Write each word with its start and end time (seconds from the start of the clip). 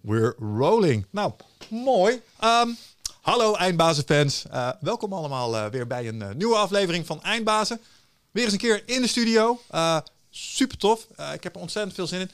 we're 0.00 0.34
rolling. 0.38 1.06
Nou, 1.10 1.32
mooi. 1.68 2.20
Ehm, 2.38 2.68
hallo 3.20 3.54
Eindbazenfans. 3.54 4.44
Uh, 4.52 4.68
welkom 4.80 5.12
allemaal 5.12 5.54
uh, 5.54 5.66
weer 5.66 5.86
bij 5.86 6.08
een 6.08 6.20
uh, 6.20 6.28
nieuwe 6.36 6.56
aflevering 6.56 7.06
van 7.06 7.22
Eindbazen. 7.22 7.80
Weer 8.30 8.44
eens 8.44 8.52
een 8.52 8.58
keer 8.58 8.82
in 8.86 9.02
de 9.02 9.08
studio. 9.08 9.60
super 10.30 10.76
tof. 10.76 11.06
ik 11.34 11.42
heb 11.42 11.54
er 11.54 11.60
ontzettend 11.60 11.94
veel 11.94 12.06
zin 12.06 12.20
in. 12.20 12.30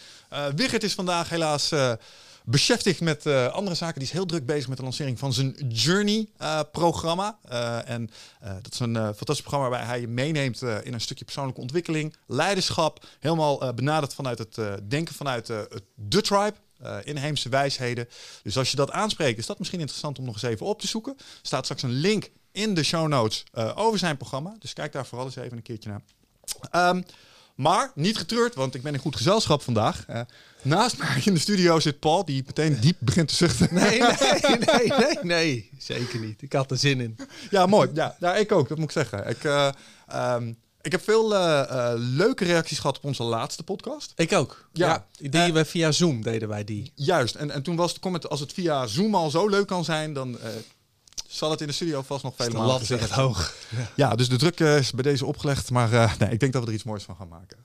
Wigert 0.56 0.82
is 0.82 0.94
vandaag 0.94 1.29
helaas 1.29 1.72
beschäftigd 2.44 3.01
met 3.01 3.26
andere 3.26 3.76
zaken. 3.76 3.98
Die 3.98 4.08
is 4.08 4.14
heel 4.14 4.26
druk 4.26 4.46
bezig 4.46 4.69
met 4.69 4.76
de 4.76 4.83
lancering 4.83 5.19
van 5.19 5.33
zijn 5.33 5.56
Journey-programma. 5.69 7.38
en 7.85 8.10
dat 8.62 8.72
is 8.72 8.78
een 8.78 8.94
fantastisch 8.94 9.40
programma 9.40 9.69
waarbij 9.69 9.88
hij 9.88 10.01
je 10.01 10.08
meeneemt 10.08 10.62
in 10.62 10.94
een 10.94 11.01
stukje 11.01 11.24
persoonlijke 11.24 11.60
ontwikkeling, 11.60 12.17
leiderschap. 12.26 13.06
Helemaal 13.21 13.74
benaderd 13.74 14.14
vanuit 14.14 14.38
het 14.38 14.58
denken 14.88 15.14
vanuit 15.14 15.46
de 15.94 16.20
tribe. 16.20 16.55
Uh, 16.83 16.97
inheemse 17.05 17.48
wijsheden. 17.48 18.09
Dus 18.42 18.59
als 18.59 18.70
je 18.70 18.77
dat 18.77 18.91
aanspreekt, 18.91 19.38
is 19.38 19.46
dat 19.46 19.59
misschien 19.59 19.80
interessant 19.80 20.19
om 20.19 20.24
nog 20.24 20.34
eens 20.34 20.42
even 20.42 20.66
op 20.66 20.80
te 20.80 20.87
zoeken. 20.87 21.14
Er 21.19 21.24
staat 21.42 21.64
straks 21.64 21.83
een 21.83 21.91
link 21.91 22.30
in 22.52 22.74
de 22.74 22.83
show 22.83 23.09
notes 23.09 23.45
uh, 23.55 23.73
over 23.74 23.98
zijn 23.98 24.16
programma. 24.16 24.56
Dus 24.59 24.73
kijk 24.73 24.92
daar 24.92 25.06
vooral 25.06 25.27
eens 25.27 25.36
even 25.36 25.56
een 25.56 25.62
keertje 25.62 25.91
naar. 25.91 26.88
Um, 26.88 27.05
maar 27.55 27.91
niet 27.95 28.16
getreurd, 28.16 28.55
want 28.55 28.74
ik 28.74 28.83
ben 28.83 28.92
in 28.92 29.00
goed 29.00 29.16
gezelschap 29.16 29.62
vandaag. 29.62 30.05
Uh, 30.10 30.20
naast 30.62 30.98
mij 30.98 31.23
in 31.24 31.34
de 31.34 31.41
studio 31.41 31.80
zit 31.80 31.98
Paul, 31.98 32.24
die 32.24 32.42
meteen 32.47 32.80
diep 32.80 32.97
begint 32.98 33.28
te 33.28 33.34
zuchten. 33.34 33.69
Nee, 33.70 34.00
nee, 34.00 34.58
nee, 34.72 34.88
nee, 34.88 35.19
nee, 35.22 35.70
zeker 35.78 36.20
niet. 36.20 36.42
Ik 36.42 36.52
had 36.52 36.70
er 36.70 36.77
zin 36.77 37.00
in. 37.00 37.16
Ja, 37.50 37.66
mooi. 37.66 37.91
Ja, 37.95 38.16
ja 38.20 38.34
ik 38.34 38.52
ook, 38.52 38.69
dat 38.69 38.78
moet 38.78 38.86
ik 38.86 38.92
zeggen. 38.92 39.28
Ik, 39.28 39.45
um, 40.14 40.56
ik 40.86 40.92
heb 40.92 41.02
veel 41.02 41.32
uh, 41.32 41.62
uh, 41.70 41.92
leuke 41.96 42.45
reacties 42.45 42.78
gehad 42.78 42.96
op 42.96 43.04
onze 43.04 43.22
laatste 43.22 43.62
podcast. 43.62 44.12
Ik 44.16 44.32
ook. 44.32 44.68
Ja, 44.72 45.06
ja 45.18 45.30
die 45.30 45.46
uh, 45.46 45.52
we 45.52 45.64
via 45.64 45.92
Zoom 45.92 46.22
deden 46.22 46.48
wij 46.48 46.64
die. 46.64 46.92
Juist. 46.94 47.34
En, 47.34 47.50
en 47.50 47.62
toen 47.62 47.77
was 47.77 47.94
de 47.94 48.00
comment: 48.00 48.28
als 48.28 48.40
het 48.40 48.52
via 48.52 48.86
Zoom 48.86 49.14
al 49.14 49.30
zo 49.30 49.48
leuk 49.48 49.66
kan 49.66 49.84
zijn, 49.84 50.12
dan 50.12 50.38
zal 51.28 51.50
het 51.50 51.61
in 51.61 51.66
de 51.66 51.72
studio 51.72 52.02
vast 52.02 52.22
nog 52.22 52.34
vele 52.36 52.58
malen 52.58 52.78
gezegd. 52.78 53.02
echt 53.02 53.11
hoog. 53.11 53.55
Ja. 53.77 53.91
ja, 54.06 54.14
dus 54.14 54.28
de 54.28 54.36
druk 54.36 54.61
is 54.61 54.92
bij 54.92 55.02
deze 55.02 55.27
opgelegd. 55.27 55.70
Maar 55.70 56.16
nee, 56.19 56.30
ik 56.30 56.41
denk 56.41 56.52
dat 56.52 56.62
we 56.62 56.69
er 56.69 56.74
iets 56.74 56.84
moois 56.84 57.02
van 57.02 57.16
gaan 57.16 57.28
maken. 57.28 57.56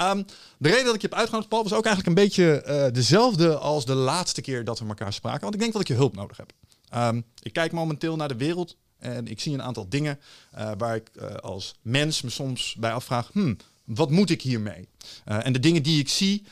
Um, 0.00 0.26
de 0.58 0.68
reden 0.68 0.84
dat 0.84 0.94
ik 0.94 1.00
je 1.00 1.08
heb 1.08 1.18
uitgenodigd, 1.18 1.50
Paul, 1.50 1.62
was 1.62 1.72
ook 1.72 1.86
eigenlijk 1.86 2.18
een 2.18 2.24
beetje 2.24 2.90
dezelfde 2.92 3.56
als 3.56 3.84
de 3.84 3.94
laatste 3.94 4.40
keer 4.40 4.64
dat 4.64 4.78
we 4.78 4.86
elkaar 4.86 5.12
spraken. 5.12 5.40
Want 5.40 5.54
ik 5.54 5.60
denk 5.60 5.72
dat 5.72 5.80
ik 5.80 5.88
je 5.88 5.94
hulp 5.94 6.14
nodig 6.14 6.36
heb. 6.36 6.52
Um, 6.94 7.24
ik 7.42 7.52
kijk 7.52 7.72
momenteel 7.72 8.16
naar 8.16 8.28
de 8.28 8.36
wereld 8.36 8.76
en 9.00 9.26
ik 9.26 9.40
zie 9.40 9.52
een 9.52 9.62
aantal 9.62 9.88
dingen 9.88 10.18
uh, 10.58 10.70
waar 10.78 10.94
ik 10.94 11.10
uh, 11.14 11.34
als 11.34 11.74
mens 11.82 12.22
me 12.22 12.30
soms 12.30 12.74
bij 12.78 12.92
afvraag: 12.92 13.30
hmm, 13.32 13.56
wat 13.84 14.10
moet 14.10 14.30
ik 14.30 14.42
hiermee? 14.42 14.88
Uh, 15.28 15.46
en 15.46 15.52
de 15.52 15.60
dingen 15.60 15.82
die 15.82 16.00
ik 16.00 16.08
zie 16.08 16.44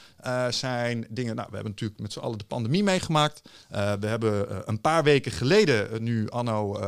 zijn 0.50 1.06
dingen. 1.10 1.34
Nou, 1.34 1.48
we 1.48 1.54
hebben 1.54 1.72
natuurlijk 1.72 2.00
met 2.00 2.12
z'n 2.12 2.18
allen 2.18 2.38
de 2.38 2.44
pandemie 2.44 2.82
meegemaakt. 2.82 3.42
we 3.68 4.06
hebben 4.06 4.62
een 4.68 4.80
paar 4.80 5.02
weken 5.02 5.32
geleden, 5.32 6.02
nu 6.02 6.28
anno 6.30 6.80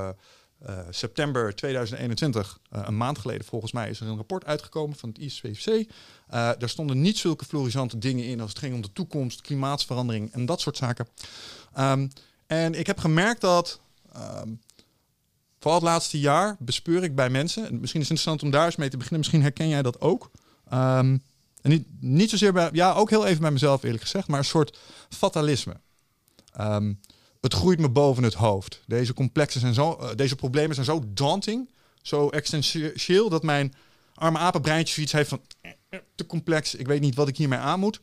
september 0.90 1.54
2021, 1.54 2.58
een 2.70 2.96
maand 2.96 3.18
geleden 3.18 3.44
volgens 3.44 3.72
mij, 3.72 3.90
is 3.90 4.00
er 4.00 4.06
een 4.06 4.16
rapport 4.16 4.44
uitgekomen 4.44 4.96
van 4.96 5.08
het 5.08 5.18
ISVC. 5.18 5.88
daar 6.28 6.68
stonden 6.68 7.00
niet 7.00 7.18
zulke 7.18 7.44
florisante 7.44 7.98
dingen 7.98 8.24
in 8.24 8.40
als 8.40 8.50
het 8.50 8.58
ging 8.58 8.74
om 8.74 8.80
de 8.80 8.92
toekomst, 8.92 9.40
klimaatsverandering 9.40 10.32
en 10.32 10.46
dat 10.46 10.60
soort 10.60 10.76
zaken. 10.76 11.06
Um, 11.78 12.10
en 12.50 12.74
ik 12.74 12.86
heb 12.86 12.98
gemerkt 12.98 13.40
dat. 13.40 13.80
Um, 14.16 14.60
Vooral 15.60 15.80
het 15.80 15.88
laatste 15.88 16.20
jaar 16.20 16.56
bespeur 16.58 17.02
ik 17.02 17.14
bij 17.14 17.30
mensen. 17.30 17.66
En 17.66 17.80
misschien 17.80 18.00
is 18.00 18.08
het 18.08 18.18
interessant 18.18 18.42
om 18.42 18.50
daar 18.50 18.64
eens 18.64 18.76
mee 18.76 18.88
te 18.88 18.96
beginnen. 18.96 19.18
Misschien 19.18 19.42
herken 19.42 19.68
jij 19.68 19.82
dat 19.82 20.00
ook. 20.00 20.30
Um, 20.72 21.22
en 21.62 21.70
niet, 21.70 21.86
niet 22.00 22.30
zozeer 22.30 22.52
bij, 22.52 22.68
ja, 22.72 22.92
ook 22.92 23.10
heel 23.10 23.26
even 23.26 23.40
bij 23.40 23.50
mezelf 23.50 23.82
eerlijk 23.82 24.02
gezegd, 24.02 24.28
maar 24.28 24.38
een 24.38 24.44
soort 24.44 24.78
fatalisme. 25.08 25.74
Um, 26.60 27.00
het 27.40 27.54
groeit 27.54 27.78
me 27.78 27.88
boven 27.88 28.22
het 28.22 28.34
hoofd. 28.34 28.80
Deze 28.86 29.14
complexen 29.14 29.60
zijn 29.60 29.74
zo, 29.74 29.98
uh, 30.00 30.08
deze 30.16 30.36
problemen 30.36 30.74
zijn 30.74 30.86
zo 30.86 31.02
daunting, 31.06 31.70
zo 32.02 32.28
existentieel, 32.28 33.28
dat 33.28 33.42
mijn 33.42 33.74
arme 34.14 34.38
apenbreintje 34.38 34.94
zoiets 34.94 35.12
heeft 35.12 35.28
van 35.28 35.40
eh, 35.60 35.70
eh, 35.88 36.00
te 36.14 36.26
complex. 36.26 36.74
Ik 36.74 36.86
weet 36.86 37.00
niet 37.00 37.14
wat 37.14 37.28
ik 37.28 37.36
hiermee 37.36 37.58
aan 37.58 37.80
moet. 37.80 38.00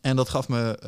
En 0.00 0.16
dat 0.16 0.28
gaf 0.28 0.48
me 0.48 0.78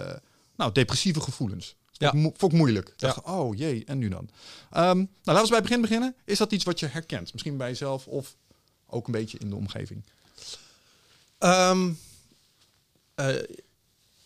nou, 0.57 0.73
depressieve 0.73 1.21
gevoelens. 1.21 1.77
Ja. 1.99 2.11
Vond 2.11 2.43
ik 2.43 2.53
moeilijk. 2.53 2.93
Dacht, 2.97 3.23
oh 3.23 3.57
jee, 3.57 3.85
en 3.85 3.99
nu 3.99 4.09
dan? 4.09 4.29
Um, 4.29 4.31
nou, 4.73 5.09
laten 5.25 5.43
we 5.43 5.49
bij 5.49 5.59
het 5.59 5.67
begin 5.67 5.81
beginnen. 5.81 6.15
Is 6.25 6.39
dat 6.39 6.53
iets 6.53 6.65
wat 6.65 6.81
je 6.81 6.87
herkent? 6.87 7.33
Misschien 7.33 7.57
bij 7.57 7.69
jezelf 7.69 8.07
of 8.07 8.37
ook 8.87 9.07
een 9.07 9.13
beetje 9.13 9.39
in 9.39 9.49
de 9.49 9.57
omgeving? 9.57 10.03
Um, 11.39 11.99
uh, 13.17 13.35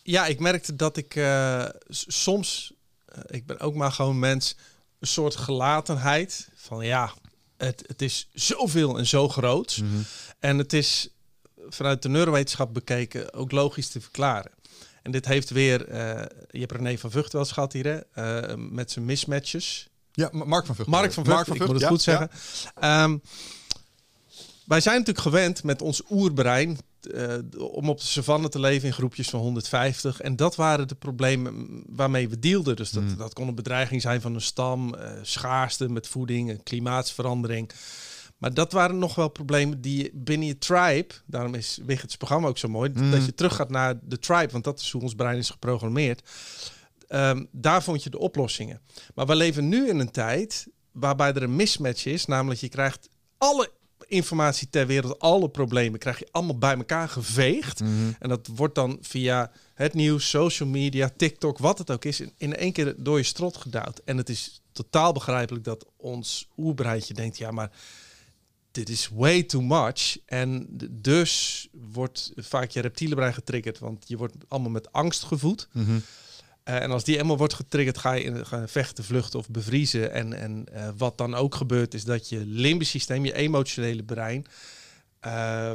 ja, 0.03 0.25
ik 0.25 0.39
merkte 0.39 0.75
dat 0.75 0.97
ik 0.97 1.15
uh, 1.15 1.65
soms, 1.89 2.73
uh, 3.15 3.23
ik 3.27 3.45
ben 3.45 3.59
ook 3.59 3.75
maar 3.75 3.91
gewoon 3.91 4.19
mens, 4.19 4.55
een 4.99 5.07
soort 5.07 5.35
gelatenheid 5.35 6.49
van 6.55 6.85
ja, 6.85 7.13
het, 7.57 7.83
het 7.87 8.01
is 8.01 8.27
zoveel 8.33 8.97
en 8.97 9.05
zo 9.05 9.29
groot. 9.29 9.77
Mm 9.77 9.89
-hmm. 9.89 10.05
En 10.39 10.57
het 10.57 10.73
is 10.73 11.09
vanuit 11.69 12.01
de 12.01 12.09
neurowetenschap 12.09 12.73
bekeken 12.73 13.33
ook 13.33 13.51
logisch 13.51 13.89
te 13.89 14.01
verklaren. 14.01 14.51
En 15.01 15.11
dit 15.11 15.25
heeft 15.25 15.49
weer, 15.49 15.89
uh, 15.89 15.95
je 16.49 16.59
hebt 16.59 16.71
René 16.71 16.97
van 16.97 17.11
Vught 17.11 17.33
wel 17.33 17.41
eens 17.41 17.51
gehad 17.51 17.73
hier, 17.73 17.85
hè? 17.85 17.99
Uh, 18.49 18.55
met 18.57 18.91
zijn 18.91 19.05
mismatches. 19.05 19.89
Ja, 20.11 20.29
Mark 20.31 20.65
van 20.65 20.75
Vught. 20.75 20.89
Mark 20.89 21.13
van 21.13 21.25
Vught, 21.25 21.35
Mark 21.35 21.47
van 21.47 21.55
Vught 21.55 21.69
ik 21.69 21.73
moet 21.73 21.81
het 21.81 21.81
ja, 21.81 21.87
goed 21.87 22.01
zeggen. 22.01 22.29
Ja. 22.81 23.03
Um, 23.03 23.21
wij 24.65 24.81
zijn 24.81 24.97
natuurlijk 24.97 25.25
gewend 25.25 25.63
met 25.63 25.81
ons 25.81 26.01
oerbrein 26.09 26.77
uh, 27.01 27.33
om 27.57 27.89
op 27.89 27.99
de 27.99 28.05
savanne 28.05 28.49
te 28.49 28.59
leven 28.59 28.87
in 28.87 28.93
groepjes 28.93 29.29
van 29.29 29.39
150. 29.39 30.21
En 30.21 30.35
dat 30.35 30.55
waren 30.55 30.87
de 30.87 30.95
problemen 30.95 31.83
waarmee 31.87 32.29
we 32.29 32.39
dealden. 32.39 32.75
Dus 32.75 32.91
dat, 32.91 33.03
mm. 33.03 33.17
dat 33.17 33.33
kon 33.33 33.47
een 33.47 33.55
bedreiging 33.55 34.01
zijn 34.01 34.21
van 34.21 34.33
een 34.33 34.41
stam, 34.41 34.95
schaarste 35.21 35.89
met 35.89 36.07
voeding, 36.07 36.63
klimaatsverandering. 36.63 37.71
Maar 38.41 38.53
dat 38.53 38.71
waren 38.71 38.99
nog 38.99 39.15
wel 39.15 39.27
problemen 39.27 39.81
die 39.81 40.09
binnen 40.13 40.47
je 40.47 40.57
tribe, 40.57 41.13
daarom 41.25 41.55
is 41.55 41.79
Wichert's 41.85 42.17
programma 42.17 42.47
ook 42.47 42.57
zo 42.57 42.67
mooi, 42.67 42.91
mm. 42.93 43.11
dat 43.11 43.25
je 43.25 43.33
terug 43.33 43.55
gaat 43.55 43.69
naar 43.69 43.99
de 44.03 44.19
tribe, 44.19 44.51
want 44.51 44.63
dat 44.63 44.79
is 44.79 44.91
hoe 44.91 45.01
ons 45.01 45.15
brein 45.15 45.37
is 45.37 45.49
geprogrammeerd. 45.49 46.29
Um, 47.09 47.47
daar 47.51 47.83
vond 47.83 48.03
je 48.03 48.09
de 48.09 48.19
oplossingen. 48.19 48.81
Maar 49.15 49.25
we 49.25 49.35
leven 49.35 49.69
nu 49.69 49.89
in 49.89 49.99
een 49.99 50.11
tijd 50.11 50.67
waarbij 50.91 51.33
er 51.33 51.43
een 51.43 51.55
mismatch 51.55 52.05
is, 52.05 52.25
namelijk 52.25 52.59
je 52.59 52.69
krijgt 52.69 53.09
alle 53.37 53.71
informatie 54.07 54.69
ter 54.69 54.87
wereld, 54.87 55.19
alle 55.19 55.49
problemen 55.49 55.99
krijg 55.99 56.19
je 56.19 56.27
allemaal 56.31 56.57
bij 56.57 56.75
elkaar 56.75 57.09
geveegd. 57.09 57.79
Mm 57.79 57.87
-hmm. 57.87 58.15
En 58.19 58.29
dat 58.29 58.47
wordt 58.55 58.75
dan 58.75 58.97
via 59.01 59.51
het 59.73 59.93
nieuws, 59.93 60.29
social 60.29 60.69
media, 60.69 61.11
TikTok, 61.17 61.57
wat 61.57 61.77
het 61.77 61.91
ook 61.91 62.05
is, 62.05 62.21
in, 62.37 62.55
één 62.55 62.71
keer 62.71 62.93
door 62.97 63.17
je 63.17 63.23
strot 63.23 63.57
gedouwd. 63.57 64.01
En 64.05 64.17
het 64.17 64.29
is 64.29 64.61
totaal 64.71 65.13
begrijpelijk 65.13 65.63
dat 65.63 65.85
ons 65.97 66.47
oerbreintje 66.57 67.13
denkt, 67.13 67.37
ja, 67.37 67.51
maar 67.51 67.71
dit 68.71 68.89
is 68.89 69.09
way 69.13 69.43
too 69.43 69.61
much. 69.61 70.17
En 70.25 70.67
dus 70.91 71.67
wordt 71.71 72.31
vaak 72.35 72.69
je 72.69 72.81
reptiele 72.81 73.15
brein 73.15 73.33
getriggerd, 73.33 73.79
want 73.79 74.07
je 74.07 74.17
wordt 74.17 74.35
allemaal 74.47 74.71
met 74.71 74.91
angst 74.91 75.23
gevoed. 75.23 75.67
Mm 75.71 75.85
-hmm. 75.85 76.01
uh, 76.65 76.81
en 76.81 76.91
als 76.91 77.03
die 77.03 77.17
eenmaal 77.17 77.37
wordt 77.37 77.53
getriggerd, 77.53 77.97
ga 77.97 78.11
je, 78.11 78.23
in, 78.23 78.45
ga 78.45 78.67
vechten, 78.67 79.03
vluchten 79.03 79.39
of 79.39 79.49
bevriezen. 79.49 80.11
En, 80.11 80.33
en 80.33 80.65
uh, 80.73 80.89
wat 80.97 81.17
dan 81.17 81.35
ook 81.35 81.55
gebeurt, 81.55 81.93
is 81.93 82.03
dat 82.03 82.29
je 82.29 82.45
limbisch 82.45 82.89
systeem, 82.89 83.25
je 83.25 83.33
emotionele 83.33 84.03
brein, 84.03 84.45
uh, 85.25 85.73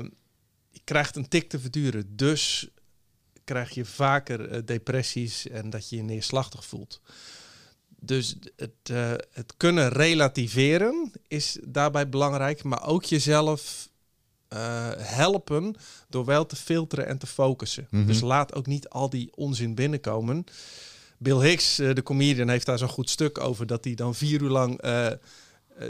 je 0.70 0.80
krijgt 0.84 1.16
een 1.16 1.28
tik 1.28 1.48
te 1.48 1.58
verduren. 1.58 2.16
Dus 2.16 2.68
krijg 3.44 3.70
je 3.70 3.84
vaker 3.84 4.66
depressies 4.66 5.48
en 5.48 5.70
dat 5.70 5.88
je 5.88 5.96
je 5.96 6.02
neerslachtig 6.02 6.64
voelt. 6.64 7.00
Dus 8.00 8.36
het, 8.56 8.70
uh, 8.90 9.10
het 9.32 9.54
kunnen 9.56 9.88
relativeren 9.88 11.12
is 11.28 11.58
daarbij 11.62 12.08
belangrijk, 12.08 12.62
maar 12.62 12.86
ook 12.86 13.04
jezelf 13.04 13.88
uh, 14.52 14.58
helpen 14.96 15.76
door 16.08 16.24
wel 16.24 16.46
te 16.46 16.56
filteren 16.56 17.06
en 17.06 17.18
te 17.18 17.26
focussen. 17.26 17.86
Mm 17.90 17.98
-hmm. 17.98 18.08
Dus 18.08 18.20
laat 18.20 18.54
ook 18.54 18.66
niet 18.66 18.88
al 18.88 19.10
die 19.10 19.30
onzin 19.34 19.74
binnenkomen. 19.74 20.44
Bill 21.18 21.40
Hicks, 21.40 21.80
uh, 21.80 21.94
de 21.94 22.02
comedian, 22.02 22.48
heeft 22.48 22.66
daar 22.66 22.78
zo'n 22.78 22.88
goed 22.88 23.10
stuk 23.10 23.40
over 23.40 23.66
dat 23.66 23.84
hij 23.84 23.94
dan 23.94 24.14
vier 24.14 24.42
uur 24.42 24.50
lang 24.50 24.80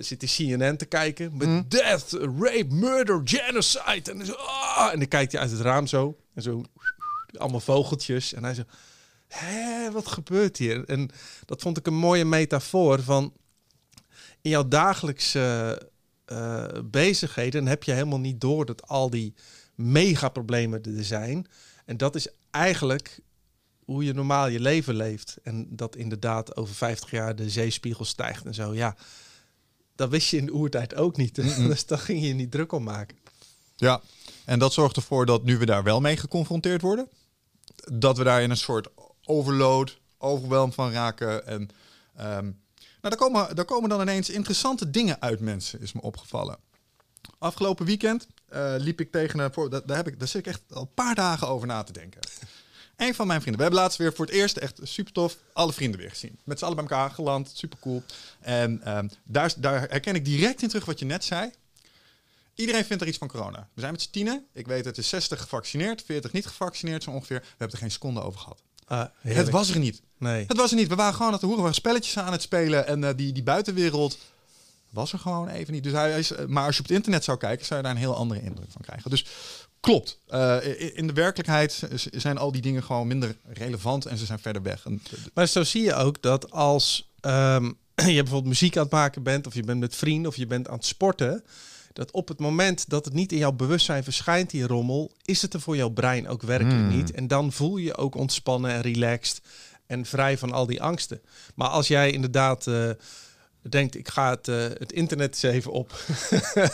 zit 0.00 0.22
in 0.22 0.58
CNN 0.58 0.76
te 0.76 0.86
kijken 0.86 1.36
met 1.36 1.48
mm 1.48 1.54
-hmm. 1.54 1.68
death, 1.68 2.12
rape, 2.12 2.66
murder, 2.68 3.20
genocide. 3.24 4.12
En, 4.12 4.26
zo, 4.26 4.32
ah, 4.32 4.88
en 4.92 4.98
dan 4.98 5.08
kijkt 5.08 5.32
hij 5.32 5.40
uit 5.40 5.50
het 5.50 5.60
raam 5.60 5.86
zo 5.86 6.16
en 6.34 6.42
zo 6.42 6.62
allemaal 7.32 7.60
vogeltjes 7.60 8.32
en 8.32 8.44
hij 8.44 8.54
zo 8.54 8.62
hé, 9.28 9.90
wat 9.90 10.06
gebeurt 10.06 10.56
hier? 10.56 10.84
En 10.84 11.10
dat 11.44 11.62
vond 11.62 11.78
ik 11.78 11.86
een 11.86 11.94
mooie 11.94 12.24
metafoor 12.24 13.02
van 13.02 13.32
in 14.40 14.50
jouw 14.50 14.68
dagelijkse 14.68 15.80
uh, 16.26 16.64
bezigheden 16.84 17.66
heb 17.66 17.82
je 17.82 17.92
helemaal 17.92 18.18
niet 18.18 18.40
door 18.40 18.66
dat 18.66 18.88
al 18.88 19.10
die 19.10 19.34
megaproblemen 19.74 20.82
er 20.82 21.04
zijn. 21.04 21.46
En 21.84 21.96
dat 21.96 22.14
is 22.14 22.28
eigenlijk 22.50 23.20
hoe 23.84 24.04
je 24.04 24.12
normaal 24.12 24.48
je 24.48 24.60
leven 24.60 24.94
leeft. 24.94 25.36
En 25.42 25.66
dat 25.70 25.96
inderdaad 25.96 26.56
over 26.56 26.74
50 26.74 27.10
jaar 27.10 27.36
de 27.36 27.50
zeespiegel 27.50 28.04
stijgt 28.04 28.44
en 28.44 28.54
zo. 28.54 28.74
Ja, 28.74 28.96
dat 29.94 30.10
wist 30.10 30.28
je 30.28 30.36
in 30.36 30.46
de 30.46 30.54
oertijd 30.54 30.94
ook 30.94 31.16
niet. 31.16 31.36
Mm 31.58 31.68
dus 31.68 31.86
daar 31.86 31.98
ging 31.98 32.22
je 32.22 32.34
niet 32.34 32.50
druk 32.50 32.72
om 32.72 32.82
maken. 32.82 33.18
Ja, 33.76 34.00
en 34.44 34.58
dat 34.58 34.72
zorgt 34.72 34.96
ervoor 34.96 35.26
dat 35.26 35.44
nu 35.44 35.58
we 35.58 35.66
daar 35.66 35.82
wel 35.82 36.00
mee 36.00 36.16
geconfronteerd 36.16 36.82
worden, 36.82 37.08
dat 37.92 38.16
we 38.16 38.24
daar 38.24 38.42
in 38.42 38.50
een 38.50 38.56
soort 38.56 38.88
overload, 39.26 39.98
overweldigd 40.18 40.74
van 40.74 40.92
raken. 40.92 41.46
En 41.46 41.68
ehm, 42.16 42.44
nou, 42.44 42.54
daar, 43.00 43.16
komen, 43.16 43.56
daar 43.56 43.64
komen 43.64 43.88
dan 43.88 44.00
ineens 44.00 44.30
interessante 44.30 44.90
dingen 44.90 45.20
uit 45.20 45.40
mensen, 45.40 45.80
is 45.80 45.92
me 45.92 46.00
opgevallen. 46.00 46.58
Afgelopen 47.38 47.86
weekend 47.86 48.26
eh, 48.48 48.74
liep 48.78 49.00
ik 49.00 49.12
tegen 49.12 49.38
een... 49.38 49.70
Daar, 49.70 49.86
daar, 49.86 49.96
heb 49.96 50.06
ik, 50.06 50.18
daar 50.18 50.28
zit 50.28 50.46
ik 50.46 50.52
echt 50.52 50.62
al 50.72 50.80
een 50.80 50.94
paar 50.94 51.14
dagen 51.14 51.48
over 51.48 51.66
na 51.66 51.82
te 51.82 51.92
denken. 51.92 52.20
Een 52.96 53.14
van 53.14 53.26
mijn 53.26 53.40
vrienden. 53.40 53.56
We 53.56 53.62
hebben 53.62 53.82
laatst 53.82 53.98
weer 53.98 54.12
voor 54.12 54.24
het 54.24 54.34
eerst 54.34 54.56
echt 54.56 54.80
super 54.82 55.12
tof 55.12 55.36
alle 55.52 55.72
vrienden 55.72 56.00
weer 56.00 56.10
gezien. 56.10 56.38
Met 56.44 56.58
z'n 56.58 56.64
allen 56.64 56.76
bij 56.76 56.84
elkaar 56.84 57.10
geland. 57.10 57.52
Super 57.54 57.78
cool. 57.78 58.02
En 58.40 58.82
ehm, 58.82 59.08
daar, 59.24 59.54
daar 59.56 59.80
herken 59.80 60.14
ik 60.14 60.24
direct 60.24 60.62
in 60.62 60.68
terug 60.68 60.84
wat 60.84 60.98
je 60.98 61.04
net 61.04 61.24
zei. 61.24 61.50
Iedereen 62.54 62.84
vindt 62.84 63.02
er 63.02 63.08
iets 63.08 63.18
van 63.18 63.28
corona. 63.28 63.68
We 63.74 63.80
zijn 63.80 63.92
met 63.92 64.02
z'n 64.02 64.10
tienen. 64.10 64.46
Ik 64.52 64.66
weet 64.66 64.84
het 64.84 64.98
is 64.98 65.08
60 65.08 65.40
gevaccineerd, 65.40 66.02
40 66.02 66.32
niet 66.32 66.46
gevaccineerd 66.46 67.02
zo 67.02 67.10
ongeveer. 67.10 67.40
We 67.40 67.46
hebben 67.48 67.70
er 67.70 67.82
geen 67.82 67.90
seconde 67.90 68.22
over 68.22 68.40
gehad. 68.40 68.62
Ah, 68.86 69.04
het 69.20 69.50
was 69.50 69.70
er 69.70 69.78
niet. 69.78 70.02
Nee. 70.18 70.44
Het 70.46 70.56
was 70.56 70.70
er 70.70 70.76
niet. 70.76 70.88
We 70.88 70.94
waren 70.94 71.12
gewoon 71.12 71.26
aan 71.26 71.32
het 71.32 71.42
horen. 71.42 71.56
We 71.56 71.62
waren 71.62 71.76
spelletjes 71.76 72.18
aan 72.18 72.32
het 72.32 72.42
spelen. 72.42 72.86
En 72.86 73.04
eh, 73.04 73.10
die, 73.16 73.32
die 73.32 73.42
buitenwereld 73.42 74.18
was 74.90 75.12
er 75.12 75.18
gewoon 75.18 75.48
even 75.48 75.72
niet. 75.72 75.82
Dus 75.82 75.92
hij 75.92 76.18
is, 76.18 76.30
eh, 76.30 76.46
maar 76.46 76.66
als 76.66 76.74
je 76.74 76.80
op 76.80 76.86
het 76.86 76.96
internet 76.96 77.24
zou 77.24 77.38
kijken, 77.38 77.66
zou 77.66 77.78
je 77.78 77.86
daar 77.86 77.94
een 77.94 78.00
heel 78.00 78.16
andere 78.16 78.42
indruk 78.42 78.70
van 78.70 78.80
krijgen. 78.80 79.10
Dus 79.10 79.26
klopt. 79.80 80.18
Eh, 80.26 80.56
in 80.94 81.06
de 81.06 81.12
werkelijkheid 81.12 81.88
zijn 82.10 82.38
al 82.38 82.52
die 82.52 82.62
dingen 82.62 82.82
gewoon 82.82 83.06
minder 83.06 83.36
relevant 83.44 84.06
en 84.06 84.18
ze 84.18 84.26
zijn 84.26 84.38
verder 84.38 84.62
weg. 84.62 84.84
En, 84.84 85.02
Maar 85.34 85.46
zo 85.46 85.64
zie 85.64 85.82
je 85.82 85.94
ook 85.94 86.22
dat 86.22 86.50
als 86.50 87.10
ehm, 87.20 87.64
je 87.94 88.02
bijvoorbeeld 88.04 88.44
muziek 88.44 88.76
aan 88.76 88.82
het 88.82 88.92
maken 88.92 89.22
bent, 89.22 89.46
of 89.46 89.54
je 89.54 89.62
bent 89.62 89.80
met 89.80 89.96
vrienden, 89.96 90.30
of 90.30 90.36
je 90.36 90.46
bent 90.46 90.68
aan 90.68 90.76
het 90.76 90.86
sporten, 90.86 91.44
dat 91.96 92.10
op 92.10 92.28
het 92.28 92.38
moment 92.38 92.88
dat 92.88 93.04
het 93.04 93.14
niet 93.14 93.32
in 93.32 93.38
jouw 93.38 93.52
bewustzijn 93.52 94.04
verschijnt, 94.04 94.50
die 94.50 94.66
rommel, 94.66 95.12
is 95.22 95.42
het 95.42 95.54
er 95.54 95.60
voor 95.60 95.76
jouw 95.76 95.88
brein 95.88 96.28
ook 96.28 96.42
werkelijk 96.42 96.74
Hmm. 96.76 96.96
niet. 96.96 97.12
En 97.12 97.26
dan 97.26 97.52
voel 97.52 97.76
je 97.76 97.84
je 97.84 97.96
ook 97.96 98.14
ontspannen 98.14 98.70
en 98.70 98.80
relaxed 98.80 99.40
en 99.86 100.04
vrij 100.04 100.38
van 100.38 100.52
al 100.52 100.66
die 100.66 100.82
angsten. 100.82 101.20
Maar 101.54 101.68
als 101.68 101.88
jij 101.88 102.10
inderdaad 102.10 102.66
eh, 102.66 102.90
denkt, 103.68 103.96
ik 103.96 104.08
ga 104.08 104.30
het, 104.30 104.48
eh, 104.48 104.56
het 104.56 104.92
internet 104.92 105.28
eens 105.28 105.54
even 105.54 105.72
op 105.72 105.92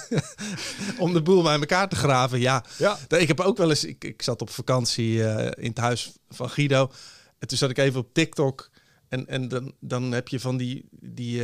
om 1.05 1.13
de 1.13 1.23
boel 1.23 1.43
bij 1.43 1.59
elkaar 1.59 1.89
te 1.89 1.97
graven, 1.97 2.41
ja, 2.41 2.65
ja. 2.79 2.99
ik 3.09 3.29
heb 3.29 3.41
ook 3.41 3.57
wel 3.57 3.71
eens, 3.71 3.85
ik, 3.85 4.05
ik 4.05 4.23
zat 4.23 4.43
op 4.43 4.51
vakantie 4.51 5.25
eh, 5.25 5.65
in 5.65 5.69
het 5.69 5.79
huis 5.79 6.13
van 6.29 6.51
Guido. 6.51 6.91
En 7.39 7.49
toen 7.49 7.59
zat 7.59 7.71
ik 7.71 7.79
even 7.79 8.01
op 8.01 8.15
TikTok. 8.15 8.71
En, 9.09 9.29
en 9.29 9.49
dan, 9.49 9.75
dan 9.81 10.13
heb 10.13 10.29
je 10.29 10.41
van 10.41 10.57
die, 10.57 10.89
die 10.91 11.43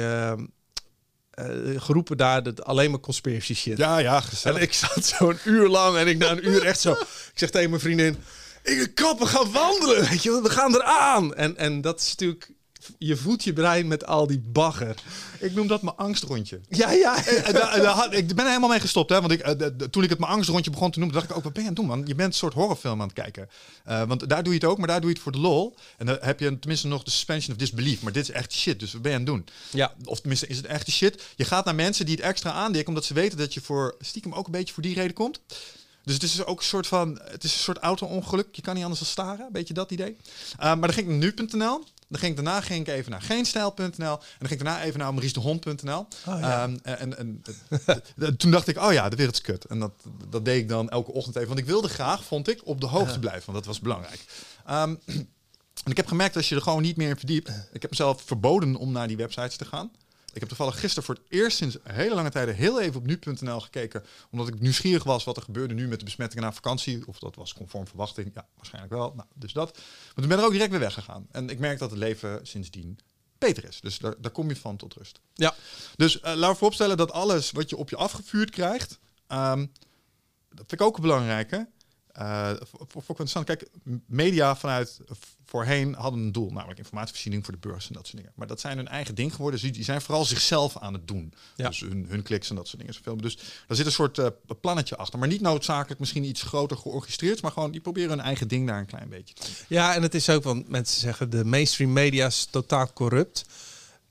eh, 1.38 1.80
groepen 1.80 2.16
daar, 2.16 2.42
dat 2.42 2.64
alleen 2.64 2.90
maar 2.90 3.00
conspiracy 3.00 3.54
shit. 3.54 3.78
ja, 3.78 3.98
ja, 3.98 4.16
En 4.16 4.22
gezellig. 4.22 4.62
ik 4.62 4.72
zat 4.72 5.06
zo'n 5.18 5.38
uur 5.44 5.68
lang 5.68 5.96
en 5.96 6.06
ik 6.06 6.18
na 6.18 6.30
een 6.30 6.48
uur 6.48 6.64
echt 6.64 6.80
zo. 6.80 6.92
Ik 6.92 7.32
zeg 7.34 7.50
tegen 7.50 7.70
mijn 7.70 7.82
vriendin: 7.82 8.16
Ik 8.62 8.90
kap, 8.94 9.18
we 9.18 9.26
gaan 9.26 9.52
wandelen. 9.52 10.08
Weet 10.08 10.22
je, 10.22 10.40
we 10.42 10.50
gaan 10.50 10.74
eraan. 10.74 11.34
En, 11.34 11.56
en 11.56 11.80
dat 11.80 12.00
is 12.00 12.08
natuurlijk. 12.08 12.50
Je 12.98 13.16
voedt 13.16 13.44
je 13.44 13.52
brein 13.52 13.86
met 13.86 14.06
al 14.06 14.26
die 14.26 14.38
bagger. 14.40 14.94
Ik 15.40 15.54
noem 15.54 15.66
dat 15.66 15.82
mijn 15.82 15.96
angstrondje. 15.96 16.60
Ja, 16.68 16.90
ja. 16.90 17.26
En 17.26 17.52
daar- 17.52 17.72
en 17.72 17.82
daar 17.82 17.94
had- 17.94 18.12
ik 18.14 18.26
ben 18.26 18.38
er 18.44 18.46
helemaal 18.46 18.68
mee 18.68 18.80
gestopt. 18.80 19.10
Hè? 19.10 19.20
Want 19.20 19.32
ik, 19.32 19.40
eh, 19.40 19.58
de- 19.58 19.76
de- 19.76 19.90
toen 19.90 20.02
ik 20.02 20.10
het 20.10 20.18
mijn 20.18 20.32
angstrondje 20.32 20.70
begon 20.70 20.90
te 20.90 20.98
noemen, 20.98 21.16
dacht 21.16 21.30
ik 21.30 21.36
ook, 21.36 21.42
wat 21.44 21.52
ben 21.52 21.62
je 21.62 21.68
aan 21.68 21.74
het 21.74 21.84
doen, 21.86 21.96
man? 21.96 22.06
Je 22.06 22.14
bent 22.14 22.28
een 22.32 22.38
soort 22.38 22.54
horrorfilm 22.54 23.00
aan 23.00 23.06
het 23.06 23.16
kijken. 23.16 23.48
Eh, 23.84 24.02
want 24.02 24.28
daar 24.28 24.42
doe 24.42 24.52
je 24.52 24.58
het 24.58 24.68
ook, 24.68 24.78
maar 24.78 24.86
daar 24.86 25.00
doe 25.00 25.08
je 25.08 25.14
het 25.14 25.22
voor 25.22 25.32
de 25.32 25.38
lol. 25.38 25.76
En 25.96 26.06
dan 26.06 26.18
heb 26.20 26.40
je 26.40 26.58
tenminste 26.58 26.86
nog 26.88 27.02
de 27.02 27.10
suspension 27.10 27.52
of 27.54 27.58
disbelief. 27.60 28.02
Maar 28.02 28.12
dit 28.12 28.22
is 28.22 28.30
echt 28.34 28.52
shit, 28.52 28.80
dus 28.80 28.92
wat 28.92 29.02
ben 29.02 29.10
je 29.12 29.18
aan 29.18 29.24
het 29.24 29.32
doen? 29.32 29.46
Ja. 29.70 29.94
Of 30.04 30.18
tenminste, 30.20 30.46
is 30.46 30.56
het 30.56 30.66
echte 30.66 30.90
shit? 30.90 31.22
Je 31.36 31.44
gaat 31.44 31.64
naar 31.64 31.74
mensen 31.74 32.06
die 32.06 32.14
het 32.14 32.24
extra 32.24 32.52
aandikken, 32.52 32.88
omdat 32.88 33.04
ze 33.04 33.14
weten 33.14 33.38
dat 33.38 33.54
je 33.54 33.60
voor 33.60 33.96
stiekem 34.00 34.32
ook 34.34 34.46
een 34.46 34.52
beetje 34.52 34.74
voor 34.74 34.82
die 34.82 34.94
reden 34.94 35.12
komt. 35.14 35.40
Dus 36.04 36.14
het 36.16 36.26
is 36.26 36.32
dus 36.36 36.44
ook 36.44 36.58
een 36.58 36.64
soort 36.64 36.86
van, 36.86 37.20
het 37.24 37.44
is 37.44 37.52
een 37.52 37.58
soort 37.58 37.78
auto-ongeluk. 37.78 38.46
Je 38.52 38.62
kan 38.62 38.74
niet 38.74 38.82
anders 38.82 39.00
dan 39.00 39.08
staren, 39.10 39.46
een 39.46 39.52
beetje 39.52 39.74
dat 39.74 39.90
idee. 39.90 40.10
Uh, 40.10 40.56
maar 40.58 40.80
dan 40.80 40.92
ging 40.92 41.06
ik 41.08 41.12
naar 41.16 41.32
nu.nl. 41.36 41.84
Dan 42.08 42.20
ging 42.20 42.38
ik 42.38 42.44
daarna 42.44 42.60
ging 42.60 42.86
ik 42.86 42.94
even 42.94 43.10
naar 43.10 43.22
geenstijl.nl. 43.22 43.86
En 43.86 43.96
dan 44.38 44.48
ging 44.48 44.50
ik 44.50 44.64
daarna 44.64 44.82
even 44.82 44.98
naar 44.98 45.12
mauriesdehond.nl. 45.12 45.98
Oh, 45.98 46.06
ja. 46.24 46.62
Ehm, 46.62 46.76
en, 46.82 46.98
en, 46.98 47.18
en, 47.18 47.42
en 48.26 48.36
toen 48.36 48.50
dacht 48.50 48.68
ik, 48.68 48.78
oh 48.78 48.92
ja, 48.92 49.08
de 49.08 49.16
wereld 49.16 49.34
is 49.34 49.40
kut. 49.40 49.64
En 49.64 49.78
dat, 49.78 49.92
dat 50.28 50.44
deed 50.44 50.62
ik 50.62 50.68
dan 50.68 50.88
elke 50.88 51.12
ochtend 51.12 51.36
even. 51.36 51.48
Want 51.48 51.60
ik 51.60 51.66
wilde 51.66 51.88
graag, 51.88 52.24
vond 52.24 52.48
ik, 52.48 52.66
op 52.66 52.80
de 52.80 52.86
hoogte 52.86 53.18
blijven. 53.18 53.44
Want 53.44 53.56
dat 53.58 53.66
was 53.66 53.80
belangrijk. 53.80 54.24
Ehm, 54.66 54.94
en 55.84 55.90
ik 55.90 55.96
heb 55.96 56.06
gemerkt 56.06 56.34
dat 56.34 56.46
je 56.46 56.54
er 56.54 56.62
gewoon 56.62 56.82
niet 56.82 56.96
meer 56.96 57.08
in 57.08 57.16
verdiept. 57.16 57.48
Ik 57.72 57.82
heb 57.82 57.90
mezelf 57.90 58.22
verboden 58.22 58.76
om 58.76 58.92
naar 58.92 59.08
die 59.08 59.16
websites 59.16 59.56
te 59.56 59.64
gaan. 59.64 59.90
Ik 60.38 60.48
heb 60.48 60.56
toevallig 60.56 60.80
gisteren 60.80 61.04
voor 61.04 61.14
het 61.14 61.24
eerst 61.28 61.56
sinds 61.56 61.76
hele 61.82 62.14
lange 62.14 62.30
tijden 62.30 62.54
heel 62.54 62.80
even 62.80 63.00
op 63.00 63.06
nu.nl 63.06 63.60
gekeken. 63.60 64.04
Omdat 64.30 64.48
ik 64.48 64.60
nieuwsgierig 64.60 65.04
was 65.04 65.24
wat 65.24 65.36
er 65.36 65.42
gebeurde 65.42 65.74
nu 65.74 65.88
met 65.88 65.98
de 65.98 66.04
besmettingen 66.04 66.44
na 66.44 66.52
vakantie. 66.52 67.06
Of 67.06 67.18
dat 67.18 67.34
was 67.34 67.54
conform 67.54 67.86
verwachting. 67.86 68.30
Ja, 68.34 68.46
waarschijnlijk 68.54 68.94
wel. 68.94 69.12
Nou, 69.16 69.28
dus 69.34 69.52
dat. 69.52 69.76
Maar 69.76 70.14
toen 70.14 70.28
ben 70.28 70.32
ik 70.32 70.38
er 70.38 70.44
ook 70.44 70.52
direct 70.52 70.70
weer 70.70 70.80
weggegaan. 70.80 71.26
En 71.30 71.48
ik 71.48 71.58
merk 71.58 71.78
dat 71.78 71.90
het 71.90 71.98
leven 71.98 72.46
sindsdien 72.46 72.98
beter 73.38 73.68
is. 73.68 73.80
Dus 73.80 73.98
daar, 73.98 74.14
daar 74.18 74.30
kom 74.30 74.48
je 74.48 74.56
van 74.56 74.76
tot 74.76 74.94
rust. 74.94 75.20
Ja. 75.34 75.54
Dus 75.96 76.20
eh 76.20 76.34
laten 76.34 76.50
we 76.50 76.56
vooropstellen 76.56 76.96
dat 76.96 77.12
alles 77.12 77.50
wat 77.50 77.70
je 77.70 77.76
op 77.76 77.90
je 77.90 77.96
afgevuurd 77.96 78.50
krijgt, 78.50 78.98
ehm, 79.26 79.66
dat 80.48 80.64
vind 80.68 80.80
ik 80.80 80.82
ook 80.82 80.96
een 80.96 81.02
belangrijke. 81.02 81.68
Eh, 82.06 82.52
voor, 82.60 83.02
voor, 83.02 83.16
voor. 83.26 83.44
Kijk, 83.44 83.68
media 84.06 84.56
vanuit 84.56 85.00
voorheen 85.48 85.94
hadden 85.94 86.20
een 86.20 86.32
doel, 86.32 86.50
namelijk 86.50 86.78
informatievoorziening 86.78 87.44
voor 87.44 87.54
de 87.54 87.68
beurs 87.68 87.88
en 87.88 87.94
dat 87.94 88.06
soort 88.06 88.16
dingen. 88.16 88.32
Maar 88.34 88.46
dat 88.46 88.60
zijn 88.60 88.76
hun 88.76 88.88
eigen 88.88 89.14
ding 89.14 89.34
geworden. 89.34 89.60
Dus 89.60 89.72
die 89.72 89.84
zijn 89.84 90.00
vooral 90.00 90.24
zichzelf 90.24 90.78
aan 90.78 90.92
het 90.92 91.08
doen. 91.08 91.32
Ja. 91.56 91.68
Dus 91.68 91.80
hun, 91.80 92.06
hun 92.08 92.22
kliks 92.22 92.50
en 92.50 92.56
dat 92.56 92.68
soort 92.68 92.78
dingen. 92.78 93.22
Dus 93.22 93.36
daar 93.36 93.76
zit 93.76 93.86
een 93.86 93.92
soort 93.92 94.18
eh, 94.18 94.26
plannetje 94.60 94.96
achter. 94.96 95.18
Maar 95.18 95.28
niet 95.28 95.40
noodzakelijk 95.40 96.00
misschien 96.00 96.24
iets 96.24 96.42
groter 96.42 96.76
georchestreerd, 96.76 97.42
maar 97.42 97.52
gewoon 97.52 97.70
die 97.70 97.80
proberen 97.80 98.10
hun 98.10 98.20
eigen 98.20 98.48
ding 98.48 98.66
daar 98.66 98.78
een 98.78 98.86
klein 98.86 99.08
beetje 99.08 99.34
te 99.34 99.42
doen. 99.44 99.54
Ja, 99.68 99.94
en 99.94 100.02
het 100.02 100.14
is 100.14 100.30
ook, 100.30 100.42
want 100.42 100.68
mensen 100.68 101.00
zeggen 101.00 101.30
de 101.30 101.44
mainstream 101.44 101.92
media 101.92 102.26
is 102.26 102.44
totaal 102.44 102.92
corrupt. 102.92 103.44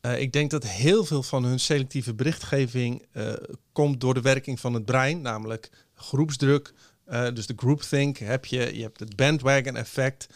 Uh, 0.01 0.19
ik 0.19 0.33
denk 0.33 0.51
dat 0.51 0.63
heel 0.63 1.05
veel 1.05 1.23
van 1.23 1.43
hun 1.43 1.59
selectieve 1.59 2.13
berichtgeving 2.13 3.05
uh, 3.13 3.33
komt 3.71 4.01
door 4.01 4.13
de 4.13 4.21
werking 4.21 4.59
van 4.59 4.73
het 4.73 4.85
brein, 4.85 5.21
namelijk 5.21 5.69
groepsdruk. 5.95 6.73
Uh, 7.09 7.27
dus 7.33 7.47
de 7.47 7.53
groupthink 7.55 8.17
heb 8.17 8.45
je, 8.45 8.75
je 8.75 8.81
hebt 8.81 8.99
het 8.99 9.15
bandwagon 9.15 9.75
effect. 9.75 10.27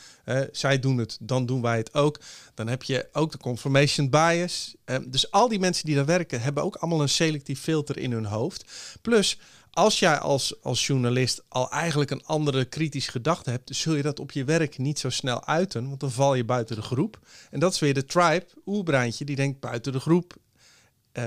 zij 0.52 0.80
doen 0.80 0.98
het, 0.98 1.18
dan 1.22 1.46
doen 1.46 1.62
wij 1.62 1.78
het 1.78 1.94
ook. 1.94 2.20
Dan 2.54 2.68
heb 2.68 2.84
je 2.84 3.10
ook 3.12 3.32
de 3.32 3.38
confirmation 3.38 4.10
bias. 4.10 4.76
dus 5.08 5.32
al 5.32 5.48
die 5.48 5.60
mensen 5.60 5.86
die 5.86 5.96
daar 5.96 6.06
werken, 6.06 6.42
hebben 6.42 6.64
ook 6.64 6.76
allemaal 6.76 7.02
een 7.02 7.10
selectief 7.10 7.60
filter 7.60 7.98
in 7.98 8.12
hun 8.12 8.26
hoofd. 8.26 8.66
Plus, 9.02 9.40
als 9.72 10.00
jij 10.00 10.18
als, 10.18 10.62
als 10.62 10.88
journalist 10.88 11.44
al 11.48 11.72
eigenlijk 11.72 12.12
een 12.12 12.26
andere 12.26 12.66
kritische 12.66 13.12
gedachte 13.12 13.50
hebt, 13.50 13.76
zul 13.76 13.96
je 13.96 14.02
dat 14.02 14.20
op 14.20 14.32
je 14.32 14.44
werk 14.44 14.78
niet 14.78 15.00
zo 15.00 15.10
snel 15.10 15.46
uiten, 15.46 15.88
want 15.88 16.00
dan 16.00 16.12
val 16.12 16.36
je 16.36 16.46
buiten 16.46 16.76
de 16.76 16.82
groep. 16.82 17.20
En 17.50 17.60
dat 17.60 17.74
is 17.74 17.80
weer 17.80 17.94
de 17.94 18.06
tribe, 18.06 18.46
oerbreintje, 18.66 19.26
die 19.26 19.36
denkt 19.36 19.60
buiten 19.60 19.92
de 19.92 20.00
groep 20.00 20.40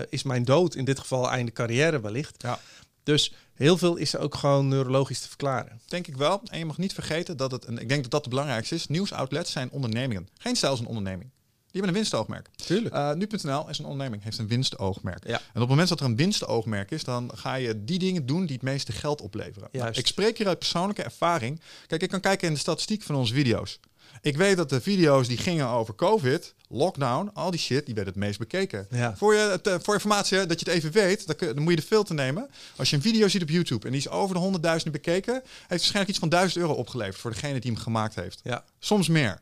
is 0.09 0.23
mijn 0.23 0.45
dood, 0.45 0.75
in 0.75 0.85
dit 0.85 0.99
geval 0.99 1.31
einde 1.31 1.53
carrière 1.53 2.01
wellicht. 2.01 2.43
Ja. 2.43 2.61
Dus 3.03 3.33
heel 3.55 3.79
veel 3.79 3.97
is 3.97 4.17
ook 4.17 4.35
gewoon 4.35 4.69
neurologisch 4.69 5.21
te 5.21 5.29
verklaren. 5.29 5.81
Denk 5.87 6.07
ik 6.07 6.17
wel. 6.17 6.41
En 6.45 6.59
je 6.59 6.65
mag 6.65 6.79
niet 6.79 6.93
vergeten 6.93 7.37
dat 7.37 7.51
het, 7.51 7.65
en 7.65 7.79
ik 7.79 7.89
denk 7.89 8.03
dat 8.03 8.11
dat 8.11 8.21
het 8.21 8.31
belangrijkste 8.31 8.75
is, 8.75 8.87
nieuwsoutlets 8.87 9.53
zijn 9.53 9.71
ondernemingen. 9.71 10.29
Geen 10.39 10.53
is 10.53 10.63
een 10.63 10.87
onderneming. 10.87 11.31
Die 11.75 11.83
hebben 11.83 12.01
een 12.01 12.09
winstoogmerk. 12.09 12.49
Tuurlijk. 12.57 12.95
Uh, 12.95 13.13
Nu.nl 13.13 13.69
is 13.69 13.79
een 13.79 13.85
onderneming, 13.85 14.23
heeft 14.23 14.39
een 14.39 14.49
winstoogmerk. 14.49 15.27
Ja. 15.27 15.33
En 15.33 15.39
op 15.39 15.61
het 15.61 15.69
moment 15.69 15.89
dat 15.89 16.01
er 16.01 16.07
een 16.07 16.17
winstoogmerk 16.17 16.91
is, 16.91 17.05
dan 17.05 17.31
ga 17.35 17.55
je 17.55 17.85
die 17.85 17.99
dingen 17.99 18.27
doen 18.27 18.47
die 18.47 18.55
het 18.55 18.65
meeste 18.65 18.93
geld 18.93 19.21
opleveren. 19.21 19.69
Nou, 19.73 19.91
ik 19.93 20.07
spreek 20.07 20.39
hier 20.39 20.47
uit 20.47 20.59
persoonlijke 20.59 21.03
ervaring. 21.03 21.61
Kijk, 21.87 22.03
ik 22.03 22.09
kan 22.09 22.21
kijken 22.21 22.49
in 22.49 22.55
de 22.55 22.61
statistiek 22.61 23.03
van 23.03 23.15
onze 23.15 23.35
video's. 23.35 23.81
Ik 24.21 24.37
weet 24.37 24.57
dat 24.57 24.69
de 24.69 24.81
video's 24.81 25.29
die 25.29 25.37
gingen 25.37 25.69
over 25.69 25.95
COVID, 25.95 26.55
lockdown, 26.69 27.31
al 27.35 27.51
die 27.51 27.61
shit, 27.61 27.87
die 27.87 27.95
werden 27.95 28.13
het 28.13 28.23
meest 28.23 28.39
bekeken. 28.39 28.87
Ja. 28.91 29.17
Voor, 29.17 29.35
je, 29.35 29.59
te, 29.63 29.79
voor 29.83 29.95
informatie, 29.95 30.47
dat 30.47 30.61
je 30.61 30.67
het 30.71 30.75
even 30.75 30.93
weet, 30.93 31.27
dan, 31.27 31.37
kun, 31.37 31.55
dan 31.55 31.63
moet 31.63 31.73
je 31.73 31.81
de 31.81 31.87
filter 31.87 32.15
nemen. 32.15 32.51
Als 32.77 32.91
je 32.91 32.97
een 32.97 33.03
video 33.03 33.29
ziet 33.29 33.43
op 33.43 33.49
YouTube 33.49 33.87
en 33.87 33.93
die 33.93 34.01
is 34.01 34.09
over 34.09 34.35
de 34.35 34.41
honderdduizenden 34.41 35.03
bekeken, 35.03 35.33
heeft 35.35 35.69
waarschijnlijk 35.69 36.09
iets 36.09 36.19
van 36.19 36.29
1000 36.29 36.61
euro 36.61 36.73
opgeleverd 36.73 37.17
voor 37.17 37.31
degene 37.31 37.61
die 37.61 37.73
hem 37.73 37.81
gemaakt 37.81 38.15
heeft. 38.15 38.41
Ja. 38.43 38.65
Soms 38.79 39.09
meer. 39.09 39.41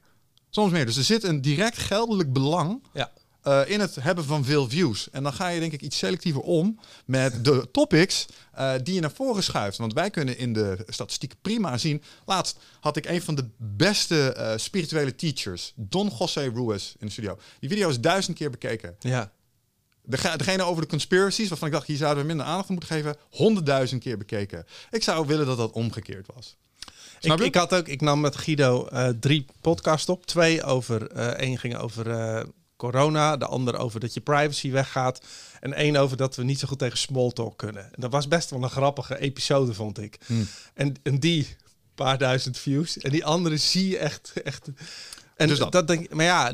Soms 0.51 0.73
meer. 0.73 0.87
Dus 0.87 0.97
er 0.97 1.05
zit 1.05 1.23
een 1.23 1.41
direct 1.41 1.79
geldelijk 1.79 2.33
belang 2.33 2.83
ja. 2.93 3.11
Uh, 3.45 3.61
in 3.67 3.81
het 3.81 3.95
hebben 3.95 4.25
van 4.25 4.45
veel 4.45 4.69
views. 4.69 5.11
En 5.11 5.23
dan 5.23 5.33
ga 5.33 5.49
je 5.49 5.61
denk 5.61 5.73
ik 5.73 5.83
iets 5.83 5.99
selectiever 5.99 6.41
om 6.41 6.79
met 7.05 7.45
de 7.45 7.69
topics 7.73 8.27
uh, 8.59 8.73
die 8.83 8.95
je 8.95 9.01
naar 9.01 9.13
voren 9.13 9.43
schuift. 9.43 9.79
Want 9.79 9.93
wij 9.93 10.11
kunnen 10.11 10.39
in 10.39 10.53
de 10.53 10.85
statistieken 10.89 11.39
prima 11.43 11.79
zien. 11.79 12.03
Laatst 12.27 12.59
had 12.81 12.97
ik 12.97 13.07
een 13.07 13.23
van 13.23 13.35
de 13.35 13.49
beste 13.57 14.35
uh, 14.39 14.53
spirituele 14.57 15.15
teachers, 15.15 15.73
Don 15.77 16.13
José 16.19 16.51
Ruiz, 16.55 16.95
in 16.99 17.07
de 17.07 17.13
studio. 17.13 17.39
Die 17.61 17.69
video 17.69 17.89
is 17.89 18.01
duizend 18.01 18.37
keer 18.37 18.51
bekeken. 18.51 18.97
Ja. 19.01 19.33
De, 20.03 20.37
degene 20.37 20.63
over 20.63 20.83
de 20.83 20.89
conspiracies, 20.89 21.49
waarvan 21.49 21.69
ik 21.69 21.75
dacht, 21.75 21.87
hier 21.87 21.97
zouden 21.97 22.23
we 22.23 22.29
minder 22.29 22.47
aandacht 22.47 22.69
aan 22.69 22.75
moeten 22.75 22.97
geven, 22.97 23.17
honderdduizend 23.31 24.03
keer 24.03 24.19
bekeken. 24.19 24.67
Ik 24.91 25.03
zou 25.03 25.27
willen 25.27 25.47
dat 25.47 25.57
dat 25.57 25.73
omgekeerd 25.73 26.27
was. 26.35 26.57
Ik, 27.21 27.41
ik, 27.41 27.55
had 27.55 27.75
ook, 27.75 27.89
ik 27.89 28.01
nam 28.01 28.21
met 28.21 28.37
Guido 28.37 28.89
uh, 28.93 29.09
drie 29.09 29.47
podcasts 29.61 30.09
op. 30.09 30.27
Twee 30.27 30.63
over, 30.63 31.17
uh, 31.17 31.27
één 31.27 31.59
ging 31.59 31.77
over 31.77 32.07
uh, 32.07 32.43
corona, 32.91 33.37
de 33.37 33.47
ander 33.47 33.79
over 33.79 34.01
dat 34.01 34.15
je 34.15 34.21
privacy 34.21 34.71
weggaat. 34.71 35.21
En 35.61 35.73
één 35.73 35.97
over 35.97 36.17
dat 36.17 36.37
we 36.37 36.43
niet 36.43 36.59
zo 36.59 36.69
goed 36.69 36.79
tegen 36.79 36.99
smalltalk 36.99 37.59
kunnen. 37.59 37.85
En 37.85 38.01
dat 38.01 38.13
was 38.13 38.29
best 38.29 38.51
wel 38.51 38.63
een 38.63 38.71
grappige 38.71 39.19
episode, 39.19 39.75
vond 39.75 39.99
ik. 39.99 40.19
Hmm. 40.27 40.49
En, 40.75 40.95
en 41.03 41.21
die 41.21 41.57
paar 41.95 42.19
duizend 42.19 42.59
views. 42.59 42.99
En 42.99 43.11
die 43.11 43.25
andere 43.25 43.57
zie 43.57 43.89
je 43.89 43.99
echt, 43.99 44.33
echt 44.45 44.69
En 45.37 45.49
Dus 45.49 45.59
dat. 45.59 45.73
dat. 45.73 45.87
denk 45.87 46.05
ik, 46.05 46.15
maar 46.15 46.25
ja, 46.25 46.53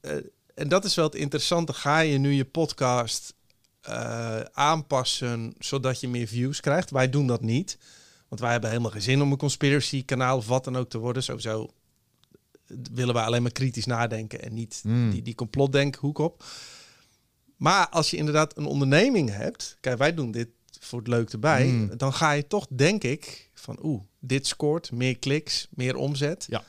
eh, 0.00 0.12
en 0.54 0.68
dat 0.68 0.84
is 0.84 0.94
wel 0.94 1.04
het 1.04 1.14
interessante. 1.14 1.72
Ga 1.72 1.98
je 1.98 2.18
nu 2.18 2.32
je 2.32 2.44
podcast 2.44 3.34
eh, 3.80 4.40
aanpassen 4.40 5.54
zodat 5.58 6.00
je 6.00 6.08
meer 6.08 6.26
views 6.26 6.60
krijgt? 6.60 6.90
Wij 6.90 7.10
doen 7.10 7.26
dat 7.26 7.40
niet. 7.40 7.78
Want 8.28 8.40
wij 8.40 8.50
hebben 8.50 8.70
helemaal 8.70 8.90
geen 8.90 9.02
zin 9.02 9.22
om 9.22 9.32
een 9.32 9.38
conspiracy 9.38 10.04
kanaal 10.04 10.36
of 10.36 10.46
wat 10.46 10.64
dan 10.64 10.76
ook 10.76 10.88
te 10.88 10.98
worden. 10.98 11.22
Sowieso 11.22 11.70
willen 12.92 13.14
wij 13.14 13.24
alleen 13.24 13.42
maar 13.42 13.52
kritisch 13.52 13.86
nadenken 13.86 14.42
en 14.42 14.54
niet 14.54 14.78
Hmm. 14.82 15.10
die, 15.10 15.22
die 15.22 15.34
complotdenkhoek 15.34 16.18
op. 16.18 16.44
Maar 17.56 17.88
als 17.88 18.10
je 18.10 18.16
inderdaad 18.16 18.56
een 18.56 18.66
onderneming 18.66 19.30
hebt, 19.30 19.76
kijk, 19.80 19.98
wij 19.98 20.14
doen 20.14 20.30
dit 20.30 20.48
voor 20.80 20.98
het 20.98 21.08
leuk 21.08 21.30
erbij, 21.30 21.68
Hmm. 21.68 21.96
dan 21.96 22.12
ga 22.12 22.32
je 22.32 22.46
toch, 22.46 22.66
denk 22.70 23.04
ik, 23.04 23.50
van 23.54 23.78
oeh, 23.82 24.02
dit 24.20 24.46
scoort, 24.46 24.92
meer 24.92 25.18
kliks, 25.18 25.66
meer 25.70 25.96
omzet. 25.96 26.46
Ja. 26.48 26.64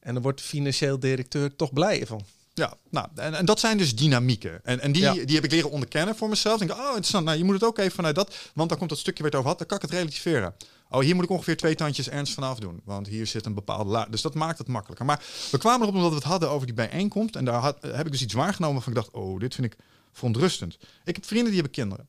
En 0.00 0.12
dan 0.14 0.22
wordt 0.22 0.38
de 0.38 0.44
financieel 0.44 0.98
directeur 1.00 1.56
toch 1.56 1.72
blij 1.72 2.06
van. 2.06 2.24
Ja, 2.54 2.74
nou, 2.90 3.08
en, 3.14 3.34
en 3.34 3.44
dat 3.44 3.60
zijn 3.60 3.78
dus 3.78 3.96
dynamieken. 3.96 4.60
En, 4.64 4.80
en 4.80 4.92
die, 4.92 5.02
Ja. 5.02 5.12
die 5.12 5.34
heb 5.34 5.44
ik 5.44 5.50
leren 5.50 5.70
onderkennen 5.70 6.16
voor 6.16 6.28
mezelf. 6.28 6.58
Denk, 6.58 6.70
oh, 6.70 6.86
interessant. 6.86 7.24
Nou, 7.24 7.38
je 7.38 7.44
moet 7.44 7.54
het 7.54 7.64
ook 7.64 7.78
even 7.78 7.92
vanuit 7.92 8.14
dat. 8.14 8.34
Want 8.54 8.68
dan 8.68 8.78
komt 8.78 8.90
dat 8.90 8.98
stukje 8.98 9.22
waar 9.22 9.30
het 9.30 9.40
over 9.40 9.50
had. 9.50 9.58
Dan 9.58 9.68
kan 9.68 9.76
ik 9.76 9.82
het 9.82 9.92
relativeren. 9.92 10.54
Oh, 10.92 11.00
hier 11.00 11.14
moet 11.14 11.24
ik 11.24 11.30
ongeveer 11.30 11.56
twee 11.56 11.74
tandjes 11.74 12.08
ernst 12.08 12.34
vanaf 12.34 12.58
doen. 12.58 12.80
Want 12.84 13.06
hier 13.06 13.26
zit 13.26 13.46
een 13.46 13.54
bepaalde 13.54 13.90
la. 13.90 14.04
Dus 14.04 14.22
dat 14.22 14.34
maakt 14.34 14.58
het 14.58 14.68
makkelijker. 14.68 15.06
Maar 15.06 15.24
we 15.50 15.58
kwamen 15.58 15.80
erop 15.80 15.94
omdat 15.94 16.10
we 16.10 16.16
het 16.16 16.24
hadden 16.24 16.50
over 16.50 16.66
die 16.66 16.74
bijeenkomst. 16.74 17.36
En 17.36 17.44
daar 17.44 17.60
had, 17.60 17.82
heb 17.82 18.06
ik 18.06 18.12
dus 18.12 18.22
iets 18.22 18.34
waargenomen 18.34 18.74
waarvan 18.74 18.92
ik 18.92 18.98
dacht, 18.98 19.14
oh, 19.14 19.38
dit 19.38 19.54
vind 19.54 19.66
ik 19.66 19.78
verontrustend. 20.12 20.78
Ik 21.04 21.14
heb 21.14 21.24
vrienden 21.24 21.52
die 21.52 21.60
hebben 21.60 21.72
kinderen. 21.72 22.08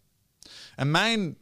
En 0.76 0.92
mijn 0.92 1.38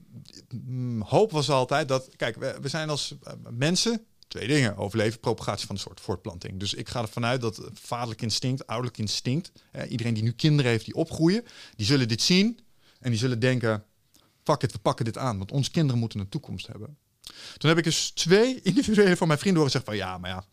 mm, 0.50 1.02
hoop 1.02 1.32
was 1.32 1.50
altijd 1.50 1.88
dat, 1.88 2.10
kijk, 2.16 2.36
we, 2.62 2.68
zijn 2.68 2.90
als 2.90 3.16
eh, 3.24 3.34
mensen 3.50 4.06
twee 4.28 4.48
dingen: 4.48 4.78
overleven, 4.78 5.20
propagatie 5.20 5.68
van 5.68 5.76
de 5.76 5.82
soort, 5.82 6.00
voortplanting. 6.00 6.60
Dus 6.60 6.74
ik 6.74 6.90
ga 6.90 7.02
ervan 7.02 7.26
uit 7.26 7.42
dat 7.42 7.70
vaderlijk 7.74 8.22
instinct, 8.22 8.68
ouderlijk 8.68 8.98
instinct, 8.98 9.52
eh, 9.72 9.92
iedereen 9.92 10.14
die 10.14 10.24
nu 10.24 10.32
kinderen 10.32 10.72
heeft 10.72 10.86
die 10.86 10.96
opgroeien, 10.96 11.44
die 11.76 11.86
zullen 11.86 12.08
dit 12.08 12.22
zien 12.22 12.60
en 13.00 13.10
die 13.10 13.20
zullen 13.20 13.40
denken: 13.40 13.84
fuck 14.44 14.64
it, 14.64 14.72
we 14.72 14.80
pakken 14.80 15.06
dit 15.06 15.18
aan, 15.18 15.38
want 15.38 15.52
onze 15.52 15.72
kinderen 15.72 16.00
moeten 16.00 16.20
een 16.20 16.30
toekomst 16.30 16.68
hebben. 16.68 16.98
Toen 17.58 17.70
heb 17.70 17.78
ik 17.78 17.84
dus 17.84 18.12
twee 18.12 18.62
individuele 18.72 19.18
van 19.18 19.28
mijn 19.28 19.40
vrienden 19.40 19.62
horen 19.62 19.78
zeggen 19.78 19.92
van 19.98 20.08
ja, 20.08 20.18
maar 20.18 20.30
ja. 20.30 20.44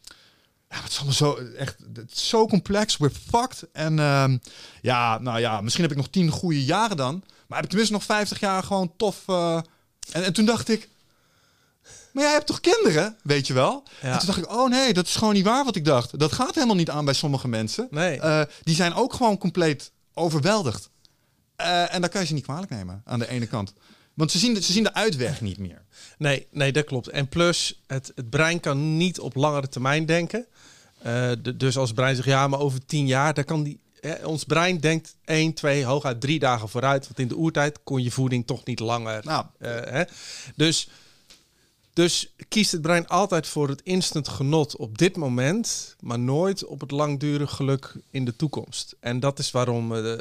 Ja, 0.71 0.77
het 0.83 0.91
is 0.91 0.97
allemaal 0.97 1.15
zo 1.15 1.35
echt 1.35 1.77
het 1.95 2.13
is 2.13 2.29
zo 2.29 2.47
complex. 2.47 2.97
We're 2.97 3.15
fucked. 3.31 3.67
En 3.73 3.99
ehm, 3.99 4.39
ja, 4.83 5.19
nou 5.19 5.39
ja, 5.41 5.61
misschien 5.61 5.83
heb 5.83 5.93
ik 5.93 5.99
nog 5.99 6.09
tien 6.09 6.31
goede 6.31 6.65
jaren 6.65 6.97
dan. 6.97 7.23
Maar 7.47 7.57
heb 7.57 7.63
ik 7.65 7.69
tenminste 7.69 7.95
nog 7.95 8.05
50 8.05 8.41
jaar 8.41 8.63
gewoon 8.63 8.93
tof. 8.97 9.23
eh, 9.27 9.57
en, 10.13 10.25
en 10.25 10.33
toen 10.33 10.45
dacht 10.45 10.69
ik. 10.69 10.89
Maar 12.13 12.25
jij 12.25 12.33
hebt 12.33 12.47
toch 12.47 12.61
kinderen, 12.61 13.17
weet 13.23 13.47
je 13.47 13.53
wel? 13.53 13.83
Ja. 14.01 14.13
En 14.13 14.19
toen 14.19 14.27
dacht 14.27 14.39
ik, 14.39 14.51
oh 14.53 14.69
nee, 14.71 14.93
dat 14.93 15.07
is 15.07 15.17
gewoon 15.17 15.35
niet 15.35 15.45
waar 15.45 15.65
wat 15.65 15.77
ik 15.77 15.85
dacht. 15.85 16.19
Dat 16.19 16.33
gaat 16.33 16.55
helemaal 16.55 16.77
niet 16.77 16.91
aan 16.91 17.05
bij 17.05 17.15
sommige 17.15 17.49
mensen. 17.49 17.87
Nee. 17.91 18.21
Eh, 18.21 18.43
die 18.63 18.75
zijn 18.75 18.95
ook 18.95 19.13
gewoon 19.15 19.39
compleet 19.39 19.93
overweldigd. 20.15 20.91
Eh, 21.57 21.95
en 21.95 22.01
daar 22.01 22.11
kan 22.11 22.21
je 22.21 22.27
ze 22.27 22.35
niet 22.35 22.45
kwalijk 22.45 22.71
nemen 22.71 23.03
aan 23.05 23.19
de 23.19 23.29
ene 23.29 23.47
kant. 23.47 23.73
Want 24.19 24.31
ze 24.31 24.39
zien, 24.39 24.55
de, 24.55 24.63
ze 24.63 24.73
zien 24.73 24.83
de 24.83 24.95
uitweg 24.95 25.41
niet 25.41 25.59
meer. 25.59 25.83
Nee, 26.19 26.47
nee, 26.51 26.73
dat 26.73 26.85
klopt. 26.85 27.09
En 27.09 27.29
plus, 27.29 27.83
het, 27.87 28.13
het 28.15 28.31
brein 28.31 28.61
kan 28.61 28.97
niet 28.97 29.21
op 29.21 29.35
langere 29.35 29.69
termijn 29.69 30.07
denken. 30.07 30.47
Eh, 30.99 31.31
de- 31.43 31.57
dus 31.57 31.77
als 31.77 31.89
het 31.89 31.97
brein 31.99 32.15
zegt, 32.15 32.29
ja, 32.29 32.49
maar 32.49 32.59
over 32.61 32.87
tien 32.87 33.07
jaar, 33.07 33.35
dan 33.35 33.45
kan 33.45 33.63
die... 33.63 33.81
Hè, 34.01 34.27
ons 34.27 34.45
brein 34.45 34.79
denkt 34.79 35.17
één, 35.25 35.53
twee, 35.55 35.85
hooguit 35.85 36.21
drie 36.21 36.39
dagen 36.39 36.69
vooruit. 36.69 37.05
Want 37.07 37.19
in 37.19 37.29
de 37.29 37.37
oertijd 37.37 37.79
kon 37.85 38.03
je 38.03 38.11
voeding 38.11 38.47
toch 38.47 38.65
niet 38.65 38.81
langer. 38.81 39.25
Nou, 39.25 39.45
eh, 39.59 39.71
hè? 39.85 40.03
Dus, 40.57 40.89
dus 41.93 42.33
kiest 42.49 42.73
het 42.73 42.83
brein 42.83 43.07
altijd 43.09 43.47
voor 43.47 43.69
het 43.69 43.81
instant 43.83 44.29
genot 44.29 44.77
op 44.77 44.99
dit 44.99 45.17
moment, 45.17 45.97
maar 46.01 46.19
nooit 46.19 46.65
op 46.65 46.81
het 46.81 46.91
langdurig 46.91 47.51
geluk 47.51 47.95
in 48.11 48.25
de 48.25 48.37
toekomst. 48.37 48.97
En 49.01 49.21
dat 49.21 49.39
is 49.39 49.51
waarom 49.51 49.95
eh, 49.95 50.13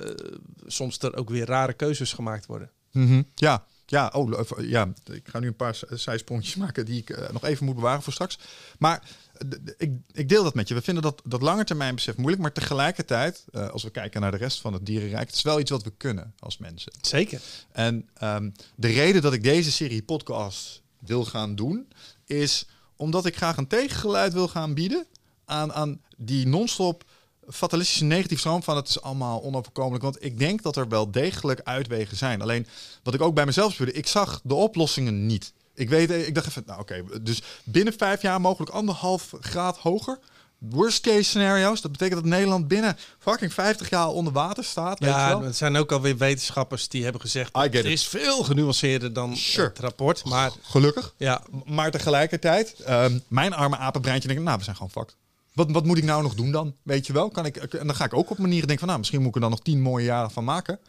soms 0.68 0.98
er 1.00 1.16
ook 1.16 1.30
weer 1.30 1.46
rare 1.46 1.74
keuzes 1.74 2.14
gemaakt 2.14 2.46
worden. 2.46 2.72
Mhm. 2.92 3.22
Ja, 3.36 3.66
ja, 3.90 4.12
oh, 4.14 4.46
ja, 4.60 4.94
ik 5.12 5.28
ga 5.28 5.40
nu 5.40 5.48
een 5.48 5.56
paar 5.56 5.80
zijsprongjes 5.90 6.56
maken 6.66 6.86
die 6.86 7.00
ik 7.00 7.10
eh, 7.10 7.30
nog 7.30 7.44
even 7.44 7.66
moet 7.66 7.76
bewaren 7.76 8.02
voor 8.02 8.14
straks. 8.14 8.38
Maar 8.80 9.04
eh, 9.38 9.48
ik, 9.78 9.92
ik 10.12 10.30
deel 10.30 10.44
dat 10.44 10.54
met 10.54 10.68
je. 10.68 10.74
We 10.74 10.82
vinden 10.82 11.04
dat, 11.04 11.22
dat 11.24 11.42
langetermijnbesef 11.42 12.18
moeilijk, 12.18 12.42
maar 12.42 12.52
tegelijkertijd, 12.52 13.46
eh, 13.52 13.70
als 13.70 13.84
we 13.84 13.90
kijken 13.90 14.22
naar 14.22 14.32
de 14.32 14.38
rest 14.38 14.62
van 14.62 14.74
het 14.74 14.86
dierenrijk, 14.86 15.28
het 15.28 15.36
is 15.36 15.42
wel 15.42 15.60
iets 15.60 15.72
wat 15.72 15.84
we 15.84 15.92
kunnen 15.98 16.34
als 16.40 16.58
mensen. 16.58 16.92
Zeker. 17.02 17.42
En 17.72 18.10
ehm, 18.14 18.50
de 18.76 18.88
reden 18.88 19.22
dat 19.22 19.34
ik 19.34 19.44
deze 19.44 19.72
serie 19.72 20.04
podcast 20.04 20.82
wil 21.00 21.26
gaan 21.26 21.56
doen, 21.56 21.88
is 22.26 22.68
omdat 22.96 23.26
ik 23.26 23.36
graag 23.36 23.58
een 23.58 23.68
tegengeluid 23.68 24.34
wil 24.34 24.48
gaan 24.48 24.74
bieden 24.74 25.06
aan, 25.46 25.74
aan 25.74 26.02
die 26.18 26.48
non-stop 26.48 27.04
fatalistische 27.50 28.04
negatieve 28.04 28.42
stroom 28.42 28.64
van 28.64 28.76
het 28.76 28.90
is 28.90 29.02
allemaal 29.02 29.44
onoverkomelijk. 29.44 30.04
Want 30.04 30.24
ik 30.24 30.40
denk 30.40 30.62
dat 30.62 30.76
er 30.76 30.88
wel 30.88 31.12
degelijk 31.12 31.62
uitwegen 31.64 32.18
zijn. 32.18 32.42
Alleen 32.42 32.68
wat 33.04 33.14
ik 33.14 33.22
ook 33.22 33.34
bij 33.36 33.46
mezelf 33.46 33.74
speurde, 33.74 33.92
ik 33.94 34.08
zag 34.08 34.40
de 34.44 34.54
oplossingen 34.56 35.26
niet. 35.26 35.54
Ik 35.74 35.90
weet, 35.90 36.12
ik 36.12 36.36
dacht 36.36 36.48
even, 36.48 36.64
nou 36.66 36.80
oké, 36.80 37.04
dus 37.22 37.42
binnen 37.64 37.94
vijf 37.98 38.22
jaar 38.22 38.42
mogelijk 38.42 38.72
anderhalf 38.72 39.34
graad 39.40 39.78
hoger. 39.78 40.20
Worst 40.58 41.02
case 41.02 41.24
scenario's, 41.24 41.82
dat 41.82 41.92
betekent 41.92 42.20
dat 42.22 42.30
Nederland 42.30 42.68
binnen 42.68 42.98
fucking 43.20 43.54
50 43.54 43.90
jaar 43.90 44.08
onder 44.08 44.34
water 44.34 44.64
staat. 44.64 45.00
weet 45.00 45.10
je 45.10 45.16
Ja, 45.16 45.42
er 45.42 45.54
zijn 45.54 45.76
ook 45.76 45.92
alweer 45.92 46.18
wetenschappers 46.18 46.88
die 46.88 47.04
hebben 47.04 47.22
gezegd... 47.22 47.56
Het 47.58 47.76
it. 47.76 47.86
is 47.86 48.08
veel 48.08 48.44
genuanceerder 48.44 49.14
dan 49.14 49.36
Sure. 49.38 49.68
het 49.68 49.80
rapport. 49.80 50.26
Maar 50.26 50.52
Gelukkig. 50.62 51.14
ja, 51.18 51.42
Maar 51.66 51.92
tegelijkertijd, 51.92 52.74
ehm, 52.80 53.20
mijn 53.28 53.54
arme 53.54 53.78
apenbreintje 53.78 54.28
denkt, 54.28 54.44
nou, 54.44 54.58
we 54.58 54.64
zijn 54.64 54.76
gewoon 54.76 54.92
fucked. 54.92 55.16
Wat, 55.58 55.72
wat 55.72 55.86
moet 55.86 55.98
ik 55.98 56.04
nou 56.04 56.24
nog 56.24 56.36
doen 56.36 56.52
dan? 56.52 56.76
Weet 56.84 57.08
je 57.08 57.14
wel? 57.14 57.30
Kan 57.30 57.46
ik, 57.46 57.58
en 57.58 57.88
dan 57.88 57.96
ga 57.96 58.06
ik 58.06 58.14
ook 58.14 58.30
op 58.30 58.38
manieren 58.38 58.68
denken 58.68 58.78
van, 58.78 58.88
nou, 58.88 59.00
misschien 59.00 59.20
moet 59.20 59.30
ik 59.30 59.36
er 59.36 59.42
dan 59.42 59.50
nog 59.50 59.60
tien 59.62 59.82
mooie 59.82 60.06
jaren 60.06 60.32
van 60.32 60.44
maken. 60.44 60.80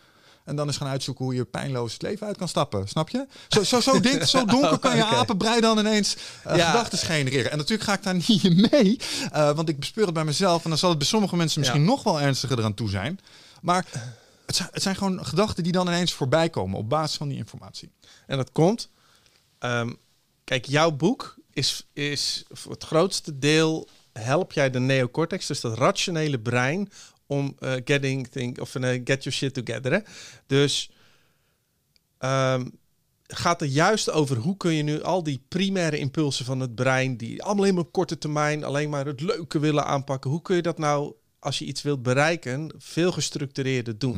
En 0.44 0.56
dan 0.56 0.66
eens 0.66 0.76
gaan 0.76 0.88
uitzoeken 0.88 1.25
hoe 1.25 1.34
je 1.34 1.44
pijnloos 1.44 1.92
het 1.92 2.02
leven 2.02 2.26
uit 2.26 2.37
kan 2.37 2.48
stappen. 2.48 2.88
Snap 2.88 3.08
je? 3.08 3.26
Zo, 3.48 3.62
zo, 3.62 3.80
zo, 3.80 4.00
denk, 4.00 4.22
zo 4.22 4.44
donker 4.54 4.78
kan 4.78 4.96
je 4.96 5.02
Oké. 5.02 5.14
apenbrei 5.14 5.60
dan 5.60 5.78
ineens 5.78 6.16
eh, 6.44 6.56
Ja. 6.56 6.66
gedachten 6.70 6.98
genereren. 6.98 7.50
En 7.50 7.56
natuurlijk 7.56 7.88
ga 7.88 7.94
ik 7.94 8.02
daar 8.02 8.14
niet 8.28 8.70
mee. 8.70 8.98
eh, 9.32 9.50
want 9.52 9.68
ik 9.68 9.78
bespeur 9.78 10.04
het 10.04 10.14
bij 10.14 10.25
mezelf. 10.25 10.62
En 10.64 10.68
dan 10.70 10.78
zal 10.78 10.88
het 10.88 10.98
bij 10.98 11.06
sommige 11.06 11.37
mensen 11.37 11.60
misschien 11.60 11.80
Ja. 11.82 11.87
nog 11.87 12.02
wel 12.02 12.20
ernstiger 12.20 12.58
eraan 12.58 12.75
toe 12.75 12.88
zijn. 12.88 13.20
Maar 13.62 13.87
het 14.46 14.56
zijn, 14.56 14.68
het 14.72 14.82
zijn 14.82 14.96
gewoon 14.96 15.25
gedachten 15.26 15.62
die 15.62 15.72
dan 15.72 15.87
ineens 15.87 16.12
voorbij 16.12 16.48
komen 16.50 16.78
op 16.78 16.88
basis 16.88 17.16
van 17.16 17.28
die 17.28 17.38
informatie. 17.38 17.90
en 18.26 18.37
dat 18.37 18.52
komt... 18.52 18.88
ehm, 19.58 19.92
kijk, 20.44 20.66
jouw 20.66 20.90
boek 20.90 21.37
is, 21.52 21.87
is 21.92 22.44
voor 22.50 22.72
het 22.72 22.84
grootste 22.84 23.38
deel... 23.38 23.88
help 24.18 24.52
jij 24.52 24.70
de 24.70 24.80
neocortex, 24.80 25.46
dus 25.46 25.60
dat 25.60 25.78
rationele 25.78 26.40
brein... 26.40 26.90
om 27.26 27.56
eh, 27.58 27.72
getting 27.84 28.28
think, 28.28 28.60
of, 28.60 28.75
eh, 28.75 29.00
get 29.04 29.25
your 29.25 29.32
shit 29.32 29.54
together. 29.54 29.92
Hè? 29.92 29.98
Dus... 30.46 30.90
ehm, 32.18 32.66
gaat 33.30 33.60
er 33.60 33.66
juist 33.66 34.10
over 34.10 34.37
hoe 34.37 34.56
kun 34.56 34.72
je 34.75 34.82
nu 34.82 35.02
al 35.02 35.22
die 35.22 35.42
primaire 35.48 35.98
impulsen 35.98 36.44
van 36.44 36.60
het 36.60 36.75
brein, 36.75 37.16
die 37.16 37.42
allemaal 37.42 37.64
in 37.64 37.76
een 37.76 37.90
korte 37.90 38.18
termijn 38.18 38.64
alleen 38.64 38.90
maar 38.90 39.06
het 39.06 39.20
leuke 39.20 39.58
willen 39.58 39.84
aanpakken, 39.84 40.30
hoe 40.30 40.42
kun 40.42 40.56
je 40.56 40.62
dat 40.62 40.78
nou, 40.78 41.12
als 41.38 41.58
je 41.58 41.64
iets 41.64 41.82
wilt 41.82 42.02
bereiken, 42.02 42.75
veel 42.78 43.12
gestructureerder 43.12 43.98
doen? 43.98 44.14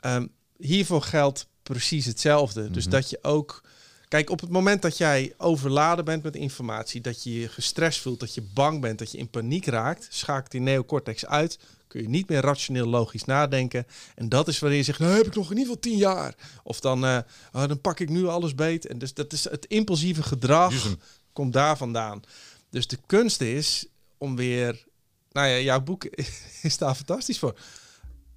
Ehm, 0.00 0.26
hiervoor 0.56 1.02
geldt 1.02 1.48
precies 1.62 2.06
hetzelfde. 2.06 2.70
Dus 2.70 2.86
dat 2.88 3.10
je 3.10 3.18
ook. 3.22 3.62
Kijk, 4.08 4.30
op 4.30 4.40
het 4.40 4.50
moment 4.50 4.82
dat 4.82 4.96
jij 4.96 5.34
overladen 5.36 6.04
bent 6.04 6.22
met 6.22 6.36
informatie, 6.36 7.00
dat 7.00 7.22
je 7.22 7.40
je 7.40 7.48
gestrest 7.48 8.00
voelt, 8.00 8.20
dat 8.20 8.34
je 8.34 8.42
bang 8.54 8.80
bent, 8.80 8.98
dat 8.98 9.10
je 9.12 9.18
in 9.18 9.30
paniek 9.30 9.66
raakt, 9.66 10.06
schakelt 10.10 10.50
die 10.50 10.60
neocortex 10.60 11.26
uit. 11.26 11.58
Kun 11.86 12.02
je 12.02 12.08
niet 12.08 12.28
meer 12.28 12.40
rationeel 12.40 12.86
logisch 12.86 13.24
nadenken. 13.24 13.86
En 14.14 14.28
dat 14.28 14.48
is 14.48 14.58
wanneer 14.58 14.78
je 14.78 14.84
zegt, 14.84 14.98
nou 14.98 15.16
heb 15.16 15.26
ik 15.26 15.34
nog 15.34 15.50
in 15.50 15.56
ieder 15.56 15.74
geval 15.74 15.80
tien 15.80 15.96
jaar. 15.96 16.34
Of 16.62 16.80
dan, 16.80 17.04
eh, 17.04 17.18
oh, 17.52 17.68
dan 17.68 17.80
pak 17.80 18.00
ik 18.00 18.08
nu 18.08 18.26
alles 18.26 18.54
beet. 18.54 18.86
En 18.86 18.98
dus 18.98 19.14
dat 19.14 19.32
is 19.32 19.44
het 19.44 19.66
impulsieve 19.66 20.22
gedrag 20.22 20.96
komt 21.38 21.52
daar 21.52 21.76
vandaan. 21.76 22.22
Dus 22.70 22.86
de 22.86 22.98
kunst 23.06 23.40
is 23.40 23.86
om 24.16 24.36
weer, 24.36 24.84
nou 25.32 25.48
ja, 25.48 25.58
jouw 25.58 25.80
boek 25.80 26.04
is 26.68 26.78
daar 26.78 26.94
fantastisch 26.94 27.38
voor. 27.38 27.58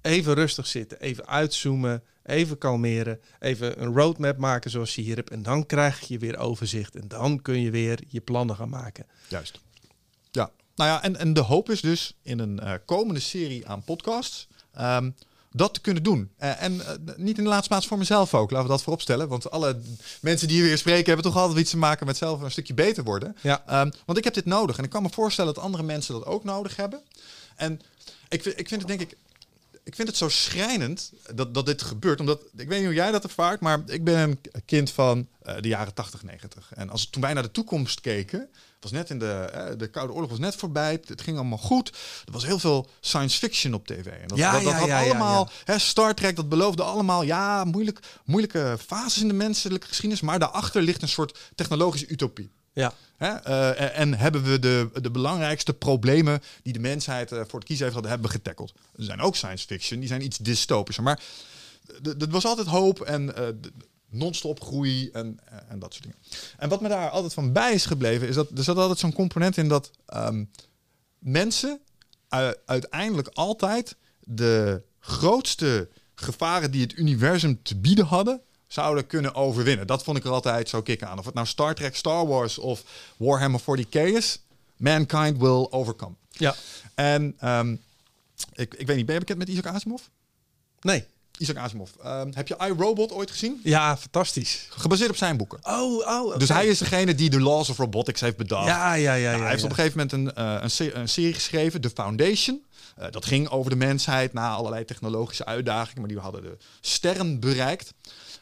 Even 0.00 0.34
rustig 0.34 0.66
zitten, 0.66 1.00
even 1.00 1.26
uitzoomen, 1.26 2.02
even 2.24 2.58
kalmeren, 2.58 3.20
even 3.40 3.82
een 3.82 3.94
roadmap 3.94 4.38
maken 4.38 4.70
zoals 4.70 4.94
je 4.94 5.02
hier 5.02 5.16
hebt. 5.16 5.30
En 5.30 5.42
dan 5.42 5.66
krijg 5.66 6.00
je 6.00 6.18
weer 6.18 6.38
overzicht 6.38 6.96
en 6.96 7.08
dan 7.08 7.42
kun 7.42 7.60
je 7.60 7.70
weer 7.70 8.00
je 8.08 8.20
plannen 8.20 8.56
gaan 8.56 8.68
maken. 8.68 9.06
Juist. 9.28 9.60
Ja, 10.30 10.50
nou 10.74 10.90
ja, 10.90 11.02
en, 11.02 11.16
en 11.16 11.32
de 11.32 11.40
hoop 11.40 11.70
is 11.70 11.80
dus 11.80 12.16
in 12.22 12.38
een 12.38 12.60
eh, 12.60 12.72
komende 12.84 13.20
serie 13.20 13.68
aan 13.68 13.84
podcasts 13.84 14.48
ehm, 14.72 15.10
dat 15.50 15.74
te 15.74 15.80
kunnen 15.80 16.02
doen. 16.02 16.30
Eh, 16.36 16.62
en 16.62 16.86
eh, 16.86 16.94
niet 17.16 17.38
in 17.38 17.44
de 17.44 17.50
laatste 17.50 17.68
plaats 17.68 17.86
voor 17.86 17.98
mezelf 17.98 18.34
ook, 18.34 18.50
laten 18.50 18.66
we 18.66 18.72
dat 18.72 18.82
vooropstellen. 18.82 19.28
Want 19.28 19.50
alle 19.50 19.80
mensen 20.20 20.48
die 20.48 20.56
hier 20.56 20.66
weer 20.66 20.78
spreken 20.78 21.06
hebben 21.06 21.24
toch 21.24 21.36
altijd 21.36 21.58
iets 21.58 21.70
te 21.70 21.76
maken 21.76 22.06
met 22.06 22.16
zelf 22.16 22.40
een 22.40 22.50
stukje 22.50 22.74
beter 22.74 23.04
worden. 23.04 23.36
Ja. 23.40 23.62
Ehm, 23.66 23.90
want 24.06 24.18
ik 24.18 24.24
heb 24.24 24.34
dit 24.34 24.44
nodig 24.44 24.78
en 24.78 24.84
ik 24.84 24.90
kan 24.90 25.02
me 25.02 25.10
voorstellen 25.10 25.54
dat 25.54 25.62
andere 25.62 25.82
mensen 25.82 26.14
dat 26.14 26.26
ook 26.26 26.44
nodig 26.44 26.76
hebben. 26.76 27.02
En 27.56 27.80
ik, 28.28 28.44
ik 28.44 28.68
vind 28.68 28.80
het 28.80 28.86
denk 28.86 29.00
ik 29.00 29.16
ik 29.84 29.94
vind 29.94 30.08
het 30.08 30.16
zo 30.16 30.28
schrijnend 30.28 31.12
dat, 31.34 31.54
dat 31.54 31.66
dit 31.66 31.82
gebeurt. 31.82 32.20
Omdat, 32.20 32.40
ik 32.56 32.68
weet 32.68 32.78
niet 32.78 32.86
hoe 32.86 32.94
jij 32.94 33.10
dat 33.10 33.24
ervaart, 33.24 33.60
maar 33.60 33.82
ik 33.86 34.04
ben 34.04 34.18
een 34.18 34.40
kind 34.64 34.90
van 34.90 35.28
uh, 35.46 35.54
de 35.60 35.68
jaren 35.68 35.94
80, 35.94 36.22
90. 36.22 36.72
En 36.74 36.90
als, 36.90 37.06
toen 37.10 37.22
wij 37.22 37.32
naar 37.32 37.42
de 37.42 37.50
toekomst 37.50 38.00
keken, 38.00 38.48
was 38.80 38.90
net 38.90 39.10
in 39.10 39.18
de, 39.18 39.50
uh, 39.54 39.78
de 39.78 39.88
Koude 39.88 40.12
Oorlog 40.12 40.30
was 40.30 40.38
net 40.38 40.56
voorbij. 40.56 41.00
Het 41.06 41.20
ging 41.20 41.36
allemaal 41.36 41.58
goed. 41.58 41.88
Er 42.24 42.32
was 42.32 42.44
heel 42.44 42.58
veel 42.58 42.90
science 43.00 43.38
fiction 43.38 43.74
op 43.74 43.86
tv. 43.86 44.06
En 44.06 44.28
dat, 44.28 44.38
Ja, 44.38 44.52
dat, 44.52 44.62
dat 44.62 44.72
ja, 44.72 44.78
had 44.78 44.88
ja, 44.88 45.00
allemaal, 45.00 45.50
Hè, 45.64 45.78
Star 45.78 46.14
Trek, 46.14 46.36
dat 46.36 46.48
beloofde 46.48 46.82
allemaal, 46.82 47.22
ja, 47.22 47.64
moeilijk, 47.64 47.98
moeilijke 48.24 48.76
fases 48.86 49.22
in 49.22 49.28
de 49.28 49.34
menselijke 49.34 49.86
geschiedenis. 49.86 50.20
Maar 50.20 50.38
daarachter 50.38 50.82
ligt 50.82 51.02
een 51.02 51.08
soort 51.08 51.38
technologische 51.54 52.08
utopie. 52.08 52.50
Ja. 52.72 52.94
Eh, 53.18 53.80
en, 53.80 53.94
en 53.94 54.14
hebben 54.14 54.42
we 54.42 54.58
de, 54.58 54.90
de 55.00 55.10
belangrijkste 55.10 55.74
problemen 55.74 56.40
die 56.62 56.72
de 56.72 56.78
mensheid 56.78 57.32
eh, 57.32 57.38
voor 57.46 57.58
het 57.58 57.68
kiezen 57.68 57.84
heeft 57.84 57.96
gehad, 57.96 58.10
hebben 58.12 58.30
getackeld. 58.30 58.72
Er 58.96 59.04
zijn 59.04 59.20
ook 59.20 59.36
science 59.36 59.66
fiction, 59.66 59.98
die 60.00 60.08
zijn 60.08 60.24
iets 60.24 60.38
dystopischer. 60.38 61.04
Maar 61.04 61.22
er 62.02 62.28
was 62.30 62.44
altijd 62.44 62.66
hoop 62.66 63.00
en 63.00 63.26
de- 63.26 63.72
non-stop 64.10 64.62
groei 64.62 65.10
en, 65.10 65.38
en 65.68 65.78
dat 65.78 65.92
soort 65.92 66.02
dingen. 66.04 66.18
En 66.58 66.68
wat 66.68 66.80
me 66.80 66.88
daar 66.88 67.10
altijd 67.10 67.34
van 67.34 67.52
bij 67.52 67.72
is 67.72 67.86
gebleven, 67.86 68.28
is 68.28 68.34
dat 68.34 68.50
er 68.56 68.64
zat 68.64 68.76
altijd 68.76 68.98
zo'n 68.98 69.12
component 69.12 69.56
in 69.56 69.68
dat 69.68 69.90
ehm, 70.06 70.44
mensen 71.18 71.80
uiteindelijk 72.64 73.28
altijd 73.28 73.96
de 74.20 74.82
grootste 74.98 75.88
gevaren 76.14 76.70
die 76.70 76.82
het 76.82 76.96
universum 76.96 77.62
te 77.62 77.76
bieden 77.76 78.04
hadden, 78.06 78.40
zouden 78.72 79.06
kunnen 79.06 79.34
overwinnen. 79.34 79.86
Dat 79.86 80.02
vond 80.02 80.16
ik 80.16 80.24
er 80.24 80.30
altijd 80.30 80.68
zo 80.68 80.82
kick 80.82 81.02
aan. 81.02 81.18
Of 81.18 81.24
het 81.24 81.34
nou 81.34 81.46
Star 81.46 81.74
Trek, 81.74 81.96
Star 81.96 82.26
Wars 82.26 82.58
of 82.58 82.82
Warhammer 83.16 83.60
40k 83.60 83.90
is, 84.00 84.38
mankind 84.76 85.38
will 85.38 85.66
overcome. 85.70 86.14
Ja. 86.30 86.54
En 86.94 87.34
ehm, 87.38 87.72
ik, 88.54 88.74
ik 88.74 88.86
weet 88.86 88.96
niet, 88.96 89.06
ben 89.06 89.14
je 89.14 89.20
bekend 89.20 89.38
met 89.38 89.48
Isaac 89.48 89.66
Asimov? 89.66 90.00
Nee. 90.80 91.04
Isaac 91.38 91.56
Asimov. 91.56 91.90
Ehm, 92.02 92.30
heb 92.34 92.48
je 92.48 92.56
iRobot 92.58 93.12
ooit 93.12 93.30
gezien? 93.30 93.60
Ja, 93.64 93.96
fantastisch. 93.96 94.66
Gebaseerd 94.70 95.10
op 95.10 95.16
zijn 95.16 95.36
boeken. 95.36 95.58
Oh, 95.62 96.06
oh. 96.06 96.38
Dus 96.38 96.48
hij 96.48 96.66
is 96.66 96.78
degene 96.78 97.14
die 97.14 97.30
de 97.30 97.40
Laws 97.40 97.68
of 97.68 97.76
Robotics 97.76 98.20
heeft 98.20 98.36
bedacht. 98.36 98.66
Ja, 98.66 98.94
ja, 98.94 99.14
ja. 99.14 99.14
ja, 99.14 99.28
Nou, 99.30 99.40
hij 99.40 99.48
heeft 99.50 99.60
ja. 99.62 99.64
op 99.64 99.70
een 99.70 99.84
gegeven 99.84 99.98
moment 100.10 100.36
een, 100.36 100.44
eh, 100.44 100.62
een, 100.62 100.70
se- 100.70 100.92
een 100.94 101.08
serie 101.08 101.34
geschreven, 101.34 101.80
The 101.80 101.90
Foundation. 101.90 102.62
Eh, 102.96 103.10
dat 103.10 103.24
ging 103.24 103.48
over 103.48 103.70
de 103.70 103.76
mensheid 103.76 104.32
na 104.32 104.54
allerlei 104.54 104.84
technologische 104.84 105.44
uitdagingen, 105.44 106.00
maar 106.00 106.10
die 106.10 106.18
hadden 106.18 106.42
de 106.42 106.56
sterren 106.80 107.40
bereikt. 107.40 107.94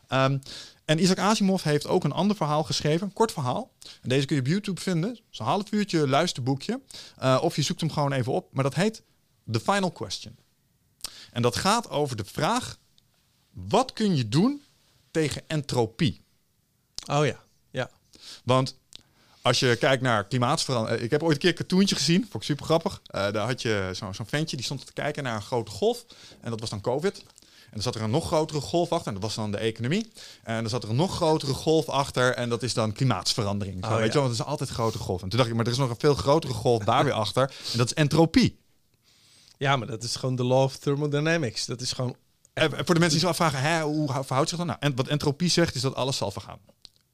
Ehm, 0.09 0.39
en 0.85 1.03
Isaac 1.03 1.19
Asimov 1.19 1.63
heeft 1.63 1.87
ook 1.87 2.05
een 2.05 2.13
ander 2.13 2.37
verhaal 2.37 2.65
geschreven, 2.65 3.07
een 3.07 3.13
kort 3.13 3.33
verhaal. 3.33 3.73
En 4.03 4.09
deze 4.09 4.27
kun 4.27 4.37
je 4.37 4.43
op 4.43 4.49
YouTube 4.49 4.81
vinden. 4.81 5.19
Is 5.31 5.39
een 5.39 5.45
half 5.45 5.73
uurtje 5.73 6.09
luisterboekje. 6.09 6.81
Eh, 7.17 7.39
of 7.43 7.57
je 7.57 7.63
zoekt 7.63 7.81
hem 7.81 7.91
gewoon 7.91 8.13
even 8.13 8.33
op. 8.33 8.55
Maar 8.55 8.65
dat 8.65 8.75
heet 8.75 9.03
The 9.51 9.61
Final 9.61 9.93
Question. 9.93 10.37
En 11.33 11.43
dat 11.43 11.57
gaat 11.57 11.91
over 11.91 12.17
de 12.17 12.25
vraag: 12.25 12.79
wat 13.51 13.93
kun 13.93 14.17
je 14.17 14.29
doen 14.29 14.63
tegen 15.11 15.43
entropie? 15.47 16.25
Oh 17.07 17.27
ja. 17.27 17.45
Ja. 17.71 17.91
Want 18.45 18.79
als 19.43 19.59
je 19.61 19.77
kijkt 19.77 20.03
naar 20.03 20.25
klimaatsverandering. 20.27 21.03
Ik 21.03 21.11
heb 21.11 21.23
ooit 21.23 21.33
een 21.33 21.39
keer 21.39 21.51
een 21.51 21.57
cartoontje 21.57 21.95
gezien. 21.97 22.21
Vond 22.21 22.35
ik 22.35 22.43
super 22.43 22.65
grappig. 22.65 23.01
Eh, 23.07 23.33
daar 23.33 23.47
had 23.47 23.63
je 23.63 23.91
zo- 23.95 24.13
zo'n 24.13 24.27
ventje 24.27 24.57
die 24.57 24.65
stond 24.65 24.87
te 24.87 24.93
kijken 24.93 25.23
naar 25.23 25.35
een 25.35 25.43
grote 25.43 25.71
golf. 25.71 26.05
En 26.41 26.51
dat 26.51 26.61
was 26.61 26.71
dan 26.71 26.81
COVID. 26.81 27.19
En 27.19 27.77
dan 27.77 27.83
zat 27.83 27.95
er 27.95 28.03
een 28.03 28.11
nog 28.11 28.27
grotere 28.27 28.61
golf 28.61 28.93
achter. 28.93 29.07
En 29.09 29.15
dat 29.15 29.23
was 29.23 29.35
dan 29.35 29.51
de 29.51 29.59
economie. 29.59 30.13
En 30.43 30.61
dan 30.61 30.69
zat 30.71 30.83
er 30.83 30.91
een 30.91 30.97
nog 30.97 31.15
grotere 31.17 31.53
golf 31.55 31.89
achter. 31.89 32.35
En 32.35 32.49
dat 32.49 32.63
is 32.63 32.75
dan 32.75 32.93
klimaatsverandering. 32.93 33.85
Zo, 33.85 33.91
Oh, 33.91 33.97
weet 33.97 34.01
ja. 34.01 34.07
je 34.07 34.13
wel, 34.13 34.23
want 34.23 34.33
het 34.37 34.41
is 34.47 34.51
altijd 34.51 34.69
een 34.69 34.75
grote 34.75 34.99
golf. 34.99 35.23
En 35.23 35.29
toen 35.29 35.39
dacht 35.39 35.51
ik, 35.51 35.57
maar 35.57 35.67
er 35.67 35.73
is 35.73 35.79
nog 35.79 35.91
een 35.91 35.97
veel 35.99 36.15
grotere 36.15 36.53
golf 36.53 36.85
daar 36.85 37.05
weer 37.05 37.13
achter. 37.13 37.43
En 37.73 37.79
dat 37.79 37.87
is 37.87 37.95
entropie. 37.95 38.59
Ja, 39.59 39.77
maar 39.77 39.87
dat 39.87 40.03
is 40.03 40.17
gewoon 40.17 40.37
de 40.37 40.45
law 40.45 40.63
of 40.63 40.77
thermodynamics. 40.77 41.67
Dat 41.67 41.81
is 41.81 41.93
gewoon... 41.93 42.17
En 42.53 42.71
voor 42.71 42.95
de 42.95 43.01
mensen 43.01 43.09
die 43.11 43.19
zich 43.21 43.29
afvragen, 43.29 43.61
hè, 43.61 43.83
hoe 43.83 44.07
verhoudt 44.25 44.49
zich 44.49 44.59
dat 44.59 44.67
nou? 44.67 44.79
En 44.81 44.97
wat 44.97 45.09
entropie 45.09 45.49
zegt, 45.49 45.75
is 45.75 45.81
dat 45.81 45.95
alles 45.95 46.17
zal 46.17 46.31
vergaan. 46.31 46.59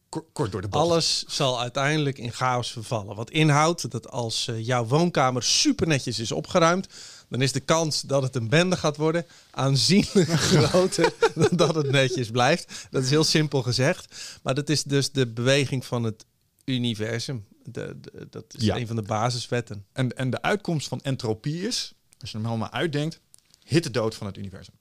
Kort, 0.09 0.53
door 0.53 0.61
de 0.61 0.69
bocht. 0.69 0.85
Alles 0.85 1.25
zal 1.27 1.61
uiteindelijk 1.61 2.19
in 2.19 2.33
chaos 2.33 2.71
vervallen. 2.73 3.17
Wat 3.17 3.31
inhoudt 3.31 3.91
dat 3.91 4.11
als 4.11 4.49
eh, 4.49 4.67
jouw 4.67 4.85
woonkamer 4.87 5.43
super 5.43 5.87
netjes 5.87 6.19
is 6.19 6.33
opgeruimd, 6.33 6.89
dan 7.29 7.43
is 7.43 7.53
de 7.53 7.61
kans 7.61 8.01
dat 8.01 8.23
het 8.23 8.37
een 8.37 8.49
bende 8.49 8.77
gaat 8.77 8.97
worden 8.97 9.27
aanzienlijk 9.51 10.29
groter 10.51 11.13
dan 11.35 11.49
dat 11.53 11.75
het 11.75 11.91
netjes 11.91 12.31
blijft. 12.31 12.87
Dat 12.91 13.03
is 13.03 13.11
heel 13.11 13.25
simpel 13.25 13.63
gezegd. 13.63 14.15
Maar 14.43 14.55
dat 14.55 14.69
is 14.69 14.83
dus 14.83 15.13
de 15.13 15.27
beweging 15.27 15.85
van 15.85 16.03
het 16.03 16.25
universum. 16.65 17.47
De, 17.65 18.01
de- 18.01 18.27
dat 18.31 18.45
is 18.57 18.65
Ja. 18.65 18.77
een 18.77 18.87
van 18.87 18.97
de 18.97 19.03
basiswetten. 19.03 19.87
En, 19.93 20.17
en 20.17 20.31
de 20.31 20.43
uitkomst 20.43 20.89
van 20.89 21.01
entropie 21.03 21.67
is, 21.67 21.93
als 22.21 22.31
je 22.31 22.37
hem 22.37 22.47
helemaal 22.47 22.71
uitdenkt, 22.73 23.21
hittedood 23.65 24.15
van 24.15 24.27
het 24.27 24.37
universum. 24.37 24.75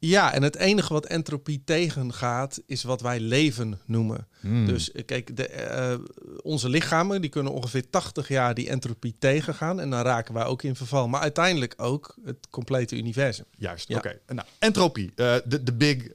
Ja, 0.00 0.32
en 0.34 0.42
het 0.42 0.56
enige 0.56 0.92
wat 0.92 1.06
entropie 1.06 1.62
tegengaat, 1.64 2.60
is 2.66 2.82
wat 2.82 3.00
wij 3.00 3.20
leven 3.20 3.80
noemen. 3.86 4.26
Dus 4.66 4.92
eh, 4.92 5.04
kijk, 5.04 5.36
de, 5.36 5.46
eh, 5.48 5.98
onze 6.42 6.68
lichamen 6.68 7.20
die 7.20 7.30
kunnen 7.30 7.52
ongeveer 7.52 7.90
80 7.90 8.28
jaar 8.28 8.54
die 8.54 8.68
entropie 8.68 9.14
tegengaan. 9.18 9.80
En 9.80 9.90
dan 9.90 10.00
raken 10.02 10.34
wij 10.34 10.44
ook 10.44 10.62
in 10.62 10.76
verval. 10.76 11.08
Maar 11.08 11.20
uiteindelijk 11.20 11.74
ook 11.76 12.16
het 12.24 12.46
complete 12.50 12.96
universum. 12.96 13.44
Juist, 13.56 13.88
Ja. 13.88 13.96
oké. 13.96 14.18
Nou, 14.26 14.48
entropie, 14.58 15.12
eh, 15.14 15.34
de 15.46 15.72
big 15.72 16.08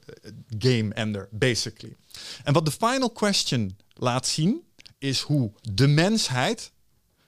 game 0.58 0.94
ender, 0.94 1.28
basically. 1.30 1.96
En 2.44 2.52
wat 2.52 2.64
de 2.64 2.70
final 2.70 3.12
question 3.12 3.76
laat 3.92 4.26
zien, 4.26 4.62
is 4.98 5.20
hoe 5.20 5.52
de 5.72 5.86
mensheid 5.86 6.72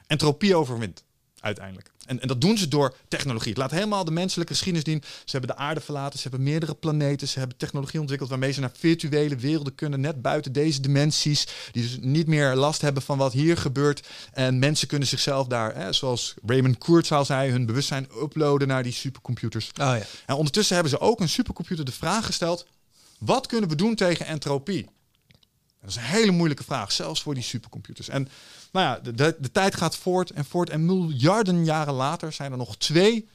entropie 0.06 0.54
overwint, 0.56 1.04
uiteindelijk. 1.40 1.90
En, 2.06 2.20
en 2.20 2.28
dat 2.28 2.40
doen 2.40 2.58
ze 2.58 2.68
door 2.68 2.94
technologie. 3.08 3.48
Het 3.48 3.58
laat 3.58 3.70
helemaal 3.70 4.04
de 4.04 4.10
menselijke 4.10 4.52
geschiedenis 4.52 4.88
zien. 4.88 5.02
Ze 5.24 5.36
hebben 5.36 5.56
de 5.56 5.62
aarde 5.62 5.80
verlaten, 5.80 6.18
ze 6.18 6.28
hebben 6.28 6.46
meerdere 6.46 6.74
planeten, 6.74 7.28
ze 7.28 7.38
hebben 7.38 7.56
technologie 7.56 8.00
ontwikkeld 8.00 8.30
waarmee 8.30 8.52
ze 8.52 8.60
naar 8.60 8.70
virtuele 8.78 9.36
werelden 9.36 9.74
kunnen, 9.74 10.00
net 10.00 10.22
buiten 10.22 10.52
deze 10.52 10.80
dimensies, 10.80 11.46
die 11.72 11.82
dus 11.82 11.98
niet 12.00 12.26
meer 12.26 12.54
last 12.54 12.80
hebben 12.80 13.02
van 13.02 13.18
wat 13.18 13.32
hier 13.32 13.56
gebeurt. 13.56 14.08
En 14.32 14.58
mensen 14.58 14.88
kunnen 14.88 15.08
zichzelf 15.08 15.46
daar, 15.46 15.74
hè, 15.74 15.92
zoals 15.92 16.34
Raymond 16.46 16.78
Kurzweil 16.78 17.24
zei, 17.24 17.50
hun 17.50 17.66
bewustzijn 17.66 18.08
uploaden 18.22 18.68
naar 18.68 18.82
die 18.82 18.92
supercomputers. 18.92 19.66
Oh 19.68 19.74
ja. 19.76 20.02
En 20.26 20.34
ondertussen 20.34 20.74
hebben 20.74 20.92
ze 20.92 21.00
ook 21.00 21.20
een 21.20 21.28
supercomputer 21.28 21.84
de 21.84 21.92
vraag 21.92 22.26
gesteld: 22.26 22.66
wat 23.18 23.46
kunnen 23.46 23.68
we 23.68 23.74
doen 23.74 23.94
tegen 23.94 24.26
entropie? 24.26 24.86
Dat 25.80 25.90
is 25.90 25.96
een 25.96 26.02
hele 26.02 26.30
moeilijke 26.30 26.64
vraag, 26.64 26.92
zelfs 26.92 27.22
voor 27.22 27.34
die 27.34 27.42
supercomputers. 27.42 28.08
En 28.08 28.28
nou 28.76 28.88
ja, 28.88 29.00
de, 29.00 29.14
de, 29.14 29.36
de 29.38 29.50
tijd 29.52 29.76
gaat 29.76 29.96
voort 29.96 30.30
en 30.30 30.44
voort. 30.44 30.70
En 30.70 30.84
miljarden 30.84 31.64
jaren 31.64 31.94
later 31.94 32.32
zijn 32.32 32.52
er 32.52 32.58
nog 32.58 32.76
twee, 32.76 33.28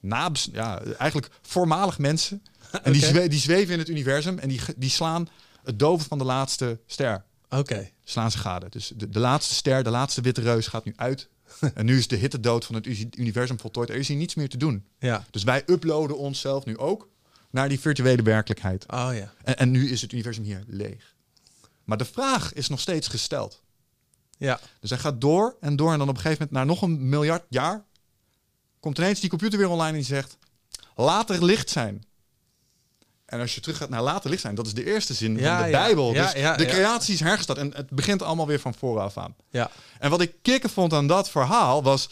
nabes, 0.00 0.48
ja, 0.52 0.82
eigenlijk 0.82 1.30
voormalig 1.42 1.98
mensen. 1.98 2.42
En 2.82 2.92
die, 2.92 3.04
zwe- 3.04 3.28
die 3.28 3.40
zweven 3.40 3.72
in 3.72 3.78
het 3.78 3.88
universum 3.88 4.38
en 4.38 4.48
die, 4.48 4.60
die 4.76 4.90
slaan 4.90 5.28
het 5.64 5.78
doven 5.78 6.06
van 6.06 6.18
de 6.18 6.24
laatste 6.24 6.80
ster. 6.86 7.24
Oké. 7.48 7.90
Slaan 8.04 8.30
ze 8.30 8.38
gade. 8.38 8.68
Dus 8.68 8.92
de, 8.96 9.08
de 9.08 9.18
laatste 9.18 9.54
ster, 9.54 9.82
de 9.82 9.90
laatste 9.90 10.20
witte 10.20 10.40
reus 10.40 10.66
gaat 10.66 10.84
nu 10.84 10.92
uit. 10.96 11.28
en 11.74 11.84
nu 11.84 11.98
is 11.98 12.08
de 12.08 12.16
hittedood 12.16 12.64
van 12.64 12.74
het 12.74 12.86
universum 13.16 13.60
voltooid. 13.60 13.90
Er 13.90 13.96
is 13.96 14.08
hier 14.08 14.16
niets 14.16 14.34
meer 14.34 14.48
te 14.48 14.56
doen. 14.56 14.84
Ja. 14.98 15.24
Dus 15.30 15.42
wij 15.42 15.62
uploaden 15.66 16.18
onszelf 16.18 16.64
nu 16.64 16.78
ook 16.78 17.08
naar 17.50 17.68
die 17.68 17.80
virtuele 17.80 18.22
werkelijkheid. 18.22 18.84
Oh 18.92 19.10
ja. 19.12 19.32
En, 19.42 19.56
en 19.58 19.70
nu 19.70 19.90
is 19.90 20.00
het 20.00 20.12
universum 20.12 20.44
hier 20.44 20.64
leeg. 20.66 21.14
Maar 21.84 21.98
de 21.98 22.04
vraag 22.04 22.52
is 22.52 22.68
nog 22.68 22.80
steeds 22.80 23.08
gesteld. 23.08 23.62
Ja. 24.38 24.60
Dus 24.80 24.90
hij 24.90 24.98
gaat 24.98 25.20
door 25.20 25.56
en 25.60 25.76
door. 25.76 25.92
En 25.92 25.98
dan 25.98 26.08
op 26.08 26.14
een 26.14 26.20
gegeven 26.20 26.46
moment, 26.50 26.66
na 26.66 26.72
nog 26.72 26.82
een 26.82 27.08
miljard 27.08 27.44
jaar, 27.48 27.84
komt 28.80 28.98
ineens 28.98 29.20
die 29.20 29.30
computer 29.30 29.58
weer 29.58 29.68
online 29.68 29.88
en 29.88 29.94
die 29.94 30.04
zegt: 30.04 30.36
later 30.94 31.44
licht 31.44 31.70
zijn. 31.70 32.04
En 33.24 33.40
als 33.40 33.54
je 33.54 33.60
terug 33.60 33.76
gaat 33.76 33.88
naar 33.88 34.02
later 34.02 34.30
licht 34.30 34.42
zijn, 34.42 34.54
dat 34.54 34.66
is 34.66 34.74
de 34.74 34.84
eerste 34.84 35.14
zin 35.14 35.38
Ja, 35.38 35.54
van 35.56 35.64
de 35.64 35.70
ja. 35.70 35.84
Bijbel. 35.84 36.14
Ja, 36.14 36.56
dus 36.56 36.66
de 36.66 36.72
creatie 36.72 37.14
is 37.14 37.20
hergestart 37.20 37.58
en 37.58 37.72
het 37.74 37.90
begint 37.90 38.22
allemaal 38.22 38.46
weer 38.46 38.60
van 38.60 38.74
vooraf 38.74 39.18
aan. 39.18 39.34
Ja. 39.50 39.70
En 39.98 40.10
wat 40.10 40.20
ik 40.20 40.34
kicken 40.42 40.70
vond 40.70 40.92
aan 40.92 41.06
dat 41.06 41.30
verhaal 41.30 41.82
was... 41.82 42.08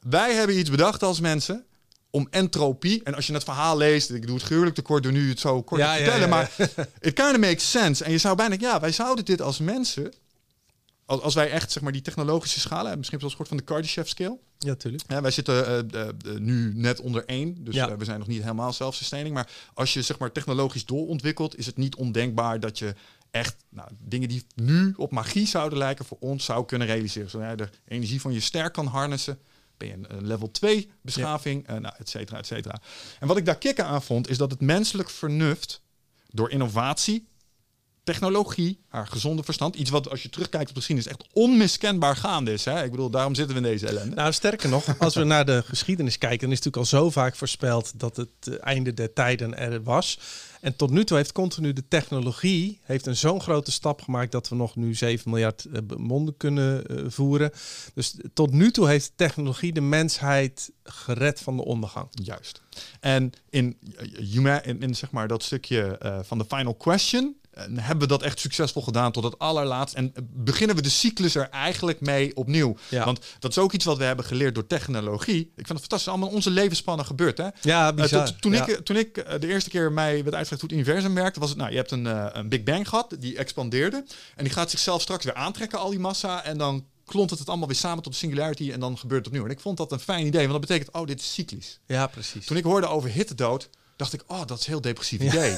Wij 0.00 0.34
hebben 0.34 0.58
iets 0.58 0.70
bedacht 0.70 1.02
als 1.02 1.20
mensen 1.20 1.64
om 2.10 2.26
entropie... 2.30 3.02
En 3.02 3.14
als 3.14 3.26
je 3.26 3.32
het 3.32 3.44
verhaal 3.44 3.76
leest, 3.76 4.10
ik 4.10 4.26
doe 4.26 4.36
het 4.36 4.44
gruwelijk 4.44 4.74
tekort 4.74 5.02
door 5.02 5.12
nu 5.12 5.28
het 5.28 5.40
zo 5.40 5.62
kort 5.62 5.80
te 5.80 5.86
vertellen... 5.96 6.28
maar 6.28 6.50
it 7.00 7.12
kind 7.12 7.30
of 7.30 7.38
makes 7.38 7.70
sense. 7.70 8.04
En 8.04 8.10
je 8.10 8.18
zou 8.18 8.36
bijna 8.36 8.56
ja, 8.58 8.80
wij 8.80 8.92
zouden 8.92 9.24
dit 9.24 9.42
als 9.42 9.58
mensen... 9.58 10.12
Als, 11.12 11.20
als 11.20 11.34
wij 11.34 11.50
echt 11.50 11.72
zeg 11.72 11.82
maar, 11.82 11.92
die 11.92 12.02
technologische 12.02 12.60
schalen 12.60 12.80
hebben... 12.80 12.98
Misschien 12.98 13.20
eens 13.20 13.30
gehoord 13.30 13.48
van 13.48 13.56
de 13.56 13.62
Kardashev 13.62 14.08
scale... 14.08 14.38
Ja, 14.58 14.74
tuurlijk. 14.74 15.04
Ja, 15.08 15.20
wij 15.20 15.30
zitten 15.30 15.66
eh, 15.66 16.00
eh, 16.00 16.08
eh, 16.08 16.38
nu 16.38 16.72
net 16.74 17.00
onder 17.00 17.24
één, 17.24 17.64
dus 17.64 17.74
Ja. 17.74 17.96
we 17.96 18.04
zijn 18.04 18.18
nog 18.18 18.28
niet 18.28 18.42
helemaal 18.42 18.72
zelfsustaining. 18.72 19.34
Maar 19.34 19.50
als 19.74 19.92
je 19.92 20.02
zeg 20.02 20.18
maar 20.18 20.32
technologisch 20.32 20.84
doorontwikkelt, 20.84 21.58
is 21.58 21.66
het 21.66 21.76
niet 21.76 21.94
ondenkbaar 21.94 22.60
dat 22.60 22.78
je 22.78 22.94
echt 23.30 23.56
nou, 23.68 23.88
dingen 23.98 24.28
die 24.28 24.46
nu 24.54 24.94
op 24.96 25.10
magie 25.10 25.46
zouden 25.46 25.78
lijken 25.78 26.04
voor 26.04 26.16
ons 26.20 26.44
zou 26.44 26.64
kunnen 26.64 26.86
realiseren. 26.86 27.30
Zodat 27.30 27.50
je 27.50 27.56
de 27.56 27.68
energie 27.84 28.20
van 28.20 28.32
je 28.32 28.40
ster 28.40 28.70
kan 28.70 28.86
harnessen, 28.86 29.38
ben 29.76 29.88
je 29.88 29.94
een, 30.08 30.26
level 30.26 30.50
2 30.50 30.90
beschaving, 31.02 31.66
eh, 31.66 31.76
nou, 31.76 31.94
et 31.98 32.08
cetera, 32.08 32.38
et 32.38 32.46
cetera. 32.46 32.80
En 33.20 33.26
wat 33.26 33.36
ik 33.36 33.44
daar 33.44 33.58
kicken 33.58 33.86
aan 33.86 34.02
vond, 34.02 34.28
is 34.28 34.38
dat 34.38 34.50
het 34.50 34.60
menselijk 34.60 35.10
vernuft 35.10 35.82
door 36.28 36.50
innovatie 36.50 37.28
technologie, 38.04 38.78
haar 38.88 39.06
gezonde 39.06 39.42
verstand, 39.42 39.74
iets 39.74 39.90
wat 39.90 40.10
als 40.10 40.22
je 40.22 40.28
terugkijkt 40.28 40.68
op 40.68 40.74
de 40.74 40.80
geschiedenis 40.80 41.12
echt 41.12 41.26
onmiskenbaar 41.32 42.16
gaande 42.16 42.52
is. 42.52 42.64
Hè? 42.64 42.84
Ik 42.84 42.90
bedoel, 42.90 43.10
daarom 43.10 43.34
zitten 43.34 43.54
we 43.54 43.62
in 43.62 43.68
deze 43.68 43.86
ellende. 43.86 44.14
Nou, 44.14 44.32
sterker 44.32 44.68
nog, 44.68 44.98
als 44.98 45.14
we 45.14 45.24
naar 45.24 45.46
de 45.46 45.62
geschiedenis 45.66 46.18
kijken, 46.18 46.40
dan 46.40 46.50
is 46.50 46.56
het 46.56 46.64
natuurlijk 46.64 46.92
al 46.92 47.00
zo 47.00 47.10
vaak 47.10 47.36
voorspeld 47.36 47.92
dat 48.00 48.16
het 48.16 48.28
eh, 48.40 48.54
einde 48.60 48.94
der 48.94 49.12
tijden 49.12 49.58
er 49.58 49.82
was. 49.82 50.18
En 50.60 50.76
tot 50.76 50.90
nu 50.90 51.04
toe 51.04 51.16
heeft 51.16 51.32
continu 51.32 51.72
de 51.72 51.88
technologie 51.88 52.80
heeft 52.82 53.06
een 53.06 53.16
zo'n 53.16 53.40
grote 53.40 53.72
stap 53.72 54.02
gemaakt 54.02 54.32
dat 54.32 54.48
we 54.48 54.54
nog 54.54 54.76
nu 54.76 54.94
7 54.94 55.30
miljard 55.30 55.64
eh, 55.64 55.80
monden 55.96 56.36
kunnen 56.36 56.86
eh, 56.86 57.04
voeren. 57.08 57.50
Dus 57.94 58.16
tot 58.34 58.52
nu 58.52 58.70
toe 58.70 58.88
heeft 58.88 59.12
technologie 59.16 59.72
de 59.72 59.80
mensheid 59.80 60.70
gered 60.84 61.40
van 61.40 61.56
de 61.56 61.64
ondergang. 61.64 62.08
Juist. 62.10 62.60
En 63.00 63.32
in, 63.50 63.76
in, 63.80 64.62
in, 64.62 64.80
in 64.80 64.94
zeg 64.94 65.10
maar 65.10 65.28
dat 65.28 65.42
stukje 65.42 65.98
uh, 66.02 66.18
van 66.22 66.38
de 66.38 66.44
final 66.48 66.74
question 66.74 67.36
en 67.52 67.78
hebben 67.78 68.02
we 68.02 68.06
dat 68.06 68.22
echt 68.22 68.38
succesvol 68.40 68.82
gedaan 68.82 69.12
tot 69.12 69.24
het 69.24 69.38
allerlaatst. 69.38 69.94
En 69.94 70.12
beginnen 70.32 70.76
we 70.76 70.82
de 70.82 70.88
cyclus 70.90 71.34
er 71.34 71.48
eigenlijk 71.50 72.00
mee 72.00 72.36
opnieuw. 72.36 72.76
Ja. 72.88 73.04
Want 73.04 73.20
dat 73.38 73.50
is 73.50 73.58
ook 73.58 73.72
iets 73.72 73.84
wat 73.84 73.96
we 73.98 74.04
hebben 74.04 74.24
geleerd 74.24 74.54
door 74.54 74.66
technologie. 74.66 75.40
Ik 75.40 75.52
vind 75.54 75.68
het 75.68 75.78
fantastisch. 75.78 76.08
Allemaal 76.08 76.28
onze 76.28 76.50
levensspannen 76.50 77.06
gebeurd. 77.06 77.38
Hè? 77.38 77.48
Ja, 77.60 77.88
Uh, 77.90 77.94
bizar. 77.96 78.26
tot- 78.26 78.42
toen, 78.42 78.52
Ja. 78.52 78.66
ik, 78.66 78.84
toen 78.84 78.96
ik 78.96 79.16
eh, 79.16 79.40
de 79.40 79.46
eerste 79.46 79.70
keer 79.70 79.92
mij 79.92 80.12
werd 80.22 80.34
uitgelegd 80.34 80.60
hoe 80.60 80.70
het 80.70 80.72
universum 80.72 81.14
werkte, 81.14 81.40
was 81.40 81.48
het, 81.48 81.58
nou, 81.58 81.70
je 81.70 81.76
hebt 81.76 81.90
een, 81.90 82.06
eh, 82.06 82.26
een 82.32 82.48
Big 82.48 82.62
Bang 82.62 82.88
gehad, 82.88 83.16
die 83.18 83.36
expandeerde. 83.36 84.04
En 84.36 84.44
die 84.44 84.52
gaat 84.52 84.70
zichzelf 84.70 85.02
straks 85.02 85.24
weer 85.24 85.34
aantrekken, 85.34 85.78
al 85.78 85.90
die 85.90 85.98
massa. 85.98 86.44
En 86.44 86.58
dan 86.58 86.86
klont 87.04 87.30
het 87.30 87.38
het 87.38 87.48
allemaal 87.48 87.68
weer 87.68 87.76
samen 87.76 88.02
tot 88.02 88.12
de 88.12 88.18
singularity 88.18 88.72
en 88.72 88.80
dan 88.80 88.98
gebeurt 88.98 89.18
het 89.24 89.28
opnieuw. 89.28 89.44
En 89.44 89.50
ik 89.56 89.60
vond 89.60 89.76
dat 89.76 89.92
een 89.92 89.98
fijn 90.00 90.26
idee, 90.26 90.40
want 90.48 90.52
dat 90.52 90.60
betekent, 90.60 90.94
oh, 90.96 91.06
dit 91.06 91.20
is 91.20 91.32
cyclisch. 91.34 91.80
ja, 91.86 92.06
precies. 92.06 92.46
Toen 92.46 92.56
ik 92.56 92.64
hoorde 92.64 92.86
over 92.86 93.10
hittedood, 93.10 93.68
dacht 94.02 94.22
ik, 94.22 94.22
oh, 94.26 94.46
dat 94.46 94.58
is 94.58 94.66
een 94.66 94.72
heel 94.72 94.80
depressief 94.80 95.20
idee. 95.20 95.54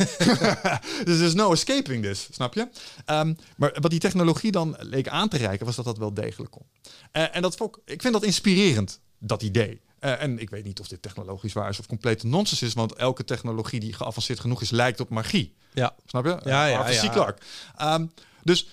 dus 1.08 1.18
er 1.18 1.24
is 1.24 1.34
no 1.34 1.52
escaping 1.52 2.02
this, 2.02 2.28
snap 2.30 2.54
je? 2.54 2.68
Ehm, 3.04 3.34
maar 3.56 3.76
wat 3.80 3.90
die 3.90 4.00
technologie 4.00 4.50
dan 4.50 4.76
leek 4.78 5.08
aan 5.08 5.28
te 5.28 5.36
reiken, 5.36 5.66
was 5.66 5.76
dat 5.76 5.84
dat 5.84 5.98
wel 5.98 6.14
degelijk 6.14 6.50
kon. 6.50 6.66
Eh, 7.12 7.36
en 7.36 7.42
dat 7.42 7.56
vond 7.56 7.76
ik, 7.76 7.82
ik 7.84 8.00
vind 8.00 8.12
dat 8.12 8.24
inspirerend, 8.24 9.00
dat 9.18 9.42
idee. 9.42 9.80
Eh, 9.98 10.22
en 10.22 10.38
ik 10.38 10.50
weet 10.50 10.64
niet 10.64 10.80
of 10.80 10.88
dit 10.88 11.02
technologisch 11.02 11.52
waar 11.52 11.68
is 11.68 11.78
of 11.78 11.86
complete 11.86 12.26
nonsens 12.26 12.62
is, 12.62 12.74
want 12.74 12.94
elke 12.94 13.24
technologie 13.24 13.80
die 13.80 13.92
geavanceerd 13.92 14.40
genoeg 14.40 14.62
is, 14.62 14.70
lijkt 14.70 15.00
op 15.00 15.08
magie. 15.08 15.54
Ja. 15.72 15.94
Snap 16.06 16.24
je? 16.24 16.30
Ja, 16.44 16.66
ja, 16.66 16.90
ja. 16.90 17.34
Ehm, 17.76 18.06
dus 18.42 18.68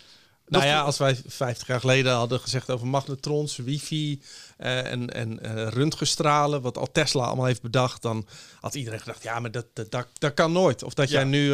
Nou 0.52 0.66
ja, 0.66 0.82
als 0.82 0.98
wij 0.98 1.18
50 1.28 1.68
jaar 1.68 1.80
geleden 1.80 2.14
hadden 2.14 2.40
gezegd 2.40 2.70
over 2.70 2.88
magnetrons, 2.88 3.56
wifi 3.58 4.22
eh, 4.58 4.92
en, 4.92 5.10
en 5.10 5.40
eh, 5.40 5.68
röntgenstralen, 5.68 6.62
wat 6.62 6.78
al 6.78 6.92
Tesla 6.92 7.24
allemaal 7.26 7.46
heeft 7.46 7.62
bedacht, 7.62 8.02
dan 8.02 8.28
had 8.60 8.76
iedereen 8.76 9.00
gedacht, 9.00 9.24
ja, 9.24 9.40
maar 9.40 9.52
dat, 9.52 9.66
dat, 9.74 9.92
dat, 9.92 10.08
dat 10.18 10.34
kan 10.34 10.52
nooit. 10.52 10.84
Of 10.84 10.94
dat 10.94 11.10
Ja. 11.10 11.16
jij 11.16 11.24
nu 11.24 11.54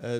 eh, 0.00 0.10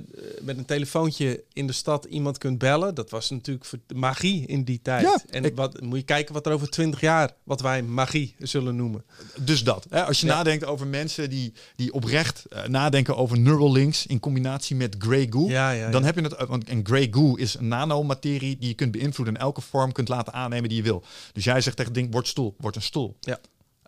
met 0.40 0.58
een 0.58 0.64
telefoontje 0.64 1.44
in 1.52 1.66
de 1.66 1.72
stad 1.72 2.04
iemand 2.04 2.38
kunt 2.38 2.58
bellen, 2.58 2.94
dat 2.94 3.10
was 3.10 3.30
natuurlijk 3.30 3.64
magie 3.94 4.46
in 4.46 4.64
die 4.64 4.80
tijd. 4.82 5.02
Ja, 5.02 5.20
en 5.30 5.44
ik- 5.44 5.56
wat, 5.56 5.80
moet 5.80 5.98
je 5.98 6.04
kijken 6.04 6.34
wat 6.34 6.46
er 6.46 6.52
over 6.52 6.70
20 6.70 7.00
jaar, 7.00 7.30
wat 7.44 7.60
wij 7.60 7.82
magie 7.82 8.34
zullen 8.38 8.76
noemen. 8.76 9.04
Dus 9.40 9.64
dat. 9.64 9.86
Hè? 9.90 10.04
Als 10.04 10.20
je 10.20 10.26
Ja. 10.26 10.34
nadenkt 10.34 10.64
over 10.64 10.86
mensen 10.86 11.30
die, 11.30 11.52
die 11.76 11.92
oprecht 11.92 12.44
eh, 12.50 12.64
nadenken 12.64 13.16
over 13.16 13.38
Neuralinks 13.38 14.06
in 14.06 14.20
combinatie 14.20 14.76
met 14.76 14.94
Grey 14.98 15.26
Goo. 15.30 15.48
Ja, 15.48 15.70
ja, 15.70 15.90
dan 15.90 16.04
heb 16.04 16.14
je 16.14 16.22
het. 16.22 16.34
eh, 16.34 16.48
Want 16.48 16.64
en 16.68 16.86
Grey 16.86 17.08
Goo 17.10 17.34
is 17.34 17.54
een 17.54 17.68
nanomaterie 17.68 18.56
die 18.58 18.68
je 18.68 18.74
kunt 18.74 18.92
beïnvloeden 18.92 19.34
en 19.34 19.40
elke 19.40 19.60
vorm 19.60 19.92
kunt 19.92 20.08
laten 20.08 20.32
aannemen 20.32 20.68
die 20.68 20.78
je 20.78 20.84
wil. 20.84 21.02
Dus 21.32 21.44
jij 21.44 21.60
zegt 21.60 21.76
tegen 21.76 21.92
het 21.92 22.00
ding, 22.00 22.12
word 22.12 22.26
stoel, 22.28 22.54
word 22.58 22.76
een 22.76 22.82
stoel. 22.82 23.16
Ja. 23.20 23.38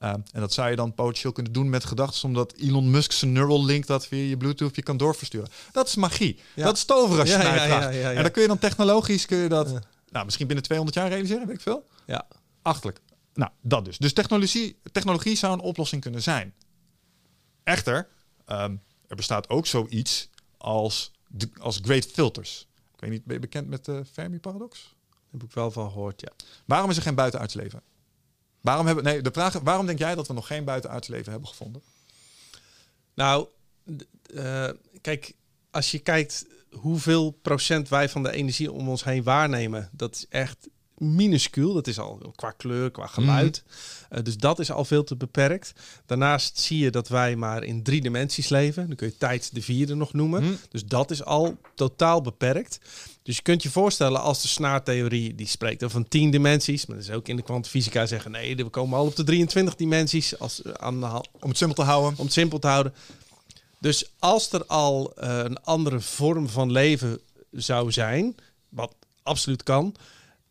Eh, 0.02 0.10
en 0.10 0.40
dat 0.40 0.52
zou 0.52 0.70
je 0.70 0.76
dan 0.76 0.94
potentieel 0.94 1.32
kunnen 1.32 1.52
doen 1.52 1.70
met 1.70 1.84
gedachten, 1.84 2.24
omdat 2.24 2.52
Elon 2.52 2.90
Musk 2.90 3.12
zijn 3.12 3.32
Neuralink 3.32 3.86
dat 3.86 4.06
via 4.06 4.28
je 4.28 4.36
Bluetooth 4.36 4.76
je 4.76 4.82
kan 4.82 4.96
doorversturen. 4.96 5.48
Dat 5.72 5.86
is 5.88 5.94
magie. 5.94 6.40
Ja. 6.54 6.64
Dat 6.64 6.76
is 6.76 6.84
toveren 6.84 7.20
als 7.20 7.28
je 7.30 7.36
Ja, 7.36 7.42
mij 7.42 7.54
ja, 7.54 7.66
vraagt. 7.66 7.82
ja, 7.84 7.90
ja, 7.90 8.10
ja. 8.10 8.16
En 8.16 8.22
dan 8.22 8.30
kun 8.30 8.42
je 8.42 8.48
dan 8.48 8.58
technologisch 8.58 9.26
kun 9.26 9.38
je 9.38 9.48
dat, 9.48 9.78
nou, 10.10 10.24
misschien 10.24 10.46
binnen 10.46 10.64
200 10.64 10.98
jaar 10.98 11.08
realiseren, 11.08 11.46
weet 11.46 11.56
ik 11.56 11.62
veel. 11.62 11.86
Ja. 12.06 12.26
Achterlijk. 12.62 13.00
Nou, 13.34 13.50
dat 13.60 13.84
dus. 13.84 13.98
Dus 13.98 14.12
technologie, 14.12 14.78
technologie 14.92 15.36
zou 15.36 15.52
een 15.52 15.60
oplossing 15.60 16.02
kunnen 16.02 16.22
zijn. 16.22 16.54
Echter, 17.64 18.08
ehm, 18.44 18.76
er 19.06 19.16
bestaat 19.16 19.48
ook 19.48 19.66
zoiets 19.66 20.28
als, 20.56 21.12
de, 21.28 21.48
als 21.60 21.80
great 21.82 22.06
filters. 22.06 22.66
Ik 22.94 23.00
weet 23.00 23.10
niet, 23.10 23.24
ben 23.24 23.34
je 23.34 23.40
bekend 23.40 23.68
met 23.68 23.84
de 23.84 24.04
Fermi-paradox? 24.12 24.94
Daar 25.10 25.40
heb 25.40 25.42
ik 25.42 25.52
wel 25.52 25.70
van 25.70 25.90
gehoord, 25.90 26.20
ja. 26.20 26.32
Waarom 26.64 26.90
is 26.90 26.96
er 26.96 27.02
geen 27.02 27.14
buitenaards 27.14 27.54
leven? 27.54 27.82
Waarom, 28.62 28.86
hebben, 28.86 29.04
nee, 29.04 29.22
de 29.22 29.30
vraag, 29.32 29.52
waarom 29.52 29.86
denk 29.86 29.98
jij 29.98 30.14
dat 30.14 30.26
we 30.26 30.34
nog 30.34 30.46
geen 30.46 30.64
buitenaards 30.64 31.08
leven 31.08 31.30
hebben 31.30 31.48
gevonden? 31.48 31.82
Nou, 33.14 33.46
eh, 34.34 34.68
kijk, 35.00 35.34
als 35.70 35.90
je 35.90 35.98
kijkt 35.98 36.46
hoeveel 36.70 37.30
procent 37.30 37.88
wij 37.88 38.08
van 38.08 38.22
de 38.22 38.32
energie 38.32 38.72
om 38.72 38.88
ons 38.88 39.04
heen 39.04 39.22
waarnemen, 39.22 39.88
dat 39.92 40.14
is 40.14 40.26
echt 40.28 40.68
minuscuul. 41.02 41.72
Dat 41.72 41.86
is 41.86 41.98
al 41.98 42.32
qua 42.36 42.50
kleur, 42.50 42.90
qua 42.90 43.06
geluid. 43.06 43.62
Eh, 44.08 44.22
dus 44.22 44.36
dat 44.36 44.58
is 44.58 44.70
al 44.70 44.84
veel 44.84 45.04
te 45.04 45.16
beperkt. 45.16 45.72
Daarnaast 46.06 46.58
zie 46.58 46.78
je 46.78 46.90
dat 46.90 47.08
wij 47.08 47.36
maar 47.36 47.64
in 47.64 47.82
drie 47.82 48.00
dimensies 48.00 48.48
leven. 48.48 48.86
Dan 48.86 48.96
kun 48.96 49.06
je 49.06 49.16
tijd 49.16 49.54
de 49.54 49.62
vierde 49.62 49.94
nog 49.94 50.12
noemen. 50.12 50.42
Hm. 50.42 50.52
Dus 50.70 50.84
dat 50.84 51.10
is 51.10 51.24
al 51.24 51.56
totaal 51.74 52.20
beperkt. 52.20 52.78
Dus 53.22 53.36
je 53.36 53.42
kunt 53.42 53.62
je 53.62 53.70
voorstellen 53.70 54.20
als 54.20 54.42
de 54.42 54.48
snaartheorie 54.48 55.34
die 55.34 55.46
spreekt 55.46 55.84
over 55.84 56.08
10 56.08 56.30
dimensies, 56.30 56.86
maar 56.86 56.96
dat 56.96 57.06
is 57.06 57.14
ook 57.14 57.28
in 57.28 57.36
de 57.36 57.42
kwantumfysica 57.42 58.06
zeggen 58.06 58.30
nee, 58.30 58.56
we 58.56 58.64
komen 58.64 58.98
al 58.98 59.06
op 59.06 59.16
de 59.16 59.24
23 59.24 59.74
dimensies 59.76 60.38
als 60.38 60.62
eh, 60.62 60.72
aan 60.72 61.00
de 61.00 61.06
hand 61.06 61.28
Om 61.40 61.48
het 61.48 61.58
simpel 61.58 61.76
te 61.76 61.90
houden. 61.90 62.18
om 62.18 62.24
het 62.24 62.32
simpel 62.32 62.58
te 62.58 62.66
houden. 62.66 62.94
Dus 63.78 64.10
als 64.18 64.52
er 64.52 64.66
al 64.66 65.12
eh, 65.14 65.38
een 65.38 65.62
andere 65.62 66.00
vorm 66.00 66.48
van 66.48 66.72
leven 66.72 67.20
zou 67.50 67.92
zijn, 67.92 68.34
wat 68.68 68.94
absoluut 69.22 69.62
kan, 69.62 69.94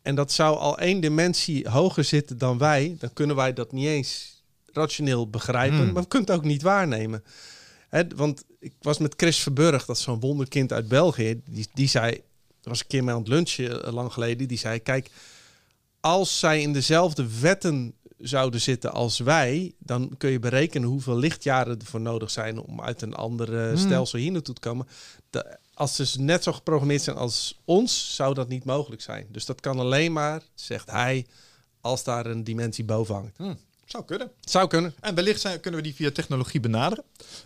en 0.02 0.14
dat 0.14 0.32
zou 0.32 0.58
al 0.58 0.78
één 0.78 1.00
dimensie 1.00 1.68
hoger 1.68 2.04
zitten 2.04 2.38
dan 2.38 2.58
wij, 2.58 2.96
dan 2.98 3.12
kunnen 3.12 3.36
wij 3.36 3.52
dat 3.52 3.72
niet 3.72 3.86
eens 3.86 4.42
rationeel 4.72 5.28
begrijpen, 5.30 5.78
Hmm. 5.78 5.92
maar 5.92 6.02
we 6.02 6.08
kunnen 6.08 6.28
het 6.28 6.38
ook 6.38 6.44
niet 6.44 6.62
waarnemen. 6.62 7.24
Hè, 7.88 8.02
want 8.16 8.44
ik 8.58 8.72
was 8.80 8.98
met 8.98 9.14
Chris 9.16 9.38
Verburg, 9.38 9.84
dat 9.84 9.96
is 9.96 10.02
zo'n 10.02 10.20
wonderkind 10.20 10.72
uit 10.72 10.88
België, 10.88 11.40
die, 11.44 11.68
die 11.74 11.88
zei, 11.88 12.22
er 12.62 12.68
was 12.68 12.80
een 12.80 12.86
keer 12.86 13.04
mee 13.04 13.14
aan 13.14 13.20
het 13.20 13.28
lunchen 13.28 13.84
eh, 13.84 13.92
lang 13.92 14.12
geleden, 14.12 14.48
die 14.48 14.58
zei, 14.58 14.78
kijk, 14.78 15.10
als 16.00 16.38
zij 16.38 16.60
in 16.62 16.72
dezelfde 16.72 17.38
wetten 17.40 17.94
zouden 18.18 18.60
zitten 18.60 18.92
als 18.92 19.18
wij, 19.18 19.74
dan 19.78 20.14
kun 20.18 20.30
je 20.30 20.38
berekenen 20.38 20.88
hoeveel 20.88 21.16
lichtjaren 21.16 21.78
ervoor 21.78 22.00
nodig 22.00 22.30
zijn 22.30 22.58
om 22.58 22.80
uit 22.80 23.02
een 23.02 23.14
andere 23.14 23.66
Hmm. 23.68 23.76
stelsel 23.76 24.18
hier 24.18 24.32
naartoe 24.32 24.54
te 24.54 24.60
komen. 24.60 24.86
De- 25.30 25.56
als 25.74 25.96
ze 25.96 26.20
net 26.20 26.42
zo 26.42 26.52
geprogrammeerd 26.52 27.02
zijn 27.02 27.16
als 27.16 27.60
ons, 27.64 28.14
zou 28.14 28.34
dat 28.34 28.48
niet 28.48 28.64
mogelijk 28.64 29.02
zijn. 29.02 29.26
Dus 29.30 29.44
dat 29.44 29.60
kan 29.60 29.78
alleen 29.78 30.12
maar, 30.12 30.42
zegt 30.54 30.90
hij, 30.90 31.26
als 31.80 32.04
daar 32.04 32.26
een 32.26 32.44
dimensie 32.44 32.84
boven 32.84 33.14
hangt. 33.14 33.36
Hm, 33.36 33.54
zou 33.92 34.04
kunnen. 34.04 34.30
Zou 34.40 34.68
kunnen. 34.68 34.94
En 35.00 35.14
wellicht 35.14 35.40
zijn, 35.40 35.60
kunnen 35.60 35.80
we 35.80 35.86
die 35.86 35.94
via 35.94 36.10
technologie 36.10 36.60
benaderen. 36.60 37.04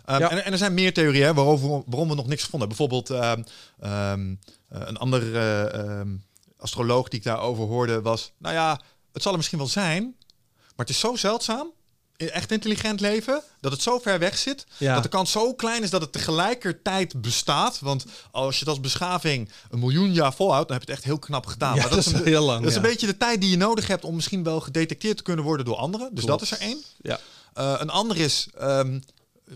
Um, 0.09 0.19
Ja. 0.19 0.29
en, 0.29 0.45
en 0.45 0.51
er 0.51 0.57
zijn 0.57 0.73
meer 0.73 0.93
theorieën 0.93 1.33
waarover, 1.33 1.83
waarom 1.85 2.09
we 2.09 2.15
nog 2.15 2.27
niks 2.27 2.43
gevonden 2.43 2.69
hebben. 2.69 2.87
Bijvoorbeeld 2.87 3.09
ehm, 3.09 3.43
ehm, 3.79 4.35
eh, 4.69 4.87
een 4.87 4.97
andere 4.97 5.39
eh, 5.39 5.79
ehm, 5.99 6.15
astroloog 6.57 7.07
die 7.07 7.19
ik 7.19 7.25
daarover 7.25 7.63
hoorde 7.65 8.01
was... 8.01 8.31
Nou 8.37 8.55
ja, 8.55 8.81
het 9.13 9.21
zal 9.21 9.31
er 9.31 9.37
misschien 9.37 9.57
wel 9.57 9.67
zijn, 9.67 10.03
maar 10.75 10.85
het 10.85 10.89
is 10.89 10.99
zo 10.99 11.15
zeldzaam... 11.15 11.71
Echt 12.17 12.51
intelligent 12.51 12.99
leven, 12.99 13.41
dat 13.59 13.71
het 13.71 13.81
zo 13.81 13.99
ver 13.99 14.19
weg 14.19 14.37
zit, 14.37 14.65
Ja. 14.77 14.93
dat 14.93 15.03
de 15.03 15.09
kans 15.09 15.31
zo 15.31 15.53
klein 15.53 15.83
is 15.83 15.89
dat 15.89 16.01
het 16.01 16.11
tegelijkertijd 16.11 17.21
bestaat. 17.21 17.79
Want 17.79 18.05
als 18.31 18.53
je 18.53 18.59
het 18.59 18.69
als 18.69 18.79
beschaving 18.79 19.49
een 19.69 19.79
miljoen 19.79 20.13
jaar 20.13 20.33
volhoudt, 20.33 20.67
dan 20.67 20.77
heb 20.77 20.85
je 20.85 20.91
het 20.93 20.99
echt 21.01 21.09
heel 21.11 21.19
knap 21.19 21.45
gedaan. 21.45 21.75
Ja, 21.75 21.81
maar 21.81 21.89
dat 21.89 21.99
is 21.99 22.05
een, 22.05 22.23
heel 22.23 22.43
lang, 22.45 22.59
Dat 22.61 22.69
is 22.69 22.75
een 22.75 22.81
ja. 22.81 22.87
beetje 22.87 23.07
de 23.07 23.17
tijd 23.17 23.41
die 23.41 23.49
je 23.49 23.57
nodig 23.57 23.87
hebt 23.87 24.03
om 24.03 24.15
misschien 24.15 24.43
wel 24.43 24.59
gedetecteerd 24.59 25.17
te 25.17 25.23
kunnen 25.23 25.45
worden 25.45 25.65
door 25.65 25.75
anderen. 25.75 26.09
Dus 26.15 26.23
Klopt. 26.23 26.39
dat 26.39 26.51
is 26.51 26.57
er 26.57 26.65
één. 26.65 26.81
Ja. 27.01 27.19
Eh, 27.53 27.75
een 27.77 27.89
ander 27.89 28.17
is, 28.17 28.47
ehm, 28.57 28.99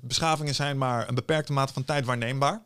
beschavingen 0.02 0.56
zijn 0.56 0.78
maar 0.78 1.08
een 1.08 1.16
beperkte 1.16 1.54
mate 1.54 1.74
van 1.74 1.84
tijd 1.86 2.06
waarneembaar. 2.06 2.62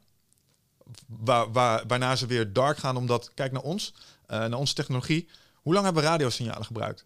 Waar, 1.08 1.52
waar, 1.52 1.84
waarna 1.88 2.16
ze 2.16 2.26
weer 2.26 2.54
dark 2.54 2.78
gaan, 2.78 2.98
omdat, 2.98 3.32
kijk 3.34 3.52
naar 3.52 3.62
ons, 3.62 3.94
eh, 4.28 4.40
naar 4.40 4.60
onze 4.60 4.74
technologie. 4.74 5.28
Hoe 5.54 5.74
lang 5.74 5.86
hebben 5.86 6.04
we 6.04 6.10
radiosignalen 6.10 6.66
gebruikt? 6.66 7.06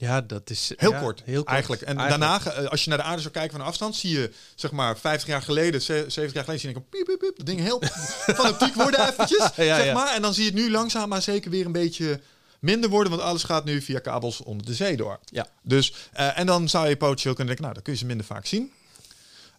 Ja, 0.00 0.20
dat 0.20 0.50
is 0.50 0.72
Heel, 0.76 0.90
ja, 0.90 1.00
kort, 1.00 1.22
heel 1.24 1.36
kort, 1.42 1.48
eigenlijk. 1.48 1.82
En 1.82 1.96
daarna, 1.96 2.40
eh, 2.44 2.66
als 2.66 2.84
je 2.84 2.88
naar 2.88 2.98
de 2.98 3.04
aarde 3.04 3.20
zou 3.22 3.32
kijken 3.34 3.56
van 3.58 3.66
afstand, 3.66 3.96
zie 3.96 4.18
je, 4.18 4.32
zeg 4.54 4.70
maar, 4.70 4.98
50 4.98 5.28
jaar 5.28 5.42
geleden, 5.42 5.82
ze- 5.82 6.04
70 6.08 6.32
jaar 6.32 6.44
geleden, 6.44 6.60
zie 6.60 6.70
je 6.70 6.76
een 6.76 6.88
piep, 6.88 7.04
piep, 7.04 7.18
piep, 7.18 7.36
dat 7.36 7.46
ding 7.46 7.60
heel 7.60 7.82
fanatiek 8.40 8.74
worden 8.74 9.08
eventjes, 9.08 9.50
Ja, 9.56 9.76
zeg 9.76 9.94
maar. 9.94 10.14
En 10.14 10.22
dan 10.22 10.34
zie 10.34 10.44
je 10.44 10.50
het 10.50 10.58
nu 10.58 10.70
langzaam 10.70 11.08
maar 11.08 11.22
zeker 11.22 11.50
weer 11.50 11.66
een 11.66 11.72
beetje 11.72 12.20
minder 12.60 12.90
worden, 12.90 13.10
want 13.10 13.22
alles 13.24 13.42
gaat 13.42 13.64
nu 13.64 13.82
via 13.82 13.98
kabels 13.98 14.40
onder 14.42 14.66
de 14.66 14.74
zee 14.74 14.96
door. 14.96 15.18
Ja. 15.24 15.46
Dus, 15.62 15.94
eh, 16.12 16.38
en 16.38 16.46
dan 16.46 16.68
zou 16.68 16.88
je 16.88 16.96
potentieel 16.96 17.34
kunnen 17.34 17.46
denken, 17.56 17.62
nou, 17.62 17.74
dan 17.74 17.82
kun 17.82 17.92
je 17.92 17.98
ze 17.98 18.06
minder 18.06 18.26
vaak 18.26 18.46
zien. 18.46 18.72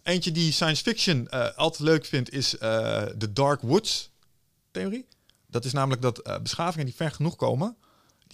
Eentje 0.04 0.32
die 0.32 0.52
science 0.52 0.84
fiction 0.84 1.30
eh, 1.30 1.58
altijd 1.58 1.80
leuk 1.90 2.06
vindt, 2.06 2.32
is 2.34 2.50
de 2.50 3.30
Dark 3.34 3.62
Woods 3.62 4.10
theorie. 4.72 5.08
Dat 5.48 5.66
is 5.66 5.72
namelijk 5.74 6.02
dat 6.02 6.40
beschavingen 6.44 6.86
die 6.86 6.96
ver 6.96 7.12
genoeg 7.12 7.36
komen, 7.36 7.76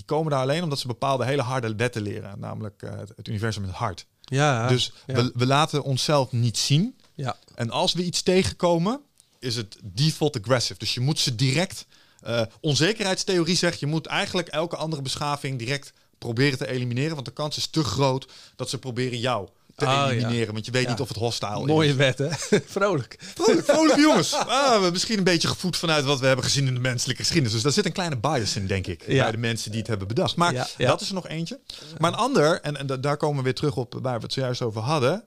komen 0.08 0.32
daar 0.32 0.42
alleen 0.42 0.64
omdat 0.64 0.80
ze 0.80 0.88
bepaalde 0.88 1.26
hele 1.26 1.42
harde 1.42 1.76
wetten 1.76 2.02
leren. 2.02 2.40
Namelijk 2.40 2.82
eh, 2.82 2.98
het, 2.98 3.12
het 3.16 3.28
universum 3.28 3.64
is 3.64 3.70
hard. 3.70 4.06
Ja, 4.22 4.68
dus 4.68 4.94
ja. 5.06 5.14
we, 5.14 5.32
we 5.36 5.46
laten 5.46 5.84
onszelf 5.84 6.32
niet 6.32 6.58
zien. 6.58 6.96
ja. 7.14 7.36
En 7.56 7.70
als 7.70 7.94
we 7.94 8.04
iets 8.04 8.22
tegenkomen, 8.22 9.02
is 9.40 9.56
het 9.56 9.78
default 9.84 10.40
aggressive. 10.40 10.80
Dus 10.80 10.94
je 10.94 11.00
moet 11.00 11.20
ze 11.20 11.36
direct... 11.36 11.86
eh, 12.22 12.42
onzekerheidstheorie 12.62 13.56
zegt, 13.56 13.80
je 13.80 13.86
moet 13.86 14.06
eigenlijk 14.06 14.48
elke 14.48 14.76
andere 14.76 15.02
beschaving 15.02 15.60
direct 15.60 15.94
proberen 16.18 16.58
te 16.58 16.68
elimineren. 16.68 17.14
Want 17.14 17.26
de 17.26 17.34
kans 17.34 17.58
is 17.58 17.68
te 17.68 17.84
groot 17.84 18.28
dat 18.56 18.70
ze 18.70 18.78
proberen 18.78 19.20
jou 19.20 19.48
te 19.78 19.86
Oh, 19.86 19.92
ja. 19.92 20.10
elimineren. 20.10 20.54
Want 20.54 20.66
je 20.66 20.72
weet 20.72 20.84
Ja. 20.84 20.90
niet 20.90 21.00
of 21.00 21.08
het 21.08 21.18
hostile 21.18 21.66
Mooie 21.66 21.90
is. 21.90 21.96
wet, 21.96 22.18
hè? 22.18 22.30
Vrolijk. 22.78 23.16
Vrolijk, 23.36 23.66
vrolijke 23.66 24.02
jongens. 24.02 24.34
Ah, 24.34 24.82
we- 24.84 24.92
misschien 24.92 25.18
een 25.18 25.24
beetje 25.24 25.48
gevoed 25.48 25.78
vanuit 25.78 26.06
wat 26.06 26.20
we 26.20 26.26
hebben 26.28 26.46
gezien 26.46 26.68
in 26.68 26.74
de 26.74 26.80
menselijke 26.80 27.22
geschiedenis. 27.22 27.54
Dus 27.54 27.64
daar 27.64 27.72
zit 27.72 27.86
een 27.86 27.92
kleine 27.92 28.18
bias 28.18 28.56
in, 28.56 28.68
denk 28.68 28.88
ik. 28.88 29.04
Bij 29.08 29.32
de 29.32 29.38
mensen 29.38 29.70
die 29.72 29.80
het 29.80 29.90
hebben 29.90 30.08
bedacht. 30.08 30.36
Maar 30.36 30.74
dat 30.78 31.02
is 31.02 31.08
er 31.08 31.14
nog 31.14 31.28
eentje. 31.28 31.60
Maar 31.98 32.12
een 32.12 32.18
ander, 32.18 32.62
en, 32.62 32.78
en 32.78 32.86
da- 32.88 32.98
daar 32.98 33.18
komen 33.18 33.38
we 33.38 33.44
weer 33.44 33.54
terug 33.56 33.76
op 33.76 33.98
waar 34.02 34.18
we 34.18 34.24
het 34.24 34.34
zojuist 34.34 34.62
over 34.62 34.82
hadden, 34.82 35.24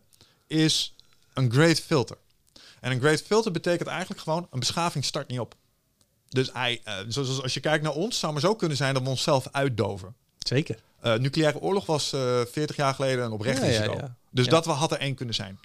is 0.47 0.95
een 1.35 1.53
great 1.53 1.81
filter. 1.81 2.17
En 2.81 2.93
een 2.93 3.01
great 3.01 3.23
filter 3.23 3.53
betekent 3.53 3.89
eigenlijk 3.89 4.21
gewoon 4.21 4.47
een 4.51 4.59
beschaving 4.59 5.05
start 5.05 5.29
niet 5.29 5.41
op. 5.41 5.55
Dus 6.29 6.51
hij, 6.53 6.81
eh, 6.85 6.95
zoals 7.09 7.43
als 7.43 7.55
je 7.55 7.61
kijkt 7.61 7.85
naar 7.85 7.93
ons, 7.93 8.19
zou 8.19 8.33
maar 8.33 8.41
zo 8.43 8.55
kunnen 8.55 8.77
zijn 8.77 8.95
dat 8.95 9.03
we 9.03 9.09
onszelf 9.09 9.49
uitdoven. 9.53 10.15
Zeker. 10.39 10.79
Eh, 11.01 11.15
nucleaire 11.15 11.61
oorlog 11.61 11.87
was 11.87 12.13
eh 12.13 12.41
40 12.51 12.77
jaar 12.77 12.95
geleden 12.95 13.25
een 13.25 13.31
oprecht 13.33 13.59
Ja, 13.61 13.65
risico. 13.67 13.93
ja. 13.97 14.15
Dus 14.31 14.47
dat 14.47 14.65
we 14.65 14.71
had 14.71 14.93
er 14.93 14.99
één 14.99 15.15
kunnen 15.15 15.35
zijn. 15.35 15.59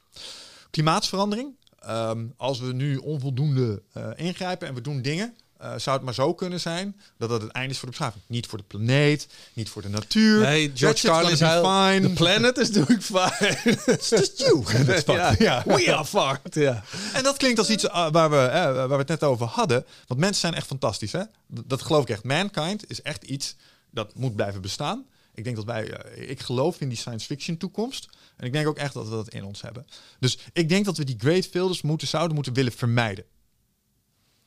Klimaatsverandering. 0.72 1.56
ehm, 1.80 2.26
als 2.38 2.60
we 2.60 2.74
nu 2.74 2.98
onvoldoende 2.98 3.82
eh, 3.94 4.08
ingrijpen 4.16 4.68
en 4.68 4.74
we 4.74 4.82
doen 4.82 5.02
dingen, 5.02 5.36
eh, 5.58 5.74
zou 5.78 5.96
het 5.96 6.06
maar 6.06 6.14
zo 6.14 6.34
kunnen 6.34 6.60
zijn 6.60 6.96
dat 7.18 7.30
dat 7.30 7.42
het 7.42 7.52
einde 7.52 7.70
is 7.74 7.78
voor 7.80 7.90
de 7.90 7.96
beschaving. 7.98 8.24
Niet 8.28 8.48
voor 8.48 8.58
de 8.58 8.64
planeet, 8.68 9.28
niet 9.54 9.70
voor 9.70 9.82
de 9.82 9.90
natuur. 9.90 10.42
Nee, 10.42 10.72
George 10.76 11.08
Carlin 11.08 11.38
zei, 11.38 11.62
fine. 11.66 12.08
the 12.08 12.14
planet 12.14 12.58
is 12.58 12.72
doing 12.72 13.04
fine. 13.04 13.78
It's 13.86 14.10
just 14.10 14.40
you. 14.40 14.64
Ja. 15.38 15.64
We 15.66 15.94
are 15.96 16.06
fucked. 16.06 16.56
Ja. 16.56 16.84
En 17.14 17.24
dat 17.24 17.38
klinkt 17.38 17.60
als 17.60 17.70
iets 17.70 17.88
eh, 17.88 18.08
waar, 18.12 18.30
we, 18.30 18.38
eh, 18.38 18.64
waar 18.74 18.90
we 18.90 18.96
het 18.96 19.08
net 19.08 19.24
over 19.24 19.46
hadden. 19.46 19.86
Want 20.08 20.20
mensen 20.20 20.40
zijn 20.42 20.54
echt 20.54 20.68
fantastisch. 20.68 21.12
Hè? 21.12 21.24
Dat, 21.48 21.64
dat 21.70 21.82
geloof 21.82 22.02
ik 22.04 22.10
echt. 22.10 22.24
Mankind 22.24 22.90
is 22.90 23.02
echt 23.02 23.24
iets 23.24 23.56
dat 23.92 24.16
moet 24.16 24.36
blijven 24.36 24.62
bestaan. 24.62 25.06
Ik 25.36 25.44
denk 25.44 25.56
dat 25.56 25.66
wij, 25.66 25.92
eh, 25.92 26.30
ik 26.30 26.40
geloof 26.40 26.82
in 26.82 26.90
die 26.90 26.98
science 26.98 27.26
fiction 27.26 27.58
toekomst. 27.58 28.10
En 28.38 28.46
ik 28.46 28.54
denk 28.54 28.68
ook 28.68 28.78
echt 28.78 28.94
dat 28.94 29.08
we 29.08 29.16
dat 29.16 29.30
in 29.30 29.44
ons 29.44 29.62
hebben. 29.62 29.88
Dus 30.20 30.38
ik 30.54 30.70
denk 30.70 30.86
dat 30.86 30.98
we 30.98 31.04
die 31.04 31.20
great 31.20 31.46
filters 31.48 31.82
moeten, 31.82 32.08
zouden 32.08 32.36
moeten 32.36 32.54
willen 32.54 32.72
vermijden. 32.72 33.26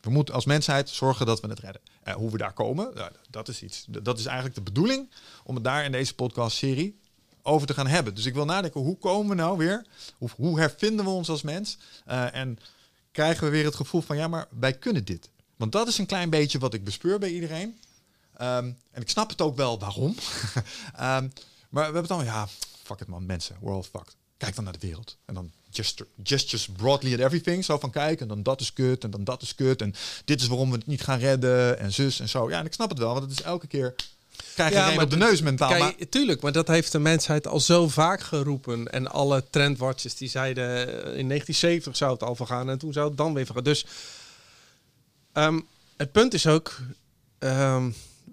We 0.01 0.11
moeten 0.11 0.35
als 0.35 0.44
mensheid 0.44 0.88
zorgen 0.88 1.27
dat 1.27 1.40
we 1.40 1.48
het 1.48 1.59
redden. 1.59 1.83
Eh, 2.03 2.14
hoe 2.14 2.31
we 2.31 2.38
daar 2.38 2.53
komen, 2.53 3.12
dat 3.31 3.48
is 3.48 3.62
iets. 3.62 3.85
Dat 3.88 4.18
is 4.18 4.27
eigenlijk 4.27 4.55
de 4.57 4.62
bedoeling 4.62 5.11
om 5.44 5.55
het 5.55 5.64
daar 5.64 5.85
in 5.85 5.92
deze 5.92 6.14
podcast-serie 6.14 6.98
over 7.42 7.66
te 7.66 7.74
gaan 7.74 7.87
hebben. 7.87 8.14
Dus 8.14 8.27
ik 8.27 8.35
wil 8.35 8.44
nadenken, 8.44 8.81
hoe 8.81 8.98
komen 8.98 9.29
we 9.29 9.42
nou 9.42 9.59
weer? 9.59 9.87
Hoe, 10.18 10.29
hoe 10.37 10.59
hervinden 10.59 11.05
we 11.05 11.11
ons 11.11 11.29
als 11.29 11.42
mens? 11.42 11.79
Eh, 12.05 12.35
en 12.35 12.59
krijgen 13.12 13.44
we 13.44 13.51
weer 13.51 13.64
het 13.64 13.74
gevoel 13.74 14.01
van, 14.01 14.16
ja, 14.16 14.29
maar 14.29 14.46
wij 14.51 14.72
kunnen 14.72 15.05
dit. 15.05 15.31
Want 15.57 15.72
dat 15.72 15.88
is 15.88 15.98
een 15.98 16.07
klein 16.07 16.31
beetje 16.31 16.59
wat 16.59 16.74
ik 16.74 16.85
bespeur 16.85 17.18
bij 17.18 17.31
iedereen. 17.31 17.79
Ehm, 18.38 18.72
en 18.90 19.03
ik 19.03 19.09
snap 19.11 19.31
het 19.31 19.40
ook 19.40 19.57
wel 19.57 19.79
waarom. 19.79 20.14
Ehm, 20.94 21.29
maar 21.68 21.87
we 21.87 21.98
hebben 21.98 22.07
dan, 22.07 22.24
ja, 22.24 22.48
fuck 22.83 23.01
it 23.01 23.07
man, 23.07 23.27
mensen, 23.27 23.57
we're 23.61 23.74
all 23.74 23.83
fucked. 23.83 24.16
Kijk 24.37 24.55
dan 24.55 24.64
naar 24.64 24.72
de 24.72 24.87
wereld. 24.87 25.16
En 25.24 25.35
dan 25.35 25.51
gesture, 25.70 26.09
gestures 26.22 26.68
broadly 26.77 27.12
at 27.12 27.18
everything. 27.18 27.64
Zo 27.64 27.79
van 27.79 27.90
kijk, 27.90 28.20
en 28.20 28.29
dan 28.29 28.42
dat 28.42 28.61
is 28.61 28.72
kut, 28.72 29.05
en 29.05 29.11
dan 29.11 29.24
dat 29.24 29.42
is 29.42 29.55
kut. 29.55 29.83
En 29.83 29.94
dit 30.24 30.40
is 30.40 30.46
waarom 30.46 30.70
we 30.70 30.77
het 30.77 30.87
niet 30.87 31.03
gaan 31.03 31.18
redden, 31.18 31.79
en 31.79 31.92
zus 31.92 32.20
en 32.20 32.29
zo. 32.29 32.51
Ja, 32.51 32.59
en 32.59 32.66
ik 32.66 32.72
snap 32.72 32.88
het 32.88 32.98
wel, 32.98 33.12
want 33.12 33.22
het 33.22 33.33
is 33.33 33.42
elke 33.42 33.66
keer... 33.66 33.94
Krijg 34.55 34.70
je 34.70 34.77
Ja, 34.77 34.94
maar 34.94 35.05
op 35.05 35.11
de 35.11 35.16
neus 35.16 35.40
mentaal. 35.40 35.79
maar, 35.79 35.94
Kijk, 35.94 36.11
tuurlijk, 36.11 36.40
maar 36.42 36.53
dat 36.53 36.68
heeft 36.68 36.92
de 36.92 36.98
mensheid 36.98 37.46
al 37.46 37.61
zo 37.61 37.88
vaak 37.88 38.20
geroepen. 38.20 38.92
En 38.92 39.11
alle 39.11 39.44
trendwatchers 39.51 40.14
die 40.14 40.29
zeiden 40.29 40.64
eh, 40.64 40.88
in 40.94 41.29
1970 41.29 41.96
zou 41.96 42.12
het 42.12 42.22
al 42.22 42.35
vergaan 42.35 42.70
en 42.70 42.79
toen 42.79 42.92
zou 42.92 43.09
het 43.09 43.16
dan 43.16 43.35
weer 43.35 43.44
vergaan. 43.44 43.64
Dus 43.64 43.87
ehm, 45.33 45.61
het 45.96 46.12
punt 46.12 46.35
is 46.35 46.46
ook, 46.46 46.77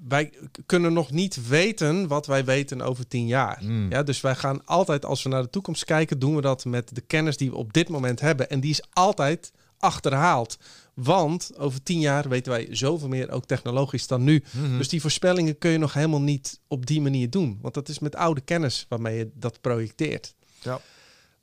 wij 0.07 0.33
kunnen 0.65 0.93
nog 0.93 1.11
niet 1.11 1.47
weten 1.47 2.07
wat 2.07 2.25
wij 2.25 2.45
weten 2.45 2.81
over 2.81 3.07
tien 3.07 3.27
jaar. 3.27 3.59
Mm. 3.63 3.91
Ja, 3.91 4.03
dus 4.03 4.21
wij 4.21 4.35
gaan 4.35 4.65
altijd, 4.65 5.05
als 5.05 5.23
we 5.23 5.29
naar 5.29 5.41
de 5.41 5.49
toekomst 5.49 5.85
kijken, 5.85 6.19
doen 6.19 6.35
we 6.35 6.41
dat 6.41 6.65
met 6.65 6.95
de 6.95 7.01
kennis 7.01 7.37
die 7.37 7.49
we 7.49 7.55
op 7.55 7.73
dit 7.73 7.89
moment 7.89 8.19
hebben. 8.19 8.49
En 8.49 8.59
die 8.59 8.69
is 8.69 8.83
altijd 8.93 9.51
achterhaald. 9.79 10.57
Want 10.93 11.51
over 11.57 11.83
tien 11.83 11.99
jaar 11.99 12.29
weten 12.29 12.51
wij 12.51 12.67
zoveel 12.71 13.07
meer, 13.07 13.31
ook 13.31 13.45
technologisch, 13.45 14.07
dan 14.07 14.23
nu. 14.23 14.43
Mhm. 14.51 14.77
Dus 14.77 14.89
die 14.89 15.01
voorspellingen 15.01 15.57
kun 15.57 15.71
je 15.71 15.77
nog 15.77 15.93
helemaal 15.93 16.21
niet 16.21 16.59
op 16.67 16.85
die 16.85 17.01
manier 17.01 17.29
doen. 17.29 17.59
Want 17.61 17.73
dat 17.73 17.89
is 17.89 17.99
met 17.99 18.15
oude 18.15 18.41
kennis 18.41 18.85
waarmee 18.89 19.17
je 19.17 19.29
dat 19.33 19.61
projecteert. 19.61 20.35
Ja. 20.61 20.79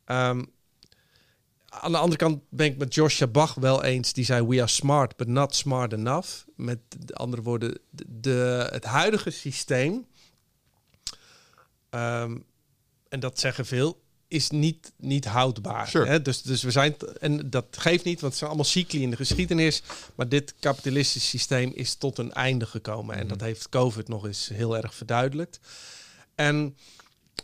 Ehm, 0.05 0.43
aan 1.81 1.93
de 1.93 1.99
andere 1.99 2.19
kant 2.19 2.43
ben 2.49 2.67
ik 2.67 2.79
met 2.79 2.95
Joshua 2.95 3.27
Bach 3.27 3.55
wel 3.55 3.85
eens. 3.85 4.13
Die 4.13 4.25
zei, 4.25 4.47
we 4.47 4.59
are 4.59 4.67
smart, 4.67 5.17
but 5.17 5.29
not 5.29 5.55
smart 5.55 5.93
enough. 5.93 6.29
Met 6.57 6.79
de 6.99 7.15
andere 7.15 7.43
woorden, 7.43 7.79
de, 7.91 8.05
de- 8.21 8.69
het 8.71 8.85
huidige 8.85 9.31
systeem... 9.31 10.07
ehm, 11.91 12.37
en 13.09 13.21
dat 13.21 13.39
zeggen 13.39 13.67
veel, 13.67 14.01
is 14.29 14.51
niet, 14.51 14.93
niet 14.97 15.25
houdbaar. 15.25 15.89
Sure. 15.89 16.07
Hè? 16.07 16.23
Dus, 16.23 16.43
dus 16.43 16.63
we 16.63 16.71
zijn, 16.71 16.97
en 17.21 17.51
dat 17.51 17.67
geeft 17.71 18.05
niet, 18.05 18.21
want 18.21 18.33
het 18.33 18.37
zijn 18.37 18.51
allemaal 18.51 18.71
cycli 18.71 19.03
in 19.03 19.11
de 19.11 19.17
geschiedenis. 19.17 19.83
Maar 20.15 20.29
dit 20.29 20.55
kapitalistische 20.61 21.29
systeem 21.29 21.73
is 21.75 21.95
tot 21.95 22.19
een 22.19 22.33
einde 22.33 22.67
gekomen. 22.67 23.17
En 23.17 23.29
dat 23.29 23.41
heeft 23.41 23.69
COVID 23.69 24.09
nog 24.09 24.27
eens 24.27 24.49
heel 24.49 24.77
erg 24.77 24.95
verduidelijkt. 24.95 25.61
En 26.35 26.77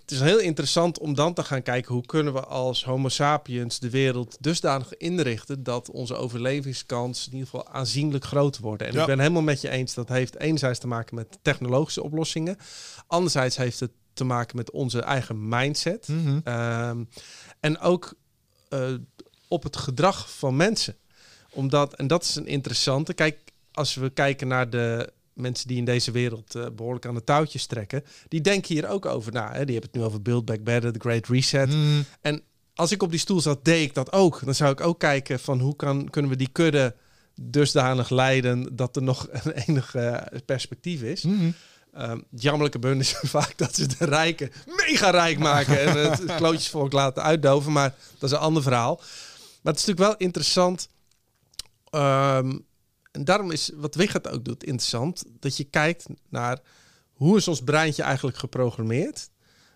het 0.08 0.16
is 0.20 0.22
heel 0.26 0.38
interessant 0.38 0.98
om 0.98 1.14
dan 1.14 1.34
te 1.34 1.42
gaan 1.44 1.62
kijken 1.62 1.94
hoe 1.94 2.06
kunnen 2.06 2.32
we 2.32 2.40
als 2.44 2.84
Homo 2.84 3.08
sapiens 3.08 3.78
de 3.78 3.90
wereld 3.90 4.36
dusdanig 4.40 4.96
inrichten 4.96 5.62
dat 5.62 5.90
onze 5.90 6.14
overlevingskans 6.14 7.26
in 7.26 7.32
ieder 7.32 7.48
geval 7.48 7.68
aanzienlijk 7.68 8.24
groter 8.24 8.62
wordt. 8.62 8.82
En 8.82 8.92
Ja. 8.92 9.00
ik 9.00 9.06
ben 9.06 9.18
helemaal 9.18 9.42
met 9.42 9.60
je 9.60 9.68
eens 9.68 9.94
dat 9.94 10.08
heeft 10.08 10.38
enerzijds 10.38 10.78
te 10.78 10.86
maken 10.86 11.14
met 11.14 11.38
technologische 11.42 12.02
oplossingen, 12.02 12.56
anderzijds 13.06 13.56
heeft 13.56 13.80
het 13.80 13.90
te 14.12 14.24
maken 14.24 14.56
met 14.56 14.70
onze 14.70 15.00
eigen 15.00 15.48
mindset 15.48 16.08
Mhm. 16.08 16.40
Ehm, 16.44 17.04
en 17.60 17.78
ook 17.78 18.14
eh, 18.68 18.94
op 19.48 19.62
het 19.62 19.76
gedrag 19.76 20.30
van 20.36 20.56
mensen. 20.56 20.96
Omdat, 21.50 21.94
en 21.94 22.06
dat 22.06 22.22
is 22.22 22.34
een 22.34 22.46
interessante. 22.46 23.14
Kijk, 23.14 23.38
als 23.72 23.94
we 23.94 24.10
kijken 24.10 24.48
naar 24.48 24.70
de 24.70 25.12
mensen 25.40 25.68
die 25.68 25.76
in 25.76 25.84
deze 25.84 26.10
wereld 26.10 26.54
eh, 26.54 26.66
behoorlijk 26.76 27.06
aan 27.06 27.14
de 27.14 27.24
touwtjes 27.24 27.66
trekken, 27.66 28.04
die 28.28 28.40
denken 28.40 28.74
hier 28.74 28.88
ook 28.88 29.06
over 29.06 29.32
na. 29.32 29.52
Hè? 29.52 29.64
Die 29.64 29.74
hebben 29.74 29.90
het 29.92 30.00
nu 30.00 30.02
over 30.06 30.22
Build 30.22 30.44
Back 30.44 30.62
Better, 30.62 30.92
The 30.92 31.00
Great 31.00 31.26
Reset. 31.28 31.68
Mhm. 31.68 32.02
En 32.20 32.42
als 32.74 32.92
ik 32.92 33.02
op 33.02 33.10
die 33.10 33.20
stoel 33.20 33.40
zat, 33.40 33.64
deed 33.64 33.82
ik 33.88 33.94
dat 33.94 34.12
ook. 34.12 34.44
Dan 34.44 34.54
zou 34.54 34.72
ik 34.72 34.80
ook 34.80 34.98
kijken 34.98 35.40
van 35.40 35.60
hoe 35.60 35.76
kan, 35.76 36.10
kunnen 36.10 36.30
we 36.30 36.36
die 36.36 36.48
kudde 36.52 36.94
dusdanig 37.40 38.10
leiden 38.10 38.76
dat 38.76 38.96
er 38.96 39.02
nog 39.02 39.28
een 39.30 39.52
enig 39.66 39.94
eh, 39.94 40.16
perspectief 40.46 41.02
is. 41.02 41.22
Mhm. 41.22 41.50
Ehm 41.92 42.20
jammerlijke 42.30 42.78
punt 42.78 43.00
is 43.00 43.12
vaak 43.22 43.58
dat 43.58 43.74
ze 43.74 43.86
de 43.86 44.04
rijken 44.04 44.50
mega 44.66 45.10
rijk 45.10 45.38
maken 45.38 45.80
en 45.80 46.10
het, 46.10 46.18
het 46.22 46.34
klootjesvolk 46.34 46.92
laten 46.92 47.22
uitdoven, 47.22 47.72
maar 47.72 47.94
dat 48.18 48.30
is 48.30 48.36
een 48.36 48.42
ander 48.42 48.62
verhaal. 48.62 48.96
Maar 49.62 49.72
het 49.72 49.80
is 49.80 49.86
natuurlijk 49.86 49.98
wel 49.98 50.26
interessant. 50.26 50.88
ehm, 51.90 52.58
en 53.18 53.24
daarom 53.24 53.50
is 53.50 53.70
wat 53.74 53.94
Wigert 53.94 54.28
ook 54.28 54.44
doet 54.44 54.64
interessant, 54.64 55.24
dat 55.40 55.56
je 55.56 55.64
kijkt 55.64 56.06
naar 56.28 56.60
hoe 57.12 57.36
is 57.36 57.48
ons 57.48 57.62
breintje 57.62 58.02
eigenlijk 58.02 58.36
geprogrammeerd? 58.36 59.30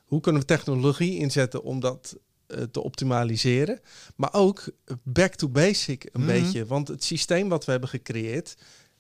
Hoe 0.04 0.20
kunnen 0.20 0.40
we 0.40 0.46
technologie 0.46 1.18
inzetten 1.18 1.62
om 1.62 1.80
dat 1.80 2.16
eh, 2.46 2.62
te 2.62 2.80
optimaliseren? 2.82 3.80
Maar 4.16 4.32
ook 4.32 4.64
back 5.02 5.34
to 5.34 5.48
basic 5.48 6.04
een 6.04 6.20
Mhm. 6.20 6.30
beetje. 6.30 6.66
Want 6.66 6.88
het 6.88 7.04
systeem 7.04 7.48
wat 7.48 7.64
we 7.64 7.70
hebben 7.70 7.88
gecreëerd, 7.88 8.54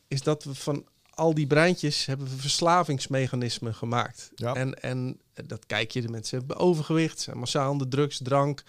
is 0.08 0.22
dat 0.22 0.44
we 0.44 0.54
van 0.54 0.86
al 1.10 1.34
die 1.34 1.46
breintjes 1.46 2.06
hebben 2.06 2.26
we 2.28 2.36
verslavingsmechanismen 2.36 3.74
gemaakt. 3.74 4.30
Ja. 4.34 4.54
En, 4.54 4.82
en 4.82 5.20
dat 5.46 5.66
kijk 5.66 5.90
je, 5.90 6.00
de 6.00 6.08
mensen 6.08 6.38
hebben 6.38 6.56
overgewicht, 6.56 7.20
zijn 7.20 7.38
massaal 7.38 7.70
aan 7.70 7.78
de 7.78 7.88
drugs, 7.88 8.20
drank, 8.22 8.62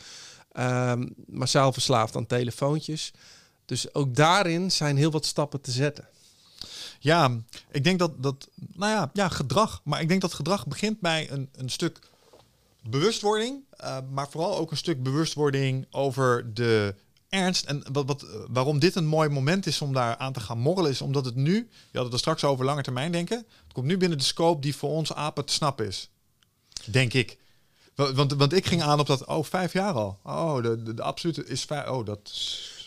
ehm, 0.51 1.07
massaal 1.27 1.73
verslaafd 1.73 2.15
aan 2.15 2.25
telefoontjes. 2.25 3.11
Dus 3.65 3.93
ook 3.93 4.15
daarin 4.15 4.71
zijn 4.71 4.97
heel 4.97 5.11
wat 5.11 5.25
stappen 5.25 5.61
te 5.61 5.71
zetten. 5.71 6.07
Ja, 6.99 7.37
ik 7.71 7.83
denk 7.83 7.99
dat, 7.99 8.23
dat 8.23 8.47
nou 8.73 8.91
ja, 8.91 9.09
ja, 9.13 9.29
gedrag. 9.29 9.81
Maar 9.83 10.01
ik 10.01 10.07
denk 10.07 10.21
dat 10.21 10.33
gedrag 10.33 10.67
begint 10.67 10.99
bij 10.99 11.31
een, 11.31 11.49
een 11.55 11.69
stuk 11.69 11.99
bewustwording. 12.89 13.59
eh, 13.77 13.97
maar 14.11 14.29
vooral 14.29 14.57
ook 14.57 14.71
een 14.71 14.77
stuk 14.77 15.03
bewustwording 15.03 15.85
over 15.91 16.53
de 16.53 16.95
ernst. 17.29 17.65
En 17.65 17.83
wat, 17.91 18.05
wat, 18.07 18.21
eh, 18.23 18.29
waarom 18.49 18.79
dit 18.79 18.95
een 18.95 19.05
mooi 19.05 19.29
moment 19.29 19.65
is 19.65 19.81
om 19.81 19.93
daar 19.93 20.17
aan 20.17 20.33
te 20.33 20.39
gaan 20.39 20.59
morrelen, 20.59 20.91
is 20.91 21.01
omdat 21.01 21.25
het 21.25 21.35
nu, 21.35 21.69
je 21.91 21.97
had 21.97 22.03
het 22.03 22.13
er 22.13 22.19
straks 22.19 22.43
over 22.43 22.65
lange 22.65 22.81
termijn 22.83 23.11
denken. 23.11 23.37
Het 23.37 23.73
komt 23.73 23.85
nu 23.85 23.97
binnen 23.97 24.17
de 24.17 24.23
scope 24.23 24.61
die 24.61 24.75
voor 24.75 24.89
ons 24.89 25.13
apen 25.13 25.45
te 25.45 25.53
snappen 25.53 25.87
is. 25.87 26.09
Denk 26.85 27.13
ik. 27.13 27.37
Wa- 27.95 28.13
Want, 28.13 28.33
want 28.33 28.53
ik 28.53 28.65
ging 28.65 28.81
aan 28.81 28.99
op 28.99 29.07
dat, 29.07 29.25
oh, 29.25 29.43
vijf 29.43 29.73
jaar 29.73 29.93
al. 29.93 30.19
Oh, 30.23 30.63
de, 30.63 30.83
de, 30.83 30.93
de 30.93 31.01
absolute 31.01 31.45
is 31.45 31.63
vijf. 31.63 31.87
Oh, 31.89 32.05
dat 32.05 32.31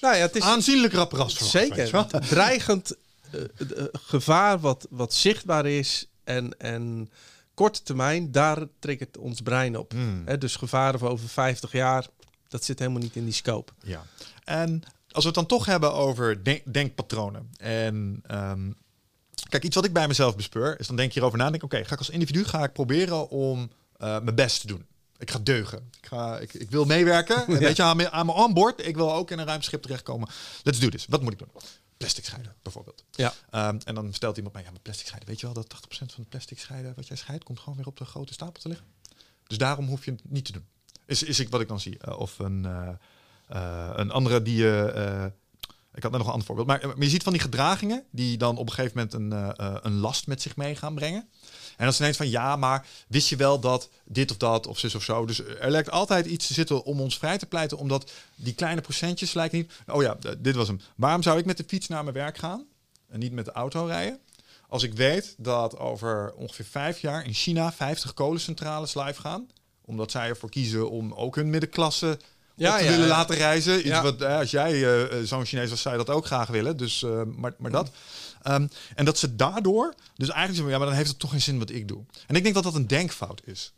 Nou 0.01 0.17
ja, 0.17 0.21
het 0.21 0.37
is 0.37 0.43
aanzienlijk 0.43 0.93
weet 0.93 1.39
je 1.39 1.45
zeker 1.45 2.07
dreigend 2.29 2.97
eh, 3.31 3.41
eh, 3.43 3.85
gevaar 3.93 4.61
wat, 4.61 4.87
wat 4.91 5.15
zichtbaar 5.15 5.67
is 5.67 6.09
en, 6.25 6.59
en 6.59 7.11
korte 7.55 7.83
termijn, 7.83 8.33
daar 8.33 8.67
triggert 8.79 9.19
ons 9.19 9.41
brein 9.41 9.77
op. 9.77 9.93
Hmm. 9.93 10.39
Dus 10.39 10.57
gevaren 10.57 10.99
voor 10.99 11.09
over 11.09 11.29
50 11.29 11.73
jaar, 11.73 12.07
dat 12.49 12.65
zit 12.65 12.79
helemaal 12.79 13.01
niet 13.01 13.17
in 13.17 13.25
die 13.25 13.35
scope. 13.35 13.73
Ja. 13.83 14.05
En 14.45 14.83
als 15.11 15.25
we 15.25 15.31
het 15.31 15.35
dan 15.35 15.47
toch 15.47 15.67
hebben 15.67 15.93
over 15.93 16.45
denk- 16.45 16.73
denkpatronen. 16.73 17.51
En 17.57 18.23
ehm, 18.27 18.71
kijk, 19.49 19.65
iets 19.65 19.75
wat 19.75 19.85
ik 19.85 19.93
bij 19.93 20.09
mezelf 20.09 20.37
bespeur, 20.37 20.81
is 20.81 20.87
dan 20.87 20.97
denk 20.97 21.13
je 21.13 21.21
erover 21.21 21.39
na. 21.39 21.51
Denk, 21.51 21.63
oké, 21.63 21.85
ga 21.85 21.93
ik 21.93 21.99
als 21.99 22.11
individu 22.11 22.45
ga 22.45 22.65
ik 22.65 22.73
proberen 22.73 23.29
om 23.31 23.71
eh, 23.97 24.21
mijn 24.21 24.35
best 24.35 24.61
te 24.61 24.67
doen. 24.67 24.87
Ik 25.19 25.31
ga 25.31 25.39
deugen. 25.39 25.91
Ik, 26.01 26.07
ga, 26.07 26.39
ik, 26.39 26.55
ik 26.55 26.71
wil 26.71 26.85
meewerken. 26.85 27.47
En 27.47 27.59
Weet 27.59 27.77
je, 27.77 27.83
aan 27.83 27.97
mijn, 27.97 28.11
aan 28.11 28.27
mijn 28.27 28.39
onboard. 28.39 28.87
Ik 28.87 28.97
wil 28.97 29.13
ook 29.13 29.31
in 29.31 29.39
een 29.39 29.47
ruimteschip 29.47 29.83
terechtkomen. 29.83 30.29
Let's 30.63 30.79
do 30.79 30.89
this. 30.89 31.07
Wat 31.09 31.23
moet 31.23 31.33
ik 31.33 31.39
doen? 31.39 31.51
Plastic 31.97 32.25
scheiden, 32.25 32.55
bijvoorbeeld. 32.63 33.05
Ja. 33.11 33.35
Ehm, 33.51 33.79
en 33.85 33.95
dan 33.95 34.13
stelt 34.13 34.37
iemand 34.37 34.55
mij, 34.55 34.63
ja, 34.63 34.71
maar 34.71 34.81
plastic 34.81 35.07
scheiden. 35.07 35.29
Weet 35.29 35.41
je 35.41 35.47
wel 35.47 35.55
dat 35.55 35.69
80% 35.69 35.89
van 35.89 36.21
het 36.21 36.29
plastic 36.29 36.59
scheiden 36.59 36.93
wat 36.97 37.07
jij 37.07 37.17
scheidt, 37.17 37.45
komt 37.45 37.59
gewoon 37.59 37.77
weer 37.77 37.87
op 37.87 37.97
de 37.97 38.05
grote 38.05 38.33
stapel 38.33 38.63
te 38.63 38.69
liggen? 38.69 38.87
Dus 39.47 39.59
daarom 39.59 39.87
hoef 39.87 40.05
je 40.05 40.11
het 40.11 40.21
niet 40.25 40.45
te 40.45 40.53
doen. 40.53 40.67
Is, 41.07 41.23
is 41.23 41.41
ik 41.41 41.49
wat 41.49 41.61
ik 41.61 41.69
dan 41.69 41.81
zie. 41.81 41.99
Eh, 41.99 42.19
of 42.19 42.39
een, 42.39 42.65
eh, 42.65 42.89
eh, 43.49 43.93
een 43.95 44.11
andere 44.11 44.43
die 44.43 44.57
je. 44.57 45.33
ik 45.95 46.03
had 46.03 46.11
net 46.11 46.21
nog 46.21 46.27
een 46.27 46.33
ander 46.33 46.47
voorbeeld. 46.47 46.67
Maar, 46.69 46.87
maar 46.87 46.99
je 46.99 47.09
ziet 47.09 47.23
van 47.23 47.33
die 47.33 47.43
gedragingen 47.43 48.05
die 48.11 48.37
dan 48.37 48.57
op 48.57 48.69
een 48.69 48.75
gegeven 48.75 49.09
moment 49.11 49.35
een, 49.35 49.55
een 49.87 49.99
last 49.99 50.27
met 50.27 50.43
zich 50.43 50.57
mee 50.57 50.77
gaan 50.77 50.95
brengen. 50.95 51.29
En 51.77 51.87
is 51.87 51.93
het 51.93 51.99
ineens 52.01 52.17
van 52.17 52.31
ja, 52.31 52.57
maar 52.57 52.87
wist 53.09 53.29
je 53.29 53.37
wel 53.37 53.61
dat 53.61 53.89
dit 54.05 54.31
of 54.31 54.37
dat 54.37 54.67
of 54.67 54.79
zus 54.79 54.95
of 54.95 55.03
zo. 55.03 55.27
Dus 55.27 55.45
er 55.45 55.71
lijkt 55.71 55.91
altijd 55.91 56.27
iets 56.27 56.47
te 56.47 56.55
zitten 56.55 56.85
om 56.85 57.01
ons 57.01 57.19
vrij 57.19 57.39
te 57.39 57.47
pleiten, 57.47 57.79
omdat 57.79 58.11
die 58.35 58.55
kleine 58.55 58.81
procentjes 58.81 59.33
lijken 59.35 59.59
niet. 59.59 59.73
Oh 59.87 60.03
ja, 60.03 60.17
dit 60.39 60.55
was 60.55 60.69
hem. 60.69 60.81
Waarom 60.97 61.23
zou 61.23 61.39
ik 61.39 61.45
met 61.45 61.57
de 61.57 61.65
fiets 61.67 61.89
naar 61.89 62.03
mijn 62.03 62.17
werk 62.17 62.39
gaan 62.39 62.65
en 63.09 63.19
niet 63.19 63.33
met 63.33 63.45
de 63.45 63.53
auto 63.53 63.85
rijden? 63.87 64.19
Als 64.69 64.83
ik 64.83 64.95
weet 64.95 65.35
dat 65.39 65.79
over 65.79 66.33
ongeveer 66.37 66.65
vijf 66.65 67.01
jaar 67.01 67.25
in 67.25 67.35
China 67.35 67.73
50 67.73 68.15
kolencentrales 68.15 68.95
live 68.95 69.21
gaan, 69.21 69.49
omdat 69.85 70.11
zij 70.11 70.29
ervoor 70.29 70.51
kiezen 70.51 70.91
om 70.91 71.13
ook 71.13 71.35
hun 71.37 71.51
middenklasse 71.51 72.19
Ja, 72.55 72.77
te 72.79 72.85
ja, 72.85 72.91
willen 72.91 73.07
ja. 73.07 73.13
laten 73.17 73.37
reizen. 73.37 73.79
Iets 73.79 73.89
Ja. 73.89 74.03
wat, 74.03 74.21
eh, 74.21 74.39
als 74.39 74.51
jij 74.51 75.05
eh, 75.09 75.19
zo'n 75.25 75.45
Chinees 75.45 75.71
was, 75.71 75.81
zou 75.81 75.99
je 75.99 76.05
dat 76.05 76.15
ook 76.15 76.27
graag 76.27 76.49
willen. 76.49 76.77
Dus, 76.77 77.03
eh, 77.03 77.23
maar, 77.37 77.55
maar 77.59 77.71
dat. 77.71 77.91
Ehm, 78.47 78.67
en 78.95 79.05
dat 79.05 79.19
ze 79.19 79.37
daardoor, 79.37 79.95
dus 80.15 80.29
eigenlijk 80.29 80.55
zeggen, 80.55 80.73
ja, 80.73 80.79
maar 80.79 80.87
dan 80.87 80.97
heeft 80.97 81.09
het 81.09 81.19
toch 81.19 81.31
geen 81.31 81.43
zin 81.43 81.59
wat 81.59 81.71
ik 81.71 81.89
doe. 81.89 82.05
En 82.27 82.35
ik 82.35 82.43
denk 82.43 82.55
dat 82.55 82.65
dat 82.65 82.75
een 82.75 82.87
denkfout 82.87 83.43
is. 83.45 83.73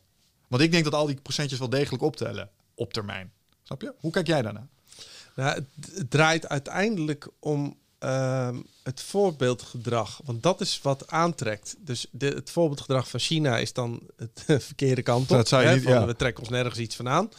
Want 0.48 0.62
ik 0.62 0.72
denk 0.72 0.84
dat 0.84 0.94
al 0.94 1.06
die 1.06 1.20
procentjes 1.22 1.58
wel 1.58 1.68
degelijk 1.68 2.02
optellen 2.02 2.50
op 2.74 2.92
termijn. 2.92 3.32
Snap 3.62 3.82
je? 3.82 3.94
Hoe 3.98 4.10
kijk 4.10 4.26
jij 4.26 4.42
daarna? 4.42 4.68
Nou, 5.36 5.64
het, 5.94 6.10
draait 6.10 6.48
uiteindelijk 6.48 7.28
om 7.40 7.76
ehm, 7.98 8.56
het 8.82 9.00
voorbeeldgedrag. 9.02 10.20
Want 10.24 10.42
dat 10.42 10.60
is 10.60 10.80
wat 10.82 11.10
aantrekt. 11.10 11.76
Dus 11.78 12.06
de, 12.10 12.26
het 12.26 12.50
voorbeeldgedrag 12.50 13.08
van 13.08 13.20
China 13.20 13.58
is 13.58 13.72
dan 13.72 14.00
het 14.16 14.44
verkeerde 14.68 15.02
kant 15.02 15.30
op. 15.30 15.36
Dat 15.36 15.48
zou 15.48 15.62
je 15.62 15.68
hè, 15.68 15.74
niet- 15.74 15.82
van, 15.82 15.92
ja. 15.92 16.06
We 16.06 16.16
trekken 16.16 16.42
ons 16.42 16.52
nergens 16.52 16.78
iets 16.78 16.96
van 16.96 17.08
aan. 17.08 17.30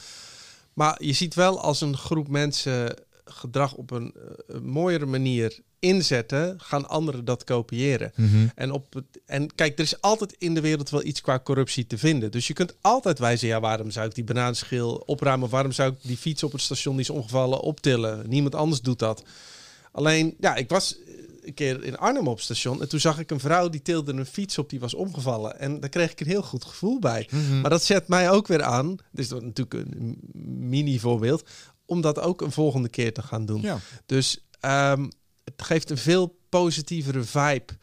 Maar 0.73 1.03
je 1.03 1.13
ziet 1.13 1.33
wel 1.33 1.61
als 1.61 1.81
een 1.81 1.97
groep 1.97 2.27
mensen 2.27 2.95
gedrag 3.31 3.73
op 3.73 3.91
een, 3.91 4.13
eh, 4.15 4.55
een 4.55 4.65
mooiere 4.65 5.05
manier 5.05 5.59
inzetten, 5.79 6.59
gaan 6.61 6.89
anderen 6.89 7.25
dat 7.25 7.43
kopiëren. 7.43 8.13
En, 8.55 8.71
op 8.71 8.93
het, 8.93 9.05
en 9.25 9.55
kijk, 9.55 9.77
er 9.77 9.83
is 9.83 10.01
altijd 10.01 10.35
in 10.37 10.53
de 10.53 10.61
wereld 10.61 10.89
wel 10.89 11.05
iets 11.05 11.21
qua 11.21 11.39
corruptie 11.39 11.87
te 11.87 11.97
vinden. 11.97 12.31
Dus 12.31 12.47
je 12.47 12.53
kunt 12.53 12.75
altijd 12.81 13.19
wijzen, 13.19 13.47
ja, 13.47 13.59
waarom 13.59 13.91
zou 13.91 14.07
ik 14.07 14.15
die 14.15 14.23
banaanschil 14.23 15.03
opruimen? 15.05 15.49
Waarom 15.49 15.71
zou 15.71 15.91
ik 15.91 15.97
die 16.01 16.17
fiets 16.17 16.43
op 16.43 16.51
het 16.51 16.61
station 16.61 16.95
die 16.95 17.03
is 17.03 17.09
omgevallen 17.09 17.59
optillen? 17.59 18.29
Niemand 18.29 18.55
anders 18.55 18.81
doet 18.81 18.99
dat. 18.99 19.23
Alleen, 19.91 20.35
ja, 20.39 20.55
ik 20.55 20.69
was 20.69 20.97
eh, 20.99 21.13
een 21.41 21.53
keer 21.53 21.83
in 21.83 21.97
Arnhem 21.97 22.27
op 22.27 22.41
station 22.41 22.81
en 22.81 22.89
toen 22.89 22.99
zag 22.99 23.19
ik 23.19 23.31
een 23.31 23.39
vrouw 23.39 23.69
die 23.69 23.81
tilde 23.81 24.13
een 24.13 24.25
fiets 24.25 24.57
op 24.57 24.69
die 24.69 24.79
was 24.79 24.93
omgevallen. 24.93 25.59
En 25.59 25.79
daar 25.79 25.89
kreeg 25.89 26.11
ik 26.11 26.19
een 26.19 26.27
heel 26.27 26.43
goed 26.43 26.65
gevoel 26.65 26.99
bij. 26.99 27.29
Maar 27.61 27.69
dat 27.69 27.83
zet 27.83 28.07
mij 28.07 28.29
ook 28.29 28.47
weer 28.47 28.63
aan, 28.63 28.95
dit 29.11 29.25
is 29.25 29.29
natuurlijk 29.29 29.73
een 29.73 30.17
mini 30.69 30.99
voorbeeld, 30.99 31.49
om 31.89 32.01
dat 32.01 32.19
ook 32.19 32.41
een 32.41 32.51
volgende 32.51 32.89
keer 32.89 33.13
te 33.13 33.21
gaan 33.21 33.45
doen. 33.45 33.61
Ja. 33.61 33.79
Dus 34.05 34.45
ehm, 34.59 35.09
het 35.43 35.61
geeft 35.61 35.89
een 35.89 35.97
veel 35.97 36.37
positievere 36.49 37.23
vibe 37.23 37.73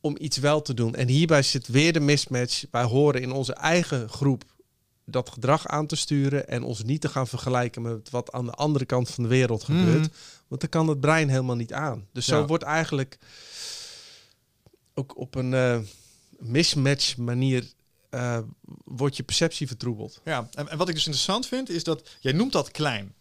om 0.00 0.16
iets 0.20 0.36
wel 0.36 0.62
te 0.62 0.74
doen. 0.74 0.94
En 0.94 1.08
hierbij 1.08 1.42
zit 1.42 1.68
weer 1.68 1.92
de 1.92 2.00
mismatch. 2.00 2.64
Wij 2.70 2.82
horen 2.82 3.22
in 3.22 3.32
onze 3.32 3.52
eigen 3.52 4.08
groep 4.08 4.44
dat 5.04 5.30
gedrag 5.30 5.66
aan 5.66 5.86
te 5.86 5.96
sturen 5.96 6.48
en 6.48 6.62
ons 6.62 6.82
niet 6.82 7.00
te 7.00 7.08
gaan 7.08 7.28
vergelijken 7.28 7.82
met 7.82 8.10
wat 8.10 8.32
aan 8.32 8.46
de 8.46 8.52
andere 8.52 8.84
kant 8.84 9.10
van 9.10 9.22
de 9.22 9.28
wereld 9.28 9.64
gebeurt. 9.64 10.00
Mhm. 10.00 10.16
Want 10.48 10.60
dan 10.60 10.70
kan 10.70 10.88
het 10.88 11.00
brein 11.00 11.28
helemaal 11.28 11.56
niet 11.56 11.72
aan. 11.72 12.06
Dus 12.12 12.26
zo 12.26 12.46
wordt 12.46 12.64
eigenlijk 12.64 13.18
ook 14.94 15.16
op 15.16 15.34
een 15.34 15.54
eh, 15.54 15.78
mismatch 16.38 17.16
manier 17.16 17.72
eh, 18.12 18.38
wordt 18.84 19.16
je 19.16 19.22
perceptie 19.22 19.66
vertroebeld. 19.66 20.20
Ja, 20.24 20.48
en, 20.54 20.68
en 20.68 20.78
wat 20.78 20.88
ik 20.88 20.94
dus 20.94 21.06
interessant 21.06 21.46
vind, 21.46 21.68
is 21.68 21.84
dat 21.84 22.08
jij 22.20 22.32
noemt 22.32 22.52
dat 22.52 22.70
klein. 22.70 23.14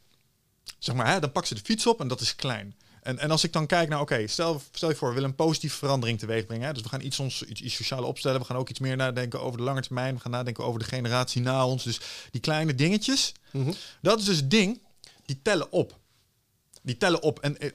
Zeg 0.80 0.96
maar, 0.96 1.08
hè, 1.08 1.20
dan 1.20 1.32
pak 1.32 1.46
ze 1.46 1.54
de 1.54 1.62
fiets 1.64 1.88
op 1.88 2.00
en 2.00 2.08
dat 2.08 2.22
is 2.22 2.36
klein. 2.36 2.76
En, 3.02 3.20
en 3.20 3.32
als 3.32 3.44
ik 3.44 3.54
dan 3.54 3.66
kijk 3.66 3.90
naar, 3.90 4.02
oké, 4.02 4.28
stel, 4.28 4.62
stel 4.72 4.90
je 4.90 4.96
voor, 4.96 5.08
we 5.08 5.14
willen 5.14 5.30
een 5.30 5.36
positieve 5.36 5.78
verandering 5.78 6.20
teweeg 6.20 6.46
brengen. 6.46 6.68
Hè? 6.68 6.74
Dus 6.74 6.82
we 6.82 6.90
gaan 6.90 7.02
iets, 7.02 7.20
ons, 7.20 7.44
iets, 7.44 7.62
iets 7.62 7.76
sociaal 7.76 8.04
opstellen. 8.04 8.40
We 8.40 8.46
gaan 8.46 8.58
ook 8.58 8.70
iets 8.70 8.80
meer 8.80 8.96
nadenken 8.96 9.42
over 9.42 9.58
de 9.58 9.64
lange 9.64 9.82
termijn. 9.82 10.16
We 10.16 10.20
gaan 10.20 10.32
nadenken 10.32 10.64
over 10.64 10.80
de 10.80 10.86
generatie 10.86 11.42
na 11.42 11.68
ons. 11.68 11.84
Dus 11.84 12.00
die 12.32 12.42
kleine 12.42 12.76
dingetjes, 12.76 13.34
dat 14.02 14.20
is 14.20 14.26
dus 14.26 14.38
het 14.38 14.52
ding, 14.52 14.82
die 15.26 15.40
tellen 15.42 15.72
op. 15.72 16.00
Die 16.82 16.98
tellen 16.98 17.22
op. 17.22 17.40
En 17.40 17.60
eh, 17.60 17.70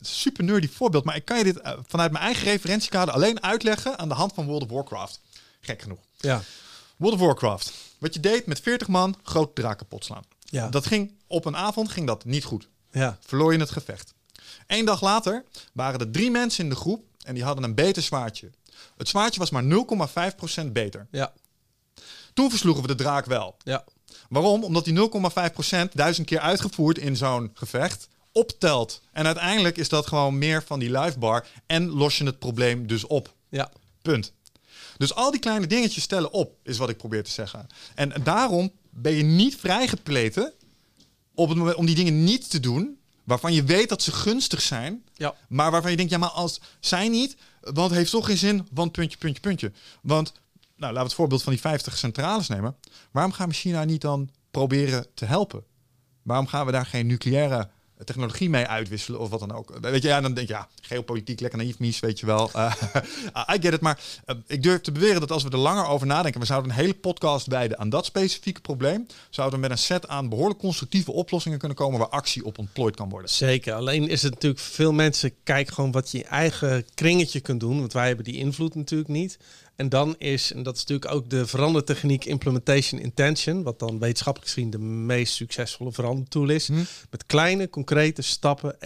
super 0.00 0.44
nerdy 0.44 0.68
voorbeeld, 0.68 1.04
maar 1.04 1.16
ik 1.16 1.24
kan 1.24 1.38
je 1.38 1.44
dit 1.44 1.60
eh, 1.60 1.78
vanuit 1.86 2.12
mijn 2.12 2.24
eigen 2.24 2.44
referentiekader 2.44 3.14
alleen 3.14 3.42
uitleggen 3.42 3.98
aan 3.98 4.08
de 4.08 4.14
hand 4.14 4.32
van 4.34 4.46
World 4.46 4.62
of 4.62 4.70
Warcraft. 4.70 5.20
Gek 5.60 5.82
genoeg. 5.82 6.09
Ja. 6.20 6.42
World 6.96 7.14
of 7.14 7.26
Warcraft. 7.26 7.72
Wat 7.98 8.14
je 8.14 8.20
deed 8.20 8.46
met 8.46 8.60
40 8.60 8.88
man, 8.88 9.16
grote 9.22 9.62
draak 9.62 9.78
kapot 9.78 10.04
slaan. 10.04 10.24
Ja. 10.44 10.68
Dat 10.68 10.86
ging 10.86 11.12
op 11.26 11.44
een 11.44 11.56
avond 11.56 11.90
ging 11.90 12.06
dat 12.06 12.24
niet 12.24 12.44
goed. 12.44 12.68
Ja. 12.90 13.18
Verloor 13.26 13.52
je 13.52 13.58
het 13.58 13.70
gevecht. 13.70 14.14
Eén 14.66 14.84
dag 14.84 15.02
later 15.02 15.44
waren 15.72 16.00
er 16.00 16.10
drie 16.10 16.30
mensen 16.30 16.64
in 16.64 16.70
de 16.70 16.76
groep 16.76 17.04
en 17.24 17.34
die 17.34 17.44
hadden 17.44 17.64
een 17.64 17.74
beter 17.74 18.02
zwaardje. 18.02 18.50
Het 18.96 19.08
zwaardje 19.08 19.40
was 19.40 19.50
maar 19.50 19.64
0,5% 20.62 20.72
beter. 20.72 21.06
Ja. 21.10 21.32
Toen 22.34 22.50
versloegen 22.50 22.82
we 22.82 22.88
de 22.88 22.94
draak 22.94 23.26
wel. 23.26 23.56
Ja. 23.64 23.84
Waarom? 24.28 24.64
Omdat 24.64 24.84
die 24.84 25.10
0,5% 25.88 25.92
duizend 25.92 26.26
keer 26.26 26.40
uitgevoerd 26.40 26.98
in 26.98 27.16
zo'n 27.16 27.50
gevecht 27.54 28.08
optelt. 28.32 29.00
En 29.12 29.26
uiteindelijk 29.26 29.76
is 29.76 29.88
dat 29.88 30.06
gewoon 30.06 30.38
meer 30.38 30.62
van 30.62 30.78
die 30.78 30.98
live 30.98 31.18
bar 31.18 31.46
en 31.66 31.88
los 31.88 32.18
je 32.18 32.24
het 32.24 32.38
probleem 32.38 32.86
dus 32.86 33.06
op. 33.06 33.34
Ja. 33.48 33.70
Punt. 34.02 34.32
Dus 35.00 35.14
al 35.14 35.30
die 35.30 35.40
kleine 35.40 35.66
dingetjes 35.66 36.02
stellen 36.02 36.32
op, 36.32 36.56
is 36.62 36.78
wat 36.78 36.88
ik 36.88 36.96
probeer 36.96 37.24
te 37.24 37.30
zeggen. 37.30 37.66
En 37.94 38.12
daarom 38.22 38.72
ben 38.90 39.12
je 39.12 39.22
niet 39.22 39.56
vrijgepleten 39.56 40.52
op 41.34 41.48
het 41.48 41.58
moment 41.58 41.76
om 41.76 41.86
die 41.86 41.94
dingen 41.94 42.24
niet 42.24 42.50
te 42.50 42.60
doen, 42.60 42.98
waarvan 43.24 43.52
je 43.52 43.62
weet 43.64 43.88
dat 43.88 44.02
ze 44.02 44.12
gunstig 44.12 44.60
zijn, 44.60 45.04
Ja. 45.14 45.34
maar 45.48 45.70
waarvan 45.70 45.90
je 45.90 45.96
denkt, 45.96 46.12
ja, 46.12 46.18
maar 46.18 46.28
als 46.28 46.60
zij 46.80 47.08
niet, 47.08 47.36
want 47.60 47.88
het 47.88 47.98
heeft 47.98 48.10
toch 48.10 48.26
geen 48.26 48.36
zin, 48.38 48.68
want 48.72 48.92
puntje, 48.92 49.18
puntje, 49.18 49.40
puntje. 49.40 49.72
Want, 50.02 50.32
nou, 50.32 50.38
laten 50.76 50.94
we 50.94 51.02
het 51.02 51.12
voorbeeld 51.12 51.42
van 51.42 51.52
die 51.52 51.60
50 51.60 51.98
centrales 51.98 52.48
nemen. 52.48 52.76
Waarom 53.10 53.32
gaan 53.32 53.48
we 53.48 53.54
China 53.54 53.84
niet 53.84 54.00
dan 54.00 54.30
proberen 54.50 55.06
te 55.14 55.24
helpen? 55.24 55.64
Waarom 56.22 56.46
gaan 56.46 56.66
we 56.66 56.72
daar 56.72 56.86
geen 56.86 57.06
nucleaire 57.06 57.68
technologie 58.04 58.50
mee 58.50 58.66
uitwisselen 58.66 59.20
of 59.20 59.30
wat 59.30 59.40
dan 59.40 59.52
ook? 59.52 59.78
Weet 59.80 60.02
je, 60.02 60.08
ja, 60.08 60.20
dan 60.20 60.34
denk 60.34 60.48
je, 60.48 60.54
ja, 60.54 60.68
geopolitiek, 60.82 61.40
lekker 61.40 61.58
naïef 61.58 61.78
mies, 61.78 62.00
weet 62.00 62.20
je 62.20 62.26
wel. 62.26 62.50
Eh, 62.52 62.74
I 63.54 63.58
get 63.60 63.72
it, 63.72 63.80
maar 63.80 64.00
eh, 64.24 64.36
ik 64.46 64.62
durf 64.62 64.80
te 64.80 64.92
beweren 64.92 65.20
dat 65.20 65.30
als 65.32 65.42
we 65.42 65.50
er 65.50 65.58
langer 65.58 65.86
over 65.86 66.06
nadenken, 66.06 66.40
we 66.40 66.46
zouden 66.46 66.70
een 66.70 66.76
hele 66.76 66.94
podcast 66.94 67.46
wijden 67.46 67.78
aan 67.78 67.88
dat 67.88 68.04
specifieke 68.04 68.60
probleem, 68.60 69.06
zouden 69.30 69.60
met 69.60 69.70
een 69.70 69.78
set 69.78 70.08
aan 70.08 70.28
behoorlijk 70.28 70.58
constructieve 70.58 71.12
oplossingen 71.12 71.58
kunnen 71.58 71.76
komen 71.76 71.98
waar 71.98 72.08
actie 72.08 72.44
op 72.44 72.58
ontplooid 72.58 72.96
kan 72.96 73.08
worden. 73.08 73.30
Zeker. 73.30 73.72
Alleen 73.72 74.08
is 74.08 74.22
het 74.22 74.32
natuurlijk 74.32 74.60
veel 74.60 74.92
mensen 74.92 75.32
kijken 75.44 75.74
gewoon 75.74 75.92
wat 75.92 76.10
je 76.10 76.24
eigen 76.24 76.86
kringetje 76.94 77.40
kunt 77.40 77.60
doen, 77.60 77.78
want 77.78 77.92
wij 77.92 78.06
hebben 78.06 78.24
die 78.24 78.36
invloed 78.36 78.74
natuurlijk 78.74 79.10
niet. 79.10 79.38
En 79.80 79.88
dan 79.88 80.14
is, 80.18 80.52
en 80.52 80.62
dat 80.62 80.76
is 80.76 80.84
natuurlijk 80.84 81.12
ook 81.12 81.30
de 81.30 81.46
verandertechniek 81.46 82.24
Implementation 82.24 83.00
Intention, 83.00 83.62
wat 83.62 83.78
dan 83.78 83.98
wetenschappelijk 83.98 84.52
gezien 84.52 84.70
de 84.70 84.78
meest 84.78 85.34
succesvolle 85.34 85.92
verandertool 85.92 86.48
is. 86.48 86.68
Met 87.10 87.26
kleine, 87.26 87.70
concrete 87.70 88.22
stappen 88.22 88.74
1% 88.74 88.78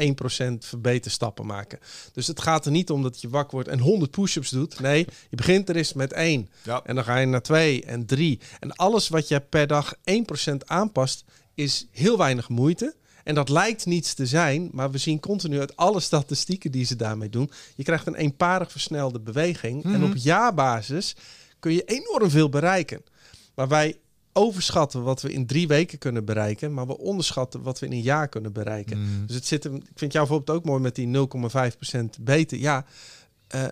verbeterstappen 0.59 1.47
maken. 1.47 1.79
Dus 2.13 2.27
het 2.27 2.41
gaat 2.41 2.67
er 2.67 2.73
niet 2.73 2.91
om 2.91 3.03
dat 3.03 3.21
je 3.21 3.29
wakker 3.29 3.55
wordt 3.55 3.69
en 3.69 3.79
100 3.79 4.11
push-ups 4.11 4.51
doet. 4.51 4.81
Nee, 4.81 5.07
je 5.31 5.37
begint 5.37 5.69
er 5.69 5.77
eens 5.77 5.93
met 5.93 6.13
één. 6.13 6.49
Ja. 6.63 6.83
En 6.85 6.95
dan 6.95 7.05
ga 7.05 7.19
je 7.19 7.27
naar 7.27 7.43
twee 7.43 7.85
en 7.85 8.07
drie. 8.07 8.41
En 8.61 8.73
alles 8.73 9.09
wat 9.09 9.29
je 9.29 9.41
per 9.41 9.67
dag 9.67 9.95
1% 9.95 10.57
aanpast, 10.65 11.25
is 11.55 11.87
heel 11.91 12.19
weinig 12.19 12.49
moeite. 12.49 12.95
En 13.25 13.35
dat 13.35 13.49
lijkt 13.49 13.87
niets 13.87 14.15
te 14.15 14.27
zijn, 14.27 14.69
maar 14.73 14.91
we 14.91 14.99
zien 14.99 15.21
continu 15.21 15.59
uit 15.59 15.77
alle 15.77 16.01
statistieken 16.01 16.71
die 16.71 16.85
ze 16.85 16.97
daarmee 16.97 17.29
doen. 17.29 17.51
Je 17.75 17.83
krijgt 17.83 18.07
een 18.07 18.15
eenparig 18.15 18.71
versnelde 18.71 19.21
beweging. 19.21 19.85
En 19.85 20.05
op 20.05 20.17
jaarbasis 20.17 21.17
kun 21.59 21.73
je 21.73 21.85
enorm 21.85 22.31
veel 22.31 22.49
bereiken. 22.49 23.03
Maar 23.55 23.69
wij 23.69 23.99
overschatten 24.33 25.03
wat 25.03 25.23
we 25.23 25.33
in 25.33 25.47
drie 25.47 25.67
weken 25.67 25.99
kunnen 25.99 26.25
bereiken, 26.25 26.75
maar 26.75 26.87
we 26.87 26.99
onderschatten 26.99 27.63
wat 27.63 27.79
we 27.79 27.87
in 27.87 27.93
een 27.93 28.03
jaar 28.03 28.29
kunnen 28.29 28.53
bereiken. 28.53 29.25
Dus 29.27 29.37
het 29.37 29.47
zit 29.47 29.65
hem, 29.65 29.75
ik 29.75 29.91
vind 29.95 30.13
jouw 30.13 30.27
voorbeeld 30.27 30.59
ook 30.59 30.65
mooi 30.65 30.81
met 30.81 30.95
die 30.95 31.07
0,5% 31.07 32.21
beter. 32.21 32.59
Ja, 32.59 32.85
eh, 33.47 33.65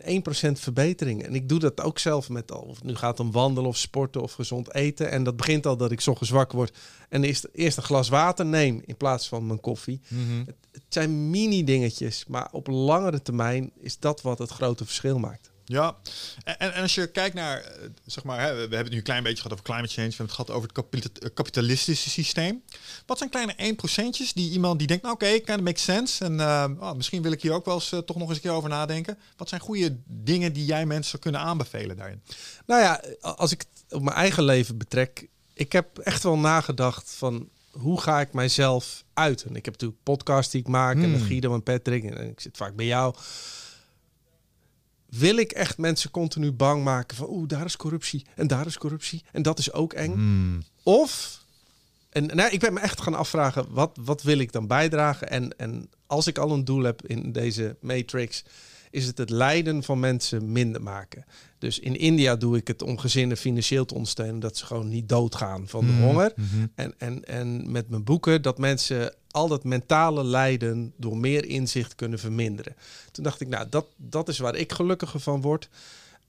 een 0.00 0.56
1% 0.56 0.58
verbetering. 0.58 1.22
En 1.22 1.34
ik 1.34 1.48
doe 1.48 1.58
dat 1.58 1.80
ook 1.80 1.98
zelf 1.98 2.28
met 2.28 2.52
al. 2.52 2.60
Of 2.60 2.82
nu 2.82 2.94
gaat 2.94 3.18
het 3.18 3.26
om 3.26 3.32
wandelen 3.32 3.68
of 3.68 3.76
sporten 3.76 4.22
of 4.22 4.32
gezond 4.32 4.74
eten. 4.74 5.10
En 5.10 5.24
dat 5.24 5.36
begint 5.36 5.66
al 5.66 5.76
dat 5.76 5.90
ik 5.90 6.00
zo 6.00 6.16
zwak 6.20 6.52
word. 6.52 6.78
En 7.08 7.24
eerst, 7.24 7.48
eerst 7.52 7.76
een 7.76 7.82
glas 7.82 8.08
water 8.08 8.46
neem 8.46 8.82
in 8.84 8.96
plaats 8.96 9.28
van 9.28 9.46
mijn 9.46 9.60
koffie. 9.60 10.00
het, 10.46 10.56
het 10.72 10.82
zijn 10.88 11.30
mini 11.30 11.64
dingetjes. 11.64 12.24
Maar 12.28 12.48
op 12.52 12.66
langere 12.66 13.22
termijn 13.22 13.70
is 13.80 13.98
dat 13.98 14.22
wat 14.22 14.38
het 14.38 14.50
grote 14.50 14.84
verschil 14.84 15.18
maakt. 15.18 15.51
Ja, 15.64 15.96
en, 16.44 16.58
en, 16.58 16.82
als 16.82 16.94
je 16.94 17.06
kijkt 17.06 17.34
naar, 17.34 17.60
eh, 17.60 17.88
zeg 18.06 18.24
maar, 18.24 18.40
hè, 18.40 18.54
we 18.54 18.60
hebben 18.60 18.78
het 18.78 18.90
nu 18.90 18.96
een 18.96 19.02
klein 19.02 19.22
beetje 19.22 19.36
gehad 19.42 19.52
over 19.52 19.64
climate 19.64 19.92
change, 19.92 20.08
we 20.08 20.14
hebben 20.16 20.36
het 20.36 20.46
gehad 20.46 20.50
over 20.56 20.70
het 20.90 21.18
eh, 21.18 21.28
kapitalistische 21.34 22.10
systeem. 22.10 22.62
Wat 23.06 23.18
zijn 23.18 23.30
kleine 23.30 23.54
1%'tjes 23.56 24.32
die 24.32 24.50
iemand 24.50 24.78
die 24.78 24.86
denkt, 24.88 25.02
nou 25.02 25.14
oké, 25.14 25.24
okay, 25.24 25.40
kind 25.40 25.58
of 25.58 25.64
makes 25.64 25.82
sense 25.82 26.24
en 26.24 26.32
uh, 26.32 26.64
oh, 26.78 26.92
misschien 26.92 27.22
wil 27.22 27.32
ik 27.32 27.42
hier 27.42 27.52
ook 27.52 27.64
wel 27.64 27.74
eens 27.74 27.88
toch 27.88 28.16
nog 28.16 28.28
eens 28.28 28.36
een 28.36 28.42
keer 28.42 28.50
over 28.50 28.68
nadenken. 28.68 29.18
Wat 29.36 29.48
zijn 29.48 29.60
goede 29.60 29.96
dingen 30.04 30.52
die 30.52 30.64
jij 30.64 30.86
mensen 30.86 31.18
kunnen 31.18 31.40
aanbevelen 31.40 31.96
daarin? 31.96 32.22
Nou 32.66 32.80
ja, 32.80 33.02
als 33.20 33.52
ik 33.52 33.60
het 33.60 33.94
op 33.94 34.02
mijn 34.02 34.16
eigen 34.16 34.44
leven 34.44 34.78
betrek, 34.78 35.28
ik 35.54 35.72
heb 35.72 35.98
echt 35.98 36.22
wel 36.22 36.38
nagedacht 36.38 37.10
van 37.16 37.48
hoe 37.70 38.00
ga 38.00 38.20
ik 38.20 38.32
mijzelf 38.32 39.04
uiten. 39.14 39.56
Ik 39.56 39.64
heb 39.64 39.74
natuurlijk 39.74 40.02
podcasts 40.02 40.52
die 40.52 40.60
ik 40.60 40.68
maak 40.68 40.94
en 40.94 41.10
met 41.10 41.20
hmm. 41.20 41.28
Guido 41.28 41.54
en 41.54 41.62
Patrick 41.62 42.04
en 42.04 42.28
ik 42.30 42.40
zit 42.40 42.56
vaak 42.56 42.76
bij 42.76 42.86
jou 42.86 43.14
wil 45.18 45.36
ik 45.36 45.52
echt 45.52 45.78
mensen 45.78 46.10
continu 46.10 46.52
bang 46.52 46.84
maken 46.84 47.16
van 47.16 47.30
oeh, 47.30 47.48
daar 47.48 47.64
is 47.64 47.76
corruptie 47.76 48.26
en 48.34 48.46
daar 48.46 48.66
is 48.66 48.78
corruptie 48.78 49.24
en 49.32 49.42
dat 49.42 49.58
is 49.58 49.72
ook 49.72 49.92
eng. 49.92 50.12
Hmm. 50.12 50.62
Of, 50.82 51.40
en 52.10 52.26
nou, 52.26 52.50
ik 52.50 52.60
ben 52.60 52.72
me 52.72 52.80
echt 52.80 53.00
gaan 53.00 53.14
afvragen, 53.14 53.66
wat, 53.68 53.98
wat 54.00 54.22
wil 54.22 54.38
ik 54.38 54.52
dan 54.52 54.66
bijdragen? 54.66 55.30
En, 55.30 55.58
en 55.58 55.88
als 56.06 56.26
ik 56.26 56.38
al 56.38 56.50
een 56.50 56.64
doel 56.64 56.82
heb 56.82 57.06
in 57.06 57.32
deze 57.32 57.76
matrix, 57.80 58.44
is 58.90 59.06
het 59.06 59.18
het 59.18 59.30
lijden 59.30 59.82
van 59.82 60.00
mensen 60.00 60.52
minder 60.52 60.82
maken. 60.82 61.24
Dus 61.58 61.78
in 61.78 61.96
India 61.96 62.36
doe 62.36 62.56
ik 62.56 62.68
het 62.68 62.82
om 62.82 62.98
gezinnen 62.98 63.36
financieel 63.36 63.84
te 63.84 63.94
ondersteunen, 63.94 64.40
dat 64.40 64.56
ze 64.56 64.66
gewoon 64.66 64.88
niet 64.88 65.08
doodgaan 65.08 65.68
van 65.68 65.86
de 65.86 65.92
hmm. 65.92 66.02
honger. 66.02 66.32
Mhm. 66.36 66.66
En, 66.74 66.94
en, 66.98 67.24
en 67.24 67.70
met 67.70 67.88
mijn 67.88 68.04
boeken 68.04 68.42
dat 68.42 68.58
mensen 68.58 69.14
al 69.32 69.48
dat 69.48 69.64
mentale 69.64 70.24
lijden 70.24 70.92
door 70.96 71.16
meer 71.16 71.44
inzicht 71.44 71.94
kunnen 71.94 72.18
verminderen. 72.18 72.76
Toen 73.10 73.24
dacht 73.24 73.40
ik, 73.40 73.48
nou, 73.48 73.66
dat, 73.70 73.86
dat 73.96 74.28
is 74.28 74.38
waar 74.38 74.56
ik 74.56 74.72
gelukkiger 74.72 75.20
van 75.20 75.40
word. 75.40 75.68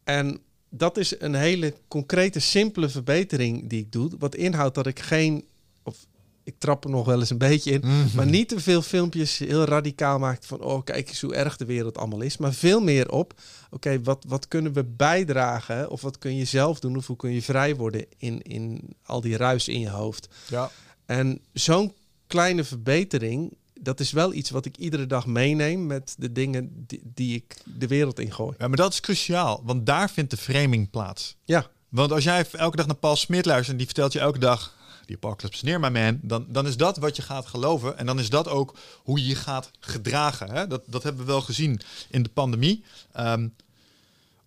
En 0.04 0.40
dat 0.70 0.98
is 0.98 1.20
een 1.20 1.36
hele 1.36 1.74
concrete, 1.88 2.40
simpele 2.40 2.90
verbetering 2.90 3.70
die 3.70 3.80
ik 3.80 3.92
doe. 3.92 4.12
Wat 4.20 4.36
inhoudt 4.36 4.76
dat 4.76 4.88
ik 4.88 5.00
geen, 5.00 5.46
of 5.84 6.06
ik 6.44 6.56
trap 6.58 6.84
er 6.84 6.90
nog 6.90 7.06
wel 7.06 7.20
eens 7.20 7.30
een 7.30 7.38
beetje 7.38 7.72
in, 7.72 7.80
mhm. 7.84 8.16
maar 8.16 8.26
niet 8.26 8.50
te 8.50 8.60
veel 8.60 8.82
filmpjes 8.82 9.38
heel 9.38 9.64
radicaal 9.64 10.20
maakt 10.20 10.46
van, 10.46 10.62
oh, 10.62 10.84
kijk 10.84 11.10
eens 11.10 11.22
hoe 11.22 11.36
erg 11.36 11.58
de 11.58 11.66
wereld 11.66 11.98
allemaal 11.98 12.22
is. 12.22 12.38
Maar 12.38 12.54
veel 12.54 12.82
meer 12.82 13.12
op, 13.12 13.34
oké, 13.72 14.02
wat, 14.02 14.26
wat 14.28 14.48
kunnen 14.48 14.74
we 14.74 14.84
bijdragen? 14.84 15.90
Of 15.90 16.02
wat 16.02 16.18
kun 16.18 16.36
je 16.36 16.46
zelf 16.46 16.80
doen? 16.80 16.98
Of 16.98 17.08
hoe 17.08 17.16
kun 17.16 17.32
je 17.32 17.42
vrij 17.42 17.76
worden 17.76 18.06
in, 18.18 18.42
in 18.42 18.96
al 19.04 19.22
die 19.22 19.38
ruis 19.38 19.68
in 19.68 19.80
je 19.80 19.90
hoofd? 19.90 20.28
Ja. 20.48 20.72
En 21.06 21.40
zo'n 21.54 21.94
kleine 22.34 22.64
verbetering, 22.64 23.54
dat 23.80 24.00
is 24.00 24.12
wel 24.12 24.34
iets 24.34 24.50
wat 24.50 24.66
ik 24.66 24.78
iedere 24.78 25.06
dag 25.06 25.26
meeneem 25.26 25.86
met 25.86 26.16
de 26.18 26.32
dingen 26.32 26.86
die, 26.88 27.02
die 27.04 27.36
ik 27.36 27.58
de 27.64 27.88
wereld 27.88 28.20
in 28.20 28.34
gooi. 28.34 28.56
Ja, 28.58 28.68
maar 28.68 28.78
dat 28.78 28.94
is 28.94 29.00
cruciaal, 29.00 29.62
want 29.64 29.86
daar 29.86 30.10
vindt 30.10 30.32
de 30.32 30.38
framing 30.38 30.90
plaats. 30.90 31.36
Ja. 31.44 31.68
Want 31.90 32.12
als 32.12 32.24
jij 32.24 32.46
elke 32.52 32.76
dag 32.76 32.86
naar 32.86 32.96
Paul 32.96 33.16
Smit 33.16 33.46
luistert 33.46 33.72
en 33.72 33.78
die 33.78 33.86
vertelt 33.86 34.14
je 34.14 34.20
elke 34.20 34.40
dag 34.40 34.76
die 35.06 35.16
apocalypse 35.16 35.66
neer, 35.66 35.80
my 35.80 35.90
man, 35.90 36.20
dan, 36.22 36.46
dan 36.50 36.68
is 36.68 36.78
dat 36.78 36.98
wat 36.98 37.16
je 37.16 37.22
gaat 37.22 37.46
geloven. 37.46 37.98
En 37.98 38.06
dan 38.06 38.20
is 38.20 38.30
dat 38.30 38.48
ook 38.48 38.78
hoe 39.04 39.20
je 39.20 39.28
je 39.28 39.36
gaat 39.36 39.72
gedragen. 39.80 40.52
Hè? 40.52 40.68
Dat, 40.68 40.84
dat 40.86 41.04
hebben 41.04 41.26
we 41.26 41.32
wel 41.32 41.42
gezien 41.42 41.82
in 42.10 42.24
de 42.24 42.30
pandemie. 42.30 42.84
Ehm, 43.12 43.48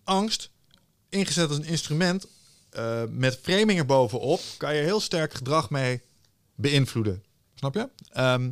angst, 0.03 0.51
ingezet 1.09 1.49
als 1.49 1.57
een 1.57 1.65
instrument, 1.65 2.27
uh, 2.77 3.01
met 3.09 3.39
framing 3.41 3.79
erbovenop, 3.79 4.41
kan 4.57 4.75
je 4.75 4.81
heel 4.81 4.99
sterk 4.99 5.33
gedrag 5.33 5.69
mee 5.69 6.01
beïnvloeden. 6.55 7.23
Snap 7.57 7.73
je? 7.73 7.89
Ehm, 8.11 8.51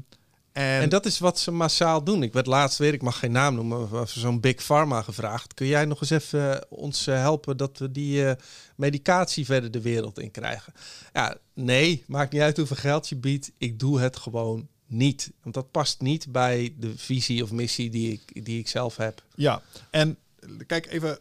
en... 0.51 0.81
en... 0.81 0.89
dat 0.89 1.05
is 1.05 1.19
wat 1.19 1.39
ze 1.39 1.51
massaal 1.51 2.03
doen. 2.03 2.23
Ik 2.23 2.33
werd 2.33 2.45
laatst 2.45 2.77
weer, 2.77 2.93
ik 2.93 3.01
mag 3.01 3.19
geen 3.19 3.31
naam 3.31 3.55
noemen, 3.55 3.89
maar 3.89 4.07
zo'n 4.07 4.39
Big 4.39 4.63
Pharma 4.63 5.01
gevraagd. 5.01 5.53
Kun 5.53 5.67
jij 5.67 5.85
nog 5.85 6.01
eens 6.01 6.09
even 6.09 6.53
eh, 6.53 6.61
ons 6.69 7.07
eh, 7.07 7.15
helpen 7.19 7.57
dat 7.57 7.77
we 7.77 7.91
die 7.91 8.27
eh, 8.27 8.35
medicatie 8.75 9.45
verder 9.45 9.71
de 9.71 9.81
wereld 9.81 10.19
in 10.19 10.31
krijgen? 10.31 10.73
Ja, 11.13 11.37
nee, 11.53 12.03
maakt 12.07 12.31
niet 12.31 12.41
uit 12.41 12.57
hoeveel 12.57 12.75
geld 12.75 13.09
je 13.09 13.15
biedt. 13.15 13.51
Ik 13.57 13.79
doe 13.79 13.99
het 13.99 14.17
gewoon 14.17 14.67
niet. 14.87 15.31
Want 15.41 15.55
dat 15.55 15.71
past 15.71 16.01
niet 16.01 16.31
bij 16.31 16.73
de 16.77 16.97
visie 16.97 17.43
of 17.43 17.51
missie 17.51 17.89
die 17.89 18.11
ik, 18.11 18.45
die 18.45 18.59
ik 18.59 18.67
zelf 18.67 18.95
heb. 18.95 19.23
Ja, 19.35 19.61
en 19.89 20.17
kijk 20.67 20.87
even, 20.87 21.19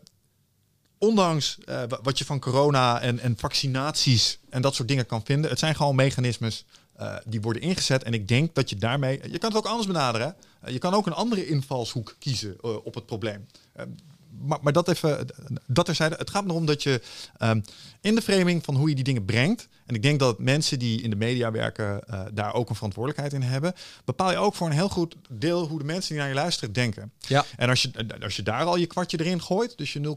ondanks 0.99 1.59
wat 2.03 2.18
je 2.18 2.24
van 2.24 2.41
corona 2.41 3.01
en, 3.01 3.18
en 3.18 3.37
vaccinaties 3.37 4.39
en 4.49 4.62
dat 4.62 4.74
soort 4.74 4.89
dingen 4.89 5.07
kan 5.07 5.24
vinden, 5.24 5.51
het 5.51 5.59
zijn 5.59 5.74
gewoon 5.74 5.95
mechanismes 5.95 6.64
uh, 7.01 7.17
die 7.27 7.41
worden 7.41 7.63
ingezet. 7.63 8.03
En 8.03 8.15
ik 8.15 8.29
denk 8.29 8.55
dat 8.55 8.71
je 8.71 8.77
daarmee. 8.77 9.21
Je 9.31 9.39
kan 9.39 9.49
het 9.49 9.59
ook 9.59 9.67
anders 9.67 9.87
benaderen. 9.87 10.37
Je 10.67 10.79
kan 10.79 10.95
ook 10.95 11.07
een 11.07 11.13
andere 11.13 11.47
invalshoek 11.47 12.17
kiezen 12.19 12.57
uh, 12.65 12.77
op 12.85 12.95
het 12.95 13.07
probleem. 13.07 13.47
Maar, 14.41 14.59
maar 14.62 14.72
dat 14.72 14.89
even. 14.89 15.26
Dat 15.66 15.85
terzijde. 15.85 16.14
Het 16.14 16.30
gaat 16.30 16.45
erom 16.45 16.66
dat 16.66 16.82
je 16.82 17.01
um, 17.43 17.62
in 18.01 18.14
de 18.14 18.22
framing 18.22 18.64
van 18.64 18.76
hoe 18.76 18.89
je 18.89 18.95
die 18.95 19.05
dingen 19.05 19.24
brengt. 19.24 19.68
En 19.87 19.95
ik 19.95 20.03
denk 20.03 20.18
dat 20.18 20.39
mensen 20.39 20.78
die 20.78 21.03
in 21.03 21.11
de 21.11 21.16
media 21.16 21.51
werken 21.51 22.05
daar 22.35 22.55
ook 22.55 22.68
een 22.68 22.74
verantwoordelijkheid 22.74 23.43
in 23.43 23.49
hebben. 23.49 23.72
Bepaal 24.05 24.30
je 24.30 24.37
ook 24.37 24.55
voor 24.55 24.66
een 24.66 24.72
heel 24.72 24.89
goed 24.89 25.16
deel 25.30 25.68
hoe 25.68 25.78
de 25.78 25.85
mensen 25.85 26.11
die 26.11 26.18
naar 26.18 26.28
je 26.28 26.35
luisteren 26.35 26.72
denken. 26.72 27.12
Ja. 27.18 27.45
En 27.57 27.68
als 27.68 27.82
je, 27.82 27.91
als 28.20 28.37
je 28.37 28.43
daar 28.43 28.64
al 28.64 28.76
je 28.76 28.87
kwartje 28.87 29.20
erin 29.20 29.43
gooit, 29.43 29.78
dus 29.78 29.93
je 29.93 30.16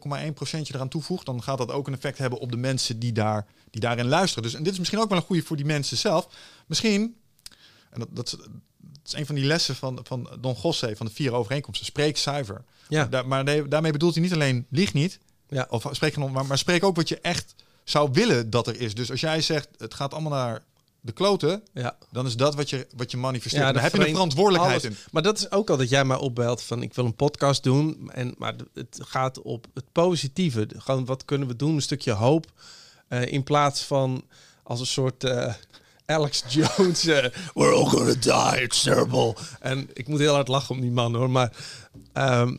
0,1% 0.54 0.60
eraan 0.62 0.88
toevoegt, 0.88 1.26
dan 1.26 1.44
gaat 1.44 1.58
dat 1.58 1.72
ook 1.72 1.88
een 1.88 1.94
effect 1.94 2.18
hebben 2.18 2.40
op 2.40 2.52
de 2.52 2.58
mensen 2.58 3.00
die, 3.00 3.12
daar, 3.12 3.46
die 3.70 3.82
daarin 3.82 4.08
luisteren. 4.08 4.44
Dus 4.44 4.54
en 4.54 4.64
dit 4.64 4.72
is 4.74 4.80
misschien 4.80 5.00
ook 5.00 5.10
wel 5.10 5.18
een 5.18 5.24
goede 5.24 5.44
voor 5.44 5.58
die 5.58 5.66
mensen 5.66 5.98
zelf 5.98 6.28
Misschien, 6.68 7.16
en 7.90 8.00
dat, 8.00 8.08
dat, 8.12 8.38
is 9.08 9.14
een 9.14 9.26
van 9.26 9.36
die 9.36 9.46
lessen 9.46 9.76
van, 9.76 10.00
van 10.04 10.30
Don 10.40 10.56
Gosse, 10.56 10.94
van 10.96 11.06
de 11.06 11.12
vier 11.12 11.34
overeenkomsten, 11.34 11.86
spreek 11.86 12.18
zuiver. 12.18 12.64
Ja. 12.90 13.06
Daar, 13.06 13.28
maar 13.28 13.70
daarmee 13.70 13.92
bedoelt 13.92 14.14
hij 14.14 14.24
niet 14.24 14.34
alleen 14.34 14.66
lieg 14.70 14.94
niet, 14.94 15.20
ja. 15.50 15.68
of 15.70 15.88
spreek 15.92 16.18
maar, 16.18 16.46
maar 16.46 16.58
spreek 16.58 16.84
ook 16.84 16.96
wat 16.96 17.10
je 17.10 17.20
echt 17.20 17.56
zou 17.84 18.10
willen 18.12 18.50
dat 18.50 18.68
er 18.68 18.80
is. 18.80 18.96
Dus 18.96 19.12
als 19.12 19.20
jij 19.20 19.42
zegt, 19.42 19.70
het 19.78 19.94
gaat 19.94 20.14
allemaal 20.14 20.32
naar 20.32 20.64
de 21.02 21.12
kloten, 21.12 21.64
ja. 21.74 21.98
dan 22.12 22.26
is 22.26 22.36
dat 22.36 22.56
wat 22.56 22.70
je, 22.70 22.88
wat 22.96 23.12
je 23.12 23.18
manifesteert. 23.18 23.64
Ja, 23.64 23.72
dan 23.72 23.82
heb 23.82 23.96
je 23.96 24.08
een 24.08 24.14
verantwoordelijkheid 24.14 24.84
in. 24.84 24.96
Maar 25.12 25.22
dat 25.22 25.38
is 25.38 25.52
ook 25.52 25.70
al 25.70 25.78
dat 25.78 25.90
jij 25.90 26.06
mij 26.06 26.18
opbelt 26.18 26.62
van 26.62 26.82
ik 26.82 26.94
wil 26.94 27.06
een 27.06 27.16
podcast 27.16 27.64
doen. 27.64 28.12
En, 28.14 28.36
maar 28.38 28.56
het 28.74 29.00
gaat 29.02 29.42
op 29.42 29.68
het 29.74 29.92
positieve. 29.92 30.68
Gewoon 30.78 31.06
wat 31.06 31.26
kunnen 31.26 31.48
we 31.48 31.56
doen? 31.56 31.76
Een 31.76 31.82
stukje 31.82 32.12
hoop. 32.12 32.46
Uh, 33.10 33.26
in 33.26 33.44
plaats 33.44 33.82
van 33.82 34.24
als 34.64 34.80
een 34.80 34.86
soort 34.86 35.24
uh, 35.24 35.54
Alex 36.08 36.44
Jones. 36.48 37.06
Uh, 37.06 37.26
We're 37.54 37.74
all 37.74 37.86
gonna 37.86 38.14
die, 38.14 38.62
it's 38.62 38.82
terrible. 38.82 39.36
En 39.60 39.90
ik 39.94 40.08
moet 40.08 40.20
heel 40.20 40.34
hard 40.34 40.48
lachen 40.48 40.76
om 40.76 40.82
die 40.82 40.92
man 40.92 41.16
hoor. 41.16 41.30
Maar 41.30 41.52
um, 42.14 42.58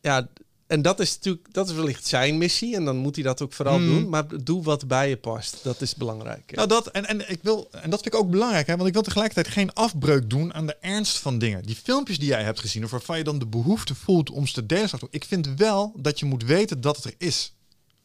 ja, 0.00 0.28
en 0.66 0.82
dat 0.82 1.00
is 1.00 1.14
natuurlijk, 1.14 1.46
dat 1.52 1.68
is 1.68 1.74
wellicht 1.74 2.06
zijn 2.06 2.38
missie. 2.38 2.74
En 2.74 2.84
dan 2.84 2.96
moet 2.96 3.14
hij 3.14 3.24
dat 3.24 3.42
ook 3.42 3.52
vooral 3.52 3.76
hmm. 3.76 3.88
doen. 3.88 4.08
Maar 4.08 4.44
doe 4.44 4.62
wat 4.62 4.86
bij 4.86 5.08
je 5.08 5.16
past. 5.16 5.58
Dat 5.62 5.80
is 5.80 5.94
belangrijk. 5.94 6.54
Nou, 6.54 6.68
dat, 6.68 6.86
en, 6.86 7.06
en, 7.06 7.30
ik 7.30 7.38
wil, 7.42 7.68
en 7.70 7.90
dat 7.90 8.02
vind 8.02 8.14
ik 8.14 8.20
ook 8.20 8.30
belangrijk. 8.30 8.66
Hè, 8.66 8.76
want 8.76 8.88
ik 8.88 8.94
wil 8.94 9.02
tegelijkertijd 9.02 9.54
geen 9.54 9.72
afbreuk 9.72 10.30
doen 10.30 10.54
aan 10.54 10.66
de 10.66 10.76
ernst 10.80 11.18
van 11.18 11.38
dingen. 11.38 11.62
Die 11.62 11.76
filmpjes 11.76 12.18
die 12.18 12.28
jij 12.28 12.42
hebt 12.42 12.60
gezien, 12.60 12.84
of 12.84 12.90
waarvan 12.90 13.18
je 13.18 13.24
dan 13.24 13.38
de 13.38 13.46
behoefte 13.46 13.94
voelt 13.94 14.30
om 14.30 14.46
ze 14.46 14.52
te 14.52 14.66
delen. 14.66 14.90
Ik 15.10 15.24
vind 15.24 15.48
wel 15.56 15.92
dat 15.96 16.18
je 16.18 16.26
moet 16.26 16.44
weten 16.44 16.80
dat 16.80 16.96
het 16.96 17.04
er 17.04 17.14
is. 17.18 17.54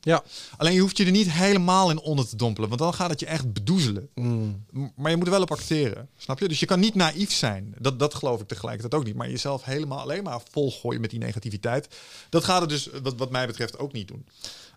Ja. 0.02 0.24
Alleen 0.58 0.74
je 0.74 0.80
hoeft 0.80 0.98
je 0.98 1.06
er 1.06 1.12
niet 1.12 1.32
helemaal 1.32 1.90
in 1.90 2.00
onder 2.00 2.28
te 2.28 2.36
dompelen, 2.36 2.70
want 2.70 2.82
dan 2.82 2.94
gaat 2.94 3.10
het 3.10 3.20
je 3.20 3.26
echt 3.26 3.54
bedoezelen. 3.54 4.10
Mm. 4.14 4.66
Maar 4.96 5.12
je 5.12 5.18
moet 5.18 5.26
er 5.26 5.32
wel 5.32 5.42
op 5.42 5.52
acteren, 5.52 6.10
snap 6.18 6.40
je? 6.40 6.48
Dus 6.48 6.60
je 6.60 6.66
kan 6.66 6.80
niet 6.80 6.96
naïef 6.96 7.34
zijn. 7.34 7.76
Dat, 7.80 8.00
dat 8.00 8.14
geloof 8.14 8.42
ik 8.42 8.48
tegelijkertijd 8.48 8.94
ook 9.02 9.08
niet. 9.08 9.16
Maar 9.16 9.30
jezelf 9.30 9.64
helemaal 9.64 10.00
alleen 10.00 10.24
maar 10.24 10.42
volgooien 10.52 11.02
met 11.02 11.10
die 11.10 11.20
negativiteit. 11.20 11.96
Dat 12.30 12.44
gaat 12.44 12.62
het 12.62 12.70
dus, 12.70 12.90
wat, 13.04 13.16
wat 13.16 13.32
mij 13.32 13.48
betreft, 13.48 13.80
ook 13.80 13.92
niet 13.92 14.08
doen. 14.08 14.26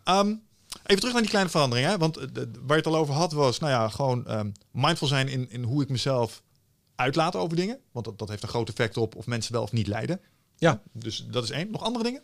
Ehm, 0.04 0.34
even 0.82 0.98
terug 0.98 1.12
naar 1.12 1.20
die 1.22 1.30
kleine 1.30 1.50
verandering. 1.50 1.88
Hè? 1.88 1.98
Want 1.98 2.18
uh, 2.18 2.24
waar 2.34 2.44
je 2.66 2.74
het 2.74 2.86
al 2.86 2.96
over 2.96 3.14
had 3.14 3.32
was, 3.32 3.58
nou 3.58 3.72
ja, 3.72 3.88
gewoon 3.88 4.30
um, 4.30 4.52
mindful 4.70 5.06
zijn 5.06 5.28
in, 5.28 5.50
in 5.50 5.62
hoe 5.62 5.82
ik 5.82 5.88
mezelf 5.88 6.42
uitlaat 6.94 7.36
over 7.36 7.56
dingen. 7.56 7.78
Want 7.92 8.04
dat, 8.04 8.18
dat 8.18 8.28
heeft 8.28 8.42
een 8.42 8.48
groot 8.48 8.68
effect 8.68 8.96
op 8.96 9.16
of 9.16 9.26
mensen 9.26 9.52
wel 9.52 9.62
of 9.62 9.72
niet 9.72 9.86
lijden. 9.86 10.20
Ja. 10.58 10.82
Dus 10.92 11.26
dat 11.30 11.44
is 11.44 11.50
één. 11.50 11.70
Nog 11.70 11.82
andere 11.82 12.04
dingen? 12.04 12.22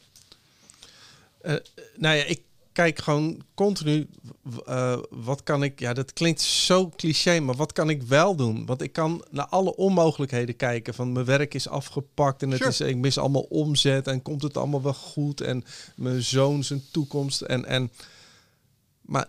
Uh, 1.43 1.55
nou 1.97 2.17
ja, 2.17 2.25
ik 2.25 2.43
kijk 2.77 2.99
gewoon 2.99 3.43
continu, 3.55 4.09
uh, 4.69 4.99
wat 5.11 5.43
kan 5.43 5.63
ik, 5.63 5.81
ja, 5.81 5.93
dat 5.93 6.13
klinkt 6.13 6.41
zo 6.41 6.89
cliché, 6.89 7.41
maar 7.41 7.55
wat 7.55 7.73
kan 7.73 7.91
ik 7.91 8.03
wel 8.03 8.37
doen? 8.37 8.67
Want 8.67 8.83
ik 8.83 8.93
kan 8.93 9.25
naar 9.31 9.47
alle 9.47 9.77
onmogelijkheden 9.77 10.57
kijken. 10.57 10.95
Van 10.95 11.13
mijn 11.13 11.25
werk 11.25 11.55
is 11.55 11.69
afgepakt 11.69 12.43
en 12.43 12.51
het 12.51 12.61
is, 12.61 12.81
ik 12.81 12.97
mis 12.97 13.19
allemaal 13.19 13.43
omzet 13.43 14.07
en 14.07 14.23
komt 14.23 14.43
het 14.43 14.57
allemaal 14.57 14.83
wel 14.83 14.95
goed 14.95 15.41
en 15.41 15.65
mijn 15.95 16.23
zoon 16.23 16.65
zijn 16.65 16.83
toekomst 16.93 17.41
en, 17.41 17.65
en, 17.65 17.91
maar, 19.01 19.29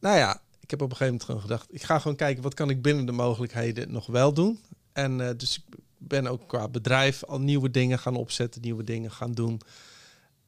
nou 0.00 0.16
ja, 0.16 0.40
ik 0.60 0.70
heb 0.70 0.82
op 0.82 0.90
een 0.90 0.96
gegeven 0.96 1.12
moment 1.12 1.24
gewoon 1.24 1.40
gedacht, 1.40 1.74
ik 1.74 1.82
ga 1.82 1.98
gewoon 1.98 2.16
kijken 2.16 2.42
wat 2.42 2.54
kan 2.54 2.70
ik 2.70 2.82
binnen 2.82 3.06
de 3.06 3.12
mogelijkheden 3.12 3.92
nog 3.92 4.06
wel 4.06 4.32
doen. 4.32 4.60
En 4.92 5.18
uh, 5.18 5.28
dus 5.36 5.56
ik 5.56 5.78
ben 5.98 6.26
ook 6.26 6.48
qua 6.48 6.68
bedrijf 6.68 7.24
al 7.24 7.40
nieuwe 7.40 7.70
dingen 7.70 7.98
gaan 7.98 8.16
opzetten, 8.16 8.60
nieuwe 8.60 8.84
dingen 8.84 9.10
gaan 9.10 9.32
doen. 9.32 9.60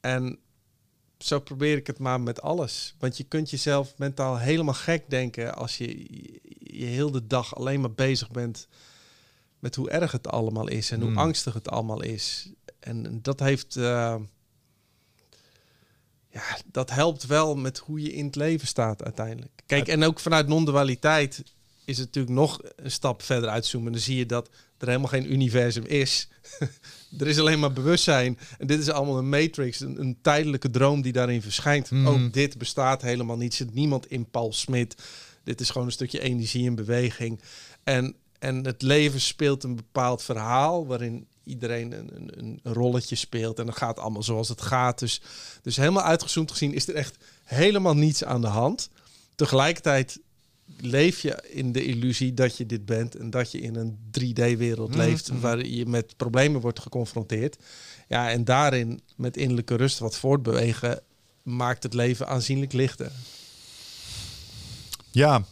En 0.01 0.39
zo 1.19 1.41
probeer 1.41 1.77
ik 1.77 1.87
het 1.87 1.99
maar 1.99 2.21
met 2.21 2.43
alles. 2.43 2.95
Want 2.99 3.17
je 3.17 3.25
kunt 3.25 3.51
jezelf 3.51 3.95
mentaal 3.99 4.39
helemaal 4.39 4.75
gek 4.75 5.11
denken 5.11 5.55
als 5.55 5.79
je 5.79 6.07
je 6.59 6.85
heel 6.85 7.11
de 7.11 7.27
dag 7.27 7.55
alleen 7.57 7.81
maar 7.81 7.93
bezig 7.93 8.31
bent 8.31 8.69
met 9.59 9.75
hoe 9.75 9.91
erg 9.91 10.13
het 10.13 10.29
allemaal 10.29 10.69
is 10.69 10.91
en 10.91 11.01
hoe 11.01 11.11
Mm. 11.11 11.19
angstig 11.19 11.55
het 11.55 11.69
allemaal 11.69 12.03
is. 12.03 12.53
En 12.81 13.23
dat 13.23 13.41
heeft. 13.41 13.77
eh, 13.77 14.17
ja, 16.31 16.43
dat 16.67 16.91
helpt 16.91 17.27
wel 17.27 17.57
met 17.57 17.79
hoe 17.79 18.01
je 18.03 18.13
in 18.13 18.27
het 18.27 18.37
leven 18.37 18.67
staat 18.67 19.05
uiteindelijk. 19.05 19.63
Kijk, 19.67 19.89
en 19.89 20.05
ook 20.05 20.21
vanuit 20.21 20.47
non-dualiteit 20.49 21.43
is 21.89 21.99
het 21.99 22.07
natuurlijk 22.07 22.35
nog 22.35 22.61
een 22.77 22.91
stap 22.91 23.23
verder 23.23 23.49
uitzoomen. 23.49 23.93
Dan 23.93 24.01
zie 24.01 24.17
je 24.17 24.27
dat 24.27 24.49
er 24.79 24.87
helemaal 24.87 25.09
geen 25.09 25.33
universum 25.33 25.85
is. 25.85 26.29
er 27.19 27.27
is 27.27 27.39
alleen 27.39 27.59
maar 27.59 27.73
bewustzijn. 27.73 28.39
En 28.59 28.67
dit 28.67 28.81
is 28.81 28.89
allemaal 28.91 29.19
een 29.19 29.29
matrix, 29.29 29.81
een, 29.81 30.01
een 30.01 30.19
tijdelijke 30.23 30.71
droom 30.71 31.03
die 31.03 31.13
daarin 31.13 31.43
verschijnt. 31.43 31.91
Mhm. 31.91 32.07
Ook 32.07 32.33
dit 32.33 32.59
bestaat 32.59 33.03
helemaal 33.03 33.37
niet. 33.37 33.55
Zit 33.55 33.75
niemand 33.75 34.11
in 34.11 34.31
Paul 34.31 34.53
Smit. 34.53 35.03
Dit 35.45 35.61
is 35.61 35.71
gewoon 35.71 35.87
een 35.87 35.93
stukje 35.93 36.21
energie 36.21 36.67
en 36.67 36.75
beweging. 36.75 37.41
En, 37.85 38.15
en 38.39 38.65
het 38.65 38.83
leven 38.83 39.21
speelt 39.21 39.65
een 39.65 39.77
bepaald 39.77 40.23
verhaal 40.23 40.87
waarin 40.87 41.27
iedereen 41.45 41.93
een, 41.93 42.11
een, 42.15 42.61
een 42.63 42.73
rolletje 42.73 43.17
speelt. 43.17 43.59
En 43.59 43.65
dan 43.65 43.75
gaat 43.75 43.99
allemaal 43.99 44.23
zoals 44.23 44.49
het 44.49 44.63
gaat. 44.63 44.99
Dus, 44.99 45.21
dus 45.63 45.77
helemaal 45.77 46.03
uitgezoomd 46.03 46.51
gezien 46.51 46.75
is 46.75 46.89
er 46.89 46.95
echt 46.95 47.17
helemaal 47.45 47.95
niets 47.95 48.25
aan 48.25 48.41
de 48.41 48.47
hand. 48.47 48.91
Tegelijkertijd 49.35 50.21
leef 50.77 51.21
je 51.21 51.43
in 51.51 51.73
de 51.73 51.85
illusie 51.85 52.35
dat 52.35 52.57
je 52.57 52.67
dit 52.67 52.87
bent 52.87 53.17
en 53.17 53.31
dat 53.31 53.53
je 53.53 53.61
in 53.61 53.75
een 53.77 53.99
3D-wereld 54.11 54.89
Mhm, 54.89 54.99
leeft 54.99 55.31
mhm. 55.33 55.41
waar 55.41 55.67
je 55.67 55.87
met 55.87 56.17
problemen 56.17 56.61
wordt 56.61 56.81
geconfronteerd. 56.81 57.57
Ja, 58.09 58.31
en 58.31 58.45
daarin 58.45 59.01
met 59.17 59.37
innerlijke 59.37 59.75
rust 59.75 59.99
wat 59.99 60.19
voortbewegen 60.19 61.01
maakt 61.43 61.83
het 61.83 61.95
leven 61.95 62.29
aanzienlijk 62.29 62.73
lichter. 62.73 63.11
Ja. 65.11 65.45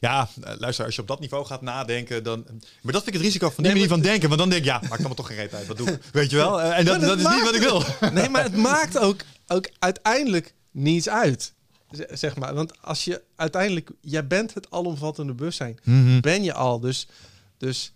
Ja, 0.00 0.28
luister, 0.58 0.84
als 0.84 0.94
je 0.94 1.00
op 1.00 1.08
dat 1.08 1.20
niveau 1.20 1.44
gaat 1.46 1.62
nadenken, 1.62 2.22
dan... 2.22 2.44
Maar 2.82 2.92
dat 2.92 3.02
vind 3.02 3.06
ik 3.06 3.12
het 3.12 3.22
risico 3.22 3.50
van 3.50 3.64
die 3.64 3.72
Nee, 3.72 3.72
manier 3.72 3.88
van 3.88 4.00
denken. 4.00 4.28
Want 4.28 4.40
dan 4.40 4.48
denk 4.48 4.60
ik, 4.60 4.68
ja, 4.68 4.80
maakt 4.80 4.98
allemaal 4.98 5.14
toch 5.14 5.26
geen 5.26 5.36
reet 5.36 5.54
uit. 5.54 5.66
Wat 5.66 5.76
doe 5.76 5.90
ik? 5.90 6.02
Weet 6.12 6.30
je 6.30 6.36
wel? 6.36 6.62
En 6.62 6.84
dat 6.84 7.00
dat 7.00 7.18
is 7.18 7.28
niet 7.28 7.42
wat 7.42 7.54
ik 7.54 7.60
wil. 7.60 7.82
Nee, 8.12 8.28
maar 8.28 8.42
het 8.42 8.56
maakt 8.56 8.98
ook, 8.98 9.20
ook 9.46 9.68
uiteindelijk 9.78 10.54
niets 10.70 11.08
uit. 11.08 11.52
Zeg 12.10 12.36
maar. 12.36 12.54
Want 12.54 12.82
als 12.82 13.04
je 13.04 13.22
uiteindelijk, 13.36 13.90
jij 14.00 14.26
bent 14.26 14.54
het 14.54 14.70
alomvattende 14.70 15.34
bewustzijn. 15.34 15.78
Mhm. 15.84 16.20
Ben 16.20 16.42
je 16.42 16.52
al. 16.54 16.80
Dus, 16.80 17.08
dus 17.56 17.92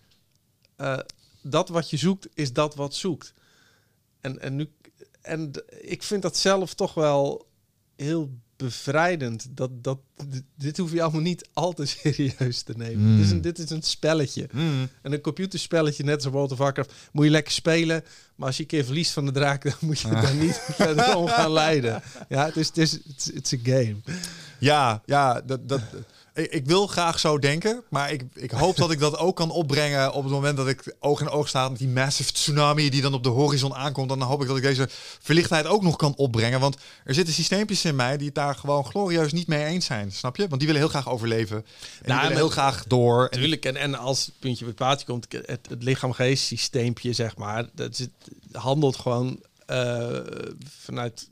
eh, 0.77 0.99
dat 1.43 1.69
wat 1.69 1.91
je 1.91 1.97
zoekt, 1.97 2.29
is 2.35 2.53
dat 2.53 2.75
wat 2.75 2.95
zoekt. 2.95 3.35
En, 4.21 4.41
en, 4.41 4.57
nu, 4.57 4.71
en 5.21 5.53
ik 5.81 6.03
vind 6.03 6.23
dat 6.23 6.37
zelf 6.37 6.75
toch 6.75 6.95
wel 6.95 7.47
heel 7.97 8.31
bevrijdend. 8.61 9.47
Dat, 9.51 9.85
dat, 9.85 9.99
dit, 10.57 10.77
hoef 10.77 10.93
je 10.93 11.03
allemaal 11.03 11.21
niet 11.21 11.49
al 11.53 11.73
te 11.73 11.87
serieus 12.03 12.63
te 12.63 12.73
nemen. 12.77 13.07
Mm. 13.07 13.17
Dit, 13.17 13.25
is 13.27 13.31
een, 13.31 13.41
dit 13.41 13.59
is 13.59 13.71
een 13.71 13.83
spelletje. 13.83 14.49
Mhm. 14.53 14.87
En 15.03 15.13
een 15.13 15.21
computerspelletje, 15.21 16.05
net 16.05 16.15
als 16.15 16.33
World 16.33 16.53
of 16.53 16.59
Warcraft, 16.59 16.93
moet 17.13 17.25
je 17.25 17.31
lekker 17.31 17.53
spelen. 17.53 18.05
Maar 18.35 18.47
als 18.47 18.57
je 18.57 18.63
een 18.63 18.69
keer 18.69 18.85
verliest 18.85 19.13
van 19.13 19.27
de 19.27 19.33
draak, 19.33 19.63
dan 19.63 19.75
moet 19.81 20.01
je 20.01 20.09
daar 20.09 20.35
niet 20.45 20.61
verder 20.71 21.17
om 21.17 21.27
gaan 21.27 21.53
leiden. 21.53 22.03
Ja, 22.29 22.45
het 22.45 22.57
is, 22.57 22.67
het 22.67 22.79
is, 22.79 22.93
het 22.93 23.03
is 23.17 23.31
it's 23.31 23.53
a 23.53 23.59
game. 23.63 23.97
Ja, 24.59 25.03
ja 25.07 25.41
dat, 25.41 25.69
dat, 25.69 25.81
ik, 26.35 26.53
ik 26.53 26.67
wil 26.67 26.87
graag 26.87 27.19
zo 27.19 27.39
denken, 27.39 27.83
maar 27.89 28.13
ik, 28.13 28.23
ik 28.35 28.51
hoop 28.51 28.77
dat 28.77 28.91
ik 28.91 28.99
dat 28.99 29.17
ook 29.19 29.37
kan 29.37 29.51
opbrengen 29.51 30.13
op 30.13 30.23
het 30.23 30.33
moment 30.33 30.57
dat 30.57 30.69
ik 30.69 30.95
oog 30.99 31.21
in 31.21 31.29
oog 31.29 31.49
sta 31.49 31.69
met 31.69 31.79
die 31.79 31.89
massive 31.89 32.33
tsunami 32.33 32.91
die 32.91 33.03
dan 33.03 33.15
op 33.15 33.23
de 33.23 33.29
horizon 33.29 33.75
aankomt. 33.75 34.09
Dan 34.09 34.23
hoop 34.23 34.43
ik 34.43 34.49
dat 34.49 34.57
ik 34.57 34.63
deze 34.63 34.89
verlichtheid 35.21 35.67
ook 35.67 35.83
nog 35.83 35.97
kan 35.97 36.15
opbrengen, 36.17 36.61
want 36.61 36.77
er 37.05 37.15
zitten 37.15 37.35
systeempjes 37.35 37.85
in 37.85 37.97
mij 37.97 38.17
die 38.17 38.27
het 38.27 38.35
daar 38.35 38.55
gewoon 38.55 38.85
glorieus 38.85 39.33
niet 39.33 39.47
mee 39.47 39.65
eens 39.65 39.87
zijn, 39.87 40.13
snap 40.13 40.37
je? 40.37 40.49
Want 40.49 40.61
die 40.61 40.67
willen 40.67 40.83
heel 40.83 40.91
graag 40.91 41.09
overleven 41.09 41.57
en 41.57 41.65
die 41.99 42.09
Nou, 42.09 42.21
willen 42.21 42.37
heel 42.37 42.49
graag 42.49 42.85
door. 42.87 43.23
En 43.23 43.29
Natuurlijk, 43.31 43.65
en, 43.65 43.77
en 43.77 43.95
als 43.95 44.27
het 44.27 44.35
puntje 44.39 44.65
bij 44.65 44.69
het 44.77 44.83
paaltje 44.83 45.07
komt, 45.07 45.27
het, 45.31 45.67
het 45.69 45.83
lichaam-geest 45.83 46.45
systeempje, 46.45 47.13
zeg 47.13 47.37
maar, 47.37 47.69
dat 47.75 47.97
zit, 47.97 48.11
handelt 48.53 48.97
gewoon 48.97 49.41
eh, 49.67 50.19
vanuit 50.81 51.29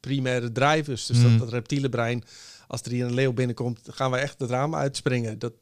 primaire 0.00 0.52
drivers. 0.52 1.06
Dus 1.06 1.16
Mm. 1.16 1.22
dat, 1.22 1.38
dat 1.38 1.48
reptiele 1.48 1.88
brein, 1.88 2.24
als 2.68 2.80
er 2.82 2.90
hier 2.90 3.04
een 3.04 3.14
leeuw 3.14 3.32
binnenkomt, 3.32 3.80
gaan 3.90 4.10
we 4.10 4.16
echt 4.16 4.38
het 4.38 4.50
raam 4.50 4.74
uitspringen. 4.74 5.38
Dat, 5.38 5.52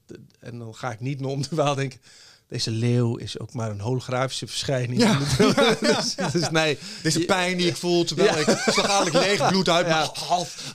en 0.40 0.58
dan 0.58 0.74
ga 0.74 0.92
ik 0.92 1.00
niet 1.00 1.20
meer 1.20 1.28
om 1.30 1.42
de 1.42 1.48
waal 1.56 1.74
denken. 1.74 2.00
Deze 2.48 2.70
leeuw 2.70 3.16
is 3.16 3.38
ook 3.38 3.52
maar 3.52 3.70
een 3.70 3.80
holografische 3.80 4.46
verschijning. 4.46 5.00
Ja. 5.00 5.18
dus, 5.80 6.14
dus 6.32 6.50
nee, 6.50 6.78
Deze 7.02 7.20
pijn 7.20 7.56
die 7.56 7.66
ik 7.68 7.76
voel 7.76 8.04
terwijl 8.04 8.38
Ja. 8.38 8.52
ik 8.52 8.58
slagadelijk 8.72 9.14
leeg 9.26 9.46
bloed 9.48 9.68
uit 9.68 9.86
mijn 9.86 9.98
Ja. 9.98 10.10
half. 10.14 10.72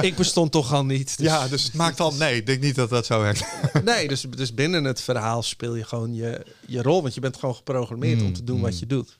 ik 0.00 0.16
bestond 0.16 0.52
toch 0.52 0.72
al 0.72 0.84
niet. 0.84 1.16
Dus- 1.16 1.26
Ja, 1.26 1.48
dus 1.48 1.64
het 1.64 1.74
maakt 1.74 2.00
al. 2.00 2.12
Nee, 2.14 2.36
ik 2.36 2.46
denk 2.46 2.62
niet 2.62 2.74
dat 2.74 2.88
dat 2.90 3.06
zo 3.06 3.20
werkt. 3.20 3.44
Nee, 3.84 4.08
dus, 4.08 4.20
dus 4.30 4.54
binnen 4.54 4.84
het 4.84 5.00
verhaal 5.00 5.42
speel 5.42 5.74
je 5.74 5.84
gewoon 5.84 6.14
je, 6.14 6.46
je 6.66 6.82
rol. 6.82 7.02
Want 7.02 7.14
je 7.14 7.20
bent 7.20 7.36
gewoon 7.36 7.54
geprogrammeerd 7.54 8.20
Mm, 8.20 8.26
om 8.26 8.32
te 8.32 8.44
doen 8.44 8.60
wat 8.60 8.78
je 8.78 8.86
doet. 8.86 9.16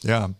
Ja, 0.00 0.30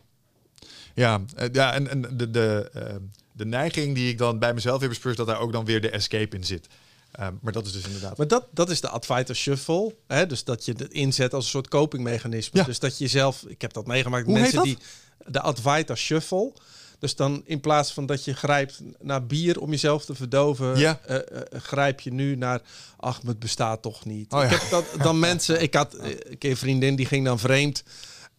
ja, 0.95 1.21
eh, 1.37 1.49
ja 1.53 1.73
en, 1.75 1.89
en 1.91 2.17
de, 2.17 2.31
de, 2.31 2.71
eh, 2.75 2.95
de 3.33 3.47
neiging 3.47 3.95
die 3.95 4.09
ik 4.09 4.19
dan 4.19 4.39
bij 4.39 4.55
mezelf 4.55 4.81
weer 4.81 4.89
bespeur, 4.89 5.15
dat 5.15 5.27
daar 5.27 5.41
ook 5.41 5.53
dan 5.53 5.65
weer 5.65 5.81
de 5.81 5.91
escape 5.91 6.37
in 6.37 6.45
zit. 6.45 6.67
Eh, 7.11 7.29
maar 7.41 7.53
dat 7.53 7.67
is 7.67 7.73
dus 7.73 7.85
inderdaad. 7.85 8.17
Maar 8.17 8.29
dat, 8.29 8.47
dat 8.51 8.71
is 8.71 8.81
de 8.81 8.89
Advaita 8.89 9.35
Shuffle. 9.35 9.95
Hè? 10.07 10.27
Dus 10.27 10.45
dat 10.45 10.65
je 10.65 10.73
het 10.77 10.93
inzet 10.93 11.35
als 11.35 11.45
een 11.45 11.51
soort 11.51 11.69
copingmechanisme. 11.69 12.59
Ja. 12.59 12.65
Dus 12.65 12.79
dat 12.79 12.99
je 12.99 13.07
zelf... 13.07 13.45
Ik 13.47 13.61
heb 13.61 13.73
dat 13.73 13.87
meegemaakt. 13.87 14.25
Hoe 14.27 14.39
mensen 14.39 14.63
heet 14.63 14.79
die... 14.79 14.87
De 15.33 15.41
Advaita 15.41 15.95
Shuffle. 15.95 16.53
Dus 16.99 17.17
dan 17.17 17.43
in 17.45 17.61
plaats 17.61 17.93
van 17.93 18.07
dat 18.07 18.25
je 18.25 18.35
grijpt 18.35 18.81
naar 19.01 19.27
bier 19.27 19.61
om 19.61 19.71
jezelf 19.71 20.05
te 20.05 20.15
verdoven... 20.15 20.79
Ja. 20.79 21.01
eh, 21.07 21.17
eh, 21.17 21.23
grijp 21.53 22.01
je 22.01 22.13
nu 22.13 22.37
naar... 22.37 22.61
Ach, 22.97 23.21
het 23.27 23.39
bestaat 23.39 23.83
toch 23.83 24.05
niet. 24.05 24.33
Oh, 24.33 24.43
ik 24.43 24.51
heb 24.51 24.63
dat, 24.71 24.85
dan 25.07 25.19
mensen... 25.19 25.63
Ik 25.63 25.75
had 25.75 25.95
eh, 25.95 26.11
een 26.11 26.39
keer 26.39 26.51
een 26.51 26.57
vriendin 26.57 26.97
die 26.97 27.07
ging 27.07 27.25
dan 27.25 27.39
vreemd. 27.39 27.83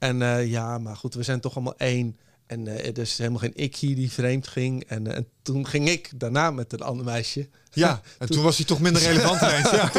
En 0.02 0.22
eh, 0.22 0.48
ja, 0.48 0.78
maar 0.78 0.96
goed, 0.96 1.14
we 1.14 1.24
zijn 1.24 1.40
toch 1.40 1.56
allemaal 1.56 1.78
één. 1.78 2.20
En 2.52 2.96
is 2.98 3.18
helemaal 3.18 3.40
geen 3.40 3.56
ik 3.56 3.76
hier 3.76 3.96
die 3.96 4.12
vreemd 4.12 4.48
ging. 4.48 4.84
En, 4.88 5.08
eh, 5.08 5.16
en 5.16 5.28
toen 5.42 5.68
ging 5.68 5.90
ik 5.90 6.10
daarna 6.16 6.52
met 6.52 6.74
een 6.74 6.82
ander 6.82 7.06
meisje. 7.06 7.48
ja, 7.72 8.02
en 8.20 8.28
toen 8.28 8.44
was 8.44 8.58
hij 8.58 8.66
toch 8.66 8.80
minder 8.80 9.02
relevant 9.02 9.42
ineens. 9.52 9.72
Ja. 9.72 9.90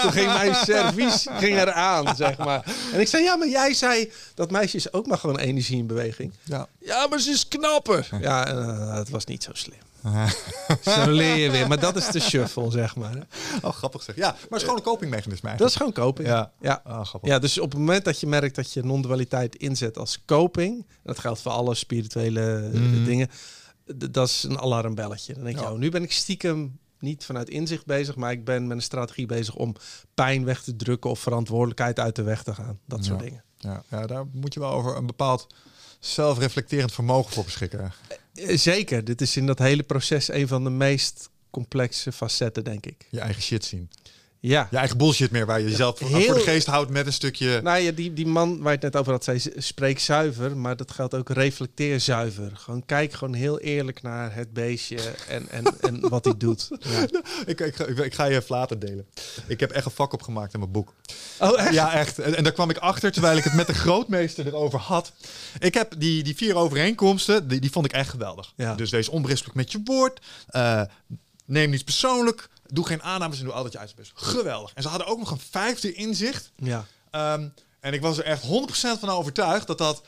Toen 0.00 0.12
ging 0.12 0.26
mijn 0.26 0.54
servies 0.54 1.26
ging 1.30 1.58
eraan, 1.58 2.16
zeg 2.16 2.38
maar. 2.38 2.64
En 2.92 3.00
ik 3.00 3.08
zei, 3.08 3.22
ja, 3.22 3.36
maar 3.36 3.48
jij 3.48 3.74
zei... 3.74 4.12
dat 4.34 4.50
meisje 4.50 4.76
is 4.76 4.92
ook 4.92 5.06
maar 5.06 5.18
gewoon 5.18 5.38
energie 5.38 5.78
in 5.78 5.86
beweging. 5.86 6.32
Ja. 6.42 6.68
Ja, 6.78 7.06
maar 7.06 7.20
ze 7.20 7.30
is 7.30 7.48
knapper. 7.48 8.08
Ja, 8.20 8.46
eh, 8.46 8.94
het 8.94 9.08
was 9.08 9.24
niet 9.24 9.42
zo 9.42 9.50
slim. 9.54 9.78
Zo 10.94 11.10
leer 11.10 11.36
je 11.36 11.50
weer. 11.50 11.68
Maar 11.68 11.80
dat 11.80 11.96
is 11.96 12.06
de 12.06 12.20
shuffle, 12.20 12.70
zeg 12.70 12.96
maar. 12.96 13.26
Oh, 13.62 13.70
grappig 13.72 14.02
zeg. 14.02 14.16
Ja, 14.16 14.30
maar 14.30 14.40
het 14.42 14.52
is 14.56 14.62
gewoon 14.62 14.76
een 14.76 14.82
copingmechanisme 14.82 15.50
Dat 15.50 15.60
eigenlijk. 15.60 15.70
is 15.70 15.76
gewoon 15.76 15.92
coping. 16.08 16.28
Ja. 16.28 16.52
Ja. 16.60 16.82
Grappig. 17.04 17.30
Ja, 17.30 17.38
dus 17.38 17.58
op 17.58 17.70
het 17.70 17.78
moment 17.78 18.04
dat 18.04 18.20
je 18.20 18.26
merkt 18.26 18.54
dat 18.54 18.72
je 18.72 18.82
non-dualiteit 18.84 19.56
inzet 19.56 19.98
als 19.98 20.22
coping... 20.26 20.86
dat 21.02 21.18
geldt 21.18 21.40
voor 21.40 21.52
alle 21.52 21.74
spirituele 21.74 22.56
eh, 22.72 22.80
Mhm. 22.80 23.04
dingen... 23.04 23.28
dat 24.10 24.28
is 24.28 24.42
een 24.42 24.60
alarmbelletje. 24.60 25.34
Dan 25.34 25.44
denk 25.44 25.56
je, 25.58 25.62
Ja. 25.64 25.72
oh, 25.72 25.78
nu 25.78 25.90
ben 25.90 26.02
ik 26.02 26.12
stiekem 26.12 26.78
niet 26.98 27.24
vanuit 27.24 27.48
inzicht 27.48 27.86
bezig... 27.86 28.16
maar 28.16 28.32
ik 28.32 28.44
ben 28.44 28.66
met 28.66 28.76
een 28.76 28.82
strategie 28.82 29.26
bezig 29.26 29.54
om 29.54 29.74
pijn 30.14 30.44
weg 30.44 30.62
te 30.62 30.76
drukken... 30.76 31.10
of 31.10 31.18
verantwoordelijkheid 31.20 31.98
uit 32.00 32.16
de 32.16 32.22
weg 32.22 32.42
te 32.42 32.54
gaan. 32.54 32.78
Dat 32.86 33.04
soort 33.04 33.18
Ja. 33.20 33.24
dingen. 33.26 33.44
Ja, 33.58 33.82
ja, 33.90 34.06
daar 34.06 34.24
moet 34.32 34.54
je 34.54 34.60
wel 34.60 34.70
over 34.70 34.96
een 34.96 35.06
bepaald 35.06 35.46
zelfreflecterend 35.98 36.92
vermogen 36.92 37.32
voor 37.32 37.44
beschikken. 37.44 37.92
Eh, 38.34 38.56
Zeker, 38.56 39.04
dit 39.04 39.20
is 39.20 39.36
in 39.36 39.46
dat 39.46 39.58
hele 39.58 39.82
proces 39.82 40.28
een 40.28 40.48
van 40.48 40.64
de 40.64 40.70
meest 40.70 41.30
complexe 41.50 42.12
facetten, 42.12 42.64
denk 42.64 42.86
ik. 42.86 43.06
Je 43.10 43.20
eigen 43.20 43.42
shit 43.42 43.64
zien. 43.64 43.90
Ja. 44.42 44.68
Je 44.70 44.76
eigen 44.76 44.96
bullshit 44.96 45.30
meer, 45.30 45.46
waar 45.46 45.60
je 45.60 45.68
jezelf 45.70 45.98
voor- 45.98 46.08
Heel- 46.08 46.20
voor 46.26 46.34
de 46.34 46.40
geest 46.40 46.66
houdt 46.66 46.90
met 46.90 47.06
een 47.06 47.12
stukje... 47.12 47.60
Nou 47.62 47.78
ja, 47.78 47.90
die, 47.90 48.12
die 48.12 48.26
man 48.26 48.58
waar 48.58 48.72
je 48.72 48.78
het 48.78 48.82
net 48.82 48.96
over 48.96 49.12
had, 49.12 49.24
zei 49.24 49.42
spreek 49.56 49.98
zuiver, 49.98 50.56
maar 50.56 50.76
dat 50.76 50.90
geldt 50.90 51.14
ook 51.14 51.28
reflecteer 51.28 52.00
zuiver. 52.00 52.50
Gewoon 52.54 52.84
kijk 52.86 53.12
gewoon 53.12 53.34
heel 53.34 53.58
eerlijk 53.60 54.02
naar 54.02 54.34
het 54.34 54.52
beestje 54.52 54.98
en, 55.28 55.48
en, 55.50 55.64
en 55.80 56.08
wat 56.08 56.24
hij 56.24 56.34
doet. 56.36 56.68
Ja. 56.90 57.06
ik, 57.46 57.60
ik, 57.60 57.74
ga- 57.76 57.84
ik, 57.86 57.98
ik 57.98 58.14
ga 58.14 58.24
je 58.24 58.34
even 58.36 58.54
later 58.56 58.78
delen. 58.78 59.06
Ik 59.46 59.60
heb 59.60 59.70
echt 59.70 59.84
een 59.84 59.90
vak 59.90 60.12
opgemaakt 60.12 60.52
in 60.54 60.58
mijn 60.60 60.72
boek. 60.72 60.94
Oh, 61.40 61.60
echt? 61.60 61.72
Ja, 61.72 61.92
echt. 61.94 62.18
En, 62.18 62.36
en 62.36 62.42
daar 62.44 62.52
kwam 62.52 62.70
ik 62.70 62.76
achter 62.78 63.12
terwijl 63.12 63.36
ik 63.36 63.44
het 63.44 63.54
met 63.54 63.66
de 63.66 63.74
grootmeester 63.74 64.46
erover 64.46 64.78
had. 64.78 65.12
Ik 65.58 65.74
heb 65.74 65.94
die, 65.98 66.22
die 66.22 66.36
vier 66.36 66.54
overeenkomsten, 66.56 67.48
die, 67.48 67.60
die 67.60 67.70
vond 67.70 67.86
ik 67.86 67.92
echt 67.92 68.10
geweldig. 68.10 68.52
Ja. 68.56 68.74
Dus 68.74 68.90
wees 68.90 69.08
onberispelijk 69.08 69.56
met 69.56 69.72
je 69.72 69.80
woord. 69.84 70.20
eh, 70.48 70.82
neem 71.46 71.70
niets 71.70 71.84
persoonlijk. 71.84 72.48
Doe 72.72 72.86
geen 72.86 73.02
aannames 73.02 73.38
en 73.38 73.44
doe 73.44 73.52
altijd 73.52 73.72
je 73.72 73.78
uiterste 73.78 74.12
best. 74.14 74.28
Geweldig. 74.30 74.72
En 74.74 74.82
ze 74.82 74.88
hadden 74.88 75.06
ook 75.06 75.18
nog 75.18 75.30
een 75.30 75.40
vijfde 75.50 75.92
inzicht. 75.92 76.50
Ja. 76.56 76.86
Ehm, 77.10 77.48
en 77.80 77.92
ik 77.92 78.00
was 78.00 78.18
er 78.18 78.24
echt 78.24 78.42
100% 78.42 78.98
van 78.98 79.08
overtuigd 79.08 79.66
dat 79.66 79.78
dat 79.78 80.02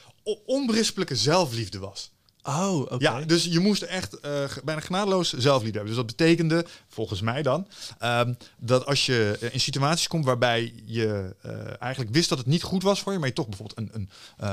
onberispelijke 0.46 1.16
zelfliefde 1.16 1.78
was. 1.78 2.11
Oh, 2.44 2.78
oké. 2.80 2.96
Ja, 2.98 3.20
dus 3.20 3.44
je 3.44 3.58
moest 3.60 3.82
echt 3.82 4.16
ge- 4.22 4.60
bijna 4.64 4.80
genadeloos 4.80 5.32
zelflied 5.32 5.74
hebben. 5.74 5.86
Dus 5.94 5.96
dat 5.96 6.16
betekende, 6.16 6.66
volgens 6.88 7.20
mij 7.20 7.42
dan, 7.42 7.68
ehm, 7.98 8.32
dat 8.58 8.86
als 8.86 9.06
je 9.06 9.38
eh, 9.40 9.48
in 9.52 9.60
situaties 9.60 10.08
komt 10.08 10.24
waarbij 10.24 10.72
je 10.84 11.34
eh, 11.42 11.52
eigenlijk 11.82 12.14
wist 12.14 12.28
dat 12.28 12.38
het 12.38 12.46
niet 12.46 12.62
goed 12.62 12.82
was 12.82 13.00
voor 13.00 13.12
je, 13.12 13.18
maar 13.18 13.28
je 13.28 13.34
toch 13.34 13.48
bijvoorbeeld 13.48 13.78
een, 13.78 13.90
een, 13.92 14.08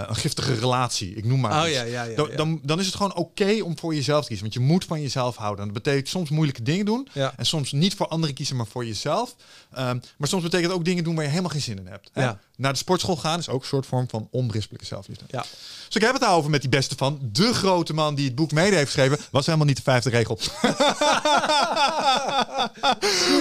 een 0.09 0.15
giftige 0.15 0.53
relatie, 0.53 1.15
ik 1.15 1.25
noem 1.25 1.39
maar 1.39 1.61
Oh 1.63 1.67
iets. 1.67 1.77
ja, 1.77 1.83
ja, 1.83 2.03
ja. 2.03 2.15
dan. 2.15 2.29
Dan, 2.35 2.59
dan 2.63 2.79
is 2.79 2.85
het 2.85 2.95
gewoon 2.95 3.15
oké 3.15 3.61
om 3.63 3.77
voor 3.79 3.95
jezelf 3.95 4.21
te 4.21 4.27
kiezen. 4.27 4.45
Want 4.49 4.57
je 4.59 4.65
moet 4.73 4.85
van 4.85 5.01
jezelf 5.01 5.35
houden. 5.35 5.65
En 5.67 5.73
dat 5.73 5.83
betekent 5.83 6.07
soms 6.09 6.29
moeilijke 6.29 6.61
dingen 6.63 6.85
doen. 6.85 7.07
En 7.37 7.45
soms 7.45 7.71
niet 7.71 7.95
voor 7.95 8.07
anderen 8.07 8.35
kiezen, 8.35 8.55
maar 8.55 8.67
voor 8.67 8.85
jezelf. 8.85 9.35
Ehm, 9.71 9.99
maar 10.17 10.27
soms 10.27 10.43
betekent 10.43 10.69
het 10.69 10.79
ook 10.79 10.85
dingen 10.85 11.03
doen 11.03 11.15
waar 11.15 11.23
je 11.23 11.29
helemaal 11.29 11.51
geen 11.51 11.61
zin 11.61 11.77
in 11.77 11.87
hebt. 11.87 12.09
Hè? 12.13 12.21
Ja. 12.23 12.39
Naar 12.59 12.71
de 12.71 12.77
sportschool 12.77 13.15
gaan 13.17 13.39
is 13.39 13.49
ook 13.49 13.61
een 13.61 13.67
soort 13.67 13.85
vorm 13.85 14.09
van 14.09 14.27
onberispelijke 14.31 14.85
zelfliefde. 14.85 15.23
Ja. 15.27 15.41
Dus 15.85 15.95
ik 15.95 16.01
heb 16.01 16.11
het 16.11 16.21
daarover 16.21 16.49
met 16.49 16.61
die 16.61 16.69
beste 16.69 16.95
van. 16.97 17.19
De 17.31 17.53
grote 17.53 17.93
man 17.93 18.15
die 18.15 18.25
het 18.25 18.35
boek 18.35 18.51
mede 18.51 18.75
heeft 18.75 18.91
geschreven. 18.91 19.17
Was 19.31 19.45
helemaal 19.45 19.67
niet 19.67 19.75
de 19.75 19.81
vijfde 19.81 20.09
regel. 20.09 20.39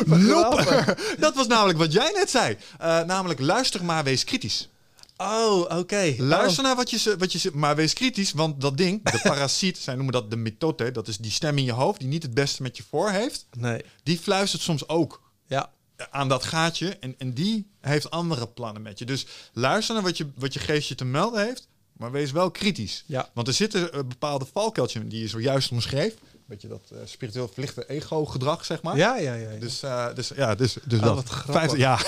nope. 0.06 0.96
Dat 1.18 1.34
was 1.34 1.46
namelijk 1.46 1.78
wat 1.78 1.92
jij 1.92 2.12
net 2.14 2.30
zei. 2.30 2.56
Eh, 2.78 3.00
namelijk 3.02 3.40
luister 3.40 3.84
maar 3.84 4.04
wees 4.04 4.24
kritisch. 4.24 4.68
Oh, 5.16 5.78
oké. 5.78 6.14
Luister 6.18 6.62
naar 6.62 6.76
wat 6.76 6.90
je, 6.90 6.98
ze- 6.98 7.16
wat 7.16 7.32
je 7.32 7.38
ze- 7.38 7.50
maar 7.54 7.76
wees 7.76 7.92
kritisch, 7.92 8.32
want 8.32 8.60
dat 8.60 8.76
ding, 8.76 9.04
de 9.10 9.20
parasiet, 9.28 9.78
zij 9.78 9.94
noemen 9.94 10.12
dat 10.12 10.30
de 10.30 10.36
mitote, 10.36 10.90
dat 10.90 11.08
is 11.08 11.16
die 11.18 11.30
stem 11.30 11.58
in 11.58 11.64
je 11.64 11.72
hoofd 11.72 11.98
die 12.00 12.08
niet 12.08 12.22
het 12.22 12.34
beste 12.34 12.62
met 12.62 12.76
je 12.76 12.82
voor 12.90 13.10
heeft, 13.10 13.46
Oh, 13.56 13.62
nee. 13.62 13.82
die 14.02 14.18
fluistert 14.18 14.62
soms 14.62 14.88
ook 14.88 15.22
Ja. 15.46 15.70
Aan 16.10 16.28
dat 16.28 16.44
gaatje 16.44 16.96
en, 17.00 17.14
en 17.18 17.34
die 17.34 17.70
heeft 17.80 18.10
andere 18.10 18.48
plannen 18.48 18.82
met 18.82 18.98
je. 18.98 19.04
Dus 19.04 19.26
luister 19.52 19.94
naar 19.94 20.04
wat 20.04 20.16
je, 20.16 20.26
wat 20.34 20.52
je 20.52 20.60
geestje 20.60 20.94
te 20.94 21.04
melden 21.04 21.44
heeft, 21.44 21.68
maar 21.92 22.10
wees 22.10 22.30
wel 22.30 22.50
kritisch. 22.50 23.04
Ja. 23.06 23.30
Want 23.34 23.48
er 23.48 23.54
zitten 23.54 23.92
eh, 23.92 23.98
bepaalde 23.98 24.46
valkuiltjes 24.52 25.02
in 25.02 25.08
die 25.08 25.20
je 25.20 25.28
zojuist 25.28 25.70
omschreef. 25.70 26.14
Beetje 26.46 26.68
dat 26.68 26.90
eh, 26.92 26.98
spiritueel 27.04 27.48
verlichte 27.48 27.88
ego-gedrag, 27.88 28.64
zeg 28.64 28.82
maar. 28.82 28.96
Ja, 28.96 29.16
ja, 29.16 29.34
ja. 29.34 29.50
ja. 29.50 29.58
Dus, 29.58 29.82
eh, 29.82 30.14
dus 30.14 30.28
ja, 30.36 30.54
dus, 30.54 30.76
dus 30.84 30.98
Oh, 31.00 31.04
dat. 31.04 31.24
Vijfde, 31.46 31.78
ja. 31.78 31.98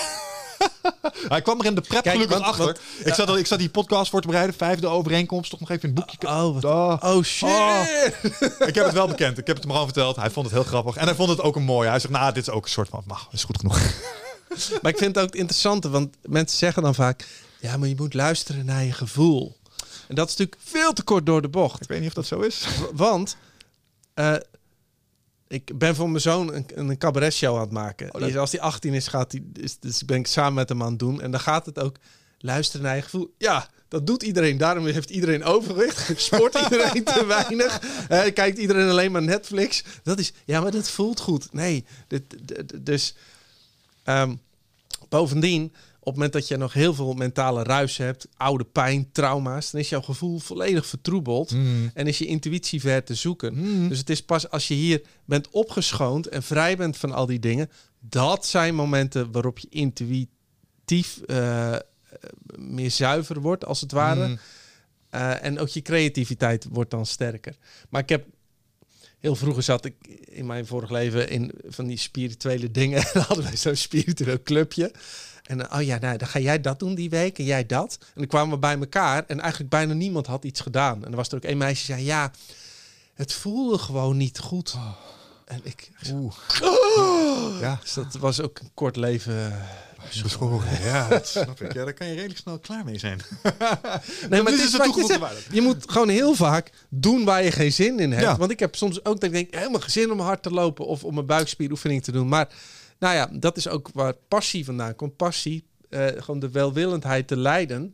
Hij 1.33 1.41
kwam 1.41 1.59
er 1.59 1.65
in 1.65 1.75
de 1.75 1.81
prep 1.81 2.03
Kijk, 2.03 2.15
gelukkig 2.15 2.37
want- 2.37 2.49
achter. 2.49 2.65
want- 2.65 2.79
ik, 3.03 3.13
zat, 3.13 3.27
al- 3.29 3.37
ik 3.37 3.45
zat 3.47 3.59
die 3.59 3.69
podcast 3.69 4.09
voor 4.09 4.21
te 4.21 4.27
bereiden. 4.27 4.55
Vijfde 4.55 4.87
overeenkomst. 4.87 5.49
Toch 5.49 5.59
nog 5.59 5.69
even 5.69 5.89
in 5.89 5.95
het 5.95 6.05
boekje. 6.05 6.27
Oh, 6.27 6.53
wat- 6.53 6.65
Oh. 6.65 7.15
oh 7.15 7.23
shit. 7.23 7.49
Oh. 7.49 7.83
ik 8.67 8.75
heb 8.75 8.85
het 8.85 8.93
wel 8.93 9.07
bekend. 9.07 9.37
Ik 9.37 9.47
heb 9.47 9.55
het 9.55 9.63
hem 9.63 9.71
gewoon 9.73 9.87
verteld. 9.87 10.15
Hij 10.15 10.29
vond 10.29 10.45
het 10.45 10.55
heel 10.55 10.63
grappig. 10.65 10.95
En 10.95 11.05
hij 11.05 11.15
vond 11.15 11.29
het 11.29 11.41
ook 11.41 11.55
een 11.55 11.63
mooi. 11.63 11.89
Hij 11.89 11.99
zegt, 11.99 12.13
nou, 12.13 12.33
dit 12.33 12.47
is 12.47 12.53
ook 12.53 12.63
een 12.63 12.69
soort 12.69 12.89
van... 12.89 13.03
Maar, 13.05 13.27
is 13.31 13.43
goed 13.43 13.57
genoeg. 13.59 13.79
Maar 14.81 14.91
ik 14.91 14.97
vind 14.97 15.15
het 15.15 15.23
ook 15.25 15.35
interessant, 15.35 15.83
want 15.83 16.15
mensen 16.21 16.57
zeggen 16.57 16.83
dan 16.83 16.95
vaak... 16.95 17.27
Ja, 17.59 17.77
maar 17.77 17.87
je 17.87 17.95
moet 17.97 18.13
luisteren 18.13 18.65
naar 18.65 18.83
je 18.83 18.91
gevoel. 18.91 19.57
En 20.07 20.15
dat 20.15 20.29
is 20.29 20.35
natuurlijk 20.35 20.61
veel 20.65 20.93
te 20.93 21.03
kort 21.03 21.25
door 21.25 21.41
de 21.41 21.47
bocht. 21.49 21.81
ik 21.81 21.87
weet 21.87 21.99
niet 21.99 22.07
of 22.07 22.13
dat 22.13 22.25
zo 22.25 22.39
is. 22.39 22.65
Want 22.93 23.35
eh, 24.13 24.33
ik 25.51 25.77
ben 25.77 25.95
voor 25.95 26.09
mijn 26.09 26.21
zoon 26.21 26.53
een, 26.53 26.65
een 26.75 26.97
cabaretshow 26.97 27.55
aan 27.55 27.61
het 27.61 27.71
maken. 27.71 28.13
Oh, 28.15 28.35
als 28.35 28.51
hij 28.51 28.61
18 28.61 28.93
is, 28.93 29.07
gaat 29.07 29.31
hij, 29.31 29.43
is, 29.53 29.79
dus 29.79 30.05
ben 30.05 30.17
ik 30.17 30.27
samen 30.27 30.53
met 30.53 30.69
hem 30.69 30.81
aan 30.83 30.89
het 30.89 30.99
doen. 30.99 31.21
En 31.21 31.31
dan 31.31 31.39
gaat 31.39 31.65
het 31.65 31.79
ook 31.79 31.95
luisteren 32.39 32.85
naar 32.85 32.95
je 32.95 33.01
gevoel. 33.01 33.33
Ja, 33.37 33.69
dat 33.87 34.07
doet 34.07 34.23
iedereen. 34.23 34.57
Daarom 34.57 34.85
heeft 34.85 35.09
iedereen 35.09 35.43
overwicht. 35.43 36.11
Sport 36.21 36.55
iedereen 36.59 37.03
te 37.03 37.25
weinig. 37.25 37.79
Eh, 38.09 38.33
kijkt 38.33 38.57
iedereen 38.57 38.89
alleen 38.89 39.11
maar 39.11 39.21
Netflix. 39.21 39.83
Dat 40.03 40.19
is, 40.19 40.33
ja, 40.45 40.61
maar 40.61 40.71
dat 40.71 40.89
voelt 40.89 41.19
goed. 41.19 41.53
Nee, 41.53 41.85
dit, 42.07 42.23
dit- 42.29 42.69
dit- 42.69 42.85
dus 42.85 43.15
ehm, 44.03 44.35
bovendien, 45.09 45.73
op 46.03 46.07
het 46.07 46.15
moment 46.15 46.33
dat 46.33 46.47
je 46.47 46.57
nog 46.57 46.73
heel 46.73 46.93
veel 46.93 47.13
mentale 47.13 47.63
ruis 47.63 47.97
hebt, 47.97 48.27
oude 48.37 48.63
pijn, 48.63 49.11
trauma's, 49.11 49.71
dan 49.71 49.81
is 49.81 49.89
jouw 49.89 50.01
gevoel 50.01 50.39
volledig 50.39 50.85
vertroebeld. 50.85 51.55
En 51.93 52.07
is 52.07 52.17
je 52.17 52.25
intuïtie 52.25 52.79
ver 52.79 53.03
te 53.03 53.15
zoeken. 53.15 53.53
Mm. 53.53 53.89
Dus 53.89 53.97
het 53.97 54.09
is 54.09 54.23
pas 54.23 54.49
als 54.49 54.67
je 54.67 54.73
hier 54.73 55.01
bent 55.25 55.49
opgeschoond 55.49 56.27
en 56.27 56.43
vrij 56.43 56.77
bent 56.77 56.97
van 56.97 57.11
al 57.11 57.25
die 57.25 57.39
dingen. 57.39 57.69
Dat 57.99 58.45
zijn 58.45 58.75
momenten 58.75 59.31
waarop 59.31 59.59
je 59.59 59.67
intuïtief 59.69 61.21
eh, 61.25 61.73
eh, 61.73 61.79
meer 62.55 62.91
zuiver 62.91 63.39
wordt, 63.39 63.65
als 63.65 63.81
het 63.81 63.91
ware. 63.91 64.27
Mm. 64.27 64.39
Eh, 65.09 65.43
en 65.43 65.59
ook 65.59 65.69
je 65.69 65.81
creativiteit 65.81 66.67
wordt 66.69 66.91
dan 66.91 67.05
sterker. 67.05 67.57
Maar 67.89 68.01
ik 68.01 68.09
heb 68.09 68.25
heel 69.19 69.35
vroeger 69.35 69.63
zat 69.63 69.85
ik 69.85 69.95
in 70.25 70.45
mijn 70.45 70.65
vorig 70.65 70.89
leven 70.89 71.29
in 71.29 71.51
van 71.65 71.87
die 71.87 71.97
spirituele 71.97 72.71
dingen. 72.71 73.03
En 73.13 73.21
hadden 73.21 73.45
wij 73.45 73.57
zo'n 73.57 73.75
spiritueel 73.75 74.43
clubje. 74.43 74.91
En 75.43 75.57
dan, 75.57 75.73
oh 75.73 75.81
ja, 75.81 75.97
nou, 75.99 76.17
dan 76.17 76.27
ga 76.27 76.39
jij 76.39 76.61
dat 76.61 76.79
doen 76.79 76.95
die 76.95 77.09
week 77.09 77.37
en 77.37 77.43
jij 77.43 77.65
dat. 77.65 77.97
En 78.01 78.07
dan 78.15 78.27
kwamen 78.27 78.53
we 78.53 78.59
bij 78.59 78.79
elkaar 78.79 79.23
en 79.27 79.39
eigenlijk 79.39 79.69
bijna 79.69 79.93
niemand 79.93 80.27
had 80.27 80.43
iets 80.43 80.61
gedaan. 80.61 81.05
En 81.05 81.11
er 81.11 81.17
was 81.17 81.29
er 81.29 81.35
ook 81.35 81.43
één 81.43 81.57
meisje 81.57 81.85
die 81.85 81.95
zei, 81.95 82.07
ja, 82.07 82.31
het 83.13 83.33
voelde 83.33 83.77
gewoon 83.77 84.17
niet 84.17 84.39
goed. 84.39 84.75
En 85.45 85.59
ik, 85.63 85.91
Oeh. 86.11 86.33
Ja, 87.59 87.79
dus 87.81 87.93
dat 87.93 88.13
was 88.19 88.41
ook 88.41 88.59
een 88.59 88.71
kort 88.73 88.95
leven. 88.95 89.59
Ja, 90.83 91.07
dat 91.07 91.27
snap 91.37 91.61
ik. 91.61 91.73
Ja, 91.73 91.83
daar 91.83 91.93
kan 91.93 92.07
je 92.07 92.13
redelijk 92.13 92.39
snel 92.39 92.59
klaar 92.59 92.85
mee 92.85 92.99
zijn. 92.99 93.21
Nee, 94.29 94.41
maar 94.41 94.51
het 94.57 94.61
is 94.61 94.77
wat 94.77 94.95
je 94.95 95.05
zegt. 95.05 95.47
Je 95.51 95.61
moet 95.61 95.91
gewoon 95.91 96.09
heel 96.09 96.33
vaak 96.35 96.71
doen 96.89 97.23
waar 97.23 97.43
je 97.43 97.51
geen 97.51 97.71
zin 97.71 97.99
in 97.99 98.11
hebt. 98.11 98.23
Ja. 98.23 98.37
Want 98.37 98.51
ik 98.51 98.59
heb 98.59 98.75
soms 98.75 99.05
ook 99.05 99.19
dat 99.19 99.23
ik 99.23 99.31
denk, 99.31 99.53
helemaal 99.55 99.79
geen 99.79 99.89
zin 99.91 100.11
om 100.11 100.19
hard 100.19 100.43
te 100.43 100.51
lopen 100.51 100.85
of 100.85 101.03
om 101.03 101.17
een 101.17 101.25
buikspieroefening 101.25 102.03
te 102.03 102.11
doen. 102.11 102.27
Maar 102.27 102.47
nou 103.01 103.15
ja, 103.15 103.29
dat 103.31 103.57
is 103.57 103.67
ook 103.67 103.89
waar 103.93 104.13
passie 104.27 104.65
vandaan 104.65 104.95
komt. 104.95 105.15
Passie, 105.15 105.63
eh, 105.89 106.07
gewoon 106.17 106.39
de 106.39 106.49
welwillendheid 106.49 107.27
te 107.27 107.37
leiden. 107.37 107.93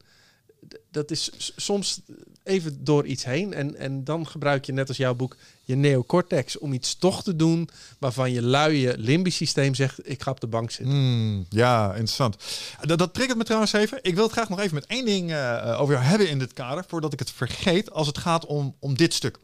Dat 0.92 1.12
is 1.12 1.52
soms 1.56 2.02
even 2.44 2.84
door 2.84 3.06
iets 3.06 3.24
heen. 3.24 3.54
En, 3.54 3.76
en 3.76 4.04
dan 4.04 4.28
gebruik 4.28 4.66
je, 4.66 4.74
net 4.74 4.88
als 4.88 4.98
jouw 4.98 5.16
boek, 5.16 5.36
je 5.64 5.76
neocortex 5.76 6.58
om 6.58 6.74
iets 6.74 6.96
toch 6.96 7.24
te 7.24 7.36
doen 7.36 7.70
waarvan 8.00 8.32
je 8.32 8.42
luie 8.42 8.98
limbisch 8.98 9.36
systeem 9.36 9.76
zegt, 9.76 10.10
ik 10.10 10.22
ga 10.22 10.32
op 10.32 10.40
de 10.40 10.48
bank 10.48 10.72
zitten. 10.72 10.96
Mm, 10.96 11.46
ja, 11.50 11.90
interessant. 11.90 12.38
Dat, 12.82 12.98
dat 12.98 13.14
triggert 13.14 13.38
me 13.38 13.44
trouwens 13.44 13.74
even. 13.74 14.00
Ik 14.02 14.16
wil 14.16 14.24
het 14.24 14.32
graag 14.32 14.50
nog 14.50 14.60
even 14.60 14.74
met 14.74 14.86
één 14.86 15.06
ding 15.06 15.32
eh, 15.32 15.78
over 15.80 15.94
jou 15.94 16.06
hebben 16.06 16.30
in 16.30 16.40
dit 16.40 16.54
kader, 16.54 16.86
voordat 16.88 17.14
ik 17.14 17.20
het 17.20 17.32
vergeet 17.32 17.92
als 17.92 18.08
het 18.08 18.18
gaat 18.18 18.46
om, 18.46 18.76
om 18.80 18.98
dit 18.98 19.14
stuk. 19.14 19.40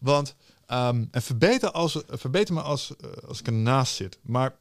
Want, 0.00 0.34
ehm, 0.66 1.04
en 1.10 1.22
verbeter, 1.22 1.70
als, 1.70 1.98
verbeter 2.08 2.54
me 2.54 2.60
als, 2.60 2.92
eh, 3.00 3.28
als 3.28 3.40
ik 3.40 3.46
ernaast 3.46 3.94
zit, 3.94 4.18
maar 4.22 4.54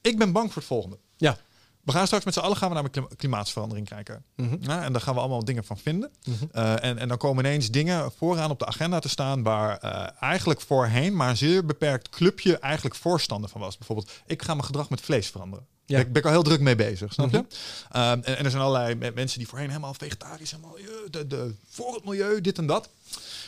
ik 0.00 0.18
ben 0.18 0.32
bang 0.32 0.46
voor 0.46 0.56
het 0.62 0.70
volgende. 0.70 0.98
Ja. 1.16 1.38
We 1.80 1.92
gaan 1.92 2.06
straks 2.06 2.24
met 2.24 2.34
z'n 2.34 2.40
allen 2.40 2.56
gaan 2.56 2.68
we 2.68 2.74
naar 2.74 2.90
klim- 2.90 3.08
klimaatsverandering 3.16 3.88
kijken. 3.88 4.24
Mhm. 4.36 4.56
Ja, 4.60 4.82
en 4.82 4.92
daar 4.92 5.00
gaan 5.02 5.14
we 5.14 5.20
allemaal 5.20 5.44
dingen 5.44 5.64
van 5.64 5.78
vinden. 5.78 6.10
Mhm. 6.24 6.44
Eh, 6.52 6.84
en, 6.84 6.98
en 6.98 7.08
dan 7.08 7.16
komen 7.18 7.44
ineens 7.44 7.70
dingen 7.70 8.12
vooraan 8.16 8.50
op 8.50 8.58
de 8.58 8.66
agenda 8.66 8.98
te 8.98 9.08
staan 9.08 9.42
waar 9.42 9.78
eh, 9.78 10.22
eigenlijk 10.22 10.60
voorheen 10.60 11.16
maar 11.16 11.28
een 11.28 11.36
zeer 11.36 11.64
beperkt 11.66 12.08
clubje 12.08 12.58
eigenlijk 12.58 12.94
voorstander 12.94 13.50
van 13.50 13.60
was. 13.60 13.78
Bijvoorbeeld, 13.78 14.10
ik 14.26 14.42
ga 14.42 14.52
mijn 14.54 14.66
gedrag 14.66 14.90
met 14.90 15.00
vlees 15.00 15.28
veranderen. 15.28 15.66
Ja. 15.86 15.96
Daar 15.96 16.06
ben 16.10 16.16
ik 16.16 16.24
al 16.24 16.30
heel 16.32 16.42
druk 16.42 16.60
mee 16.60 16.76
bezig, 16.76 17.12
snap 17.12 17.30
je? 17.30 17.36
Mhm. 17.36 17.46
Ehm, 17.90 18.20
en, 18.22 18.36
en 18.38 18.44
er 18.44 18.50
zijn 18.50 18.62
allerlei 18.62 18.94
me- 18.94 19.12
mensen 19.14 19.38
die 19.38 19.48
voorheen 19.48 19.68
helemaal 19.68 19.94
vegetarisch, 19.94 20.50
helemaal 20.50 20.76
eh, 20.78 20.84
de, 21.10 21.26
de, 21.26 21.54
voor 21.68 21.94
het 21.94 22.04
milieu, 22.04 22.40
dit 22.40 22.58
en 22.58 22.66
dat. 22.66 22.88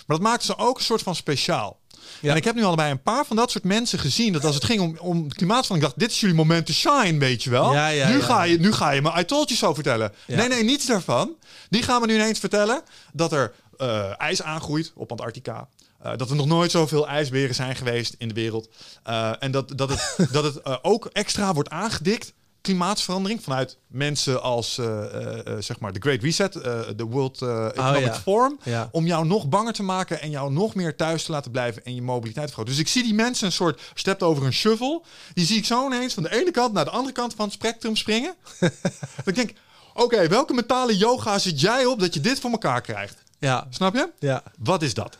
Maar 0.06 0.16
dat 0.16 0.20
maakte 0.26 0.46
ze 0.46 0.56
ook 0.56 0.78
een 0.78 0.84
soort 0.84 1.02
van 1.02 1.14
speciaal. 1.14 1.80
Ja. 2.20 2.30
En 2.30 2.36
ik 2.36 2.44
heb 2.44 2.54
nu 2.54 2.64
allebei 2.64 2.90
een 2.90 3.02
paar 3.02 3.24
van 3.26 3.36
dat 3.36 3.50
soort 3.50 3.64
mensen 3.64 3.98
gezien. 3.98 4.32
Dat 4.32 4.44
als 4.44 4.54
het 4.54 4.64
ging 4.64 4.80
om, 4.80 4.96
om 4.98 5.28
klimaatverandering, 5.32 5.76
ik 5.76 5.80
dacht, 5.82 5.98
dit 5.98 6.10
is 6.10 6.20
jullie 6.20 6.36
moment 6.36 6.66
te 6.66 6.74
shine, 6.74 7.18
weet 7.18 7.42
je 7.42 7.50
wel. 7.50 7.72
Ja, 7.72 7.88
ja, 7.88 8.08
nu. 8.08 8.20
Ga 8.20 8.42
je, 8.42 8.58
nu 8.58 8.72
ga 8.72 8.90
je 8.90 9.02
me 9.02 9.12
I 9.18 9.24
told 9.24 9.48
you 9.48 9.58
so 9.58 9.74
vertellen. 9.74 10.12
Nee, 10.26 10.48
nee, 10.48 10.64
niets 10.64 10.86
daarvan. 10.86 11.36
Die 11.68 11.82
gaan 11.82 12.00
me 12.00 12.06
nu 12.06 12.14
ineens 12.14 12.38
vertellen 12.38 12.82
dat 13.12 13.32
er 13.32 13.52
eh, 13.76 14.20
ijs 14.20 14.42
aangroeit 14.42 14.92
op 14.94 15.10
Antarctica. 15.10 15.68
Eh, 15.98 16.12
dat 16.16 16.30
er 16.30 16.36
nog 16.36 16.46
nooit 16.46 16.70
zoveel 16.70 17.08
ijsberen 17.08 17.54
zijn 17.54 17.76
geweest 17.76 18.14
in 18.18 18.28
de 18.28 18.34
wereld. 18.34 18.68
Eh, 19.02 19.32
en 19.38 19.50
dat, 19.50 19.78
dat 19.78 19.88
het, 19.88 20.16
dat 20.32 20.44
het 20.44 20.84
ook 20.84 21.06
extra 21.06 21.54
wordt 21.54 21.70
aangedikt. 21.70 22.32
Klimaatsverandering 22.62 23.42
vanuit 23.42 23.78
mensen 23.86 24.42
als 24.42 24.78
eh, 24.78 25.04
eh, 25.04 25.46
eh, 25.46 25.62
zeg 25.62 25.78
maar 25.80 25.92
de 25.92 26.00
Great 26.00 26.22
Reset, 26.22 26.52
de 26.96 27.04
World 27.08 27.42
eh, 27.42 27.66
Economic 27.66 28.04
ja. 28.04 28.14
Forum, 28.14 28.58
Ja. 28.64 28.88
om 28.92 29.06
jou 29.06 29.26
nog 29.26 29.48
banger 29.48 29.72
te 29.72 29.82
maken 29.82 30.20
en 30.20 30.30
jou 30.30 30.52
nog 30.52 30.74
meer 30.74 30.96
thuis 30.96 31.24
te 31.24 31.32
laten 31.32 31.50
blijven 31.50 31.84
en 31.84 31.94
je 31.94 32.02
mobiliteit 32.02 32.46
te 32.46 32.52
vergroten. 32.52 32.72
Dus 32.72 32.82
ik 32.82 32.88
zie 32.88 33.02
die 33.02 33.14
mensen 33.14 33.46
een 33.46 33.52
soort, 33.52 33.80
hebt 34.02 34.22
over 34.22 34.44
een 34.44 34.52
shovel, 34.52 35.04
die 35.34 35.46
zie 35.46 35.56
ik 35.56 35.64
zo 35.64 35.86
ineens 35.86 36.14
van 36.14 36.22
de 36.22 36.32
ene 36.40 36.50
kant 36.50 36.72
naar 36.72 36.84
de 36.84 36.90
andere 36.90 37.12
kant 37.14 37.34
van 37.34 37.44
het 37.44 37.54
spectrum 37.54 37.96
springen. 37.96 38.34
ik 39.24 39.34
denk, 39.34 39.52
oké, 39.94 40.28
welke 40.28 40.54
mentale 40.54 40.96
yoga 40.96 41.38
zit 41.38 41.60
jij 41.60 41.84
op 41.86 42.00
dat 42.00 42.14
je 42.14 42.20
dit 42.20 42.40
voor 42.40 42.50
elkaar 42.50 42.80
krijgt? 42.80 43.22
Ja, 43.38 43.66
Snap 43.70 43.94
je? 43.94 44.10
ja. 44.18 44.42
Wat 44.58 44.82
is 44.82 44.94
dat? 44.94 45.16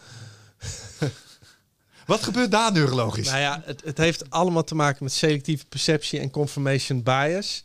Wat 2.13 2.23
gebeurt 2.23 2.51
daar 2.51 2.73
neurologisch? 2.73 3.27
Nou 3.27 3.41
ja, 3.41 3.63
het, 3.65 3.83
het 3.85 3.99
heeft 3.99 4.31
allemaal 4.31 4.65
te 4.65 4.75
maken 4.75 5.05
met 5.05 5.13
selectieve 5.13 5.67
perceptie 5.67 6.21
en 6.21 6.31
confirmation 6.31 7.03
bias. 7.03 7.65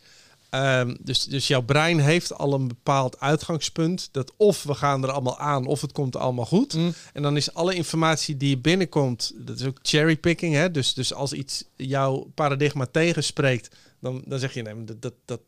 Ehm, 0.50 0.96
dus, 1.00 1.24
dus 1.24 1.48
jouw 1.48 1.62
brein 1.62 2.00
heeft 2.00 2.34
al 2.34 2.54
een 2.54 2.68
bepaald 2.68 3.20
uitgangspunt. 3.20 4.10
Dat 4.12 4.34
of 4.38 4.64
we 4.64 4.74
gaan 4.74 5.04
er 5.04 5.12
allemaal 5.12 5.40
aan, 5.40 5.66
of 5.66 5.82
het 5.82 5.92
komt 5.92 6.16
allemaal 6.16 6.46
goed. 6.46 6.74
Mm. 6.74 6.94
En 7.14 7.22
dan 7.22 7.38
is 7.38 7.54
alle 7.54 7.76
informatie 7.76 8.38
die 8.38 8.58
binnenkomt, 8.58 9.34
dat 9.36 9.60
is 9.60 9.66
ook 9.66 9.80
cherrypicking. 9.82 10.54
Hè? 10.54 10.72
Dus, 10.72 10.94
dus 10.94 11.14
als 11.14 11.34
iets 11.34 11.64
jouw 11.76 12.32
paradigma 12.36 12.86
tegenspreekt, 12.86 13.76
dan, 14.00 14.22
dan 14.26 14.40
zeg 14.40 14.54
je 14.54 14.62
nee, 14.62 14.84
dat, 14.84 15.02
dat, 15.02 15.14
dat 15.26 15.42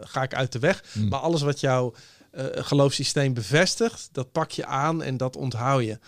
ga 0.00 0.22
ik 0.22 0.34
uit 0.34 0.52
de 0.52 0.58
weg. 0.58 0.84
Mm. 0.92 1.08
Maar 1.08 1.20
alles 1.20 1.42
wat 1.42 1.60
jouw 1.60 1.94
eh 2.30 2.44
geloofssysteem 2.52 3.34
bevestigt, 3.34 4.08
dat 4.12 4.32
pak 4.32 4.50
je 4.50 4.66
aan 4.66 5.02
en 5.02 5.16
dat 5.16 5.36
onthoud 5.36 5.84
je. 5.84 5.98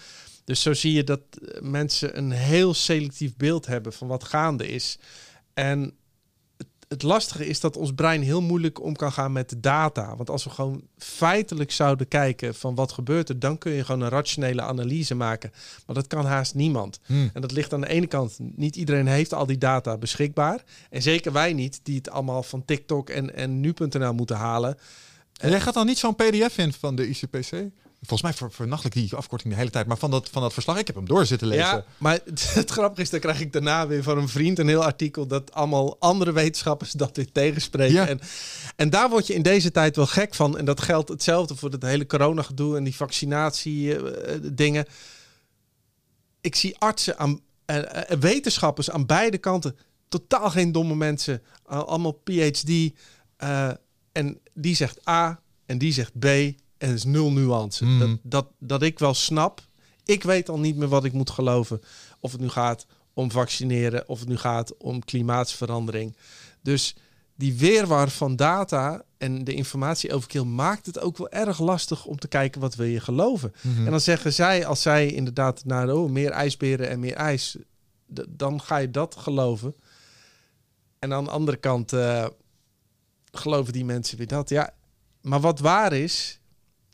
Dus 0.45 0.62
zo 0.62 0.72
zie 0.72 0.92
je 0.92 1.05
dat 1.05 1.20
eh, 1.20 1.61
mensen 1.61 2.18
een 2.18 2.30
heel 2.30 2.74
selectief 2.74 3.36
beeld 3.36 3.66
hebben 3.66 3.92
van 3.92 4.09
wat 4.09 4.24
gaande 4.24 4.68
is. 4.68 4.99
En 5.55 5.95
het, 6.57 6.66
het 6.88 7.03
lastige 7.03 7.47
is 7.47 7.61
dat 7.61 7.76
ons 7.76 7.92
brein 7.95 8.22
heel 8.22 8.42
moeilijk 8.42 8.82
om 8.82 8.97
kan 8.97 9.12
gaan 9.12 9.32
met 9.32 9.49
de 9.49 9.61
data. 9.61 10.16
Want 10.16 10.30
als 10.30 10.45
we 10.45 10.51
gewoon 10.51 10.82
feitelijk 10.99 11.72
zouden 11.72 12.09
kijken 12.09 12.55
van 12.55 12.74
wat 12.74 12.92
gebeurt 12.92 13.28
er, 13.28 13.38
dan 13.38 13.59
kun 13.59 13.72
je 13.72 13.84
gewoon 13.84 14.01
een 14.01 14.09
rationele 14.09 14.62
analyse 14.62 15.14
maken. 15.14 15.53
Maar 15.86 15.95
dat 15.95 16.07
kan 16.07 16.26
haast 16.26 16.55
niemand. 16.55 17.01
Hmm. 17.07 17.30
En 17.32 17.40
dat 17.40 17.53
ligt 17.53 17.72
aan 17.72 17.80
de 17.80 17.88
ene 17.88 18.07
kant, 18.07 18.36
niet 18.38 18.76
iedereen 18.76 19.07
heeft 19.07 19.34
al 19.34 19.47
die 19.47 19.59
data 19.59 19.97
beschikbaar. 19.97 20.64
En 20.90 21.03
zeker 21.03 21.32
wij 21.32 21.53
niet, 21.53 21.80
die 21.82 21.97
het 21.97 22.11
allemaal 22.11 22.42
van 22.42 22.64
TikTok 22.64 23.11
en, 23.11 23.34
en 23.34 23.61
nu.nl 23.61 24.14
moeten 24.14 24.36
halen. 24.36 24.78
En 25.40 25.51
jij 25.51 25.61
gaat 25.61 25.74
dan 25.74 25.86
niet 25.86 25.99
zo'n 25.99 26.16
pdf 26.16 26.59
in 26.59 26.72
van 26.72 26.95
de 26.95 27.09
ICPC? 27.09 27.70
Volgens 28.07 28.23
mij 28.23 28.33
ver, 28.33 28.53
vernacht 28.53 28.85
ik 28.85 28.93
die 28.93 29.15
afkorting 29.15 29.53
de 29.53 29.59
hele 29.59 29.71
tijd. 29.71 29.87
Maar 29.87 29.99
van 29.99 30.11
dat, 30.11 30.29
van 30.29 30.43
dat 30.43 30.53
verslag, 30.53 30.79
ik 30.79 30.87
heb 30.87 30.97
hem 30.97 31.07
door 31.07 31.27
zitten 31.27 31.49
lezen. 31.49 31.65
Ja, 31.65 31.85
maar 31.99 32.21
het, 32.25 32.55
het 32.55 32.71
grappige 32.71 33.03
is, 33.03 33.11
dan 33.11 33.21
krijg 33.21 33.41
ik 33.41 33.53
daarna 33.53 33.87
weer 33.87 34.03
van 34.03 34.19
een 34.19 34.29
vriend 34.29 34.59
een 34.59 34.69
heel 34.69 34.85
artikel 34.85 35.27
dat 35.27 35.53
allemaal 35.53 35.97
andere 35.99 36.33
wetenschappers 36.33 36.93
dat 36.93 37.17
weer 37.17 37.33
tegenspreken. 37.33 37.95
Ja. 37.95 38.09
En, 38.09 38.21
en 38.77 38.91
daar 38.91 39.11
word 39.11 39.27
je 39.27 39.35
in 39.35 39.43
deze 39.43 39.71
tijd 39.71 39.97
wel 39.97 40.07
gek 40.07 40.35
van. 40.35 40.59
En 40.59 40.65
dat 40.65 40.81
geldt 40.81 41.09
hetzelfde 41.09 41.57
voor 41.57 41.71
het 41.71 41.83
hele 41.83 42.07
corona-gedoe 42.07 42.77
en 42.77 42.85
die 42.85 42.97
vaccinatie 42.97 43.99
eh. 43.99 44.81
Ik 46.41 46.55
zie 46.55 46.79
artsen 46.79 47.19
aan, 47.19 47.41
en 47.65 48.09
en 48.09 48.21
wetenschappers 48.21 48.91
aan 48.91 49.07
beide 49.07 49.39
kanten, 49.39 49.77
totaal 50.09 50.51
geen 50.51 50.73
domme 50.73 50.95
mensen, 50.95 51.43
allemaal 51.65 52.21
PhD. 52.25 52.93
eh, 53.37 53.71
en 54.13 54.41
die 54.55 54.77
zegt 54.77 55.09
A 55.09 55.41
en 55.67 55.79
die 55.79 55.93
zegt 55.93 56.19
B 56.19 56.27
en 56.79 56.89
er 56.89 56.95
is 56.95 57.05
nul 57.05 57.33
nuance. 57.33 57.85
Mhm. 57.85 57.99
Dat, 57.99 58.18
dat, 58.22 58.47
dat 58.59 58.83
ik 58.83 58.99
wel 58.99 59.14
snap. 59.14 59.61
Ik 60.05 60.22
weet 60.22 60.49
al 60.49 60.59
niet 60.59 60.77
meer 60.77 60.89
wat 60.89 61.05
ik 61.05 61.12
moet 61.12 61.31
geloven. 61.31 61.81
Of 62.20 62.33
het 62.33 62.41
nu 62.41 62.49
gaat 62.49 62.87
om 63.12 63.31
vaccineren, 63.31 64.09
of 64.09 64.18
het 64.20 64.29
nu 64.29 64.37
gaat 64.37 64.77
om 64.77 65.05
klimaatsverandering. 65.05 66.16
Dus 66.62 66.97
die 67.35 67.55
weerwar 67.55 68.11
van 68.11 68.37
data 68.37 69.05
en 69.18 69.45
de 69.45 69.55
informatie 69.55 70.12
overkill 70.12 70.45
maakt 70.45 70.87
het 70.87 71.01
ook 71.01 71.16
wel 71.16 71.31
erg 71.31 71.61
lastig 71.61 72.05
om 72.05 72.18
te 72.18 72.29
kijken 72.29 72.61
wat 72.61 72.75
wil 72.75 72.87
je 72.87 73.01
geloven. 73.01 73.53
Mhm. 73.61 73.85
En 73.85 73.91
dan 73.91 74.01
zeggen 74.01 74.33
zij, 74.33 74.66
als 74.66 74.83
zij 74.83 75.12
inderdaad 75.12 75.64
naar 75.64 75.95
oh, 75.95 76.11
meer 76.11 76.31
ijsberen 76.31 76.89
en 76.89 77.01
meer 77.01 77.14
ijs, 77.14 77.57
dan 78.29 78.61
ga 78.61 78.77
je 78.77 78.91
dat 78.91 79.16
geloven. 79.16 79.75
En 80.99 81.12
aan 81.12 81.25
de 81.25 81.31
andere 81.31 81.57
kant 81.57 81.93
eh, 81.93 82.27
geloven 83.33 83.72
die 83.72 83.85
mensen 83.85 84.18
weer 84.18 84.27
dat. 84.27 84.49
Ja, 84.49 84.75
maar 85.20 85.41
wat 85.41 85.59
waar 85.61 85.93
is, 85.93 86.41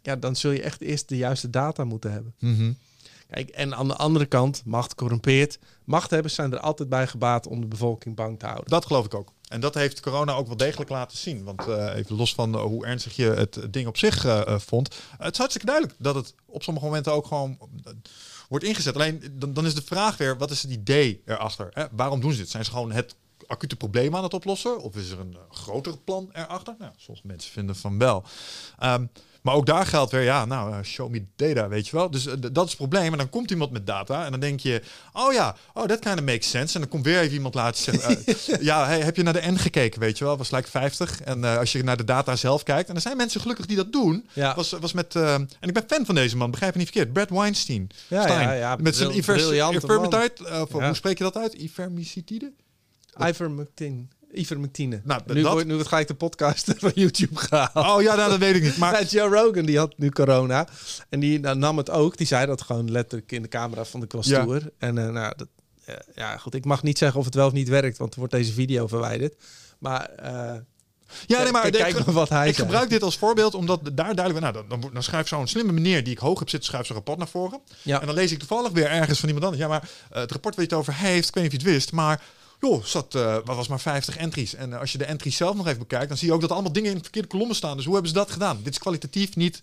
ja, 0.02 0.16
dan 0.16 0.36
zul 0.36 0.50
je 0.50 0.62
echt 0.62 0.80
eerst 0.80 1.08
de 1.08 1.16
juiste 1.16 1.50
data 1.50 1.84
moeten 1.84 2.12
hebben. 2.12 2.34
Mhm. 2.38 2.72
Kijk, 3.30 3.48
en 3.48 3.74
aan 3.74 3.88
de 3.88 3.96
andere 3.96 4.26
kant, 4.26 4.62
macht 4.64 4.94
corrumpeert. 4.94 5.58
Machthebbers 5.84 6.34
zijn 6.34 6.52
er 6.52 6.60
altijd 6.60 6.88
bij 6.88 7.06
gebaat 7.06 7.46
om 7.46 7.60
de 7.60 7.66
bevolking 7.66 8.14
bang 8.14 8.38
te 8.38 8.46
houden. 8.46 8.70
Dat 8.70 8.86
geloof 8.86 9.04
ik 9.04 9.14
ook. 9.14 9.32
En 9.48 9.60
dat 9.60 9.74
heeft 9.74 10.00
corona 10.00 10.32
ook 10.32 10.46
wel 10.46 10.56
degelijk 10.56 10.90
laten 10.90 11.18
zien. 11.18 11.44
Want 11.44 11.66
eh, 11.66 11.94
even 11.94 12.16
los 12.16 12.34
van 12.34 12.54
eh, 12.54 12.60
hoe 12.60 12.86
ernstig 12.86 13.16
je 13.16 13.24
het 13.24 13.60
ding 13.70 13.86
op 13.86 13.96
zich 13.96 14.24
eh, 14.24 14.58
vond. 14.58 14.94
het 15.18 15.32
is 15.32 15.38
hartstikke 15.38 15.66
duidelijk 15.66 15.96
dat 15.98 16.14
het 16.14 16.34
op 16.46 16.62
sommige 16.62 16.86
momenten 16.86 17.12
ook 17.12 17.26
gewoon 17.26 17.58
wordt 18.48 18.64
ingezet. 18.64 18.94
Alleen 18.94 19.22
dan, 19.32 19.52
dan 19.52 19.66
is 19.66 19.74
de 19.74 19.82
vraag 19.82 20.16
weer, 20.16 20.38
wat 20.38 20.50
is 20.50 20.62
het 20.62 20.70
idee 20.70 21.22
erachter? 21.24 21.68
Hè? 21.70 21.84
Waarom 21.92 22.20
doen 22.20 22.32
ze 22.32 22.38
dit? 22.38 22.48
Zijn 22.48 22.64
ze 22.64 22.70
gewoon 22.70 22.92
het 22.92 23.16
acute 23.46 23.76
probleem 23.76 24.16
aan 24.16 24.22
het 24.22 24.34
oplossen? 24.34 24.80
Of 24.80 24.96
is 24.96 25.10
er 25.10 25.20
een 25.20 25.36
groter 25.50 25.98
plan 25.98 26.30
erachter? 26.32 26.74
Nou, 26.78 26.92
soms 26.96 27.22
mensen 27.22 27.52
vinden 27.52 27.76
van 27.76 27.98
wel. 27.98 28.24
Ehm, 28.78 29.06
maar 29.42 29.54
ook 29.54 29.66
daar 29.66 29.86
geldt 29.86 30.12
weer, 30.12 30.22
ja, 30.22 30.44
nou, 30.44 30.72
eh, 30.72 30.78
show 30.82 31.10
me 31.10 31.24
data, 31.36 31.68
weet 31.68 31.88
je 31.88 31.96
wel. 31.96 32.10
Dus 32.10 32.26
eh, 32.26 32.34
dat 32.52 32.64
is 32.64 32.70
het 32.70 32.76
probleem. 32.76 33.12
En 33.12 33.18
dan 33.18 33.28
komt 33.28 33.50
iemand 33.50 33.70
met 33.70 33.86
data 33.86 34.24
en 34.24 34.30
dan 34.30 34.40
denk 34.40 34.60
je, 34.60 34.82
oh 35.12 35.32
ja, 35.32 35.56
oh, 35.74 35.84
that 35.84 35.98
kind 35.98 36.18
of 36.18 36.24
makes 36.24 36.50
sense. 36.50 36.74
En 36.74 36.80
dan 36.80 36.90
komt 36.90 37.04
weer 37.04 37.20
even 37.20 37.34
iemand 37.34 37.54
laten 37.54 37.82
zeggen, 37.82 38.24
eh, 38.26 38.60
ja, 38.70 38.86
hey, 38.86 39.00
heb 39.00 39.16
je 39.16 39.22
naar 39.22 39.32
de 39.32 39.50
N 39.50 39.56
gekeken, 39.56 40.00
weet 40.00 40.18
je 40.18 40.24
wel? 40.24 40.36
Was 40.36 40.50
like 40.50 40.70
50. 40.70 41.20
En 41.20 41.44
als 41.44 41.72
je 41.72 41.82
naar 41.82 41.96
de 41.96 42.04
data 42.04 42.36
zelf 42.36 42.62
kijkt, 42.62 42.88
en 42.88 42.94
er 42.94 43.00
zijn 43.00 43.16
mensen 43.16 43.40
gelukkig 43.40 43.66
die 43.66 43.76
dat 43.76 43.92
doen. 43.92 44.28
Ja. 44.32 44.54
Was, 44.54 44.70
was 44.70 44.92
met, 44.92 45.14
en 45.14 45.48
ik 45.60 45.72
ben 45.72 45.84
fan 45.86 46.06
van 46.06 46.14
deze 46.14 46.36
man, 46.36 46.50
begrijp 46.50 46.72
me 46.72 46.78
niet 46.78 46.90
verkeerd. 46.90 47.12
Brad 47.12 47.30
Weinstein. 47.30 47.90
Ja, 48.08 48.22
Stein. 48.22 48.40
ja, 48.40 48.52
ja, 48.52 48.76
met 48.80 48.96
zijn 48.96 49.16
ivermectine, 49.16 50.66
hoe 50.68 50.94
spreek 50.94 51.18
je 51.18 51.24
dat 51.24 51.36
uit? 51.36 51.52
Ivermectine? 51.54 52.52
Ivermectine. 53.28 54.06
Ivermectine. 54.32 55.00
Nou, 55.04 55.20
nu, 55.26 55.42
dat- 55.42 55.64
nu 55.64 55.84
ga 55.84 55.98
ik 55.98 56.06
de 56.06 56.14
podcast 56.14 56.72
van 56.78 56.90
YouTube 56.94 57.36
gehaald. 57.36 57.86
Oh 57.96 58.02
ja, 58.02 58.14
nou, 58.14 58.30
dat 58.30 58.38
weet 58.38 58.54
ik 58.54 58.62
niet. 58.62 58.76
Maar 58.76 58.92
Ja, 59.00 59.06
Joe 59.06 59.28
Rogan 59.42 59.64
die 59.64 59.78
had 59.78 59.98
nu 59.98 60.10
corona. 60.10 60.66
En 61.08 61.20
die 61.20 61.40
nou, 61.40 61.56
nam 61.58 61.76
het 61.76 61.90
ook. 61.90 62.16
Die 62.16 62.26
zei 62.26 62.46
dat 62.46 62.62
gewoon 62.62 62.90
letterlijk 62.90 63.32
in 63.32 63.42
de 63.42 63.48
camera 63.48 63.84
van 63.84 64.00
de 64.00 64.06
Ja. 64.20 64.22
stoer. 64.42 64.60
En 64.78 64.98
eh, 64.98 65.08
nou, 65.08 65.32
dat, 65.36 65.48
ja, 66.14 66.36
goed. 66.36 66.54
Ik 66.54 66.64
mag 66.64 66.82
niet 66.82 66.98
zeggen 66.98 67.18
of 67.18 67.24
het 67.24 67.34
wel 67.34 67.46
of 67.46 67.52
niet 67.52 67.68
werkt, 67.68 67.98
want 67.98 68.12
er 68.12 68.18
wordt 68.18 68.34
deze 68.34 68.52
video 68.52 68.86
verwijderd. 68.86 69.34
Maar, 69.78 70.04
eh, 70.16 70.54
Ja, 71.26 71.42
nee, 71.42 71.52
maar 71.52 71.62
kijk, 71.62 71.74
kijk 71.74 71.96
ik, 71.96 72.04
maar 72.06 72.14
wat 72.14 72.28
hij 72.28 72.48
ik 72.48 72.56
gebruik 72.56 72.90
dit 72.90 73.02
als 73.02 73.18
voorbeeld, 73.18 73.54
omdat 73.54 73.80
daar 73.92 74.14
duidelijk... 74.14 74.40
Nou, 74.40 74.52
dan, 74.68 74.80
dan, 74.80 74.90
dan 74.92 75.24
zo'n 75.26 75.46
slimme 75.46 75.72
meneer 75.72 76.04
die 76.04 76.12
ik 76.12 76.18
hoog 76.18 76.38
heb 76.38 76.48
zitten, 76.48 76.68
schrijft 76.68 76.86
zo'n 76.86 76.96
rapport 76.96 77.18
naar 77.18 77.28
voren. 77.28 77.60
Ja. 77.82 78.00
En 78.00 78.06
dan 78.06 78.14
lees 78.14 78.32
ik 78.32 78.38
toevallig 78.38 78.72
weer 78.72 78.86
ergens 78.86 79.18
van 79.18 79.28
iemand 79.28 79.46
anders. 79.46 79.62
Ja, 79.64 79.68
maar 79.68 79.88
eh, 80.10 80.20
het 80.20 80.32
rapport 80.32 80.54
waar 80.54 80.64
je 80.64 80.70
het 80.70 80.80
over 80.80 80.94
heeft, 80.94 81.28
ik 81.28 81.34
weet 81.34 81.42
niet 81.44 81.52
of 81.54 81.60
je 81.60 81.66
het 81.66 81.74
wist, 81.76 81.92
maar... 81.92 82.22
Joh, 82.60 82.84
zat, 82.84 83.14
eh, 83.14 83.34
wat 83.44 83.56
was 83.56 83.68
maar 83.68 83.80
50 83.80 84.16
entries. 84.16 84.54
En 84.54 84.72
eh, 84.72 84.80
als 84.80 84.92
je 84.92 84.98
de 84.98 85.04
entries 85.04 85.36
zelf 85.36 85.56
nog 85.56 85.66
even 85.66 85.78
bekijkt, 85.78 86.08
dan 86.08 86.16
zie 86.16 86.28
je 86.28 86.34
ook 86.34 86.40
dat 86.40 86.50
allemaal 86.52 86.72
dingen 86.72 86.90
in 86.90 86.96
de 86.96 87.02
verkeerde 87.02 87.28
kolommen 87.28 87.56
staan. 87.56 87.76
Dus 87.76 87.84
hoe 87.84 87.94
hebben 87.94 88.12
ze 88.12 88.18
dat 88.18 88.30
gedaan? 88.30 88.60
Dit 88.62 88.72
is 88.72 88.78
kwalitatief 88.78 89.36
niet... 89.36 89.60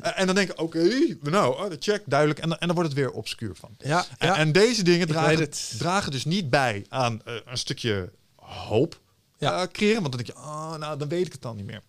Eh, 0.00 0.20
en 0.20 0.26
dan 0.26 0.34
denk 0.34 0.50
ik, 0.50 0.60
oké, 0.60 0.88
nou, 1.22 1.54
oh, 1.64 1.70
check, 1.78 2.02
duidelijk. 2.06 2.40
En, 2.40 2.48
dan- 2.48 2.58
en 2.58 2.66
dan 2.66 2.76
wordt 2.76 2.90
het 2.90 2.98
weer 3.00 3.10
obscuur 3.10 3.54
van. 3.54 3.70
Ja, 3.78 4.04
En, 4.18 4.26
ja. 4.28 4.36
en 4.36 4.52
deze 4.52 4.82
dingen 4.82 5.06
dragen, 5.06 5.48
dragen 5.78 6.10
dus 6.12 6.24
niet 6.24 6.50
bij 6.50 6.86
aan 6.88 7.20
een 7.24 7.58
stukje 7.58 8.10
hoop 8.36 9.00
Ja. 9.38 9.66
creëren. 9.72 10.02
Want 10.02 10.14
dan 10.16 10.24
denk 10.24 10.36
je, 10.38 10.44
oh, 10.44 10.74
nou, 10.76 10.98
dan 10.98 11.08
weet 11.08 11.26
ik 11.26 11.32
het 11.32 11.42
dan 11.42 11.56
niet 11.56 11.66
meer. 11.66 11.80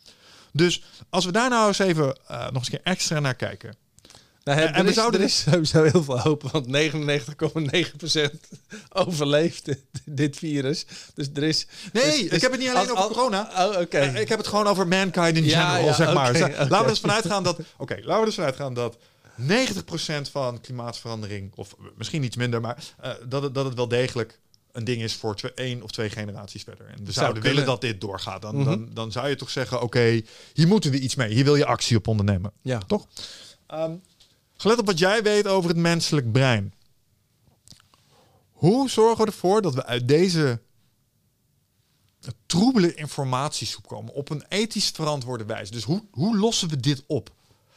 Dus 0.51 0.83
als 1.09 1.25
we 1.25 1.31
daar 1.31 1.49
nou 1.49 1.67
eens 1.67 1.79
even 1.79 2.05
nog 2.05 2.15
eens 2.53 2.55
een 2.55 2.61
keer 2.73 2.81
extra 2.83 3.19
naar 3.19 3.35
kijken. 3.35 3.75
Nou, 4.45 4.59
En 4.59 4.67
en 4.67 4.73
we 4.73 4.79
er, 4.79 4.87
is, 4.87 4.93
zouden 4.95 5.19
er 5.19 5.25
is 5.25 5.39
sowieso 5.41 5.83
heel 5.83 6.03
veel 6.03 6.19
hoop, 6.19 6.43
want 6.51 6.67
99,9% 6.67 8.31
overleeft 9.03 9.69
dit, 10.05 10.37
virus. 10.37 10.85
Dus 11.13 11.29
er 11.33 11.43
is... 11.43 11.67
Nee, 11.93 12.03
dus- 12.03 12.19
ik 12.19 12.29
dus 12.29 12.41
heb 12.41 12.51
het 12.51 12.59
niet 12.59 12.69
alleen 12.69 12.91
over 12.91 13.07
corona. 13.07 13.49
Oh, 13.67 13.81
oké. 13.81 13.99
Ik 13.99 14.29
heb 14.29 14.37
het 14.37 14.47
gewoon 14.47 14.67
over 14.67 14.87
mankind 14.87 15.37
in 15.37 15.43
Ja, 15.43 15.65
general, 15.69 15.85
ja, 15.87 15.93
zeg 15.93 16.13
maar. 16.13 16.33
Laten 16.39 16.67
we 16.69 16.75
er 16.75 16.85
dus 16.87 16.99
vanuit 16.99 17.25
gaan 17.25 17.43
dat... 17.43 17.59
Oké, 17.77 17.97
laten 18.03 18.19
we 18.19 18.25
dus 18.25 18.35
vanuit 18.35 18.55
gaan 18.55 18.73
dat 18.73 18.97
90% 19.41 20.31
van 20.31 20.61
klimaatverandering, 20.61 21.51
of 21.55 21.75
misschien 21.97 22.23
iets 22.23 22.35
minder, 22.35 22.61
maar 22.61 22.77
eh, 23.01 23.11
dat, 23.27 23.43
het, 23.43 23.53
dat 23.55 23.65
het 23.65 23.73
wel 23.75 23.87
degelijk 23.87 24.39
een 24.71 24.83
ding 24.83 25.01
is 25.01 25.13
voor 25.13 25.35
twee, 25.35 25.53
één 25.53 25.81
of 25.81 25.91
twee 25.91 26.09
generaties 26.09 26.63
verder. 26.63 26.85
En 26.87 27.05
we 27.05 27.11
zouden 27.11 27.41
willen 27.43 27.57
kunnen. 27.57 27.65
dat 27.65 27.81
dit 27.81 28.01
doorgaat. 28.01 28.41
Dan, 28.41 28.55
Mhm. 28.55 28.65
dan, 28.65 28.89
dan 28.93 29.11
zou 29.11 29.27
je 29.27 29.35
toch 29.35 29.49
zeggen, 29.49 29.81
oké, 29.81 30.21
hier 30.53 30.67
moeten 30.67 30.91
we 30.91 30.99
iets 30.99 31.15
mee. 31.15 31.33
Hier 31.33 31.43
wil 31.43 31.55
je 31.55 31.65
actie 31.65 31.97
op 31.97 32.07
ondernemen. 32.07 32.51
Ja. 32.61 32.77
Toch? 32.87 33.07
Ehm, 33.67 33.91
gelet 34.65 34.79
op 34.79 34.85
wat 34.85 34.99
jij 34.99 35.23
weet 35.23 35.47
over 35.47 35.69
het 35.69 35.79
menselijk 35.79 36.31
brein. 36.31 36.73
Hoe 38.51 38.89
zorgen 38.89 39.25
we 39.25 39.31
ervoor 39.31 39.61
dat 39.61 39.73
we 39.73 39.85
uit 39.85 40.07
deze 40.07 40.61
troebele 42.45 42.93
informatiesoep 42.93 43.87
komen 43.87 44.13
op 44.13 44.29
een 44.29 44.43
ethisch 44.49 44.89
verantwoorde 44.89 45.45
wijze? 45.45 45.71
Dus 45.71 45.83
hoe, 45.83 46.03
hoe 46.11 46.37
lossen 46.37 46.69
we 46.69 46.77
dit 46.77 47.03
op? 47.07 47.29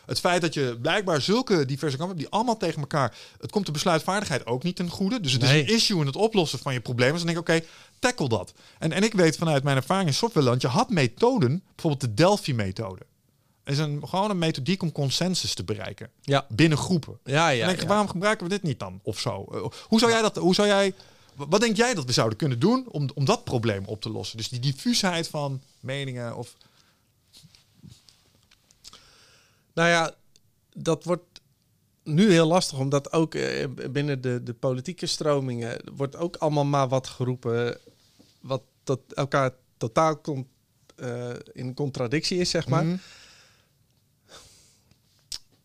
Het 0.06 0.20
feit 0.20 0.40
dat 0.40 0.54
je 0.54 0.78
blijkbaar 0.82 1.20
zulke 1.20 1.64
diverse 1.64 1.96
kampen 1.96 2.16
hebt, 2.16 2.28
die 2.28 2.38
allemaal 2.38 2.56
tegen 2.56 2.80
elkaar... 2.80 3.16
Het 3.40 3.50
komt 3.50 3.66
de 3.66 3.72
besluitvaardigheid 3.72 4.46
ook 4.46 4.62
niet 4.62 4.76
ten 4.76 4.90
goede. 4.90 5.20
Dus 5.20 5.32
het 5.32 5.42
Nee. 5.42 5.62
is 5.62 5.68
een 5.68 5.74
issue 5.74 6.00
in 6.00 6.06
het 6.06 6.16
oplossen 6.16 6.58
van 6.58 6.72
je 6.72 6.80
problemen. 6.80 7.14
Dus 7.14 7.22
dan 7.24 7.34
denk 7.34 7.48
ik, 7.48 7.54
oké, 7.54 7.66
tackle 7.98 8.28
dat. 8.28 8.52
En, 8.78 8.92
en 8.92 9.02
ik 9.02 9.12
weet 9.14 9.36
vanuit 9.36 9.62
mijn 9.62 9.76
ervaring 9.76 10.08
in 10.08 10.14
softwareland... 10.14 10.60
je 10.62 10.68
had 10.68 10.90
methoden, 10.90 11.62
bijvoorbeeld 11.74 12.00
de 12.00 12.14
Delphi-methode. 12.14 13.06
Is 13.68 13.78
een, 13.78 14.08
gewoon 14.08 14.30
een 14.30 14.38
methodiek 14.38 14.82
om 14.82 14.92
consensus 14.92 15.54
te 15.54 15.64
bereiken. 15.64 16.10
Ja. 16.20 16.46
Binnen 16.48 16.78
groepen. 16.78 17.18
Ja, 17.24 17.48
ja, 17.48 17.66
denk 17.66 17.82
waarom 17.82 18.08
gebruiken 18.08 18.46
we 18.46 18.52
dit 18.52 18.62
niet 18.62 18.78
dan? 18.78 19.00
Of 19.02 19.18
zo. 19.18 19.44
Eh, 19.52 19.64
hoe 19.82 19.98
zou 19.98 20.12
jij 20.12 20.22
dat, 20.22 20.36
hoe 20.36 20.54
zou 20.54 20.68
jij, 20.68 20.94
wat 21.34 21.60
denk 21.60 21.76
jij 21.76 21.94
dat 21.94 22.04
we 22.04 22.12
zouden 22.12 22.38
kunnen 22.38 22.58
doen 22.58 22.86
om, 22.88 23.08
om 23.14 23.24
dat 23.24 23.44
probleem 23.44 23.84
op 23.84 24.00
te 24.00 24.10
lossen? 24.10 24.36
Dus 24.36 24.48
die 24.48 24.60
diffuusheid 24.60 25.28
van 25.28 25.60
meningen 25.80 26.36
of... 26.36 26.56
Nou 29.74 29.88
ja, 29.88 30.14
dat 30.72 31.04
wordt 31.04 31.40
nu 32.02 32.30
heel 32.30 32.46
lastig, 32.46 32.78
omdat 32.78 33.12
ook 33.12 33.34
eh, 33.34 33.66
binnen 33.90 34.20
de, 34.20 34.42
de 34.42 34.54
politieke 34.54 35.06
stromingen 35.06 35.80
wordt 35.94 36.16
ook 36.16 36.36
allemaal 36.36 36.64
maar 36.64 36.88
wat 36.88 37.06
geroepen 37.06 37.78
wat 38.40 38.62
tot 38.82 39.12
elkaar 39.14 39.52
totaal 39.76 40.20
eh, 40.96 41.30
in 41.52 41.74
contradictie 41.74 42.38
is, 42.38 42.50
zeg 42.50 42.68
maar. 42.68 42.84
Mhm. 42.84 42.96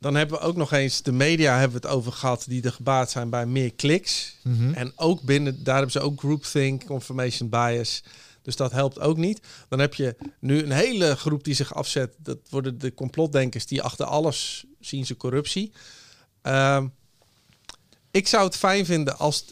Dan 0.04 0.16
hebben 0.16 0.39
we 0.39 0.45
ook 0.45 0.56
nog 0.56 0.72
eens 0.72 1.01
de 1.01 1.12
media 1.12 1.58
hebben 1.60 1.82
we 1.82 1.88
het 1.88 1.95
over 1.95 2.12
gehad 2.12 2.45
die 2.47 2.64
er 2.64 2.72
gebaat 2.72 3.12
zijn 3.12 3.30
bij 3.30 3.45
meer 3.45 3.74
kliks. 3.74 4.36
Mhm. 4.41 4.74
En 4.74 4.93
ook 4.95 5.22
binnen, 5.22 5.64
daar 5.64 5.76
hebben 5.76 5.91
ze 5.91 5.99
ook 5.99 6.20
groupthink, 6.20 6.86
confirmation 6.86 7.49
bias. 7.49 8.04
Dus 8.41 8.56
dat 8.56 8.72
helpt 8.72 8.99
ook 8.99 9.18
niet. 9.18 9.41
Dan 9.70 9.80
heb 9.80 9.93
je 9.93 10.16
nu 10.39 10.64
een 10.64 10.72
hele 10.72 11.16
groep 11.16 11.43
die 11.43 11.54
zich 11.54 11.74
afzet. 11.74 12.16
Dat 12.18 12.38
worden 12.49 12.78
de 12.78 12.93
complotdenkers 12.93 13.66
die 13.66 13.82
achter 13.82 14.06
alles 14.06 14.66
zien 14.80 15.06
ze 15.06 15.18
corruptie. 15.18 15.72
Ehm, 16.41 16.88
ik 18.12 18.28
zou 18.28 18.45
het 18.45 18.56
fijn 18.56 18.86
vinden 18.86 19.18
als, 19.18 19.45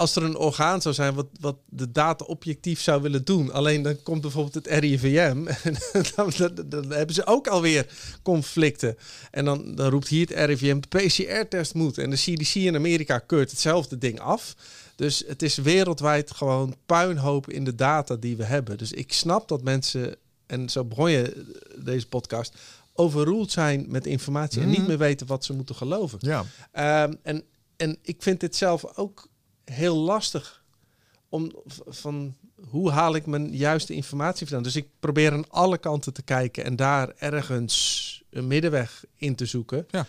als 0.00 0.16
er 0.16 0.22
een 0.22 0.36
orgaan 0.36 0.82
zou 0.82 0.94
zijn 0.94 1.14
wat, 1.14 1.26
wat 1.40 1.56
de 1.68 1.92
data 1.92 2.24
objectief 2.24 2.80
zou 2.80 3.02
willen 3.02 3.24
doen. 3.24 3.52
Alleen 3.52 3.82
dan 3.82 4.02
komt 4.02 4.20
bijvoorbeeld 4.20 4.54
het 4.54 4.66
RIVM 4.66 5.46
en 5.68 5.76
dan, 6.16 6.32
dan, 6.36 6.68
dan 6.68 6.92
hebben 6.92 7.14
ze 7.14 7.26
ook 7.26 7.46
alweer 7.48 7.86
conflicten. 8.22 8.96
En 9.30 9.44
dan, 9.44 9.74
dan 9.74 9.90
roept 9.90 10.08
hier 10.08 10.26
het 10.28 10.46
RIVM 10.46 10.80
de 10.80 10.98
PCR-test 10.98 11.74
moet. 11.74 11.98
En 11.98 12.10
de 12.10 12.16
CDC 12.16 12.54
in 12.54 12.74
Amerika 12.74 13.18
keurt 13.18 13.50
hetzelfde 13.50 13.98
ding 13.98 14.20
af. 14.20 14.54
Dus 14.96 15.24
het 15.26 15.42
is 15.42 15.56
wereldwijd 15.56 16.30
gewoon 16.30 16.74
puinhoop 16.86 17.50
in 17.50 17.64
de 17.64 17.74
data 17.74 18.16
die 18.16 18.36
we 18.36 18.44
hebben. 18.44 18.78
Dus 18.78 18.92
ik 18.92 19.12
snap 19.12 19.48
dat 19.48 19.62
mensen, 19.62 20.16
en 20.46 20.68
zo 20.68 20.84
begon 20.84 21.10
je 21.10 21.44
deze 21.84 22.08
podcast, 22.08 22.54
overroeld 22.92 23.50
zijn 23.52 23.84
met 23.88 24.06
informatie 24.06 24.60
en 24.62 24.68
niet 24.68 24.78
Mhm. 24.78 24.88
meer 24.88 24.98
weten 24.98 25.26
wat 25.26 25.44
ze 25.44 25.52
moeten 25.52 25.74
geloven. 25.74 26.18
Ja. 26.20 26.44
Ehm, 26.72 27.12
en, 27.22 27.42
en 27.76 27.96
ik 28.02 28.22
vind 28.22 28.40
dit 28.40 28.56
zelf 28.56 28.96
ook 28.96 29.28
heel 29.64 29.96
lastig. 29.96 30.62
Om 31.28 31.52
van 31.86 32.36
hoe 32.68 32.90
haal 32.90 33.14
ik 33.14 33.26
mijn 33.26 33.56
juiste 33.56 33.94
informatie 33.94 34.46
vandaan? 34.46 34.64
Dus 34.64 34.76
ik 34.76 34.88
probeer 35.00 35.32
aan 35.32 35.50
alle 35.50 35.78
kanten 35.78 36.12
te 36.12 36.22
kijken 36.22 36.64
en 36.64 36.76
daar 36.76 37.12
ergens 37.16 38.22
een 38.30 38.46
middenweg 38.46 39.04
in 39.16 39.34
te 39.34 39.46
zoeken. 39.46 39.86
Ja. 39.90 40.06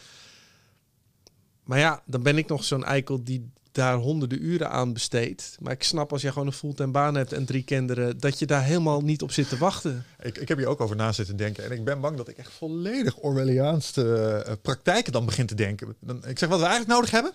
Maar 1.63 1.79
ja, 1.79 2.01
dan 2.05 2.23
ben 2.23 2.37
ik 2.37 2.47
nog 2.47 2.63
zo'n 2.63 2.83
eikel 2.83 3.23
die 3.23 3.51
daar 3.71 3.95
honderden 3.95 4.43
uren 4.43 4.69
aan 4.69 4.93
besteedt. 4.93 5.57
Maar 5.59 5.71
ik 5.71 5.83
snap 5.83 6.11
als 6.11 6.21
je 6.21 6.31
gewoon 6.31 6.47
een 6.47 6.53
fulltime 6.53 6.91
baan 6.91 7.15
hebt 7.15 7.33
en 7.33 7.45
drie 7.45 7.63
kinderen, 7.63 8.19
dat 8.19 8.39
je 8.39 8.45
daar 8.45 8.63
helemaal 8.63 9.01
niet 9.01 9.21
op 9.21 9.31
zit 9.31 9.49
te 9.49 9.57
wachten. 9.57 10.05
Ik, 10.21 10.37
ik 10.37 10.47
heb 10.47 10.57
hier 10.57 10.67
ook 10.67 10.81
over 10.81 10.95
na 10.95 11.11
zitten 11.11 11.37
denken. 11.37 11.63
En 11.63 11.71
ik 11.71 11.83
ben 11.83 12.01
bang 12.01 12.17
dat 12.17 12.27
ik 12.27 12.37
echt 12.37 12.51
volledig 12.51 13.17
Orwelliaanse 13.17 14.43
eh, 14.45 14.53
praktijken 14.61 15.11
dan 15.11 15.25
begin 15.25 15.45
te 15.45 15.55
denken. 15.55 15.95
Dan, 15.99 16.27
ik 16.27 16.39
zeg 16.39 16.49
wat 16.49 16.59
we 16.59 16.65
eigenlijk 16.65 16.93
nodig 16.93 17.11
hebben, 17.11 17.31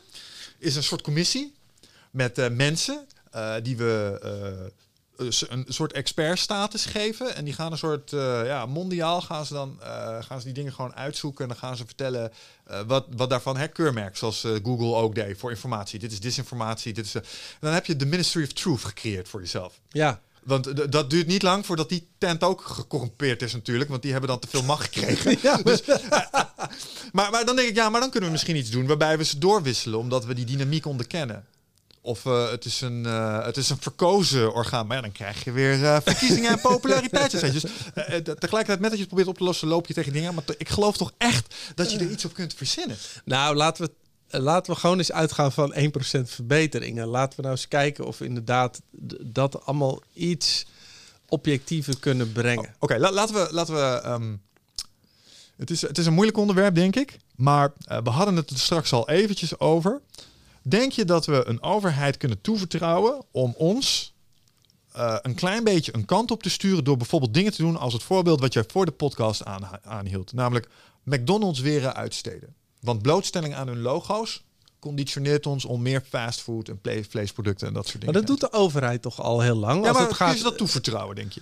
is 0.58 0.76
een 0.76 0.82
soort 0.82 1.02
commissie 1.02 1.54
met 2.16 2.38
eh, 2.38 2.50
mensen 2.50 3.06
eh, 3.30 3.54
die 3.62 3.76
we 3.76 4.18
eh, 4.22 5.26
een 5.48 5.64
soort 5.68 5.92
expertstatus 5.92 6.84
geven. 6.84 7.34
En 7.34 7.44
die 7.44 7.54
gaan 7.54 7.72
een 7.72 7.78
soort, 7.78 8.10
ja, 8.44 8.66
mondiaal 8.66 9.20
gaan 9.20 9.46
ze 9.46 9.52
dan 9.52 9.78
gaan 10.20 10.38
ze 10.38 10.44
die 10.44 10.54
dingen 10.54 10.72
gewoon 10.72 10.94
uitzoeken. 10.94 11.42
En 11.42 11.48
dan 11.48 11.58
gaan 11.58 11.76
ze 11.76 11.86
vertellen 11.86 12.32
wat, 12.86 13.06
wat 13.16 13.30
daarvan 13.30 13.56
hè, 13.56 13.68
keurmerk, 13.68 14.16
zoals 14.16 14.40
Google 14.62 14.94
ook 14.94 15.14
deed 15.14 15.38
voor 15.38 15.50
informatie. 15.50 15.98
Dit 15.98 16.12
is 16.12 16.20
disinformatie. 16.20 16.92
Dit 16.92 17.04
is, 17.04 17.14
en 17.14 17.22
dan 17.60 17.72
heb 17.72 17.86
je 17.86 17.96
de 17.96 18.06
Ministry 18.06 18.42
of 18.42 18.52
Truth 18.52 18.84
gecreëerd 18.84 19.28
voor 19.28 19.40
jezelf. 19.40 19.80
Ja, 19.88 20.20
Want 20.46 20.92
dat 20.92 21.10
duurt 21.10 21.26
niet 21.26 21.42
lang 21.42 21.66
voordat 21.66 21.88
die 21.88 22.08
tent 22.18 22.42
ook 22.42 22.60
gecorrumpeerd 22.60 23.42
is 23.42 23.52
natuurlijk. 23.52 23.90
Want 23.90 24.02
die 24.02 24.10
hebben 24.10 24.30
dan 24.30 24.38
te 24.38 24.48
veel 24.48 24.62
macht 24.62 24.82
gekregen. 24.82 25.64
Dus, 25.64 25.82
eh, 25.82 26.00
maar, 27.12 27.30
maar 27.30 27.44
dan 27.44 27.56
denk 27.56 27.68
ik, 27.68 27.74
ja, 27.74 27.88
maar 27.88 28.00
dan 28.00 28.10
kunnen 28.10 28.28
we 28.28 28.34
misschien 28.34 28.56
iets 28.56 28.70
doen 28.70 28.86
waarbij 28.86 29.18
we 29.18 29.24
ze 29.24 29.38
doorwisselen. 29.38 29.98
Omdat 29.98 30.24
we 30.24 30.34
die 30.34 30.44
dynamiek 30.44 30.86
onderkennen. 30.86 31.46
Of 32.06 32.26
eh, 32.26 32.50
het, 32.50 32.64
is 32.64 32.80
een, 32.80 33.06
eh, 33.06 33.44
het 33.44 33.56
is 33.56 33.70
een 33.70 33.80
verkozen 33.80 34.54
orgaan. 34.54 34.86
Maar 34.86 34.96
ja, 34.96 35.02
dan 35.02 35.12
krijg 35.12 35.44
je 35.44 35.52
weer 35.52 35.84
eh, 35.84 35.96
verkiezingen 36.02 36.50
en 36.50 36.60
populariteitsstijging. 36.72 37.62
Dus 37.62 37.72
tegelijkertijd, 38.24 38.80
met 38.80 38.90
dat 38.90 38.92
je 38.92 38.98
het 38.98 39.06
probeert 39.06 39.28
op 39.28 39.38
te 39.38 39.44
lossen, 39.44 39.68
loop 39.68 39.86
je 39.86 39.94
tegen 39.94 40.12
dingen 40.12 40.28
aan. 40.28 40.34
Maar 40.34 40.44
ik 40.58 40.68
geloof 40.68 40.96
toch 40.96 41.12
echt 41.18 41.54
dat 41.74 41.92
je 41.92 41.98
er 41.98 42.10
iets 42.10 42.24
op 42.24 42.34
kunt 42.34 42.54
verzinnen. 42.54 42.96
Nou, 43.24 43.56
laten 43.56 43.84
we, 43.84 44.38
laten 44.38 44.72
we 44.72 44.78
gewoon 44.78 44.98
eens 44.98 45.12
uitgaan 45.12 45.52
van 45.52 45.74
1% 45.74 45.80
verbetering. 46.24 46.98
En 46.98 47.06
laten 47.06 47.36
we 47.36 47.42
nou 47.42 47.54
eens 47.54 47.68
kijken 47.68 48.06
of 48.06 48.18
we 48.18 48.24
inderdaad 48.24 48.80
dat 49.22 49.64
allemaal 49.66 50.02
iets 50.12 50.66
objectiever 51.28 51.98
kunnen 51.98 52.32
brengen. 52.32 52.74
Oké, 52.78 52.98
la- 52.98 53.12
laten 53.12 53.34
we. 53.34 53.48
Laten 53.50 53.74
we 53.74 54.00
ehm, 54.04 54.36
het, 55.56 55.70
is, 55.70 55.82
het 55.82 55.98
is 55.98 56.06
een 56.06 56.14
moeilijk 56.14 56.38
onderwerp, 56.38 56.74
denk 56.74 56.96
ik. 56.96 57.16
Maar 57.36 57.72
we 58.04 58.10
hadden 58.10 58.36
het 58.36 58.50
er 58.50 58.58
straks 58.58 58.92
al 58.92 59.08
eventjes 59.08 59.58
over. 59.58 60.00
Denk 60.68 60.92
je 60.92 61.04
dat 61.04 61.26
we 61.26 61.44
een 61.46 61.62
overheid 61.62 62.16
kunnen 62.16 62.40
toevertrouwen 62.40 63.24
om 63.30 63.54
ons 63.56 64.14
eh, 64.92 65.16
een 65.22 65.34
klein 65.34 65.64
beetje 65.64 65.94
een 65.94 66.04
kant 66.04 66.30
op 66.30 66.42
te 66.42 66.50
sturen 66.50 66.84
door 66.84 66.96
bijvoorbeeld 66.96 67.34
dingen 67.34 67.52
te 67.52 67.62
doen 67.62 67.76
als 67.76 67.92
het 67.92 68.02
voorbeeld 68.02 68.40
wat 68.40 68.52
jij 68.52 68.64
voor 68.68 68.84
de 68.84 68.90
podcast 68.92 69.44
aan, 69.44 69.68
aanhield, 69.82 70.32
namelijk 70.32 70.68
McDonald's 71.02 71.60
weer 71.60 71.92
uitsteden. 71.92 72.54
Want 72.80 73.02
blootstelling 73.02 73.54
aan 73.54 73.66
hun 73.68 73.80
logo's 73.80 74.44
conditioneert 74.78 75.46
ons 75.46 75.64
om 75.64 75.82
meer 75.82 76.02
fastfood 76.08 76.68
en 76.68 76.80
vleesproducten 77.08 77.66
en 77.68 77.74
dat 77.74 77.86
soort 77.88 78.04
Maar 78.04 78.12
dingen. 78.12 78.26
dat 78.26 78.40
doet 78.40 78.50
de 78.50 78.56
overheid 78.58 79.02
toch 79.02 79.22
al 79.22 79.40
heel 79.40 79.56
lang? 79.56 79.80
ja, 79.82 79.88
Als 79.88 79.98
maar 79.98 80.06
het 80.08 80.16
kun 80.16 80.26
gaat, 80.26 80.32
je 80.32 80.38
ze 80.38 80.44
dat 80.44 80.58
toevertrouwen, 80.58 81.16
denk 81.16 81.32
je? 81.32 81.40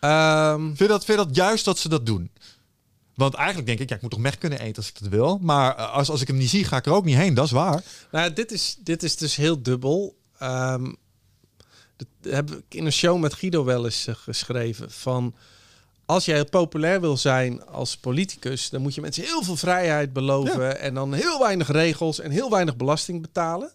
Ehm, 0.00 0.64
Vind 0.64 0.78
je, 0.78 0.86
dat, 0.86 1.04
vind 1.04 1.18
je 1.18 1.24
dat 1.26 1.36
juist 1.36 1.64
dat 1.64 1.78
ze 1.78 1.88
dat 1.88 2.06
doen? 2.06 2.30
Want 3.14 3.34
eigenlijk 3.34 3.66
denk 3.66 3.80
ik, 3.80 3.88
ja, 3.88 3.94
ik 3.94 4.02
moet 4.02 4.10
toch 4.10 4.20
mech 4.20 4.38
kunnen 4.38 4.60
eten 4.60 4.76
als 4.76 4.88
ik 4.88 5.00
dat 5.00 5.08
wil. 5.08 5.38
Maar 5.42 5.76
eh, 5.76 5.92
als, 5.92 6.10
als 6.10 6.20
ik 6.20 6.26
hem 6.26 6.36
niet 6.36 6.50
zie, 6.50 6.64
ga 6.64 6.76
ik 6.76 6.86
er 6.86 6.92
ook 6.92 7.04
niet 7.04 7.16
heen. 7.16 7.34
Dat 7.34 7.44
is 7.44 7.50
waar. 7.50 7.82
nou, 8.10 8.32
dit 8.32 8.52
is, 8.52 8.76
dit 8.78 9.02
is 9.02 9.16
dus 9.16 9.36
heel 9.36 9.62
dubbel. 9.62 10.16
Ehm, 10.38 10.92
dat 11.96 12.32
heb 12.32 12.50
ik 12.50 12.64
in 12.68 12.86
een 12.86 12.92
show 12.92 13.20
met 13.20 13.34
Guido 13.34 13.64
wel 13.64 13.84
eens 13.84 14.06
eh, 14.06 14.14
geschreven. 14.14 14.90
Van 14.90 15.34
als 16.06 16.24
jij 16.24 16.44
populair 16.44 17.00
wil 17.00 17.16
zijn 17.16 17.66
als 17.66 17.96
politicus, 17.96 18.70
dan 18.70 18.82
moet 18.82 18.94
je 18.94 19.00
mensen 19.00 19.24
heel 19.24 19.42
veel 19.42 19.56
vrijheid 19.56 20.12
beloven. 20.12 20.78
En 20.80 20.94
dan 20.94 21.12
heel 21.12 21.38
weinig 21.38 21.68
regels 21.68 22.20
en 22.20 22.30
heel 22.30 22.50
weinig 22.50 22.76
belasting 22.76 23.20
betalen. 23.20 23.72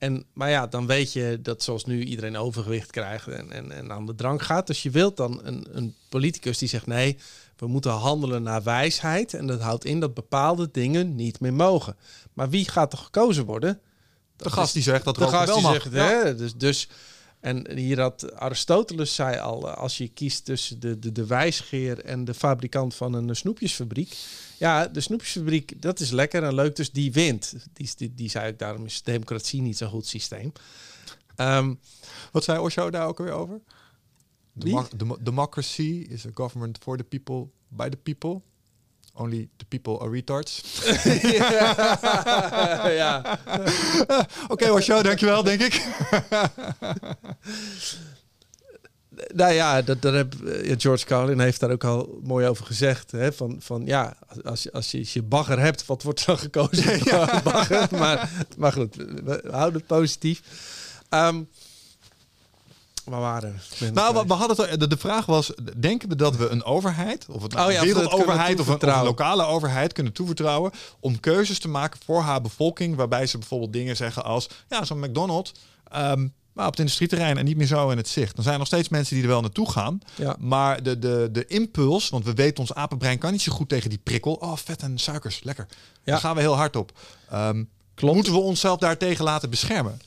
En, 0.00 0.24
maar 0.32 0.50
ja, 0.50 0.66
dan 0.66 0.86
weet 0.86 1.12
je 1.12 1.38
dat 1.42 1.62
zoals 1.62 1.84
nu 1.84 2.04
iedereen 2.04 2.36
overgewicht 2.36 2.90
krijgt 2.90 3.28
en, 3.28 3.52
en, 3.52 3.72
en 3.72 3.92
aan 3.92 4.06
de 4.06 4.14
drank 4.14 4.42
gaat. 4.42 4.66
Dus 4.66 4.82
je 4.82 4.90
wilt 4.90 5.16
dan 5.16 5.40
een, 5.42 5.66
een 5.72 5.94
politicus 6.08 6.58
die 6.58 6.68
zegt 6.68 6.86
nee, 6.86 7.18
we 7.56 7.66
moeten 7.66 7.90
handelen 7.90 8.42
naar 8.42 8.62
wijsheid. 8.62 9.34
En 9.34 9.46
dat 9.46 9.60
houdt 9.60 9.84
in 9.84 10.00
dat 10.00 10.14
bepaalde 10.14 10.68
dingen 10.72 11.14
niet 11.14 11.40
meer 11.40 11.52
mogen. 11.52 11.96
Maar 12.32 12.50
wie 12.50 12.70
gaat 12.70 12.92
er 12.92 12.98
gekozen 12.98 13.44
worden? 13.44 13.80
De 14.36 14.50
gast 14.50 14.72
die 14.72 14.82
zegt 14.82 15.04
dat 15.04 15.14
De 15.14 15.26
gast 15.26 15.54
die 15.54 15.66
zegt, 15.66 15.92
hè, 15.92 16.34
dus, 16.34 16.54
dus, 16.54 16.88
en 17.40 17.76
hier 17.76 18.00
had 18.00 18.34
Aristoteles 18.34 19.14
zei 19.14 19.38
al, 19.38 19.68
eh, 19.68 19.76
als 19.76 19.98
je 19.98 20.08
kiest 20.08 20.44
tussen 20.44 20.80
de, 20.80 20.98
de, 20.98 21.12
de 21.12 21.26
wijsgeer 21.26 22.04
en 22.04 22.24
de 22.24 22.34
fabrikant 22.34 22.94
van 22.94 23.12
een 23.12 23.36
snoepjesfabriek. 23.36 24.16
Ja, 24.58 24.86
de 24.86 25.00
snoepjesfabriek, 25.00 25.82
dat 25.82 26.00
is 26.00 26.10
lekker 26.10 26.42
en 26.42 26.54
leuk, 26.54 26.76
dus 26.76 26.90
die 26.90 27.12
wint. 27.12 27.54
Die, 27.72 27.90
die, 27.96 28.14
die 28.14 28.28
zei 28.28 28.48
ik, 28.48 28.58
daarom 28.58 28.84
is 28.84 29.02
democratie 29.02 29.62
niet 29.62 29.76
zo'n 29.76 29.88
goed 29.88 30.06
systeem. 30.06 30.52
Ehm, 31.36 31.74
Wat 32.32 32.44
zei 32.44 32.58
Osho 32.58 32.90
daar 32.90 33.06
ook 33.06 33.18
weer 33.18 33.32
over? 33.32 33.60
Democracy 35.20 36.06
is 36.08 36.26
a 36.26 36.30
government 36.34 36.78
for 36.78 36.96
the 36.96 37.04
people, 37.04 37.48
by 37.68 37.88
the 37.88 37.96
people. 37.96 38.42
Only 39.20 39.48
the 39.56 39.64
people 39.68 39.98
are 39.98 40.10
retards. 40.10 40.62
ja. 43.00 43.38
Oké, 44.48 44.70
Osho, 44.70 45.02
dankjewel, 45.02 45.42
denk 45.42 45.60
ik. 45.60 45.80
Nou 49.34 49.52
ja, 49.52 49.82
dat, 49.82 50.02
dat 50.02 50.14
heb, 50.14 50.34
eh, 50.46 50.74
George 50.78 51.04
Carlin 51.04 51.40
heeft 51.40 51.60
daar 51.60 51.70
ook 51.70 51.84
al 51.84 52.20
mooi 52.22 52.46
over 52.46 52.66
gezegd. 52.66 53.10
Hè? 53.10 53.32
Van, 53.32 53.56
van 53.58 53.82
ja, 53.86 54.16
als, 54.44 54.62
je- 54.62 54.72
als, 54.72 54.90
je, 54.90 54.98
als 54.98 55.12
je 55.12 55.22
bagger 55.22 55.58
hebt, 55.58 55.86
wat 55.86 56.02
wordt 56.02 56.26
dan 56.26 56.38
gekozen? 56.38 57.00
Ja. 57.04 57.40
bagger. 57.42 57.88
Maar, 57.98 58.30
maar 58.56 58.72
goed, 58.72 58.94
we 58.96 59.42
houden 59.50 59.78
het 59.78 59.86
positief. 59.86 60.42
Ehm 61.08 61.42
waren 63.18 63.60
ben 63.78 63.92
Nou, 63.94 64.26
we, 64.26 64.32
hadden 64.34 64.68
het, 64.68 64.80
de, 64.80 64.86
de 64.86 64.96
vraag 64.96 65.26
was, 65.26 65.52
denken 65.76 66.08
we 66.08 66.16
dat 66.16 66.36
we 66.36 66.48
een 66.48 66.64
overheid, 66.64 67.26
of 67.28 67.42
het 67.42 67.52
nou 67.52 67.66
Oh 67.66 67.72
ja, 67.72 67.78
een 67.80 67.84
wereldoverheid 67.86 68.20
of 68.28 68.36
een, 68.38 68.50
of 68.50 68.58
een 68.58 68.64
toevertrouwen. 68.64 69.06
lokale 69.06 69.44
overheid 69.44 69.92
kunnen 69.92 70.12
toevertrouwen 70.12 70.72
om 71.00 71.20
keuzes 71.20 71.58
te 71.58 71.68
maken 71.68 72.00
voor 72.04 72.20
haar 72.20 72.40
bevolking, 72.40 72.96
waarbij 72.96 73.26
ze 73.26 73.38
bijvoorbeeld 73.38 73.72
dingen 73.72 73.96
zeggen 73.96 74.24
als, 74.24 74.48
ja, 74.68 74.84
zo'n 74.84 75.00
McDonald's, 75.00 75.52
ehm, 75.90 76.28
maar 76.52 76.64
op 76.66 76.70
het 76.70 76.80
industrieterrein 76.80 77.38
en 77.38 77.44
niet 77.44 77.56
meer 77.56 77.66
zo 77.66 77.90
in 77.90 77.96
het 77.96 78.08
zicht. 78.08 78.34
Dan 78.34 78.42
zijn 78.42 78.54
er 78.54 78.60
nog 78.60 78.68
steeds 78.68 78.88
mensen 78.88 79.14
die 79.14 79.24
er 79.24 79.30
wel 79.30 79.40
naartoe 79.40 79.70
gaan, 79.70 80.00
Ja. 80.16 80.36
maar 80.38 80.82
de, 80.82 80.98
de, 80.98 81.28
de 81.32 81.46
impuls, 81.46 82.08
want 82.08 82.24
we 82.24 82.34
weten 82.34 82.58
ons 82.58 82.74
apenbrein 82.74 83.18
kan 83.18 83.32
niet 83.32 83.42
zo 83.42 83.52
goed 83.52 83.68
tegen 83.68 83.90
die 83.90 84.00
prikkel, 84.02 84.32
oh 84.32 84.56
vet 84.56 84.82
en 84.82 84.98
suikers, 84.98 85.42
lekker. 85.42 85.66
Ja. 85.70 85.76
Daar 86.04 86.20
gaan 86.20 86.34
we 86.34 86.40
heel 86.40 86.56
hard 86.56 86.76
op. 86.76 86.92
Klopt. 87.94 88.14
Moeten 88.14 88.32
we 88.32 88.38
onszelf 88.38 88.78
daartegen 88.78 89.24
laten 89.24 89.50
beschermen? 89.50 90.00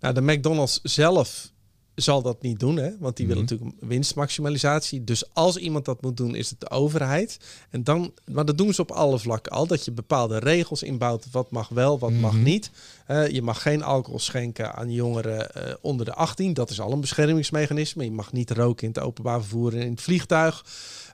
Nou, 0.00 0.14
de 0.14 0.20
McDonald's 0.20 0.80
zelf 0.82 1.52
zal 2.00 2.22
dat 2.22 2.42
niet 2.42 2.60
doen, 2.60 2.76
hè? 2.76 2.90
want 2.98 3.16
die 3.16 3.26
willen 3.26 3.42
Mhm. 3.42 3.52
natuurlijk 3.54 3.80
winstmaximalisatie. 3.88 5.04
Dus 5.04 5.34
als 5.34 5.56
iemand 5.56 5.84
dat 5.84 6.02
moet 6.02 6.16
doen, 6.16 6.34
is 6.34 6.50
het 6.50 6.60
de 6.60 6.70
overheid. 6.70 7.38
En 7.70 7.84
dan, 7.84 8.12
maar 8.32 8.44
dat 8.44 8.58
doen 8.58 8.74
ze 8.74 8.80
op 8.82 8.90
alle 8.90 9.18
vlakken 9.18 9.52
al, 9.52 9.66
dat 9.66 9.84
je 9.84 9.92
bepaalde 9.92 10.38
regels 10.38 10.82
inbouwt. 10.82 11.26
Wat 11.30 11.50
mag 11.50 11.68
wel, 11.68 11.98
wat 11.98 12.10
mag 12.12 12.32
Mhm. 12.32 12.42
niet. 12.42 12.70
Eh, 13.06 13.28
je 13.28 13.42
mag 13.42 13.62
geen 13.62 13.82
alcohol 13.82 14.18
schenken 14.18 14.74
aan 14.74 14.90
jongeren 14.92 15.54
eh, 15.54 15.74
onder 15.80 16.06
de 16.06 16.14
18. 16.14 16.54
Dat 16.54 16.70
is 16.70 16.80
al 16.80 16.92
een 16.92 17.00
beschermingsmechanisme. 17.00 18.04
Je 18.04 18.10
mag 18.10 18.32
niet 18.32 18.50
roken 18.50 18.86
in 18.86 18.92
het 18.94 19.02
openbaar 19.02 19.40
vervoer 19.40 19.74
en 19.74 19.80
in 19.80 19.90
het 19.90 20.00
vliegtuig. 20.00 20.64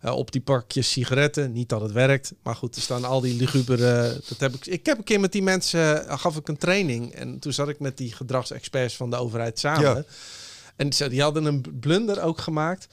Eh, 0.00 0.12
op 0.16 0.32
die 0.32 0.40
pakjes 0.40 0.90
sigaretten. 0.90 1.52
Niet 1.52 1.68
dat 1.68 1.80
het 1.80 1.92
werkt. 1.92 2.32
Maar 2.42 2.56
goed, 2.56 2.76
er 2.76 2.82
staan 2.82 3.04
al 3.04 3.20
die 3.20 3.34
lugubere... 3.36 4.20
Dat 4.28 4.38
heb 4.40 4.54
ik, 4.54 4.66
ik 4.66 4.86
heb 4.86 4.98
een 4.98 5.04
keer 5.04 5.20
met 5.20 5.32
die 5.32 5.42
mensen... 5.42 6.04
gaf 6.18 6.36
ik 6.36 6.48
een 6.48 6.56
training. 6.56 7.12
En 7.14 7.38
toen 7.38 7.52
zat 7.52 7.68
ik 7.68 7.78
met 7.80 7.96
die 7.96 8.12
gedragsexperts 8.12 8.96
van 8.96 9.10
de 9.10 9.16
overheid 9.16 9.58
samen. 9.58 9.82
Ja. 9.82 10.04
En 10.76 10.88
die 10.88 11.22
hadden 11.22 11.44
een 11.44 11.64
blunder 11.80 12.22
ook 12.22 12.40
gemaakt. 12.40 12.86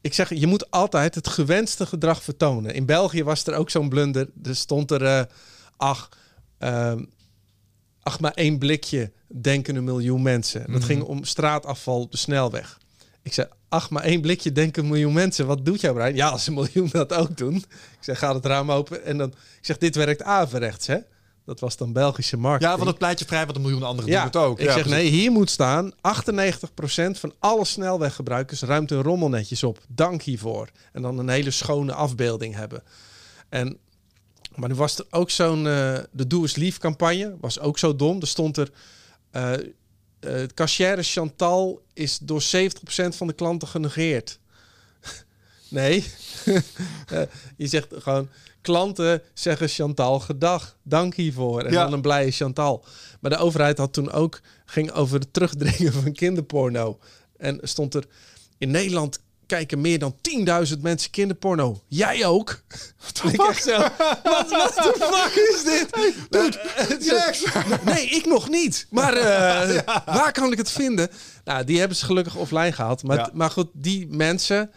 Ik 0.00 0.14
zeg, 0.14 0.34
je 0.34 0.46
moet 0.46 0.70
altijd 0.70 1.14
het 1.14 1.28
gewenste 1.28 1.86
gedrag 1.86 2.22
vertonen. 2.22 2.74
In 2.74 2.86
België 2.86 3.24
was 3.24 3.44
er 3.46 3.54
ook 3.54 3.70
zo'n 3.70 3.88
blunder. 3.88 4.28
Er 4.42 4.56
stond 4.56 4.90
er... 4.90 5.04
eh, 5.04 5.22
ach, 5.76 6.08
ehm, 6.58 7.04
ach, 8.02 8.20
maar 8.20 8.32
één 8.32 8.58
blikje 8.58 9.12
denken 9.26 9.76
een 9.76 9.84
miljoen 9.84 10.22
mensen. 10.22 10.60
Dat 10.60 10.68
Mhm. 10.68 10.82
ging 10.86 11.02
om 11.02 11.24
straatafval 11.24 12.00
op 12.00 12.10
de 12.10 12.16
snelweg. 12.16 12.78
Ik 13.22 13.32
zei, 13.32 13.48
ach, 13.68 13.90
maar 13.90 14.02
één 14.02 14.20
blikje 14.20 14.52
denken 14.52 14.82
een 14.82 14.88
miljoen 14.88 15.12
mensen. 15.12 15.46
Wat 15.46 15.64
doet 15.64 15.80
jouw 15.80 15.92
brein? 15.92 16.14
Ja, 16.14 16.28
als 16.28 16.46
een 16.46 16.54
miljoen 16.54 16.88
dat 16.92 17.12
ook 17.12 17.36
doen. 17.36 17.56
Ik 17.56 17.66
zeg, 18.00 18.18
ga 18.18 18.34
het 18.34 18.46
raam 18.46 18.70
open. 18.72 19.04
En 19.04 19.18
dan, 19.18 19.28
ik 19.28 19.64
zeg, 19.66 19.78
dit 19.78 19.94
werkt 19.94 20.22
averechts, 20.22 20.86
hè? 20.86 20.96
Dat 21.46 21.60
was 21.60 21.76
dan 21.76 21.92
Belgische 21.92 22.36
marketing. 22.36 22.70
Ja, 22.70 22.76
want 22.76 22.88
het 22.88 22.98
pleitje 22.98 23.24
vrij, 23.24 23.44
want 23.44 23.56
een 23.56 23.62
miljoen 23.62 23.82
anderen 23.82 24.10
Ja, 24.10 24.16
doen 24.16 24.26
het 24.26 24.36
ook. 24.36 24.58
ik 24.58 24.66
Ja, 24.66 24.72
zeg 24.72 24.82
precies. 24.82 25.02
nee, 25.02 25.10
hier 25.10 25.30
moet 25.32 25.50
staan 25.50 25.92
98% 25.92 25.94
van 27.18 27.32
alle 27.38 27.64
snelweggebruikers 27.64 28.60
ruimt 28.62 28.90
hun 28.90 29.02
rommel 29.02 29.28
netjes 29.28 29.62
op. 29.62 29.78
Dank 29.88 30.22
hiervoor. 30.22 30.68
En 30.92 31.02
dan 31.02 31.18
een 31.18 31.28
hele 31.28 31.50
schone 31.50 31.92
afbeelding 31.92 32.54
hebben. 32.54 32.82
En, 33.48 33.78
maar 34.54 34.68
nu 34.68 34.74
was 34.74 34.98
er 34.98 35.06
ook 35.10 35.30
zo'n 35.30 35.66
eh, 35.66 35.98
de 36.12 36.26
Doe 36.26 36.42
eens 36.42 36.56
lief 36.56 36.78
campagne, 36.78 37.36
was 37.40 37.58
ook 37.60 37.78
zo 37.78 37.96
dom. 37.96 38.20
Er 38.20 38.26
stond 38.26 38.56
er 38.56 38.70
eh 39.30 39.52
cashier 40.54 41.04
Chantal 41.04 41.82
is 41.92 42.18
door 42.18 42.42
70% 42.42 42.44
van 43.08 43.26
de 43.26 43.32
klanten 43.32 43.68
genegeerd. 43.68 44.38
nee, 45.68 46.04
je 47.56 47.66
zegt 47.66 47.86
gewoon 47.98 48.28
klanten 48.66 49.22
zeggen 49.34 49.68
Chantal 49.68 50.20
gedag, 50.20 50.76
dank 50.82 51.14
hiervoor. 51.14 51.62
En 51.62 51.72
Ja. 51.72 51.82
dan 51.82 51.92
een 51.92 52.00
blije 52.00 52.30
Chantal. 52.30 52.84
Maar 53.20 53.30
de 53.30 53.36
overheid 53.36 53.78
had 53.78 53.92
toen 53.92 54.12
ook, 54.12 54.40
ging 54.64 54.92
over 54.92 55.18
het 55.20 55.32
terugdringen 55.32 55.92
van 55.92 56.12
kinderporno. 56.12 56.98
En 57.36 57.58
stond 57.62 57.94
er, 57.94 58.04
in 58.58 58.70
Nederland 58.70 59.18
kijken 59.46 59.80
meer 59.80 59.98
dan 59.98 60.16
10.000 60.74 60.80
mensen 60.80 61.10
kinderporno. 61.10 61.80
Jij 61.88 62.26
ook? 62.26 62.62
En 63.24 63.32
ik 63.32 63.52
zo, 63.58 63.78
wat, 64.22 64.48
de 64.48 64.94
fuck 64.98 65.34
is 65.54 65.64
dit? 65.64 65.94
Dude! 66.30 67.80
Nee, 67.84 68.06
ik 68.06 68.26
nog 68.26 68.48
niet. 68.48 68.86
Maar 68.90 69.12
eh, 69.14 69.78
waar 70.16 70.32
kan 70.32 70.52
ik 70.52 70.58
het 70.58 70.70
vinden? 70.70 71.08
Nou, 71.44 71.64
die 71.64 71.78
hebben 71.78 71.96
ze 71.96 72.04
gelukkig 72.04 72.36
offline 72.36 72.72
gehaald. 72.72 73.02
Maar, 73.02 73.16
Ja. 73.16 73.30
maar 73.32 73.50
goed, 73.50 73.68
die 73.72 74.06
mensen 74.10 74.70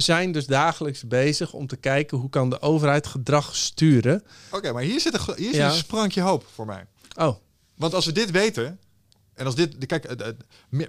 zijn 0.00 0.32
dus 0.32 0.46
dagelijks 0.46 1.06
bezig 1.06 1.52
om 1.52 1.66
te 1.66 1.76
kijken 1.76 2.18
hoe 2.18 2.30
kan 2.30 2.50
de 2.50 2.60
overheid 2.62 3.06
gedrag 3.06 3.56
sturen. 3.56 4.22
Oké, 4.50 4.72
maar 4.72 4.82
hier 4.82 5.00
zit, 5.00 5.14
een, 5.14 5.34
hier 5.36 5.44
zit 5.46 5.54
Ja. 5.54 5.68
een 5.68 5.74
sprankje 5.76 6.20
hoop 6.20 6.44
voor 6.54 6.66
mij. 6.66 6.86
Oh, 7.16 7.36
Want 7.76 7.94
als 7.94 8.06
we 8.06 8.12
dit 8.12 8.30
weten, 8.30 8.78
en 9.34 9.46
als 9.46 9.54
dit, 9.54 9.86
kijk, 9.86 10.04
eh, 10.04 10.28
eh, 10.28 10.34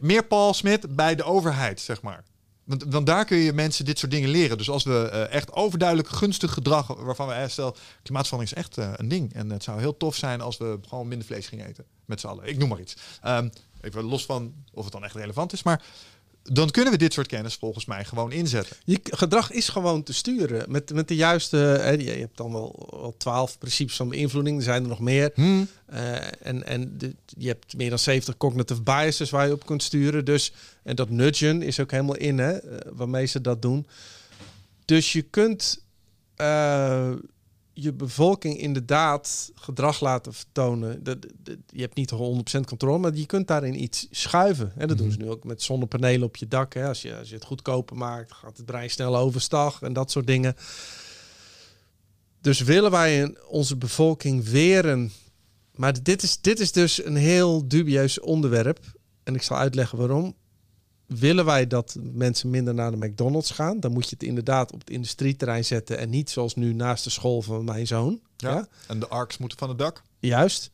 meer- 0.01 0.25
Paul 0.25 0.53
Smit 0.53 0.95
bij 0.95 1.15
de 1.15 1.23
overheid, 1.23 1.79
zeg 1.79 2.01
maar. 2.01 2.23
Want, 2.63 2.83
want 2.89 3.05
daar 3.05 3.25
kun 3.25 3.37
je 3.37 3.53
mensen 3.53 3.85
dit 3.85 3.99
soort 3.99 4.11
dingen 4.11 4.29
leren. 4.29 4.57
Dus 4.57 4.69
als 4.69 4.83
we 4.83 5.09
eh, 5.11 5.33
echt 5.35 5.51
overduidelijk 5.53 6.09
gunstig 6.09 6.53
gedrag, 6.53 6.87
waarvan 6.87 7.27
we 7.27 7.45
stel, 7.47 7.75
klimaatverandering 8.03 8.57
is 8.57 8.63
echt 8.63 8.99
een 8.99 9.07
ding. 9.07 9.33
En 9.33 9.49
het 9.49 9.63
zou 9.63 9.79
heel 9.79 9.97
tof 9.97 10.15
zijn 10.15 10.41
als 10.41 10.57
we 10.57 10.79
gewoon 10.87 11.07
minder 11.07 11.27
vlees 11.27 11.47
gingen 11.47 11.65
eten. 11.67 11.85
Met 12.05 12.19
z'n 12.19 12.27
allen. 12.27 12.45
Ik 12.47 12.57
noem 12.57 12.69
maar 12.69 12.79
iets. 12.79 12.95
Ehm, 13.21 13.49
even 13.81 14.03
los 14.03 14.25
van 14.25 14.53
of 14.73 14.83
het 14.83 14.93
dan 14.93 15.03
echt 15.03 15.15
relevant 15.15 15.53
is. 15.53 15.63
Maar 15.63 15.83
dan 16.43 16.71
kunnen 16.71 16.93
we 16.93 16.99
dit 16.99 17.13
soort 17.13 17.27
kennis 17.27 17.55
volgens 17.55 17.85
mij 17.85 18.05
gewoon 18.05 18.31
inzetten. 18.31 18.75
je 18.85 18.99
gedrag 19.03 19.51
is 19.51 19.69
gewoon 19.69 20.03
te 20.03 20.13
sturen. 20.13 20.71
Met, 20.71 20.93
met 20.93 21.07
de 21.07 21.15
juiste, 21.15 21.57
hè, 21.57 21.91
je, 21.91 22.09
hebt 22.09 22.37
dan 22.37 22.51
wel, 22.51 22.89
wel 22.89 23.15
12 23.17 23.57
principes 23.57 23.95
van 23.95 24.09
beïnvloeding. 24.09 24.57
Er 24.57 24.63
zijn 24.63 24.83
er 24.83 24.89
nog 24.89 24.99
meer. 24.99 25.33
Eh, 25.85 26.15
en 26.41 26.65
en 26.65 26.97
de, 26.97 27.15
je 27.25 27.47
hebt 27.47 27.77
meer 27.77 27.89
dan 27.89 27.99
70 27.99 28.37
cognitive 28.37 28.81
biases 28.81 29.29
waar 29.29 29.47
je 29.47 29.53
op 29.53 29.65
kunt 29.65 29.83
sturen. 29.83 30.25
Dus, 30.25 30.53
en 30.83 30.95
dat 30.95 31.09
nudgen 31.09 31.61
is 31.61 31.79
ook 31.79 31.91
helemaal 31.91 32.17
in, 32.17 32.37
hè, 32.37 32.51
eh, 32.51 32.91
waarmee 32.93 33.25
ze 33.25 33.41
dat 33.41 33.61
doen. 33.61 33.87
Dus 34.85 35.11
je 35.11 35.21
kunt 35.21 35.83
eh, 36.35 37.11
je 37.81 37.93
bevolking 37.93 38.57
inderdaad 38.57 39.51
gedrag 39.55 39.99
laten 39.99 40.33
vertonen. 40.33 41.03
Dat, 41.03 41.21
dat- 41.37 41.57
je 41.67 41.81
hebt 41.81 41.95
niet 41.95 42.11
100% 42.11 42.65
controle, 42.65 42.97
maar 42.97 43.15
je 43.15 43.25
kunt 43.25 43.47
daarin 43.47 43.83
iets 43.83 44.07
schuiven. 44.11 44.71
En 44.77 44.87
dat 44.87 44.97
doen 44.97 45.11
ze 45.11 45.17
nu 45.17 45.29
ook 45.29 45.43
met 45.43 45.61
zonnepanelen 45.61 46.27
op 46.27 46.35
je 46.35 46.47
dak. 46.47 46.73
Hè. 46.73 46.87
Als, 46.87 47.01
je, 47.01 47.17
als 47.17 47.29
je 47.29 47.35
het 47.35 47.45
goedkoper 47.45 47.97
maakt, 47.97 48.33
gaat 48.33 48.57
het 48.57 48.65
brein 48.65 48.89
snel 48.89 49.17
overstag 49.17 49.81
en 49.81 49.93
dat 49.93 50.11
soort 50.11 50.27
dingen. 50.27 50.55
Dus 52.41 52.59
willen 52.59 52.91
wij 52.91 53.21
een- 53.23 53.37
onze 53.47 53.77
bevolking 53.77 54.43
weren 54.49 55.11
maar 55.75 56.03
dit 56.03 56.23
is, 56.23 56.41
dit 56.41 56.59
is 56.59 56.71
dus 56.71 57.05
een 57.05 57.15
heel 57.15 57.67
dubieus 57.67 58.19
onderwerp. 58.19 58.79
En 59.23 59.35
ik 59.35 59.41
zal 59.41 59.57
uitleggen 59.57 59.97
waarom. 59.97 60.35
Willen 61.19 61.45
wij 61.45 61.67
dat 61.67 61.95
mensen 62.01 62.49
minder 62.49 62.73
naar 62.73 62.91
de 62.91 62.97
McDonald's 63.07 63.51
gaan, 63.51 63.79
dan 63.79 63.91
moet 63.91 64.03
je 64.09 64.15
het 64.19 64.23
inderdaad 64.23 64.71
op 64.73 64.79
het 64.79 64.89
industrieterrein 64.89 65.65
zetten 65.65 65.97
en 65.97 66.09
niet 66.09 66.29
zoals 66.29 66.55
nu 66.55 66.73
naast 66.73 67.03
de 67.03 67.09
school 67.09 67.41
van 67.41 67.63
mijn 67.65 67.87
zoon. 67.87 68.19
Ja. 68.37 68.49
Ja, 68.49 68.67
En 68.87 68.99
de 68.99 69.07
arcs 69.07 69.37
moeten 69.37 69.57
van 69.57 69.69
het 69.69 69.77
dak. 69.77 70.01
juist. 70.19 70.71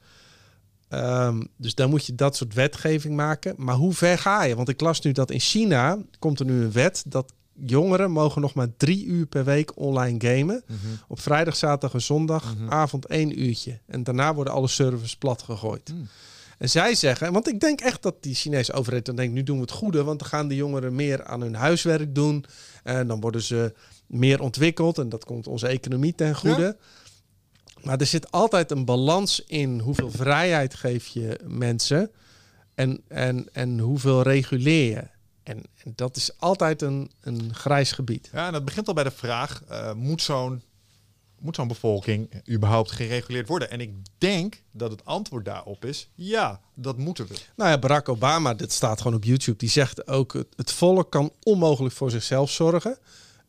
Ehm, 0.89 1.43
dus 1.57 1.75
dan 1.75 1.89
moet 1.89 2.05
je 2.05 2.15
dat 2.15 2.35
soort 2.35 2.53
wetgeving 2.53 3.15
maken. 3.15 3.53
Maar 3.57 3.75
hoe 3.75 3.93
ver 3.93 4.17
ga 4.17 4.43
je? 4.43 4.55
Want 4.55 4.69
ik 4.69 4.81
las 4.81 5.01
nu 5.01 5.11
dat 5.11 5.31
in 5.31 5.39
China 5.39 5.97
komt 6.19 6.39
er 6.39 6.45
nu 6.45 6.61
een 6.63 6.71
wet 6.71 7.03
dat 7.07 7.33
jongeren 7.65 8.11
mogen 8.11 8.41
nog 8.41 8.53
maar 8.53 8.67
drie 8.77 9.05
uur 9.05 9.25
per 9.25 9.43
week 9.43 9.71
online 9.77 10.19
gamen. 10.37 10.63
Op 11.07 11.19
vrijdag, 11.19 11.55
zaterdag 11.55 11.93
en 11.93 12.01
zondag, 12.01 12.55
Mhm. 12.55 12.69
avond 12.69 13.05
één 13.05 13.41
uurtje. 13.41 13.79
En 13.85 14.03
daarna 14.03 14.33
worden 14.33 14.53
alle 14.53 14.67
servers 14.67 15.15
plat 15.17 15.41
gegooid. 15.41 15.91
Mm. 15.93 16.07
En 16.57 16.69
zij 16.69 16.95
zeggen, 16.95 17.33
want 17.33 17.47
ik 17.47 17.59
denk 17.59 17.81
echt 17.81 18.01
dat 18.01 18.23
die 18.23 18.35
Chinese 18.35 18.73
overheid 18.73 19.05
dan 19.05 19.15
denkt, 19.15 19.33
nu 19.33 19.43
doen 19.43 19.55
we 19.55 19.61
het 19.61 19.71
goede, 19.71 20.03
want 20.03 20.19
dan 20.19 20.27
gaan 20.27 20.47
de 20.47 20.55
jongeren 20.55 20.95
meer 20.95 21.25
aan 21.25 21.41
hun 21.41 21.55
huiswerk 21.55 22.15
doen. 22.15 22.45
En 22.83 23.07
dan 23.07 23.19
worden 23.19 23.41
ze 23.41 23.73
meer 24.07 24.41
ontwikkeld 24.41 24.97
en 24.97 25.09
dat 25.09 25.25
komt 25.25 25.47
onze 25.47 25.67
economie 25.67 26.15
ten 26.15 26.35
goede. 26.35 26.77
Maar 27.83 27.99
er 27.99 28.05
zit 28.05 28.31
altijd 28.31 28.71
een 28.71 28.85
balans 28.85 29.43
in 29.47 29.79
hoeveel 29.79 30.11
vrijheid 30.11 30.75
geef 30.75 31.07
je 31.07 31.39
mensen 31.43 32.11
en, 32.75 33.01
en, 33.07 33.47
en 33.53 33.79
hoeveel 33.79 34.21
reguleer 34.21 34.89
je. 34.89 35.03
En, 35.43 35.63
en 35.83 35.93
dat 35.95 36.15
is 36.15 36.39
altijd 36.39 36.81
een, 36.81 37.11
een 37.21 37.53
grijs 37.53 37.91
gebied. 37.91 38.29
Ja, 38.33 38.47
en 38.47 38.53
dat 38.53 38.65
begint 38.65 38.87
al 38.87 38.93
bij 38.93 39.03
de 39.03 39.11
vraag: 39.11 39.63
eh, 39.67 39.93
moet 39.93 40.21
zo'n 40.21 40.61
moet 41.39 41.55
zo'n 41.55 41.67
bevolking 41.67 42.29
überhaupt 42.49 42.91
gereguleerd 42.91 43.47
worden? 43.47 43.71
En 43.71 43.81
ik 43.81 43.91
denk 44.17 44.61
dat 44.71 44.91
het 44.91 45.05
antwoord 45.05 45.45
daarop 45.45 45.85
is: 45.85 46.09
ja, 46.15 46.61
dat 46.73 46.97
moeten 46.97 47.27
we. 47.27 47.35
Nou 47.55 47.69
ja, 47.69 47.77
Barack 47.77 48.09
Obama, 48.09 48.53
dit 48.53 48.71
staat 48.71 49.01
gewoon 49.01 49.17
op 49.17 49.23
YouTube, 49.23 49.57
die 49.57 49.69
zegt 49.69 50.07
ook: 50.07 50.33
het, 50.55 50.71
volk 50.71 51.11
kan 51.11 51.31
onmogelijk 51.43 51.95
voor 51.95 52.11
zichzelf 52.11 52.51
zorgen. 52.51 52.97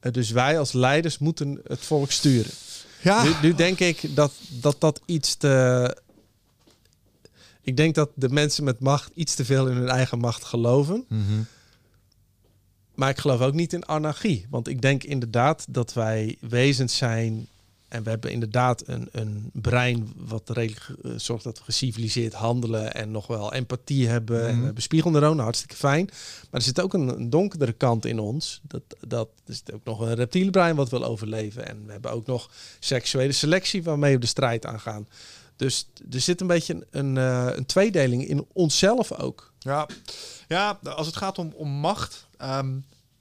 Eh, 0.00 0.12
dus 0.12 0.30
wij 0.30 0.58
als 0.58 0.72
leiders 0.72 1.18
moeten 1.18 1.60
het 1.64 1.80
volk 1.80 2.10
sturen. 2.10 2.50
Ja, 3.02 3.22
Nu, 3.22 3.32
nu 3.42 3.54
denk 3.54 3.78
ik 3.80 4.16
dat, 4.16 4.32
dat 4.48 4.76
dat 4.80 5.00
iets 5.04 5.34
te. 5.34 5.96
Ik 7.62 7.76
denk 7.76 7.94
dat 7.94 8.10
de 8.14 8.28
mensen 8.28 8.64
met 8.64 8.80
macht 8.80 9.10
iets 9.14 9.34
te 9.34 9.44
veel 9.44 9.66
in 9.68 9.76
hun 9.76 9.88
eigen 9.88 10.18
macht 10.18 10.44
geloven. 10.44 11.04
Maar 12.94 13.10
ik 13.10 13.18
geloof 13.18 13.40
ook 13.40 13.54
niet 13.54 13.72
in 13.72 13.86
anarchie. 13.86 14.46
Want 14.50 14.68
ik 14.68 14.80
denk 14.80 15.04
inderdaad 15.04 15.66
dat 15.68 15.92
wij 15.92 16.36
wezens 16.40 16.96
zijn. 16.96 17.48
En 17.88 18.02
we 18.02 18.10
hebben 18.10 18.30
inderdaad 18.32 18.82
een, 18.88 19.08
een 19.12 19.50
brein 19.52 20.12
wat 20.16 20.50
redelijk 20.50 20.86
eh, 21.02 21.10
zorgt 21.16 21.44
dat 21.44 21.58
we 21.58 21.64
geciviliseerd 21.64 22.32
handelen. 22.32 22.94
En 22.94 23.10
nog 23.10 23.26
wel 23.26 23.52
empathie 23.52 24.08
hebben. 24.08 24.40
En 24.40 24.46
we 24.46 24.52
Mhm. 24.52 24.64
hebben 24.64 24.82
spiegelneuronen, 24.82 25.42
hartstikke 25.44 25.76
fijn. 25.76 26.04
Maar 26.50 26.60
er 26.60 26.62
zit 26.62 26.80
ook 26.80 26.94
een, 26.94 27.08
een 27.08 27.30
donkerdere 27.30 27.72
kant 27.72 28.04
in 28.06 28.18
ons. 28.18 28.60
Dat, 28.62 28.82
dat 29.06 29.28
er 29.46 29.54
zit 29.54 29.72
ook 29.72 29.84
nog 29.84 30.00
een 30.00 30.14
reptiele 30.14 30.50
brein 30.50 30.76
wat 30.76 30.90
wil 30.90 31.04
overleven. 31.04 31.68
En 31.68 31.86
we 31.86 31.92
hebben 31.92 32.10
ook 32.10 32.26
nog 32.26 32.50
seksuele 32.80 33.32
selectie 33.32 33.82
waarmee 33.82 34.14
we 34.14 34.20
de 34.20 34.26
strijd 34.26 34.66
aangaan. 34.66 35.08
Dus 35.56 35.88
er 36.10 36.20
zit 36.20 36.40
een 36.40 36.46
beetje 36.46 36.74
een, 36.74 36.84
een, 36.90 37.16
eh, 37.16 37.56
een 37.56 37.66
tweedeling 37.66 38.26
in 38.28 38.46
onszelf 38.52 39.12
ook. 39.12 39.52
ja. 39.58 39.86
ja, 40.48 40.78
als 40.84 41.06
het 41.06 41.16
gaat 41.16 41.38
om, 41.38 41.52
om 41.56 41.68
macht. 41.68 42.26
ehm, 42.36 42.76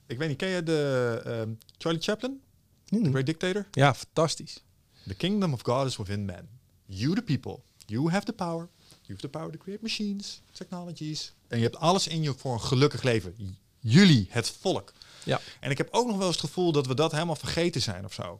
ik 0.07 0.17
weet 0.17 0.27
niet, 0.27 0.37
ken 0.37 0.49
je 0.49 0.63
de 0.63 1.21
ehm, 1.25 1.49
Charlie 1.77 2.01
Chaplin, 2.01 2.41
The 2.89 3.09
Great 3.09 3.25
Dictator? 3.25 3.67
Ja, 3.71 3.93
fantastisch. 3.93 4.63
The 5.07 5.15
kingdom 5.15 5.53
of 5.53 5.61
God 5.61 5.85
is 5.87 5.97
within 5.97 6.25
man. 6.25 6.47
You, 6.85 7.15
the 7.15 7.21
people. 7.21 7.59
You 7.85 8.09
have 8.09 8.25
the 8.25 8.33
power. 8.33 8.67
You 9.01 9.19
have 9.19 9.21
the 9.21 9.29
power 9.29 9.51
to 9.51 9.57
create 9.57 9.81
machines, 9.81 10.41
technologies. 10.51 11.33
En 11.47 11.57
je 11.57 11.63
hebt 11.63 11.77
alles 11.77 12.07
in 12.07 12.21
je 12.21 12.33
voor 12.37 12.53
een 12.53 12.61
gelukkig 12.61 13.03
leven. 13.03 13.57
Jullie, 13.79 14.27
het 14.29 14.49
volk. 14.49 14.93
Ja. 15.23 15.39
En 15.59 15.71
ik 15.71 15.77
heb 15.77 15.87
ook 15.91 16.07
nog 16.07 16.17
wel 16.17 16.27
eens 16.27 16.35
het 16.35 16.45
gevoel 16.45 16.71
dat 16.71 16.87
we 16.87 16.95
dat 16.95 17.11
helemaal 17.11 17.35
vergeten 17.35 17.81
zijn 17.81 18.05
of 18.05 18.13
zo. 18.13 18.39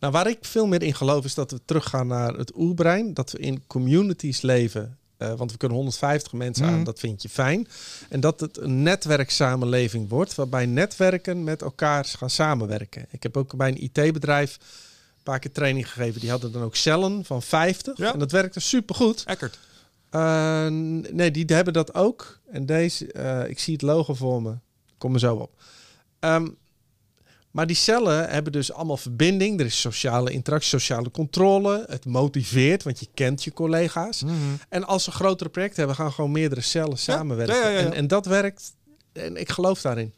Nou, 0.00 0.12
waar 0.12 0.26
ik 0.26 0.44
veel 0.44 0.66
meer 0.66 0.82
in 0.82 0.94
geloof 0.94 1.24
is 1.24 1.34
dat 1.34 1.50
we 1.50 1.60
teruggaan 1.64 2.06
naar 2.06 2.34
het 2.34 2.52
oerbrein. 2.56 3.14
Dat 3.14 3.30
we 3.30 3.38
in 3.38 3.66
communities 3.66 4.40
leven. 4.40 4.98
Eh, 5.22 5.34
want 5.34 5.52
we 5.52 5.56
kunnen 5.58 5.76
150 5.78 6.32
mensen 6.32 6.64
Mhm. 6.66 6.74
aan, 6.74 6.84
dat 6.84 6.98
vind 6.98 7.22
je 7.22 7.28
fijn. 7.28 7.68
En 8.08 8.20
dat 8.20 8.40
het 8.40 8.58
een 8.58 8.82
netwerksamenleving 8.82 10.08
wordt, 10.08 10.34
waarbij 10.34 10.66
netwerken 10.66 11.44
met 11.44 11.62
elkaar 11.62 12.04
gaan 12.04 12.30
samenwerken. 12.30 13.06
Ik 13.10 13.22
heb 13.22 13.36
ook 13.36 13.56
bij 13.56 13.68
een 13.68 13.82
IT-bedrijf 13.84 14.58
een 15.16 15.22
paar 15.22 15.38
keer 15.38 15.52
training 15.52 15.92
gegeven. 15.92 16.20
Die 16.20 16.30
hadden 16.30 16.52
dan 16.52 16.62
ook 16.62 16.76
cellen 16.76 17.24
van 17.24 17.42
50. 17.42 17.98
Ja. 17.98 18.12
En 18.12 18.18
dat 18.18 18.30
werkte 18.32 18.60
supergoed. 18.60 19.24
Eckert. 19.26 19.58
Eh, 20.10 20.66
nee, 21.10 21.30
die 21.30 21.44
hebben 21.46 21.72
dat 21.72 21.94
ook. 21.94 22.40
En 22.50 22.66
deze, 22.66 23.12
eh, 23.12 23.48
ik 23.48 23.58
zie 23.58 23.72
het 23.72 23.82
logo 23.82 24.14
voor 24.14 24.42
me. 24.42 24.54
Kom 24.98 25.14
er 25.14 25.20
zo 25.20 25.34
op. 25.36 25.50
Ehm, 26.18 26.48
Maar 27.52 27.66
die 27.66 27.76
cellen 27.76 28.28
hebben 28.30 28.52
dus 28.52 28.72
allemaal 28.72 28.96
verbinding. 28.96 29.60
Er 29.60 29.66
is 29.66 29.80
sociale 29.80 30.30
interactie, 30.30 30.68
sociale 30.68 31.10
controle. 31.10 31.84
Het 31.88 32.04
motiveert, 32.04 32.82
want 32.82 33.00
je 33.00 33.06
kent 33.14 33.44
je 33.44 33.52
collega's. 33.52 34.22
Mhm. 34.22 34.34
En 34.68 34.84
als 34.84 35.04
ze 35.04 35.10
grotere 35.10 35.50
project 35.50 35.76
hebben, 35.76 35.96
gaan 35.96 36.12
gewoon 36.12 36.32
meerdere 36.32 36.60
cellen 36.60 36.98
samenwerken. 36.98 37.56
ja, 37.56 37.68
ja, 37.68 37.68
ja. 37.68 37.78
En, 37.78 37.92
en 37.92 38.06
dat 38.06 38.26
werkt. 38.26 38.72
En 39.12 39.36
ik 39.36 39.50
geloof 39.50 39.80
daarin. 39.80 40.12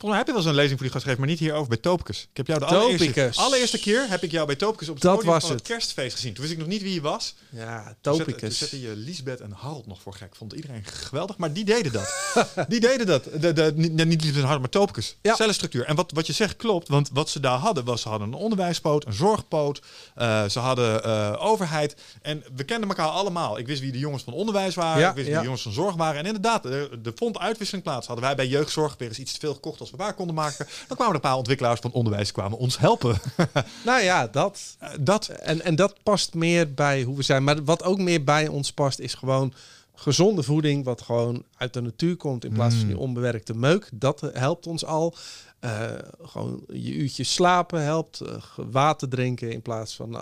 Volgens 0.00 0.10
mij 0.10 0.16
heb 0.18 0.26
je 0.26 0.32
wel 0.32 0.42
eens 0.42 0.50
een 0.50 0.54
lezing 0.62 0.78
voor 0.78 0.86
die 0.88 0.90
gast 0.92 1.04
gegeven, 1.04 1.20
maar 1.26 1.30
niet 1.34 1.38
hierover 1.44 1.68
bij 1.68 1.76
Topicus. 1.76 2.22
Ik 2.30 2.36
heb 2.36 2.46
jou 2.46 2.58
de 2.58 2.64
allereerste, 2.66 3.06
Topicus. 3.06 3.36
allereerste 3.36 3.78
keer 3.80 4.08
heb 4.08 4.22
ik 4.22 4.30
jou 4.30 4.46
bij 4.46 4.56
Topicus 4.56 4.88
op 4.88 4.94
het 4.94 5.02
Dat 5.02 5.14
podium 5.14 5.32
was 5.32 5.40
van 5.42 5.50
het 5.50 5.58
het. 5.58 5.68
kerstfeest 5.68 6.14
gezien. 6.14 6.32
Toen 6.32 6.40
wist 6.42 6.52
ik 6.54 6.60
nog 6.60 6.68
niet 6.68 6.82
wie 6.82 6.94
je 6.94 7.00
was. 7.00 7.34
Ja, 7.50 7.76
Toen 7.76 7.84
zette, 7.84 7.98
toen 8.00 8.18
topicus. 8.18 8.58
zette 8.58 8.80
je 8.80 8.96
Lisbeth 8.96 9.40
en 9.40 9.52
Harold 9.52 9.86
nog 9.86 10.00
voor 10.02 10.14
gek. 10.14 10.36
Vond 10.36 10.52
iedereen 10.52 10.84
geweldig, 10.84 11.36
maar 11.36 11.52
die 11.52 11.64
deden 11.64 11.92
dat. 11.92 12.34
die 12.68 12.80
deden 12.80 13.06
dat. 13.06 13.24
De, 13.24 13.52
de, 13.52 13.72
niet, 13.76 13.92
niet 14.06 14.20
Lisbeth 14.22 14.34
en 14.36 14.42
Harold, 14.42 14.60
maar 14.60 14.68
Topicus. 14.70 15.16
Ja. 15.22 15.34
Cellenstructuur. 15.34 15.84
En 15.84 15.96
wat, 15.96 16.12
wat 16.14 16.26
je 16.26 16.32
zegt 16.32 16.56
klopt, 16.56 16.88
want 16.88 17.10
wat 17.12 17.28
ze 17.28 17.40
daar 17.40 17.58
hadden, 17.58 17.84
was 17.84 18.02
ze 18.02 18.08
hadden 18.08 18.28
een 18.28 18.34
onderwijspoot, 18.34 19.06
een 19.06 19.12
zorgpoot. 19.12 19.80
eh, 20.14 20.48
ze 20.48 20.58
hadden 20.58 21.04
eh, 21.04 21.36
overheid. 21.38 21.94
En 22.22 22.44
we 22.56 22.64
kenden 22.64 22.88
elkaar 22.88 23.08
allemaal. 23.08 23.58
Ik 23.58 23.66
wist 23.66 23.80
wie 23.80 23.92
de 23.92 23.98
jongens 23.98 24.22
van 24.22 24.32
onderwijs 24.32 24.74
waren. 24.74 25.00
Ja, 25.00 25.08
ik 25.08 25.14
wist 25.14 25.26
wie 25.28 25.36
de 25.36 25.42
jongens 25.44 25.62
van 25.62 25.72
zorg 25.72 25.94
waren. 25.94 26.18
En 26.20 26.26
inderdaad, 26.26 26.64
er, 26.64 26.90
er 27.04 27.12
vond 27.14 27.38
uitwisseling 27.38 27.84
plaats. 27.84 28.06
Hadden 28.06 28.24
wij 28.24 28.34
bij 28.34 28.46
jeugdzorg 28.46 28.94
weer 28.98 29.08
eens 29.08 29.18
iets 29.18 29.32
te 29.32 29.38
veel 29.40 29.54
gekocht 29.54 29.80
als 29.80 29.89
waar 29.96 30.14
konden 30.14 30.34
maken. 30.34 30.66
Dan 30.66 30.96
kwamen 30.96 31.08
er 31.08 31.14
een 31.14 31.20
paar 31.20 31.36
ontwikkelaars 31.36 31.80
van 31.80 31.92
onderwijs 31.92 32.32
kwamen 32.32 32.58
ons 32.58 32.78
helpen. 32.78 33.16
Nou 33.84 34.02
ja, 34.02 34.26
dat. 34.26 34.76
Eh, 34.78 34.90
dat 35.00 35.28
En, 35.28 35.62
en 35.62 35.74
dat 35.74 36.02
past 36.02 36.34
meer 36.34 36.74
bij 36.74 37.02
hoe 37.02 37.16
we 37.16 37.22
zijn. 37.22 37.44
Maar 37.44 37.64
wat 37.64 37.82
ook 37.82 37.98
meer 37.98 38.24
bij 38.24 38.48
ons 38.48 38.72
past, 38.72 38.98
is 38.98 39.14
gewoon 39.14 39.52
gezonde 39.94 40.42
voeding. 40.42 40.84
Wat 40.84 41.02
gewoon 41.02 41.44
uit 41.56 41.72
de 41.72 41.80
natuur 41.80 42.16
komt 42.16 42.44
in 42.44 42.52
plaats 42.52 42.74
van 42.74 42.86
die 42.86 42.98
onbewerkte 42.98 43.54
meuk. 43.54 43.88
Dat 43.92 44.20
helpt 44.32 44.66
ons 44.66 44.84
al. 44.84 45.14
Eh, 45.58 45.90
gewoon 46.22 46.64
je 46.72 46.92
uurtje 46.92 47.24
slapen 47.24 47.82
helpt. 47.82 48.20
eh, 48.20 48.36
water 48.56 49.08
drinken 49.08 49.52
in 49.52 49.62
plaats 49.62 49.96
van 49.96 50.14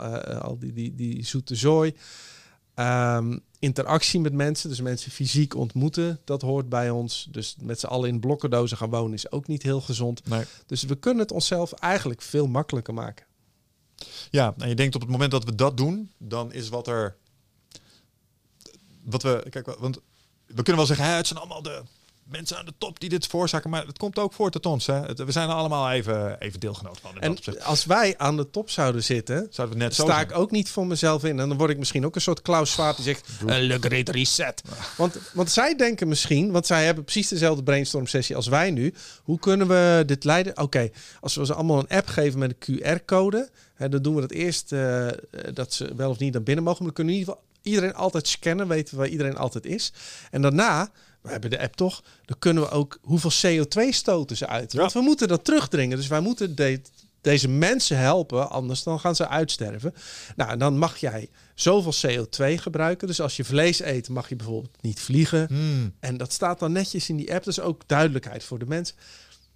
al 0.42 0.58
die, 0.58 0.72
die, 0.72 0.94
die 0.94 1.24
zoete 1.26 1.54
zooi. 1.54 1.94
Ehm, 2.78 3.38
interactie 3.58 4.20
met 4.20 4.32
mensen, 4.32 4.68
dus 4.68 4.80
mensen 4.80 5.10
fysiek 5.10 5.54
ontmoeten, 5.54 6.20
dat 6.24 6.42
hoort 6.42 6.68
bij 6.68 6.90
ons. 6.90 7.28
Dus 7.30 7.56
met 7.60 7.80
z'n 7.80 7.86
allen 7.86 8.08
in 8.08 8.20
blokkendozen 8.20 8.76
gaan 8.76 8.90
wonen 8.90 9.12
is 9.12 9.30
ook 9.30 9.46
niet 9.46 9.62
heel 9.62 9.80
gezond. 9.80 10.28
Nee. 10.28 10.44
Dus 10.66 10.82
we 10.82 10.94
kunnen 10.96 11.22
het 11.22 11.32
onszelf 11.32 11.72
eigenlijk 11.72 12.22
veel 12.22 12.46
makkelijker 12.46 12.94
maken. 12.94 13.26
Ja, 14.30 14.54
en 14.58 14.68
je 14.68 14.74
denkt 14.74 14.94
op 14.94 15.00
het 15.00 15.10
moment 15.10 15.30
dat 15.30 15.44
we 15.44 15.54
dat 15.54 15.76
doen, 15.76 16.10
dan 16.18 16.52
is 16.52 16.68
wat 16.68 16.86
er. 16.86 17.16
Wat 19.02 19.22
we. 19.22 19.46
Kijk, 19.50 19.66
want 19.66 19.98
we 20.46 20.62
kunnen 20.62 20.76
wel 20.76 20.86
zeggen, 20.86 21.06
hè, 21.06 21.12
het 21.12 21.26
zijn 21.26 21.38
allemaal 21.38 21.62
de 21.62 21.82
mensen 22.30 22.58
aan 22.58 22.64
de 22.64 22.72
top 22.78 23.00
die 23.00 23.08
dit 23.08 23.26
veroorzaken, 23.26 23.70
maar 23.70 23.86
het 23.86 23.98
komt 23.98 24.18
ook 24.18 24.32
voort 24.32 24.52
tot 24.52 24.66
ons. 24.66 24.86
Hè. 24.86 24.94
Het- 24.94 25.24
we 25.24 25.32
zijn 25.32 25.48
er 25.48 25.54
allemaal 25.54 25.90
even, 25.90 26.40
even 26.40 26.60
deelgenoot 26.60 26.98
van. 27.02 27.20
En 27.20 27.34
dat 27.44 27.64
als 27.64 27.84
wij 27.84 28.14
aan 28.18 28.36
de 28.36 28.50
top 28.50 28.70
zouden 28.70 29.02
zitten, 29.04 29.46
Zouden 29.50 29.76
we 29.78 29.82
net 29.82 29.94
zo 29.94 30.02
sta 30.02 30.14
zijn. 30.14 30.26
ik 30.26 30.36
ook 30.36 30.50
niet 30.50 30.70
voor 30.70 30.86
mezelf 30.86 31.24
in. 31.24 31.40
En 31.40 31.48
dan 31.48 31.58
word 31.58 31.70
ik 31.70 31.78
misschien 31.78 32.06
ook 32.06 32.14
een 32.14 32.20
soort 32.20 32.42
Klaus 32.42 32.72
Zwaard 32.72 32.96
die 32.96 33.04
zegt, 33.04 33.28
een 33.46 33.62
le 33.62 33.78
great 33.80 34.08
reset. 34.08 34.62
Want, 34.96 35.18
want 35.32 35.50
zij 35.50 35.76
denken 35.76 36.08
misschien, 36.08 36.50
want 36.52 36.66
zij 36.66 36.84
hebben 36.84 37.04
precies 37.04 37.28
dezelfde 37.28 37.62
brainstorm 37.62 38.06
sessie 38.06 38.36
als 38.36 38.46
wij 38.46 38.70
nu. 38.70 38.94
Hoe 39.22 39.38
kunnen 39.38 39.68
we 39.68 40.02
dit 40.06 40.24
leiden? 40.24 40.58
Oké, 40.58 40.90
als 41.20 41.34
we 41.34 41.46
ze 41.46 41.54
allemaal 41.54 41.78
een 41.78 41.88
app 41.96 42.06
geven 42.08 42.38
met 42.38 42.54
een 42.58 42.80
QR-code, 42.80 43.50
dan 43.78 44.02
doen 44.02 44.14
we 44.14 44.22
het 44.22 44.32
eerst 44.32 44.72
eh, 44.72 45.06
dat 45.54 45.72
ze 45.72 45.92
wel 45.96 46.10
of 46.10 46.18
niet 46.18 46.32
naar 46.32 46.42
binnen 46.42 46.64
mogen. 46.64 46.84
Maar 46.84 46.92
dan 46.94 47.04
kunnen 47.04 47.14
we 47.14 47.20
in 47.20 47.26
ieder 47.26 47.34
geval 47.34 47.46
iedereen 47.62 47.94
altijd 47.94 48.28
scannen, 48.28 48.68
weten 48.68 48.94
we 48.94 49.00
waar 49.00 49.08
iedereen 49.08 49.36
altijd 49.36 49.66
is. 49.66 49.92
En 50.30 50.42
daarna, 50.42 50.90
we 51.22 51.30
hebben 51.30 51.50
de 51.50 51.60
app 51.60 51.76
toch, 51.76 52.02
dan 52.24 52.38
kunnen 52.38 52.62
we 52.62 52.70
ook 52.70 52.98
hoeveel 53.02 53.64
CO2 53.64 53.88
stoten 53.88 54.36
ze 54.36 54.46
uit. 54.46 54.72
Ja. 54.72 54.78
Want 54.78 54.92
we 54.92 55.00
moeten 55.00 55.28
dat 55.28 55.44
terugdringen. 55.44 55.96
Dus 55.96 56.06
wij 56.06 56.20
moeten 56.20 56.54
de, 56.54 56.80
deze 57.20 57.48
mensen 57.48 57.98
helpen, 57.98 58.50
anders 58.50 58.82
dan 58.82 59.00
gaan 59.00 59.16
ze 59.16 59.28
uitsterven. 59.28 59.94
Nou, 60.36 60.50
en 60.50 60.58
dan 60.58 60.78
mag 60.78 60.96
jij 60.96 61.28
zoveel 61.54 61.94
CO2 61.94 62.54
gebruiken. 62.54 63.06
Dus 63.06 63.20
als 63.20 63.36
je 63.36 63.44
vlees 63.44 63.80
eet, 63.80 64.08
mag 64.08 64.28
je 64.28 64.36
bijvoorbeeld 64.36 64.82
niet 64.82 65.00
vliegen. 65.00 65.46
Hmm. 65.48 65.94
En 66.00 66.16
dat 66.16 66.32
staat 66.32 66.58
dan 66.58 66.72
netjes 66.72 67.08
in 67.08 67.16
die 67.16 67.34
app. 67.34 67.44
Dus 67.44 67.60
ook 67.60 67.82
duidelijkheid 67.86 68.44
voor 68.44 68.58
de 68.58 68.66
mensen. 68.66 68.96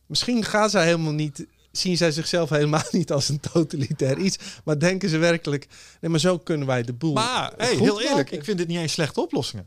Misschien 0.06 0.44
gaan 0.44 0.70
zij 0.70 0.84
helemaal 0.84 1.12
niet. 1.12 1.46
Zien 1.72 1.96
zij 1.96 2.10
zichzelf 2.10 2.50
helemaal 2.50 2.82
niet 2.90 3.12
als 3.12 3.28
een 3.28 3.40
totalitair 3.40 4.18
iets. 4.18 4.38
Maar 4.64 4.78
denken 4.78 5.08
ze 5.08 5.18
werkelijk. 5.18 5.68
Nee, 6.00 6.10
maar 6.10 6.20
zo 6.20 6.38
kunnen 6.38 6.66
wij 6.66 6.82
de 6.82 6.92
boel. 6.92 7.12
Maar 7.12 7.52
hey, 7.56 7.74
heel 7.74 8.00
eerlijk, 8.00 8.16
maken. 8.16 8.36
ik 8.36 8.44
vind 8.44 8.58
dit 8.58 8.68
niet 8.68 8.78
eens 8.78 8.92
slechte 8.92 9.20
oplossingen. 9.20 9.66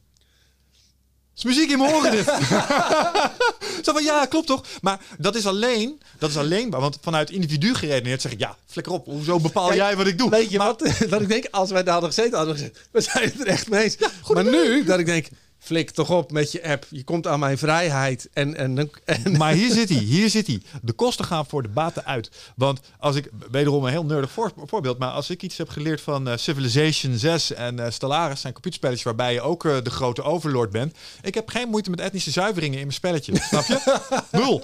Het 1.36 1.44
is 1.44 1.56
muziek 1.56 1.72
in 1.72 1.78
mijn 1.78 1.94
oren 1.94 2.12
dit. 2.12 2.26
Zo 3.86 3.94
van, 3.94 4.04
ja, 4.04 4.26
klopt 4.26 4.48
toch? 4.48 4.64
Maar 4.82 5.00
dat 5.18 5.36
is 5.36 5.46
alleen, 5.46 6.02
dat 6.20 6.30
is 6.30 6.38
alleen, 6.38 6.70
maar- 6.70 6.80
want 6.80 6.98
vanuit 7.02 7.30
individu 7.30 7.74
geredeneerd 7.74 8.22
zeg 8.22 8.32
ik, 8.32 8.40
ja, 8.40 8.58
flikker 8.68 8.94
op, 8.94 9.06
hoezo 9.06 9.40
bepaal 9.40 9.68
Kijk, 9.68 9.80
jij 9.80 9.96
wat 9.96 10.08
ik 10.08 10.18
doe? 10.18 10.30
Weet 10.30 10.52
je 10.52 10.58
wat, 10.58 10.82
wat 11.10 11.22
ik 11.22 11.28
denk? 11.28 11.48
Als 11.52 11.72
wij 11.72 11.84
daar 11.84 11.94
hadden 11.94 12.14
gezeten, 12.14 12.38
hadden 12.38 12.56
we 12.56 12.62
gezegd: 12.62 12.88
we 12.92 13.02
zijn 13.02 13.24
het 13.24 13.40
er 13.40 13.48
echt 13.48 13.70
mee 13.70 13.84
eens. 13.84 13.98
maar 14.28 14.44
nu, 14.44 14.84
dat 14.84 15.00
ik 15.00 15.06
denk: 15.06 15.28
flik 15.66 15.90
toch 15.92 16.10
op 16.12 16.32
met 16.32 16.52
je 16.52 16.64
app. 16.64 16.86
Je 16.90 17.04
komt 17.04 17.28
aan 17.28 17.40
mijn 17.40 17.58
vrijheid. 17.58 18.30
En, 18.34 18.56
en, 18.56 18.78
en, 19.06 19.38
Maar 19.38 19.54
hier 19.54 19.72
zit 19.72 19.90
hij, 19.90 19.98
hier 19.98 20.30
zit 20.30 20.48
hij. 20.48 20.62
De 20.82 20.94
kosten 20.94 21.26
gaan 21.26 21.46
voor 21.46 21.62
de 21.62 21.68
baten 21.70 22.06
uit. 22.06 22.32
Want 22.56 22.80
als 23.00 23.16
ik, 23.16 23.30
wederom 23.52 23.84
een 23.84 23.92
heel 23.92 24.06
nerdig 24.06 24.32
voor- 24.32 24.52
voorbeeld, 24.66 24.98
maar 24.98 25.12
als 25.12 25.30
ik 25.30 25.44
iets 25.44 25.58
heb 25.58 25.70
geleerd 25.70 26.02
van 26.02 26.28
eh, 26.28 26.38
Civilization 26.38 27.18
6 27.18 27.54
en 27.54 27.80
eh, 27.80 27.92
Stellaris, 27.92 28.42
zijn 28.42 28.54
computerspelletjes 28.54 29.06
waarbij 29.06 29.34
je 29.34 29.42
ook 29.42 29.66
eh, 29.66 29.78
de 29.84 29.90
grote 29.90 30.24
overlord 30.24 30.72
bent. 30.72 30.98
Ik 31.22 31.34
heb 31.34 31.50
geen 31.50 31.70
moeite 31.70 31.90
met 31.90 32.00
etnische 32.00 32.32
zuiveringen 32.32 32.76
in 32.80 32.86
mijn 32.86 32.94
spelletje. 32.94 33.34
snap 33.50 33.66
je? 33.66 34.00
Nul. 34.32 34.64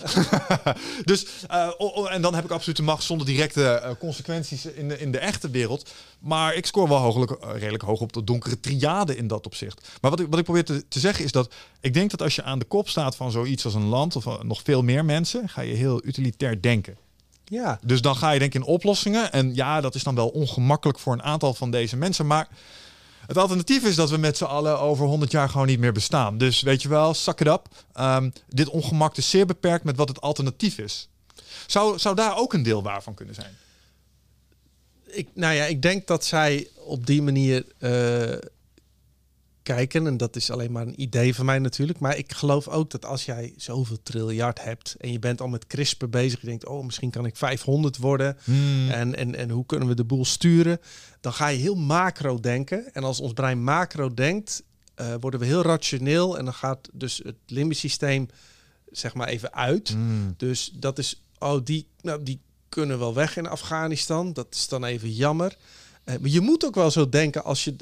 dus, 1.11 1.25
en 2.09 2.21
dan 2.21 2.35
heb 2.35 2.43
ik 2.43 2.51
absoluut 2.51 2.77
de 2.77 2.83
macht 2.83 3.03
zonder 3.03 3.25
directe 3.25 3.95
consequenties 3.99 4.65
in 4.65 4.87
de, 4.87 4.99
in 4.99 5.11
de 5.11 5.19
echte 5.19 5.49
wereld. 5.49 5.89
Maar 6.21 6.55
ik 6.55 6.65
scoor 6.65 6.87
wel 6.87 6.97
hooglijk, 6.97 7.31
eh, 7.31 7.51
redelijk 7.53 7.83
hoog 7.83 7.99
op 7.99 8.13
de 8.13 8.23
donkere 8.23 8.59
triade 8.59 9.15
in 9.15 9.27
dat 9.27 9.45
opzicht. 9.45 9.87
Maar 10.01 10.11
wat 10.11 10.19
ik, 10.19 10.27
wat 10.29 10.39
ik 10.39 10.45
probeer 10.45 10.65
te, 10.65 10.87
te 10.87 10.99
zeggen 10.99 11.25
is 11.25 11.31
dat 11.31 11.53
ik 11.79 11.93
denk 11.93 12.11
dat 12.11 12.21
als 12.21 12.35
je 12.35 12.43
aan 12.43 12.59
de 12.59 12.65
kop 12.65 12.89
staat 12.89 13.15
van 13.15 13.31
zoiets 13.31 13.65
als 13.65 13.73
een 13.73 13.87
land 13.87 14.15
of 14.15 14.25
eh, 14.25 14.41
nog 14.41 14.61
veel 14.63 14.83
meer 14.83 15.05
mensen, 15.05 15.49
ga 15.49 15.61
je 15.61 15.73
heel 15.73 16.05
utilitair 16.05 16.61
denken. 16.61 16.97
ja, 17.45 17.79
Dus 17.85 18.01
dan 18.01 18.15
ga 18.15 18.31
je 18.31 18.39
denken 18.39 18.61
in 18.61 18.67
oplossingen. 18.67 19.31
En 19.31 19.55
ja, 19.55 19.81
dat 19.81 19.95
is 19.95 20.03
dan 20.03 20.15
wel 20.15 20.27
ongemakkelijk 20.27 20.99
voor 20.99 21.13
een 21.13 21.23
aantal 21.23 21.53
van 21.53 21.71
deze 21.71 21.97
mensen. 21.97 22.27
Maar 22.27 22.47
het 23.27 23.37
alternatief 23.37 23.83
is 23.83 23.95
dat 23.95 24.09
we 24.09 24.17
met 24.17 24.37
z'n 24.37 24.43
allen 24.43 24.79
over 24.79 25.05
100 25.05 25.31
jaar 25.31 25.49
gewoon 25.49 25.67
niet 25.67 25.79
meer 25.79 25.91
bestaan. 25.91 26.37
Dus 26.37 26.61
weet 26.61 26.81
je 26.81 26.89
wel, 26.89 27.09
it 27.09 27.47
up. 27.47 27.67
Ehm, 27.93 28.29
dit 28.47 28.69
ongemak 28.69 29.17
is 29.17 29.29
zeer 29.29 29.45
beperkt 29.45 29.83
met 29.83 29.97
wat 29.97 30.07
het 30.07 30.21
alternatief 30.21 30.77
is. 30.77 31.09
Zou, 31.67 31.99
zou 31.99 32.15
daar 32.15 32.37
ook 32.37 32.53
een 32.53 32.63
deel 32.63 32.83
waarvan 32.83 33.13
kunnen 33.13 33.35
zijn? 33.35 33.57
Ik, 35.11 35.27
nou 35.33 35.53
ja, 35.53 35.65
ik 35.65 35.81
denk 35.81 36.07
dat 36.07 36.25
zij 36.25 36.67
op 36.75 37.05
die 37.05 37.21
manier 37.21 37.65
eh, 37.77 38.37
kijken. 39.63 40.07
En 40.07 40.17
dat 40.17 40.35
is 40.35 40.49
alleen 40.49 40.71
maar 40.71 40.87
een 40.87 41.01
idee 41.01 41.35
van 41.35 41.45
mij 41.45 41.59
natuurlijk. 41.59 41.99
Maar 41.99 42.17
ik 42.17 42.33
geloof 42.33 42.67
ook 42.67 42.91
dat 42.91 43.05
als 43.05 43.25
jij 43.25 43.53
zoveel 43.57 43.97
triljard 44.03 44.63
hebt 44.63 44.95
en 44.99 45.11
je 45.11 45.19
bent 45.19 45.41
al 45.41 45.47
met 45.47 45.67
CRISPR 45.67 46.07
bezig, 46.07 46.41
je 46.41 46.47
denkt, 46.47 46.65
oh, 46.65 46.85
misschien 46.85 47.11
kan 47.11 47.25
ik 47.25 47.35
500 47.35 47.97
worden. 47.97 48.37
En, 48.89 49.15
en, 49.15 49.35
en 49.35 49.49
hoe 49.49 49.65
kunnen 49.65 49.87
we 49.87 49.95
de 49.95 50.03
boel 50.03 50.25
sturen? 50.25 50.79
Dan 51.19 51.33
ga 51.33 51.47
je 51.47 51.59
heel 51.59 51.75
macro 51.75 52.39
denken. 52.39 52.93
En 52.93 53.03
als 53.03 53.19
ons 53.19 53.33
brein 53.33 53.63
macro 53.63 54.13
denkt, 54.13 54.63
eh, 54.95 55.13
worden 55.19 55.39
we 55.39 55.45
heel 55.45 55.61
rationeel. 55.61 56.37
En 56.37 56.45
dan 56.45 56.53
gaat 56.53 56.89
dus 56.93 57.21
het 57.23 57.37
limbisch 57.45 57.79
systeem 57.79 58.27
zeg 58.91 59.13
maar 59.13 59.27
even 59.27 59.53
uit. 59.53 59.95
Dus 60.37 60.71
dat 60.75 60.99
is, 60.99 61.23
oh, 61.39 61.59
die, 61.63 61.87
nou, 62.01 62.23
die 62.23 62.39
kunnen 62.71 62.99
wel 62.99 63.13
weg 63.13 63.37
in 63.37 63.47
Afghanistan. 63.47 64.33
Dat 64.33 64.47
is 64.49 64.67
dan 64.67 64.83
even 64.83 65.13
jammer. 65.13 65.57
Eh, 66.03 66.17
maar 66.17 66.29
je 66.29 66.41
moet 66.41 66.65
ook 66.65 66.75
wel 66.75 66.91
zo 66.91 67.09
denken 67.09 67.43
als 67.43 67.63
je 67.63 67.75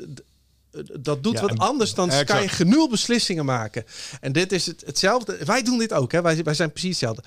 dat 0.99 1.23
doet. 1.23 1.33
Ja, 1.33 1.41
wat 1.41 1.57
anders 1.57 1.93
dan 1.93 2.09
exact. 2.09 2.29
kan 2.29 2.41
je 2.41 2.47
genoeg 2.47 2.89
beslissingen 2.89 3.45
maken. 3.45 3.85
En 4.21 4.31
dit 4.31 4.51
is 4.51 4.65
het, 4.65 4.83
hetzelfde. 4.85 5.45
Wij 5.45 5.63
doen 5.63 5.77
dit 5.77 5.93
ook. 5.93 6.11
Hè? 6.11 6.21
Wij, 6.21 6.43
wij 6.43 6.53
zijn 6.53 6.71
precies 6.71 6.89
hetzelfde. 6.89 7.23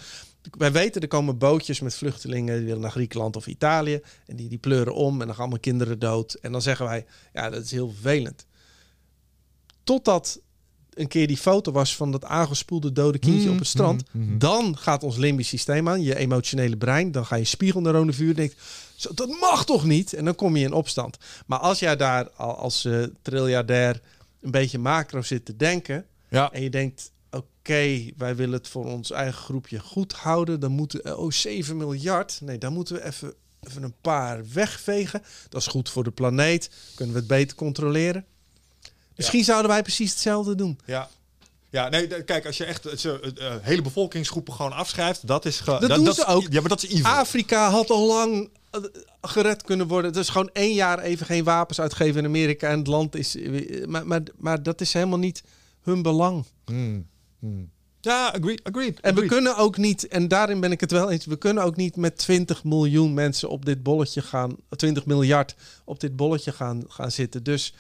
Wij 0.59 0.73
weten, 0.73 1.01
er 1.01 1.09
komen 1.09 1.39
bootjes 1.39 1.81
met 1.81 1.95
vluchtelingen 1.95 2.57
die 2.57 2.67
willen 2.67 2.81
naar 2.81 2.91
Griekenland 2.91 3.37
of 3.37 3.47
Italië. 3.47 4.01
En 4.27 4.37
die, 4.37 4.49
die 4.49 4.59
pleuren 4.59 4.95
om 4.95 5.13
en 5.13 5.19
dan 5.19 5.29
gaan 5.29 5.39
allemaal 5.39 5.59
kinderen 5.59 5.99
dood. 5.99 6.35
En 6.35 6.53
dan 6.53 6.63
zeggen 6.63 6.87
wij, 6.87 7.07
ja, 7.33 7.51
dat 7.51 7.65
is 7.65 7.71
heel 7.71 7.91
vervelend. 7.91 8.47
Totdat 9.85 10.41
een 10.95 11.09
keer 11.09 11.27
die 11.27 11.37
foto 11.37 11.73
was 11.73 11.97
van 11.97 12.13
dat 12.13 12.25
aangespoelde 12.25 12.93
dode 12.93 13.19
kindje 13.19 13.43
Mhm, 13.45 13.53
op 13.53 13.59
het 13.59 13.67
strand. 13.69 14.03
mhm, 14.13 14.25
mhm. 14.27 14.39
Dan 14.39 14.77
gaat 14.79 15.03
ons 15.03 15.17
limbisch 15.17 15.49
systeem 15.49 15.89
aan, 15.89 16.03
je 16.03 16.17
emotionele 16.17 16.77
brein. 16.77 17.13
Dan 17.13 17.27
ga 17.27 17.37
je 17.37 17.45
spiegelneuronen 17.45 18.15
vuur. 18.15 18.35
Denkt, 18.35 18.55
zo, 18.97 19.11
dat 19.15 19.29
mag 19.41 19.65
toch 19.65 19.85
niet? 19.85 20.13
En 20.13 20.25
dan 20.25 20.35
kom 20.35 20.57
je 20.57 20.65
in 20.65 20.73
opstand. 20.73 21.17
Maar 21.47 21.59
als 21.59 21.79
jij 21.79 21.97
daar 21.97 22.31
al 22.31 22.57
als 22.57 22.85
eh 22.85 23.03
triljardair 23.23 24.01
een 24.41 24.51
beetje 24.51 24.79
macro 24.79 25.23
zit 25.23 25.45
te 25.45 25.57
denken. 25.57 26.07
Ja. 26.29 26.53
En 26.53 26.63
je 26.63 26.71
denkt, 26.71 27.11
oké, 27.31 28.05
wij 28.17 28.37
willen 28.37 28.55
het 28.59 28.69
voor 28.69 28.85
ons 28.87 29.11
eigen 29.11 29.43
groepje 29.43 29.79
goed 29.79 30.13
houden. 30.13 30.61
Dan 30.61 30.73
moeten, 30.73 31.05
eh, 31.05 31.19
oh, 31.19 31.31
7 31.31 31.77
miljard. 31.77 32.39
Nee, 32.43 32.59
dan 32.59 32.73
moeten 32.73 32.95
we 32.95 33.05
even, 33.05 33.35
even 33.61 33.83
een 33.83 33.95
paar 34.01 34.41
wegvegen. 34.53 35.23
Dat 35.49 35.61
is 35.61 35.67
goed 35.67 35.89
voor 35.91 36.05
de 36.05 36.11
planeet. 36.11 36.71
Kunnen 36.95 37.15
we 37.15 37.21
het 37.21 37.29
beter 37.29 37.57
controleren. 37.57 38.25
Misschien 39.17 39.45
zouden 39.45 39.71
wij 39.71 39.83
precies 39.83 40.11
hetzelfde 40.11 40.55
doen. 40.55 40.79
Ja. 40.87 41.09
Ja, 41.71 41.89
nee, 41.89 42.25
kijk, 42.25 42.47
als 42.47 42.57
je 42.57 42.65
echt 42.65 42.87
eh, 43.05 43.13
hele 43.61 43.83
bevolkingsgroepen 43.83 44.53
gewoon 44.55 44.73
afschrijft, 44.73 45.27
dat 45.27 45.45
is 45.45 45.61
ge- 45.61 45.77
Dat 45.81 45.95
doen 45.95 46.05
dat 46.05 46.15
ze 46.15 46.27
ook. 46.27 46.47
Ja, 46.51 46.61
maar 46.61 46.69
dat 46.69 46.83
is 46.83 46.91
evil. 46.91 47.05
Afrika 47.11 47.71
had 47.71 47.91
al 47.91 48.07
lang 48.07 48.51
eh, 48.71 48.81
gered 49.21 49.63
kunnen 49.63 49.87
worden. 49.87 50.13
Dus 50.13 50.29
gewoon 50.29 50.51
één 50.53 50.75
jaar 50.75 50.99
even 50.99 51.27
geen 51.27 51.45
wapens 51.45 51.81
uitgeven 51.81 52.21
in 52.21 52.27
Amerika 52.27 52.69
en 52.69 52.79
het 52.79 52.87
land 52.87 53.15
is. 53.15 53.37
eh, 53.37 53.87
Maar, 53.87 54.07
maar, 54.07 54.21
maar 54.37 54.63
dat 54.63 54.81
is 54.81 54.93
helemaal 54.93 55.19
niet 55.19 55.43
hun 55.83 56.03
belang. 56.03 56.45
Hmm, 56.65 57.07
hmm. 57.39 57.71
Ja, 58.01 58.27
agree, 58.33 58.59
agreed. 58.63 59.01
En 59.01 59.11
we 59.15 59.21
agreed. 59.21 59.29
kunnen 59.29 59.57
ook 59.57 59.77
niet, 59.77 60.09
en 60.09 60.29
daarin 60.29 60.61
ben 60.61 60.73
ik 60.73 60.81
het 60.81 60.91
wel 60.91 61.11
eens, 61.11 61.25
we 61.27 61.37
kunnen 61.39 61.63
ook 61.65 61.77
niet 61.77 61.97
met 61.97 62.17
20 62.19 62.65
miljoen 62.65 63.15
mensen 63.15 63.49
op 63.49 63.65
dit 63.65 63.83
bolletje 63.83 64.23
gaan, 64.23 64.57
20 64.77 65.07
miljard 65.07 65.55
op 65.85 66.01
dit 66.01 66.17
bolletje 66.17 66.53
gaan, 66.53 66.85
gaan 66.89 67.11
zitten. 67.11 67.43
Dus 67.43 67.75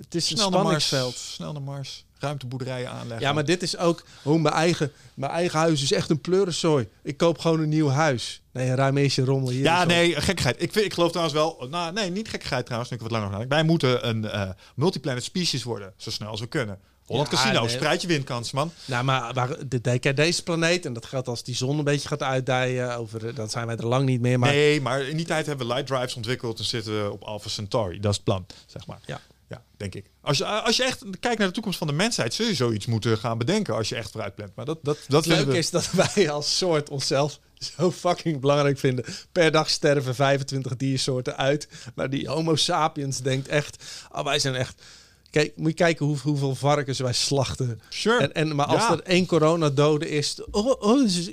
het 0.00 0.14
is 0.14 0.26
snel 0.26 0.46
een 0.46 0.52
naar 0.52 0.62
Mars, 0.62 0.84
spanningsveld. 0.86 1.32
snel 1.32 1.52
naar 1.52 1.62
Mars, 1.62 2.04
ruimteboerderijen 2.18 2.90
aanleggen. 2.90 3.26
Ja, 3.26 3.32
maar 3.32 3.44
dit 3.44 3.62
is 3.62 3.76
ook, 3.76 4.04
hoe 4.22 4.38
mijn 4.38 4.54
eigen, 4.54 4.92
mijn 5.14 5.32
eigen 5.32 5.58
huis 5.58 5.82
is 5.82 5.92
echt 5.92 6.10
een 6.10 6.20
pleurensooi. 6.20 6.88
Ik 7.02 7.16
koop 7.16 7.38
gewoon 7.38 7.60
een 7.60 7.68
nieuw 7.68 7.88
huis. 7.88 8.42
Nee, 8.52 8.74
ruim 8.74 8.96
eens 8.96 9.14
je 9.14 9.24
rommel 9.24 9.50
hier. 9.50 9.62
Ja, 9.62 9.84
nee, 9.84 10.14
gekkigheid. 10.20 10.62
Ik, 10.62 10.72
vind, 10.72 10.84
ik 10.84 10.94
geloof 10.94 11.10
trouwens 11.10 11.36
wel... 11.38 11.66
Nou, 11.70 11.92
nee, 11.92 12.10
niet 12.10 12.28
gekkigheid 12.28 12.64
trouwens, 12.64 12.90
ik 12.90 13.00
wat 13.00 13.10
langer 13.10 13.26
over 13.26 13.38
nadenk. 13.38 13.52
Wij 13.52 13.68
moeten 13.70 14.08
een 14.08 14.24
eh 14.24 14.50
multiplanet 14.74 15.24
species 15.24 15.62
worden, 15.62 15.92
zo 15.96 16.10
snel 16.10 16.28
als 16.28 16.40
we 16.40 16.46
kunnen. 16.46 16.78
Holland 17.08 17.30
Ja, 17.30 17.36
Casino, 17.36 17.60
nee. 17.60 17.68
spreid 17.68 18.02
je 18.02 18.08
winkans, 18.08 18.50
man. 18.50 18.72
Nou, 18.84 19.04
maar, 19.04 19.34
maar 19.34 19.68
de, 19.68 19.80
kijk, 19.80 20.16
deze 20.16 20.42
planeet, 20.42 20.86
en 20.86 20.92
dat 20.92 21.06
geldt 21.06 21.28
als 21.28 21.42
die 21.42 21.54
zon 21.54 21.78
een 21.78 21.84
beetje 21.84 22.08
gaat 22.08 22.22
uitdijen, 22.22 22.96
over, 22.96 23.34
dan 23.34 23.48
zijn 23.50 23.66
wij 23.66 23.76
er 23.76 23.86
lang 23.86 24.06
niet 24.06 24.20
meer. 24.20 24.38
Maar 24.38 24.50
Nee, 24.50 24.80
maar 24.80 25.00
in 25.02 25.16
die 25.16 25.26
tijd 25.26 25.46
hebben 25.46 25.66
we 25.66 25.72
light 25.72 25.88
drives 25.88 26.14
ontwikkeld 26.14 26.58
en 26.58 26.64
zitten 26.64 27.04
we 27.04 27.12
op 27.12 27.22
Alpha 27.22 27.48
Centauri. 27.48 28.00
Dat 28.00 28.10
is 28.10 28.16
het 28.16 28.24
plan, 28.24 28.46
zeg 28.66 28.86
maar. 28.86 29.00
Ja. 29.06 29.20
Ja, 29.48 29.64
denk 29.76 29.94
ik. 29.94 30.10
Als 30.20 30.38
je, 30.38 30.44
als 30.44 30.76
je 30.76 30.84
echt 30.84 31.04
kijkt 31.20 31.38
naar 31.38 31.46
de 31.48 31.54
toekomst 31.54 31.78
van 31.78 31.86
de 31.86 31.92
mensheid, 31.92 32.34
zul 32.34 32.46
je 32.46 32.54
zoiets 32.54 32.86
moeten 32.86 33.18
gaan 33.18 33.38
bedenken 33.38 33.74
als 33.74 33.88
je 33.88 33.94
echt 33.96 34.10
vooruit 34.10 34.34
plant. 34.34 34.54
Maar 34.54 34.64
dat, 34.64 34.78
dat, 34.82 34.98
dat 35.08 35.24
we- 35.26 35.56
is 35.58 35.70
dat 35.70 35.90
wij 35.90 36.30
als 36.30 36.56
soort 36.56 36.88
onszelf 36.90 37.38
zo 37.76 37.90
fucking 37.92 38.40
belangrijk 38.40 38.78
vinden. 38.78 39.04
Per 39.32 39.50
dag 39.50 39.70
sterven 39.70 40.14
25 40.14 40.76
diersoorten 40.76 41.36
uit. 41.36 41.68
Maar 41.94 42.10
die 42.10 42.28
homo 42.28 42.56
sapiens 42.56 43.20
denkt 43.20 43.48
echt, 43.48 43.84
oh, 44.12 44.24
wij 44.24 44.38
zijn 44.38 44.54
echt... 44.54 44.82
Kijk, 45.30 45.56
moet 45.56 45.68
je 45.68 45.74
kijken 45.74 46.06
hoe, 46.06 46.18
hoeveel 46.18 46.54
varkens 46.54 46.98
wij 46.98 47.12
slachten. 47.12 47.80
Sure. 47.88 48.18
En, 48.22 48.32
en, 48.32 48.54
maar 48.54 48.66
als 48.66 48.82
Ja. 48.82 48.92
er 48.92 49.02
één 49.02 49.26
coronadode 49.26 50.08
is... 50.08 50.38
Oh, 50.50 50.82
oh, 50.82 50.98
dus 51.02 51.16
is 51.16 51.32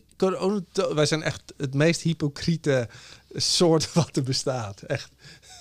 wij 0.93 1.05
zijn 1.05 1.23
echt 1.23 1.53
het 1.57 1.73
meest 1.73 2.01
hypocriete 2.01 2.87
soort 3.33 3.93
wat 3.93 4.15
er 4.15 4.23
bestaat. 4.23 4.81
Echt. 4.81 5.09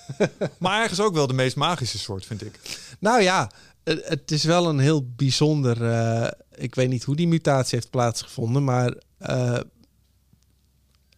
Maar 0.59 0.81
ergens 0.81 0.99
ook 0.99 1.13
wel 1.13 1.27
de 1.27 1.33
meest 1.33 1.55
magische 1.55 1.97
soort, 1.99 2.25
vind 2.25 2.41
ik. 2.45 2.59
Nou 2.99 3.21
ja, 3.21 3.51
het, 3.83 4.31
is 4.31 4.43
wel 4.43 4.69
een 4.69 4.79
heel 4.79 5.05
bijzonder. 5.15 5.91
eh, 5.91 6.31
ik 6.55 6.75
weet 6.75 6.89
niet 6.89 7.03
hoe 7.03 7.15
die 7.15 7.27
mutatie 7.27 7.75
heeft 7.75 7.89
plaatsgevonden, 7.89 8.63
maar 8.63 8.93
eh, 9.17 9.59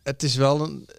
het 0.03 0.23
is 0.23 0.35
wel 0.35 0.61
een. 0.63 0.89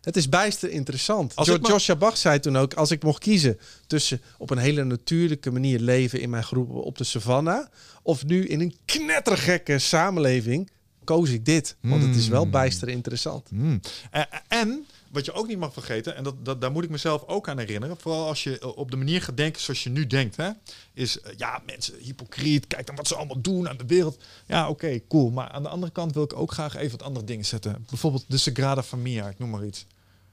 Het 0.00 0.16
is 0.16 0.28
bijster 0.28 0.70
interessant. 0.70 1.36
Als 1.36 1.46
Jo- 1.46 1.54
ik 1.54 1.60
maar- 1.60 1.70
Joshua 1.70 1.96
Bach 1.96 2.16
zei 2.16 2.40
toen 2.40 2.56
ook: 2.56 2.74
als 2.74 2.90
ik 2.90 3.02
mocht 3.02 3.18
kiezen 3.22 3.58
tussen 3.86 4.20
op 4.38 4.50
een 4.50 4.58
hele 4.58 4.84
natuurlijke 4.84 5.50
manier 5.50 5.78
leven 5.80 6.20
in 6.20 6.30
mijn 6.30 6.44
groep 6.44 6.70
op 6.70 6.98
de 6.98 7.04
savanna, 7.04 7.68
of 8.02 8.24
nu 8.24 8.46
in 8.46 8.60
een 8.60 8.76
knettergekke 8.84 9.78
samenleving, 9.78 10.70
koos 11.04 11.30
ik 11.30 11.44
dit. 11.44 11.76
Want 11.80 12.02
het 12.02 12.16
is 12.16 12.28
wel 12.28 12.42
Hmm. 12.42 12.50
bijster 12.50 12.88
interessant. 12.88 13.48
Hmm. 13.48 13.80
En, 14.10 14.26
en 14.48 14.86
wat 15.12 15.24
je 15.24 15.32
ook 15.32 15.46
niet 15.46 15.58
mag 15.58 15.72
vergeten, 15.72 16.16
en 16.16 16.24
dat, 16.24 16.44
dat, 16.44 16.60
daar 16.60 16.72
moet 16.72 16.84
ik 16.84 16.90
mezelf 16.90 17.24
ook 17.26 17.48
aan 17.48 17.58
herinneren, 17.58 17.96
vooral 18.00 18.26
als 18.26 18.42
je 18.42 18.58
eh, 18.58 18.76
op 18.76 18.90
de 18.90 18.96
manier 18.96 19.22
gaat 19.22 19.36
denken 19.36 19.60
zoals 19.62 19.82
je 19.82 19.90
nu 19.90 20.06
denkt, 20.06 20.36
hè, 20.36 20.50
is 20.92 21.20
eh, 21.20 21.32
ja, 21.36 21.62
mensen 21.66 21.98
hypocriet, 21.98 22.66
kijk 22.66 22.86
dan 22.86 22.96
wat 22.96 23.06
ze 23.08 23.14
allemaal 23.14 23.40
doen 23.40 23.68
aan 23.68 23.76
de 23.76 23.86
wereld. 23.86 24.22
Ja, 24.46 24.68
oké, 24.68 25.00
cool. 25.08 25.30
Maar 25.30 25.48
aan 25.48 25.62
de 25.62 25.68
andere 25.68 25.92
kant 25.92 26.14
wil 26.14 26.22
ik 26.22 26.32
ook 26.36 26.52
graag 26.52 26.74
even 26.76 26.98
wat 26.98 27.06
andere 27.06 27.26
dingen 27.26 27.44
zetten. 27.44 27.84
Bijvoorbeeld 27.88 28.24
de 28.28 28.36
Sagrada 28.36 28.82
Familia, 28.82 29.28
ik 29.28 29.38
noem 29.38 29.50
maar 29.50 29.66
iets. 29.66 29.86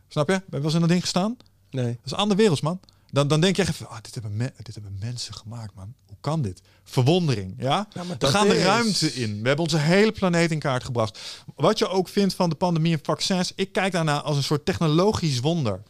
Snap 0.07 0.27
je? 0.29 0.33
Ben 0.33 0.43
je 0.45 0.55
wel 0.57 0.63
eens 0.63 0.73
in 0.73 0.79
dat 0.79 0.89
ding 0.89 1.01
gestaan? 1.01 1.37
Nee. 1.69 1.85
Dat 1.85 2.05
is 2.05 2.11
een 2.11 2.17
andere 2.17 2.39
wereld, 2.39 2.61
man. 2.61 2.79
Dan, 3.11 3.27
dan 3.27 3.41
denk 3.41 3.55
je 3.55 3.61
echt 3.61 3.71
even, 3.71 3.87
ah, 3.89 4.01
dit, 4.01 4.13
hebben 4.13 4.37
me- 4.37 4.53
dit 4.63 4.73
hebben 4.73 4.97
mensen 4.99 5.33
gemaakt, 5.33 5.73
man. 5.75 5.93
Hoe 6.07 6.17
kan 6.19 6.41
dit? 6.41 6.61
Verwondering, 6.89 7.55
ja? 7.57 7.87
We 8.19 8.27
gaan 8.27 8.47
de 8.47 8.61
ruimte 8.63 9.13
in. 9.13 9.41
We 9.41 9.47
hebben 9.47 9.65
onze 9.65 9.77
hele 9.77 10.11
planeet 10.11 10.51
in 10.51 10.59
kaart 10.59 10.83
gebracht. 10.83 11.19
Wat 11.55 11.77
je 11.79 11.87
ook 11.87 12.07
vindt 12.09 12.33
van 12.33 12.49
de 12.49 12.55
pandemie 12.55 12.93
en 12.93 12.99
vaccins, 13.03 13.51
ik 13.55 13.71
kijk 13.71 13.91
daarna 13.91 14.21
als 14.21 14.37
een 14.37 14.43
soort 14.43 14.65
technologisch 14.65 15.39
wonder. 15.39 15.81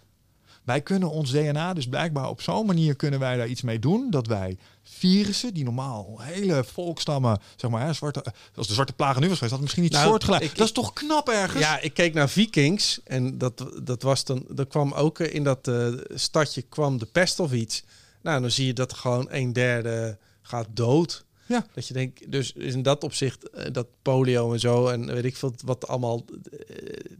Wij 0.64 0.82
kunnen 0.82 1.10
ons 1.10 1.32
DNA 1.32 1.74
dus 1.74 1.88
blijkbaar 1.88 2.30
op 2.30 2.42
zo'n 2.42 2.66
manier 2.66 2.96
kunnen 2.96 3.20
wij 3.20 3.38
daar 3.38 3.48
iets 3.48 3.62
mee 3.62 3.80
doen 3.80 4.10
dat 4.10 4.28
wij 4.28 4.58
virussen 4.84 5.54
die 5.54 5.64
normaal 5.64 6.16
hele 6.22 6.64
volkstammen, 6.64 7.40
zeg 7.56 7.72
maar, 7.72 7.86
hè, 7.86 7.94
zwarte, 7.94 8.24
als 8.56 8.68
de 8.68 8.74
zwarte 8.74 8.94
plagen 8.94 9.22
nu 9.22 9.28
was 9.28 9.34
geweest, 9.36 9.52
had 9.54 9.62
misschien 9.62 9.84
niet 9.84 9.92
Nou, 9.92 10.08
soortgelijk. 10.08 10.44
ik- 10.44 10.56
dat 10.58 10.66
is 10.68 10.72
toch 10.74 10.94
knap 10.94 11.30
ergens? 11.30 11.64
Ja, 11.64 11.80
ik 11.80 11.94
keek 11.94 12.14
naar 12.14 12.30
Vikings 12.30 13.00
en 13.04 13.38
dat, 13.38 13.66
dat 13.84 14.02
was 14.02 14.24
dan, 14.26 14.46
dat 14.50 14.68
kwam 14.68 14.94
ook 14.94 15.20
eh, 15.20 15.34
in 15.34 15.44
dat 15.44 15.68
eh, 15.68 15.88
stadje 16.14 16.62
kwam 16.62 16.98
de 16.98 17.06
pest 17.06 17.40
of 17.40 17.52
iets. 17.52 17.84
Nou, 18.22 18.42
dan 18.42 18.52
zie 18.52 18.66
je 18.66 18.74
dat 18.74 18.94
gewoon 18.94 19.28
een 19.30 19.54
derde 19.54 20.18
gaat 20.50 20.68
dood. 20.72 21.26
Ja. 21.46 21.66
Dat 21.74 21.88
je 21.88 21.94
denkt, 21.94 22.32
dus 22.32 22.52
in 22.54 22.82
dat 22.84 23.04
opzicht, 23.04 23.50
eh, 23.50 23.72
dat 23.74 23.88
polio 24.02 24.54
en 24.54 24.60
zo 24.60 24.88
en 24.88 25.06
weet 25.14 25.26
ik 25.26 25.36
veel 25.36 25.54
wat 25.66 25.88
allemaal. 25.88 26.26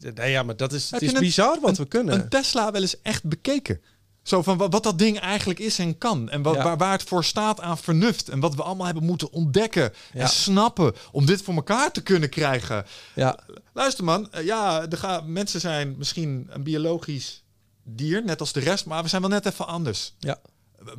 eh, 0.02 0.12
nee, 0.14 0.32
ja, 0.32 0.44
maar 0.44 0.58
dat 0.58 0.74
is, 0.74 0.84
Heb 0.92 1.00
het 1.00 1.10
is 1.10 1.16
een- 1.16 1.22
bizar 1.24 1.60
wat 1.62 1.78
we 1.78 1.86
kunnen. 1.86 2.14
een 2.16 2.30
Tesla 2.30 2.72
wel 2.72 2.82
eens 2.82 3.02
echt 3.02 3.24
bekeken. 3.24 3.82
Zo 4.24 4.42
van 4.42 4.58
wat, 4.58 4.72
wat 4.74 4.84
dat 4.84 5.00
ding 5.00 5.20
eigenlijk 5.20 5.60
is 5.60 5.80
en 5.80 5.98
kan. 5.98 6.30
En 6.30 6.42
wat, 6.42 6.56
Ja. 6.56 6.64
waar, 6.64 6.78
waar 6.78 6.92
het 6.92 7.04
voor 7.04 7.24
staat 7.24 7.60
aan 7.60 7.78
vernuft. 7.78 8.30
En 8.30 8.40
wat 8.40 8.56
we 8.56 8.64
allemaal 8.64 8.86
hebben 8.86 9.04
moeten 9.04 9.32
ontdekken 9.32 9.94
Ja. 10.14 10.20
en 10.22 10.30
snappen. 10.30 10.94
Om 11.12 11.26
dit 11.26 11.42
voor 11.42 11.54
elkaar 11.56 11.92
te 11.92 12.02
kunnen 12.04 12.30
krijgen. 12.30 12.86
ja, 13.16 13.40
Luister 13.74 14.04
man, 14.04 14.32
eh, 14.32 14.46
ja, 14.46 14.88
er 14.90 14.98
gaan, 14.98 15.32
mensen 15.32 15.60
zijn 15.60 15.96
misschien 15.98 16.48
een 16.50 16.64
biologisch 16.64 17.44
dier, 17.84 18.24
net 18.26 18.40
als 18.40 18.54
de 18.54 18.60
rest. 18.60 18.86
Maar 18.86 19.04
we 19.04 19.10
zijn 19.10 19.22
wel 19.22 19.32
net 19.32 19.46
even 19.46 19.68
anders. 19.68 20.14
ja. 20.20 20.40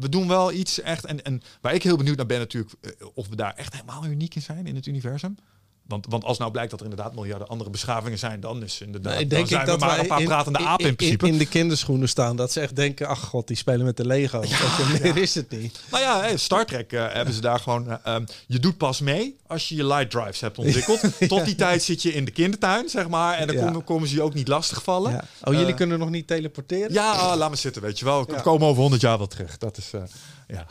We- 0.01 0.09
doen 0.09 0.29
wel 0.29 0.53
iets 0.53 0.81
echt. 0.81 1.05
En, 1.05 1.25
en 1.25 1.43
waar 1.61 1.75
ik 1.75 1.83
heel 1.83 1.97
benieuwd 1.97 2.17
naar 2.17 2.27
ben 2.27 2.39
natuurlijk. 2.39 2.73
eh, 2.81 3.07
Of 3.15 3.29
we 3.29 3.37
daar 3.37 3.55
echt 3.55 3.73
helemaal 3.73 4.07
uniek 4.07 4.35
in 4.35 4.43
zijn 4.43 4.67
in 4.67 4.75
het 4.75 4.87
universum. 4.87 5.37
Want, 5.91 6.07
want 6.09 6.25
als 6.25 6.39
nou 6.39 6.51
blijkt 6.51 6.71
dat 6.71 6.81
er 6.81 6.87
inderdaad 6.91 7.15
miljarden 7.15 7.49
andere 7.49 7.71
beschavingen 7.71 8.19
zijn, 8.19 8.41
dan 8.41 8.63
is 8.63 8.81
inderdaad. 8.81 9.13
Nee, 9.15 9.27
dan 9.27 9.29
denk 9.39 9.49
zijn 9.49 9.61
ik 9.61 9.67
we 9.67 9.73
dat 9.73 9.81
maar 9.81 9.91
wij 9.91 9.99
een 9.99 10.07
paar 10.07 10.23
pratende 10.23 10.59
apen 10.59 10.87
in, 10.87 10.97
principe. 10.97 11.27
in 11.27 11.39
de 11.39 11.47
kinderschoenen 11.47 12.09
staan. 12.09 12.37
Dat 12.37 12.53
ze 12.53 12.61
echt 12.61 12.77
denken, 12.77 13.07
ach 13.09 13.21
god, 13.21 13.47
die 13.47 13.57
spelen 13.57 13.85
met 13.87 13.97
de 13.97 14.07
Lego. 14.07 14.43
Je, 14.43 14.99
meer 15.03 15.17
is 15.17 15.35
het 15.35 15.51
niet. 15.51 15.81
Nou 15.91 16.03
ja, 16.03 16.21
hey, 16.21 16.37
Star 16.37 16.67
Trek 16.67 16.93
eh, 16.93 17.07
hebben 17.13 17.35
ze 17.35 17.41
daar 17.41 17.59
gewoon. 17.59 17.89
eh, 17.91 17.97
ehm, 18.15 18.25
je 18.47 18.59
doet 18.59 18.77
pas 18.77 19.01
mee 19.01 19.37
als 19.47 19.69
je 19.69 19.75
je 19.77 19.87
light 19.87 20.11
drives 20.11 20.41
hebt 20.41 20.59
ontwikkeld. 20.59 21.01
Tot 21.29 21.45
die 21.45 21.55
tijd 21.55 21.83
zit 21.83 22.03
je 22.03 22.13
in 22.15 22.25
de 22.25 22.31
kindertuin, 22.31 22.89
zeg 22.89 23.09
maar. 23.09 23.35
En 23.39 23.47
dan 23.47 23.57
Ja. 23.57 23.65
komen, 23.65 23.85
komen 23.85 24.09
ze 24.09 24.15
je 24.15 24.23
ook 24.23 24.35
niet 24.35 24.49
lastigvallen. 24.49 25.13
Ja. 25.13 25.25
Oh, 25.45 25.53
jullie 25.55 25.69
Eh, 25.71 25.77
kunnen 25.77 25.99
nog 25.99 26.11
niet 26.11 26.27
teleporteren? 26.27 26.93
Ja, 26.93 27.37
laat 27.37 27.51
me 27.51 27.57
zitten, 27.57 27.83
weet 27.83 27.99
je 27.99 28.05
wel. 28.05 28.25
We 28.27 28.33
Ja. 28.33 28.41
komen 28.41 28.67
over 28.67 28.81
100 28.81 29.03
jaar 29.03 29.19
wel 29.19 29.27
terug. 29.27 29.59
Dat 29.59 29.77
is. 29.77 29.91
ja, 30.49 30.67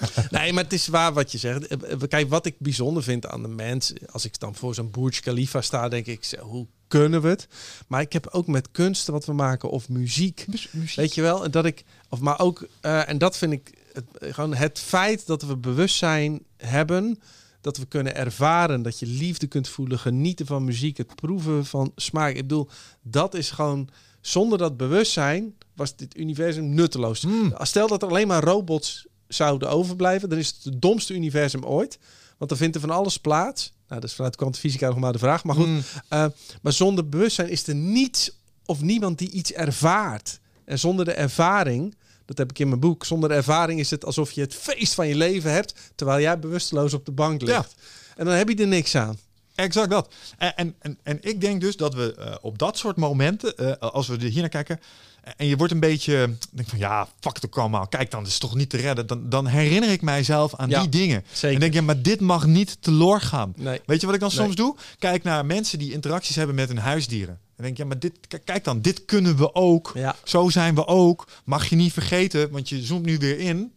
Nee, 0.30 0.52
maar 0.52 0.64
het 0.64 0.72
is 0.72 0.86
waar 0.86 1.12
wat 1.12 1.32
je 1.32 1.38
zegt. 1.38 1.66
Eh, 1.66 1.92
eh, 1.92 1.98
Kijk, 2.08 2.28
wat 2.28 2.46
ik 2.46 2.54
bijzonder 2.58 3.02
vind 3.02 3.26
aan 3.26 3.42
de 3.42 3.48
mens, 3.48 3.92
als 4.10 4.24
ik 4.24 4.38
dan 4.38 4.54
voor 4.54 4.74
zo'n 4.74 4.90
Burj 4.90 5.20
Khalifa 5.20 5.60
sta, 5.60 5.88
denk 5.88 6.06
ik, 6.06 6.38
hoe 6.40 6.66
kunnen 6.88 7.22
we 7.22 7.28
het? 7.28 7.48
Maar 7.86 8.00
ik 8.00 8.12
heb 8.12 8.26
ook 8.30 8.46
met 8.46 8.70
kunsten 8.70 9.12
wat 9.12 9.24
we 9.24 9.32
maken 9.32 9.70
of 9.70 9.88
muziek. 9.88 10.46
Weet 10.96 11.14
je 11.14 11.22
wel? 11.22 11.44
En 11.44 11.50
dat 11.50 11.64
ik, 11.64 11.84
of 12.08 12.20
maar 12.20 12.38
ook, 12.38 12.66
eh, 12.80 13.08
en 13.08 13.18
dat 13.18 13.36
vind 13.36 13.52
ik 13.52 13.74
het, 13.92 14.34
gewoon 14.34 14.54
het 14.54 14.78
feit 14.78 15.26
dat 15.26 15.42
we 15.42 15.56
bewustzijn 15.56 16.42
hebben, 16.56 17.18
dat 17.60 17.76
we 17.76 17.86
kunnen 17.86 18.16
ervaren, 18.16 18.82
dat 18.82 18.98
je 18.98 19.06
liefde 19.06 19.46
kunt 19.46 19.68
voelen, 19.68 19.98
genieten 19.98 20.46
van 20.46 20.64
muziek, 20.64 20.96
het 20.96 21.14
proeven 21.14 21.66
van 21.66 21.92
smaak. 21.96 22.34
Ik 22.34 22.36
bedoel, 22.36 22.68
dat 23.02 23.34
is 23.34 23.50
gewoon, 23.50 23.88
zonder 24.20 24.58
dat 24.58 24.76
bewustzijn 24.76 25.54
was 25.74 25.96
dit 25.96 26.16
universum 26.16 26.74
nutteloos. 26.74 27.24
Mm. 27.24 27.54
Stel 27.58 27.88
dat 27.88 28.02
er 28.02 28.08
alleen 28.08 28.26
maar 28.26 28.44
robots 28.44 29.06
zouden 29.28 29.70
overblijven, 29.70 30.28
dan 30.28 30.38
is 30.38 30.46
het 30.46 30.64
het 30.64 30.82
domste 30.82 31.14
universum 31.14 31.64
ooit. 31.64 31.98
Want 32.38 32.50
dan 32.50 32.58
vindt 32.58 32.74
er 32.74 32.80
van 32.80 32.90
alles 32.90 33.18
plaats. 33.18 33.72
Nou, 33.88 34.00
dat 34.00 34.10
is 34.10 34.16
vanuit 34.16 34.36
kwantumfysica 34.36 34.88
nog 34.88 34.98
maar 34.98 35.12
de 35.12 35.18
vraag. 35.18 35.44
Maar 35.44 35.54
goed, 35.54 35.66
Mm. 35.66 35.82
eh, 36.08 36.26
maar 36.62 36.72
zonder 36.72 37.08
bewustzijn 37.08 37.48
is 37.48 37.66
er 37.66 37.74
niets 37.74 38.30
of 38.64 38.80
niemand 38.80 39.18
die 39.18 39.30
iets 39.30 39.52
ervaart. 39.52 40.40
En 40.64 40.78
zonder 40.78 41.04
de 41.04 41.12
ervaring, 41.12 41.94
dat 42.24 42.38
heb 42.38 42.50
ik 42.50 42.58
in 42.58 42.68
mijn 42.68 42.80
boek, 42.80 43.04
zonder 43.04 43.28
de 43.28 43.34
ervaring 43.34 43.80
is 43.80 43.90
het 43.90 44.04
alsof 44.04 44.30
je 44.32 44.40
het 44.40 44.54
feest 44.54 44.94
van 44.94 45.08
je 45.08 45.16
leven 45.16 45.52
hebt, 45.52 45.74
terwijl 45.94 46.20
jij 46.20 46.38
bewusteloos 46.38 46.94
op 46.94 47.04
de 47.06 47.12
bank 47.12 47.42
ligt. 47.42 47.74
En 48.16 48.24
dan 48.24 48.34
heb 48.34 48.48
je 48.48 48.56
er 48.56 48.66
niks 48.66 48.94
aan. 48.94 49.18
Exact 49.54 49.90
dat. 49.90 50.14
En, 50.38 50.56
en, 50.56 50.74
en, 50.78 50.98
en 51.02 51.18
ik 51.20 51.40
denk 51.40 51.60
dus 51.60 51.76
dat 51.76 51.94
we 51.94 52.14
eh, 52.14 52.34
op 52.40 52.58
dat 52.58 52.78
soort 52.78 52.96
momenten, 52.96 53.56
eh, 53.56 53.72
als 53.90 54.06
we 54.06 54.14
er 54.16 54.22
hier 54.22 54.40
naar 54.40 54.48
kijken, 54.48 54.80
en 55.36 55.46
je 55.46 55.56
wordt 55.56 55.72
een 55.72 55.80
beetje, 55.80 56.36
denk 56.50 56.68
van 56.68 56.78
ja, 56.78 57.08
fuck 57.20 57.34
het 57.34 57.46
ook 57.46 57.58
allemaal. 57.58 57.86
Kijk 57.86 58.10
dan, 58.10 58.22
dat 58.22 58.32
is 58.32 58.38
toch 58.38 58.54
niet 58.54 58.70
te 58.70 58.76
redden. 58.76 59.06
Dan, 59.06 59.28
dan 59.28 59.46
herinner 59.46 59.90
ik 59.90 60.02
mijzelf 60.02 60.54
aan 60.54 60.68
Ja, 60.68 60.80
die 60.80 60.88
dingen. 60.88 61.24
zeker. 61.32 61.54
En 61.54 61.60
denk 61.60 61.74
je, 61.74 61.82
maar 61.82 62.02
dit 62.02 62.20
mag 62.20 62.46
niet 62.46 62.76
teloor 62.80 63.20
gaan. 63.20 63.52
Nee. 63.56 63.80
Weet 63.86 64.00
je 64.00 64.06
wat 64.06 64.14
ik 64.14 64.20
dan 64.20 64.30
Nee. 64.34 64.38
soms 64.38 64.54
doe? 64.54 64.76
Kijk 64.98 65.22
naar 65.22 65.46
mensen 65.46 65.78
die 65.78 65.92
interacties 65.92 66.36
hebben 66.36 66.54
met 66.54 66.68
hun 66.68 66.78
huisdieren. 66.78 67.38
Dan 67.56 67.64
denk 67.64 67.76
je, 67.76 67.82
ja, 67.82 67.88
maar 67.88 67.98
dit, 67.98 68.12
kijk 68.44 68.64
dan, 68.64 68.80
dit 68.80 69.04
kunnen 69.04 69.36
we 69.36 69.54
ook. 69.54 69.92
Ja. 69.94 70.16
Zo 70.24 70.48
zijn 70.48 70.74
we 70.74 70.86
ook. 70.86 71.28
Mag 71.44 71.68
je 71.68 71.76
niet 71.76 71.92
vergeten, 71.92 72.50
want 72.50 72.68
je 72.68 72.82
zoomt 72.82 73.04
nu 73.06 73.18
weer 73.18 73.38
in. 73.38 73.72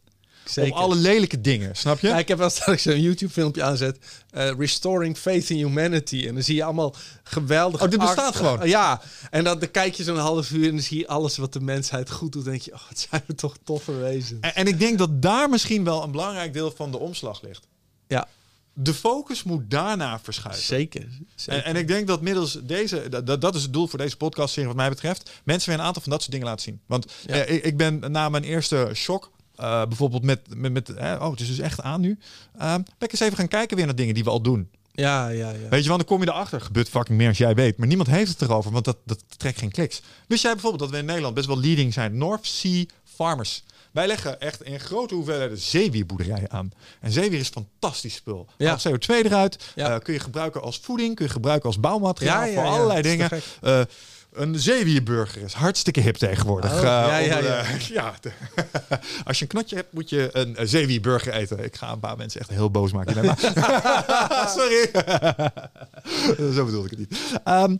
Zeker. 0.49 0.71
op 0.71 0.77
alle 0.77 0.95
lelijke 0.95 1.41
dingen, 1.41 1.75
snap 1.75 1.99
je? 1.99 2.07
Ja, 2.07 2.17
ik 2.17 2.27
heb 2.27 2.37
wel 2.37 2.49
straks 2.49 2.85
een 2.85 3.01
YouTube-filmpje 3.01 3.63
aanzet. 3.63 3.97
eh, 4.29 4.51
Restoring 4.57 5.17
Faith 5.17 5.49
in 5.49 5.57
Humanity. 5.57 6.25
En 6.27 6.33
dan 6.33 6.43
zie 6.43 6.55
je 6.55 6.63
allemaal 6.63 6.95
geweldige... 7.23 7.83
Oh, 7.83 7.89
dit 7.89 7.99
bestaat 7.99 8.25
art- 8.25 8.35
gewoon? 8.35 8.67
ja, 8.67 9.01
en 9.29 9.43
dan, 9.43 9.59
dan 9.59 9.71
kijk 9.71 9.93
je 9.95 10.03
zo'n 10.03 10.17
half 10.17 10.51
uur 10.51 10.65
en 10.67 10.71
dan 10.75 10.81
zie 10.83 10.97
je 10.99 11.07
alles 11.07 11.37
wat 11.37 11.53
de 11.53 11.59
mensheid 11.61 12.11
goed 12.11 12.31
doet. 12.31 12.43
Dan 12.43 12.51
denk 12.53 12.63
je, 12.65 12.73
oh, 12.73 12.89
het 12.89 13.07
zijn 13.09 13.23
we 13.27 13.35
toch 13.35 13.55
toffe 13.63 13.91
wezens. 13.91 14.39
En, 14.41 14.55
en 14.55 14.67
ik 14.67 14.79
denk 14.79 14.97
dat 14.97 15.21
daar 15.21 15.49
misschien 15.49 15.83
wel 15.83 16.03
een 16.03 16.11
belangrijk 16.11 16.53
deel 16.53 16.71
van 16.75 16.91
de 16.91 16.97
omslag 16.99 17.41
ligt. 17.41 17.67
Ja, 18.07 18.27
De 18.73 18.93
focus 18.93 19.43
moet 19.43 19.69
daarna 19.71 20.19
verschuiven. 20.19 20.63
zeker. 20.63 21.07
zeker. 21.35 21.63
En, 21.63 21.69
en 21.69 21.75
ik 21.75 21.87
denk 21.87 22.07
dat 22.07 22.21
middels 22.21 22.59
deze, 22.63 23.09
dat- 23.09 23.25
dat, 23.27 23.41
dat 23.41 23.55
is 23.55 23.61
het 23.61 23.73
doel 23.73 23.87
voor 23.87 23.99
deze 23.99 24.17
podcast, 24.17 24.55
wat 24.55 24.75
mij 24.75 24.89
betreft, 24.89 25.31
mensen 25.43 25.69
weer 25.69 25.79
een 25.79 25.85
aantal 25.85 26.01
van 26.01 26.11
dat 26.11 26.19
soort 26.21 26.31
dingen 26.31 26.47
laten 26.47 26.63
zien. 26.63 26.81
Want 26.85 27.11
Ja. 27.25 27.33
eh, 27.35 27.55
ik, 27.55 27.63
ik 27.63 27.77
ben 27.77 28.11
na 28.11 28.29
mijn 28.29 28.43
eerste 28.43 28.91
shock, 28.93 29.31
eh, 29.59 29.85
bijvoorbeeld 29.85 30.23
met, 30.23 30.39
met, 30.55 30.71
met 30.71 30.89
eh, 30.89 31.17
oh, 31.21 31.31
het 31.31 31.39
is 31.39 31.47
dus 31.47 31.59
echt 31.59 31.81
aan 31.81 32.01
nu, 32.01 32.17
eh, 32.57 32.73
ben 32.73 32.85
ik 32.99 33.11
eens 33.11 33.19
even 33.19 33.37
gaan 33.37 33.47
kijken 33.47 33.77
weer 33.77 33.85
naar 33.85 33.95
dingen 33.95 34.13
die 34.13 34.23
we 34.23 34.29
al 34.29 34.41
doen. 34.41 34.69
ja, 34.91 35.27
ja, 35.27 35.49
ja. 35.49 35.69
Weet 35.69 35.83
je, 35.83 35.89
want 35.89 36.07
dan 36.07 36.17
kom 36.17 36.21
je 36.23 36.31
erachter, 36.31 36.61
gebeurt 36.61 36.89
fucking 36.89 37.17
meer 37.17 37.27
als 37.27 37.37
jij 37.37 37.55
weet, 37.55 37.77
maar 37.77 37.87
niemand 37.87 38.09
heeft 38.09 38.31
het 38.31 38.41
erover, 38.41 38.71
want 38.71 38.85
dat, 38.85 38.97
dat 39.05 39.23
trekt 39.37 39.59
geen 39.59 39.71
kliks. 39.71 40.01
Wist 40.27 40.41
jij 40.41 40.51
bijvoorbeeld 40.51 40.81
dat 40.81 40.91
we 40.91 40.97
in 40.97 41.05
Nederland 41.05 41.33
best 41.33 41.47
wel 41.47 41.59
leading 41.59 41.93
zijn, 41.93 42.17
North 42.17 42.45
Sea 42.45 42.85
Farmers. 43.03 43.63
Wij 43.91 44.07
leggen 44.07 44.39
echt 44.39 44.63
in 44.63 44.79
grote 44.79 45.15
hoeveelheden 45.15 45.57
zeewierboerderijen 45.57 46.51
aan. 46.51 46.71
En 46.99 47.11
zeewier 47.11 47.39
is 47.39 47.49
fantastisch 47.49 48.15
spul. 48.15 48.47
Ja. 48.57 48.67
Haalt 48.67 48.87
CO2 48.87 49.07
eruit. 49.07 49.71
Ja. 49.75 49.93
eh, 49.93 49.99
kun 49.99 50.13
je 50.13 50.19
gebruiken 50.19 50.61
als 50.61 50.79
voeding. 50.79 51.15
Kun 51.15 51.25
je 51.25 51.31
gebruiken 51.31 51.65
als 51.67 51.79
bouwmateriaal. 51.79 52.41
Ja, 52.41 52.47
ja, 52.47 52.53
voor 52.53 52.71
allerlei 52.71 53.01
dingen. 53.01 53.29
Eh, 54.33 54.41
een 54.41 54.59
zeewierburger 54.59 55.41
is 55.41 55.53
hartstikke 55.53 55.99
hip 56.01 56.15
tegenwoordig. 56.15 56.71
Oh, 56.71 56.77
Eh, 56.77 56.83
ja, 56.83 57.17
ja, 57.17 57.37
ja. 57.37 57.61
de- 57.61 57.93
ja, 57.93 58.13
de- 58.21 58.31
als 59.25 59.37
je 59.37 59.43
een 59.43 59.49
knotje 59.49 59.75
hebt, 59.75 59.93
moet 59.93 60.09
je 60.09 60.29
een, 60.33 60.61
een 60.61 60.67
zeewierburger 60.67 61.33
eten. 61.33 61.63
Ik 61.63 61.75
ga 61.75 61.91
een 61.91 61.99
paar 61.99 62.17
mensen 62.17 62.39
echt 62.41 62.49
heel 62.49 62.71
boos 62.71 62.91
maken. 62.91 63.25
maar- 63.25 63.39
Sorry. 64.57 64.89
Zo 66.53 66.65
bedoelde 66.65 66.89
ik 66.91 66.97
het 66.97 66.99
niet. 66.99 67.19
Ehm, 67.43 67.75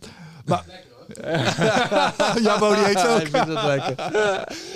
maar... 0.46 0.64
die 2.76 2.86
heet 2.86 3.00
zo 3.00 3.14
ook. 3.14 3.20
ik 3.22 3.28
vind 3.28 3.48
het 3.48 3.64
lekker. 3.64 3.96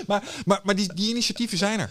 Maar, 0.08 0.24
maar, 0.46 0.60
maar 0.64 0.76
die, 0.76 0.94
die 0.94 1.10
initiatieven 1.10 1.58
zijn 1.58 1.80
er. 1.80 1.90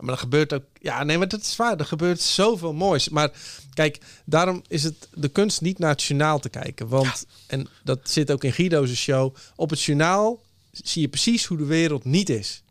Maar 0.00 0.12
er 0.12 0.18
gebeurt 0.20 0.52
ook... 0.52 0.62
Ja, 0.80 1.04
nee, 1.04 1.18
maar 1.18 1.28
dat 1.28 1.40
is 1.40 1.56
waar. 1.56 1.76
Er 1.76 1.84
gebeurt 1.84 2.20
zoveel 2.20 2.72
moois. 2.72 3.08
Maar 3.08 3.30
kijk, 3.78 3.98
daarom 4.24 4.62
is 4.68 4.82
het 4.82 5.08
de 5.14 5.28
kunst 5.28 5.60
niet 5.60 5.78
naar 5.78 5.90
het 5.90 6.02
journaal 6.02 6.38
te 6.38 6.48
kijken. 6.48 6.88
Want, 6.88 7.26
en 7.46 7.68
dat 7.84 7.98
zit 8.02 8.30
ook 8.30 8.44
in 8.44 8.52
Guido's 8.52 8.94
show... 8.94 9.34
Op 9.56 9.70
het 9.70 9.82
journaal 9.82 10.40
zie 10.70 11.02
je 11.02 11.08
precies 11.08 11.44
hoe 11.44 11.56
de 11.56 11.64
wereld 11.64 12.04
niet 12.04 12.28
is. 12.28 12.62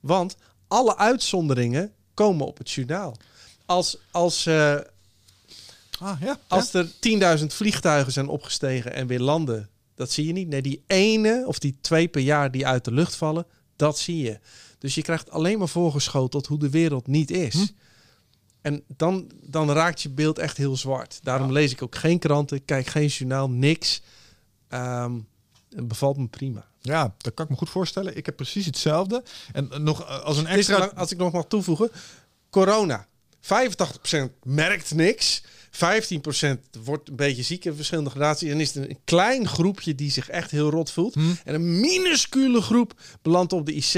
Want 0.00 0.36
alle 0.68 0.96
uitzonderingen 0.96 1.92
komen 2.14 2.46
op 2.46 2.58
het 2.58 2.70
journaal. 2.70 3.16
Als, 3.66 3.96
als, 4.10 4.46
eh, 4.46 4.76
Ah, 5.98 6.20
ja. 6.20 6.38
als 6.48 6.74
er 6.74 6.88
10.000 7.40 7.54
vliegtuigen 7.54 8.12
zijn 8.12 8.28
opgestegen 8.28 8.94
en 8.94 9.06
weer 9.06 9.20
landen... 9.20 9.68
Dat 9.94 10.10
zie 10.10 10.26
je 10.26 10.32
niet. 10.32 10.48
Nee, 10.48 10.62
die 10.62 10.82
ene 10.86 11.44
of 11.46 11.58
die 11.58 11.78
twee 11.80 12.08
per 12.08 12.20
jaar 12.20 12.50
die 12.50 12.66
uit 12.66 12.84
de 12.84 12.92
lucht 12.92 13.16
vallen... 13.16 13.46
Dat 13.76 13.98
zie 13.98 14.22
je. 14.22 14.38
Dus 14.78 14.94
je 14.94 15.02
krijgt 15.02 15.30
alleen 15.30 15.58
maar 15.58 15.68
voorgeschoteld 15.68 16.46
hoe 16.46 16.58
de 16.58 16.70
wereld 16.70 17.06
niet 17.06 17.30
is. 17.30 17.54
Hm. 17.54 17.66
En 18.62 18.84
dan, 18.86 19.30
dan 19.42 19.70
raakt 19.70 20.02
je 20.02 20.08
beeld 20.08 20.38
echt 20.38 20.56
heel 20.56 20.76
zwart. 20.76 21.18
Daarom 21.22 21.52
lees 21.52 21.72
ik 21.72 21.82
ook 21.82 21.94
geen 21.94 22.18
kranten, 22.18 22.64
kijk 22.64 22.86
geen 22.86 23.06
journaal, 23.06 23.50
niks. 23.50 24.02
Ehm, 24.68 25.18
het 25.68 25.88
bevalt 25.88 26.16
me 26.16 26.26
prima. 26.26 26.68
Ja, 26.80 27.14
dat 27.18 27.34
kan 27.34 27.44
ik 27.44 27.50
me 27.50 27.56
goed 27.56 27.70
voorstellen. 27.70 28.16
Ik 28.16 28.26
heb 28.26 28.36
precies 28.36 28.66
hetzelfde. 28.66 29.22
En 29.52 29.70
eh, 29.70 29.78
nog 29.78 30.02
eh, 30.02 30.20
als 30.20 30.36
een 30.36 30.46
is 30.46 30.68
extra... 30.68 30.90
als 30.94 31.12
ik 31.12 31.18
nog 31.18 31.32
mag 31.32 31.44
toevoegen, 31.44 31.90
corona. 32.50 33.06
85% 33.40 33.46
merkt 34.42 34.94
niks. 34.94 35.42
15% 35.72 35.78
wordt 36.84 37.08
een 37.08 37.16
beetje 37.16 37.42
ziek 37.42 37.64
in 37.64 37.74
verschillende 37.74 38.10
gradaties. 38.10 38.50
En 38.50 38.60
is 38.60 38.74
er 38.74 38.90
een 38.90 38.98
klein 39.04 39.48
groepje 39.48 39.94
die 39.94 40.10
zich 40.10 40.28
echt 40.28 40.50
heel 40.50 40.70
rot 40.70 40.90
voelt. 40.90 41.14
Hm. 41.14 41.20
En 41.44 41.54
een 41.54 41.80
minuscule 41.80 42.60
groep 42.60 43.00
belandt 43.22 43.52
op 43.52 43.66
de 43.66 43.74
IC. 43.74 43.94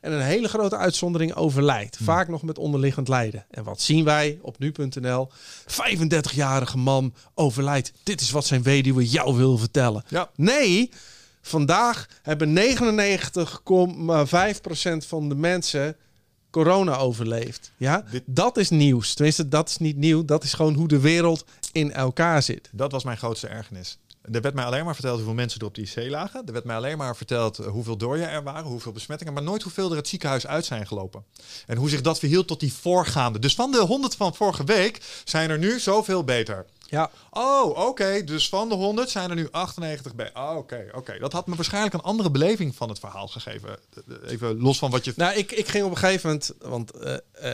En 0.00 0.12
een 0.12 0.20
hele 0.20 0.48
grote 0.48 0.76
uitzondering 0.76 1.34
overlijdt. 1.34 1.96
Hm. 1.96 2.04
Vaak 2.04 2.28
nog 2.28 2.42
met 2.42 2.58
onderliggend 2.58 3.08
lijden. 3.08 3.46
En 3.50 3.64
wat 3.64 3.80
zien 3.80 4.04
wij 4.04 4.38
op 4.42 4.58
nu.nl? 4.58 5.30
35-jarige 5.66 6.78
man 6.78 7.14
overlijdt. 7.34 7.92
Dit 8.02 8.20
is 8.20 8.30
wat 8.30 8.46
zijn 8.46 8.62
weduwe 8.62 9.08
jou 9.08 9.36
wil 9.36 9.58
vertellen. 9.58 10.04
Ja. 10.08 10.30
Nee, 10.36 10.90
vandaag 11.42 12.08
hebben 12.22 12.58
99,5% 12.58 12.62
van 15.06 15.28
de 15.28 15.34
mensen 15.34 15.96
corona 16.52 16.96
overleefd. 16.96 17.72
Ja, 17.76 18.04
Dit- 18.10 18.22
dat 18.26 18.56
is 18.56 18.70
nieuws. 18.70 19.14
Tenminste, 19.14 19.48
dat 19.48 19.68
is 19.68 19.76
niet 19.78 19.96
nieuw. 19.96 20.24
Dat 20.24 20.44
is 20.44 20.52
gewoon 20.52 20.74
hoe 20.74 20.88
de 20.88 21.00
wereld 21.00 21.44
in 21.72 21.92
elkaar 21.92 22.42
zit. 22.42 22.68
Dat 22.72 22.92
was 22.92 23.04
mijn 23.04 23.16
grootste 23.16 23.46
ergernis. 23.48 23.98
Er 24.32 24.40
werd 24.40 24.54
mij 24.54 24.64
alleen 24.64 24.84
maar 24.84 24.94
verteld 24.94 25.16
hoeveel 25.16 25.34
mensen 25.34 25.60
er 25.60 25.66
op 25.66 25.74
de 25.74 25.80
IC 25.82 26.10
lagen. 26.10 26.42
Er 26.46 26.52
werd 26.52 26.64
mij 26.64 26.76
alleen 26.76 26.98
maar 26.98 27.16
verteld 27.16 27.58
eh, 27.58 27.66
hoeveel 27.66 27.96
dooien 27.96 28.30
er 28.30 28.42
waren, 28.42 28.64
hoeveel 28.70 28.92
besmettingen, 28.92 29.32
maar 29.32 29.42
nooit 29.42 29.62
hoeveel 29.62 29.90
er 29.90 29.96
het 29.96 30.08
ziekenhuis 30.08 30.46
uit 30.46 30.64
zijn 30.64 30.86
gelopen. 30.86 31.24
En 31.66 31.76
hoe 31.76 31.88
zich 31.88 32.00
dat 32.00 32.18
verhield 32.18 32.46
tot 32.46 32.60
die 32.60 32.72
voorgaande. 32.72 33.38
Dus 33.38 33.54
van 33.54 33.70
de 33.70 33.80
100 33.80 34.14
van 34.16 34.34
vorige 34.34 34.64
week 34.64 35.22
zijn 35.24 35.50
er 35.50 35.58
nu 35.58 35.80
zoveel 35.80 36.24
beter. 36.24 36.66
Ja, 36.92 37.10
Oh, 37.30 37.86
oké. 37.86 38.24
Dus 38.24 38.48
van 38.48 38.68
de 38.68 38.74
100 38.74 39.10
zijn 39.10 39.30
er 39.30 39.36
nu 39.36 39.48
98 39.50 40.14
bij. 40.14 40.30
Oh, 40.34 40.56
oké, 40.56 40.86
oké. 40.94 41.18
Dat 41.18 41.32
had 41.32 41.46
me 41.46 41.54
waarschijnlijk 41.54 41.94
een 41.94 42.00
andere 42.00 42.30
beleving 42.30 42.74
van 42.74 42.88
het 42.88 42.98
verhaal 42.98 43.28
gegeven. 43.28 43.78
Even 44.26 44.60
los 44.60 44.78
van 44.78 44.90
wat 44.90 45.04
je. 45.04 45.12
Nou, 45.16 45.36
ik, 45.36 45.52
ik 45.52 45.68
ging 45.68 45.84
op 45.84 45.90
een 45.90 45.96
gegeven 45.96 46.28
moment, 46.28 46.52
want 46.58 46.90
eh, 46.90 47.14
eh, 47.32 47.52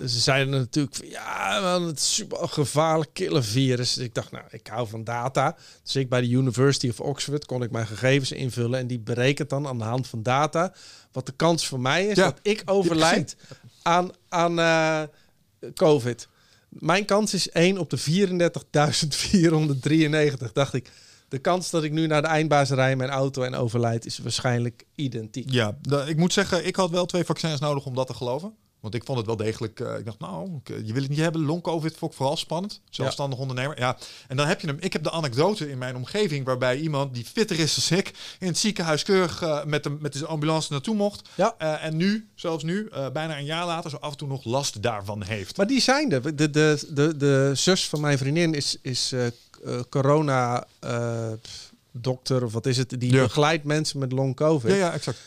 ze 0.00 0.20
zeiden 0.20 0.50
natuurlijk 0.50 0.96
van 0.96 1.08
ja, 1.08 1.60
man, 1.60 1.82
het 1.86 2.00
super 2.00 2.48
gevaarlijk 2.48 3.10
killer 3.12 3.44
virus. 3.44 3.94
Dus 3.94 4.04
ik 4.04 4.14
dacht, 4.14 4.30
nou, 4.30 4.44
ik 4.50 4.66
hou 4.66 4.88
van 4.88 5.04
data. 5.04 5.56
Dus 5.82 5.96
ik 5.96 6.08
bij 6.08 6.20
de 6.20 6.28
University 6.28 6.88
of 6.88 7.00
Oxford 7.00 7.46
kon 7.46 7.62
ik 7.62 7.70
mijn 7.70 7.86
gegevens 7.86 8.32
invullen 8.32 8.78
en 8.78 8.86
die 8.86 9.00
berekent 9.00 9.50
dan 9.50 9.66
aan 9.66 9.78
de 9.78 9.84
hand 9.84 10.06
van 10.06 10.22
data 10.22 10.72
wat 11.12 11.26
de 11.26 11.32
kans 11.32 11.66
voor 11.66 11.80
mij 11.80 12.06
is 12.06 12.16
Ja, 12.16 12.24
dat 12.24 12.38
ik 12.42 12.62
overlijd 12.64 13.36
aan, 13.82 14.10
aan 14.28 14.58
eh, 14.58 15.02
COVID. 15.74 16.28
Mijn 16.78 17.04
kans 17.04 17.34
is 17.34 17.50
1 17.50 17.78
op 17.78 17.90
de 17.90 17.98
34.493, 17.98 18.04
dacht 20.52 20.74
ik. 20.74 20.90
De 21.28 21.38
kans 21.38 21.70
dat 21.70 21.82
ik 21.82 21.92
nu 21.92 22.06
naar 22.06 22.22
de 22.22 22.28
eindbaas 22.28 22.70
rij 22.70 22.96
mijn 22.96 23.10
auto 23.10 23.42
en 23.42 23.54
overlijd 23.54 24.06
is 24.06 24.18
waarschijnlijk 24.18 24.84
identiek. 24.94 25.50
Ja, 25.50 25.78
ik 26.06 26.16
moet 26.16 26.32
zeggen, 26.32 26.66
ik 26.66 26.76
had 26.76 26.90
wel 26.90 27.06
twee 27.06 27.24
vaccins 27.24 27.60
nodig 27.60 27.86
om 27.86 27.94
dat 27.94 28.06
te 28.06 28.14
geloven. 28.14 28.54
Want 28.82 28.94
ik 28.94 29.04
vond 29.04 29.18
het 29.18 29.26
wel 29.26 29.36
degelijk. 29.36 29.80
eh, 29.80 29.98
ik 29.98 30.04
dacht, 30.04 30.18
nou, 30.18 30.60
ik- 30.64 30.86
je 30.86 30.92
wil 30.92 31.02
het 31.02 31.10
niet 31.10 31.18
hebben. 31.20 31.44
Long-COVID 31.44 31.96
vond 31.96 32.10
ik 32.10 32.16
vooral 32.16 32.36
spannend. 32.36 32.80
Zelfstandig 32.90 33.38
ondernemer. 33.38 33.78
Ja, 33.78 33.96
en 34.28 34.36
dan 34.36 34.46
heb 34.46 34.60
je 34.60 34.66
hem. 34.66 34.76
Ik 34.80 34.92
heb 34.92 35.02
de 35.02 35.10
anekdote 35.10 35.70
in 35.70 35.78
mijn 35.78 35.96
omgeving 35.96 36.44
waarbij 36.44 36.78
iemand 36.78 37.14
die 37.14 37.24
fitter 37.24 37.58
is 37.58 37.88
dan 37.88 37.98
ik 37.98 38.12
in 38.38 38.46
het 38.46 38.58
ziekenhuis 38.58 39.02
keurig 39.02 39.42
eh, 39.42 39.64
met, 39.64 39.82
de, 39.82 39.90
met 39.90 40.12
de 40.12 40.26
ambulance 40.26 40.72
naartoe 40.72 40.94
mocht. 40.94 41.28
Ja. 41.34 41.54
Eh, 41.58 41.84
en 41.84 41.96
nu, 41.96 42.28
zelfs 42.34 42.64
nu, 42.64 42.88
eh, 42.88 43.10
bijna 43.10 43.38
een 43.38 43.44
jaar 43.44 43.66
later, 43.66 43.90
zo 43.90 43.96
af 43.96 44.10
en 44.10 44.16
toe 44.16 44.28
nog 44.28 44.44
last 44.44 44.82
daarvan 44.82 45.22
heeft. 45.22 45.56
Maar 45.56 45.66
die 45.66 45.80
zijn 45.80 46.12
er. 46.12 46.36
De, 46.36 46.50
de, 46.50 46.86
de, 46.90 47.16
de 47.16 47.50
zus 47.54 47.88
van 47.88 48.00
mijn 48.00 48.18
vriendin 48.18 48.54
is, 48.54 48.76
is 48.82 49.12
eh, 49.12 49.26
eh, 49.26 49.32
corona 49.88 50.66
eh, 50.80 51.32
dokter 51.90 52.44
of 52.44 52.52
wat 52.52 52.66
is 52.66 52.76
het? 52.76 53.00
Die 53.00 53.12
Ja. 53.12 53.22
begeleidt 53.22 53.64
mensen 53.64 53.98
met 53.98 54.12
long 54.12 54.36
covid. 54.36 54.70
Ja, 54.70 54.76
ja, 54.76 54.92
exact. 54.92 55.18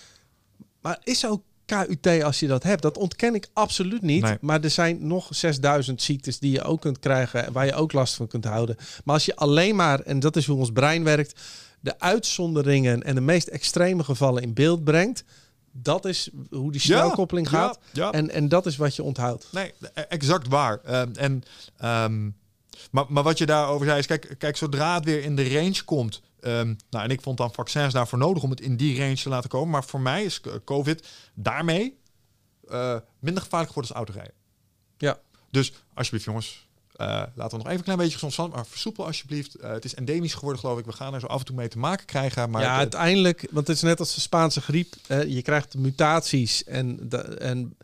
Maar 0.82 1.00
is 1.04 1.26
ook 1.26 1.42
KUT 1.66 2.24
als 2.24 2.40
je 2.40 2.48
dat 2.48 2.64
hebt? 2.64 2.82
Dat 2.82 2.98
ontken 2.98 3.36
ik 3.36 3.48
absoluut 3.54 4.02
niet. 4.02 4.24
Nee. 4.24 4.38
Maar 4.42 4.62
er 4.64 4.70
zijn 4.70 5.08
nog 5.08 5.28
6000 5.30 6.02
ziektes 6.02 6.40
die 6.40 6.52
je 6.52 6.64
ook 6.64 6.82
kunt 6.82 7.00
krijgen, 7.00 7.54
waar 7.54 7.66
je 7.66 7.74
ook 7.74 7.92
last 7.94 8.14
van 8.14 8.28
kunt 8.28 8.46
houden. 8.46 8.76
Maar 9.04 9.14
als 9.16 9.26
je 9.26 9.36
alleen 9.36 9.76
maar, 9.76 10.00
en 10.00 10.20
dat 10.20 10.36
is 10.36 10.46
hoe 10.46 10.58
ons 10.58 10.72
brein 10.72 11.04
werkt, 11.04 11.42
de 11.80 12.00
uitzonderingen 12.00 13.04
en 13.04 13.16
de 13.16 13.22
meest 13.22 13.48
extreme 13.48 14.04
gevallen 14.04 14.44
in 14.44 14.54
beeld 14.54 14.84
brengt, 14.84 15.24
dat 15.72 16.06
is 16.06 16.30
hoe 16.50 16.72
die 16.72 16.82
snelkoppeling 16.82 17.50
Ja, 17.50 17.58
gaat. 17.58 17.80
ja. 17.94 18.12
En, 18.12 18.30
en 18.30 18.48
dat 18.50 18.66
is 18.66 18.78
wat 18.78 18.96
je 18.96 19.04
onthoudt. 19.04 19.48
Nee, 19.52 19.74
e- 19.94 20.02
exact 20.02 20.48
waar. 20.48 20.80
Ehm, 20.84 21.10
en, 21.16 21.44
ehm, 21.78 22.30
maar, 22.92 23.06
maar 23.10 23.24
wat 23.24 23.38
je 23.38 23.46
daarover 23.46 23.86
zei 23.86 24.00
is, 24.00 24.06
kijk, 24.06 24.36
kijk 24.38 24.58
zodra 24.58 24.94
het 24.96 25.06
weer 25.06 25.24
in 25.24 25.36
de 25.36 25.54
range 25.54 25.84
komt. 25.86 26.22
ehm, 26.40 26.74
nou, 26.90 27.04
en 27.04 27.10
ik 27.10 27.22
vond 27.22 27.38
dan 27.38 27.54
vaccins 27.54 27.94
daarvoor 27.94 28.18
nodig 28.20 28.44
om 28.44 28.50
het 28.50 28.62
in 28.62 28.78
die 28.78 29.00
range 29.00 29.16
te 29.16 29.30
laten 29.30 29.50
komen. 29.50 29.70
Maar 29.70 29.84
voor 29.84 30.02
mij 30.02 30.24
is 30.24 30.42
eh, 30.42 30.54
COVID 30.66 31.08
daarmee 31.34 31.98
eh, 32.70 32.96
minder 33.20 33.44
gevaarlijk 33.44 33.72
geworden 33.74 33.96
als 33.96 34.06
autorijden. 34.06 34.34
Ja. 34.98 35.20
Dus 35.52 35.74
alsjeblieft 35.94 36.26
jongens, 36.26 36.68
eh, 36.96 37.08
laten 37.08 37.50
we 37.50 37.58
nog 37.58 37.66
even 37.66 37.78
een 37.78 37.84
klein 37.84 37.98
beetje 37.98 38.14
gezond 38.14 38.34
stand, 38.34 38.54
maar 38.54 38.66
versoepel 38.66 39.06
alsjeblieft. 39.06 39.56
Het 39.62 39.86
is 39.86 39.94
endemisch 39.96 40.34
geworden 40.34 40.60
geloof 40.60 40.80
ik. 40.80 40.86
We 40.86 40.92
gaan 40.92 41.14
er 41.14 41.20
zo 41.20 41.26
af 41.28 41.40
en 41.40 41.46
toe 41.46 41.56
mee 41.56 41.68
te 41.68 41.78
maken 41.78 42.06
krijgen. 42.06 42.50
Maar 42.50 42.62
ja, 42.62 42.70
het- 42.70 42.78
uiteindelijk, 42.78 43.48
want 43.52 43.68
het 43.68 43.76
is 43.76 43.82
net 43.82 44.00
als 44.00 44.16
de 44.16 44.22
Spaanse 44.22 44.62
griep. 44.62 44.94
je 45.08 45.42
krijgt 45.42 45.78
mutaties 45.78 46.64
en, 46.64 47.10
de, 47.10 47.18
en 47.18 47.78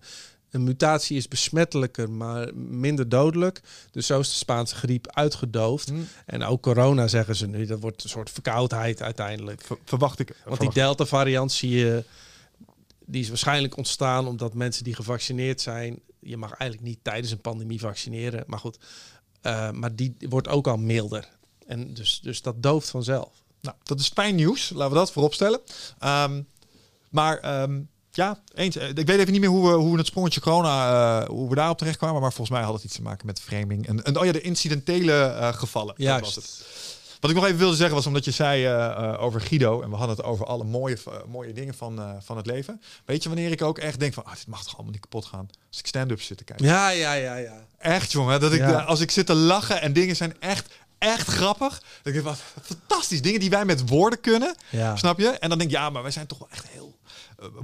een 0.51 0.63
mutatie 0.63 1.17
is 1.17 1.27
besmettelijker, 1.27 2.09
maar 2.09 2.55
minder 2.55 3.09
dodelijk. 3.09 3.61
Dus 3.91 4.05
zo 4.05 4.19
is 4.19 4.29
de 4.29 4.35
Spaanse 4.35 4.75
griep 4.75 5.07
uitgedoofd. 5.11 5.89
Hm, 5.89 5.95
En 6.25 6.43
ook 6.43 6.61
corona 6.61 7.07
zeggen 7.07 7.35
ze 7.35 7.47
nu, 7.47 7.65
dat 7.65 7.79
wordt 7.79 8.03
een 8.03 8.09
soort 8.09 8.29
verkoudheid 8.29 9.01
uiteindelijk. 9.01 9.61
ver- 9.61 9.77
verwacht 9.85 10.19
ik. 10.19 10.35
Want 10.45 10.59
die 10.59 10.73
Delta-variant 10.73 11.51
zie 11.51 11.69
je, 11.69 12.03
die 13.05 13.21
is 13.21 13.29
waarschijnlijk 13.29 13.77
ontstaan 13.77 14.27
omdat 14.27 14.53
mensen 14.53 14.83
die 14.83 14.95
gevaccineerd 14.95 15.61
zijn 15.61 15.99
je 16.21 16.37
mag 16.37 16.53
eigenlijk 16.53 16.89
niet 16.89 16.99
tijdens 17.01 17.31
een 17.31 17.41
pandemie 17.41 17.79
vaccineren. 17.79 18.43
Maar 18.47 18.59
goed, 18.59 18.77
uh, 19.43 19.71
maar 19.71 19.95
die 19.95 20.15
wordt 20.29 20.47
ook 20.47 20.67
al 20.67 20.77
milder. 20.77 21.29
En 21.67 21.93
dus, 21.93 22.19
dus 22.23 22.41
dat 22.41 22.63
dooft 22.63 22.89
vanzelf. 22.89 23.43
Nou, 23.61 23.75
dat 23.83 23.99
is 23.99 24.07
fijn 24.07 24.35
nieuws. 24.35 24.69
Laten 24.69 24.91
we 24.93 24.97
dat 24.97 25.11
voorop 25.11 25.33
stellen. 25.33 25.61
Um, 26.03 26.47
maar 27.09 27.61
um, 27.61 27.89
ja, 28.11 28.39
eens. 28.53 28.75
Ik 28.75 29.07
weet 29.07 29.19
even 29.19 29.31
niet 29.31 29.41
meer 29.41 29.49
hoe 29.49 29.69
we, 29.69 29.73
hoe 29.73 29.91
we 29.91 29.97
het 29.97 30.07
sprongetje 30.07 30.41
corona, 30.41 31.21
uh, 31.21 31.27
hoe 31.27 31.49
we 31.49 31.55
daarop 31.55 31.77
terecht 31.77 31.97
kwamen. 31.97 32.21
Maar 32.21 32.33
volgens 32.33 32.57
mij 32.57 32.65
had 32.65 32.73
het 32.73 32.83
iets 32.83 32.95
te 32.95 33.01
maken 33.01 33.25
met 33.25 33.41
framing. 33.41 33.87
En, 33.87 34.03
en 34.03 34.19
oh 34.19 34.25
ja, 34.25 34.31
de 34.31 34.41
incidentele 34.41 35.13
uh, 35.13 35.53
gevallen. 35.53 35.93
Ja, 35.97 36.19
was 36.19 36.35
het. 36.35 36.65
Wat 37.19 37.29
ik 37.29 37.35
nog 37.35 37.45
even 37.45 37.57
wilde 37.57 37.75
zeggen 37.75 37.95
was 37.95 38.05
omdat 38.05 38.25
je 38.25 38.31
zei 38.31 38.67
uh, 38.67 39.23
over 39.23 39.41
Guido. 39.41 39.81
En 39.81 39.89
we 39.89 39.95
hadden 39.95 40.15
het 40.15 40.25
over 40.25 40.45
alle 40.45 40.63
mooie, 40.63 40.97
mooie 41.27 41.53
dingen 41.53 41.73
van, 41.73 42.19
van 42.23 42.37
het 42.37 42.45
leven. 42.45 42.81
Weet 43.05 43.23
je 43.23 43.29
wanneer 43.29 43.51
ik 43.51 43.61
ook 43.61 43.77
echt 43.77 43.99
denk 43.99 44.13
van... 44.13 44.23
Oh, 44.23 44.33
dit 44.33 44.47
mag 44.47 44.63
toch 44.63 44.73
allemaal 44.73 44.91
niet 44.91 45.01
kapot 45.01 45.25
gaan. 45.25 45.49
Als 45.69 45.79
ik 45.79 45.87
stand-up 45.87 46.21
zit 46.21 46.37
te 46.37 46.43
kijken. 46.43 46.65
Ja, 46.65 46.89
ja, 46.89 47.13
ja, 47.13 47.35
ja. 47.35 47.65
Echt 47.77 48.11
jongen. 48.11 48.39
Dat 48.39 48.53
ik, 48.53 48.59
ja. 48.59 48.81
als 48.81 48.99
ik 48.99 49.11
zit 49.11 49.25
te 49.25 49.33
lachen 49.33 49.81
en 49.81 49.93
dingen 49.93 50.15
zijn 50.15 50.35
echt 50.39 50.69
echt 50.97 51.27
grappig. 51.27 51.83
Dat 52.01 52.13
ik 52.13 52.21
wat 52.21 52.39
fantastisch. 52.61 53.21
Dingen 53.21 53.39
die 53.39 53.49
wij 53.49 53.65
met 53.65 53.89
woorden 53.89 54.19
kunnen. 54.19 54.55
Ja. 54.69 54.95
Snap 54.95 55.19
je? 55.19 55.29
En 55.29 55.49
dan 55.49 55.57
denk 55.57 55.71
je, 55.71 55.77
ja, 55.77 55.89
maar 55.89 56.01
wij 56.01 56.11
zijn 56.11 56.27
toch 56.27 56.37
wel 56.37 56.47
echt 56.51 56.67
heel... 56.67 56.99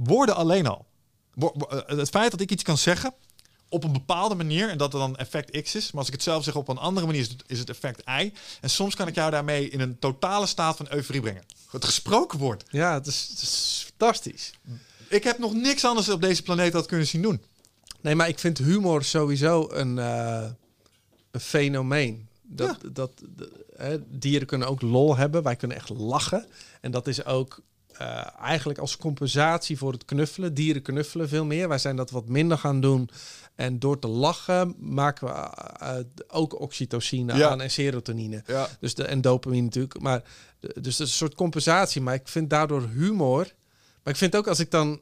Woorden 0.02 0.34
alleen 0.34 0.66
al. 0.66 0.86
Wo 1.34 1.52
het 1.86 2.08
feit 2.08 2.30
dat 2.30 2.40
ik 2.40 2.50
iets 2.50 2.62
kan 2.62 2.78
zeggen 2.78 3.14
op 3.68 3.84
een 3.84 3.92
bepaalde 3.92 4.34
manier 4.34 4.68
en 4.68 4.78
dat 4.78 4.92
er 4.92 4.98
dan 4.98 5.16
effect 5.16 5.62
X 5.62 5.74
is. 5.74 5.90
Maar 5.90 5.98
als 5.98 6.06
ik 6.06 6.12
het 6.12 6.22
zelf 6.22 6.44
zeg 6.44 6.56
op 6.56 6.68
een 6.68 6.78
andere 6.78 7.06
manier, 7.06 7.20
is 7.20 7.28
het, 7.28 7.44
is 7.46 7.58
het 7.58 7.68
effect 7.68 8.02
Y. 8.06 8.32
En 8.60 8.70
soms 8.70 8.94
kan 8.94 9.06
ik 9.06 9.14
jou 9.14 9.30
daarmee 9.30 9.70
in 9.70 9.80
een 9.80 9.98
totale 9.98 10.46
staat 10.46 10.76
van 10.76 10.86
euforie 10.90 11.20
brengen. 11.20 11.44
Het 11.70 11.84
gesproken 11.84 12.38
woord. 12.38 12.64
Ja, 12.68 12.94
het 12.94 13.06
is, 13.06 13.26
het 13.30 13.42
is 13.42 13.84
fantastisch. 13.88 14.52
Ik 15.08 15.24
heb 15.24 15.38
nog 15.38 15.54
niks 15.54 15.84
anders 15.84 16.08
op 16.08 16.20
deze 16.20 16.42
planeet 16.42 16.72
dat 16.72 16.86
kunnen 16.86 17.06
zien 17.06 17.22
doen. 17.22 17.42
Nee, 18.00 18.14
maar 18.14 18.28
ik 18.28 18.38
vind 18.38 18.58
humor 18.58 19.04
sowieso 19.04 19.68
een, 19.70 19.96
uh, 19.96 20.46
een 21.30 21.40
fenomeen. 21.40 22.28
Dat, 22.42 22.78
ja. 22.82 22.88
dat, 22.92 23.10
hè, 23.76 24.18
dieren 24.18 24.46
kunnen 24.46 24.68
ook 24.68 24.82
lol 24.82 25.16
hebben. 25.16 25.42
Wij 25.42 25.56
kunnen 25.56 25.76
echt 25.76 25.88
lachen. 25.88 26.46
En 26.80 26.90
dat 26.90 27.06
is 27.06 27.24
ook 27.24 27.60
uh, 28.00 28.40
eigenlijk 28.40 28.78
als 28.78 28.96
compensatie 28.96 29.78
voor 29.78 29.92
het 29.92 30.04
knuffelen. 30.04 30.54
Dieren 30.54 30.82
knuffelen 30.82 31.28
veel 31.28 31.44
meer. 31.44 31.68
Wij 31.68 31.78
zijn 31.78 31.96
dat 31.96 32.10
wat 32.10 32.28
minder 32.28 32.58
gaan 32.58 32.80
doen. 32.80 33.10
En 33.54 33.78
door 33.78 33.98
te 33.98 34.08
lachen 34.08 34.74
maken 34.78 35.26
we 35.26 35.32
uh, 35.82 35.96
ook 36.28 36.60
oxytocine 36.60 37.36
ja. 37.36 37.48
aan 37.48 37.60
en 37.60 37.70
serotonine. 37.70 38.42
Ja. 38.46 38.68
Dus 38.80 38.94
de, 38.94 39.04
en 39.04 39.20
dopamine 39.20 39.62
natuurlijk. 39.62 40.00
Maar, 40.00 40.22
dus 40.60 40.72
dat 40.74 40.86
is 40.86 40.98
een 40.98 41.08
soort 41.08 41.34
compensatie. 41.34 42.00
Maar 42.00 42.14
ik 42.14 42.28
vind 42.28 42.50
daardoor 42.50 42.88
humor... 42.88 43.52
Maar 44.02 44.12
ik 44.12 44.18
vind 44.18 44.36
ook 44.36 44.46
als 44.46 44.60
ik 44.60 44.70
dan 44.70 45.00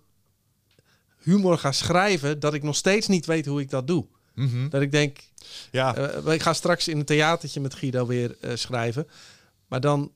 humor 1.23 1.59
ga 1.59 1.73
schrijven... 1.73 2.41
dat 2.41 2.55
ik 2.55 2.63
nog 2.63 2.77
steeds 2.77 3.07
niet 3.07 3.27
weet 3.27 3.47
hoe 3.47 3.61
ik 3.61 3.71
dat 3.71 3.87
doe. 3.87 4.07
Mm 4.35 4.49
-hmm. 4.49 4.69
Dat 4.69 4.83
ik 4.83 4.91
denk, 4.91 5.19
ja. 5.71 5.97
Uh, 6.25 6.33
ik 6.33 6.43
ga 6.43 6.53
straks 6.53 6.89
in 6.89 6.99
een 6.99 7.05
theatertje 7.05 7.61
met 7.61 7.75
Guido 7.75 8.07
weer 8.07 8.37
schrijven. 8.55 9.09
Maar 9.67 9.81
dan, 9.81 10.13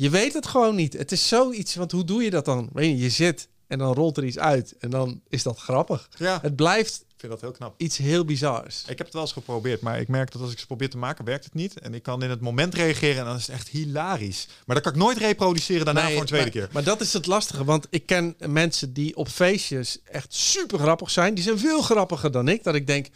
je 0.00 0.10
weet 0.10 0.32
het 0.32 0.46
gewoon 0.46 0.74
niet. 0.74 0.92
Het 0.92 1.12
is 1.12 1.28
zoiets, 1.28 1.74
want 1.74 1.92
hoe 1.92 2.04
doe 2.04 2.22
je 2.22 2.30
dat 2.30 2.44
dan? 2.44 2.68
Weet 2.72 2.90
je, 2.90 2.96
je 2.96 3.10
zit 3.10 3.48
en 3.66 3.78
dan 3.78 3.94
rolt 3.94 4.16
er 4.16 4.24
iets 4.24 4.38
uit. 4.38 4.74
En 4.78 4.90
dan 4.90 5.20
is 5.28 5.42
dat 5.42 5.58
grappig. 5.58 6.08
Ja. 6.18 6.38
Het 6.42 6.56
blijft 6.56 7.04
ik 7.08 7.16
vind 7.16 7.32
dat 7.32 7.40
heel 7.40 7.50
knap. 7.50 7.74
iets 7.76 7.96
heel 7.96 8.24
bizars. 8.24 8.82
Ik 8.82 8.98
heb 8.98 8.98
het 8.98 9.12
wel 9.12 9.22
eens 9.22 9.32
geprobeerd, 9.32 9.80
maar 9.80 10.00
ik 10.00 10.08
merk 10.08 10.32
dat 10.32 10.42
als 10.42 10.52
ik 10.52 10.58
ze 10.58 10.66
probeer 10.66 10.90
te 10.90 10.98
maken, 10.98 11.24
werkt 11.24 11.44
het 11.44 11.54
niet. 11.54 11.80
En 11.80 11.94
ik 11.94 12.02
kan 12.02 12.22
in 12.22 12.30
het 12.30 12.40
moment 12.40 12.74
reageren 12.74 13.18
en 13.18 13.24
dan 13.24 13.36
is 13.36 13.46
het 13.46 13.56
echt 13.56 13.68
hilarisch. 13.68 14.48
Maar 14.66 14.74
dat 14.74 14.84
kan 14.84 14.94
ik 14.94 14.98
nooit 14.98 15.18
reproduceren 15.18 15.84
daarna 15.84 16.02
Nee, 16.02 16.12
voor 16.12 16.20
een 16.20 16.26
tweede 16.26 16.50
maar, 16.50 16.54
keer. 16.54 16.68
Maar 16.72 16.84
dat 16.84 17.00
is 17.00 17.12
het 17.12 17.26
lastige, 17.26 17.64
want 17.64 17.86
ik 17.90 18.06
ken 18.06 18.36
mensen 18.46 18.92
die 18.92 19.16
op 19.16 19.28
feestjes 19.28 19.98
echt 20.04 20.34
super 20.34 20.78
grappig 20.78 21.10
zijn. 21.10 21.34
Die 21.34 21.44
zijn 21.44 21.58
veel 21.58 21.82
grappiger 21.82 22.30
dan 22.30 22.48
ik. 22.48 22.64
Dat 22.64 22.74
ik 22.74 22.86
denk, 22.86 23.08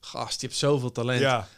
gast, 0.00 0.40
je 0.40 0.46
hebt 0.46 0.58
zoveel 0.58 0.92
talent. 0.92 1.20
Ja, 1.20 1.48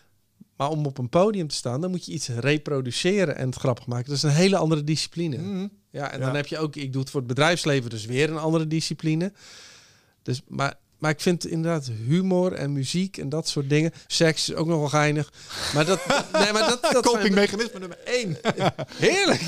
Maar 0.56 0.68
om 0.70 0.86
op 0.86 0.98
een 0.98 1.08
podium 1.08 1.48
te 1.48 1.54
staan, 1.54 1.80
dan 1.80 1.90
moet 1.90 2.06
je 2.06 2.12
iets 2.12 2.28
reproduceren 2.28 3.36
en 3.36 3.46
het 3.46 3.56
grappig 3.56 3.86
maken. 3.86 4.06
Dat 4.06 4.16
is 4.16 4.22
een 4.22 4.30
hele 4.30 4.56
andere 4.56 4.84
discipline. 4.84 5.36
Mhm. 5.36 5.66
Ja, 5.90 6.10
en 6.12 6.18
Ja. 6.18 6.24
dan 6.26 6.34
heb 6.34 6.46
je 6.46 6.58
ook, 6.58 6.76
ik 6.76 6.92
doe 6.92 7.00
het 7.00 7.10
voor 7.10 7.20
het 7.20 7.28
bedrijfsleven, 7.28 7.90
dus 7.90 8.04
weer 8.04 8.30
een 8.30 8.38
andere 8.38 8.66
discipline. 8.66 9.32
Dus, 10.22 10.42
maar, 10.48 10.74
maar 11.04 11.12
ik 11.12 11.20
vind 11.20 11.46
inderdaad 11.46 11.90
humor 12.06 12.52
en 12.52 12.72
muziek 12.72 13.16
en 13.16 13.28
dat 13.28 13.48
soort 13.48 13.68
dingen. 13.68 13.92
Seks 14.06 14.48
is 14.48 14.54
ook 14.54 14.66
nog 14.66 14.78
wel 14.78 14.88
geinig. 14.88 15.32
Maar 15.74 15.84
dat, 15.84 16.00
nee, 16.32 16.52
maar 16.52 16.78
dat, 16.80 17.02
copingmechanisme 17.02 17.78
nummer 17.78 17.98
één. 18.04 18.36
heerlijk. 18.96 19.40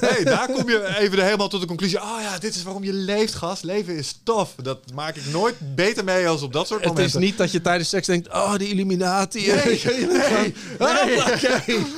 hey, 0.00 0.24
daar 0.24 0.52
kom 0.52 0.68
je 0.68 0.96
even 0.98 1.24
helemaal 1.24 1.48
tot 1.48 1.60
de 1.60 1.66
conclusie. 1.66 2.00
Oh 2.00 2.18
ja, 2.20 2.38
dit 2.38 2.54
is 2.54 2.62
waarom 2.62 2.84
je 2.84 2.92
leeft, 2.92 3.34
gast. 3.34 3.62
Leven 3.62 3.96
is 3.96 4.20
tof. 4.22 4.54
Dat 4.62 4.78
maak 4.94 5.16
ik 5.16 5.22
nooit 5.32 5.54
beter 5.74 6.04
mee 6.04 6.28
als 6.28 6.42
op 6.42 6.52
dat 6.52 6.66
soort 6.66 6.80
Het 6.80 6.90
is 6.90 6.96
momenten. 6.96 7.20
niet 7.20 7.38
dat 7.38 7.50
je 7.50 7.60
tijdens 7.60 7.88
seks 7.88 8.06
denkt, 8.06 8.28
oh, 8.28 8.56
die 8.56 8.68
Illuminati. 8.68 9.46
Nee, 9.46 9.64
nee, 9.84 10.06
nee. 10.06 10.54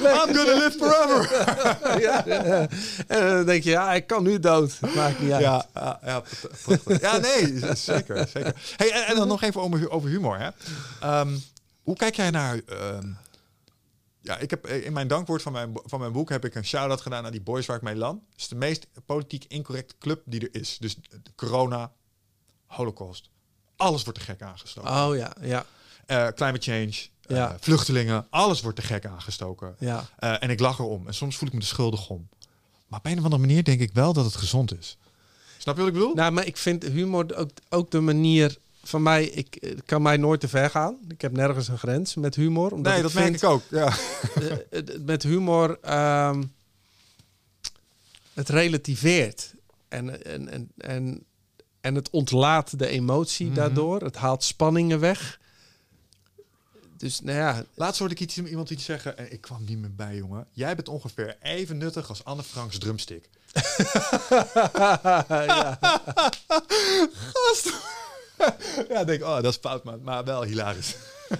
I'm 0.00 0.34
gonna 0.34 0.54
live 0.54 0.74
forever. 0.78 1.46
ja, 2.06 2.22
ja. 2.26 2.68
En 3.06 3.28
dan 3.28 3.44
denk 3.44 3.64
je, 3.64 3.70
ja, 3.70 3.94
ik 3.94 4.06
kan 4.06 4.22
nu 4.22 4.38
dood. 4.38 4.72
Maakt 4.94 5.20
niet 5.20 5.32
uit. 5.32 5.42
Ja, 5.42 5.66
ja, 5.74 6.22
ja, 7.00 7.18
nee, 7.18 7.60
zeker. 7.74 8.28
zeker. 8.32 8.54
Hey, 8.76 8.87
en, 8.92 9.06
en 9.06 9.16
dan 9.16 9.28
nog 9.28 9.42
even 9.42 9.60
over, 9.60 9.90
over 9.90 10.08
humor. 10.10 10.38
Hè. 10.38 10.48
Ehm, 11.00 11.36
hoe 11.82 11.96
kijk 11.96 12.14
jij 12.16 12.30
naar... 12.30 12.60
ehm, 12.66 13.08
ja, 14.20 14.38
ik 14.38 14.50
heb 14.50 14.66
in 14.66 14.92
mijn 14.92 15.08
dankwoord 15.08 15.42
van 15.42 15.52
mijn, 15.52 15.72
van 15.84 16.00
mijn 16.00 16.12
boek 16.12 16.28
heb 16.28 16.44
ik 16.44 16.54
een 16.54 16.64
shout-out 16.64 17.00
gedaan 17.00 17.22
naar 17.22 17.30
die 17.32 17.40
boys 17.40 17.66
waar 17.66 17.76
ik 17.76 17.82
mee 17.82 17.96
land. 17.96 18.22
Het 18.30 18.40
is 18.40 18.48
de 18.48 18.54
meest 18.54 18.86
politiek 19.06 19.44
incorrecte 19.48 19.94
club 19.98 20.22
die 20.24 20.40
er 20.40 20.60
is. 20.60 20.76
Dus 20.80 20.94
de 20.94 21.20
corona, 21.36 21.92
holocaust, 22.66 23.28
alles 23.76 24.02
wordt 24.04 24.18
te 24.18 24.24
gek 24.24 24.42
aangestoken. 24.42 24.90
Oh 24.90 25.16
ja, 25.16 25.32
ja, 25.40 25.64
Eh, 26.06 26.26
climate 26.26 26.70
change, 26.70 26.94
eh, 27.26 27.54
vluchtelingen, 27.60 28.26
alles 28.30 28.60
wordt 28.60 28.76
te 28.76 28.82
gek 28.86 29.06
aangestoken. 29.06 29.76
ja. 29.78 30.04
Eh, 30.18 30.42
en 30.42 30.50
ik 30.50 30.60
lach 30.60 30.78
erom. 30.78 31.06
En 31.06 31.14
soms 31.14 31.36
voel 31.36 31.48
ik 31.48 31.54
me 31.54 31.60
er 31.60 31.66
schuldig 31.66 32.08
om. 32.08 32.28
Maar 32.86 32.98
op 32.98 33.06
een 33.06 33.18
of 33.18 33.24
andere 33.24 33.40
manier 33.46 33.64
denk 33.64 33.80
ik 33.80 33.90
wel 33.92 34.12
dat 34.12 34.24
het 34.24 34.36
gezond 34.36 34.78
is. 34.78 34.96
Snap 35.58 35.74
je 35.74 35.80
wat 35.80 35.90
ik 35.90 35.96
bedoel? 35.98 36.14
Nou, 36.14 36.32
maar 36.32 36.46
ik 36.46 36.56
vind 36.56 36.84
humor 36.84 37.34
ook, 37.36 37.50
ook 37.68 37.90
de 37.90 38.00
manier 38.00 38.58
van 38.88 39.02
mij. 39.02 39.24
Ik 39.24 39.56
het 39.60 39.82
kan 39.84 40.02
mij 40.02 40.16
nooit 40.16 40.40
te 40.40 40.48
ver 40.48 40.70
gaan. 40.70 40.98
Ik 41.08 41.20
heb 41.20 41.32
nergens 41.32 41.68
een 41.68 41.78
grens 41.78 42.14
met 42.14 42.34
humor. 42.34 42.72
Omdat 42.72 42.92
nee, 42.92 43.02
dat 43.02 43.12
merk 43.12 43.26
vind, 43.26 43.42
ik 43.42 43.48
ook. 43.48 43.62
Ja. 43.70 43.86
eh, 44.34 44.52
eh, 44.70 44.84
met 45.04 45.22
humor. 45.22 45.78
ehm, 45.82 46.42
het 48.34 48.48
relativeert. 48.48 49.54
En, 49.88 50.24
en, 50.24 50.48
en, 50.48 50.70
en, 50.78 51.24
en 51.80 51.94
het 51.94 52.10
ontlaat 52.10 52.78
de 52.78 52.86
emotie 52.88 53.46
Mhm. 53.46 53.54
daardoor. 53.54 54.00
Het 54.02 54.16
haalt 54.16 54.44
spanningen 54.44 55.00
weg. 55.00 55.40
Dus 56.96 57.20
nou 57.20 57.38
ja, 57.38 57.64
Laatst 57.74 57.98
hoorde 57.98 58.14
ik 58.14 58.20
iets, 58.20 58.38
iemand 58.38 58.70
iets 58.70 58.84
zeggen 58.84 59.18
en 59.18 59.32
ik 59.32 59.40
kwam 59.40 59.64
niet 59.64 59.78
meer 59.78 59.94
bij, 59.94 60.16
jongen. 60.16 60.46
Jij 60.52 60.74
bent 60.74 60.88
ongeveer 60.88 61.36
even 61.42 61.76
nuttig 61.78 62.08
als 62.08 62.24
Anne 62.24 62.42
Franks 62.42 62.78
drumstick. 62.78 63.28
Gast. 67.32 67.72
ja, 68.90 69.00
ik 69.00 69.06
denk, 69.06 69.22
oh, 69.22 69.34
dat 69.34 69.44
is 69.52 69.58
fout, 69.60 69.84
maar, 69.84 69.96
maar 70.02 70.24
wel 70.24 70.42
hilarisch. 70.42 70.96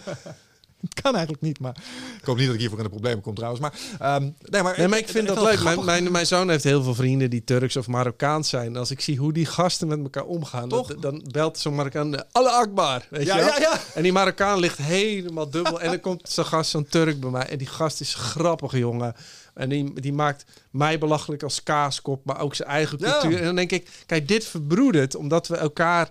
Het 0.80 1.00
kan 1.02 1.12
eigenlijk 1.14 1.42
niet, 1.42 1.60
maar 1.60 1.76
ik 2.18 2.24
hoop 2.24 2.36
niet 2.36 2.44
dat 2.44 2.54
ik 2.54 2.60
hiervoor 2.60 2.78
in 2.78 2.84
de 2.84 2.90
problemen 2.90 3.20
kom 3.22 3.34
trouwens. 3.34 3.60
Maar, 3.62 3.72
ehm, 3.98 4.28
nee, 4.42 4.62
maar, 4.62 4.74
Nee, 4.78 4.88
maar 4.88 4.98
ik 4.98 5.08
vind 5.08 5.28
dat 5.28 5.42
leuk. 5.42 5.62
Mijn, 5.62 5.84
mijn, 5.84 6.12
mijn 6.12 6.26
zoon 6.26 6.50
heeft 6.50 6.64
heel 6.64 6.82
veel 6.82 6.94
vrienden 6.94 7.30
die 7.30 7.44
Turks 7.44 7.76
of 7.76 7.86
Marokkaans 7.86 8.48
zijn. 8.48 8.76
Als 8.76 8.90
ik 8.90 9.00
zie 9.00 9.16
hoe 9.18 9.32
die 9.32 9.46
gasten 9.46 9.88
met 9.88 9.98
elkaar 9.98 10.24
omgaan, 10.24 10.68
dat- 10.68 10.94
dan 11.00 11.24
belt 11.30 11.58
zo'n 11.58 11.74
Marokkaan 11.74 12.32
alle 12.32 12.50
Akbar. 12.50 13.06
Weet 13.10 13.26
Ja, 13.26 13.36
je 13.36 13.42
ja, 13.42 13.58
ja. 13.60 13.80
En 13.94 14.02
die 14.02 14.12
Marokkaan 14.12 14.58
ligt 14.58 14.78
helemaal 14.78 15.50
dubbel. 15.50 15.80
en 15.80 15.90
dan 15.90 16.00
komt 16.00 16.28
zo'n 16.28 16.44
gast, 16.44 16.70
zo'n 16.70 16.86
Turk 16.88 17.20
bij 17.20 17.30
mij. 17.30 17.46
En 17.46 17.58
die 17.58 17.66
gast 17.66 18.00
is 18.00 18.14
grappig, 18.14 18.72
jongen. 18.72 19.14
En 19.54 19.68
die, 19.68 20.00
die 20.00 20.12
maakt 20.12 20.44
mij 20.70 20.98
belachelijk 20.98 21.42
als 21.42 21.62
kaaskop, 21.62 22.24
maar 22.24 22.40
ook 22.40 22.54
zijn 22.54 22.68
eigen 22.68 22.98
cultuur. 22.98 23.38
En 23.38 23.44
dan 23.44 23.54
denk 23.56 23.70
ik, 23.72 23.88
kijk, 24.06 24.28
dit 24.28 24.44
verbroedert 24.44 25.14
omdat 25.14 25.48
we 25.48 25.56
elkaar 25.56 26.10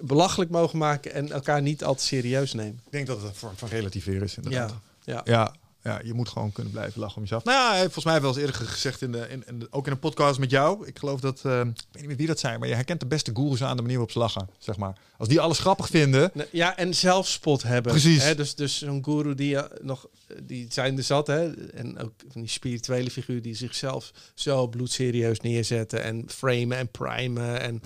belachelijk 0.00 0.50
mogen 0.50 0.78
maken 0.78 1.12
en 1.12 1.32
elkaar 1.32 1.62
niet 1.62 1.84
al 1.84 1.94
te 1.94 2.02
serieus 2.04 2.52
nemen. 2.52 2.80
Ik 2.86 2.92
denk 2.92 3.06
dat 3.06 3.16
het 3.16 3.26
een 3.28 3.34
vorm 3.34 3.56
van 3.56 3.68
relativeren 3.68 4.22
is, 4.22 4.36
inderdaad. 4.36 4.74
ja. 5.04 5.22
Ja, 5.24 5.54
ja, 5.82 6.00
je 6.04 6.14
moet 6.14 6.28
gewoon 6.28 6.52
kunnen 6.52 6.72
blijven 6.72 7.00
lachen 7.00 7.16
om 7.16 7.22
jezelf. 7.22 7.44
Nou 7.44 7.56
ja, 7.58 7.68
hij 7.70 7.78
heeft 7.80 7.92
volgens 7.92 8.12
mij 8.14 8.20
wel 8.22 8.30
eens 8.30 8.38
eerder 8.38 8.54
gezegd, 8.54 9.02
in 9.02 9.12
de, 9.12 9.26
in, 9.28 9.42
in 9.46 9.58
de- 9.58 9.66
ook 9.70 9.86
in 9.86 9.92
een 9.92 9.98
podcast 9.98 10.38
met 10.38 10.50
jou. 10.50 10.86
Ik 10.86 10.98
geloof 10.98 11.20
dat, 11.20 11.40
eh, 11.44 11.58
ik 11.60 11.64
weet 11.64 11.76
niet 11.92 12.06
meer 12.06 12.16
wie 12.16 12.26
dat 12.26 12.38
zijn, 12.38 12.58
maar 12.58 12.68
je 12.68 12.74
herkent 12.74 13.00
de 13.00 13.06
beste 13.06 13.30
goeroes 13.34 13.62
aan 13.62 13.76
de 13.76 13.82
manier 13.82 13.96
waarop 13.96 14.12
ze 14.12 14.18
lachen, 14.18 14.48
zeg 14.58 14.76
maar. 14.76 14.98
Als 15.18 15.28
die 15.28 15.40
alles 15.40 15.58
grappig 15.58 15.88
vinden, 15.88 16.32
Ja, 16.52 16.76
en 16.76 16.94
zelfspot 16.94 17.62
hebben. 17.62 17.92
Precies. 17.92 18.22
Hè, 18.22 18.34
dus 18.34 18.54
dus 18.54 18.78
zo'n 18.78 19.04
guru 19.04 19.34
die 19.34 19.56
eh, 19.56 19.80
nog, 19.84 20.06
die 20.42 20.66
zijn 20.70 20.96
er 20.96 21.02
zat, 21.02 21.26
hè. 21.26 21.68
En 21.70 21.98
ook 21.98 22.12
van 22.32 22.40
die 22.40 22.50
spirituele 22.50 23.10
figuur 23.10 23.42
die 23.42 23.54
zichzelf 23.54 24.10
zo 24.34 24.66
bloedserieus 24.66 25.40
neerzetten 25.40 26.02
en 26.02 26.24
framen 26.26 26.76
en 26.76 26.88
primen. 26.88 27.60
En 27.60 27.82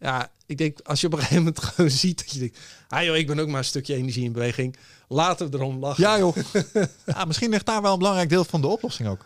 ja, 0.00 0.30
ik 0.46 0.58
denk 0.58 0.80
als 0.80 1.00
je 1.00 1.06
op 1.06 1.12
een 1.12 1.18
gegeven 1.18 1.42
moment 1.44 1.62
gewoon 1.64 1.90
ziet 1.90 2.18
dat 2.18 2.30
je 2.32 2.38
denkt, 2.38 2.58
ah 2.88 3.04
joh, 3.04 3.16
ik 3.16 3.26
ben 3.26 3.38
ook 3.38 3.48
maar 3.48 3.58
een 3.58 3.64
stukje 3.64 3.94
energie 3.94 4.24
in 4.24 4.32
beweging. 4.32 4.76
Laten 5.08 5.50
we 5.50 5.56
erom 5.56 5.78
lachen. 5.78 6.02
ja 6.02 6.18
joh. 6.18 6.36
ja, 7.06 7.24
misschien 7.24 7.50
ligt 7.50 7.66
daar 7.66 7.82
wel 7.82 7.92
een 7.92 7.98
belangrijk 7.98 8.28
deel 8.28 8.44
van 8.44 8.60
de 8.60 8.66
oplossing 8.66 9.08
ook. 9.08 9.24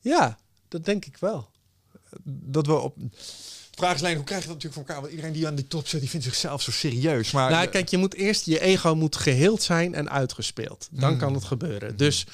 Ja, 0.00 0.38
dat 0.68 0.84
denk 0.84 1.04
ik 1.04 1.16
wel. 1.16 1.50
Dat 2.24 2.66
we 2.66 2.78
op... 2.78 2.96
vraag 3.76 3.94
is 3.94 4.00
alleen, 4.02 4.16
hoe 4.16 4.24
krijg 4.24 4.42
je 4.42 4.48
dat 4.48 4.56
natuurlijk 4.56 4.74
voor 4.74 4.82
elkaar? 4.82 5.00
Want 5.00 5.10
iedereen 5.10 5.32
die 5.32 5.46
aan 5.46 5.54
die 5.54 5.66
top 5.66 5.86
zit, 5.88 6.00
die 6.00 6.10
vindt 6.10 6.26
zichzelf 6.26 6.62
zo 6.62 6.70
serieus. 6.70 7.30
Maar 7.30 7.50
Nou, 7.50 7.66
kijk, 7.66 7.88
je 7.88 7.96
moet 7.96 8.14
eerst 8.14 8.44
je 8.46 8.60
ego 8.60 8.94
moet 8.94 9.16
geheeld 9.16 9.62
zijn 9.62 9.94
en 9.94 10.10
uitgespeeld. 10.10 10.88
Dan 10.90 11.12
Mm. 11.12 11.18
kan 11.18 11.34
het 11.34 11.44
gebeuren. 11.44 11.96
Dus 11.96 12.26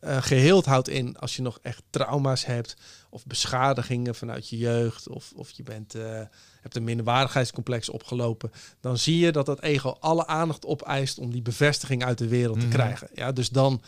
eh, 0.00 0.22
geheeld 0.22 0.64
houdt 0.66 0.88
in 0.88 1.18
als 1.18 1.36
je 1.36 1.42
nog 1.42 1.58
echt 1.62 1.82
trauma's 1.90 2.44
hebt 2.44 2.76
of 3.10 3.26
beschadigingen 3.26 4.14
vanuit 4.14 4.48
je 4.48 4.56
jeugd 4.56 5.08
of, 5.08 5.32
of 5.34 5.50
je 5.50 5.62
bent, 5.62 5.94
eh, 5.94 6.20
hebt 6.60 6.76
een 6.76 6.84
minderwaardigheidscomplex 6.84 7.88
opgelopen, 7.88 8.52
dan 8.80 8.98
zie 8.98 9.18
je 9.18 9.32
dat 9.32 9.46
dat 9.46 9.62
ego 9.62 9.96
alle 10.00 10.26
aandacht 10.26 10.66
opeist 10.66 11.18
om 11.18 11.30
die 11.30 11.42
bevestiging 11.42 12.04
uit 12.04 12.18
de 12.18 12.28
wereld 12.28 12.56
Mhm. 12.56 12.64
te 12.68 12.72
krijgen. 12.76 13.08
Ja, 13.14 13.32
dus 13.32 13.48
dan 13.48 13.82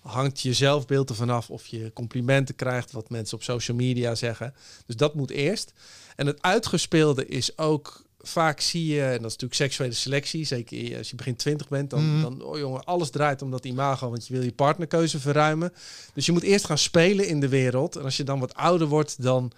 hangt 0.00 0.40
je 0.40 0.52
zelfbeeld 0.52 1.08
ervan 1.10 1.30
af 1.30 1.50
of 1.50 1.66
je 1.66 1.90
complimenten 1.92 2.54
krijgt, 2.54 2.92
wat 2.92 3.10
mensen 3.10 3.36
op 3.36 3.42
social 3.42 3.76
media 3.76 4.14
zeggen. 4.14 4.54
Dus 4.86 4.96
dat 4.96 5.14
moet 5.14 5.30
eerst. 5.30 5.72
En 6.16 6.26
het 6.26 6.42
uitgespeelde 6.42 7.26
is 7.26 7.58
ook 7.58 8.02
vaak 8.24 8.60
zie 8.60 8.86
je, 8.86 9.02
en 9.02 9.10
dat 9.10 9.16
is 9.16 9.20
natuurlijk 9.38 9.54
seksuele 9.54 9.92
selectie, 9.92 10.44
zeker 10.44 10.98
als 10.98 11.10
je 11.10 11.16
begin 11.16 11.36
20 11.36 11.68
bent, 11.68 11.90
dan, 11.90 12.12
Mhm. 12.12 12.22
dan 12.22 12.42
oh 12.42 12.58
jongen, 12.58 12.84
alles 12.84 13.10
draait 13.10 13.42
om 13.42 13.50
dat 13.50 13.64
imago, 13.64 14.08
want 14.10 14.26
je 14.26 14.32
wil 14.34 14.42
je 14.42 14.52
partnerkeuze 14.52 15.20
verruimen. 15.20 15.72
Dus 16.14 16.26
je 16.26 16.32
moet 16.32 16.42
eerst 16.42 16.64
gaan 16.64 16.78
spelen 16.78 17.28
in 17.28 17.40
de 17.40 17.48
wereld. 17.48 17.96
En 17.96 18.02
als 18.04 18.16
je 18.16 18.24
dan 18.24 18.40
wat 18.40 18.54
ouder 18.54 18.86
wordt, 18.86 19.22
dan 19.22 19.52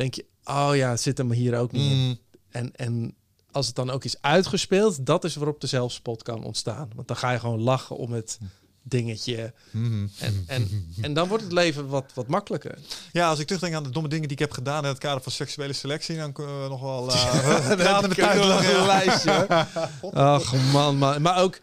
denk 0.00 0.14
je, 0.14 0.24
oh 0.44 0.70
ja, 0.74 0.90
het 0.90 1.00
zit 1.00 1.18
hem 1.18 1.32
hier 1.32 1.58
ook 1.58 1.72
niet 1.72 1.90
in. 1.90 1.96
Mm, 1.98 2.18
En, 2.50 2.76
en 2.76 3.14
als 3.50 3.66
het 3.66 3.76
dan 3.76 3.90
ook 3.90 4.04
is 4.04 4.20
uitgespeeld, 4.22 5.06
dat 5.06 5.24
is 5.24 5.34
waarop 5.34 5.60
de 5.60 5.66
zelfspot 5.66 6.22
kan 6.22 6.44
ontstaan. 6.44 6.90
Want 6.94 7.08
dan 7.08 7.16
ga 7.16 7.30
je 7.30 7.38
gewoon 7.38 7.60
lachen 7.60 7.96
om 7.96 8.12
het 8.12 8.38
dingetje. 8.82 9.52
mm. 9.70 10.10
En, 10.18 10.44
en, 10.46 10.86
en 11.00 11.12
dan 11.14 11.28
wordt 11.28 11.42
het 11.44 11.52
leven 11.52 11.88
wat, 11.88 12.10
wat 12.14 12.26
makkelijker. 12.28 12.78
Ja, 13.12 13.28
als 13.28 13.38
ik 13.38 13.46
terugdenk 13.46 13.74
aan 13.74 13.82
de 13.82 13.90
domme 13.90 14.08
dingen 14.08 14.28
die 14.28 14.32
ik 14.36 14.42
heb 14.42 14.52
gedaan 14.52 14.82
in 14.82 14.88
het 14.88 14.98
kader 14.98 15.22
van 15.22 15.32
seksuele 15.32 15.72
selectie, 15.72 16.16
dan 16.16 16.32
kunnen 16.32 16.62
we 16.62 16.68
nog 16.68 16.80
wel 16.80 17.08
uh, 17.10 17.68
met 17.68 17.80
uitleggen. 17.80 18.78
een 18.80 18.86
lijstje. 18.86 19.46
Ach 20.12 20.72
man, 20.72 20.96
man. 20.96 21.22
Maar 21.22 21.42
ook 21.42 21.58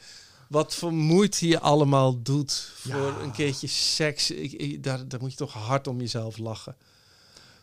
wat 0.49 0.75
voor 0.75 0.93
moeite 0.93 1.47
je 1.47 1.59
allemaal 1.59 2.21
doet 2.21 2.71
voor 2.75 2.95
Ja. 2.95 3.19
een 3.23 3.31
keertje 3.31 3.67
seks. 3.67 4.31
Ik, 4.31 4.51
ik- 4.51 4.83
daar, 4.83 5.07
daar 5.07 5.19
moet 5.19 5.31
je 5.31 5.37
toch 5.37 5.53
hard 5.53 5.87
om 5.87 5.99
jezelf 5.99 6.37
lachen. 6.37 6.75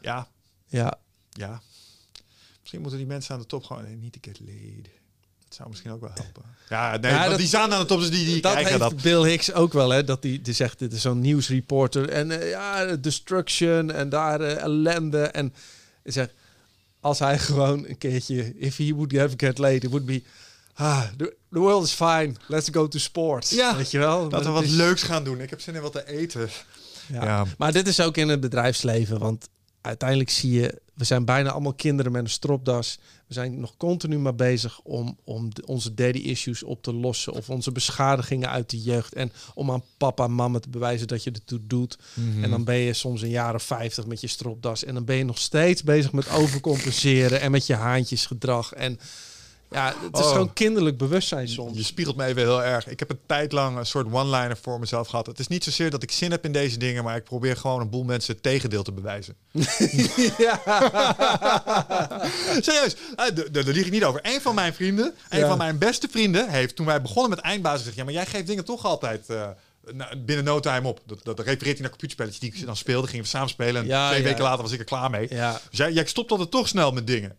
Ja, 0.00 0.28
Ja, 0.74 0.94
ja. 1.30 1.60
Misschien 2.60 2.80
moeten 2.80 2.98
die 2.98 3.08
mensen 3.08 3.34
aan 3.34 3.40
de 3.40 3.46
top 3.46 3.64
gewoon 3.64 3.82
nee, 3.84 3.96
niet 3.96 4.16
get 4.20 4.40
laid. 4.40 4.84
Dat 5.44 5.54
zou 5.54 5.68
misschien 5.68 5.90
ook 5.90 6.00
wel 6.00 6.10
helpen. 6.14 6.42
Ja, 6.68 6.96
nee, 6.96 7.10
Ja, 7.10 7.16
want 7.18 7.28
dat- 7.30 7.38
die 7.38 7.46
staan 7.48 7.72
aan 7.72 7.80
de 7.80 7.86
top, 7.86 8.00
dus 8.00 8.10
die, 8.10 8.24
die 8.24 8.40
dat 8.40 8.52
krijgen 8.52 8.70
heeft 8.80 8.90
dat. 8.90 9.02
Bill 9.02 9.30
Hicks 9.30 9.52
ook 9.52 9.72
wel, 9.72 9.90
hè? 9.90 10.04
Dat 10.04 10.22
die, 10.22 10.40
die 10.40 10.54
zegt, 10.54 10.78
dit 10.78 10.92
is 10.92 11.00
zo'n 11.02 11.20
nieuwsreporter. 11.20 12.08
En 12.08 12.40
eh, 12.40 12.50
ja, 12.50 12.96
destruction 12.96 13.90
en 13.90 14.08
daar 14.08 14.40
eh, 14.40 14.56
ellende. 14.62 15.22
En 15.22 15.54
zegt, 16.04 16.30
als 17.00 17.18
hij 17.18 17.38
gewoon 17.48 17.86
een 17.88 17.98
keertje... 17.98 18.58
If 18.58 18.76
he 18.76 18.92
would 18.94 19.12
ever 19.12 19.34
get 19.36 19.58
laid, 19.58 19.84
it 19.84 19.90
would 19.90 20.06
be... 20.06 20.22
Ah, 20.74 21.02
the, 21.16 21.36
the 21.50 21.58
world 21.58 21.84
is 21.84 21.92
fine. 21.92 22.32
Let's 22.46 22.68
go 22.72 22.88
to 22.88 22.98
sports. 22.98 23.50
Ja, 23.50 23.76
Weet 23.76 23.90
je 23.90 23.98
wel? 23.98 24.28
Dat 24.28 24.40
we 24.40 24.46
het 24.46 24.54
wat 24.54 24.64
is- 24.64 24.70
leuks 24.70 25.02
gaan 25.02 25.24
doen. 25.24 25.40
Ik 25.40 25.50
heb 25.50 25.60
zin 25.60 25.74
in 25.74 25.82
wat 25.82 25.92
te 25.92 26.06
eten. 26.08 26.48
Ja. 27.06 27.24
Ja. 27.24 27.44
Maar 27.58 27.72
dit 27.72 27.88
is 27.88 28.00
ook 28.00 28.16
in 28.16 28.28
het 28.28 28.40
bedrijfsleven. 28.40 29.18
Want 29.18 29.48
uiteindelijk 29.84 30.30
zie 30.30 30.52
je, 30.52 30.80
we 30.94 31.04
zijn 31.04 31.24
bijna 31.24 31.50
allemaal 31.50 31.74
kinderen 31.74 32.12
met 32.12 32.22
een 32.22 32.30
stropdas. 32.30 32.98
We 33.26 33.34
zijn 33.34 33.60
nog 33.60 33.76
continu 33.76 34.18
maar 34.18 34.34
bezig 34.34 34.80
om, 34.80 35.18
om 35.24 35.54
de- 35.54 35.66
onze 35.66 35.94
daddy 35.94 36.18
issues 36.18 36.62
op 36.62 36.82
te 36.82 36.92
lossen. 36.92 37.32
Of 37.32 37.50
onze 37.50 37.72
beschadigingen 37.72 38.50
uit 38.50 38.70
de 38.70 38.82
jeugd. 38.82 39.14
En 39.14 39.32
om 39.54 39.70
aan 39.70 39.82
papa 39.96 40.24
en 40.24 40.34
mama 40.34 40.58
te 40.58 40.68
bewijzen 40.68 41.06
dat 41.06 41.24
je 41.24 41.30
ertoe 41.30 41.60
doet. 41.66 41.98
Mhm. 42.14 42.44
En 42.44 42.50
dan 42.50 42.64
ben 42.64 42.76
je 42.76 42.92
soms 42.92 43.22
een 43.22 43.28
jaar 43.28 43.54
of 43.54 43.62
50 43.62 44.06
met 44.06 44.20
je 44.20 44.26
stropdas. 44.26 44.84
En 44.84 44.94
dan 44.94 45.04
ben 45.04 45.16
je 45.16 45.24
nog 45.24 45.38
steeds 45.38 45.82
bezig 45.82 46.12
met 46.12 46.30
overcompenseren. 46.30 47.40
En 47.40 47.50
met 47.50 47.66
je 47.66 47.74
haantjesgedrag. 47.74 48.72
En 48.72 48.98
ja, 49.74 49.86
het 50.02 50.18
is 50.18 50.24
Oh. 50.24 50.30
gewoon 50.30 50.52
kinderlijk 50.52 50.98
bewustzijn 50.98 51.48
soms. 51.48 51.76
Je 51.76 51.82
spiegelt 51.82 52.16
me 52.16 52.24
even 52.24 52.42
heel 52.42 52.62
erg. 52.62 52.86
Ik 52.88 52.98
heb 52.98 53.10
een 53.10 53.18
tijd 53.26 53.52
lang 53.52 53.76
een 53.78 53.86
soort 53.86 54.06
one-liner 54.12 54.56
voor 54.62 54.78
mezelf 54.80 55.08
gehad. 55.08 55.26
Het 55.26 55.38
is 55.38 55.46
niet 55.48 55.64
zozeer 55.64 55.90
dat 55.90 56.02
ik 56.02 56.10
zin 56.10 56.30
heb 56.30 56.44
in 56.44 56.52
deze 56.52 56.78
dingen, 56.78 57.04
maar 57.04 57.16
ik 57.16 57.24
probeer 57.24 57.56
gewoon 57.56 57.80
een 57.80 57.90
boel 57.90 58.04
mensen 58.04 58.34
het 58.34 58.42
tegendeel 58.42 58.82
te 58.82 58.92
bewijzen. 58.92 59.34
ja. 60.38 60.60
Serieus, 62.60 62.96
eh, 63.16 63.26
daar 63.52 63.64
lieg 63.64 63.86
ik 63.86 63.92
niet 63.92 64.04
over. 64.04 64.20
Een 64.22 64.40
van 64.40 64.54
mijn 64.54 64.74
vrienden, 64.74 65.14
een 65.28 65.38
Ja. 65.38 65.48
van 65.48 65.58
mijn 65.58 65.78
beste 65.78 66.08
vrienden, 66.10 66.48
heeft 66.50 66.76
toen 66.76 66.86
wij 66.86 67.02
begonnen 67.02 67.30
met 67.30 67.38
eindbasis 67.40 67.78
gezegd: 67.78 67.96
Ja, 67.96 68.04
maar 68.04 68.12
jij 68.12 68.26
geeft 68.26 68.46
dingen 68.46 68.64
toch 68.64 68.84
altijd 68.84 69.28
eh, 69.30 69.48
binnen 70.18 70.44
no 70.44 70.60
time 70.60 70.88
op. 70.88 71.00
Dat, 71.06 71.24
dat 71.24 71.38
refereert 71.38 71.62
hij 71.64 71.80
naar 71.80 71.88
computerspelletjes 71.90 72.40
die 72.40 72.52
ik 72.54 72.66
dan 72.66 72.76
speelde, 72.76 73.06
gingen 73.06 73.24
we 73.24 73.30
samen 73.30 73.48
spelen. 73.48 73.82
En 73.82 73.88
Ja, 73.88 74.08
twee 74.08 74.20
ja. 74.22 74.26
weken 74.28 74.42
later 74.42 74.62
was 74.62 74.72
ik 74.72 74.78
er 74.78 74.84
klaar 74.84 75.10
mee. 75.10 75.26
ja. 75.30 75.60
Dus 75.70 75.78
jij, 75.78 75.92
jij 75.92 76.06
stopt 76.06 76.30
altijd 76.30 76.50
toch 76.50 76.68
snel 76.68 76.90
met 76.92 77.06
dingen. 77.06 77.36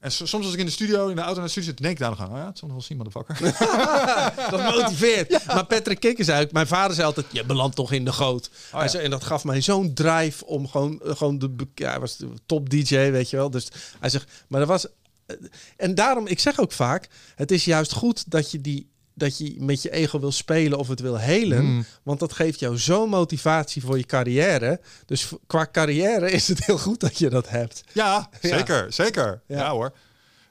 En 0.00 0.12
so- 0.12 0.26
soms 0.26 0.44
als 0.44 0.54
ik 0.54 0.60
in 0.60 0.66
de 0.66 0.72
studio, 0.72 1.08
in 1.08 1.16
de 1.16 1.20
auto 1.22 1.36
naar 1.36 1.44
de 1.44 1.50
studio 1.50 1.68
zit, 1.70 1.78
denk 1.78 1.92
ik 1.92 1.98
daar 1.98 2.10
nog 2.10 2.20
aan. 2.20 2.30
Oh 2.30 2.36
ja, 2.36 2.46
het 2.46 2.58
zal 2.58 2.68
nog 2.68 2.76
wel 2.76 2.86
zien, 2.86 2.96
motherfucker. 2.96 3.56
Dat 4.50 4.62
motiveert. 4.76 5.44
Maar 5.46 5.66
Patrick 5.66 6.00
Kikker 6.00 6.24
zei 6.24 6.44
ook, 6.44 6.52
mijn 6.52 6.66
vader 6.66 6.94
zei 6.94 7.06
altijd, 7.06 7.26
je 7.30 7.44
belandt 7.44 7.76
toch 7.76 7.92
in 7.92 8.04
de 8.04 8.12
goot. 8.12 8.50
ja. 8.72 8.78
Hij 8.78 8.88
zei, 8.88 9.04
en 9.04 9.10
dat 9.10 9.24
gaf 9.24 9.44
mij 9.44 9.60
zo'n 9.60 9.94
drive 9.94 10.46
om 10.46 10.68
gewoon, 10.68 11.00
eh, 11.02 11.16
gewoon 11.16 11.38
de, 11.38 11.50
ja, 11.74 11.90
hij 11.90 12.00
was 12.00 12.16
de 12.16 12.28
top 12.46 12.70
DJ, 12.70 13.10
weet 13.10 13.30
je 13.30 13.36
wel. 13.36 13.50
Dus 13.50 13.68
hij 14.00 14.10
zegt, 14.10 14.44
maar 14.48 14.60
dat 14.60 14.68
was, 14.68 14.86
eh, 15.26 15.36
en 15.76 15.94
daarom, 15.94 16.26
ik 16.26 16.38
zeg 16.40 16.58
ook 16.60 16.72
vaak, 16.72 17.08
het 17.34 17.50
is 17.50 17.64
juist 17.64 17.92
goed 17.92 18.30
dat 18.30 18.50
je 18.50 18.60
die, 18.60 18.90
dat 19.18 19.38
je 19.38 19.54
met 19.58 19.82
je 19.82 19.90
ego 19.90 20.20
wil 20.20 20.32
spelen 20.32 20.78
of 20.78 20.88
het 20.88 21.00
wil 21.00 21.16
helen. 21.18 21.64
Mm. 21.64 21.84
Want 22.02 22.20
dat 22.20 22.32
geeft 22.32 22.60
jou 22.60 22.78
zo'n 22.78 23.08
motivatie 23.08 23.82
voor 23.82 23.96
je 23.98 24.04
carrière. 24.06 24.80
Dus 25.06 25.28
qua 25.46 25.68
carrière 25.72 26.30
is 26.30 26.48
het 26.48 26.66
heel 26.66 26.78
goed 26.78 27.00
dat 27.00 27.18
je 27.18 27.28
dat 27.30 27.48
hebt. 27.48 27.82
Ja, 27.92 28.28
Ja. 28.40 28.48
zeker, 28.48 28.92
zeker. 28.92 29.40
Ja, 29.46 29.56
Ja. 29.56 29.70
hoor. 29.70 29.92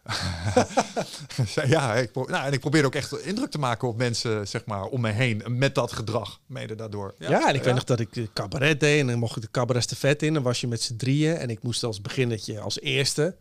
ja, 1.68 1.94
ik, 1.96 2.16
nou, 2.16 2.46
en 2.46 2.54
ik 2.54 2.60
probeer 2.60 2.86
ook 2.86 2.96
echt 2.96 3.20
indruk 3.20 3.52
te 3.52 3.58
maken 3.58 3.88
op 3.88 3.98
mensen 3.98 4.48
zeg 4.48 4.66
maar, 4.66 4.84
om 4.84 5.02
me 5.02 5.12
heen 5.12 5.44
met 5.48 5.76
dat 5.76 5.92
gedrag, 5.92 6.40
mede 6.46 6.76
daardoor. 6.76 7.14
Ja, 7.18 7.48
en 7.50 7.56
ik 7.56 7.64
weet 7.64 7.74
nog 7.74 7.84
dat 7.84 8.00
ik 8.00 8.16
eh, 8.16 8.24
cabaret 8.34 8.80
deed 8.80 9.00
en 9.00 9.08
dan 9.08 9.20
mocht 9.20 9.36
ik 9.36 9.42
de 9.42 9.52
cabaret 9.52 9.94
vet 9.98 10.24
in. 10.24 10.34
Dan 10.34 10.44
was 10.44 10.62
je 10.62 10.68
met 10.68 10.82
z'n 10.82 10.96
drieën 10.96 11.36
en 11.38 11.50
ik 11.50 11.64
moest 11.64 11.84
als 11.84 12.02
beginnetje 12.02 12.60
als 12.60 12.80
eerste. 12.80 13.36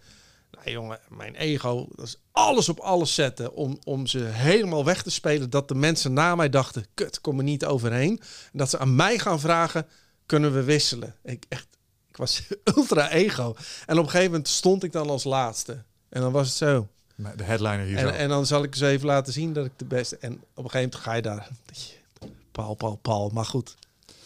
Nou 0.56 0.70
jongen, 0.70 1.00
mijn 1.08 1.34
ego, 1.34 1.86
dat 1.94 2.06
is 2.06 2.16
alles 2.32 2.68
op 2.68 2.78
alles 2.78 3.14
zetten 3.14 3.54
om, 3.54 3.78
om 3.84 4.06
ze 4.06 4.18
helemaal 4.18 4.84
weg 4.84 5.02
te 5.02 5.10
spelen. 5.10 5.50
Dat 5.50 5.68
de 5.68 5.74
mensen 5.74 6.12
na 6.12 6.34
mij 6.34 6.48
dachten, 6.48 6.86
kut, 6.94 7.20
kom 7.20 7.38
er 7.38 7.44
niet 7.44 7.64
overheen. 7.64 8.20
En 8.52 8.58
dat 8.58 8.70
ze 8.70 8.78
aan 8.78 8.96
mij 8.96 9.18
gaan 9.18 9.40
vragen, 9.40 9.86
kunnen 10.26 10.54
we 10.54 10.62
wisselen? 10.62 11.14
Ik, 11.22 11.44
echt, 11.48 11.66
ik 12.08 12.16
was 12.16 12.42
ultra 12.76 13.10
ego. 13.10 13.54
En 13.86 13.98
op 13.98 14.04
een 14.04 14.10
gegeven 14.10 14.30
moment 14.30 14.48
stond 14.48 14.82
ik 14.82 14.92
dan 14.92 15.10
als 15.10 15.24
laatste. 15.24 15.82
En 16.08 16.20
dan 16.20 16.32
was 16.32 16.48
het 16.48 16.56
zo. 16.56 16.88
De 17.36 17.44
headliner 17.44 17.86
hier. 17.86 17.98
En, 17.98 18.16
en 18.16 18.28
dan 18.28 18.46
zal 18.46 18.62
ik 18.62 18.72
eens 18.72 18.80
even 18.80 19.06
laten 19.06 19.32
zien 19.32 19.52
dat 19.52 19.64
ik 19.64 19.72
de 19.76 19.84
beste... 19.84 20.16
En 20.16 20.32
op 20.32 20.64
een 20.64 20.70
gegeven 20.70 20.80
moment 20.80 20.96
ga 20.96 21.14
je 21.14 21.22
daar... 21.22 21.48
Paul, 22.52 22.74
Paul, 22.74 22.96
Paul. 22.96 23.30
Maar 23.32 23.44
goed, 23.44 23.76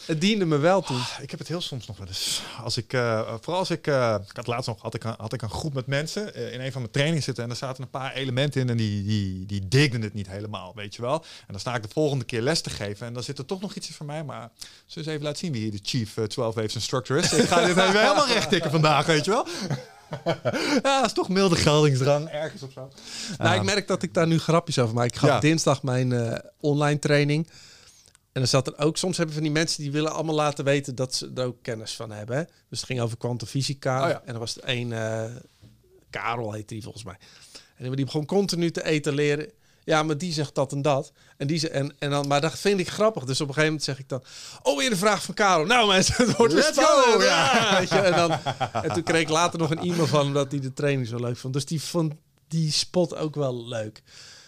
het 0.07 0.21
diende 0.21 0.45
me 0.45 0.57
wel 0.57 0.81
toen. 0.83 1.01
Ik 1.21 1.31
heb 1.31 1.39
het 1.39 1.49
heel 1.49 1.61
soms 1.61 1.87
nog 1.87 1.97
wel 1.99 2.07
eens. 2.07 2.43
Als 2.63 2.77
ik, 2.77 2.93
eh, 2.93 3.21
vooral 3.41 3.59
als 3.59 3.71
ik, 3.71 3.87
eh, 3.87 4.15
ik 4.29 4.37
had 4.37 4.47
laatst 4.47 4.69
nog, 4.69 4.83
had 4.83 4.95
ik, 4.95 5.05
een- 5.05 5.15
had 5.19 5.33
ik 5.33 5.43
een 5.43 5.51
groep 5.51 5.75
met 5.75 5.87
mensen 5.87 6.35
eh, 6.35 6.53
in 6.53 6.61
een 6.61 6.73
van 6.73 6.81
mijn 6.81 6.93
trainingen 6.93 7.23
zitten 7.23 7.45
en 7.45 7.51
er 7.51 7.57
zaten 7.57 7.83
een 7.83 7.91
paar 7.91 8.13
elementen 8.13 8.61
in 8.61 8.69
en 8.71 8.77
die, 8.77 9.05
die, 9.05 9.47
die 9.47 9.69
digden 9.69 10.03
het 10.03 10.15
niet 10.15 10.29
helemaal, 10.29 10.73
weet 10.75 10.95
je 10.95 11.03
wel. 11.03 11.15
En 11.15 11.47
dan 11.53 11.61
sta 11.61 11.75
ik 11.75 11.83
de 11.83 11.89
volgende 11.93 12.25
keer 12.25 12.41
les 12.43 12.61
te 12.61 12.71
geven 12.71 13.07
en 13.07 13.13
dan 13.13 13.23
zit 13.23 13.39
er 13.39 13.47
toch 13.47 13.61
nog 13.61 13.75
iets 13.75 13.89
in 13.89 13.95
voor 13.95 14.07
mij, 14.07 14.25
maar 14.25 14.51
we 14.59 14.97
eens 14.97 15.07
even 15.07 15.23
laten 15.23 15.39
zien 15.39 15.53
wie 15.53 15.63
hier 15.63 15.71
de 15.71 15.81
chief 15.83 16.17
eh, 16.17 16.25
12 16.25 16.55
waves 16.55 16.75
instructor 16.75 17.17
is. 17.17 17.33
Ik 17.33 17.49
ga 17.49 17.61
dit 17.61 17.69
even 17.77 18.01
helemaal 18.01 18.27
recht 18.29 18.49
tikken 18.49 18.71
vandaag, 18.71 19.07
weet 19.07 19.25
je 19.25 19.31
wel. 19.31 19.47
ja, 20.83 20.97
dat 21.01 21.07
is 21.07 21.13
toch 21.13 21.29
milde 21.29 21.57
geldingsdrang 21.57 22.29
ergens 22.29 22.63
of 22.63 22.73
zo. 22.73 22.91
Nou, 23.39 23.57
ik 23.57 23.63
merk 23.63 23.89
dat 23.89 24.03
ik 24.03 24.15
daar 24.15 24.27
nu 24.27 24.39
grapjes 24.39 24.79
over 24.79 24.95
maak. 24.95 25.07
Ik 25.15 25.21
Ja. 25.21 25.41
dinsdag 25.41 25.83
mijn 25.83 26.41
online 26.61 26.99
training. 26.99 27.49
En 28.33 28.41
dan 28.41 28.47
zat 28.47 28.67
er 28.67 28.79
ook, 28.79 28.97
soms 28.97 29.17
hebben 29.17 29.35
van 29.35 29.45
die 29.45 29.53
mensen 29.53 29.83
die 29.83 29.93
willen 29.93 30.13
allemaal 30.13 30.35
laten 30.35 30.65
weten 30.65 30.95
dat 30.95 31.15
ze 31.15 31.31
er 31.35 31.45
ook 31.45 31.63
kennis 31.63 31.97
van 31.97 32.11
hebben. 32.11 32.37
Hè? 32.37 32.43
Dus 32.45 32.79
het 32.79 32.85
ging 32.85 33.01
over 33.01 33.17
kwantumfysica. 33.17 34.03
Oh 34.03 34.09
ja. 34.09 34.23
En 34.25 34.35
er 34.35 34.41
was 34.41 34.57
er 34.57 34.63
een, 34.65 34.93
eh, 34.93 35.25
Karel 36.11 36.53
heette 36.53 36.75
die 36.75 36.83
volgens 36.83 37.05
mij. 37.05 37.17
En 37.77 37.93
die 37.93 38.05
begon 38.05 38.27
continu 38.27 38.71
te 38.71 38.85
etaleren. 38.85 39.51
Ja, 39.85 40.03
maar 40.03 40.19
die 40.19 40.33
zegt 40.33 40.55
dat 40.55 40.73
en 40.73 40.83
dat. 40.83 41.13
En 41.37 41.47
die 41.47 41.59
ze, 41.59 41.71
en, 41.71 41.95
en 41.99 42.11
dan, 42.11 42.27
maar 42.29 42.41
dat 42.41 42.59
vind 42.59 42.81
ik 42.81 42.89
grappig. 42.89 43.25
Dus 43.25 43.41
op 43.41 43.49
een 43.49 43.55
gegeven 43.55 43.73
moment 43.73 43.85
zeg 43.85 43.99
ik 43.99 44.09
dan... 44.09 44.23
Oh, 44.63 44.79
weer 44.79 44.91
een 44.91 44.97
vraag 44.97 45.23
van 45.23 45.35
Karel. 45.35 45.67
Nou 45.67 45.89
mensen, 45.89 46.27
het 46.27 46.37
wordt 46.37 46.53
Let's 46.53 46.79
go, 46.79 47.23
ja. 47.23 47.55
Ja, 47.55 47.79
weet 47.79 47.89
je, 47.89 47.99
en, 47.99 48.17
dan, 48.17 48.39
en 48.73 48.93
toen 48.93 49.03
kreeg 49.03 49.21
ik 49.21 49.29
later 49.29 49.59
nog 49.59 49.71
een 49.71 49.79
e-mail 49.79 50.07
van 50.07 50.25
hem 50.25 50.35
dat 50.35 50.51
hij 50.51 50.61
de 50.61 50.73
training 50.73 51.09
zo 51.09 51.21
leuk 51.21 51.37
vond. 51.37 51.53
Dus 51.53 51.65
die 51.65 51.83
vond 51.83 52.15
die 52.49 52.73
spot 52.73 53.17
ook 53.17 53.35
wel 53.35 53.67
leuk. 53.67 54.03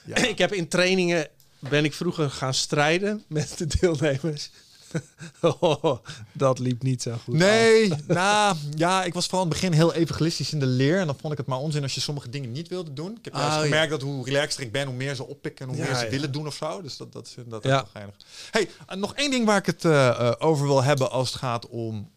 Ja. 0.05 0.17
Ik 0.17 0.39
heb 0.39 0.53
in 0.53 0.69
trainingen 0.69 1.29
ben 1.69 1.85
ik 1.85 1.93
vroeger 1.95 2.31
gaan 2.31 2.55
strijden 2.55 3.25
met 3.27 3.59
de 3.59 3.67
deelnemers. 3.67 4.51
Oh, 5.41 5.97
dat 6.33 6.59
liep 6.59 6.83
niet 6.83 7.03
zo 7.03 7.17
goed. 7.25 7.35
Nee, 7.35 7.93
nou 8.07 8.57
ja, 8.77 9.05
ik 9.05 9.15
was 9.15 9.25
vooral 9.27 9.43
in 9.45 9.51
het 9.51 9.61
begin 9.61 9.77
heel 9.77 9.95
evangelistisch 9.95 10.53
in 10.53 10.59
de 10.59 10.67
leer. 10.67 10.99
En 10.99 11.07
dan 11.07 11.17
vond 11.21 11.33
ik 11.33 11.39
het 11.39 11.47
maar 11.47 11.59
onzin 11.59 11.83
als 11.83 11.95
je 11.95 12.01
sommige 12.01 12.29
dingen 12.29 12.53
niet 12.53 12.69
wilde 12.69 12.93
doen. 12.93 13.17
Ik 13.17 13.25
heb 13.25 13.35
juist 13.35 13.49
Oh, 13.49 13.57
ja. 13.57 13.63
gemerkt 13.63 13.91
dat 13.91 14.03
hoe 14.03 14.25
relaxter 14.25 14.63
ik 14.63 14.73
ben, 14.73 14.87
hoe 14.87 14.97
meer 14.97 15.15
ze 15.15 15.27
oppikken 15.27 15.67
en 15.67 15.73
hoe 15.75 15.83
Ja, 15.83 15.89
meer 15.89 15.99
ze 15.99 16.05
ja. 16.05 16.11
willen 16.11 16.33
doen 16.33 16.47
of 16.47 16.55
zo. 16.55 16.83
Dus 16.83 16.97
dat, 16.97 17.13
dat 17.13 17.27
is 17.27 17.35
dat 17.47 17.55
ook 17.55 17.63
wel 17.63 17.89
geinig. 17.93 18.15
Hey, 18.51 18.69
en 18.87 18.99
nog 18.99 19.15
één 19.15 19.31
ding 19.31 19.47
waar 19.47 19.59
ik 19.59 19.67
het 19.67 19.85
eh, 19.85 20.09
eh, 20.09 20.33
over 20.39 20.67
wil 20.67 20.83
hebben 20.83 21.11
als 21.11 21.29
het 21.29 21.39
gaat 21.39 21.69
om 21.69 22.11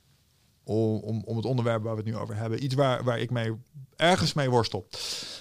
om, 0.66 1.00
om, 1.00 1.22
om 1.26 1.36
het 1.36 1.46
onderwerp 1.46 1.84
waar 1.84 1.96
we 1.96 2.02
het 2.02 2.10
nu 2.10 2.18
over 2.18 2.36
hebben. 2.36 2.64
Iets 2.64 2.76
waar, 2.76 3.04
waar 3.04 3.20
ik 3.20 3.32
mee 3.32 3.54
ergens 3.96 4.34
mee 4.34 4.50
worstel. 4.50 4.88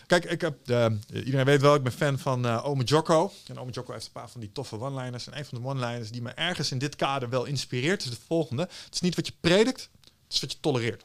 Kijk, 0.06 0.24
ik 0.24 0.40
heb, 0.40 0.56
uh, 0.70 0.86
iedereen 1.12 1.44
weet 1.44 1.60
wel, 1.60 1.74
ik 1.74 1.82
ben 1.82 1.92
fan 1.92 2.18
van 2.18 2.46
uh, 2.46 2.66
Ome 2.66 2.84
Jocko. 2.84 3.32
En 3.46 3.58
Ome 3.58 3.70
Jocko 3.70 3.92
heeft 3.92 4.06
een 4.06 4.12
paar 4.12 4.30
van 4.30 4.40
die 4.40 4.52
toffe 4.52 4.80
one-liners. 4.80 5.26
En 5.26 5.38
een 5.38 5.44
van 5.44 5.60
de 5.60 5.68
one-liners 5.68 6.10
die 6.10 6.22
me 6.22 6.30
ergens 6.30 6.70
in 6.70 6.78
dit 6.78 6.96
kader 6.96 7.28
wel 7.28 7.44
inspireert 7.44 8.04
is 8.04 8.10
de 8.10 8.16
volgende. 8.26 8.62
Het 8.62 8.94
is 8.94 9.00
niet 9.00 9.14
wat 9.16 9.26
je 9.26 9.32
predikt, 9.40 9.90
het 10.02 10.32
is 10.32 10.40
wat 10.40 10.52
je 10.52 10.60
tolereert. 10.60 11.04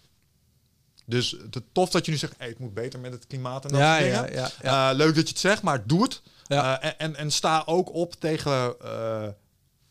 Dus 1.06 1.32
het 1.52 1.64
tof 1.72 1.90
dat 1.90 2.06
je 2.06 2.12
nu 2.12 2.18
zegt, 2.18 2.34
hey, 2.38 2.48
het 2.48 2.60
moet 2.60 2.74
beter 2.74 3.00
met 3.00 3.12
het 3.12 3.28
klimaat 3.28 3.66
en 3.66 3.72
dat 3.72 3.80
ja, 3.80 3.98
soort 3.98 4.12
dingen. 4.12 4.34
Ja, 4.34 4.50
ja, 4.62 4.91
uh, 4.91 4.98
leuk 4.98 5.16
dat 5.16 5.24
je 5.24 5.30
het 5.30 5.40
zegt, 5.40 5.62
maar 5.62 5.88
doe 5.88 6.04
het. 6.04 6.22
En, 6.48 7.00
en, 7.00 7.16
en 7.16 7.32
sta 7.32 7.64
ook 7.66 7.94
op 7.94 8.14
tegen 8.14 8.76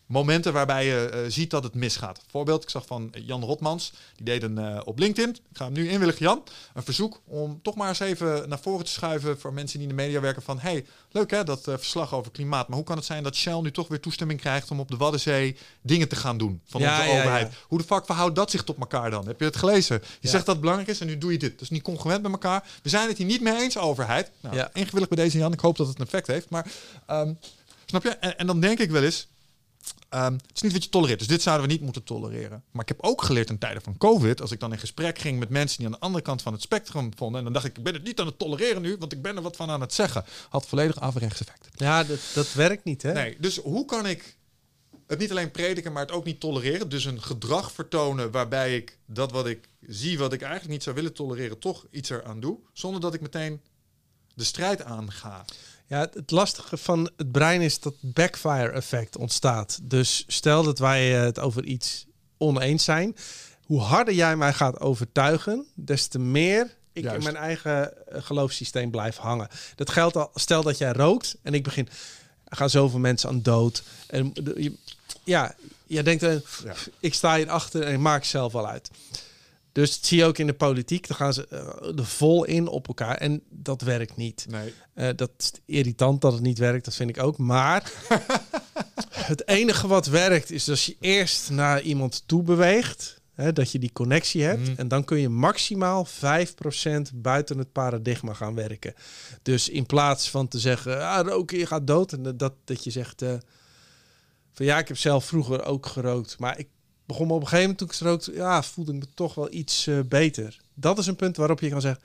momenten 0.09 0.53
waarbij 0.53 0.87
je 0.87 1.11
uh, 1.15 1.21
ziet 1.31 1.51
dat 1.51 1.63
het 1.63 1.75
misgaat. 1.75 2.21
Voorbeeld, 2.31 2.63
ik 2.63 2.71
zag 2.71 2.87
van 2.87 3.13
Jan 3.13 3.43
Rotmans, 3.45 3.93
die 4.17 4.25
deed 4.25 4.43
een 4.43 4.59
uh, 4.59 4.81
op 4.85 4.99
LinkedIn. 4.99 5.31
Ik 5.51 5.57
ga 5.57 5.65
hem 5.65 5.73
nu 5.73 5.89
inwilligen, 5.89 6.23
Jan. 6.25 6.43
Een 6.75 6.83
verzoek 6.83 7.21
om 7.25 7.63
toch 7.63 7.75
maar 7.75 7.89
eens 7.89 8.01
even 8.01 8.49
naar 8.49 8.59
voren 8.61 8.85
te 8.85 8.91
schuiven 8.91 9.39
voor 9.41 9.53
mensen 9.53 9.79
die 9.79 9.89
in 9.89 9.97
de 9.97 10.03
media 10.03 10.21
werken 10.21 10.43
van 10.43 10.59
hey, 10.59 10.87
leuk 11.11 11.31
hè, 11.31 11.45
dat 11.45 11.69
uh, 11.69 11.75
verslag 11.77 12.15
over 12.15 12.33
klimaat. 12.33 12.69
Maar 12.69 12.77
hoe 12.77 12.87
kan 12.87 12.97
het 12.97 13.05
zijn 13.05 13.23
dat 13.23 13.37
Shell 13.37 13.61
nu 13.61 13.71
toch 13.71 13.89
weer 13.89 14.01
toestemming 14.01 14.41
krijgt 14.41 14.71
om 14.71 14.81
op 14.81 14.91
de 14.91 14.97
Waddenzee 14.97 15.57
dingen 15.83 16.09
te 16.09 16.17
gaan 16.17 16.39
doen 16.39 16.61
van 16.67 16.81
Ja, 16.81 16.99
onze 16.99 17.11
ja, 17.13 17.19
overheid? 17.19 17.49
ja. 17.53 17.59
Hoe 17.69 17.79
de 17.79 17.85
fuck 17.85 18.05
verhoudt 18.07 18.35
dat 18.37 18.51
zich 18.51 18.65
tot 18.65 18.79
elkaar 18.79 19.11
dan? 19.11 19.27
Heb 19.27 19.39
je 19.39 19.45
het 19.45 19.57
gelezen? 19.57 20.03
Je 20.21 20.29
zegt 20.29 20.45
dat 20.47 20.55
het 20.55 20.61
belangrijk 20.61 20.91
is 20.91 21.01
en 21.01 21.07
nu 21.07 21.19
doe 21.19 21.33
je 21.33 21.39
dit. 21.39 21.53
Dat 21.53 21.61
is 21.61 21.71
niet 21.71 21.83
congruent 21.83 22.23
met 22.23 22.33
elkaar. 22.33 22.65
We 22.83 22.89
zijn 22.89 23.09
het 23.09 23.19
hier 23.19 23.27
niet 23.27 23.41
mee 23.41 23.57
eens, 23.61 23.79
overheid. 23.79 24.31
Nou, 24.41 24.57
Ja. 24.57 24.71
ingewilligd 24.73 25.15
bij 25.15 25.25
deze 25.25 25.39
Jan. 25.39 25.53
Ik 25.53 25.61
hoop 25.61 25.77
dat 25.77 25.87
het 25.87 25.99
een 25.99 26.05
effect 26.05 26.27
heeft. 26.27 26.51
Maar 26.51 26.67
ehm, 27.07 27.33
snap 27.87 28.03
je? 28.03 28.09
En, 28.09 28.39
en 28.39 28.47
dan 28.47 28.61
denk 28.61 28.79
ik 28.79 28.91
wel 28.91 29.03
eens. 29.03 29.29
Ehm, 30.09 30.33
het 30.33 30.55
is 30.55 30.63
niet 30.63 30.73
wat 30.73 30.85
je 30.85 30.89
tolereert. 30.89 31.19
Dus 31.19 31.29
dit 31.29 31.43
zouden 31.43 31.67
we 31.67 31.73
niet 31.73 31.83
moeten 31.83 32.05
tolereren. 32.05 32.63
Maar 32.71 32.83
ik 32.83 32.89
heb 32.89 33.03
ook 33.03 33.23
geleerd 33.23 33.51
in 33.51 33.59
tijden 33.59 33.83
van 33.83 33.97
COVID, 33.97 34.41
als 34.41 34.51
ik 34.51 34.61
dan 34.61 34.73
in 34.73 34.79
gesprek 34.79 35.19
ging 35.19 35.39
met 35.39 35.49
mensen 35.49 35.77
die 35.77 35.87
aan 35.87 35.93
de 35.93 35.99
andere 35.99 36.25
kant 36.25 36.43
van 36.43 36.53
het 36.53 36.63
spectrum 36.63 37.11
vonden, 37.17 37.39
en 37.39 37.45
dan 37.45 37.53
dacht 37.53 37.65
ik, 37.65 37.77
ik 37.77 37.83
ben 37.83 37.95
het 37.95 38.05
niet 38.05 38.21
aan 38.21 38.27
het 38.27 38.39
tolereren 38.39 38.83
nu, 38.83 38.97
want 38.99 39.13
ik 39.13 39.23
ben 39.23 39.37
er 39.37 39.43
wat 39.43 39.57
van 39.57 39.71
aan 39.71 39.81
het 39.81 39.95
zeggen. 39.95 40.25
Had 40.49 40.67
volledig 40.67 41.01
averechts 41.01 41.41
effect. 41.41 41.69
Ja, 41.77 42.05
dat, 42.05 42.19
dat 42.35 42.53
werkt 42.53 42.85
niet, 42.85 43.03
hè? 43.03 43.13
Nee, 43.13 43.37
dus 43.41 43.57
hoe 43.57 43.85
kan 43.85 44.07
ik 44.07 44.37
het 45.07 45.19
niet 45.19 45.31
alleen 45.31 45.51
prediken, 45.51 45.93
maar 45.93 46.03
het 46.03 46.13
ook 46.13 46.25
niet 46.25 46.41
tolereren? 46.41 46.89
Dus 46.89 47.05
een 47.05 47.23
gedrag 47.23 47.73
vertonen 47.73 48.31
waarbij 48.31 48.77
ik 48.77 48.99
dat 49.07 49.33
wat 49.33 49.47
ik 49.47 49.69
zie, 49.87 50.19
wat 50.19 50.33
ik 50.33 50.43
eigenlijk 50.43 50.73
niet 50.73 50.83
zou 50.83 50.97
willen 50.97 51.13
tolereren, 51.13 51.59
toch 51.59 51.87
iets 51.91 52.11
eraan 52.11 52.41
doe, 52.41 52.59
zonder 52.73 53.01
dat 53.01 53.15
ik 53.15 53.21
meteen 53.21 53.61
de 54.35 54.45
strijd 54.45 54.83
aanga. 54.83 55.45
Ja, 55.89 56.09
het, 56.13 56.31
lastige 56.31 56.77
van 56.77 57.11
het 57.17 57.33
brein 57.33 57.61
is 57.61 57.81
dat 57.81 57.95
backfire 58.01 58.71
effect 58.71 59.17
ontstaat. 59.17 59.79
Dus 59.83 60.25
stel 60.27 60.63
dat 60.63 60.79
wij 60.79 61.17
eh, 61.19 61.23
het 61.23 61.39
over 61.39 61.65
iets 61.65 62.07
oneens 62.37 62.85
zijn. 62.85 63.17
Hoe 63.65 63.81
harder 63.81 64.15
jij 64.15 64.37
mij 64.37 64.53
gaat 64.53 64.81
overtuigen, 64.81 65.67
des 65.75 66.07
te 66.07 66.19
meer 66.19 66.77
ik 66.93 67.03
Juist. 67.05 67.27
in 67.27 67.33
mijn 67.33 67.45
eigen 67.45 68.07
eh, 68.09 68.23
geloofssysteem 68.23 68.91
blijf 68.91 69.17
hangen. 69.17 69.49
Dat 69.75 69.91
geldt 69.91 70.17
al, 70.17 70.31
stel 70.35 70.63
dat 70.63 70.79
jij 70.79 70.93
rookt 70.93 71.37
en 71.43 71.55
ik 71.55 71.63
begin, 71.63 71.89
er 72.45 72.57
gaan 72.57 72.71
zoveel 72.71 72.99
mensen 72.99 73.29
aan 73.29 73.43
dood. 73.43 73.83
En 74.07 74.33
ja, 75.25 75.55
jij 75.87 76.03
denkt, 76.03 76.23
eh, 76.23 76.35
Ja. 76.65 76.75
ik 77.01 77.15
sta 77.15 77.37
hier 77.37 77.51
achter 77.51 77.83
en 77.83 77.93
ik 77.93 77.99
maak 77.99 78.25
zelf 78.25 78.53
wel 78.53 78.69
uit. 78.69 78.91
Dus 79.79 79.95
dat 79.95 80.07
zie 80.07 80.19
je 80.19 80.25
ook 80.25 80.39
in 80.39 80.47
de 80.47 80.55
politiek. 80.55 81.09
Dan 81.09 81.17
gaan 81.17 81.33
ze 81.33 81.47
eh, 81.49 81.99
er 81.99 82.07
vol 82.07 82.45
in 82.45 82.69
op 82.69 82.89
elkaar. 82.89 83.17
En 83.17 83.43
dat 83.51 83.81
werkt 83.81 84.17
niet. 84.17 84.47
Nee. 84.49 84.75
Eh, 84.95 85.09
dat 85.17 85.31
is 85.37 85.53
irritant 85.65 86.21
dat 86.21 86.33
het 86.33 86.43
niet 86.43 86.59
werkt, 86.59 86.85
dat 86.85 86.95
vind 86.95 87.11
ik 87.11 87.23
ook. 87.23 87.39
Maar 87.39 87.93
het 89.11 89.49
enige 89.49 89.87
wat 89.87 90.07
werkt 90.07 90.51
is 90.51 90.71
als 90.71 90.87
je 90.87 90.97
eerst 91.01 91.51
naar 91.51 91.81
iemand 91.81 92.23
toe 92.27 92.43
beweegt. 92.43 93.21
Hè, 93.35 93.53
dat 93.53 93.73
je 93.73 93.79
die 93.79 93.93
connectie 93.93 94.43
hebt. 94.43 94.69
Mhm. 94.69 94.73
En 94.77 94.89
dan 94.89 95.05
kun 95.05 95.19
je 95.19 95.29
maximaal 95.29 96.07
5% 96.07 97.15
buiten 97.15 97.59
het 97.59 97.73
paradigma 97.73 98.33
gaan 98.33 98.55
werken. 98.55 98.95
Dus 99.43 99.69
in 99.69 99.87
plaats 99.87 100.31
van 100.31 100.49
te 100.49 100.59
zeggen, 100.59 101.09
ah, 101.09 101.27
roken, 101.27 101.59
je 101.59 101.67
gaat 101.67 101.87
dood. 101.87 102.13
En 102.13 102.37
dat, 102.37 102.55
dat 102.65 102.85
je 102.85 102.91
zegt, 102.91 103.23
eh, 103.23 103.35
van 104.53 104.67
ja, 104.67 104.79
ik 104.79 104.89
heb 104.89 104.97
zelf 104.97 105.25
vroeger 105.25 105.65
ook 105.65 105.87
gerookt. 105.87 106.39
Maar 106.39 106.59
ik 106.59 106.69
begon 107.09 107.27
me 107.27 107.33
op 107.33 107.41
een 107.41 107.49
gegeven 107.49 107.71
moment 107.71 107.79
toen 107.79 108.09
ik 108.09 108.13
rookte, 108.13 108.33
ja, 108.33 108.63
voelde 108.63 108.93
ik 108.93 108.99
me 108.99 109.07
toch 109.15 109.35
wel 109.35 109.53
iets 109.53 109.87
eh, 109.87 109.99
beter. 110.01 110.61
Dat 110.75 110.99
is 110.99 111.07
een 111.07 111.17
punt 111.17 111.37
waarop 111.37 111.61
je 111.61 111.69
kan 111.69 111.81
zeggen, 111.81 112.03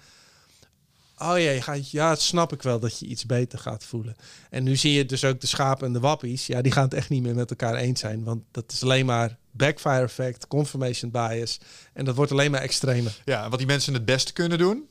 Oh 1.17 1.39
ja, 1.39 1.51
je 1.51 1.61
gaat, 1.61 1.91
ja, 1.91 2.09
het 2.09 2.21
snap 2.21 2.53
ik 2.53 2.61
wel 2.61 2.79
dat 2.79 2.99
je 2.99 3.05
iets 3.05 3.25
beter 3.25 3.59
gaat 3.59 3.83
voelen. 3.83 4.15
En 4.49 4.63
nu 4.63 4.75
zie 4.75 4.93
je 4.93 5.05
dus 5.05 5.23
ook 5.23 5.41
de 5.41 5.47
schapen 5.47 5.87
en 5.87 5.93
de 5.93 5.99
wappies. 5.99 6.47
Ja, 6.47 6.61
die 6.61 6.71
gaan 6.71 6.83
het 6.83 6.93
echt 6.93 7.09
niet 7.09 7.23
meer 7.23 7.35
met 7.35 7.49
elkaar 7.49 7.75
eens 7.75 7.99
zijn. 7.99 8.23
Want 8.23 8.43
dat 8.51 8.71
is 8.71 8.83
alleen 8.83 9.05
maar 9.05 9.37
backfire 9.51 10.01
effect, 10.01 10.47
confirmation 10.47 11.11
bias. 11.11 11.59
En 11.93 12.05
dat 12.05 12.15
wordt 12.15 12.31
alleen 12.31 12.51
maar 12.51 12.61
extremer. 12.61 13.21
Ja, 13.25 13.49
wat 13.49 13.57
die 13.57 13.67
mensen 13.67 13.93
het 13.93 14.05
beste 14.05 14.33
kunnen 14.33 14.57
doen, 14.57 14.87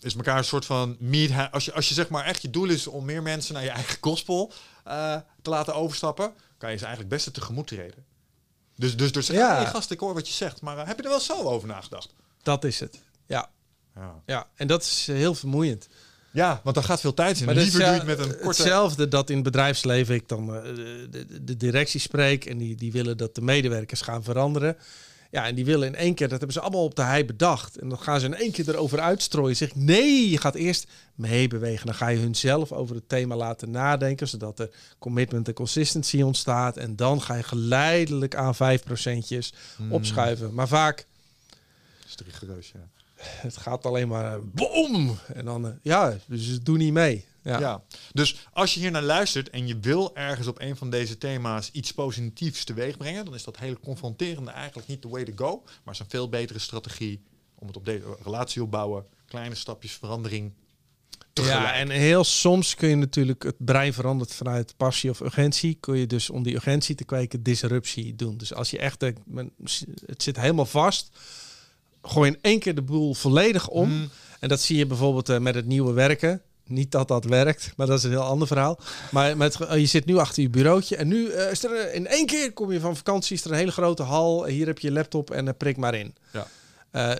is 0.00 0.14
elkaar 0.14 0.38
een 0.38 0.44
soort 0.44 0.64
van 0.64 0.96
meet. 0.98 1.30
Als 1.50 1.64
je, 1.64 1.72
als 1.72 1.88
je 1.88 1.94
zeg 1.94 2.08
maar 2.08 2.24
echt 2.24 2.42
je 2.42 2.50
doel 2.50 2.68
is 2.68 2.86
om 2.86 3.04
meer 3.04 3.22
mensen 3.22 3.54
naar 3.54 3.64
je 3.64 3.70
eigen 3.70 3.96
gospel 4.00 4.52
eh, 4.84 5.16
te 5.42 5.50
laten 5.50 5.74
overstappen, 5.74 6.32
kan 6.58 6.70
je 6.70 6.76
ze 6.76 6.84
eigenlijk 6.84 7.14
beste 7.14 7.30
tegemoet 7.30 7.66
treden. 7.66 8.04
Dus, 8.82 8.96
dus, 8.96 9.12
dus 9.12 9.26
Ja. 9.26 9.56
hey, 9.56 9.66
gast, 9.66 9.90
ik 9.90 10.00
hoor 10.00 10.14
wat 10.14 10.28
je 10.28 10.34
zegt, 10.34 10.60
maar 10.60 10.78
eh, 10.78 10.86
heb 10.86 10.96
je 10.96 11.02
er 11.02 11.08
wel 11.08 11.20
zo 11.20 11.42
over 11.42 11.68
nagedacht? 11.68 12.14
Dat 12.42 12.64
is 12.64 12.80
het. 12.80 12.98
Ja, 13.26 13.50
Ja, 13.94 14.22
ja. 14.26 14.46
en 14.54 14.66
dat 14.66 14.82
is 14.82 15.06
eh, 15.08 15.16
heel 15.16 15.34
vermoeiend. 15.34 15.88
ja 16.30 16.60
want 16.64 16.74
daar 16.74 16.84
gaat 16.84 17.00
veel 17.00 17.14
tijd 17.14 17.40
in. 17.40 17.46
Maar 17.46 17.54
Liever 17.54 17.80
doe 17.80 17.88
het 17.88 18.04
met 18.04 18.18
een 18.18 18.28
korte... 18.28 18.46
Hetzelfde 18.46 19.08
dat 19.08 19.28
in 19.28 19.34
het 19.34 19.44
bedrijfsleven 19.44 20.14
ik 20.14 20.28
dan 20.28 20.54
eh, 20.54 20.62
de, 20.62 21.08
de, 21.10 21.44
de 21.44 21.56
directie 21.56 22.00
spreek 22.00 22.44
en 22.44 22.58
die, 22.58 22.76
die 22.76 22.92
willen 22.92 23.16
dat 23.16 23.34
de 23.34 23.40
medewerkers 23.40 24.00
gaan 24.00 24.22
veranderen. 24.22 24.76
Ja, 25.32 25.46
en 25.46 25.54
die 25.54 25.64
willen 25.64 25.86
in 25.86 25.94
één 25.94 26.14
keer, 26.14 26.28
dat 26.28 26.38
hebben 26.38 26.56
ze 26.56 26.60
allemaal 26.62 26.84
op 26.84 26.94
de 26.94 27.02
hei 27.02 27.24
bedacht. 27.24 27.78
En 27.78 27.88
dan 27.88 27.98
gaan 27.98 28.20
ze 28.20 28.26
in 28.26 28.34
één 28.34 28.50
keer 28.52 28.68
erover 28.68 29.00
uitstrooien. 29.00 29.56
Zeg 29.56 29.68
ik, 29.68 29.74
nee, 29.76 30.30
je 30.30 30.38
gaat 30.38 30.54
eerst 30.54 30.86
meebewegen. 31.14 31.86
Dan 31.86 31.94
ga 31.94 32.08
je 32.08 32.18
hun 32.18 32.34
zelf 32.34 32.72
over 32.72 32.94
het 32.94 33.08
thema 33.08 33.36
laten 33.36 33.70
nadenken, 33.70 34.28
zodat 34.28 34.58
er 34.58 34.70
commitment 34.98 35.48
en 35.48 35.54
consistency 35.54 36.22
ontstaat. 36.22 36.76
En 36.76 36.96
dan 36.96 37.22
ga 37.22 37.34
je 37.34 37.42
geleidelijk 37.42 38.34
aan 38.34 38.54
5 38.54 38.82
procentjes 38.82 39.52
Hmm. 39.76 39.92
opschuiven. 39.92 40.54
Maar 40.54 40.68
vaak, 40.68 41.06
Dat 42.00 42.20
is 42.20 42.26
rigoureus, 42.26 42.72
ja. 42.74 42.88
het 43.24 43.56
gaat 43.56 43.86
alleen 43.86 44.08
maar 44.08 44.32
eh, 44.34 44.38
boom! 44.42 45.18
En 45.34 45.44
dan, 45.44 45.66
eh, 45.66 45.72
ja, 45.82 46.16
dus 46.26 46.44
ze 46.46 46.62
doen 46.62 46.78
niet 46.78 46.92
mee. 46.92 47.24
Ja. 47.42 47.58
Ja. 47.58 47.82
Dus 48.12 48.48
als 48.52 48.74
je 48.74 48.80
hier 48.80 48.90
naar 48.90 49.02
luistert 49.02 49.50
en 49.50 49.66
je 49.66 49.78
wil 49.78 50.16
ergens 50.16 50.46
op 50.46 50.60
een 50.60 50.76
van 50.76 50.90
deze 50.90 51.18
thema's 51.18 51.70
iets 51.72 51.92
positiefs 51.92 52.64
teweeg 52.64 52.96
brengen, 52.96 53.24
dan 53.24 53.34
is 53.34 53.44
dat 53.44 53.58
hele 53.58 53.80
confronterende 53.80 54.50
eigenlijk 54.50 54.88
niet 54.88 55.02
de 55.02 55.08
way 55.08 55.24
to 55.24 55.32
go, 55.36 55.62
maar 55.84 55.94
is 55.94 56.00
een 56.00 56.06
veel 56.08 56.28
betere 56.28 56.58
strategie 56.58 57.22
om 57.54 57.66
het 57.66 57.76
op 57.76 57.84
deze 57.84 58.16
relatie 58.22 58.62
opbouwen, 58.62 59.06
kleine 59.26 59.54
stapjes 59.54 59.92
verandering. 59.92 60.52
tegelijk. 61.32 61.60
Ja, 61.60 61.74
en 61.74 61.90
heel 61.90 62.24
soms 62.24 62.74
kun 62.74 62.88
je 62.88 62.96
natuurlijk 62.96 63.42
het 63.42 63.56
brein 63.58 63.92
verandert 63.92 64.34
vanuit 64.34 64.74
passie 64.76 65.10
of 65.10 65.20
urgentie. 65.20 65.76
Kun 65.80 65.98
je 65.98 66.06
dus 66.06 66.30
om 66.30 66.42
die 66.42 66.54
urgentie 66.54 66.94
te 66.94 67.04
kweken 67.04 67.42
disruptie 67.42 68.16
doen. 68.16 68.36
Dus 68.36 68.54
als 68.54 68.70
je 68.70 68.78
echt 68.78 69.00
denkt, 69.00 69.20
het 70.06 70.22
zit 70.22 70.36
helemaal 70.36 70.66
vast, 70.66 71.10
gooi 72.02 72.30
in 72.30 72.38
één 72.40 72.58
keer 72.58 72.74
de 72.74 72.82
boel 72.82 73.14
volledig 73.14 73.68
om. 73.68 73.90
Mm. 73.90 74.10
En 74.40 74.48
dat 74.48 74.60
zie 74.60 74.76
je 74.76 74.86
bijvoorbeeld 74.86 75.28
eh, 75.28 75.38
met 75.38 75.54
het 75.54 75.66
nieuwe 75.66 75.92
werken. 75.92 76.42
Niet 76.66 76.90
dat 76.90 77.08
dat 77.08 77.24
werkt, 77.24 77.72
maar 77.76 77.86
dat 77.86 77.98
is 77.98 78.04
een 78.04 78.10
heel 78.10 78.22
ander 78.22 78.46
verhaal. 78.46 78.78
Maar 79.10 79.36
met, 79.36 79.60
eh, 79.60 79.78
je 79.78 79.86
zit 79.86 80.04
nu 80.04 80.16
achter 80.16 80.42
je 80.42 80.50
bureautje 80.50 80.96
en 80.96 81.08
nu 81.08 81.28
eh, 81.28 81.50
is 81.50 81.64
er 81.64 81.94
in 81.94 82.06
één 82.06 82.26
keer 82.26 82.52
kom 82.52 82.72
je 82.72 82.80
van 82.80 82.96
vakantie, 82.96 83.36
is 83.36 83.44
er 83.44 83.50
een 83.50 83.56
hele 83.56 83.72
grote 83.72 84.02
hal. 84.02 84.44
Hier 84.44 84.66
heb 84.66 84.78
je 84.78 84.88
je 84.88 84.92
laptop 84.92 85.30
en 85.30 85.48
eh, 85.48 85.54
prik 85.56 85.76
maar 85.76 85.94
in. 85.94 86.14
Ja. 86.32 86.46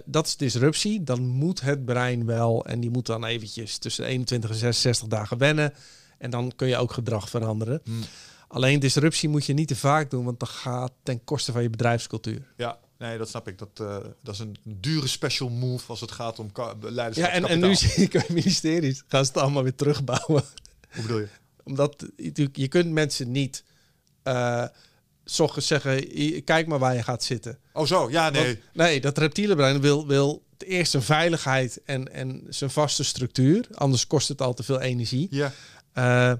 Dat 0.04 0.26
is 0.26 0.36
disruptie. 0.36 1.02
Dan 1.02 1.26
moet 1.26 1.60
het 1.60 1.84
brein 1.84 2.26
wel. 2.26 2.66
En 2.66 2.80
die 2.80 2.90
moet 2.90 3.06
dan 3.06 3.24
eventjes 3.24 3.78
tussen 3.78 4.04
21 4.04 4.50
en 4.50 4.56
66 4.56 5.08
dagen 5.08 5.38
wennen. 5.38 5.72
En 6.18 6.30
dan 6.30 6.52
kun 6.56 6.68
je 6.68 6.76
ook 6.76 6.92
gedrag 6.92 7.28
veranderen. 7.28 7.80
Hmm. 7.84 8.00
Alleen 8.48 8.80
disruptie 8.80 9.28
moet 9.28 9.46
je 9.46 9.52
niet 9.52 9.68
te 9.68 9.76
vaak 9.76 10.10
doen, 10.10 10.24
want 10.24 10.40
dat 10.40 10.48
gaat 10.48 10.92
ten 11.02 11.24
koste 11.24 11.52
van 11.52 11.62
je 11.62 11.70
bedrijfscultuur. 11.70 12.52
Ja, 12.56 12.78
nee, 13.02 13.18
dat 13.18 13.28
snap 13.28 13.48
ik. 13.48 13.58
Dat, 13.58 13.68
eh, 13.80 13.96
dat 14.22 14.34
is 14.34 14.40
een 14.40 14.56
dure 14.64 15.06
special 15.06 15.48
move 15.48 15.84
als 15.88 16.00
het 16.00 16.10
gaat 16.12 16.38
om 16.38 16.52
ka- 16.52 16.74
Ja, 16.80 16.90
leiderschap. 16.90 17.32
en, 17.32 17.44
en 17.46 17.60
nu 17.60 17.74
zie 17.74 17.90
ik 18.04 18.12
bij 18.12 18.24
ministeries 18.28 19.02
gaan 19.08 19.24
ze 19.24 19.30
het 19.32 19.40
allemaal 19.42 19.62
weer 19.62 19.74
terugbouwen. 19.74 20.44
Hoe 20.92 21.02
bedoel 21.02 21.18
je? 21.18 21.28
Omdat 21.64 22.06
je, 22.16 22.48
je 22.52 22.68
kunt 22.68 22.90
mensen 22.90 23.30
niet 23.30 23.64
ochtends 25.38 25.66
zeggen, 25.66 26.20
"I- 26.20 26.42
kijk 26.44 26.66
maar 26.66 26.78
waar 26.78 26.94
je 26.94 27.02
gaat 27.02 27.24
zitten. 27.24 27.58
Oh 27.72 27.86
zo, 27.86 28.10
ja, 28.10 28.30
nee. 28.30 28.44
Want- 28.44 28.58
nee, 28.72 29.00
dat 29.00 29.18
reptiele 29.18 29.54
brein 29.56 29.80
wil, 29.80 30.06
wil 30.06 30.42
eerst 30.58 30.90
zijn 30.90 31.02
veiligheid 31.02 31.80
en, 31.84 32.12
en 32.12 32.46
zijn 32.48 32.70
vaste 32.70 33.04
structuur. 33.04 33.66
Anders 33.72 34.06
kost 34.06 34.28
het 34.28 34.42
al 34.42 34.54
te 34.54 34.62
veel 34.62 34.80
energie. 34.80 35.26
Ja, 35.30 35.52
Eh, 35.92 36.32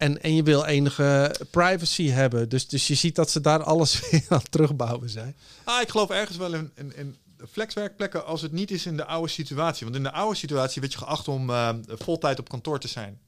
en, 0.00 0.22
en 0.22 0.34
je 0.34 0.42
wil 0.42 0.64
enige 0.64 1.34
privacy 1.50 2.08
hebben. 2.08 2.48
Dus, 2.48 2.68
dus 2.68 2.86
je 2.86 2.94
ziet 2.94 3.14
dat 3.14 3.30
ze 3.30 3.40
daar 3.40 3.62
alles 3.62 4.00
weer 4.10 4.24
aan 4.28 4.42
terugbouwen 4.50 5.10
zijn. 5.10 5.36
Ah, 5.64 5.80
ik 5.80 5.88
geloof 5.88 6.10
ergens 6.10 6.36
wel 6.36 6.54
in, 6.54 6.72
in, 6.74 7.16
flexwerkplekken 7.50 8.26
als 8.26 8.42
het 8.42 8.52
niet 8.52 8.70
is 8.70 8.86
in 8.86 8.96
de 8.96 9.04
oude 9.04 9.28
situatie. 9.28 9.84
Want 9.84 9.96
in 9.96 10.02
de 10.02 10.12
oude 10.12 10.36
situatie 10.36 10.80
werd 10.80 10.92
je 10.92 10.98
geacht 10.98 11.28
om 11.28 11.50
eh 11.50 11.74
voltijd 11.86 12.38
op 12.38 12.48
kantoor 12.48 12.78
te 12.80 12.88
zijn. 12.88 13.20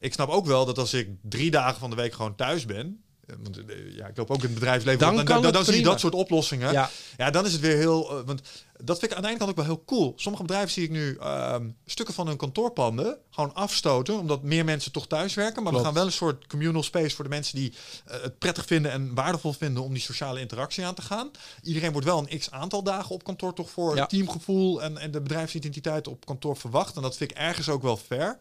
Ik 0.00 0.12
snap 0.12 0.28
ook 0.28 0.46
wel 0.46 0.64
dat 0.64 0.78
als 0.78 0.94
ik 0.94 1.08
drie 1.22 1.50
dagen 1.50 1.80
van 1.80 1.90
de 1.90 1.96
week 1.96 2.14
gewoon 2.14 2.34
thuis 2.34 2.64
ben, 2.64 3.02
want, 3.42 3.56
eh, 3.58 3.96
ja, 3.96 4.06
ik 4.06 4.16
loop 4.16 4.30
ook 4.30 4.36
in 4.36 4.42
het 4.44 4.54
bedrijfsleven. 4.54 4.98
Dan 5.00 5.24
dan, 5.24 5.44
het 5.44 5.54
dan 5.54 5.64
zie 5.64 5.76
je 5.76 5.82
dat 5.82 6.00
soort 6.00 6.14
oplossingen. 6.14 6.72
Ja. 6.72 6.90
Ja, 7.16 7.30
dan 7.30 7.46
is 7.46 7.52
het 7.52 7.60
weer 7.60 7.76
heel. 7.76 8.10
eh, 8.10 8.26
want 8.26 8.42
dat 8.84 8.98
vind 8.98 9.10
ik 9.10 9.16
aan 9.16 9.22
de 9.22 9.28
ene 9.28 9.38
kant 9.38 9.50
ook 9.50 9.56
wel 9.56 9.64
heel 9.64 9.82
cool. 9.86 10.12
Sommige 10.16 10.44
bedrijven 10.44 10.70
zie 10.70 10.84
ik 10.84 10.90
nu 10.90 11.16
ehm, 11.20 11.68
stukken 11.86 12.14
van 12.14 12.26
hun 12.26 12.36
kantoorpanden 12.36 13.16
gewoon 13.30 13.54
afstoten, 13.54 14.18
omdat 14.18 14.42
meer 14.42 14.64
mensen 14.64 14.92
toch 14.92 15.06
thuis 15.06 15.34
werken. 15.34 15.62
Maar 15.62 15.72
Klopt. 15.72 15.78
we 15.78 15.84
gaan 15.84 15.94
wel 15.94 16.06
een 16.06 16.16
soort 16.18 16.46
communal 16.46 16.82
space 16.82 17.14
voor 17.14 17.24
de 17.24 17.30
mensen 17.30 17.56
die 17.56 17.72
eh, 18.06 18.22
het 18.22 18.38
prettig 18.38 18.66
vinden 18.66 18.92
en 18.92 19.14
waardevol 19.14 19.52
vinden 19.52 19.82
om 19.82 19.92
die 19.92 20.02
sociale 20.02 20.40
interactie 20.40 20.84
aan 20.84 20.94
te 20.94 21.02
gaan. 21.02 21.30
Iedereen 21.62 21.92
wordt 21.92 22.06
wel 22.06 22.18
een 22.28 22.38
x 22.38 22.50
aantal 22.50 22.82
dagen 22.82 23.10
op 23.14 23.24
kantoor 23.24 23.54
toch 23.54 23.70
voor 23.70 23.96
Ja. 23.96 24.06
teamgevoel 24.06 24.82
en, 24.82 24.98
en 24.98 25.10
de 25.10 25.20
bedrijfsidentiteit 25.20 26.08
op 26.08 26.26
kantoor 26.26 26.56
verwacht. 26.56 26.96
En 26.96 27.02
dat 27.02 27.16
vind 27.16 27.30
ik 27.30 27.36
ergens 27.36 27.68
ook 27.68 27.82
wel 27.82 27.96
fair. 27.96 28.38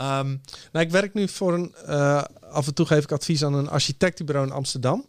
Ehm, 0.00 0.36
Nou, 0.72 0.84
ik 0.86 0.90
werk 0.90 1.14
nu 1.14 1.28
voor 1.28 1.54
een. 1.54 1.74
eh, 1.86 2.22
af 2.50 2.66
en 2.66 2.74
toe 2.74 2.86
geef 2.86 3.02
ik 3.04 3.12
advies 3.12 3.44
aan 3.44 3.54
een 3.54 3.68
architectenbureau 3.68 4.46
in 4.48 4.52
Amsterdam. 4.54 5.06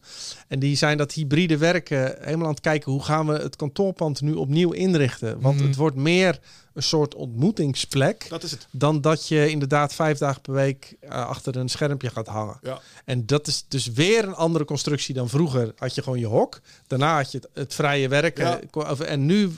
En 0.48 0.60
die 0.60 0.76
zijn 0.76 0.98
dat 0.98 1.12
hybride 1.12 1.58
werken 1.58 2.16
helemaal 2.20 2.46
aan 2.46 2.52
het 2.54 2.62
kijken 2.62 2.92
hoe 2.92 3.04
gaan 3.04 3.28
we 3.28 3.34
het 3.34 3.56
kantoorpand 3.56 4.22
nu 4.22 4.34
opnieuw 4.34 4.72
inrichten. 4.72 5.42
Want 5.42 5.56
Mhm. 5.58 5.66
het 5.68 5.76
wordt 5.76 5.96
meer 5.96 6.40
een 6.74 6.84
soort 6.84 7.16
ontmoetingsplek. 7.16 8.26
dat 8.30 8.44
is 8.44 8.52
het. 8.52 8.68
Dan 8.72 9.02
dat 9.02 9.28
je 9.28 9.50
inderdaad 9.50 9.94
vijf 9.94 10.18
dagen 10.18 10.42
per 10.42 10.54
week 10.54 10.96
eh, 11.00 11.10
achter 11.28 11.56
een 11.56 11.70
schermpje 11.70 12.10
gaat 12.10 12.28
hangen. 12.28 12.58
Ja. 12.62 12.80
En 13.06 13.26
dat 13.26 13.48
is 13.48 13.66
dus 13.68 13.88
weer 13.88 14.24
een 14.24 14.36
andere 14.36 14.66
constructie 14.66 15.14
dan 15.14 15.30
vroeger. 15.30 15.74
Had 15.76 15.96
je 15.96 16.04
gewoon 16.04 16.20
je 16.20 16.26
hok. 16.26 16.60
Daarna 16.88 17.16
had 17.16 17.32
je 17.32 17.38
het, 17.38 17.50
het 17.54 17.74
vrije 17.74 18.08
werken. 18.08 18.60
Ja. 18.72 18.96
En 19.06 19.26
nu, 19.26 19.52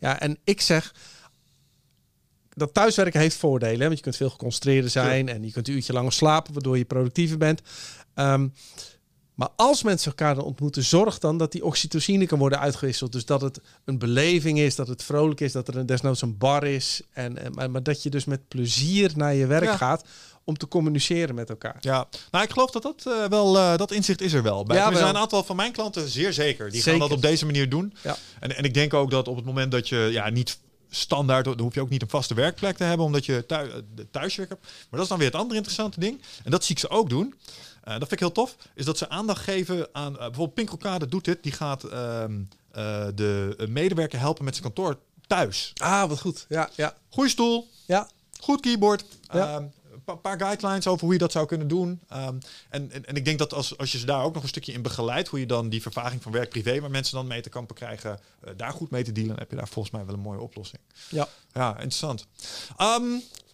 ja, 0.00 0.20
en 0.20 0.38
ik 0.44 0.60
zeg. 0.60 0.94
Dat 2.56 2.74
thuiswerken 2.74 3.20
heeft 3.20 3.36
voordelen. 3.36 3.80
Hè? 3.80 3.86
Want 3.86 3.96
je 3.96 4.02
kunt 4.02 4.16
veel 4.16 4.30
geconcentreerder 4.30 4.90
zijn. 4.90 5.28
En 5.28 5.44
je 5.44 5.52
kunt 5.52 5.68
een 5.68 5.74
uurtje 5.74 5.92
langer 5.92 6.12
slapen, 6.12 6.52
waardoor 6.52 6.78
je 6.78 6.84
productiever 6.84 7.38
bent. 7.38 7.60
Ehm, 8.14 8.48
maar 9.34 9.48
als 9.56 9.82
mensen 9.82 10.10
elkaar 10.10 10.34
dan 10.34 10.44
ontmoeten, 10.44 10.82
zorg 10.84 11.18
dan 11.18 11.38
dat 11.38 11.52
die 11.52 11.64
oxytocine 11.64 12.26
kan 12.26 12.38
worden 12.38 12.60
uitgewisseld. 12.60 13.12
Dus 13.12 13.24
dat 13.24 13.40
het 13.40 13.60
een 13.84 13.98
beleving 13.98 14.58
is, 14.58 14.74
dat 14.74 14.88
het 14.88 15.02
vrolijk 15.02 15.40
is, 15.40 15.52
dat 15.52 15.68
er 15.68 15.76
een, 15.76 15.86
desnoods 15.86 16.22
een 16.22 16.38
bar 16.38 16.64
is. 16.64 17.00
En, 17.12 17.38
en, 17.38 17.52
maar, 17.52 17.70
maar 17.70 17.82
dat 17.82 18.02
je 18.02 18.10
dus 18.10 18.24
met 18.24 18.48
plezier 18.48 19.12
naar 19.16 19.34
je 19.34 19.46
werk 19.46 19.64
Ja. 19.64 19.76
gaat 19.76 20.04
om 20.44 20.56
te 20.56 20.68
communiceren 20.68 21.34
met 21.34 21.50
elkaar. 21.50 21.76
Ja, 21.80 22.08
nou 22.30 22.44
ik 22.44 22.50
geloof 22.50 22.70
dat 22.70 22.82
dat 22.82 23.02
eh, 23.06 23.24
wel, 23.28 23.56
eh, 23.58 23.76
dat 23.76 23.90
inzicht 23.92 24.20
is 24.20 24.32
er 24.32 24.42
wel. 24.42 24.64
Bij, 24.64 24.76
Ja, 24.76 24.84
er 24.84 24.90
wel. 24.90 24.98
zijn 25.00 25.14
een 25.14 25.20
aantal 25.20 25.44
van 25.44 25.56
mijn 25.56 25.72
klanten 25.72 26.08
zeer 26.08 26.32
zeker. 26.32 26.70
Die 26.70 26.82
Zeker. 26.82 26.90
gaan 26.90 27.08
dat 27.08 27.16
op 27.16 27.22
deze 27.22 27.44
manier 27.46 27.68
doen. 27.68 27.94
Ja. 28.02 28.16
En, 28.40 28.56
en 28.56 28.64
ik 28.64 28.74
denk 28.74 28.94
ook 28.94 29.10
dat 29.10 29.28
op 29.28 29.36
het 29.36 29.44
moment 29.44 29.72
dat 29.72 29.88
je 29.88 30.08
ja, 30.12 30.30
niet 30.30 30.58
standaard, 30.90 31.44
dan 31.44 31.60
hoef 31.60 31.74
je 31.74 31.80
ook 31.80 31.88
niet 31.88 32.02
een 32.02 32.08
vaste 32.08 32.34
werkplek 32.34 32.76
te 32.76 32.84
hebben, 32.84 33.06
omdat 33.06 33.26
je 33.26 33.46
thuis, 33.46 33.70
thuiswerk 34.10 34.48
hebt. 34.48 34.62
Maar 34.62 34.86
dat 34.90 35.00
is 35.00 35.08
dan 35.08 35.18
weer 35.18 35.26
het 35.26 35.36
andere 35.36 35.56
interessante 35.56 36.00
ding. 36.00 36.22
En 36.44 36.50
dat 36.50 36.64
zie 36.64 36.74
ik 36.74 36.80
ze 36.80 36.88
ook 36.88 37.08
doen. 37.08 37.34
Eh, 37.82 37.92
dat 37.92 38.08
vind 38.08 38.12
ik 38.12 38.18
heel 38.18 38.32
tof. 38.32 38.56
Is 38.74 38.84
dat 38.84 38.98
ze 38.98 39.08
aandacht 39.08 39.42
geven 39.42 39.88
aan, 39.92 40.12
eh, 40.12 40.18
bijvoorbeeld 40.18 40.54
Pinkelkade 40.54 41.08
doet 41.08 41.24
dit. 41.24 41.42
Die 41.42 41.52
gaat 41.52 41.84
ehm, 41.84 42.42
eh, 42.70 43.06
de 43.14 43.56
medewerker 43.68 44.18
helpen 44.18 44.44
met 44.44 44.56
zijn 44.56 44.66
kantoor 44.66 44.98
thuis. 45.26 45.72
Ah, 45.76 46.08
wat 46.08 46.20
goed. 46.20 46.46
Ja, 46.48 46.70
ja, 46.74 46.94
Goeie 47.08 47.30
stoel, 47.30 47.68
ja. 47.86 48.08
Goed 48.40 48.60
keyboard. 48.60 49.04
Ja. 49.32 49.68
Een 50.06 50.20
paar 50.20 50.38
guidelines 50.38 50.86
over 50.86 51.04
hoe 51.04 51.12
je 51.12 51.18
dat 51.18 51.32
zou 51.32 51.46
kunnen 51.46 51.68
doen. 51.68 52.00
Ehm, 52.08 52.34
en, 52.70 52.90
en, 52.92 53.04
en 53.06 53.14
ik 53.16 53.24
denk 53.24 53.38
dat 53.38 53.54
als, 53.54 53.78
als 53.78 53.92
je 53.92 53.98
ze 53.98 54.06
daar 54.06 54.22
ook 54.22 54.34
nog 54.34 54.42
een 54.42 54.48
stukje 54.48 54.72
in 54.72 54.82
begeleidt, 54.82 55.28
hoe 55.28 55.38
je 55.40 55.46
dan 55.46 55.68
die 55.68 55.82
vervaging 55.82 56.22
van 56.22 56.32
werk-privé, 56.32 56.80
waar 56.80 56.90
mensen 56.90 57.14
dan 57.16 57.26
mee 57.26 57.40
te 57.40 57.48
kampen 57.48 57.74
krijgen, 57.76 58.18
eh, 58.40 58.50
daar 58.56 58.72
goed 58.72 58.90
mee 58.90 59.04
te 59.04 59.12
dealen, 59.12 59.30
dan 59.30 59.38
heb 59.40 59.50
je 59.50 59.56
daar 59.56 59.68
volgens 59.68 59.94
mij 59.94 60.04
wel 60.04 60.14
een 60.14 60.20
mooie 60.20 60.40
oplossing. 60.40 60.80
ja. 61.08 61.28
Ja, 61.52 61.68
interessant. 61.72 62.26
Ehm, 62.76 63.02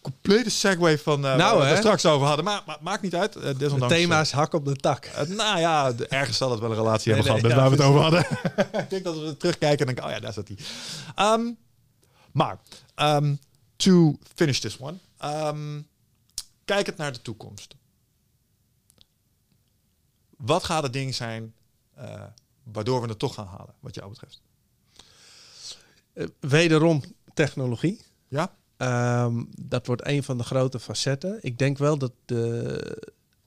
complete 0.02 0.50
segue 0.50 0.98
van 0.98 1.26
eh 1.26 1.36
Nou, 1.36 1.58
waar 1.58 1.70
we 1.72 1.76
straks 1.76 2.06
over 2.06 2.26
hadden. 2.26 2.44
Maar, 2.44 2.62
maar 2.66 2.78
maakt 2.80 3.02
niet 3.02 3.14
uit. 3.14 3.36
eh, 3.36 3.42
Het 3.42 3.58
desondanks, 3.58 3.94
thema 3.94 4.20
is 4.20 4.30
hak 4.32 4.52
op 4.52 4.64
de 4.64 4.76
tak. 4.76 5.10
nou 5.28 5.58
ja, 5.58 5.92
de- 5.92 6.06
ergens 6.06 6.36
zal 6.36 6.50
het 6.50 6.60
wel 6.60 6.70
een 6.70 6.76
relatie 6.76 7.12
Nee, 7.12 7.22
hebben 7.22 7.42
nee, 7.42 7.50
gehad 7.52 7.70
met 7.70 7.78
ja, 7.80 7.86
waar 7.86 7.94
we 7.94 8.02
het 8.02 8.20
over 8.20 8.28
hadden. 8.62 8.80
ik 8.84 8.90
denk 8.90 9.04
dat 9.04 9.18
we 9.18 9.36
terugkijken 9.36 9.78
en 9.78 9.86
denken, 9.86 10.04
oh 10.04 10.10
ja, 10.10 10.20
daar 10.20 10.32
zat 10.32 10.48
hij. 10.48 10.56
Ehm, 11.14 11.50
maar, 12.32 12.58
to 13.76 14.16
finish 14.34 14.58
this 14.58 14.78
one. 14.78 14.98
Kijkend 16.72 16.96
naar 16.96 17.12
de 17.12 17.22
toekomst. 17.22 17.74
Wat 20.36 20.64
gaat 20.64 20.82
het 20.82 20.92
ding 20.92 21.14
zijn 21.14 21.54
eh, 21.94 22.22
waardoor 22.62 23.02
we 23.02 23.08
het 23.08 23.18
toch 23.18 23.34
gaan 23.34 23.46
halen, 23.46 23.74
wat 23.80 23.94
jou 23.94 24.08
betreft? 24.10 24.40
Eh, 26.12 26.26
wederom 26.40 27.02
technologie. 27.34 28.00
Ja? 28.28 28.56
Ehm, 28.76 29.44
dat 29.58 29.86
wordt 29.86 30.06
een 30.06 30.22
van 30.22 30.38
de 30.38 30.44
grote 30.44 30.80
facetten. 30.80 31.38
Ik 31.40 31.58
denk 31.58 31.78
wel 31.78 31.98
dat 31.98 32.12
de, 32.24 33.00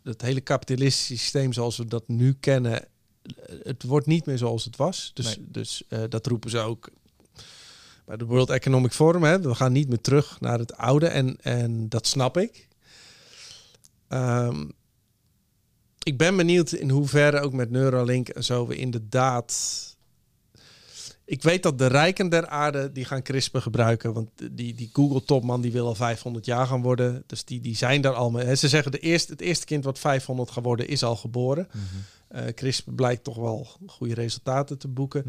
het 0.04 0.22
hele 0.22 0.42
kapitalistische 0.42 1.18
systeem 1.18 1.54
zoals 1.54 1.78
we 1.78 1.86
dat 1.86 2.08
nu 2.08 2.34
kennen, 2.34 2.88
het 3.64 3.84
wordt 3.84 4.08
niet 4.08 4.26
meer 4.26 4.38
zoals 4.38 4.66
het 4.66 4.76
was. 4.76 5.12
Dus, 5.14 5.26
Nee. 5.26 5.46
dus 5.52 5.84
eh, 5.88 6.04
dat 6.10 6.28
roepen 6.28 6.50
ze 6.50 6.60
ook 6.60 6.90
bij 8.06 8.18
de 8.18 8.26
World 8.26 8.50
Economic 8.50 8.92
Forum. 8.92 9.24
Hè. 9.24 9.42
We 9.42 9.56
gaan 9.56 9.72
niet 9.72 9.88
meer 9.90 10.02
terug 10.02 10.40
naar 10.40 10.60
het 10.60 10.78
oude 10.78 11.08
en, 11.08 11.38
en 11.42 11.90
dat 11.90 12.08
snap 12.08 12.38
ik. 12.38 12.68
Ehm, 14.08 14.70
ik 16.04 16.18
ben 16.18 16.38
benieuwd 16.38 16.72
in 16.72 16.90
hoeverre 16.90 17.40
ook 17.40 17.54
met 17.54 17.70
Neuralink 17.70 18.30
en 18.30 18.44
zo 18.44 18.68
we 18.68 18.76
inderdaad 18.76 19.54
ik 21.26 21.44
weet 21.44 21.64
dat 21.64 21.78
de 21.78 21.88
rijken 21.88 22.30
der 22.30 22.48
aarde 22.48 22.92
die 22.92 23.06
gaan 23.06 23.22
CRISPR 23.22 23.58
gebruiken. 23.58 24.14
Want 24.14 24.30
die, 24.52 24.74
die 24.74 24.90
Google-topman 24.94 25.62
die 25.62 25.72
wil 25.72 25.88
al 25.88 25.96
500 25.96 26.46
jaar 26.46 26.68
gaan 26.68 26.82
worden. 26.82 27.24
Dus 27.26 27.46
die, 27.46 27.62
die 27.62 27.76
zijn 27.76 28.02
daar 28.02 28.14
al 28.14 28.32
mee. 28.32 28.56
Ze 28.56 28.68
zeggen 28.68 28.92
de 28.92 29.00
eerste, 29.00 29.32
het 29.32 29.42
eerste 29.42 29.66
kind 29.66 29.84
wat 29.84 30.00
500 30.00 30.52
gaat 30.52 30.64
worden 30.64 30.88
is 30.88 31.04
al 31.04 31.16
geboren. 31.16 31.68
Eh 32.28 32.54
CRISPR 32.54 32.92
blijkt 32.92 33.24
toch 33.24 33.36
wel 33.36 33.68
goede 33.88 34.14
resultaten 34.14 34.78
te 34.78 34.88
boeken. 34.88 35.26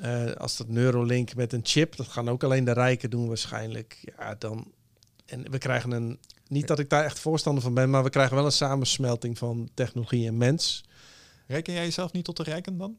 Eh, 0.00 0.32
als 0.32 0.56
dat 0.56 0.68
Neuralink 0.68 1.34
met 1.34 1.52
een 1.52 1.60
chip, 1.62 1.96
dat 1.96 2.08
gaan 2.08 2.28
ook 2.28 2.44
alleen 2.44 2.64
de 2.64 2.72
rijken 2.72 3.10
doen 3.10 3.28
waarschijnlijk. 3.28 4.12
Ja, 4.16 4.34
dan... 4.34 4.72
En 5.26 5.50
we 5.50 5.58
krijgen 5.58 5.90
een... 5.90 6.18
Niet 6.50 6.66
dat 6.66 6.78
ik 6.78 6.88
daar 6.88 7.04
echt 7.04 7.18
voorstander 7.18 7.62
van 7.62 7.74
ben, 7.74 7.90
maar 7.90 8.02
we 8.02 8.10
krijgen 8.10 8.36
wel 8.36 8.44
een 8.44 8.52
samensmelting 8.52 9.38
van 9.38 9.70
technologie 9.74 10.26
en 10.26 10.36
mens. 10.36 10.84
Reken 11.46 11.72
jij 11.72 11.84
jezelf 11.84 12.12
niet 12.12 12.24
tot 12.24 12.36
de 12.36 12.42
rijken 12.42 12.78
dan? 12.78 12.96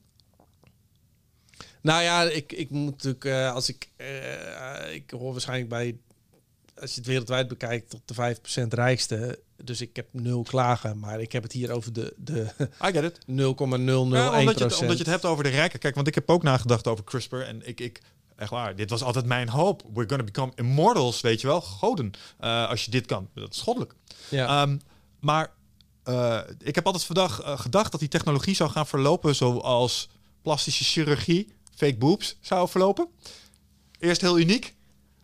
Nou 1.82 2.04
ja, 2.04 2.24
ik, 2.24 2.52
ik 2.52 2.70
moet 2.70 2.92
natuurlijk, 2.92 3.26
eh, 3.26 3.54
als 3.54 3.70
ik, 3.70 3.90
eh, 3.96 4.94
ik 4.94 5.12
hoor 5.12 5.32
waarschijnlijk 5.32 5.70
bij, 5.70 5.98
als 6.80 6.92
je 6.92 6.98
het 6.98 7.06
wereldwijd 7.06 7.48
bekijkt, 7.48 7.90
tot 7.90 8.02
de 8.06 8.14
5% 8.14 8.74
rijkste. 8.74 9.40
Dus 9.64 9.82
ik 9.82 9.96
heb 9.96 10.08
nul 10.12 10.44
klagen, 10.44 11.00
maar 11.00 11.22
ik 11.22 11.32
heb 11.32 11.44
het 11.44 11.52
hier 11.52 11.72
over 11.72 11.94
de, 11.94 12.14
de 12.18 12.48
0,001%. 12.58 12.88
I 12.88 12.92
get 12.92 13.04
it. 13.04 13.18
Ja, 14.12 14.40
omdat, 14.40 14.58
je 14.58 14.64
het, 14.64 14.80
omdat 14.80 14.98
je 14.98 15.04
het 15.04 15.12
hebt 15.12 15.26
over 15.26 15.44
de 15.44 15.50
rijken. 15.50 15.80
Kijk, 15.80 15.96
want 15.96 16.08
ik 16.08 16.16
heb 16.16 16.30
ook 16.30 16.44
nagedacht 16.44 16.88
over 16.88 17.04
CRISPR. 17.04 17.36
En 17.36 17.68
ik, 17.68 17.80
ik 17.80 18.02
echt 18.42 18.50
waar, 18.50 18.76
dit 18.76 18.90
was 18.90 19.04
altijd 19.04 19.26
mijn 19.26 19.50
hoop. 19.50 19.84
We're 19.94 20.10
gonna 20.10 20.24
become 20.24 20.52
immortals, 20.56 21.22
weet 21.22 21.42
je 21.42 21.48
wel. 21.48 21.62
Goden, 21.62 22.12
eh, 22.40 22.70
als 22.70 22.86
je 22.86 22.92
dit 22.92 23.06
kan. 23.06 23.30
Dat 23.34 23.54
is 23.54 23.62
goddelijk. 23.62 23.94
ja. 24.30 24.62
Ehm, 24.62 24.78
maar 25.20 25.52
eh, 26.04 26.40
ik 26.60 26.76
heb 26.76 26.86
altijd 26.86 27.04
vandaag, 27.04 27.42
eh, 27.42 27.60
gedacht 27.60 27.92
dat 27.92 28.00
die 28.00 28.10
technologie 28.10 28.56
zou 28.56 28.70
gaan 28.70 28.88
verlopen 28.88 29.36
zoals 29.36 30.10
plastische 30.42 30.84
chirurgie, 30.84 31.54
fake 31.76 31.98
boobs, 31.98 32.38
zou 32.42 32.70
verlopen. 32.70 33.08
Eerst 34.00 34.22
heel 34.22 34.40
uniek, 34.40 34.76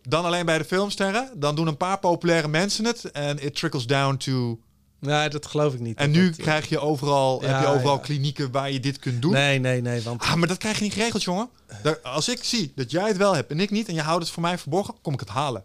dan 0.02 0.24
alleen 0.24 0.46
bij 0.46 0.58
de 0.58 0.64
filmsterren. 0.64 1.30
Dan 1.34 1.54
doen 1.54 1.66
een 1.66 1.76
paar 1.76 1.98
populaire 1.98 2.48
mensen 2.48 2.84
het 2.84 3.10
en 3.10 3.44
it 3.44 3.54
trickles 3.54 3.86
down 3.86 4.16
to... 4.16 4.60
nee, 5.00 5.28
dat 5.28 5.46
geloof 5.46 5.74
ik 5.74 5.80
niet. 5.80 5.98
En 5.98 6.10
nu 6.10 6.26
dat- 6.30 6.36
krijg 6.36 6.68
je 6.68 6.78
overal, 6.78 7.40
heb 7.42 7.60
je 7.60 7.66
overal 7.66 7.94
ja. 7.94 8.00
klinieken 8.00 8.50
waar 8.50 8.70
je 8.70 8.80
dit 8.80 8.98
kunt 8.98 9.22
doen. 9.22 9.32
Nee, 9.32 9.58
nee, 9.58 9.80
nee, 9.80 10.02
want 10.02 10.22
Ah, 10.22 10.34
maar 10.34 10.48
dat 10.48 10.58
krijg 10.58 10.76
je 10.78 10.82
niet 10.84 10.92
geregeld, 10.92 11.22
jongen. 11.22 11.48
Daar- 11.82 11.98
als 12.02 12.28
ik 12.28 12.44
zie 12.44 12.72
dat 12.74 12.90
jij 12.90 13.08
het 13.08 13.16
wel 13.16 13.34
hebt 13.34 13.50
en 13.50 13.60
ik 13.60 13.70
niet... 13.70 13.88
en 13.88 13.94
je 13.94 14.00
houdt 14.02 14.22
het 14.24 14.32
voor 14.32 14.42
mij 14.42 14.58
verborgen, 14.58 14.94
kom 15.02 15.12
ik 15.12 15.20
het 15.20 15.28
halen. 15.28 15.64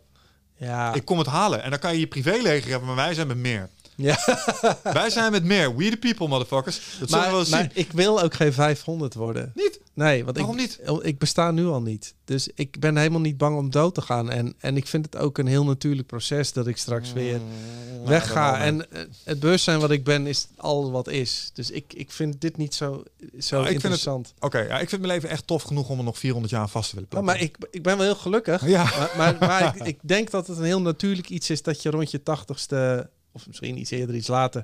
ja, 0.57 0.93
Ik 0.93 1.05
kom 1.05 1.17
het 1.17 1.27
halen. 1.27 1.63
En 1.63 1.69
dan 1.69 1.79
kan 1.79 1.93
je 1.93 1.99
je 1.99 2.07
privéleger 2.07 2.69
hebben, 2.69 2.87
maar 2.87 2.95
wij 3.05 3.13
zijn 3.13 3.27
met 3.27 3.37
meer. 3.37 3.69
Ja. 3.95 4.17
wij 4.93 5.09
zijn 5.09 5.31
met 5.31 5.43
meer. 5.43 5.75
We 5.75 5.89
the 5.89 5.97
people, 5.97 6.27
motherfuckers. 6.27 6.81
Dat 6.99 7.09
zullen 7.09 7.23
we 7.25 7.29
wel 7.29 7.37
maar, 7.37 7.45
zien. 7.45 7.57
maar 7.57 7.69
ik 7.73 7.91
wil 7.91 8.21
ook 8.21 8.33
geen 8.33 8.53
500 8.53 9.13
worden. 9.13 9.51
Niet? 9.55 9.79
Nee, 9.93 10.23
want 10.25 10.37
Waarom 10.37 10.57
ik, 10.59 10.61
niet? 10.61 10.79
Ik 11.01 11.17
besta 11.17 11.51
nu 11.51 11.65
al 11.65 11.81
niet. 11.81 12.13
Dus 12.25 12.49
ik 12.55 12.79
ben 12.79 12.97
helemaal 12.97 13.19
niet 13.19 13.37
bang 13.37 13.57
om 13.57 13.69
dood 13.69 13.95
te 13.95 14.01
gaan. 14.01 14.29
En, 14.31 14.53
en 14.59 14.77
ik 14.77 14.87
vind 14.87 15.05
het 15.05 15.17
ook 15.17 15.37
een 15.37 15.47
heel 15.47 15.63
natuurlijk 15.65 16.07
proces 16.07 16.53
dat 16.53 16.67
ik 16.67 16.77
straks 16.77 17.13
weer 17.13 17.39
Mm, 17.39 18.05
wegga. 18.09 18.59
En 18.61 18.91
eh, 18.91 19.01
het 19.23 19.39
bewustzijn 19.39 19.79
wat 19.79 19.91
ik 19.91 20.03
ben 20.03 20.27
is 20.27 20.47
al 20.57 20.91
wat 20.91 21.07
is. 21.07 21.49
Dus 21.53 21.71
ik, 21.71 21.93
ik 21.93 22.11
vind 22.11 22.41
dit 22.41 22.57
niet 22.57 22.75
zo, 22.75 23.03
zo 23.39 23.63
het- 23.63 23.73
interessant. 23.73 24.33
Oké, 24.39 24.59
ja, 24.59 24.79
ik 24.79 24.89
vind 24.89 25.01
mijn 25.01 25.13
leven 25.13 25.29
echt 25.29 25.47
tof 25.47 25.63
genoeg 25.63 25.89
om 25.89 25.97
er 25.97 26.03
nog 26.03 26.17
400 26.17 26.53
jaar 26.53 26.67
vast 26.69 26.89
te 26.89 26.95
willen 26.95 27.09
Nou, 27.11 27.23
plakken. 27.25 27.47
maar 27.49 27.51
ik, 27.69 27.75
ik 27.75 27.83
ben 27.83 27.97
wel 27.97 28.05
heel 28.05 28.15
gelukkig. 28.15 28.67
Ja. 28.67 28.83
Maar, 28.83 29.11
maar, 29.17 29.35
maar 29.39 29.75
ik, 29.75 29.85
ik 29.87 29.99
denk 30.01 30.31
dat 30.31 30.47
het 30.47 30.57
een 30.57 30.63
heel 30.63 30.81
natuurlijk 30.81 31.29
iets 31.29 31.49
is 31.49 31.61
dat 31.61 31.81
je 31.81 31.89
rond 31.89 32.11
je 32.11 32.23
tachtigste, 32.23 33.09
of 33.33 33.47
misschien 33.47 33.77
iets 33.77 33.91
eerder, 33.91 34.15
iets 34.15 34.27
later, 34.27 34.63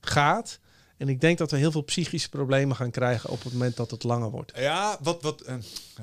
gaat. 0.00 0.58
En 0.96 1.08
ik 1.08 1.20
denk 1.20 1.38
dat 1.38 1.50
we 1.50 1.56
heel 1.56 1.70
veel 1.70 1.82
psychische 1.82 2.28
problemen 2.28 2.76
gaan 2.76 2.90
krijgen 2.90 3.30
op 3.30 3.42
het 3.44 3.52
moment 3.52 3.76
dat 3.76 3.90
het 3.90 4.02
langer 4.02 4.30
wordt. 4.30 4.52
Ja, 4.56 4.98
wat... 5.00 5.22
wat 5.22 5.40
eh, 5.40 5.54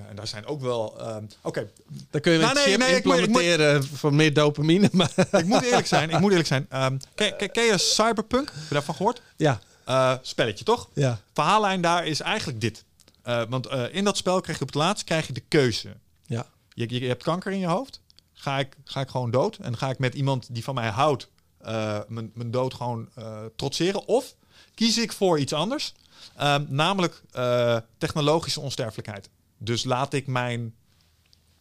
en 0.10 0.16
daar 0.16 0.28
zijn 0.28 0.46
ook 0.46 0.62
wel... 0.62 1.00
ehm, 1.00 1.24
Oké, 1.42 1.70
Dan 2.10 2.22
kun 2.22 2.32
je 2.32 2.38
met 2.40 2.54
Nou, 2.54 2.68
nee, 2.68 2.78
nee, 2.78 2.96
ik 2.96 3.04
moet- 3.06 3.14
ik 3.18 3.20
moet- 3.30 3.42
implementeren 3.42 3.84
van 3.84 4.16
meer 4.16 4.34
dopamine. 4.34 4.90
Maar 4.94 5.12
ik 5.32 5.46
moet 5.46 5.62
eerlijk 5.64 5.88
zijn. 5.88 6.10
Ik 6.10 6.20
moet 6.20 6.30
eerlijk 6.30 6.48
zijn. 6.48 6.66
Ehm, 6.70 6.98
ken, 7.16 7.36
ken, 7.38 7.52
ken 7.52 7.64
je 7.64 7.78
Cyberpunk? 7.78 8.48
Heb 8.54 8.64
je 8.68 8.74
daarvan 8.74 8.96
gehoord? 8.96 9.22
ja, 9.38 9.60
Eh, 9.86 10.14
spelletje, 10.22 10.66
toch? 10.66 10.90
Ja. 10.94 11.20
Verhaallijn 11.34 11.82
daar 11.82 12.06
is 12.06 12.20
eigenlijk 12.20 12.62
dit. 12.62 12.84
Eh, 13.24 13.42
want 13.50 13.66
eh, 13.66 13.84
in 13.92 14.04
dat 14.04 14.18
spel 14.18 14.42
krijg 14.42 14.58
je 14.58 14.64
op 14.64 14.70
het 14.74 14.82
laatst 14.82 15.04
krijg 15.04 15.28
je 15.28 15.34
de 15.34 15.44
keuze. 15.48 15.90
Ja. 16.26 16.46
Je, 16.74 16.86
je, 16.90 17.00
je 17.02 17.08
hebt 17.08 17.24
kanker 17.24 17.52
in 17.52 17.60
je 17.60 17.68
hoofd. 17.68 18.02
Ga 18.34 18.60
ik, 18.60 18.76
ga 18.84 19.02
ik 19.02 19.10
gewoon 19.10 19.32
dood? 19.32 19.56
En 19.58 19.78
ga 19.78 19.90
ik 19.90 20.00
met 20.00 20.14
iemand 20.14 20.48
die 20.52 20.64
van 20.64 20.76
mij 20.76 20.90
houdt 20.90 21.28
eh, 21.60 22.00
mijn, 22.08 22.52
dood 22.52 22.74
gewoon 22.74 23.10
eh, 23.16 23.46
trotseren? 23.56 24.08
Of 24.08 24.36
kies 24.76 24.98
ik 24.98 25.12
voor 25.14 25.40
iets 25.40 25.54
anders? 25.54 25.94
Ehm, 26.36 26.66
namelijk 26.68 27.22
eh, 27.32 27.78
technologische 27.98 28.60
onsterfelijkheid. 28.60 29.30
Dus 29.58 29.84
laat 29.84 30.14
ik 30.14 30.28
mijn 30.28 30.76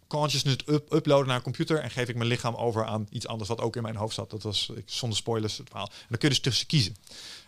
consciousness 0.07 0.57
up 0.67 0.93
uploaden 0.93 1.27
naar 1.27 1.37
een 1.37 1.43
computer 1.43 1.79
en 1.79 1.91
geef 1.91 2.09
ik 2.09 2.17
mijn 2.17 2.29
lichaam 2.29 2.55
over 2.55 2.85
aan 2.85 3.07
iets 3.11 3.27
anders 3.27 3.49
wat 3.49 3.61
ook 3.61 3.77
in 3.77 3.83
mijn 3.83 3.97
hoofd 3.97 4.15
zat. 4.15 4.31
Dat 4.31 4.43
was 4.43 4.71
ik, 4.75 4.83
zonder 4.87 5.19
spoilers 5.19 5.59
het 5.59 5.69
verhaal. 5.69 5.89
En 5.89 6.07
dan 6.09 6.19
kun 6.19 6.29
je 6.29 6.35
dus 6.35 6.45
tussen 6.45 6.67
kiezen. 6.67 6.97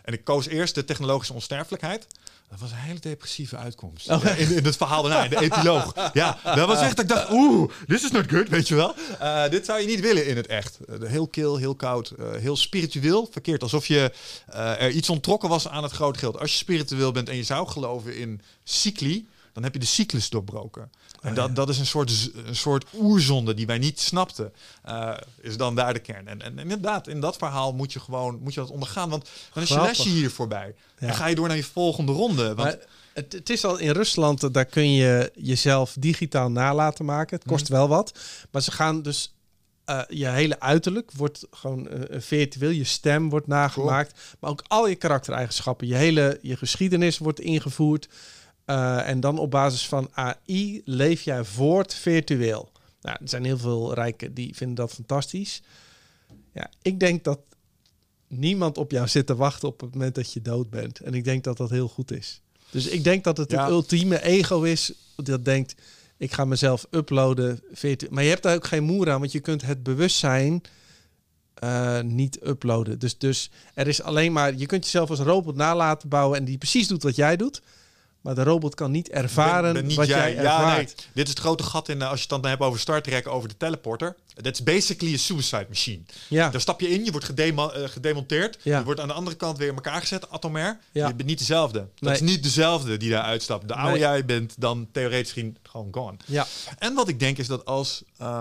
En 0.02 0.12
ik 0.12 0.24
koos 0.24 0.46
eerst 0.46 0.74
de 0.74 0.84
technologische 0.84 1.32
onsterfelijkheid. 1.32 2.06
Dat 2.50 2.60
was 2.60 2.70
een 2.70 2.76
hele 2.76 2.98
depressieve 2.98 3.56
uitkomst. 3.56 4.08
Oh. 4.10 4.22
Ja, 4.22 4.30
in, 4.30 4.56
in 4.56 4.64
het 4.64 4.76
verhaal 4.76 5.02
daarna, 5.02 5.24
in 5.24 5.30
de 5.30 5.40
epiloog. 5.40 6.10
Ja, 6.12 6.38
dat 6.44 6.66
was 6.66 6.80
echt, 6.80 7.00
ik 7.00 7.08
dacht, 7.08 7.30
oeh, 7.30 7.70
this 7.86 8.04
is 8.04 8.10
not 8.10 8.30
good, 8.30 8.48
weet 8.48 8.68
je 8.68 8.74
wel. 8.74 8.94
Eh, 9.18 9.48
dit 9.48 9.64
zou 9.64 9.80
je 9.80 9.86
niet 9.86 10.00
willen 10.00 10.26
in 10.26 10.36
het 10.36 10.46
echt. 10.46 10.78
Eh, 10.88 11.08
heel 11.08 11.28
kil, 11.28 11.56
heel 11.56 11.74
koud, 11.74 12.10
eh, 12.10 12.26
heel 12.32 12.56
spiritueel. 12.56 13.28
Verkeerd, 13.30 13.62
alsof 13.62 13.86
je 13.86 14.12
er 14.46 14.90
iets 14.90 15.08
ontrokken 15.10 15.48
was 15.48 15.68
aan 15.68 15.82
het 15.82 15.92
groot 15.92 16.16
geld. 16.16 16.38
Als 16.38 16.50
je 16.50 16.56
spiritueel 16.56 17.12
bent 17.12 17.28
en 17.28 17.36
je 17.36 17.42
zou 17.42 17.68
geloven 17.68 18.16
in 18.16 18.40
cycli, 18.64 19.28
dan 19.52 19.62
heb 19.62 19.72
je 19.72 19.80
de 19.80 19.86
cyclus 19.86 20.28
doorbroken. 20.28 20.90
En 21.20 21.34
dat, 21.34 21.56
dat 21.56 21.68
is 21.68 21.78
een 21.78 21.86
soort, 21.86 22.30
een 22.46 22.56
soort 22.56 22.84
oerzonde 22.94 23.54
die 23.54 23.66
wij 23.66 23.78
niet 23.78 24.00
snapten. 24.00 24.52
eh, 24.84 25.16
is 25.40 25.56
dan 25.56 25.74
daar 25.74 25.92
de 25.92 25.98
kern. 25.98 26.28
En, 26.28 26.42
en 26.42 26.58
inderdaad, 26.58 27.08
in 27.08 27.20
dat 27.20 27.36
verhaal 27.36 27.72
moet 27.72 27.92
je 27.92 28.00
gewoon 28.00 28.38
moet 28.42 28.54
je 28.54 28.60
dat 28.60 28.70
ondergaan. 28.70 29.08
Want 29.08 29.28
dan 29.52 29.62
is 29.62 29.68
je 29.68 29.80
lesje 29.80 30.08
hier 30.08 30.30
voorbij. 30.30 30.74
Ja. 30.98 31.06
Dan 31.06 31.16
ga 31.16 31.26
je 31.26 31.34
door 31.34 31.48
naar 31.48 31.56
je 31.56 31.64
volgende 31.64 32.12
ronde. 32.12 32.42
Want 32.44 32.56
Maar 32.56 32.76
het, 33.12 33.32
het 33.32 33.50
is 33.50 33.64
al 33.64 33.78
in 33.78 33.90
Rusland, 33.90 34.54
daar 34.54 34.64
kun 34.64 34.92
je 34.92 35.30
jezelf 35.34 35.96
digitaal 35.98 36.50
nalaten 36.50 37.04
maken. 37.04 37.36
Het 37.38 37.46
kost 37.48 37.68
wel 37.68 37.88
wat. 37.88 38.18
Maar 38.50 38.62
ze 38.62 38.70
gaan 38.72 39.02
dus. 39.02 39.34
eh, 39.84 40.00
je 40.08 40.28
hele 40.28 40.60
uiterlijk 40.60 41.10
wordt 41.12 41.46
gewoon 41.50 41.88
eh, 41.88 42.20
virtueel. 42.20 42.70
Je 42.70 42.84
stem 42.84 43.30
wordt 43.30 43.46
nagemaakt. 43.46 44.20
Maar 44.40 44.50
ook 44.50 44.62
al 44.68 44.88
je 44.88 44.94
karaktereigenschappen. 44.94 45.86
Je 45.86 45.94
hele 45.94 46.38
je 46.42 46.56
geschiedenis 46.56 47.18
wordt 47.18 47.40
ingevoerd. 47.40 48.08
Eh, 48.70 49.08
en 49.08 49.20
dan 49.20 49.38
op 49.38 49.50
basis 49.50 49.86
van 49.88 50.08
AI 50.12 50.82
leef 50.84 51.22
jij 51.22 51.44
voort 51.44 51.94
virtueel. 51.94 52.72
Nou, 53.02 53.16
er 53.20 53.28
zijn 53.28 53.44
heel 53.44 53.58
veel 53.58 53.94
rijken 53.94 54.34
die 54.34 54.54
vinden 54.56 54.76
dat 54.76 54.92
fantastisch. 54.92 55.62
Ja, 56.52 56.70
ik 56.82 57.00
denk 57.00 57.24
dat 57.24 57.38
niemand 58.28 58.78
op 58.78 58.90
jou 58.90 59.08
zit 59.08 59.26
te 59.26 59.34
wachten 59.36 59.68
op 59.68 59.80
het 59.80 59.92
moment 59.94 60.14
dat 60.14 60.32
je 60.32 60.42
dood 60.42 60.70
bent. 60.70 61.00
En 61.00 61.14
ik 61.14 61.24
denk 61.24 61.44
dat 61.44 61.56
dat 61.56 61.70
heel 61.70 61.88
goed 61.88 62.12
is. 62.12 62.40
Dus 62.70 62.86
ik 62.86 63.04
denk 63.04 63.24
dat 63.24 63.36
het 63.36 63.50
Ja. 63.50 63.62
het 63.62 63.70
ultieme 63.70 64.22
ego 64.22 64.62
is 64.62 64.92
dat 65.16 65.44
denkt, 65.44 65.74
ik 66.16 66.32
ga 66.32 66.44
mezelf 66.44 66.86
uploaden. 66.90 67.60
virtu- 67.72 68.08
Maar 68.10 68.22
je 68.22 68.28
hebt 68.28 68.42
daar 68.42 68.54
ook 68.54 68.66
geen 68.66 68.84
moer 68.84 69.10
aan, 69.10 69.20
want 69.20 69.32
je 69.32 69.40
kunt 69.40 69.62
het 69.62 69.82
bewustzijn 69.82 70.62
eh, 71.54 72.00
niet 72.00 72.38
uploaden. 72.46 72.98
Dus, 72.98 73.18
dus 73.18 73.50
er 73.74 73.88
is 73.88 74.02
alleen 74.02 74.32
maar, 74.32 74.54
je 74.54 74.66
kunt 74.66 74.84
jezelf 74.84 75.10
als 75.10 75.18
robot 75.18 75.56
nalaten 75.56 76.08
bouwen 76.08 76.38
en 76.38 76.44
die 76.44 76.58
precies 76.58 76.88
doet 76.88 77.02
wat 77.02 77.16
jij 77.16 77.36
doet. 77.36 77.62
Maar 78.20 78.34
de 78.34 78.42
robot 78.42 78.74
kan 78.74 78.90
niet 78.90 79.08
ervaren 79.08 79.62
ben- 79.62 79.72
ben 79.72 79.86
niet 79.86 79.96
wat 79.96 80.06
jij, 80.06 80.32
Ja, 80.34 80.38
ervaart. 80.38 80.76
nee. 80.96 81.06
Dit 81.14 81.24
is 81.24 81.30
het 81.30 81.38
grote 81.38 81.62
gat 81.62 81.88
in, 81.88 82.02
eh, 82.02 82.08
als 82.10 82.16
je 82.22 82.26
het 82.34 82.42
dan 82.42 82.50
hebt 82.50 82.62
over 82.62 82.80
Star 82.80 83.02
Trek, 83.02 83.26
over 83.28 83.48
de 83.48 83.56
teleporter. 83.56 84.16
Dat 84.34 84.52
is 84.52 84.62
basically 84.62 85.14
a 85.14 85.16
suicide 85.16 85.66
machine. 85.68 86.02
Ja. 86.28 86.50
Daar 86.50 86.60
stap 86.60 86.80
je 86.80 86.88
in, 86.88 87.04
je 87.04 87.10
wordt 87.10 87.34
eh, 87.40 87.88
gedemonteerd. 87.88 88.58
Ja. 88.62 88.78
Je 88.78 88.84
wordt 88.84 89.00
aan 89.00 89.08
de 89.08 89.14
andere 89.14 89.36
kant 89.36 89.58
weer 89.58 89.68
in 89.68 89.74
elkaar 89.74 90.00
gezet, 90.00 90.30
atomair. 90.30 90.78
Ja. 90.92 91.06
Je 91.08 91.14
bent 91.14 91.28
niet 91.28 91.38
dezelfde. 91.38 91.78
Dat 91.78 91.88
Nee. 92.00 92.12
is 92.14 92.20
niet 92.20 92.42
dezelfde 92.42 92.96
die 92.96 93.10
daar 93.10 93.22
uitstapt. 93.22 93.68
De 93.68 93.74
oude 93.74 93.90
Nee. 93.90 94.00
jij 94.00 94.24
bent 94.24 94.54
dan 94.58 94.88
theoretisch 94.92 95.44
gewoon 95.62 95.88
gone. 95.90 96.16
Ja. 96.26 96.46
En 96.78 96.94
wat 96.94 97.08
ik 97.08 97.18
denk 97.20 97.38
is 97.38 97.46
dat 97.46 97.64
als... 97.64 98.02
eh, 98.16 98.40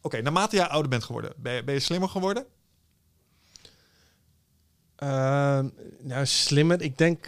Oké, 0.00 0.20
naarmate 0.22 0.56
jij 0.56 0.66
ouder 0.66 0.90
bent 0.90 1.04
geworden, 1.04 1.32
ben 1.36 1.52
je, 1.54 1.64
ben 1.64 1.74
je 1.74 1.80
slimmer 1.80 2.08
geworden? 2.08 2.46
Ehm, 4.96 5.68
nou, 6.00 6.26
slimmer. 6.26 6.80
Ik 6.82 6.98
denk, 6.98 7.26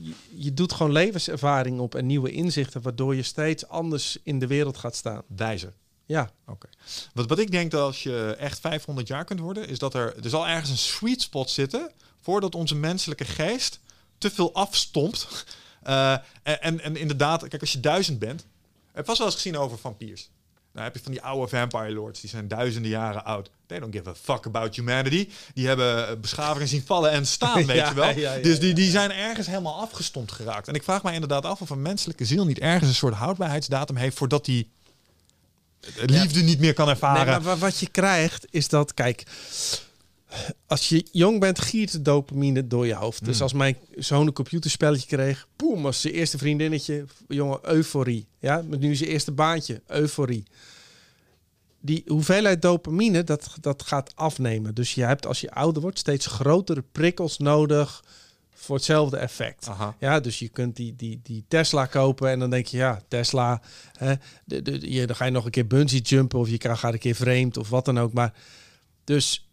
je, 0.00 0.14
je 0.34 0.54
doet 0.54 0.72
gewoon 0.72 0.92
levenservaring 0.92 1.80
op 1.80 1.94
en 1.94 2.06
nieuwe 2.06 2.30
inzichten, 2.30 2.82
waardoor 2.82 3.14
je 3.14 3.22
steeds 3.22 3.68
anders 3.68 4.18
in 4.22 4.38
de 4.38 4.46
wereld 4.46 4.76
gaat 4.76 4.96
staan. 4.96 5.22
Wijzer. 5.26 5.72
Ja, 6.06 6.30
Oké. 6.46 6.68
Wat, 7.14 7.28
wat 7.28 7.38
ik 7.38 7.50
denk 7.50 7.70
dat 7.70 7.80
als 7.80 8.02
je 8.02 8.36
echt 8.38 8.60
500 8.60 9.06
jaar 9.08 9.24
kunt 9.24 9.40
worden, 9.40 9.68
is 9.68 9.78
dat 9.78 9.94
er, 9.94 10.24
er 10.24 10.30
zal 10.30 10.46
ergens 10.48 10.70
een 10.70 10.78
sweet 10.78 11.22
spot 11.22 11.50
zitten 11.50 11.90
voordat 12.20 12.54
onze 12.54 12.74
menselijke 12.74 13.24
geest 13.24 13.80
te 14.18 14.30
veel 14.30 14.54
afstompt. 14.54 15.26
Eh, 15.80 16.16
en, 16.42 16.80
en, 16.80 16.96
inderdaad, 16.96 17.48
kijk, 17.48 17.60
als 17.60 17.72
je 17.72 17.80
duizend 17.80 18.18
bent, 18.18 18.46
heb 18.92 19.06
vast 19.06 19.18
wel 19.18 19.26
eens 19.26 19.36
gezien 19.36 19.56
over 19.56 19.78
vampiers. 19.78 20.30
Dan 20.72 20.82
heb 20.82 20.94
je 20.94 21.00
van 21.02 21.12
die 21.12 21.22
oude 21.22 21.56
vampire 21.56 21.90
lords, 21.92 22.20
die 22.20 22.30
zijn 22.30 22.48
duizenden 22.48 22.90
jaren 22.90 23.24
oud. 23.24 23.50
They 23.66 23.78
don't 23.78 23.94
give 23.94 24.08
a 24.08 24.14
fuck 24.14 24.46
about 24.46 24.76
humanity. 24.76 25.28
Die 25.54 25.66
hebben 25.66 26.08
eh, 26.08 26.16
beschavingen 26.16 26.68
zien 26.68 26.82
vallen 26.86 27.10
en 27.10 27.26
staan, 27.26 27.66
weet 27.66 27.76
Ja, 27.76 27.88
je 27.88 27.94
wel. 27.94 28.08
ja, 28.08 28.34
ja, 28.34 28.42
dus 28.42 28.60
die, 28.60 28.74
die 28.74 28.90
zijn 28.90 29.12
ergens 29.12 29.46
helemaal 29.46 29.80
afgestompt 29.80 30.32
geraakt. 30.32 30.68
En 30.68 30.74
ik 30.74 30.82
vraag 30.82 31.02
mij 31.02 31.14
inderdaad 31.14 31.44
af 31.44 31.60
of 31.60 31.70
een 31.70 31.82
menselijke 31.82 32.24
ziel 32.24 32.44
niet 32.46 32.58
ergens 32.58 32.88
een 32.88 32.94
soort 32.96 33.14
houdbaarheidsdatum 33.14 33.96
heeft 33.96 34.16
voordat 34.16 34.44
die 34.44 34.70
eh, 35.80 35.90
liefde 36.04 36.40
niet 36.40 36.58
meer 36.58 36.74
kan 36.74 36.88
ervaren. 36.88 37.16
Nee, 37.26 37.34
maar 37.34 37.42
wa- 37.42 37.56
wat 37.56 37.78
je 37.78 37.88
krijgt 37.88 38.46
is 38.50 38.68
dat, 38.68 38.94
kijk, 38.94 39.22
als 40.66 40.88
je 40.88 41.06
jong 41.12 41.40
bent, 41.40 41.58
giert 41.58 41.92
de 41.92 42.02
dopamine 42.02 42.66
door 42.66 42.86
je 42.86 42.94
hoofd. 42.94 43.24
Dus 43.24 43.42
als 43.42 43.52
mijn 43.52 43.76
zoon 43.96 44.26
een 44.26 44.32
computerspelletje 44.32 45.06
kreeg, 45.06 45.48
boem, 45.56 45.82
was 45.82 46.00
zijn 46.00 46.14
eerste 46.14 46.38
vriendinnetje, 46.38 47.04
jongen, 47.28 47.58
euforie. 47.62 48.26
Ja, 48.38 48.62
met 48.66 48.80
nu 48.80 48.94
zijn 48.94 49.10
eerste 49.10 49.32
baantje, 49.32 49.82
euforie. 49.86 50.44
Die 51.80 52.02
hoeveelheid 52.06 52.62
dopamine, 52.62 53.24
dat, 53.24 53.56
dat 53.60 53.82
gaat 53.82 54.12
afnemen. 54.14 54.74
Dus 54.74 54.94
je 54.94 55.02
hebt 55.02 55.26
als 55.26 55.40
je 55.40 55.50
ouder 55.50 55.82
wordt 55.82 55.98
steeds 55.98 56.26
grotere 56.26 56.84
prikkels 56.92 57.38
nodig 57.38 58.04
voor 58.54 58.76
hetzelfde 58.76 59.16
effect. 59.16 59.68
Aha. 59.68 59.96
Ja, 59.98 60.20
dus 60.20 60.38
je 60.38 60.48
kunt 60.48 60.76
die, 60.76 60.96
die, 60.96 61.20
die 61.22 61.44
Tesla 61.48 61.86
kopen 61.86 62.30
en 62.30 62.38
dan 62.38 62.50
denk 62.50 62.66
je, 62.66 62.76
ja, 62.76 63.02
Tesla, 63.08 63.62
hè, 63.96 64.14
de, 64.44 64.62
de, 64.62 64.92
je, 64.92 65.06
dan 65.06 65.16
ga 65.16 65.24
je 65.24 65.30
nog 65.30 65.44
een 65.44 65.50
keer 65.50 65.66
bungee 65.66 66.00
jumpen 66.00 66.38
of 66.38 66.48
je 66.48 66.60
gaat 66.60 66.92
een 66.92 66.98
keer 66.98 67.14
vreemd 67.14 67.56
of 67.56 67.68
wat 67.68 67.84
dan 67.84 67.98
ook. 67.98 68.12
Maar 68.12 68.32
dus 69.04 69.48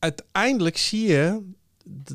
uiteindelijk 0.00 0.76
zie 0.78 1.06
je 1.08 1.40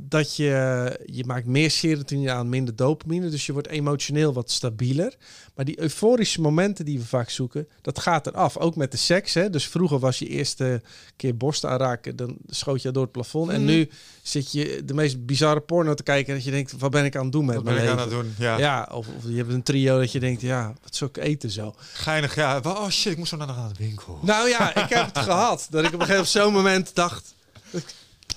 dat 0.02 0.36
je, 0.36 0.99
je 1.06 1.26
maakt 1.26 1.45
meer 1.45 1.72
serotonine 1.72 2.32
aan, 2.32 2.49
minder 2.49 2.76
dopamine. 2.76 3.30
Dus 3.30 3.45
je 3.45 3.53
wordt 3.53 3.68
emotioneel 3.68 4.34
wat 4.34 4.52
stabieler. 4.52 5.16
Maar 5.56 5.66
die 5.66 5.80
euforische 5.80 6.41
momenten 6.41 6.86
die 6.86 6.99
we 6.99 7.06
vaak 7.06 7.30
zoeken, 7.30 7.68
dat 7.82 7.99
gaat 7.99 8.28
eraf. 8.28 8.57
Ook 8.57 8.76
met 8.76 8.91
de 8.91 8.98
seks. 8.98 9.34
Hè? 9.34 9.49
Dus 9.49 9.68
vroeger 9.68 9.99
was 9.99 10.20
je 10.20 10.28
eerste 10.28 10.82
keer 11.16 11.38
borst 11.38 11.66
aanraken, 11.66 12.16
dan 12.16 12.38
schoot 12.48 12.82
je 12.82 12.91
door 12.91 13.03
het 13.03 13.12
plafond. 13.12 13.49
En 13.52 13.64
Mhm. 13.64 13.66
nu 13.72 13.90
zit 14.22 14.52
je 14.52 14.82
de 14.86 14.94
meest 14.94 15.26
bizarre 15.26 15.62
porno 15.62 15.94
te 15.94 16.03
kijken. 16.03 16.34
Dat 16.36 16.44
je 16.44 16.52
denkt, 16.52 16.72
wat 16.78 16.91
ben 16.91 17.06
ik 17.06 17.16
aan 17.16 17.24
het 17.24 17.32
doen 17.32 17.45
met 17.45 17.56
Wat 17.56 17.64
mijn 17.64 17.76
ben 17.76 17.86
ik 17.86 17.91
aan 17.91 17.99
het 17.99 18.10
doen? 18.10 18.34
Ja. 18.38 18.57
Ja, 18.57 18.90
of, 18.91 19.07
of 19.18 19.24
je 19.28 19.36
hebt 19.38 19.52
een 19.53 19.64
trio 19.64 19.99
dat 19.99 20.12
je 20.12 20.20
denkt, 20.20 20.41
ja, 20.41 20.74
wat 20.84 20.95
zou 20.95 21.10
ik 21.14 21.24
eten 21.24 21.49
zo? 21.52 21.74
Geinig, 21.78 22.36
ja. 22.36 22.60
Oh 22.64 22.90
shit, 22.90 23.12
ik 23.12 23.18
moest 23.18 23.30
zo 23.30 23.38
naar 23.38 23.48
de 23.48 23.84
winkel. 23.84 24.20
Nou 24.22 24.49
ja, 24.49 24.76
ik 24.76 24.90
heb 24.90 25.06
het 25.06 25.18
gehad. 25.30 25.68
Dat 25.70 25.84
ik 25.86 25.94
op 25.94 25.99
een 25.99 26.06
gegeven 26.06 26.16
moment 26.16 26.28
zo'n 26.30 26.53
moment 26.53 26.95
dacht... 26.95 27.34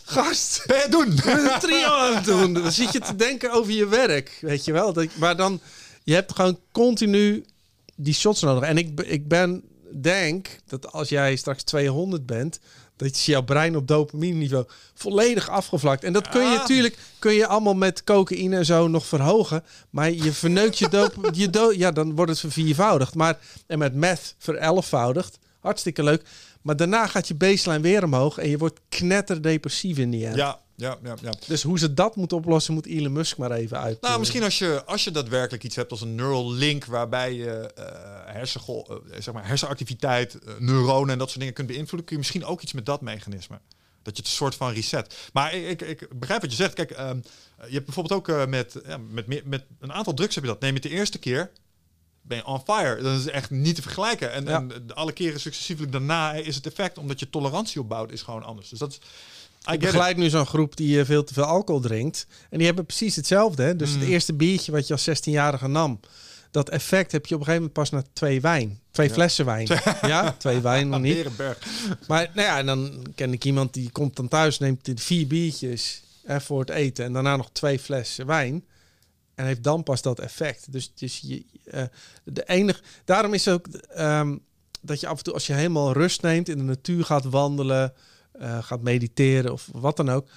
Gast, 0.05 0.63
Ben 0.67 0.77
je 0.79 0.87
doen? 0.91 1.07
een 1.11 1.59
trio 1.61 1.87
aan 1.89 2.15
het 2.15 2.25
doen. 2.25 2.53
Dan 2.53 2.73
zit 2.73 2.93
je 2.93 2.99
te 3.01 3.17
denken 3.17 3.53
over 3.53 3.73
je 3.73 3.87
werk, 3.87 4.39
weet 4.41 4.65
je 4.65 4.73
wel. 4.73 4.93
Dat, 4.93 5.07
maar 5.15 5.37
dan, 5.37 5.61
je 6.05 6.15
hebt 6.15 6.35
gewoon 6.35 6.59
continu 6.73 7.45
die 7.95 8.15
shots 8.15 8.41
nodig. 8.43 8.69
En 8.69 8.79
ik, 8.79 9.01
ik 9.01 9.29
ben, 9.29 9.63
denk 9.93 10.49
dat 10.67 10.93
als 10.93 11.09
jij 11.09 11.37
straks 11.37 11.63
200 11.63 12.27
bent, 12.27 12.61
dat 12.97 13.11
is 13.11 13.27
jouw 13.27 13.43
brein 13.43 13.77
op 13.77 13.89
dopamine 13.89 14.35
niveau 14.39 14.65
volledig 14.95 15.49
afgevlakt. 15.49 16.05
En 16.05 16.13
dat 16.13 16.29
kun 16.29 16.41
je 16.41 16.47
Ah. 16.53 16.59
natuurlijk, 16.59 16.99
kun 17.19 17.33
je 17.35 17.47
allemaal 17.47 17.75
met 17.75 18.05
cocaïne 18.05 18.57
en 18.57 18.65
zo 18.65 18.89
nog 18.89 19.07
verhogen. 19.07 19.65
Maar 19.91 20.11
je 20.13 20.33
verneukt 20.33 20.79
je 20.79 20.89
dop, 20.89 21.15
je 21.33 21.51
do, 21.51 21.73
ja, 21.73 21.91
dan 21.91 22.15
wordt 22.15 22.31
het 22.31 22.41
verviervoudigd. 22.41 23.15
Maar, 23.15 23.39
en 23.67 23.79
met 23.79 23.95
meth 23.95 24.35
verelfvoudigd. 24.39 25.39
Hartstikke 25.61 26.03
leuk. 26.03 26.23
Maar 26.69 26.77
daarna 26.77 27.07
gaat 27.07 27.29
je 27.29 27.35
baseline 27.35 27.81
weer 27.83 28.05
omhoog 28.05 28.39
en 28.39 28.49
je 28.49 28.59
wordt 28.59 28.81
knetterdepressief 28.89 29.99
in 29.99 30.11
die 30.11 30.27
end. 30.27 30.37
Ja, 30.37 30.61
ja, 30.77 30.99
ja, 31.03 31.15
ja. 31.23 31.33
Dus 31.47 31.63
hoe 31.63 31.79
ze 31.79 31.95
dat 31.95 32.17
moeten 32.17 32.37
oplossen, 32.37 32.75
moet 32.75 32.87
Elon 32.87 33.13
Musk 33.13 33.37
maar 33.37 33.51
even 33.51 33.79
uit. 33.79 34.01
Nou, 34.01 34.13
eh, 34.13 34.19
misschien 34.19 34.43
als 34.43 34.59
je, 34.59 34.85
als 34.85 35.05
je 35.05 35.11
daadwerkelijk 35.11 35.65
iets 35.65 35.77
hebt 35.77 35.91
als 35.91 36.01
een 36.01 36.15
neural 36.15 36.53
link 36.53 36.85
waarbij 36.85 37.35
je 37.35 37.73
eh, 37.75 38.45
zeg 39.19 39.35
maar 39.35 39.47
hersenactiviteit, 39.47 40.39
neuronen 40.59 41.13
en 41.13 41.19
dat 41.19 41.29
soort 41.29 41.39
dingen 41.39 41.55
kunt 41.55 41.67
beïnvloeden, 41.67 42.05
kun 42.05 42.17
je 42.17 42.23
misschien 42.23 42.45
ook 42.45 42.63
iets 42.63 42.73
met 42.73 42.87
dat 42.87 43.01
mechanisme. 43.01 43.61
Dat 44.03 44.17
je 44.17 44.23
het 44.23 44.31
een 44.31 44.37
soort 44.37 44.55
van 44.55 44.73
reset. 44.73 45.15
Maar 45.33 45.55
ik, 45.55 45.83
ik, 45.83 46.01
ik 46.01 46.19
begrijp 46.19 46.41
wat 46.41 46.51
je 46.51 46.57
zegt. 46.57 46.75
Kijk, 46.75 46.91
ehm, 46.91 47.19
je 47.67 47.73
hebt 47.73 47.85
bijvoorbeeld 47.85 48.29
ook 48.29 48.47
met, 48.49 48.77
ja, 48.87 48.99
met, 49.11 49.45
met 49.45 49.65
een 49.81 49.93
aantal 49.93 50.15
drugs 50.15 50.35
heb 50.35 50.45
je 50.45 50.51
dat. 50.51 50.61
Neem 50.61 50.75
je 50.75 50.81
het 50.81 50.91
de 50.91 50.97
eerste 50.97 51.19
keer, 51.19 51.51
ben 52.29 52.37
je 52.39 52.47
on 52.47 52.61
fire. 52.67 53.03
Dat 53.03 53.19
is 53.19 53.27
echt 53.27 53.51
niet 53.51 53.75
te 53.75 53.83
vergelijken. 53.83 54.33
En, 54.33 54.45
Ja. 54.45 54.57
en 54.57 54.95
alle 54.95 55.13
keren 55.13 55.41
successievelijk 55.41 55.93
daarna 55.93 56.33
is 56.35 56.55
het 56.55 56.67
effect, 56.67 56.99
omdat 56.99 57.21
je 57.21 57.31
tolerantie 57.31 57.81
opbouwt, 57.81 58.13
is 58.13 58.23
gewoon 58.23 58.43
anders. 58.43 58.69
Dus 58.69 58.79
dat 58.79 58.91
is, 58.91 58.97
I 58.97 59.73
Ik 59.73 59.73
it. 59.73 59.81
begeleid 59.81 60.17
nu 60.17 60.29
zo'n 60.29 60.47
groep 60.47 60.77
die 60.77 61.01
eh, 61.01 61.07
veel 61.07 61.25
te 61.25 61.35
veel 61.35 61.45
alcohol 61.45 61.81
drinkt. 61.81 62.27
En 62.51 62.57
die 62.59 62.67
hebben 62.67 62.87
precies 62.87 63.17
hetzelfde. 63.17 63.63
Hè? 63.63 63.77
Dus 63.77 63.93
Mm. 63.95 64.01
het 64.01 64.09
eerste 64.09 64.33
biertje 64.35 64.73
wat 64.73 64.87
je 64.87 64.93
als 64.93 65.03
16-jarige 65.05 65.67
nam. 65.69 66.01
Dat 66.51 66.69
effect 66.69 67.13
heb 67.13 67.27
je 67.27 67.35
op 67.35 67.41
een 67.41 67.47
gegeven 67.47 67.71
moment 67.75 67.91
pas 67.91 68.01
na 68.03 68.11
twee 68.13 68.41
wijn. 68.41 68.81
Twee 68.91 69.09
Ja. 69.09 69.15
flessen 69.15 69.45
wijn. 69.45 69.69
ja, 70.03 70.33
twee 70.39 70.61
wijn 70.61 70.89
nog 70.89 71.01
niet. 71.01 71.27
Maar 72.07 72.31
nou 72.35 72.47
ja, 72.47 72.59
en 72.59 72.67
dan 72.67 73.07
ken 73.15 73.33
ik 73.33 73.45
iemand 73.45 73.75
die 73.75 73.91
komt 73.91 74.17
dan 74.17 74.29
thuis, 74.29 74.59
neemt 74.59 74.89
vier 74.95 75.27
biertjes 75.27 76.03
hè, 76.25 76.41
voor 76.41 76.61
het 76.61 76.71
eten. 76.71 77.05
En 77.05 77.13
daarna 77.13 77.37
nog 77.37 77.51
twee 77.53 77.79
flessen 77.79 78.27
wijn. 78.27 78.65
En 79.39 79.45
heeft 79.47 79.63
dan 79.63 79.83
pas 79.83 80.03
dat 80.03 80.19
effect. 80.21 80.73
Dus, 80.73 80.93
dus 80.95 81.19
je, 81.25 81.45
eh, 81.65 81.83
de 82.25 82.45
enige. 82.45 82.81
Daarom 83.05 83.35
is 83.35 83.49
ook 83.49 83.67
ehm, 83.69 84.37
dat 84.81 85.01
je 85.01 85.07
af 85.07 85.19
en 85.19 85.25
toe, 85.25 85.35
als 85.35 85.47
je 85.47 85.53
helemaal 85.53 85.93
rust 85.93 86.23
neemt, 86.23 86.49
in 86.49 86.59
de 86.59 86.65
natuur 86.65 87.05
gaat 87.05 87.25
wandelen, 87.25 87.93
eh, 88.33 88.63
gaat 88.63 88.83
mediteren 88.83 89.53
of 89.53 89.69
wat 89.73 89.97
dan 89.97 90.09
ook. 90.11 90.29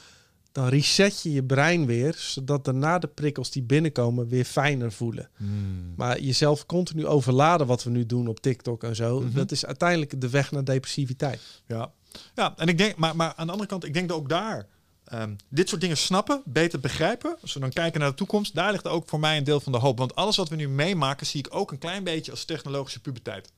Dan 0.51 0.67
reset 0.67 1.21
je 1.21 1.31
je 1.31 1.43
brein 1.43 1.85
weer, 1.85 2.15
zodat 2.17 2.65
daarna 2.65 2.99
de 2.99 3.07
prikkels 3.07 3.51
die 3.51 3.63
binnenkomen 3.63 4.27
weer 4.27 4.45
fijner 4.45 4.91
voelen. 4.91 5.29
Hmm. 5.37 5.93
Maar 5.95 6.19
jezelf 6.19 6.65
continu 6.65 7.07
overladen, 7.07 7.67
wat 7.67 7.83
we 7.83 7.89
nu 7.89 8.05
doen 8.05 8.27
op 8.27 8.39
TikTok 8.39 8.83
en 8.83 8.95
zo, 8.95 9.19
Mhm. 9.21 9.35
dat 9.35 9.51
is 9.51 9.65
uiteindelijk 9.65 10.21
de 10.21 10.29
weg 10.29 10.51
naar 10.51 10.63
depressiviteit. 10.63 11.41
Ja. 11.67 11.91
ja, 12.35 12.53
en 12.57 12.67
ik 12.67 12.77
denk, 12.77 12.95
maar, 12.95 13.15
maar 13.15 13.33
aan 13.35 13.45
de 13.45 13.51
andere 13.51 13.69
kant, 13.69 13.85
ik 13.85 13.93
denk 13.93 14.09
dat 14.09 14.17
ook 14.17 14.29
daar 14.29 14.67
ehm, 15.11 15.33
dit 15.49 15.69
soort 15.69 15.81
dingen 15.81 15.97
snappen, 15.97 16.41
beter 16.45 16.79
begrijpen. 16.79 17.37
Als 17.41 17.53
we 17.53 17.59
dan 17.59 17.69
kijken 17.71 17.99
naar 17.99 18.09
de 18.09 18.15
toekomst, 18.15 18.55
daar 18.55 18.71
ligt 18.71 18.87
ook 18.87 19.09
voor 19.09 19.19
mij 19.19 19.37
een 19.37 19.43
deel 19.43 19.59
van 19.59 19.71
de 19.71 19.77
hoop. 19.77 19.97
Want 19.97 20.15
alles 20.15 20.35
wat 20.35 20.49
we 20.49 20.55
nu 20.55 20.69
meemaken, 20.69 21.25
zie 21.25 21.39
ik 21.39 21.55
ook 21.55 21.71
een 21.71 21.77
klein 21.77 22.03
beetje 22.03 22.31
als 22.31 22.45
technologische 22.45 22.99
puberteit. 22.99 23.49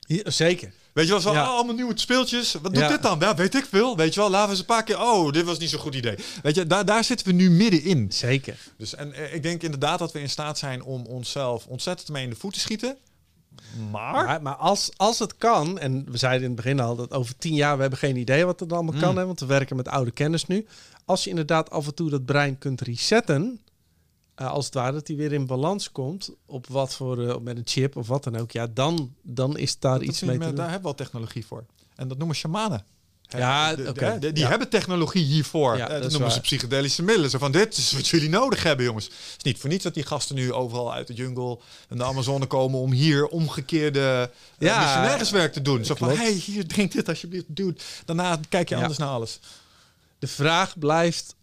Ja, 0.00 0.30
zeker. 0.30 0.72
Weet 0.92 1.04
je 1.06 1.10
wel, 1.12 1.20
zo, 1.20 1.32
Ja. 1.32 1.42
oh, 1.42 1.54
allemaal 1.54 1.74
nieuwe 1.74 1.98
speeltjes. 1.98 2.52
Wat 2.52 2.62
doet 2.74 2.82
Ja. 2.82 2.88
dit 2.88 3.02
dan? 3.02 3.18
Ja, 3.20 3.34
weet 3.34 3.54
ik 3.54 3.64
veel. 3.64 3.96
Weet 3.96 4.14
je 4.14 4.20
wel, 4.20 4.30
laten 4.30 4.44
we 4.44 4.50
eens 4.50 4.60
een 4.60 4.66
paar 4.66 4.84
keer. 4.84 5.00
Oh, 5.00 5.32
dit 5.32 5.44
was 5.44 5.58
niet 5.58 5.70
zo'n 5.70 5.80
goed 5.80 5.94
idee. 5.94 6.14
Weet 6.42 6.54
je, 6.54 6.66
daar, 6.66 6.84
daar 6.84 7.04
zitten 7.04 7.26
we 7.26 7.32
nu 7.32 7.50
middenin. 7.50 8.12
Zeker. 8.12 8.58
Dus 8.76 8.94
en 8.94 9.12
eh, 9.12 9.34
ik 9.34 9.42
denk 9.42 9.62
inderdaad 9.62 9.98
dat 9.98 10.12
we 10.12 10.20
in 10.20 10.30
staat 10.30 10.58
zijn 10.58 10.82
om 10.82 11.06
onszelf 11.06 11.66
ontzettend 11.66 12.08
mee 12.08 12.24
in 12.24 12.30
de 12.30 12.36
voet 12.36 12.52
te 12.54 12.60
schieten. 12.60 12.96
Maar, 13.90 14.12
Maar, 14.24 14.42
maar 14.42 14.54
als, 14.54 14.90
als 14.96 15.18
het 15.18 15.36
kan, 15.36 15.78
en 15.78 16.04
we 16.10 16.16
zeiden 16.18 16.42
in 16.42 16.52
het 16.52 16.56
begin 16.62 16.80
al 16.80 16.96
dat 16.96 17.12
over 17.12 17.38
tien 17.38 17.54
jaar 17.54 17.74
we 17.74 17.80
hebben 17.80 17.98
geen 17.98 18.16
idee 18.16 18.44
wat 18.44 18.60
het 18.60 18.72
allemaal 18.72 19.00
kan, 19.00 19.10
Mm. 19.12 19.18
hè, 19.18 19.26
want 19.26 19.40
we 19.40 19.46
werken 19.46 19.76
met 19.76 19.88
oude 19.88 20.10
kennis 20.10 20.46
nu. 20.46 20.66
Als 21.08 21.24
je 21.24 21.30
inderdaad 21.30 21.70
af 21.70 21.86
en 21.86 21.94
toe 21.94 22.10
dat 22.10 22.24
brein 22.24 22.58
kunt 22.58 22.80
resetten, 22.80 23.60
eh, 24.34 24.50
als 24.50 24.64
het 24.64 24.74
ware 24.74 24.92
dat 24.92 25.06
hij 25.06 25.16
weer 25.16 25.32
in 25.32 25.46
balans 25.46 25.92
komt 25.92 26.30
op 26.46 26.66
wat 26.66 26.94
voor 26.94 27.28
eh, 27.28 27.38
met 27.38 27.56
een 27.56 27.62
chip 27.64 27.96
of 27.96 28.06
wat 28.08 28.24
dan 28.24 28.36
ook, 28.36 28.50
ja, 28.50 28.66
dan, 28.74 29.14
dan 29.22 29.56
is 29.58 29.78
daar 29.78 29.98
dat 29.98 30.08
iets 30.08 30.20
mee 30.22 30.32
te 30.38 30.44
daar 30.44 30.50
doen. 30.54 30.60
hebben 30.64 30.80
we 30.82 30.88
al 30.88 30.94
technologie 30.94 31.46
voor. 31.46 31.64
En 31.96 32.08
dat 32.08 32.18
noemen 32.18 32.36
shamanen. 32.36 32.84
Hè, 33.26 33.38
Ja, 33.38 33.74
de- 33.74 33.82
de- 33.82 33.88
oké. 33.88 34.18
de- 34.18 34.32
die 34.32 34.42
Ja. 34.42 34.48
hebben 34.48 34.68
technologie 34.68 35.24
hiervoor. 35.24 35.76
Ja, 35.76 35.88
Eh, 35.88 36.02
dat 36.02 36.10
noemen 36.10 36.30
ze 36.30 36.40
psychedelische 36.40 37.02
middelen. 37.02 37.30
Zo 37.30 37.38
van, 37.38 37.52
dit 37.52 37.76
is 37.76 37.92
wat 37.92 38.08
jullie 38.08 38.28
nodig 38.28 38.62
hebben, 38.62 38.84
jongens. 38.84 39.04
Het 39.04 39.14
is 39.36 39.42
niet 39.42 39.58
voor 39.58 39.70
niets 39.70 39.84
dat 39.84 39.94
die 39.94 40.02
gasten 40.02 40.34
nu 40.34 40.52
overal 40.52 40.92
uit 40.94 41.06
de 41.06 41.14
jungle 41.14 41.58
en 41.88 41.96
de 41.98 42.04
Amazone 42.04 42.46
komen 42.46 42.80
om 42.80 42.92
hier 42.92 43.26
omgekeerde 43.26 44.30
Ja, 44.58 45.16
te 45.48 45.62
doen. 45.62 45.84
Zo 45.84 45.94
van, 45.94 46.08
hey, 46.08 46.32
hier, 46.32 46.66
drink 46.66 46.92
dit 46.92 47.08
alsjeblieft, 47.08 47.44
dude. 47.48 47.80
Daarna 48.04 48.40
kijk 48.48 48.68
je 48.68 48.76
anders 48.76 48.98
naar 48.98 49.08
alles. 49.08 49.38
De 50.18 50.26
vraag 50.26 50.78
blijft 50.78 51.36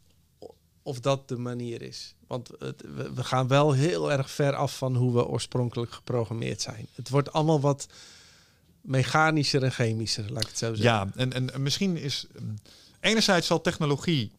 of 0.84 1.00
dat 1.00 1.28
de 1.28 1.38
manier 1.38 1.82
is. 1.82 2.16
Want 2.28 2.50
het, 2.60 2.84
we, 3.14 3.24
gaan 3.24 3.48
wel 3.48 3.72
heel 3.72 4.12
erg 4.12 4.32
ver 4.32 4.56
af 4.56 4.78
van 4.78 4.96
hoe 4.96 5.14
we 5.14 5.26
oorspronkelijk 5.26 5.92
geprogrammeerd 5.92 6.62
zijn. 6.62 6.88
Het 6.96 7.10
wordt 7.10 7.34
allemaal 7.34 7.60
wat 7.60 7.88
mechanischer 8.82 9.64
en 9.64 9.72
chemischer, 9.72 10.32
laat 10.32 10.42
ik 10.42 10.48
het 10.48 10.58
zo 10.58 10.74
zeggen. 10.74 10.84
Ja, 10.84 11.12
en, 11.16 11.34
en, 11.34 11.54
en 11.54 11.62
misschien 11.62 11.98
is... 11.98 12.26
mm, 12.40 12.56
Enerzijds 13.00 13.48
zal 13.48 13.62
technologie 13.62 14.32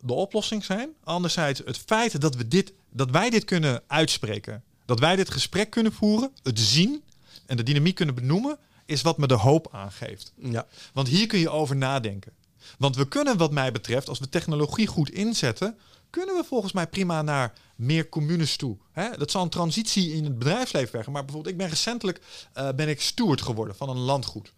de 0.00 0.12
oplossing 0.12 0.64
zijn. 0.64 0.90
Anderzijds 1.04 1.62
het 1.64 1.78
feit 1.78 2.20
dat, 2.20 2.34
we 2.34 2.48
dit, 2.48 2.72
dat 2.90 3.10
wij 3.10 3.30
dit 3.30 3.44
kunnen 3.44 3.82
uitspreken. 3.86 4.62
Dat 4.84 4.98
wij 5.00 5.16
dit 5.16 5.30
gesprek 5.30 5.70
kunnen 5.70 5.92
voeren. 5.92 6.32
Het 6.42 6.58
zien 6.58 7.02
en 7.46 7.56
de 7.56 7.62
dynamiek 7.62 7.94
kunnen 7.94 8.14
benoemen. 8.14 8.58
Is 8.86 9.02
wat 9.02 9.18
me 9.18 9.26
de 9.26 9.34
hoop 9.34 9.68
aangeeft. 9.72 10.32
Ja. 10.36 10.66
Want 10.92 11.08
hier 11.08 11.26
kun 11.26 11.38
je 11.38 11.50
over 11.50 11.76
nadenken. 11.76 12.32
Want 12.78 12.96
we 12.96 13.08
kunnen 13.08 13.36
wat 13.36 13.52
mij 13.52 13.72
betreft, 13.72 14.08
als 14.08 14.18
we 14.18 14.28
technologie 14.28 14.86
goed 14.86 15.10
inzetten... 15.10 15.78
kunnen 16.10 16.34
we 16.34 16.44
volgens 16.44 16.72
mij 16.72 16.86
prima 16.86 17.22
naar 17.22 17.52
meer 17.76 18.08
communes 18.08 18.56
toe. 18.56 18.76
Hè? 18.92 19.16
Dat 19.16 19.30
zal 19.30 19.42
een 19.42 19.48
transitie 19.48 20.12
in 20.12 20.24
het 20.24 20.38
bedrijfsleven 20.38 20.88
vergen. 20.90 21.12
Maar 21.12 21.24
bijvoorbeeld, 21.24 21.52
ik 21.54 21.60
ben 21.60 21.68
recentelijk 21.68 22.20
eh, 22.52 22.68
ben 22.76 22.88
ik 22.88 23.00
steward 23.00 23.42
geworden 23.42 23.76
van 23.76 23.88
een 23.88 23.98
landgoed. 23.98 24.52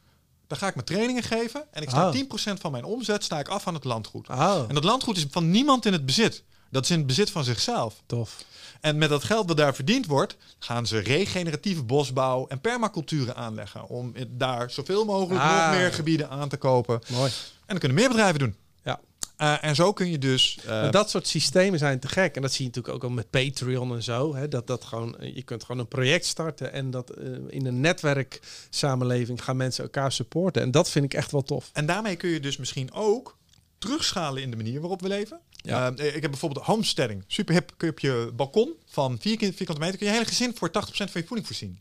Daar 0.47 0.59
ga 0.59 0.67
ik 0.69 0.75
mijn 0.75 0.87
trainingen 0.87 1.23
geven. 1.23 1.65
En 1.71 1.83
ik 1.83 1.89
sta 1.91 2.09
Oh. 2.09 2.15
10% 2.15 2.61
van 2.61 2.73
mijn 2.73 2.85
omzet 2.85 3.25
sta 3.25 3.39
ik 3.39 3.49
af 3.49 3.67
aan 3.67 3.75
het 3.75 3.85
landgoed. 3.85 4.29
Oh, 4.29 4.65
En 4.69 4.75
dat 4.75 4.85
landgoed 4.85 5.17
is 5.17 5.27
van 5.31 5.51
niemand 5.51 5.87
in 5.87 5.93
het 5.93 6.07
bezit. 6.07 6.43
Dat 6.71 6.85
is 6.85 6.91
in 6.91 6.99
het 6.99 7.07
bezit 7.07 7.31
van 7.31 7.45
zichzelf. 7.45 8.03
tof. 8.07 8.45
En 8.81 8.99
met 8.99 9.09
dat 9.09 9.25
geld 9.25 9.49
dat 9.49 9.57
daar 9.57 9.75
verdiend 9.75 10.07
wordt, 10.07 10.37
gaan 10.59 10.87
ze 10.87 10.99
regeneratieve 10.99 11.83
bosbouw 11.83 12.47
en 12.49 12.61
permaculturen 12.61 13.37
aanleggen. 13.37 13.89
Om 13.89 14.13
daar 14.29 14.71
zoveel 14.71 15.05
mogelijk 15.05 15.41
Ah. 15.45 15.67
nog 15.67 15.77
meer 15.79 15.93
gebieden 15.93 16.31
aan 16.31 16.49
te 16.49 16.57
kopen. 16.57 17.01
Mooi. 17.09 17.31
En 17.67 17.67
dan 17.67 17.79
kunnen 17.79 17.97
meer 17.97 18.09
bedrijven 18.09 18.39
doen. 18.39 18.55
Ja. 18.85 19.01
Eh, 19.37 19.65
en 19.65 19.75
zo 19.75 19.93
kun 19.93 20.11
je 20.11 20.19
dus. 20.19 20.59
eh, 20.63 20.67
Maar 20.67 20.91
dat 20.91 21.11
soort 21.11 21.27
systemen 21.27 21.79
zijn 21.79 22.01
te 22.01 22.09
gek. 22.09 22.37
En 22.37 22.43
dat 22.43 22.53
zie 22.53 22.61
je 22.65 22.67
natuurlijk 22.67 22.95
ook 22.95 23.05
al 23.05 23.11
met 23.11 23.31
Patreon 23.31 23.95
en 23.95 24.03
zo. 24.03 24.35
Hè? 24.35 24.49
Dat, 24.49 24.67
dat 24.67 24.85
gewoon, 24.85 25.17
je 25.21 25.43
kunt 25.43 25.65
gewoon 25.65 25.81
een 25.81 25.89
project 25.89 26.27
starten. 26.27 26.73
En 26.73 26.91
dat 26.91 27.11
eh, 27.11 27.27
in 27.49 27.67
een 27.67 27.81
netwerksamenleving 27.81 29.45
gaan 29.45 29.57
mensen 29.57 29.85
elkaar 29.85 30.13
supporten. 30.13 30.63
En 30.63 30.71
dat 30.71 30.91
vind 30.91 31.05
ik 31.05 31.15
echt 31.15 31.31
wel 31.31 31.43
tof. 31.43 31.71
En 31.73 31.87
daarmee 31.87 32.17
kun 32.17 32.31
je 32.31 32.41
dus 32.41 32.57
misschien 32.57 32.93
ook 32.93 33.37
terugschalen 33.79 34.43
in 34.43 34.51
de 34.51 34.57
manier 34.57 34.81
waarop 34.81 35.01
we 35.03 35.09
leven. 35.09 35.41
Ja. 35.57 35.93
Eh, 35.97 36.15
ik 36.17 36.23
heb 36.23 36.31
bijvoorbeeld 36.31 36.67
homesteading. 36.67 37.25
Super 37.27 37.55
hip. 37.55 37.73
Kun 37.77 37.87
je 37.87 37.93
op 37.93 37.99
je 38.01 38.31
balkon 38.37 38.73
van 38.87 39.17
4 39.21 39.39
vierkante 39.39 39.81
meter 39.81 39.99
kun 39.99 40.07
je 40.07 40.13
hele 40.13 40.25
gezin 40.25 40.55
voor 40.57 40.69
80% 40.69 40.73
van 41.11 41.21
je 41.21 41.27
voeding 41.27 41.47
voorzien. 41.47 41.79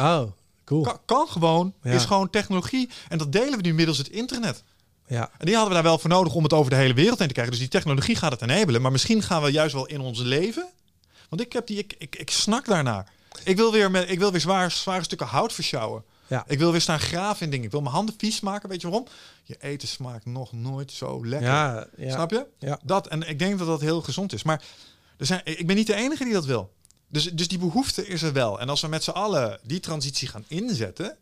Oh, 0.00 0.22
cool. 0.64 0.82
Kan, 0.82 0.98
kan 1.04 1.28
gewoon. 1.28 1.74
Ja. 1.82 1.90
Is 1.92 2.04
gewoon 2.04 2.30
technologie. 2.30 2.88
En 3.08 3.18
dat 3.18 3.32
delen 3.32 3.56
we 3.56 3.62
nu 3.62 3.74
middels 3.74 3.98
het 3.98 4.08
internet. 4.08 4.62
Ja. 5.06 5.30
En 5.38 5.46
die 5.46 5.54
hadden 5.54 5.68
we 5.68 5.74
daar 5.74 5.90
wel 5.90 5.98
voor 5.98 6.10
nodig 6.10 6.34
om 6.34 6.42
het 6.42 6.52
over 6.52 6.70
de 6.70 6.76
hele 6.76 6.94
wereld 6.94 7.18
heen 7.18 7.26
te 7.28 7.32
krijgen. 7.32 7.54
Dus 7.54 7.62
die 7.62 7.72
technologie 7.72 8.16
gaat 8.16 8.32
het 8.32 8.42
enabelen. 8.42 8.82
Maar 8.82 8.92
misschien 8.92 9.22
gaan 9.22 9.42
we 9.42 9.50
juist 9.50 9.74
wel 9.74 9.86
in 9.86 10.00
ons 10.00 10.18
leven. 10.18 10.68
Want 11.28 11.42
ik 11.42 11.52
heb 11.52 11.66
die, 11.66 11.78
ik, 11.78 11.94
ik, 11.98 12.16
ik 12.16 12.30
snak 12.30 12.64
daarnaar. 12.66 13.12
Ik 13.44 13.56
wil 13.56 13.72
weer, 13.72 13.90
met, 13.90 14.10
ik 14.10 14.18
wil 14.18 14.30
weer 14.30 14.40
zwaar, 14.40 14.70
zware 14.70 15.04
stukken 15.04 15.26
hout 15.26 15.52
versjouwen. 15.52 16.04
Ja. 16.26 16.44
Ik 16.46 16.58
wil 16.58 16.70
weer 16.70 16.80
staan 16.80 17.00
graven 17.00 17.44
in 17.44 17.50
dingen. 17.50 17.66
Ik 17.66 17.70
wil 17.70 17.80
mijn 17.80 17.94
handen 17.94 18.14
vies 18.18 18.40
maken. 18.40 18.68
Weet 18.68 18.80
je 18.80 18.88
waarom? 18.88 19.08
Je 19.44 19.56
eten 19.60 19.88
smaakt 19.88 20.26
nog 20.26 20.52
nooit 20.52 20.92
zo 20.92 21.26
lekker. 21.26 21.48
Ja, 21.48 21.86
ja. 21.96 22.12
Snap 22.12 22.30
je? 22.30 22.46
Ja. 22.58 22.78
Dat, 22.82 23.06
en 23.06 23.28
ik 23.28 23.38
denk 23.38 23.58
dat 23.58 23.66
dat 23.66 23.80
heel 23.80 24.02
gezond 24.02 24.32
is. 24.32 24.42
Maar 24.42 24.62
er 25.18 25.26
zijn, 25.26 25.40
ik 25.44 25.66
ben 25.66 25.76
niet 25.76 25.86
de 25.86 25.94
enige 25.94 26.24
die 26.24 26.32
dat 26.32 26.44
wil. 26.44 26.72
Dus, 27.08 27.32
dus 27.32 27.48
die 27.48 27.58
behoefte 27.58 28.06
is 28.06 28.22
er 28.22 28.32
wel. 28.32 28.60
En 28.60 28.68
als 28.68 28.80
we 28.80 28.88
met 28.88 29.04
z'n 29.04 29.10
allen 29.10 29.58
die 29.62 29.80
transitie 29.80 30.28
gaan 30.28 30.44
inzetten... 30.48 31.16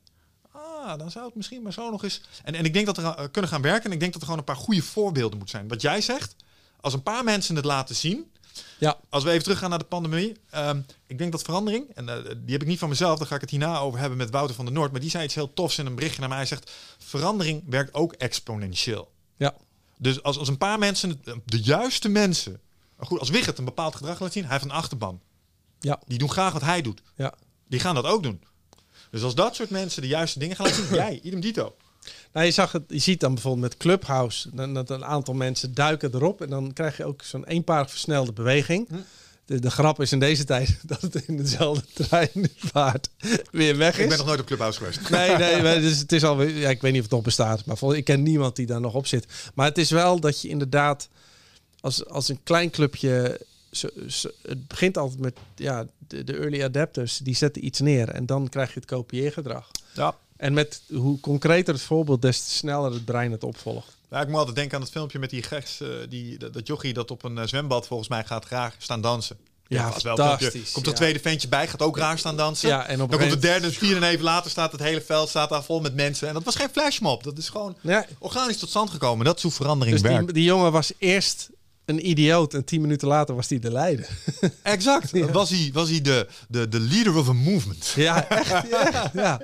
Ah, 0.84 0.98
dan 0.98 1.10
zou 1.10 1.26
het 1.26 1.34
misschien 1.34 1.62
maar 1.62 1.72
zo 1.72 1.90
nog 1.90 2.04
eens... 2.04 2.20
En, 2.42 2.54
en 2.54 2.64
ik 2.64 2.72
denk 2.72 2.86
dat 2.86 2.96
we 2.96 3.02
uh, 3.02 3.12
kunnen 3.30 3.50
gaan 3.50 3.62
werken. 3.62 3.84
En 3.84 3.92
ik 3.92 4.00
denk 4.00 4.12
dat 4.12 4.20
er 4.20 4.26
gewoon 4.28 4.40
een 4.46 4.54
paar 4.54 4.62
goede 4.64 4.82
voorbeelden 4.82 5.38
moeten 5.38 5.56
zijn. 5.56 5.68
Wat 5.68 5.80
jij 5.82 6.00
zegt, 6.00 6.36
als 6.80 6.92
een 6.92 7.02
paar 7.02 7.24
mensen 7.24 7.56
het 7.56 7.64
laten 7.64 7.94
zien... 7.94 8.32
Ja. 8.78 8.98
Als 9.08 9.24
we 9.24 9.30
even 9.30 9.42
teruggaan 9.42 9.70
naar 9.70 9.78
de 9.78 9.84
pandemie. 9.84 10.36
ehm, 10.50 10.80
ik 11.06 11.18
denk 11.18 11.32
dat 11.32 11.42
verandering, 11.42 11.90
en 11.94 12.08
eh, 12.08 12.14
die 12.24 12.52
heb 12.52 12.62
ik 12.62 12.68
niet 12.68 12.78
van 12.78 12.88
mezelf, 12.88 13.18
daar 13.18 13.26
ga 13.26 13.34
ik 13.34 13.40
het 13.40 13.50
hierna 13.50 13.78
over 13.78 13.98
hebben 14.00 14.18
met 14.18 14.30
Wouter 14.30 14.54
van 14.54 14.64
der 14.64 14.74
Noord. 14.74 14.90
Maar 14.92 15.00
die 15.00 15.10
zei 15.10 15.24
iets 15.24 15.34
heel 15.34 15.54
tofs 15.54 15.78
in 15.78 15.86
een 15.86 15.94
berichtje 15.94 16.20
naar 16.20 16.28
mij. 16.28 16.38
Hij 16.38 16.46
zegt, 16.46 16.70
verandering 16.98 17.62
werkt 17.66 17.94
ook 17.94 18.12
exponentieel. 18.12 19.12
Ja. 19.36 19.54
Dus 19.98 20.22
als, 20.22 20.38
als 20.38 20.48
een 20.48 20.58
paar 20.58 20.78
mensen, 20.78 21.08
het- 21.24 21.36
de 21.44 21.60
juiste 21.60 22.08
mensen, 22.08 22.60
goed, 22.98 23.18
als 23.18 23.30
Wigert 23.30 23.58
een 23.58 23.64
bepaald 23.64 23.94
gedrag 23.96 24.20
laat 24.20 24.32
zien, 24.32 24.42
hij 24.42 24.52
heeft 24.52 24.64
een 24.64 24.70
achterban. 24.70 25.20
Ja. 25.80 26.00
Die 26.06 26.18
doen 26.18 26.30
graag 26.30 26.52
wat 26.52 26.62
hij 26.62 26.82
doet. 26.82 27.02
Ja. 27.16 27.34
Die 27.68 27.80
gaan 27.80 27.94
dat 27.94 28.04
ook 28.04 28.22
doen. 28.22 28.42
Dus 29.14 29.22
als 29.22 29.34
dat 29.34 29.54
soort 29.54 29.70
mensen 29.70 30.02
de 30.02 30.08
juiste 30.08 30.38
dingen 30.38 30.56
gaan 30.56 30.74
zien, 30.74 30.84
jij, 31.02 31.20
idem 31.22 31.40
dito. 31.40 31.74
Nou, 32.32 32.46
je, 32.46 32.52
zag 32.52 32.72
het, 32.72 32.82
je 32.88 32.98
ziet 32.98 33.20
dan 33.20 33.32
bijvoorbeeld 33.34 33.62
met 33.62 33.76
Clubhouse 33.76 34.48
dan, 34.52 34.74
dat 34.74 34.90
een 34.90 35.04
aantal 35.04 35.34
mensen 35.34 35.74
duiken 35.74 36.14
erop 36.14 36.40
en 36.40 36.48
dan 36.50 36.72
krijg 36.72 36.96
je 36.96 37.04
ook 37.04 37.22
zo'n 37.22 37.44
eenparig 37.44 37.90
versnelde 37.90 38.32
beweging. 38.32 38.88
Hm. 38.88 38.94
De, 39.46 39.60
de 39.60 39.70
grap 39.70 40.00
is 40.00 40.12
in 40.12 40.18
deze 40.18 40.44
tijd 40.44 40.78
dat 40.86 41.00
het 41.00 41.14
in 41.14 41.36
dezelfde 41.36 41.84
trein 41.92 42.50
vaart 42.56 43.08
weer 43.50 43.76
weg 43.76 43.96
is. 43.96 44.02
Ik 44.02 44.08
ben 44.08 44.18
nog 44.18 44.26
nooit 44.26 44.40
op 44.40 44.46
Clubhouse 44.46 44.78
geweest. 44.78 45.10
Nee, 45.10 45.36
nee, 45.36 45.62
maar 45.62 45.80
dus 45.80 45.98
het 45.98 46.12
is 46.12 46.24
alweer. 46.24 46.56
Ja, 46.56 46.68
ik 46.68 46.80
weet 46.80 46.90
niet 46.92 47.00
of 47.00 47.06
het 47.06 47.14
nog 47.16 47.24
bestaat, 47.24 47.64
maar 47.64 47.76
vol- 47.76 47.94
ik 47.94 48.04
ken 48.04 48.22
niemand 48.22 48.56
die 48.56 48.66
daar 48.66 48.80
nog 48.80 48.94
op 48.94 49.06
zit. 49.06 49.26
Maar 49.54 49.66
het 49.66 49.78
is 49.78 49.90
wel 49.90 50.20
dat 50.20 50.40
je 50.40 50.48
inderdaad 50.48 51.08
als, 51.80 52.06
als 52.06 52.28
een 52.28 52.40
klein 52.42 52.70
clubje. 52.70 53.40
zo- 53.70 53.88
zo- 54.08 54.30
het 54.42 54.68
begint 54.68 54.96
altijd 54.98 55.20
met 55.20 55.36
ja, 55.56 55.86
de, 56.06 56.24
de 56.24 56.36
early 56.36 56.62
adapters, 56.62 57.18
die 57.18 57.34
zetten 57.34 57.64
iets 57.64 57.80
neer 57.80 58.08
en 58.08 58.26
dan 58.26 58.48
krijg 58.48 58.68
je 58.68 58.80
het 58.80 58.88
kopieergedrag. 58.88 59.70
Ja. 59.94 60.16
En 60.36 60.52
met 60.52 60.82
hoe 60.92 61.20
concreter 61.20 61.74
het 61.74 61.82
voorbeeld, 61.82 62.22
des 62.22 62.44
te 62.44 62.50
sneller 62.50 62.92
het 62.92 63.04
brein 63.04 63.32
het 63.32 63.44
opvolgt. 63.44 63.96
Ja, 64.10 64.20
ik 64.20 64.28
moet 64.28 64.36
altijd 64.36 64.56
denken 64.56 64.76
aan 64.76 64.82
het 64.82 64.90
filmpje 64.90 65.18
met 65.18 65.30
die 65.30 65.42
geks, 65.42 65.80
eh, 65.80 65.88
die, 66.08 66.38
dat, 66.38 66.52
dat 66.52 66.66
jochie 66.66 66.92
dat 66.92 67.10
op 67.10 67.22
een 67.24 67.38
eh, 67.38 67.46
zwembad 67.46 67.86
volgens 67.86 68.08
mij 68.08 68.24
gaat 68.24 68.44
graag 68.44 68.74
staan 68.78 69.00
dansen. 69.00 69.36
Ja, 69.66 69.92
wel 70.02 70.16
fantastisch. 70.16 70.72
Komt 70.72 70.84
ja. 70.84 70.90
een 70.90 70.98
tweede 70.98 71.18
ventje 71.18 71.48
bij, 71.48 71.68
gaat 71.68 71.82
ook 71.82 71.98
raar 71.98 72.18
staan 72.18 72.36
dansen. 72.36 72.68
Ja, 72.68 72.86
en 72.86 73.02
op 73.02 73.10
dan 73.10 73.18
komt 73.18 73.30
de 73.30 73.38
derde, 73.38 73.66
de 73.66 73.72
vierde 73.72 74.06
en 74.06 74.12
even 74.12 74.24
later 74.24 74.50
staat 74.50 74.72
het 74.72 74.80
hele 74.80 75.00
veld 75.00 75.28
staat 75.28 75.48
daar 75.48 75.64
vol 75.64 75.80
met 75.80 75.94
mensen. 75.94 76.28
En 76.28 76.34
dat 76.34 76.44
was 76.44 76.56
geen 76.56 76.68
flashmob. 76.72 77.22
Dat 77.22 77.38
is 77.38 77.48
gewoon 77.48 77.76
Ja, 77.80 78.06
organisch 78.18 78.58
tot 78.58 78.68
stand 78.68 78.90
gekomen. 78.90 79.24
Dat 79.24 79.36
is 79.36 79.42
hoe 79.42 79.52
verandering 79.52 80.00
dus 80.00 80.10
werkt. 80.10 80.24
die, 80.24 80.34
die 80.34 80.44
jongen 80.44 80.72
was 80.72 80.92
eerst 80.98 81.48
een 81.84 82.08
idioot 82.08 82.54
en 82.54 82.64
tien 82.64 82.80
minuten 82.80 83.08
later 83.08 83.34
was 83.34 83.48
hij 83.48 83.58
de 83.58 83.70
leider. 83.70 84.08
Exact. 84.62 85.30
Was 85.32 85.50
hij, 85.50 85.70
was 85.72 85.90
hij 85.90 86.00
de, 86.00 86.26
de, 86.48 86.68
de 86.68 86.80
leader 86.80 87.16
of 87.16 87.28
a 87.28 87.32
movement. 87.32 87.92
Ja, 87.96 88.28
echt. 88.28 88.52
echt 88.52 88.66
ja. 89.12 89.40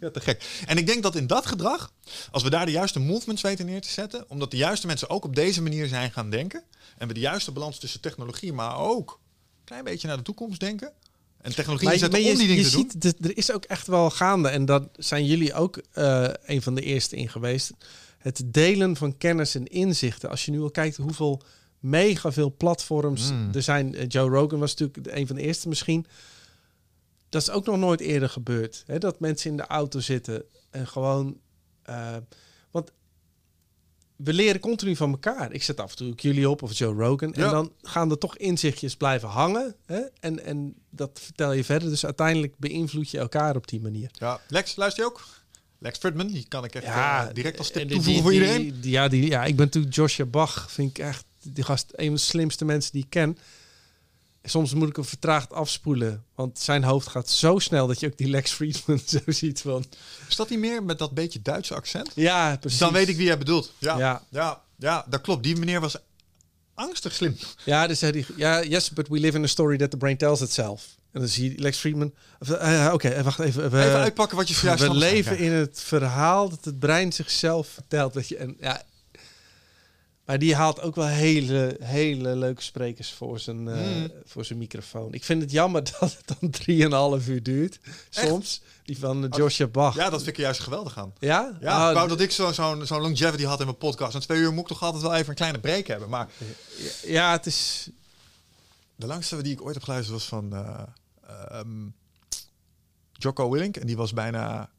Ja, 0.00 0.10
te 0.10 0.20
gek. 0.20 0.62
En 0.66 0.76
ik 0.76 0.86
denk 0.86 1.02
dat 1.02 1.16
in 1.16 1.26
dat 1.26 1.46
gedrag, 1.46 1.92
als 2.30 2.42
we 2.42 2.50
daar 2.50 2.66
de 2.66 2.72
juiste 2.72 2.98
movements 2.98 3.42
weten 3.42 3.66
neer 3.66 3.80
te 3.80 3.88
zetten, 3.88 4.24
omdat 4.28 4.50
de 4.50 4.56
juiste 4.56 4.86
mensen 4.86 5.10
ook 5.10 5.24
op 5.24 5.34
deze 5.34 5.62
manier 5.62 5.86
zijn 5.88 6.12
gaan 6.12 6.30
denken, 6.30 6.62
en 6.98 7.08
we 7.08 7.14
de 7.14 7.20
juiste 7.20 7.52
balans 7.52 7.78
tussen 7.78 8.00
technologie, 8.00 8.52
maar 8.52 8.78
ook 8.78 9.10
een 9.58 9.64
klein 9.64 9.84
beetje 9.84 10.08
naar 10.08 10.16
de 10.16 10.22
toekomst 10.22 10.60
denken, 10.60 10.92
en 11.40 11.54
technologie 11.54 11.88
Maar, 11.88 11.98
zetten 11.98 12.20
maar 12.22 12.30
om 12.30 12.36
die 12.38 12.46
je 12.48 12.54
dingen 12.54 12.70
te 12.70 12.76
doen. 12.76 12.90
ziet, 12.92 13.04
er- 13.20 13.30
er 13.30 13.36
is 13.36 13.52
ook 13.52 13.64
echt 13.64 13.86
wel 13.86 14.10
gaande. 14.10 14.48
En 14.48 14.64
dat 14.64 14.88
zijn 14.96 15.26
jullie 15.26 15.54
ook 15.54 15.80
eh, 15.92 16.28
een 16.44 16.62
van 16.62 16.74
de 16.74 16.80
eerste 16.82 17.16
in 17.16 17.28
geweest. 17.28 17.70
Het 18.18 18.42
delen 18.44 18.96
van 18.96 19.16
kennis 19.16 19.54
en 19.54 19.66
inzichten. 19.66 20.30
Als 20.30 20.44
je 20.44 20.50
nu 20.50 20.60
al 20.60 20.70
kijkt 20.70 20.96
hoeveel 20.96 21.42
mega 21.80 22.32
veel 22.32 22.54
platforms 22.56 23.30
Mm. 23.30 23.50
er 23.54 23.62
zijn. 23.62 23.94
Eh, 23.94 24.04
Joe 24.08 24.28
Rogan 24.30 24.58
was 24.58 24.74
natuurlijk 24.74 25.16
een 25.16 25.26
van 25.26 25.36
de 25.36 25.42
eerste 25.42 25.68
misschien. 25.68 26.06
Dat 27.28 27.42
is 27.42 27.50
ook 27.50 27.66
nog 27.66 27.76
nooit 27.76 28.00
eerder 28.00 28.28
gebeurd. 28.28 28.82
Hè? 28.86 28.98
Dat 28.98 29.20
mensen 29.20 29.50
in 29.50 29.56
de 29.56 29.66
auto 29.66 30.00
zitten 30.00 30.44
en 30.70 30.86
gewoon... 30.86 31.40
eh, 31.82 32.16
want 32.70 32.90
we 34.16 34.32
leren 34.32 34.60
continu 34.60 34.96
van 34.96 35.10
elkaar. 35.10 35.52
Ik 35.52 35.62
zet 35.62 35.80
af 35.80 35.90
en 35.90 35.96
toe 35.96 36.12
jullie 36.16 36.50
op 36.50 36.62
of 36.62 36.78
Joe 36.78 36.94
Rogan. 36.94 37.32
Ja. 37.36 37.44
En 37.44 37.50
dan 37.50 37.72
gaan 37.82 38.10
er 38.10 38.18
toch 38.18 38.36
inzichtjes 38.36 38.96
blijven 38.96 39.28
hangen. 39.28 39.74
Hè? 39.86 40.00
En, 40.20 40.44
en 40.44 40.74
dat 40.90 41.20
vertel 41.22 41.52
je 41.52 41.64
verder. 41.64 41.88
Dus 41.88 42.04
uiteindelijk 42.04 42.54
beïnvloed 42.58 43.10
je 43.10 43.18
elkaar 43.18 43.56
op 43.56 43.68
die 43.68 43.80
manier. 43.80 44.10
Ja, 44.12 44.40
Lex, 44.48 44.76
luister 44.76 45.04
je 45.04 45.10
ook? 45.10 45.26
Lex 45.78 45.98
Fridman, 45.98 46.26
die 46.26 46.48
kan 46.48 46.64
ik 46.64 46.74
echt 46.74 46.84
eh, 46.84 47.26
direct 47.32 47.58
als 47.58 47.70
tip 47.70 47.88
die- 47.88 47.96
toevoegen 47.96 48.12
die- 48.12 48.22
voor 48.22 48.32
iedereen. 48.32 48.80
die- 48.80 48.90
ja, 48.90 49.08
die, 49.08 49.26
ja, 49.26 49.44
ik 49.44 49.56
ben 49.56 49.64
natuurlijk 49.64 49.94
Joshua 49.94 50.24
Bach. 50.26 50.70
Vind 50.72 50.90
ik 50.90 50.98
echt 51.04 51.24
die 51.42 51.64
gast 51.64 51.92
een 51.92 52.06
van 52.06 52.14
de 52.14 52.20
slimste 52.20 52.64
mensen 52.64 52.92
die 52.92 53.02
ik 53.02 53.10
ken. 53.10 53.38
Soms 54.42 54.74
moet 54.74 54.88
ik 54.88 54.96
hem 54.96 55.04
vertraagd 55.04 55.52
afspoelen. 55.52 56.24
Want 56.34 56.58
zijn 56.58 56.84
hoofd 56.84 57.06
gaat 57.08 57.30
zo 57.30 57.58
snel 57.58 57.86
dat 57.86 58.00
je 58.00 58.06
ook 58.06 58.16
die 58.16 58.28
Lex 58.28 58.52
Friedman 58.56 59.00
zo 59.06 59.20
ziet 59.26 59.60
van... 59.60 59.84
Is 60.28 60.36
dat 60.36 60.48
niet 60.48 60.58
meer 60.58 60.82
met 60.82 60.98
dat 60.98 61.14
beetje 61.14 61.42
Duitse 61.42 61.74
accent? 61.74 62.10
Ja, 62.14 62.56
precies. 62.56 62.78
Dan 62.78 62.92
weet 62.92 63.08
ik 63.08 63.16
wie 63.16 63.26
jij 63.26 63.38
bedoelt. 63.38 63.72
Ja, 63.78 63.98
ja. 63.98 64.22
Ja. 64.28 64.62
ja, 64.76 65.04
dat 65.08 65.20
klopt. 65.20 65.42
Die 65.42 65.56
meneer 65.56 65.80
was 65.80 65.96
angstig 66.74 67.14
slim. 67.14 67.36
Ja, 67.64 67.86
dus 67.86 68.00
hij, 68.00 68.24
ja, 68.36 68.62
yes, 68.62 68.90
but 68.90 69.08
we 69.08 69.18
live 69.20 69.36
in 69.36 69.44
a 69.44 69.46
story 69.46 69.76
that 69.76 69.90
the 69.90 69.96
brain 69.96 70.16
tells 70.16 70.40
itself. 70.40 70.98
En 71.12 71.20
dan 71.20 71.28
zie 71.28 71.52
je 71.52 71.58
Lex 71.58 71.78
Friedman. 71.78 72.12
of, 72.38 72.50
eh, 72.50 72.90
Oké, 72.92 73.08
eh, 73.08 73.22
wacht 73.22 73.38
even. 73.38 73.70
We, 73.70 73.78
Even 73.78 73.98
uitpakken 73.98 74.36
wat 74.36 74.48
je 74.48 74.54
zojuist 74.54 74.82
we 74.82 74.94
leven 74.94 75.38
in 75.38 75.52
het 75.52 75.80
verhaal 75.80 76.48
dat 76.48 76.64
het 76.64 76.78
brein 76.78 77.12
zichzelf 77.12 77.68
vertelt. 77.68 78.12
Dat 78.12 78.28
je, 78.28 78.36
en, 78.36 78.56
ja, 78.60 78.82
maar 80.30 80.38
die 80.38 80.54
haalt 80.54 80.80
ook 80.80 80.94
wel 80.94 81.06
hele, 81.06 81.76
hele 81.82 82.36
leuke 82.36 82.62
sprekers 82.62 83.12
voor 83.12 83.38
zijn, 83.40 83.68
eh, 83.68 83.76
Mm. 83.96 84.10
voor 84.24 84.44
zijn 84.44 84.58
microfoon. 84.58 85.12
Ik 85.12 85.24
vind 85.24 85.42
het 85.42 85.50
jammer 85.50 85.82
dat 86.00 86.16
het 86.26 86.38
dan 86.40 86.50
3,5 87.20 87.28
uur 87.28 87.42
duurt. 87.42 87.78
Soms. 88.10 88.62
Die 88.84 88.98
van 88.98 89.22
uh, 89.24 89.28
Joshua 89.30 89.66
Bach. 89.66 89.94
Ja, 89.94 90.10
dat 90.10 90.18
vind 90.22 90.26
ik 90.30 90.36
er 90.36 90.42
juist 90.42 90.60
geweldig 90.60 90.98
aan. 90.98 91.12
Ja? 91.18 91.56
Ja, 91.60 91.82
Ah, 91.84 91.88
ik 91.90 91.94
wou 91.96 92.08
dat 92.08 92.20
ik 92.20 92.30
zo- 92.30 92.52
zo'n 92.52 92.86
zo'n 92.86 93.00
longevity 93.00 93.44
had 93.44 93.58
in 93.58 93.64
mijn 93.64 93.78
podcast. 93.78 94.14
En 94.14 94.20
twee 94.20 94.38
uur 94.40 94.52
moet 94.52 94.60
ik 94.62 94.66
toch 94.68 94.82
altijd 94.82 95.02
wel 95.02 95.14
even 95.14 95.28
een 95.28 95.34
kleine 95.34 95.58
break 95.60 95.86
hebben. 95.86 96.08
Maar 96.08 96.28
ja, 97.04 97.32
het 97.32 97.46
is... 97.46 97.88
de 98.96 99.06
langste 99.06 99.42
die 99.42 99.52
ik 99.52 99.62
ooit 99.62 99.74
heb 99.74 99.82
geluisterd 99.84 100.18
was 100.18 100.28
van 100.28 100.54
eh 100.54 100.82
ehm, 101.58 101.86
Jocko 103.12 103.50
Willink. 103.50 103.76
En 103.76 103.86
die 103.86 103.96
was 103.96 104.12
bijna 104.12 104.70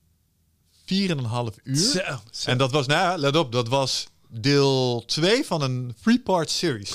4,5 0.86 1.56
uur. 1.64 1.76
Zo, 1.76 2.00
zo. 2.32 2.50
En 2.50 2.58
dat 2.58 2.72
was, 2.72 2.88
nou 2.88 3.00
ja, 3.02 3.18
let 3.18 3.36
op, 3.36 3.52
dat 3.52 3.68
was 3.68 4.08
deel 4.34 5.04
2 5.06 5.46
van 5.46 5.62
een 5.62 5.96
three-part 6.02 6.50
series. 6.50 6.94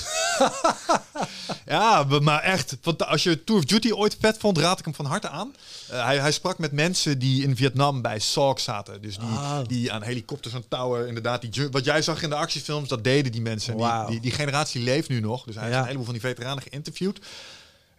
ja, 1.65 2.03
maar- 2.21 2.41
echt, 2.43 2.77
want 2.81 3.05
als 3.05 3.23
je 3.23 3.43
Tour 3.43 3.61
of 3.61 3.67
Duty 3.67 3.91
ooit 3.91 4.17
vet 4.19 4.37
vond, 4.37 4.57
raad 4.57 4.79
ik 4.79 4.85
hem 4.85 4.93
van 4.95 5.05
harte 5.05 5.29
aan. 5.29 5.55
Eh, 5.89 6.05
hij, 6.05 6.19
hij 6.19 6.31
sprak 6.31 6.57
met 6.57 6.71
mensen 6.71 7.19
die 7.19 7.43
in 7.43 7.55
Vietnam 7.55 8.01
bij 8.01 8.19
SAUC 8.19 8.59
zaten. 8.59 9.01
Dus 9.01 9.17
die, 9.17 9.27
Ah. 9.27 9.59
die 9.67 9.91
aan 9.91 10.01
helikopters 10.01 10.53
en 10.53 10.63
touwen, 10.67 11.07
inderdaad, 11.07 11.41
die, 11.41 11.67
wat 11.71 11.85
jij 11.85 12.01
zag 12.01 12.21
in 12.23 12.29
de 12.29 12.35
actiefilms, 12.35 12.89
dat 12.89 13.03
deden 13.03 13.31
die 13.31 13.41
mensen. 13.41 13.73
En 13.79 13.79
die, 13.79 14.09
die, 14.11 14.19
die 14.19 14.31
generatie 14.31 14.81
leeft 14.81 15.09
nu 15.09 15.19
nog. 15.19 15.43
Dus 15.43 15.55
hij 15.55 15.63
heeft 15.63 15.75
een 15.77 15.83
heleboel 15.83 16.03
van 16.05 16.13
die 16.13 16.21
veteranen 16.23 16.63
geïnterviewd. 16.63 17.19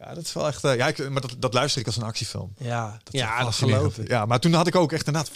Ja, 0.01 0.15
dat 0.15 0.25
is 0.25 0.33
wel 0.33 0.47
echt. 0.47 0.65
eh, 0.65 0.77
ja, 0.77 0.87
ik, 0.87 1.11
maar 1.11 1.21
dat, 1.21 1.35
dat 1.39 1.55
luister 1.55 1.81
ik 1.81 1.87
als 1.87 1.97
een 1.97 2.03
actiefilm. 2.03 2.53
Ja, 2.59 2.99
Dat 3.05 3.15
is 3.15 3.21
ja 3.21 3.45
dat 3.45 3.55
geloof 3.55 3.99
ik. 3.99 4.09
Ja, 4.09 4.25
maar 4.27 4.41
toen 4.41 4.53
had 4.53 4.67
ik 4.67 4.75
ook 4.75 4.93
echt 4.93 5.07
inderdaad 5.07 5.31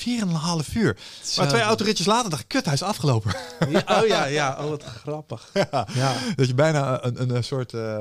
4,5 0.66 0.72
uur. 0.74 0.96
Zo. 1.22 1.40
Maar 1.40 1.50
twee 1.50 1.62
autoritjes 1.62 2.06
later 2.06 2.30
dacht 2.30 2.42
ik, 2.42 2.48
kut, 2.48 2.64
hij 2.64 2.74
is 2.74 2.82
afgelopen. 2.82 3.34
Ja, 3.70 3.84
oh 4.00 4.06
ja, 4.06 4.24
ja. 4.24 4.56
Oh, 4.64 4.68
wat 4.68 4.82
grappig. 4.84 5.50
Ja. 5.70 5.88
Ja. 5.94 6.16
Dat 6.36 6.46
je 6.46 6.54
bijna 6.54 7.04
een, 7.04 7.22
een, 7.22 7.34
een 7.34 7.44
soort 7.44 7.74
eh, 7.74 7.98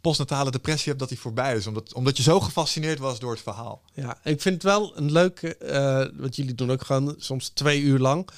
postnatale 0.00 0.50
depressie 0.50 0.88
hebt 0.88 0.98
dat 0.98 1.08
hij 1.08 1.18
voorbij 1.18 1.56
is. 1.56 1.66
Omdat, 1.66 1.94
omdat 1.94 2.16
je 2.16 2.22
zo 2.22 2.40
gefascineerd 2.40 2.98
was 2.98 3.18
door 3.18 3.30
het 3.32 3.40
verhaal. 3.42 3.82
Ja, 3.94 4.18
ik 4.22 4.40
vind 4.40 4.54
het 4.54 4.62
wel 4.62 4.96
een 4.96 5.12
leuke, 5.12 5.56
eh 5.56 6.06
wat 6.20 6.36
jullie 6.36 6.54
doen 6.54 6.70
ook 6.70 6.84
gewoon 6.84 7.14
soms 7.18 7.48
twee 7.48 7.80
uur 7.80 7.98
lang. 7.98 8.28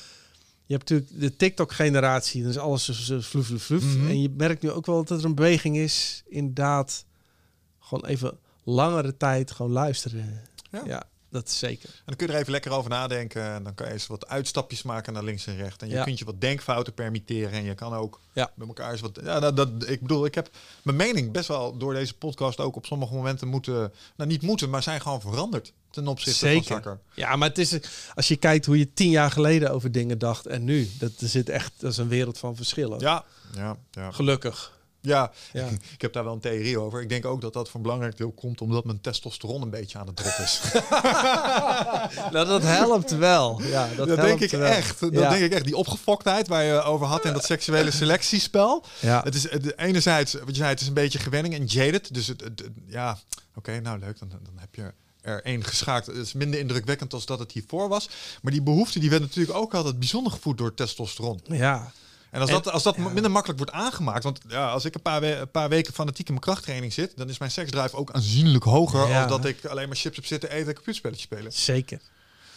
Je 0.67 0.79
hebt 0.79 0.91
natuurlijk 0.91 1.21
de 1.21 1.37
TikTok-generatie, 1.37 2.43
dus 2.43 2.59
alles 2.59 2.85
vloef, 3.21 3.27
vloef, 3.47 3.63
vloef. 3.63 3.85
Mhm. 3.85 4.09
En 4.09 4.21
je 4.23 4.31
merkt 4.37 4.63
nu 4.63 4.71
ook 4.71 4.87
wel 4.87 5.05
dat 5.05 5.19
er 5.19 5.25
een 5.25 5.35
beweging 5.35 5.77
is, 5.77 6.23
inderdaad, 6.29 7.05
gewoon 7.93 8.11
even 8.11 8.39
langere 8.65 9.17
tijd 9.17 9.51
gewoon 9.51 9.73
luisteren. 9.73 10.41
Ja. 10.71 10.83
Ja, 10.85 11.03
dat 11.31 11.49
is 11.49 11.59
zeker. 11.59 11.89
En 11.89 12.03
dan 12.05 12.17
kun 12.17 12.27
je 12.27 12.33
er 12.33 12.39
even 12.39 12.53
lekker 12.53 12.71
over 12.73 12.91
nadenken. 12.91 13.43
En 13.43 13.63
dan 13.65 13.75
kan 13.75 13.87
je 13.87 13.93
eens 13.93 14.07
wat 14.07 14.29
uitstapjes 14.29 14.83
maken 14.83 15.13
naar 15.13 15.25
links 15.25 15.47
en 15.47 15.57
rechts. 15.57 15.83
En 15.83 15.89
je 15.89 15.95
Ja. 15.95 16.05
kunt 16.05 16.19
je 16.19 16.25
wat 16.25 16.41
denkfouten 16.41 16.95
permitteren. 16.95 17.51
En 17.53 17.65
je 17.65 17.75
kan 17.75 17.95
ook 17.95 18.21
Ja. 18.33 18.51
met 18.55 18.69
elkaar 18.69 18.91
eens 18.93 19.01
wat... 19.01 19.19
Ja, 19.23 19.41
dat, 19.41 19.57
dat, 19.57 19.69
ik 19.87 20.01
bedoel, 20.01 20.25
ik 20.25 20.35
heb 20.35 20.51
mijn 20.83 20.97
mening 20.97 21.33
best 21.33 21.49
wel 21.49 21.77
door 21.77 21.95
deze 21.95 22.15
podcast 22.15 22.59
ook 22.59 22.77
op 22.77 22.87
sommige 22.87 23.15
momenten 23.15 23.49
moeten... 23.49 23.93
Nou, 24.17 24.31
niet 24.31 24.43
moeten, 24.43 24.71
maar 24.71 24.83
zijn 24.83 25.01
gewoon 25.01 25.21
veranderd 25.21 25.73
ten 25.91 26.07
opzichte 26.09 26.53
van. 26.53 26.63
Zakker. 26.65 26.99
Ja, 27.15 27.37
maar 27.37 27.49
het 27.49 27.59
is, 27.59 27.79
als 28.15 28.29
je 28.29 28.37
kijkt 28.37 28.67
hoe 28.67 28.79
je 28.79 28.93
tien 28.93 29.11
jaar 29.11 29.31
geleden 29.31 29.71
over 29.73 29.93
dingen 29.93 30.19
dacht 30.19 30.47
en 30.47 30.65
nu, 30.65 30.89
dat 30.99 31.13
er 31.21 31.29
zit 31.29 31.49
echt, 31.49 31.73
dat 31.79 31.91
is 31.91 31.97
een 31.97 32.09
wereld 32.09 32.39
van 32.39 32.57
verschillen. 32.57 32.99
Ja, 33.01 33.25
ja, 33.55 33.77
ja. 33.91 34.11
Gelukkig. 34.11 34.81
Ja, 35.05 35.33
Ja. 35.53 35.67
ik 35.93 36.01
heb 36.01 36.13
daar 36.13 36.25
wel 36.25 36.33
een 36.33 36.41
theorie 36.41 36.79
over. 36.81 37.01
Ik 37.01 37.09
denk 37.09 37.25
ook 37.25 37.41
dat 37.41 37.53
dat 37.53 37.67
voor 37.67 37.77
een 37.77 37.83
belangrijk 37.83 38.17
deel 38.17 38.33
komt 38.33 38.61
omdat 38.61 38.85
mijn 38.85 39.01
testosteron 39.01 39.63
een 39.63 39.71
beetje 39.71 39.99
aan 39.99 40.07
het 40.07 40.17
drop 40.17 40.33
is. 40.39 40.61
Nou, 42.33 42.47
dat 42.47 42.63
helpt 42.63 43.11
wel. 43.11 43.63
Ja, 43.63 43.89
dat, 43.97 44.07
denk 44.17 44.41
ik 44.41 44.51
wel. 44.51 44.63
echt. 44.67 45.01
Dat 45.01 45.13
Ja. 45.13 45.31
denk 45.31 45.43
ik 45.43 45.53
echt. 45.53 45.65
Die 45.65 45.77
opgefoktheid 45.77 46.49
waar 46.49 46.65
je 46.65 46.83
over 46.83 47.07
had 47.07 47.25
in 47.25 47.33
dat 47.33 47.45
seksuele 47.45 47.91
selectiespel. 48.03 48.85
Ja. 49.01 49.21
Het 49.25 49.35
is 49.35 49.49
enerzijds, 49.77 50.33
wat 50.33 50.49
je 50.49 50.55
zei, 50.55 50.69
het 50.69 50.81
is 50.81 50.87
een 50.87 50.95
beetje 50.95 51.19
gewenning 51.19 51.55
en 51.55 51.65
jaded. 51.65 52.15
Dus 52.15 52.27
het, 52.27 52.41
het- 52.41 52.59
het- 52.59 52.71
ja, 52.87 53.19
oké, 53.55 53.81
nou 53.81 53.99
leuk, 53.99 54.19
dan, 54.19 54.29
dan 54.29 54.41
heb 54.57 54.75
je 54.75 54.93
er 55.21 55.43
één 55.43 55.65
geschaakt. 55.65 56.07
Het 56.07 56.17
is 56.17 56.33
minder 56.33 56.61
indrukwekkend 56.61 57.13
als 57.15 57.27
dat 57.27 57.39
het 57.39 57.53
hiervoor 57.53 57.89
was. 57.89 58.09
Maar 58.43 58.53
die 58.53 58.63
behoefte 58.63 58.99
die 58.99 59.11
werd 59.11 59.23
natuurlijk 59.23 59.57
ook 59.59 59.75
altijd 59.75 59.99
bijzonder 59.99 60.33
gevoed 60.33 60.59
door 60.59 60.75
testosteron. 60.75 61.41
Ja. 61.45 61.93
En 62.33 62.41
als 62.41 62.51
En- 62.51 62.55
dat, 62.63 62.73
als 62.73 62.83
dat 62.83 62.97
ja. 62.97 63.09
minder 63.09 63.31
makkelijk 63.31 63.59
wordt 63.61 63.75
aangemaakt, 63.75 64.25
want 64.25 64.41
ja, 64.49 64.71
als 64.71 64.85
ik 64.85 64.95
een 64.95 65.03
paar, 65.03 65.21
we- 65.21 65.37
een 65.37 65.51
paar 65.51 65.69
weken 65.69 65.93
fanatiek 65.93 66.27
in 66.27 66.33
mijn 66.35 66.45
krachttraining 66.45 66.93
zit, 66.93 67.13
dan 67.17 67.29
is 67.29 67.39
mijn 67.39 67.51
seksdrive 67.51 67.97
ook 67.97 68.11
aanzienlijk 68.11 68.65
hoger 68.65 69.09
Ja. 69.09 69.27
dan 69.27 69.29
dat 69.41 69.51
ik 69.51 69.65
alleen 69.65 69.89
maar 69.89 69.97
chips 69.97 70.17
heb 70.17 70.27
zitten 70.27 70.49
eten 70.51 70.67
en 70.67 70.75
computerspelletjes 70.75 71.25
spelen. 71.25 71.53
Zeker. 71.53 72.01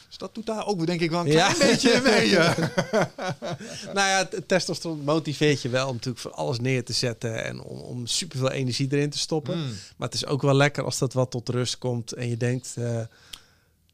Dus 0.08 0.18
dat 0.18 0.36
doet 0.36 0.46
daar 0.46 0.66
ook 0.68 0.86
denk 0.86 1.02
ik 1.02 1.10
wel 1.10 1.20
een 1.20 1.28
Ja. 1.32 1.54
klein 1.54 1.72
beetje 1.72 2.02
mee. 2.06 2.30
ja. 2.30 2.56
Nou 3.94 4.08
ja, 4.10 4.28
het 4.30 4.48
testosteron 4.48 5.00
motiveert 5.04 5.62
je 5.62 5.70
wel 5.70 5.88
om 5.88 5.94
natuurlijk 5.94 6.22
voor 6.22 6.32
alles 6.34 6.60
neer 6.60 6.86
te 6.86 6.94
zetten 6.94 7.44
en 7.44 7.62
om, 7.62 7.80
om 7.80 8.08
superveel 8.08 8.52
energie 8.52 8.88
erin 8.92 9.10
te 9.10 9.18
stoppen. 9.18 9.58
Mm. 9.58 9.64
Maar 9.98 10.08
het 10.08 10.14
is 10.14 10.26
ook 10.26 10.42
wel 10.42 10.54
lekker 10.54 10.84
als 10.84 10.98
dat 10.98 11.14
wat 11.14 11.32
tot 11.32 11.50
rust 11.50 11.78
komt 11.78 12.12
en 12.14 12.30
je 12.30 12.38
denkt, 12.38 12.74
eh, 12.78 13.00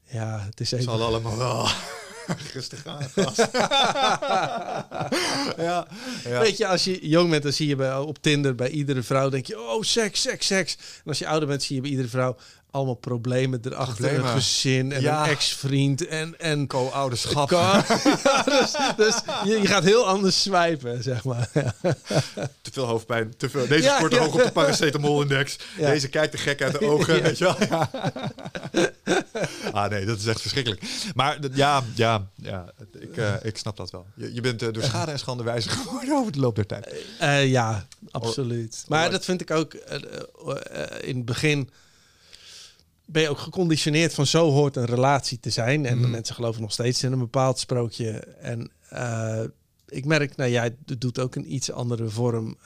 ja, 0.08 0.38
het 0.46 0.60
is 0.60 0.70
Het 0.70 0.80
even... 0.80 0.92
zal 0.92 1.06
allemaal 1.06 1.36
wel. 1.36 1.68
Rustig 2.54 2.86
aan, 2.86 3.10
ja. 5.66 5.86
Weet 6.24 6.56
je, 6.56 6.66
als 6.66 6.84
je 6.84 7.08
jong 7.08 7.30
bent, 7.30 7.42
dan 7.42 7.52
zie 7.52 7.68
je 7.68 7.76
bij, 7.76 7.96
op 7.96 8.22
Tinder 8.22 8.54
bij 8.54 8.68
iedere 8.68 9.02
vrouw, 9.02 9.28
denk 9.28 9.46
je, 9.46 9.60
oh, 9.60 9.82
seks, 9.82 10.20
seks, 10.20 10.46
seks. 10.46 10.76
En 10.76 11.04
als 11.04 11.18
je 11.18 11.26
ouder 11.26 11.48
bent, 11.48 11.62
zie 11.62 11.76
je 11.76 11.82
bij 11.82 11.90
iedere 11.90 12.08
vrouw 12.08 12.36
allemaal 12.72 12.94
problemen 12.94 13.60
erachter. 13.64 13.94
Problemen. 13.94 14.26
Een 14.26 14.32
gezin 14.32 14.92
en 14.92 15.00
Ja. 15.00 15.22
een 15.24 15.30
ex-vriend 15.30 16.06
en... 16.06 16.38
en 16.38 16.66
Co-ouderschap. 16.66 17.50
Ja, 17.62 17.84
dus 18.44 18.72
dus 18.96 19.14
je, 19.44 19.58
je 19.60 19.66
gaat 19.66 19.84
heel 19.84 20.06
anders 20.06 20.42
swijpen, 20.42 21.02
zeg 21.02 21.24
maar. 21.24 21.48
Te 22.62 22.72
veel 22.72 22.84
hoofdpijn. 22.84 23.34
Te 23.36 23.50
veel. 23.50 23.66
Deze 23.66 23.82
Ja, 23.82 23.96
scoort 23.96 24.16
hoog 24.16 24.34
op 24.34 24.42
de 24.42 24.52
paracetamol-index. 24.52 25.56
Ja. 25.78 25.90
Deze 25.90 26.08
kijkt 26.08 26.32
de 26.32 26.38
gek 26.38 26.62
uit 26.62 26.72
de 26.72 26.86
ogen. 26.90 27.16
Ja. 27.16 27.22
Weet 27.22 27.38
je 27.38 27.44
wel? 27.44 27.56
Ja. 27.68 27.90
ah 29.72 29.90
nee, 29.90 30.04
dat 30.06 30.18
is 30.18 30.26
echt 30.26 30.40
verschrikkelijk. 30.40 30.82
Maar 31.14 31.38
ja, 31.52 31.82
ja, 31.94 32.26
ja 32.34 32.72
ik, 33.00 33.16
eh, 33.16 33.32
ik 33.42 33.56
snap 33.56 33.76
dat 33.76 33.90
wel. 33.90 34.06
Je, 34.14 34.34
je 34.34 34.40
bent 34.40 34.62
eh, 34.62 34.68
door 34.72 34.82
schade 34.82 35.10
en 35.10 35.18
schande 35.18 35.42
wijzer 35.42 35.70
geworden 35.70 36.14
over 36.16 36.32
de 36.32 36.40
loop 36.40 36.54
der 36.56 36.66
tijd. 36.66 36.94
Eh, 37.18 37.46
ja, 37.46 37.86
Absoluut. 38.10 38.84
Maar 38.88 39.10
dat 39.10 39.24
vind 39.24 39.40
ik 39.40 39.50
ook 39.50 39.74
uh, 39.74 39.80
uh, 40.46 40.54
in 41.00 41.16
het 41.16 41.24
begin 41.24 41.70
ben 43.12 43.22
je 43.22 43.28
ook 43.28 43.38
geconditioneerd 43.38 44.14
van 44.14 44.26
zo 44.26 44.50
hoort 44.50 44.76
een 44.76 44.84
relatie 44.84 45.40
te 45.40 45.50
zijn. 45.50 45.86
En 45.86 45.98
mm. 45.98 46.10
mensen 46.10 46.34
geloven 46.34 46.60
nog 46.60 46.72
steeds 46.72 47.02
in 47.02 47.12
een 47.12 47.18
bepaald 47.18 47.58
sprookje. 47.58 48.10
En 48.40 48.70
uh, 48.92 49.42
ik 49.88 50.04
merk, 50.04 50.36
nou 50.36 50.50
jij 50.50 50.76
doet 50.98 51.18
ook 51.18 51.34
een 51.34 51.54
iets 51.54 51.70
andere 51.70 52.08
vorm. 52.08 52.56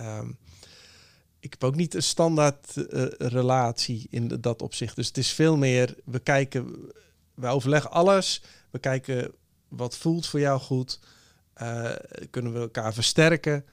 Um, 0.00 0.36
ik 1.40 1.50
heb 1.50 1.64
ook 1.64 1.74
niet 1.74 1.94
een 1.94 2.02
standaard 2.02 2.76
uh, 2.76 3.04
relatie 3.18 4.06
in 4.10 4.28
dat 4.40 4.62
opzicht. 4.62 4.96
Dus 4.96 5.06
het 5.06 5.18
is 5.18 5.32
veel 5.32 5.56
meer, 5.56 5.94
we 6.04 6.18
kijken, 6.18 6.92
we 7.34 7.46
overleggen 7.46 7.90
alles. 7.90 8.42
We 8.70 8.78
kijken 8.78 9.32
wat 9.68 9.96
voelt 9.96 10.26
voor 10.26 10.40
jou 10.40 10.60
goed. 10.60 11.00
Kunnen 12.30 12.52
we 12.52 12.58
elkaar 12.58 12.94
versterken? 12.94 13.64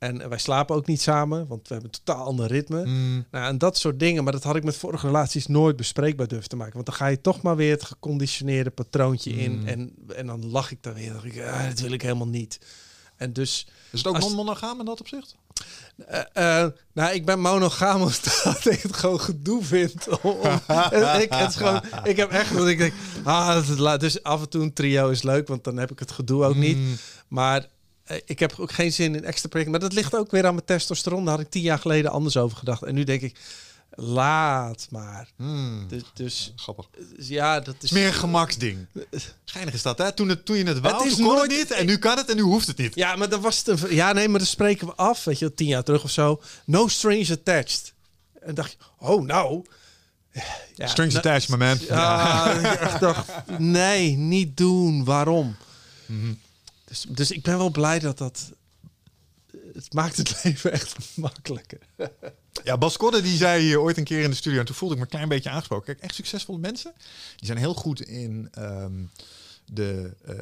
En 0.00 0.28
wij 0.28 0.38
slapen 0.38 0.76
ook 0.76 0.86
niet 0.86 1.00
samen, 1.00 1.46
want 1.46 1.68
we 1.68 1.74
hebben 1.74 1.90
een 1.92 2.00
totaal 2.04 2.24
ander 2.24 2.46
ritme. 2.46 2.84
Mm. 2.84 3.24
Nou, 3.30 3.46
en 3.46 3.58
dat 3.58 3.78
soort 3.78 3.98
dingen. 3.98 4.24
Maar 4.24 4.32
dat 4.32 4.42
had 4.42 4.56
ik 4.56 4.64
met 4.64 4.76
vorige 4.76 5.06
relaties 5.06 5.46
nooit 5.46 5.76
bespreekbaar 5.76 6.28
durven 6.28 6.48
te 6.48 6.56
maken. 6.56 6.74
Want 6.74 6.86
dan 6.86 6.94
ga 6.94 7.06
je 7.06 7.20
toch 7.20 7.42
maar 7.42 7.56
weer 7.56 7.70
het 7.70 7.84
geconditioneerde 7.84 8.70
patroontje 8.70 9.30
in. 9.30 9.58
Mm. 9.58 9.66
En, 9.66 9.94
en 10.16 10.26
dan 10.26 10.46
lach 10.46 10.70
ik 10.70 10.82
dan 10.82 10.94
weer. 10.94 11.12
Dan 11.12 11.24
ik, 11.24 11.40
ah, 11.40 11.68
dat 11.68 11.80
wil 11.80 11.92
ik 11.92 12.02
helemaal 12.02 12.28
niet. 12.28 12.58
En 13.16 13.32
dus... 13.32 13.66
Is 13.90 13.98
het 13.98 14.08
ook 14.08 14.18
non-monogaam 14.18 14.78
in 14.78 14.84
dat 14.84 15.00
opzicht? 15.00 15.36
Uh, 16.10 16.18
uh, 16.34 16.66
nou, 16.92 17.14
ik 17.14 17.24
ben 17.24 17.40
monogaam 17.40 18.00
omdat 18.00 18.66
ik 18.70 18.82
het 18.82 18.96
gewoon 18.96 19.20
gedoe 19.20 19.64
vind. 19.64 20.06
ik, 21.22 21.32
het 21.32 21.48
is 21.48 21.56
gewoon, 21.56 21.82
ik 22.04 22.16
heb 22.16 22.30
echt 22.30 22.56
dat 22.56 22.68
ik 22.68 22.78
denk, 22.78 22.92
ah, 23.24 23.98
dus 23.98 24.22
af 24.22 24.40
en 24.40 24.48
toe 24.48 24.62
een 24.62 24.72
trio 24.72 25.08
is 25.08 25.22
leuk, 25.22 25.48
want 25.48 25.64
dan 25.64 25.76
heb 25.76 25.90
ik 25.90 25.98
het 25.98 26.10
gedoe 26.10 26.44
ook 26.44 26.56
niet. 26.56 26.76
Mm. 26.76 26.96
Maar 27.28 27.66
ik 28.24 28.38
heb 28.38 28.54
ook 28.58 28.72
geen 28.72 28.92
zin 28.92 29.14
in 29.14 29.24
extra 29.24 29.48
projecten. 29.48 29.78
Maar 29.78 29.88
dat 29.88 29.98
ligt 29.98 30.14
ook 30.14 30.30
weer 30.30 30.46
aan 30.46 30.54
mijn 30.54 30.66
testosteron. 30.66 31.24
Daar 31.24 31.34
had 31.34 31.44
ik 31.44 31.50
tien 31.50 31.62
jaar 31.62 31.78
geleden 31.78 32.10
anders 32.10 32.36
over 32.36 32.56
gedacht. 32.56 32.82
En 32.82 32.94
nu 32.94 33.04
denk 33.04 33.22
ik, 33.22 33.36
Laat 33.94 34.86
maar. 34.90 35.28
Hmm. 35.36 35.88
Dus, 35.88 36.02
dus 36.14 36.52
Grappig. 36.56 36.88
Ja, 37.16 37.60
dat 37.60 37.74
is... 37.80 37.90
Meer 37.90 38.06
een 38.06 38.12
gemaksding. 38.12 38.86
Schijnig 39.44 39.74
is 39.74 39.82
dat, 39.82 39.98
hè? 39.98 40.12
Toen, 40.12 40.28
het, 40.28 40.44
toen 40.44 40.56
je 40.56 40.64
het 40.64 40.80
wou, 40.80 40.94
het 40.94 41.12
is 41.12 41.18
nooit... 41.18 41.50
niet. 41.50 41.70
En 41.70 41.86
nu 41.86 41.96
kan 41.96 42.16
het 42.16 42.30
en 42.30 42.36
nu 42.36 42.42
hoeft 42.42 42.66
het 42.66 42.76
niet. 42.76 42.94
Ja, 42.94 43.16
maar 43.16 43.28
dan 43.28 43.40
was 43.40 43.58
het 43.64 43.82
een... 43.82 43.94
Ja, 43.94 44.12
nee, 44.12 44.28
maar 44.28 44.38
dan 44.38 44.48
spreken 44.48 44.86
we 44.86 44.94
af, 44.94 45.24
weet 45.24 45.38
je, 45.38 45.54
tien 45.54 45.66
jaar 45.66 45.82
terug 45.82 46.04
of 46.04 46.10
zo. 46.10 46.40
No 46.64 46.88
strings 46.88 47.30
attached. 47.30 47.92
En 48.40 48.54
dacht 48.54 48.70
je, 48.70 48.76
oh, 48.98 49.22
nou... 49.22 49.64
Ja, 50.74 50.86
strings 50.86 51.14
nou, 51.14 51.26
attached, 51.26 51.58
man. 51.58 51.78
Ja, 51.88 52.60
ja. 52.60 52.98
dacht, 52.98 53.30
nee, 53.58 54.16
niet 54.16 54.56
doen. 54.56 55.04
Waarom? 55.04 55.56
Mm 56.06 56.20
-hmm. 56.20 56.38
Dus, 56.90 57.06
dus 57.08 57.30
ik 57.30 57.42
ben 57.42 57.58
wel 57.58 57.70
blij 57.70 57.98
dat 57.98 58.18
dat 58.18 58.52
het 59.72 59.92
maakt 59.92 60.16
het 60.16 60.40
leven 60.44 60.72
echt 60.72 60.96
makkelijker. 61.16 61.78
Ja, 62.64 62.78
Bas 62.78 62.96
Kodde 62.96 63.22
die 63.22 63.36
zei 63.36 63.62
hier 63.62 63.80
ooit 63.80 63.96
een 63.96 64.04
keer 64.04 64.22
in 64.22 64.30
de 64.30 64.36
studio... 64.36 64.60
en 64.60 64.66
toen 64.66 64.74
voelde 64.74 64.94
ik 64.94 65.00
me 65.00 65.06
een 65.06 65.12
klein 65.12 65.28
beetje 65.28 65.50
aangesproken. 65.50 65.86
Kijk, 65.86 66.00
echt 66.00 66.14
succesvolle 66.14 66.58
mensen... 66.58 66.92
die 67.36 67.46
zijn 67.46 67.58
heel 67.58 67.74
goed 67.74 68.00
in 68.00 68.50
um, 68.58 69.10
de 69.64 70.16
uh, 70.28 70.34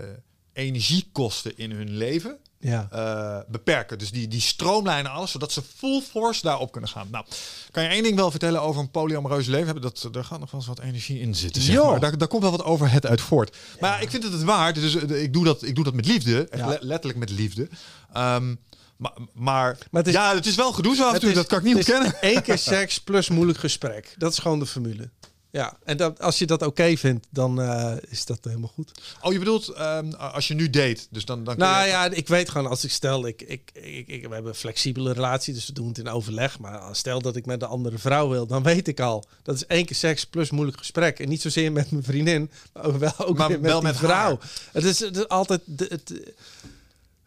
energiekosten 0.52 1.56
in 1.56 1.70
hun 1.70 1.90
leven... 1.90 2.38
Ja. 2.60 2.88
Uh, 2.92 3.38
beperken. 3.48 3.98
Dus 3.98 4.10
die, 4.10 4.28
die 4.28 4.40
stroomlijnen 4.40 5.10
alles, 5.10 5.30
zodat 5.30 5.52
ze 5.52 5.62
full 5.76 6.00
force 6.00 6.42
daarop 6.42 6.72
kunnen 6.72 6.90
gaan. 6.90 7.08
Nou, 7.10 7.24
kan 7.70 7.82
je 7.82 7.88
één 7.88 8.02
ding 8.02 8.16
wel 8.16 8.30
vertellen 8.30 8.62
over 8.62 8.80
een 8.80 8.90
polyamoreus 8.90 9.46
leven 9.46 9.64
hebben? 9.64 9.82
Dat 9.82 10.08
er 10.14 10.24
gaat 10.24 10.40
nog 10.40 10.50
wel 10.50 10.60
eens 10.60 10.68
wat 10.68 10.80
energie 10.80 11.20
in 11.20 11.34
zitten. 11.34 11.62
Zeg 11.62 11.82
maar. 11.82 12.00
daar, 12.00 12.18
daar 12.18 12.28
komt 12.28 12.42
wel 12.42 12.50
wat 12.50 12.64
over 12.64 12.90
het 12.90 13.06
uit 13.06 13.20
voort. 13.20 13.56
Maar 13.80 13.90
ja. 13.90 13.98
ik 13.98 14.10
vind 14.10 14.22
het 14.22 14.32
het 14.32 14.42
waard. 14.42 14.74
Dus 14.74 14.94
uh, 14.94 15.22
ik 15.22 15.32
doe 15.32 15.44
dat, 15.44 15.62
ik 15.62 15.74
doe 15.74 15.84
dat 15.84 15.94
met 15.94 16.06
liefde. 16.06 16.48
Echt 16.48 16.62
ja. 16.62 16.78
letterlijk 16.80 17.18
met 17.18 17.30
liefde. 17.30 17.68
Um, 18.16 18.58
maar, 18.96 19.12
maar, 19.32 19.78
maar 19.90 20.02
het 20.02 20.06
is, 20.06 20.12
ja, 20.12 20.34
het 20.34 20.46
is 20.46 20.54
wel 20.54 20.72
gedoe 20.72 20.94
zo 20.94 21.06
af 21.06 21.14
en 21.14 21.20
toe. 21.20 21.32
dat 21.32 21.46
kan 21.46 21.58
ik 21.58 21.64
niet 21.64 21.76
ontkennen. 21.76 22.14
Eén 22.20 22.42
keer 22.42 22.58
seks 22.58 23.00
plus 23.00 23.28
moeilijk 23.28 23.58
gesprek. 23.58 24.14
Dat 24.16 24.32
is 24.32 24.38
gewoon 24.38 24.58
de 24.58 24.66
formule. 24.66 25.10
Ja, 25.50 25.76
en 25.84 25.96
dat, 25.96 26.20
als 26.20 26.38
je 26.38 26.46
dat 26.46 26.60
oké 26.60 26.70
okay 26.70 26.96
vindt, 26.96 27.26
dan 27.30 27.60
uh, 27.60 27.92
is 28.08 28.24
dat 28.24 28.38
helemaal 28.42 28.70
goed. 28.74 28.92
Oh, 29.22 29.32
je 29.32 29.38
bedoelt 29.38 29.68
um, 29.80 30.14
als 30.14 30.48
je 30.48 30.54
nu 30.54 30.70
date, 30.70 31.06
dus 31.10 31.24
dan... 31.24 31.44
dan 31.44 31.58
nou 31.58 31.84
je... 31.84 31.90
ja, 31.90 32.10
ik 32.10 32.28
weet 32.28 32.48
gewoon, 32.48 32.66
als 32.66 32.84
ik 32.84 32.90
stel, 32.90 33.26
ik, 33.26 33.42
ik, 33.42 33.70
ik, 33.72 34.08
ik, 34.08 34.26
we 34.26 34.34
hebben 34.34 34.52
een 34.52 34.58
flexibele 34.58 35.12
relatie, 35.12 35.54
dus 35.54 35.66
we 35.66 35.72
doen 35.72 35.88
het 35.88 35.98
in 35.98 36.08
overleg. 36.08 36.58
Maar 36.58 36.96
stel 36.96 37.20
dat 37.20 37.36
ik 37.36 37.46
met 37.46 37.62
een 37.62 37.68
andere 37.68 37.98
vrouw 37.98 38.28
wil, 38.28 38.46
dan 38.46 38.62
weet 38.62 38.88
ik 38.88 39.00
al, 39.00 39.24
dat 39.42 39.54
is 39.54 39.66
één 39.66 39.84
keer 39.84 39.96
seks 39.96 40.24
plus 40.24 40.50
moeilijk 40.50 40.78
gesprek. 40.78 41.18
En 41.18 41.28
niet 41.28 41.42
zozeer 41.42 41.72
met 41.72 41.90
mijn 41.90 42.04
vriendin, 42.04 42.50
maar 42.72 42.98
wel 42.98 43.18
ook 43.18 43.36
maar 43.36 43.50
met 43.50 43.60
wel 43.60 43.80
met 43.80 43.96
vrouw. 43.96 44.38
Het 44.72 44.84
is, 44.84 45.00
het 45.00 45.16
is 45.16 45.28
altijd... 45.28 45.60
Het, 45.76 46.12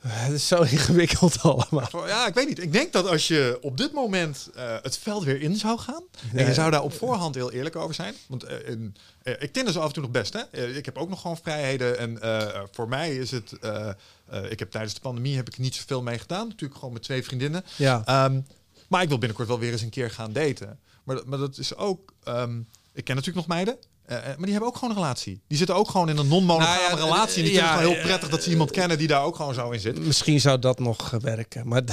het 0.08 0.34
is 0.34 0.48
zo 0.48 0.62
ingewikkeld 0.62 1.42
allemaal. 1.42 2.08
Ja, 2.08 2.28
ik 2.28 2.34
weet 2.34 2.48
niet. 2.48 2.62
Ik 2.62 2.74
denk 2.74 2.94
dat 2.94 3.08
als 3.08 3.28
je 3.28 3.58
op 3.62 3.78
dit 3.78 3.92
moment 3.94 4.50
uh, 4.56 4.76
het 4.82 4.98
veld 4.98 5.24
weer 5.24 5.42
in 5.42 5.56
zou 5.56 5.80
gaan... 5.80 6.04
en 6.34 6.46
je 6.46 6.54
zou 6.54 6.72
daar 6.72 6.84
op 6.84 6.94
voorhand 6.94 7.36
heel 7.36 7.52
eerlijk 7.52 7.76
over 7.76 7.96
zijn... 7.96 8.14
want 8.28 8.44
uh, 8.44 8.70
in, 8.70 8.96
uh, 9.24 9.34
ik 9.40 9.54
tinder 9.54 9.74
zo 9.74 9.80
af 9.80 9.88
en 9.88 9.94
toe 9.94 10.04
nog 10.04 10.12
best, 10.12 10.34
hè. 10.34 10.68
ik 10.68 10.86
heb 10.86 10.98
ook 10.98 11.10
nog 11.10 11.22
gewoon 11.22 11.38
vrijheden. 11.38 11.98
En 11.98 12.20
voor 12.72 12.88
mij 12.88 13.16
is 13.16 13.32
het... 13.32 13.52
ik 14.50 14.60
heb 14.60 14.72
tijdens 14.72 14.94
de 14.94 15.02
pandemie 15.02 15.36
heb 15.36 15.48
ik 15.48 15.58
niet 15.58 15.76
zoveel 15.76 16.02
mee 16.02 16.20
gedaan. 16.20 16.48
Natuurlijk 16.48 16.80
gewoon 16.80 16.94
met 16.94 17.04
twee 17.04 17.24
vriendinnen. 17.24 17.66
Ja. 17.76 18.26
Um, 18.26 18.46
maar 18.88 19.02
ik 19.02 19.08
wil 19.08 19.18
binnenkort 19.18 19.48
wel 19.48 19.60
weer 19.60 19.72
eens 19.72 19.82
een 19.82 19.90
keer 19.90 20.12
gaan 20.12 20.34
daten. 20.34 20.80
Maar, 21.04 21.22
maar 21.26 21.38
dat 21.38 21.58
is 21.58 21.76
ook... 21.76 22.14
Um, 22.28 22.68
ik 22.94 23.04
ken 23.04 23.16
natuurlijk 23.16 23.48
nog 23.48 23.56
meiden. 23.56 23.78
Uh, 24.12 24.18
maar 24.18 24.36
die 24.38 24.52
hebben 24.52 24.70
ook 24.70 24.76
gewoon 24.78 24.90
een 24.90 25.02
relatie. 25.02 25.42
Die 25.48 25.58
zitten 25.58 25.76
ook 25.76 25.90
gewoon 25.90 26.10
in 26.10 26.18
een 26.18 26.28
non-monogame 26.28 26.88
nou 26.88 26.98
ja, 26.98 27.04
relatie. 27.04 27.38
En 27.38 27.44
die 27.44 27.54
ja, 27.54 27.68
vinden 27.68 27.90
het 27.90 27.98
heel 27.98 28.08
prettig 28.08 28.30
dat 28.30 28.44
ze 28.44 28.50
iemand 28.50 28.72
kennen 28.72 28.98
die 28.98 29.08
daar 29.08 29.24
ook 29.24 29.36
gewoon 29.36 29.54
zo 29.54 29.70
in 29.70 29.80
zit. 29.80 30.06
Misschien 30.06 30.42
zou 30.42 30.60
dat 30.60 30.80
nog 30.80 31.10
werken. 31.10 31.68
Maar 31.68 31.82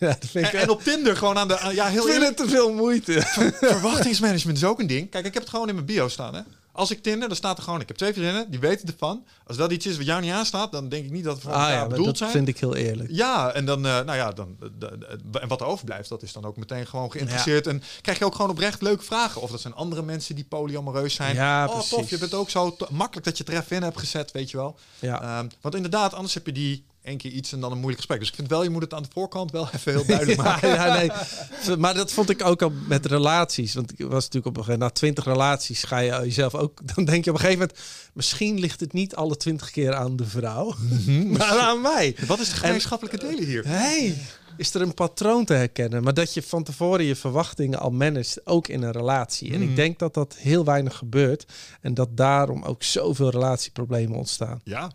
ja, 0.00 0.16
vind 0.20 0.46
ik 0.46 0.52
en, 0.52 0.60
en, 0.60 0.68
op 0.70 0.82
Tinder 0.82 1.16
gewoon 1.16 1.38
aan 1.38 1.48
de... 1.48 1.70
Ja, 1.74 1.86
heel 1.86 2.06
ik 2.06 2.12
vind 2.12 2.24
het 2.26 2.36
te 2.36 2.48
veel 2.48 2.72
moeite. 2.72 3.22
Verwachtingsmanagement 3.60 4.56
is 4.56 4.64
ook 4.64 4.80
een 4.80 4.86
ding. 4.86 5.10
Kijk, 5.10 5.26
ik 5.26 5.34
heb 5.34 5.42
het 5.42 5.50
gewoon 5.50 5.68
in 5.68 5.74
mijn 5.74 5.86
bio 5.86 6.08
staan. 6.08 6.34
Hè. 6.34 6.40
Als 6.72 6.90
ik 6.90 7.02
Tinder, 7.02 7.28
dan 7.28 7.36
staat 7.36 7.56
er 7.56 7.62
gewoon... 7.62 7.80
Ik 7.80 7.88
heb 7.88 7.96
twee 7.96 8.12
vriendinnen, 8.12 8.50
die 8.50 8.60
weten 8.60 8.88
ervan. 8.88 9.26
Als 9.46 9.56
dat 9.56 9.72
iets 9.72 9.86
is 9.86 9.96
wat 9.96 10.06
jou 10.06 10.20
niet 10.20 10.32
aanstaat, 10.32 10.72
dan 10.72 10.88
denk 10.88 11.04
ik 11.04 11.10
niet 11.10 11.24
dat 11.24 11.34
het 11.34 11.42
voor 11.42 11.52
ah, 11.52 11.68
ja, 11.68 11.86
bedoeld 11.86 12.06
dat 12.06 12.16
zijn. 12.16 12.30
vind 12.30 12.48
ik 12.48 12.58
heel 12.58 12.76
eerlijk. 12.76 13.08
Ja, 13.12 13.52
en 13.52 13.64
dan... 13.64 13.78
Uh, 13.86 14.00
nou 14.00 14.14
ja, 14.14 14.32
dan... 14.32 14.56
Uh, 14.82 15.42
en 15.42 15.48
wat 15.48 15.60
er 15.60 15.66
overblijft, 15.66 16.08
dat 16.08 16.22
is 16.22 16.32
dan 16.32 16.44
ook 16.44 16.56
meteen 16.56 16.86
gewoon 16.86 17.10
geïnteresseerd. 17.10 17.64
Ja. 17.64 17.70
En 17.70 17.82
krijg 18.00 18.18
je 18.18 18.24
ook 18.24 18.34
gewoon 18.34 18.50
oprecht 18.50 18.82
leuke 18.82 19.04
vragen. 19.04 19.40
Of 19.40 19.50
dat 19.50 19.60
zijn 19.60 19.74
andere 19.74 20.02
mensen 20.02 20.34
die 20.34 20.44
polyamoreus 20.44 21.14
zijn. 21.14 21.34
Ja, 21.34 21.66
oh, 21.66 21.72
precies. 21.72 21.90
tof, 21.90 22.10
je 22.10 22.18
bent 22.18 22.34
ook 22.34 22.50
zo 22.50 22.76
makkelijk 22.90 23.26
dat 23.26 23.36
je 23.38 23.44
het 23.44 23.52
er 23.52 23.60
even 23.60 23.76
in 23.76 23.82
hebt 23.82 23.98
gezet, 23.98 24.30
weet 24.30 24.50
je 24.50 24.56
wel. 24.56 24.78
Ja. 24.98 25.38
Um, 25.38 25.48
want 25.60 25.74
inderdaad, 25.74 26.14
anders 26.14 26.34
heb 26.34 26.46
je 26.46 26.52
die 26.52 26.84
één 27.02 27.16
keer 27.16 27.30
iets 27.30 27.52
en 27.52 27.60
dan 27.60 27.70
een 27.70 27.78
moeilijk 27.78 27.98
gesprek. 27.98 28.18
Dus 28.18 28.28
ik 28.28 28.34
vind 28.34 28.48
wel, 28.48 28.62
je 28.62 28.70
moet 28.70 28.82
het 28.82 28.94
aan 28.94 29.02
de 29.02 29.08
voorkant 29.12 29.50
wel 29.50 29.68
even 29.74 29.92
heel 29.92 30.06
duidelijk 30.06 30.42
maken. 30.42 30.68
ja, 30.68 30.96
nee. 30.96 31.10
Maar 31.78 31.94
dat 31.94 32.12
vond 32.12 32.30
ik 32.30 32.44
ook 32.44 32.62
al 32.62 32.72
met 32.88 33.06
relaties. 33.06 33.74
Want 33.74 33.92
ik 33.92 33.98
was 33.98 34.24
natuurlijk 34.24 34.46
op 34.46 34.56
een 34.56 34.64
gegeven 34.64 34.80
na 34.80 34.90
twintig 34.90 35.24
relaties 35.24 35.82
ga 35.82 35.98
je 35.98 36.10
jezelf 36.10 36.54
ook... 36.54 36.80
Dan 36.94 37.04
denk 37.04 37.24
je 37.24 37.30
op 37.30 37.36
een 37.36 37.42
gegeven 37.42 37.66
moment, 37.66 37.78
misschien 38.12 38.60
ligt 38.60 38.80
het 38.80 38.92
niet 38.92 39.14
alle 39.14 39.36
twintig 39.36 39.70
keer 39.70 39.94
aan 39.94 40.16
de 40.16 40.26
vrouw, 40.26 40.74
mhm. 40.78 41.30
maar 41.30 41.58
aan 41.58 41.80
mij. 41.80 42.16
Wat 42.26 42.40
is 42.40 42.50
de 42.50 42.56
gemeenschappelijke 42.56 43.18
delen 43.18 43.44
hier? 43.44 43.66
Hey, 43.66 44.16
is 44.56 44.74
er 44.74 44.80
een 44.80 44.94
patroon 44.94 45.44
te 45.44 45.54
herkennen. 45.54 46.02
Maar 46.02 46.14
dat 46.14 46.34
je 46.34 46.42
van 46.42 46.62
tevoren 46.62 47.04
je 47.04 47.16
verwachtingen 47.16 47.78
al 47.78 47.90
managt, 47.90 48.46
ook 48.46 48.68
in 48.68 48.82
een 48.82 48.92
relatie. 48.92 49.52
En 49.52 49.62
ik 49.62 49.66
mhm. 49.66 49.76
denk 49.76 49.98
dat 49.98 50.14
dat 50.14 50.36
heel 50.38 50.64
weinig 50.64 50.96
gebeurt. 50.96 51.52
En 51.80 51.94
dat 51.94 52.16
daarom 52.16 52.62
ook 52.62 52.82
zoveel 52.82 53.30
relatieproblemen 53.30 54.16
ontstaan. 54.16 54.60
Ja, 54.64 54.92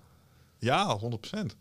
ja, 0.59 0.99
100%. 0.99 1.55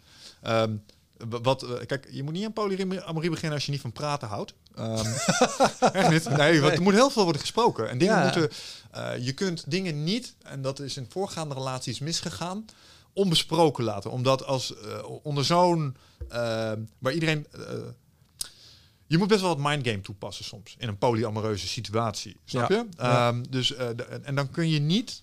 Um, 0.47 0.83
wat, 1.29 1.63
uh, 1.63 1.71
kijk, 1.87 2.09
je 2.11 2.23
moet 2.23 2.33
niet 2.33 2.45
aan 2.45 2.53
polyamorie 2.53 3.31
beginnen 3.31 3.53
als 3.53 3.65
je 3.65 3.71
niet 3.71 3.81
van 3.81 3.93
praten 3.93 4.29
houdt. 4.29 4.55
Um, 4.79 4.95
echt 5.93 6.11
niet. 6.11 6.37
Nee, 6.37 6.61
want 6.61 6.73
er 6.73 6.83
moet 6.83 6.93
heel 6.93 7.11
veel 7.11 7.23
worden 7.23 7.41
gesproken. 7.41 7.89
En 7.89 7.99
dingen 7.99 8.17
ja. 8.17 8.23
moeten. 8.23 8.51
Uh, 8.97 9.25
je 9.25 9.33
kunt 9.33 9.71
dingen 9.71 10.05
niet, 10.05 10.35
en 10.43 10.63
dat 10.63 10.81
is 10.81 10.97
in 10.97 11.07
voorgaande 11.09 11.55
relaties 11.55 11.99
misgegaan, 11.99 12.65
onbesproken 13.13 13.85
laten. 13.85 14.11
Omdat 14.11 14.45
als 14.45 14.75
uh, 14.85 15.05
onder 15.23 15.45
zo'n. 15.45 15.97
waar 16.99 17.13
iedereen. 17.13 17.47
je 19.07 19.19
moet 19.19 19.29
best 19.29 19.41
wel 19.41 19.57
wat 19.57 19.71
mindgame 19.71 20.01
toepassen 20.01 20.45
soms 20.45 20.75
in 20.79 20.89
een 20.89 20.99
polyamoreuze 20.99 21.69
situatie. 21.69 22.37
Snap 22.45 22.69
je? 22.69 22.87
Ja. 22.97 23.29
Um, 23.29 23.51
dus, 23.51 23.75
en 24.23 24.35
dan 24.35 24.51
kun 24.51 24.69
je 24.69 24.81
niet 24.81 25.23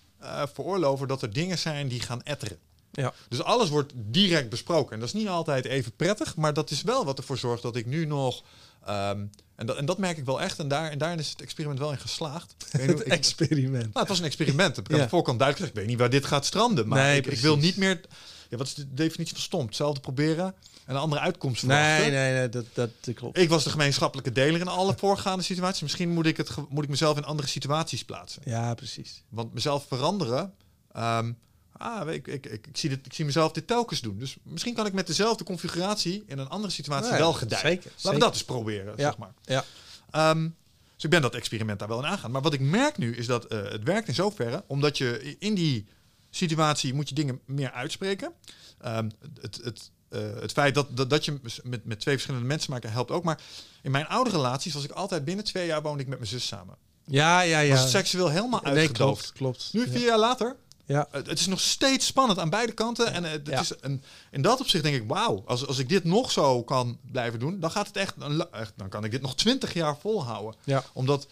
veroorloven 0.52 1.08
dat 1.08 1.22
er 1.22 1.32
dingen 1.32 1.58
zijn 1.58 1.88
die 1.88 2.00
gaan 2.00 2.22
etteren. 2.22 2.58
Ja. 2.92 3.12
Dus 3.28 3.42
alles 3.42 3.68
wordt 3.68 3.92
direct 3.94 4.48
besproken. 4.48 4.92
En 4.92 4.98
dat 4.98 5.08
is 5.08 5.14
niet 5.14 5.28
altijd 5.28 5.64
even 5.64 5.96
prettig, 5.96 6.36
maar 6.36 6.54
dat 6.54 6.70
is 6.70 6.82
wel 6.82 7.04
wat 7.04 7.18
ervoor 7.18 7.38
zorgt 7.38 7.62
dat 7.62 7.76
ik 7.76 7.86
nu 7.86 8.06
nog. 8.06 8.42
Um, 8.88 9.30
en, 9.56 9.66
dat, 9.66 9.76
en 9.76 9.84
dat 9.84 9.98
merk 9.98 10.18
ik 10.18 10.24
wel 10.24 10.40
echt. 10.40 10.58
En, 10.58 10.68
daar, 10.68 10.90
en 10.90 10.98
daarin 10.98 11.18
is 11.18 11.30
het 11.30 11.42
experiment 11.42 11.78
wel 11.78 11.90
in 11.90 11.98
geslaagd. 11.98 12.54
het 12.70 13.02
experiment. 13.18 13.72
Nou, 13.84 13.98
het 13.98 14.08
was 14.08 14.18
een 14.18 14.24
experiment. 14.24 14.78
Ik 14.78 14.86
heb 14.88 14.98
ja. 14.98 15.08
voorkant 15.08 15.38
duidelijk 15.38 15.58
gezegd, 15.58 15.70
ik 15.70 15.76
weet 15.76 15.86
niet 15.86 15.98
waar 15.98 16.20
dit 16.20 16.24
gaat 16.24 16.46
stranden. 16.46 16.88
Maar 16.88 17.02
nee, 17.02 17.18
ik, 17.18 17.26
ik, 17.26 17.38
wil 17.38 17.56
niet 17.56 17.76
meer... 17.76 18.00
Ja, 18.48 18.56
wat 18.56 18.66
is 18.66 18.74
de 18.74 18.94
definitie 18.94 19.34
van 19.34 19.42
stom? 19.42 19.66
Hetzelfde 19.66 20.00
proberen 20.00 20.54
en 20.84 20.94
een 20.94 21.00
andere 21.00 21.20
uitkomst 21.20 21.62
nee, 21.62 22.10
nee, 22.10 22.32
nee, 22.32 22.48
dat, 22.48 22.64
dat, 22.72 22.90
klopt. 23.14 23.38
Ik 23.38 23.48
was 23.48 23.64
de 23.64 23.70
gemeenschappelijke 23.70 24.32
deler 24.32 24.60
in 24.60 24.68
alle 24.68 24.94
voorgaande 24.96 25.44
situaties. 25.44 25.82
Misschien 25.82 26.10
moet 26.10 26.26
ik, 26.26 26.36
het, 26.36 26.50
moet 26.68 26.84
ik 26.84 26.90
mezelf 26.90 27.16
in 27.16 27.24
andere 27.24 27.48
situaties 27.48 28.04
plaatsen. 28.04 28.42
Ja, 28.44 28.74
precies. 28.74 29.22
Want 29.28 29.54
mezelf 29.54 29.86
veranderen... 29.88 30.52
Um, 30.96 31.38
ah, 31.82 32.12
ik, 32.12 32.26
ik, 32.26 32.46
ik, 32.46 32.66
ik 32.66 32.76
zie 32.76 32.88
dit, 32.88 33.06
ik 33.06 33.12
zie 33.12 33.24
mezelf 33.24 33.52
dit 33.52 33.66
telkens 33.66 34.00
doen. 34.00 34.18
Dus 34.18 34.36
misschien 34.42 34.74
kan 34.74 34.86
ik 34.86 34.92
met 34.92 35.06
dezelfde 35.06 35.44
configuratie 35.44 36.24
in 36.26 36.38
een 36.38 36.48
andere 36.48 36.72
situatie 36.72 37.12
wel 37.16 37.32
gedijen. 37.32 37.66
zeker, 37.66 37.84
Laten 37.84 38.00
zeker. 38.00 38.18
we 38.18 38.24
dat 38.24 38.32
eens 38.32 38.44
proberen, 38.44 38.94
Ja. 38.96 39.02
zeg 39.02 39.16
maar. 39.18 39.32
Ja. 39.44 39.64
Ehm, 40.10 40.48
dus 40.94 41.04
ik 41.04 41.10
ben 41.10 41.22
dat 41.22 41.34
experiment 41.34 41.78
daar 41.78 41.88
wel 41.88 41.98
in 41.98 42.06
aangaan. 42.06 42.30
Maar 42.30 42.42
wat 42.42 42.52
ik 42.52 42.60
merk 42.60 42.98
nu 42.98 43.16
is 43.16 43.26
dat 43.26 43.44
eh, 43.44 43.62
het 43.62 43.82
werkt 43.82 44.08
in 44.08 44.14
zoverre, 44.14 44.64
omdat 44.66 44.98
je 44.98 45.36
in 45.38 45.54
die 45.54 45.86
situatie 46.30 46.94
moet 46.94 47.08
je 47.08 47.14
dingen 47.14 47.40
meer 47.44 47.70
uitspreken. 47.70 48.32
Ehm, 48.80 49.10
het, 49.40 49.60
het, 49.64 49.90
eh, 50.08 50.20
het 50.40 50.52
feit 50.52 50.74
dat, 50.74 50.96
dat, 50.96 51.10
dat 51.10 51.24
je 51.24 51.38
met, 51.62 51.84
met 51.84 52.00
twee 52.00 52.14
verschillende 52.14 52.46
mensen 52.46 52.70
maken 52.70 52.92
helpt 52.92 53.10
ook. 53.10 53.24
Maar 53.24 53.40
in 53.82 53.90
mijn 53.90 54.06
oude 54.06 54.30
relaties 54.30 54.74
was 54.74 54.84
ik 54.84 54.90
altijd 54.90 55.24
binnen 55.24 55.44
twee 55.44 55.66
jaar 55.66 55.82
woonde 55.82 56.02
ik 56.02 56.08
met 56.08 56.18
mijn 56.18 56.30
zus 56.30 56.46
samen. 56.46 56.76
Ja, 57.06 57.40
ja, 57.40 57.58
ja. 57.60 57.74
Was 57.74 57.90
seksueel 57.90 58.28
helemaal 58.28 58.60
nee, 58.64 58.72
uitgedoofd. 58.74 59.32
klopt, 59.32 59.62
klopt. 59.72 59.86
Nu, 59.86 59.92
vier 59.92 60.06
jaar 60.06 60.18
later, 60.18 60.56
Ja. 60.84 61.06
het, 61.10 61.26
het 61.26 61.38
is 61.38 61.46
nog 61.46 61.60
steeds 61.60 62.06
spannend 62.06 62.38
aan 62.38 62.50
beide 62.50 62.72
kanten. 62.72 63.12
En 63.12 63.24
eh, 63.24 63.30
het 63.30 63.46
Ja. 63.46 63.60
is 63.60 63.72
een, 63.80 64.02
in 64.30 64.42
dat 64.42 64.60
opzicht 64.60 64.82
denk 64.84 64.96
ik, 64.96 65.04
wauw, 65.08 65.42
als, 65.46 65.66
als 65.66 65.78
ik 65.78 65.88
dit 65.88 66.04
nog 66.04 66.30
zo 66.30 66.62
kan 66.62 66.98
blijven 67.10 67.38
doen, 67.38 67.60
dan 67.60 67.70
gaat 67.70 67.86
het 67.86 67.96
echt, 67.96 68.14
echt 68.52 68.72
dan 68.76 68.88
kan 68.88 69.04
ik 69.04 69.10
dit 69.10 69.22
nog 69.22 69.34
twintig 69.36 69.72
jaar 69.74 69.96
volhouden. 70.00 70.54
Ja. 70.64 70.84
Omdat, 70.92 71.26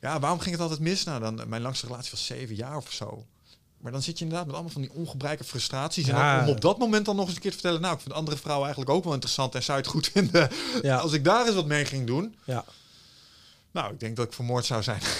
ja, 0.00 0.20
waarom 0.20 0.38
ging 0.38 0.52
het 0.52 0.60
altijd 0.62 0.80
mis? 0.80 1.04
Nou, 1.04 1.20
dan, 1.20 1.40
mijn 1.48 1.62
langste 1.62 1.86
relatie 1.86 2.10
was 2.10 2.26
zeven 2.26 2.54
jaar 2.54 2.76
of 2.76 2.92
zo. 2.92 3.24
Maar 3.78 3.92
dan 3.92 4.02
zit 4.02 4.18
je 4.18 4.24
inderdaad 4.24 4.46
met 4.46 4.54
allemaal 4.54 4.72
van 4.72 4.82
die 4.82 4.92
ongebreide 4.92 5.44
frustraties. 5.44 6.06
Ja. 6.06 6.38
En 6.38 6.44
om 6.44 6.50
op 6.50 6.60
dat 6.60 6.78
moment 6.78 7.04
dan 7.04 7.16
nog 7.16 7.26
eens 7.26 7.34
een 7.34 7.40
keer 7.40 7.50
te 7.50 7.56
vertellen... 7.56 7.80
nou, 7.82 7.94
ik 7.94 8.00
vind 8.00 8.14
andere 8.14 8.36
vrouwen 8.36 8.64
eigenlijk 8.64 8.96
ook 8.96 9.04
wel 9.04 9.12
interessant... 9.12 9.54
en 9.54 9.62
zou 9.62 9.78
het 9.78 9.86
goed 9.86 10.08
vinden 10.12 10.50
Ja. 10.82 10.96
als 11.04 11.12
ik 11.12 11.24
daar 11.24 11.46
eens 11.46 11.54
wat 11.54 11.66
mee 11.66 11.84
ging 11.84 12.06
doen. 12.06 12.36
ja. 12.44 12.64
Nou, 13.70 13.92
ik 13.92 14.00
denk 14.00 14.16
dat 14.16 14.26
ik 14.26 14.32
vermoord 14.32 14.64
zou 14.64 14.82
zijn. 14.82 15.00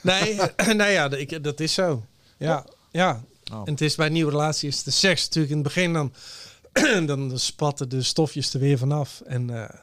Nee, 0.00 0.40
nou 0.80 0.90
ja, 0.90 1.10
ik, 1.10 1.44
dat 1.44 1.60
is 1.60 1.74
zo. 1.74 2.04
Ja, 2.36 2.64
ja. 2.96 3.24
Oh. 3.52 3.62
En 3.64 3.72
het 3.72 3.80
is 3.80 3.94
bij 3.94 4.06
een 4.06 4.12
nieuwe 4.12 4.30
relatie 4.30 4.68
is 4.68 4.82
de 4.82 4.90
seks 4.90 5.24
natuurlijk 5.24 5.52
in 5.52 5.58
het 5.58 5.66
begin 5.74 5.92
dan, 5.92 6.12
dan 7.06 7.38
spatten 7.38 7.88
de 7.88 8.02
stofjes 8.02 8.54
er 8.54 8.60
weer 8.60 8.78
vanaf. 8.78 9.20
En 9.20 9.50
eh, 9.62 9.80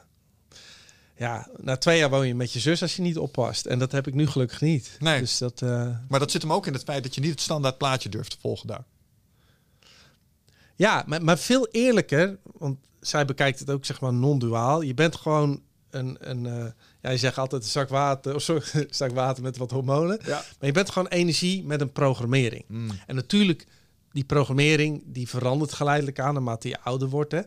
ja, 1.16 1.48
na 1.56 1.76
twee 1.76 1.98
jaar 1.98 2.10
woon 2.10 2.26
je 2.26 2.34
met 2.34 2.52
je 2.52 2.60
zus 2.60 2.82
als 2.82 2.96
je 2.96 3.02
niet 3.02 3.18
oppast. 3.18 3.66
En 3.66 3.78
dat 3.78 3.92
heb 3.92 4.06
ik 4.06 4.14
nu 4.14 4.26
gelukkig 4.26 4.60
niet. 4.60 4.96
Nee. 4.98 5.20
Dus 5.20 5.38
dat, 5.38 5.62
eh, 5.62 5.96
Maar 6.08 6.20
dat 6.20 6.30
zit 6.30 6.42
hem 6.42 6.52
ook 6.52 6.66
in 6.66 6.72
het 6.72 6.82
feit 6.82 7.02
dat 7.02 7.14
je 7.14 7.20
niet 7.20 7.30
het 7.30 7.40
standaard 7.40 7.78
plaatje 7.78 8.08
durft 8.08 8.30
te 8.30 8.36
volgen 8.40 8.66
daar. 8.66 8.84
ja, 10.76 11.04
maar, 11.06 11.24
maar 11.24 11.38
veel 11.38 11.68
eerlijker, 11.70 12.38
want 12.58 12.78
zij 13.00 13.24
bekijkt 13.24 13.58
het 13.58 13.70
ook 13.70 13.84
zeg 13.84 14.00
maar 14.00 14.12
non-duaal. 14.12 14.80
Je 14.80 14.94
bent 14.94 15.16
gewoon 15.16 15.62
een, 15.90 16.16
een 16.20 16.46
eh, 16.46 16.66
ja, 17.04 17.10
je 17.10 17.16
zegt 17.16 17.38
altijd 17.38 17.62
een 17.62 17.68
zak 17.68 17.88
water, 17.88 18.34
of 18.34 18.42
sorry, 18.42 18.62
een 18.72 18.86
zak 18.90 19.10
water 19.10 19.42
met 19.42 19.56
wat 19.56 19.70
hormonen. 19.70 20.18
Ja. 20.22 20.44
Maar 20.58 20.68
je 20.68 20.72
bent 20.72 20.90
gewoon 20.90 21.08
energie 21.08 21.64
met 21.64 21.80
een 21.80 21.92
programmering. 21.92 22.64
Mm. 22.68 22.90
En 23.06 23.14
natuurlijk, 23.14 23.66
die 24.12 24.24
programmering 24.24 25.02
die 25.06 25.28
verandert 25.28 25.72
geleidelijk 25.72 26.20
aan 26.20 26.34
naarmate 26.34 26.68
je 26.68 26.80
ouder 26.80 27.08
wordt. 27.08 27.32
Hè. 27.32 27.40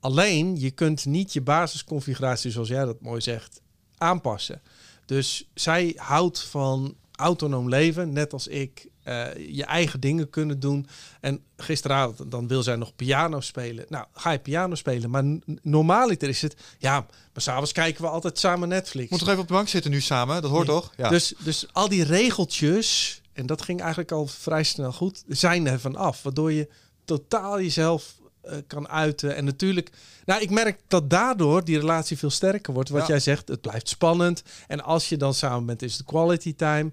Alleen, 0.00 0.60
je 0.60 0.70
kunt 0.70 1.04
niet 1.04 1.32
je 1.32 1.40
basisconfiguratie, 1.40 2.50
zoals 2.50 2.68
jij 2.68 2.84
dat 2.84 3.00
mooi 3.00 3.20
zegt, 3.20 3.60
aanpassen. 3.96 4.62
Dus 5.06 5.48
zij 5.54 5.92
houdt 5.96 6.42
van 6.42 6.96
autonoom 7.12 7.68
leven, 7.68 8.12
net 8.12 8.32
als 8.32 8.46
ik. 8.46 8.86
Eh, 9.02 9.26
je 9.56 9.64
eigen 9.64 10.00
dingen 10.00 10.30
kunnen 10.30 10.60
doen. 10.60 10.86
En 11.20 11.42
gisteravond, 11.56 12.30
dan 12.30 12.48
wil 12.48 12.62
zij 12.62 12.76
nog 12.76 12.96
piano 12.96 13.40
spelen. 13.40 13.84
Nou, 13.88 14.06
ga 14.14 14.30
je 14.30 14.38
piano 14.38 14.74
spelen. 14.74 15.10
Maar 15.10 15.24
n- 15.24 15.42
normaaliter 15.62 16.28
is 16.28 16.42
het... 16.42 16.56
Ja, 16.78 17.00
maar 17.32 17.42
s'avonds 17.42 17.72
kijken 17.72 18.02
we 18.02 18.08
altijd 18.08 18.38
samen 18.38 18.68
Netflix. 18.68 19.10
Moet 19.10 19.18
toch 19.18 19.28
even 19.28 19.40
op 19.40 19.48
de 19.48 19.54
bank 19.54 19.68
zitten 19.68 19.90
nu 19.90 20.00
samen? 20.00 20.42
Dat 20.42 20.50
hoort 20.50 20.66
Nee. 20.66 20.76
toch? 20.76 20.92
Ja. 20.96 21.08
Dus, 21.08 21.34
dus 21.38 21.66
al 21.72 21.88
die 21.88 22.04
regeltjes, 22.04 23.20
en 23.32 23.46
dat 23.46 23.62
ging 23.62 23.80
eigenlijk 23.80 24.12
al 24.12 24.26
vrij 24.26 24.62
snel 24.62 24.92
goed, 24.92 25.24
zijn 25.28 25.66
er 25.66 25.80
van 25.80 25.96
af. 25.96 26.22
Waardoor 26.22 26.52
je 26.52 26.68
totaal 27.04 27.60
jezelf 27.60 28.18
eh, 28.42 28.56
kan 28.66 28.88
uiten. 28.88 29.36
En 29.36 29.44
natuurlijk, 29.44 29.90
nou, 30.24 30.42
ik 30.42 30.50
merk 30.50 30.80
dat 30.88 31.10
daardoor 31.10 31.64
die 31.64 31.78
relatie 31.78 32.18
veel 32.18 32.30
sterker 32.30 32.72
wordt. 32.72 32.88
Wat 32.88 33.00
Ja. 33.02 33.06
jij 33.08 33.20
zegt, 33.20 33.48
het 33.48 33.60
blijft 33.60 33.88
spannend. 33.88 34.42
En 34.66 34.82
als 34.82 35.08
je 35.08 35.16
dan 35.16 35.34
samen 35.34 35.66
bent, 35.66 35.82
is 35.82 35.92
het 35.96 36.06
quality 36.06 36.54
time. 36.54 36.90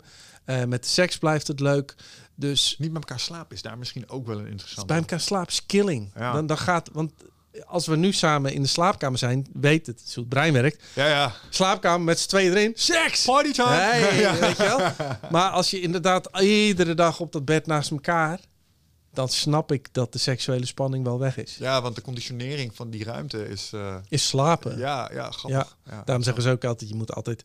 Eh, 0.48 0.64
met 0.64 0.84
de 0.84 0.90
seks 0.90 1.18
blijft 1.18 1.48
het 1.48 1.60
leuk. 1.60 1.96
Dus 2.36 2.76
niet 2.78 2.92
met 2.92 3.02
elkaar 3.02 3.20
slapen 3.20 3.56
is 3.56 3.62
daar 3.62 3.78
misschien 3.78 4.10
ook 4.10 4.28
wel 4.28 4.40
een 4.40 4.48
interessante. 4.48 4.86
bij 4.86 4.98
elkaar 4.98 5.20
slaap 5.20 5.48
is 5.48 5.66
killing. 5.66 6.12
Ja. 6.16 6.32
Dan, 6.34 6.46
dan 6.48 6.58
gaat, 6.58 6.90
want 6.94 7.12
als 7.66 7.88
we 7.88 7.96
nu 7.96 8.14
samen 8.14 8.54
in 8.54 8.62
de 8.62 8.68
slaapkamer 8.68 9.20
zijn, 9.20 9.48
weet 9.54 9.86
het, 9.88 10.02
hoe 10.06 10.24
het 10.24 10.30
brein 10.30 10.54
werkt. 10.54 10.84
Ja, 10.94 11.08
ja. 11.08 11.34
Slaapkamer 11.50 12.02
met 12.02 12.20
z'n 12.20 12.28
tweeën 12.30 12.52
erin, 12.52 12.72
seks! 12.76 13.26
Party 13.26 13.52
time! 13.52 14.00
Nee, 14.00 14.20
Ja. 14.26 14.36
weet 14.40 14.58
je 14.58 14.64
wel? 14.64 14.92
Maar 15.32 15.50
als 15.50 15.70
je 15.70 15.82
inderdaad 15.82 16.40
iedere 16.42 16.94
dag 16.94 17.20
op 17.20 17.32
dat 17.32 17.46
bed 17.46 17.66
naast 17.66 17.92
elkaar, 17.92 18.40
dan 19.14 19.30
snap 19.30 19.72
ik 19.72 19.88
dat 19.92 20.14
de 20.14 20.20
seksuele 20.20 20.66
spanning 20.66 21.04
wel 21.04 21.20
weg 21.20 21.38
is. 21.38 21.56
Ja, 21.60 21.82
want 21.82 21.96
de 21.96 22.02
conditionering 22.02 22.76
van 22.76 22.90
die 22.90 23.04
ruimte 23.04 23.48
is... 23.50 23.70
eh, 23.74 23.96
Is 24.10 24.28
slapen. 24.28 24.78
ja, 24.78 25.10
ja, 25.14 25.32
grappig. 25.32 25.76
Ja. 25.90 26.02
Daarom 26.06 26.24
zeggen 26.24 26.44
ze 26.44 26.50
ook 26.50 26.64
altijd, 26.66 26.90
je 26.90 26.96
moet 26.96 27.14
altijd 27.14 27.44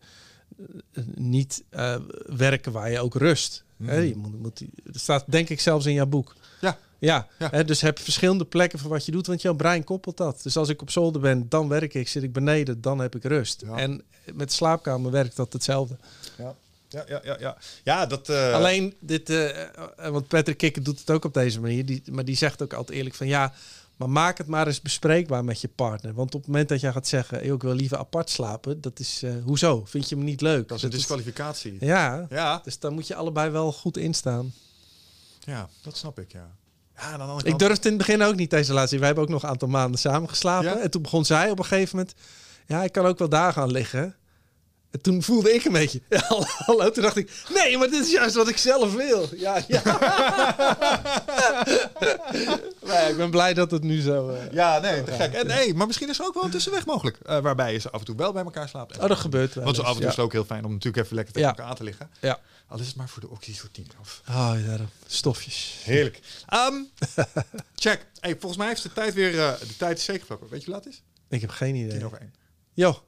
niet 1.15 1.63
eh, 1.69 1.97
werken 2.27 2.73
waar 2.73 2.91
je 2.91 3.01
ook 3.01 3.15
rust. 3.15 3.65
Hè, 3.83 3.97
Mhm. 3.99 4.07
je 4.09 4.17
moet, 4.17 4.41
moet, 4.43 4.63
dat 4.85 5.01
staat 5.01 5.25
denk 5.29 5.49
ik 5.49 5.61
zelfs 5.61 5.87
in 5.87 5.93
jouw 5.93 6.07
boek. 6.07 6.35
Ja. 6.61 6.79
Ja, 6.99 7.27
Ja. 7.39 7.49
Hè, 7.51 7.65
dus 7.65 7.81
heb 7.81 7.99
verschillende 7.99 8.45
plekken 8.45 8.79
voor 8.79 8.91
wat 8.91 9.05
je 9.07 9.13
doet, 9.13 9.27
want 9.27 9.43
jouw 9.43 9.55
brein 9.55 9.85
koppelt 9.85 10.17
dat. 10.17 10.41
Dus 10.43 10.57
als 10.57 10.69
ik 10.69 10.83
op 10.83 10.91
zolder 10.91 11.21
ben, 11.21 11.49
dan 11.49 11.69
werk 11.69 11.95
ik. 11.95 12.09
Zit 12.09 12.23
ik 12.23 12.33
beneden, 12.33 12.81
dan 12.81 12.99
heb 12.99 13.15
ik 13.15 13.25
rust. 13.25 13.63
Ja. 13.67 13.77
En 13.77 14.03
met 14.35 14.49
de 14.49 14.55
slaapkamer 14.55 15.11
werkt 15.11 15.37
dat 15.37 15.53
hetzelfde. 15.53 15.97
Ja, 16.39 16.55
ja, 16.89 17.05
ja, 17.09 17.21
ja. 17.25 17.37
Ja, 17.41 17.57
ja 17.85 18.07
dat... 18.07 18.29
eh, 18.29 18.53
Alleen 18.55 18.95
dit, 19.01 19.31
eh, 19.31 19.49
want 20.11 20.29
Patrick 20.29 20.57
Kikker 20.59 20.83
doet 20.83 20.99
het 21.01 21.11
ook 21.11 21.25
op 21.25 21.35
deze 21.35 21.61
manier. 21.61 21.87
Die, 21.87 22.03
maar 22.11 22.25
die 22.25 22.37
zegt 22.37 22.63
ook 22.63 22.73
altijd 22.73 22.97
eerlijk 22.99 23.15
van 23.15 23.27
ja, 23.27 23.53
maar 24.03 24.11
maak 24.11 24.39
het 24.39 24.47
maar 24.47 24.67
eens 24.67 24.81
bespreekbaar 24.81 25.45
met 25.45 25.61
je 25.61 25.69
partner. 25.69 26.15
Want 26.15 26.35
op 26.35 26.41
het 26.41 26.51
moment 26.51 26.69
dat 26.69 26.81
jij 26.81 26.93
gaat 26.93 27.07
zeggen, 27.07 27.39
"Hey, 27.39 27.47
ik 27.47 27.63
wil 27.63 27.75
liever 27.75 27.99
apart 27.99 28.31
slapen, 28.31 28.81
dat 28.81 28.99
is 28.99 29.23
eh, 29.23 29.33
hoezo? 29.45 29.85
Vind 29.85 30.09
je 30.09 30.15
hem 30.15 30.25
niet 30.25 30.41
leuk? 30.41 30.69
Dat 30.69 30.77
is 30.77 30.83
een 30.85 30.91
disqualificatie. 30.91 31.77
ja, 31.81 32.27
Ja, 32.31 32.61
dus 32.65 32.79
daar 32.79 32.93
moet 32.93 33.07
je 33.07 33.15
allebei 33.15 33.51
wel 33.51 33.73
goed 33.73 33.97
in 33.97 34.15
staan. 34.15 34.53
ja, 35.41 35.69
dat 35.83 35.97
snap 35.97 36.19
ik, 36.19 36.33
ja. 36.33 36.51
Ja, 36.97 37.13
andere 37.13 37.39
Ik 37.39 37.45
kant... 37.45 37.59
durfde 37.59 37.89
in 37.89 37.95
het 37.99 38.07
begin 38.07 38.23
ook 38.23 38.35
niet 38.37 38.51
deze 38.51 38.71
relatie. 38.71 38.99
Wij 38.99 39.07
hebben 39.07 39.25
ook 39.25 39.31
nog 39.31 39.43
een 39.43 39.49
aantal 39.49 39.69
maanden 39.69 40.01
samen 40.01 40.29
geslapen. 40.29 40.71
Ja? 40.71 40.79
En 40.79 40.91
toen 40.91 41.03
begon 41.03 41.25
zij 41.25 41.51
op 41.51 41.59
een 41.59 41.65
gegeven 41.65 41.97
moment, 41.97 42.15
ja, 42.67 42.83
ik 42.85 42.93
kan 42.93 43.07
ook 43.07 43.19
wel 43.19 43.29
daar 43.29 43.53
gaan 43.53 43.71
liggen. 43.71 44.15
En 44.93 45.01
toen 45.01 45.23
voelde 45.23 45.55
ik 45.55 45.65
een 45.65 45.73
beetje, 45.73 46.01
hallo, 46.67 46.91
toen 46.91 47.03
dacht 47.03 47.17
ik, 47.17 47.31
nee, 47.55 47.79
maar 47.79 47.91
dit 47.91 48.05
is 48.05 48.11
juist 48.13 48.35
wat 48.35 48.49
ik 48.49 48.57
zelf 48.57 48.95
wil. 48.95 49.29
Ja, 49.37 49.63
ja. 49.69 49.83
maar 52.87 53.11
ik 53.11 53.17
ben 53.17 53.31
blij 53.31 53.55
dat 53.55 53.71
het 53.71 53.83
nu 53.83 54.01
zo... 54.01 54.29
eh, 54.29 54.53
Ja, 54.53 54.79
nee, 54.79 55.03
te 55.03 55.13
gek. 55.13 55.33
En 55.33 55.47
nee, 55.47 55.75
maar 55.75 55.87
misschien 55.87 56.09
is 56.09 56.19
er 56.19 56.25
ook 56.27 56.35
wel 56.35 56.45
een 56.45 56.51
tussenweg 56.51 56.87
mogelijk. 56.87 57.17
eh, 57.23 57.39
waarbij 57.39 57.73
je 57.73 57.79
ze 57.79 57.91
af 57.91 58.01
en 58.01 58.07
toe 58.07 58.17
wel 58.17 58.33
bij 58.33 58.45
elkaar 58.45 58.69
slaapt. 58.69 58.99
Oh, 58.99 59.09
dat 59.09 59.19
gebeurt 59.19 59.55
wel 59.55 59.65
Want 59.65 59.77
zo 59.77 59.83
af 59.83 59.89
en 59.89 59.95
toe 59.95 60.03
ja. 60.03 60.09
is 60.11 60.17
het 60.17 60.25
ook 60.25 60.33
heel 60.33 60.45
fijn 60.45 60.65
om 60.65 60.73
natuurlijk 60.73 61.05
even 61.05 61.17
lekker 61.17 61.35
tegen 61.35 61.49
Ja. 61.49 61.55
elkaar 61.55 61.71
aan 61.71 61.77
te 61.79 61.85
liggen. 61.85 62.11
Ja. 62.21 62.41
Al 62.69 62.79
is 62.79 62.87
het 62.87 62.97
maar 62.97 63.09
voor 63.09 63.21
de 63.23 63.29
oxytocine. 63.31 63.87
Of... 64.01 64.23
Oh, 64.29 64.53
ja, 64.67 64.77
stofjes. 65.07 65.77
Heerlijk. 65.85 66.21
Ehm, 66.49 66.75
check. 67.75 68.07
Hey, 68.21 68.31
volgens 68.39 68.57
mij 68.57 68.69
heeft 68.69 68.83
de 68.83 68.93
tijd 68.93 69.15
weer... 69.15 69.39
eh, 69.41 69.53
de 69.61 69.77
tijd 69.77 69.99
is 69.99 70.05
zeker 70.05 70.27
verlopen. 70.27 70.49
Weet 70.51 70.61
je 70.65 70.67
hoe 70.67 70.75
laat 70.75 70.87
is? 70.87 71.03
Ik 71.29 71.41
heb 71.41 71.51
geen 71.51 71.75
Tien 71.75 71.85
idee. 71.87 72.05
over 72.05 72.21
één. 72.21 72.35
Jo, 72.75 73.03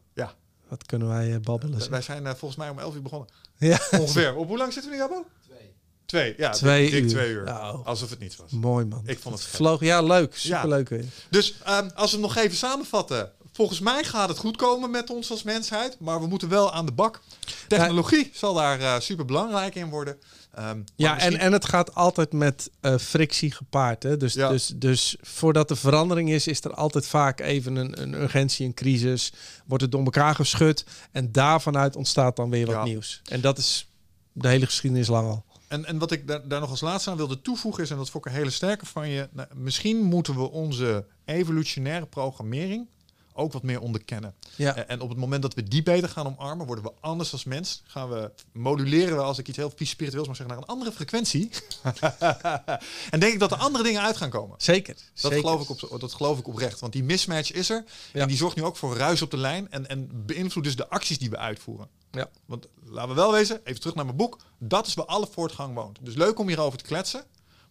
Ja. 0.75 0.81
wat 0.81 0.87
kunnen 0.87 1.09
wij 1.09 1.35
eh, 1.35 1.41
babbelen? 1.41 1.81
zeg. 1.81 1.89
Wij 1.89 2.03
zijn 2.03 2.27
eh, 2.27 2.35
volgens 2.35 2.57
mij 2.57 2.69
om 2.69 2.79
11 2.79 2.95
uur 2.95 3.03
begonnen. 3.03 3.29
Ja, 3.59 3.81
Ongeveer. 3.91 4.35
Op 4.35 4.47
hoe 4.47 4.57
lang 4.57 4.73
zitten 4.73 4.91
we 4.91 4.97
nu, 4.97 5.03
Jabo? 5.03 5.27
Twee. 5.47 5.75
Twee, 6.07 6.35
ja. 6.37 6.51
Twee 6.51 6.83
dik, 6.83 6.93
dik 6.93 7.03
uur. 7.03 7.09
twee 7.09 7.31
uur. 7.31 7.45
Nou. 7.45 7.85
Alsof 7.85 8.11
het 8.11 8.19
niets 8.19 8.37
was. 8.37 8.51
mooi 8.51 8.85
man. 8.85 9.03
Ik 9.07 9.19
vond 9.19 9.35
het 9.39 9.47
vloog. 9.47 9.81
Ja, 9.81 10.03
leuk. 10.03 10.37
Superleuk 10.37 10.89
weer. 10.89 11.05
Dus 11.31 11.55
ehm, 11.65 11.89
als 11.95 12.11
we 12.11 12.17
hem 12.17 12.27
nog 12.27 12.37
even 12.37 12.57
samenvatten. 12.57 13.33
Volgens 13.53 13.81
mij 13.81 14.05
gaat 14.05 14.29
het 14.29 14.39
goed 14.39 14.57
komen 14.57 14.91
met 14.91 15.11
ons 15.11 15.31
als 15.31 15.43
mensheid. 15.43 15.97
Maar 16.01 16.21
we 16.21 16.27
moeten 16.27 16.49
wel 16.49 16.73
aan 16.73 16.87
de 16.87 16.93
bak. 16.93 17.21
Technologie 17.69 18.31
zal 18.35 18.55
daar 18.55 18.81
eh, 18.81 19.01
super 19.01 19.25
belangrijk 19.25 19.75
in 19.75 19.89
worden. 19.89 20.19
Ehm, 20.55 20.79
Ja, 20.97 21.09
en, 21.11 21.15
misschien- 21.15 21.39
en 21.39 21.53
het 21.53 21.65
gaat 21.65 21.95
altijd 21.95 22.33
met 22.33 22.71
eh, 22.81 22.97
frictie 22.99 23.51
gepaard. 23.53 24.03
Hè? 24.03 24.17
Dus, 24.17 24.35
Ja. 24.35 24.49
dus, 24.49 24.73
dus 24.77 25.17
voordat 25.21 25.71
er 25.71 25.77
verandering 25.77 26.31
is, 26.31 26.47
is 26.47 26.61
er 26.65 26.75
altijd 26.75 27.07
vaak 27.07 27.41
even 27.41 27.77
een, 27.77 28.03
een 28.03 28.13
urgentie, 28.15 28.67
een 28.67 28.75
crisis. 28.75 29.33
Wordt 29.67 29.83
het 29.83 29.93
door 29.93 30.05
elkaar 30.05 30.35
geschud. 30.35 30.85
En 31.13 31.33
daarvanuit 31.33 31.97
ontstaat 31.97 32.37
dan 32.37 32.51
weer 32.51 32.67
wat 32.67 32.75
Ja. 32.75 32.85
nieuws. 32.85 33.21
En 33.25 33.41
dat 33.41 33.59
is 33.59 33.89
de 34.33 34.49
hele 34.49 34.67
geschiedenis 34.67 35.07
lang 35.09 35.29
al. 35.29 35.45
En, 35.69 35.85
en 35.85 35.99
wat 35.99 36.11
ik 36.13 36.27
daar, 36.27 36.49
daar 36.49 36.61
nog 36.61 36.71
als 36.71 36.81
laatste 36.81 37.11
aan 37.11 37.17
wilde 37.17 37.41
toevoegen 37.41 37.83
is, 37.83 37.91
en 37.91 37.97
dat 37.97 38.11
vond 38.11 38.27
ik 38.27 38.33
een 38.33 38.39
hele 38.39 38.51
sterke 38.51 38.87
van 38.87 39.09
je, 39.09 39.29
nou, 39.33 39.49
misschien 39.55 40.03
moeten 40.03 40.35
we 40.35 40.51
onze 40.51 41.05
evolutionaire 41.25 42.07
programmering 42.07 42.89
ook 43.35 43.53
wat 43.53 43.63
meer 43.63 43.81
onderkennen. 43.81 44.35
Ja. 44.57 44.77
En, 44.77 44.89
en 44.89 45.01
op 45.01 45.09
het 45.09 45.19
moment 45.19 45.43
dat 45.43 45.55
we 45.55 45.63
die 45.63 45.83
beter 45.83 46.09
gaan 46.09 46.27
omarmen, 46.27 46.67
worden 46.67 46.85
we 46.85 46.93
anders 47.01 47.33
als 47.33 47.45
mens. 47.45 47.83
Gaan 47.87 48.09
we 48.09 48.31
moduleren 48.53 49.17
we, 49.17 49.23
als 49.23 49.39
ik 49.39 49.49
iets 49.49 49.57
heel 49.57 49.73
vies 49.77 49.91
spiritueels 49.91 50.27
mag 50.27 50.37
zeggen, 50.37 50.55
naar 50.55 50.65
een 50.65 50.71
andere 50.71 50.93
frequentie. 50.93 51.51
en 53.11 53.21
denk 53.21 53.33
ik 53.33 53.39
dat 53.39 53.53
er 53.53 53.59
andere 53.59 53.85
dingen 53.85 54.03
uit 54.03 54.17
gaan 54.17 54.31
komen. 54.31 54.57
Zeker. 54.61 54.95
Dat 54.95 55.05
zeker. 55.15 55.39
geloof, 55.39 55.63
ik 55.63 55.93
op, 55.93 56.01
dat 56.01 56.13
geloof 56.13 56.39
ik 56.39 56.49
oprecht. 56.49 56.81
Want 56.81 56.93
die 56.93 57.05
mismatch 57.05 57.53
is 57.53 57.71
er. 57.71 57.85
Ja. 58.13 58.21
En 58.21 58.29
die 58.29 58.37
zorgt 58.37 58.57
nu 58.57 58.63
ook 58.63 58.77
voor 58.77 58.97
ruis 58.97 59.23
op 59.23 59.31
de 59.31 59.37
lijn. 59.37 59.71
En, 59.71 59.89
en 59.89 60.27
beïnvloedt 60.27 60.67
dus 60.67 60.77
de 60.77 60.89
acties 60.89 61.19
die 61.19 61.31
we 61.31 61.37
uitvoeren. 61.37 61.89
Ja. 62.11 62.31
Want 62.47 62.69
laten 62.85 63.09
we 63.09 63.15
wel 63.15 63.33
wezen, 63.33 63.61
even 63.65 63.81
terug 63.81 63.95
naar 63.95 64.05
mijn 64.05 64.17
boek. 64.17 64.39
Dat 64.59 64.87
is 64.87 64.95
waar 64.95 65.07
alle 65.07 65.27
voortgang 65.31 65.75
woont. 65.75 65.99
Dus 66.03 66.15
leuk 66.15 66.39
om 66.39 66.49
hierover 66.49 66.79
te 66.79 66.85
kletsen. 66.85 67.25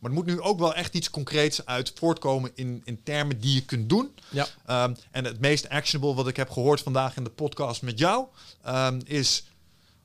Maar 0.04 0.12
er 0.12 0.18
moet 0.18 0.26
nu 0.26 0.42
ook 0.42 0.60
wel 0.60 0.76
echt 0.76 0.94
iets 0.94 1.10
concreets 1.10 1.66
uit 1.66 1.92
voortkomen 1.96 2.52
in, 2.56 2.82
in 2.84 3.04
termen 3.04 3.40
die 3.40 3.54
je 3.54 3.66
kunt 3.66 3.90
doen. 3.90 4.16
Ja. 4.30 4.48
Ehm, 4.66 4.94
en 5.12 5.26
het 5.26 5.40
meest 5.40 5.70
actionable 5.70 6.16
wat 6.16 6.28
ik 6.28 6.36
heb 6.36 6.50
gehoord 6.50 6.82
vandaag 6.82 7.16
in 7.16 7.24
de 7.24 7.30
podcast 7.30 7.82
met 7.82 8.00
jou 8.00 8.26
ehm, 8.64 9.00
is 9.06 9.44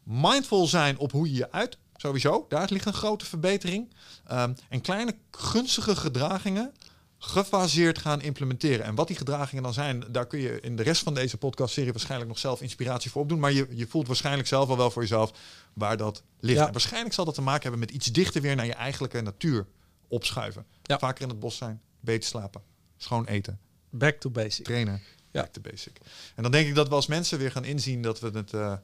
mindful 0.03 0.67
zijn 0.67 0.99
op 0.99 1.13
hoe 1.13 1.31
je 1.31 1.37
je 1.37 1.53
uit. 1.53 1.79
Sowieso, 1.97 2.47
daar 2.49 2.69
ligt 2.71 2.87
een 2.87 2.93
grote 2.93 3.25
verbetering. 3.25 3.93
Ehm, 4.27 4.53
en 4.69 4.81
kleine 4.81 5.15
gunstige 5.31 5.97
gedragingen 5.97 6.73
gefaseerd 7.19 7.99
gaan 7.99 8.21
implementeren. 8.21 8.85
En 8.85 8.95
wat 8.95 9.07
die 9.07 9.17
gedragingen 9.17 9.63
dan 9.63 9.73
zijn, 9.73 10.05
daar 10.11 10.27
kun 10.27 10.39
je 10.39 10.61
in 10.61 10.77
de 10.77 10.83
rest 10.83 11.03
van 11.03 11.15
deze 11.15 11.37
podcastserie 11.37 11.93
waarschijnlijk 11.93 12.31
nog 12.31 12.39
zelf 12.39 12.61
inspiratie 12.61 13.11
voor 13.11 13.23
opdoen. 13.23 13.39
Maar 13.39 13.53
je, 13.53 13.67
je 13.71 13.87
voelt 13.87 14.07
waarschijnlijk 14.07 14.49
zelf 14.49 14.69
al 14.69 14.77
wel 14.77 14.91
voor 14.91 15.03
jezelf 15.03 15.33
waar 15.73 15.97
dat 15.97 16.23
ligt. 16.41 16.59
Ja. 16.59 16.67
En 16.67 16.73
waarschijnlijk 16.73 17.15
zal 17.15 17.25
dat 17.25 17.35
te 17.35 17.43
maken 17.43 17.63
hebben 17.63 17.81
met 17.81 17.91
iets 17.91 18.07
dichter 18.07 18.43
weer 18.43 18.57
naar 18.57 18.67
je 18.67 18.75
eigenlijke 18.75 19.21
natuur 19.21 19.67
opschuiven. 20.09 20.67
Ja. 20.83 20.99
Vaker 20.99 21.23
in 21.23 21.29
het 21.29 21.41
bos 21.41 21.57
zijn, 21.57 21.81
beter 22.01 22.29
slapen, 22.29 22.63
schoon 22.97 23.27
eten, 23.27 23.59
Back 23.91 24.17
to 24.21 24.31
basic. 24.31 24.65
trainen. 24.65 25.01
Ja. 25.31 25.41
Back 25.43 25.53
to 25.53 25.61
basic. 25.61 25.99
En 26.35 26.43
dan 26.43 26.53
denk 26.53 26.69
ik 26.69 26.75
dat 26.75 26.89
we 26.89 26.95
als 26.95 27.07
mensen 27.07 27.39
weer 27.39 27.51
gaan 27.51 27.65
inzien 27.65 28.03
dat 28.03 28.21
we 28.21 28.31
het 28.31 28.53
eh, 28.53 28.75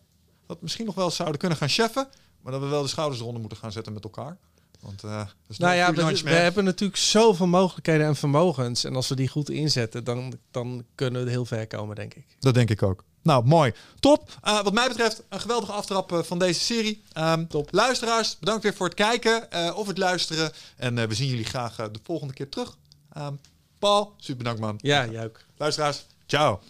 dat 0.47 0.63
misschien 0.63 0.87
nog 0.87 0.95
wel 0.95 1.11
zouden 1.11 1.39
kunnen 1.39 1.59
gaan 1.59 1.69
cheffen, 1.69 2.09
maar 2.41 2.53
dat 2.53 2.61
we 2.61 2.67
wel 2.67 2.83
de 2.83 2.89
schouders 2.89 3.21
eronder 3.21 3.41
moeten 3.41 3.59
gaan 3.59 3.73
zetten 3.73 3.93
met 3.93 4.05
elkaar. 4.05 4.39
Want 4.81 5.05
eh 5.05 5.19
dat 5.19 5.35
is 5.49 5.59
Nou 5.59 5.75
ja, 5.75 5.93
we, 5.95 6.23
we 6.23 6.31
hebben 6.31 6.65
natuurlijk 6.65 6.99
zoveel 6.99 7.47
mogelijkheden 7.47 8.07
en 8.07 8.17
vermogens. 8.17 8.85
En 8.85 8.95
als 8.97 9.09
we 9.09 9.15
die 9.15 9.29
goed 9.29 9.51
inzetten, 9.51 10.05
dan, 10.05 10.39
dan 10.51 10.85
kunnen 10.95 11.25
we 11.25 11.31
heel 11.31 11.45
ver 11.45 11.67
komen, 11.67 11.97
denk 11.97 12.15
ik. 12.15 12.37
Dat 12.39 12.55
denk 12.55 12.71
ik 12.71 12.83
ook. 12.83 13.05
Nou, 13.25 13.45
mooi. 13.45 13.73
Top. 14.01 14.31
Eh, 14.43 14.63
wat 14.63 14.73
mij 14.73 14.89
betreft 14.89 15.23
een 15.29 15.41
geweldige 15.41 15.73
aftrap 15.73 16.13
eh, 16.13 16.23
van 16.23 16.39
deze 16.39 16.61
serie. 16.61 17.03
Ehm, 17.13 17.47
Top. 17.47 17.69
Luisteraars, 17.73 18.39
bedankt 18.39 18.63
weer 18.63 18.75
voor 18.75 18.87
het 18.87 18.95
kijken 18.95 19.51
eh, 19.51 19.77
of 19.77 19.87
het 19.87 19.99
luisteren. 19.99 20.53
En 20.77 21.09
we 21.09 21.15
zien 21.15 21.29
jullie 21.29 21.45
graag 21.45 21.77
de 21.77 22.01
volgende 22.03 22.35
keer 22.35 22.49
terug. 22.49 22.77
Ehm, 23.13 23.33
Paul, 23.79 24.15
super 24.17 24.37
bedankt 24.37 24.61
man. 24.61 24.79
Ja, 24.81 25.07
juik. 25.07 25.45
Luisteraars, 25.57 26.07
ciao. 26.27 26.61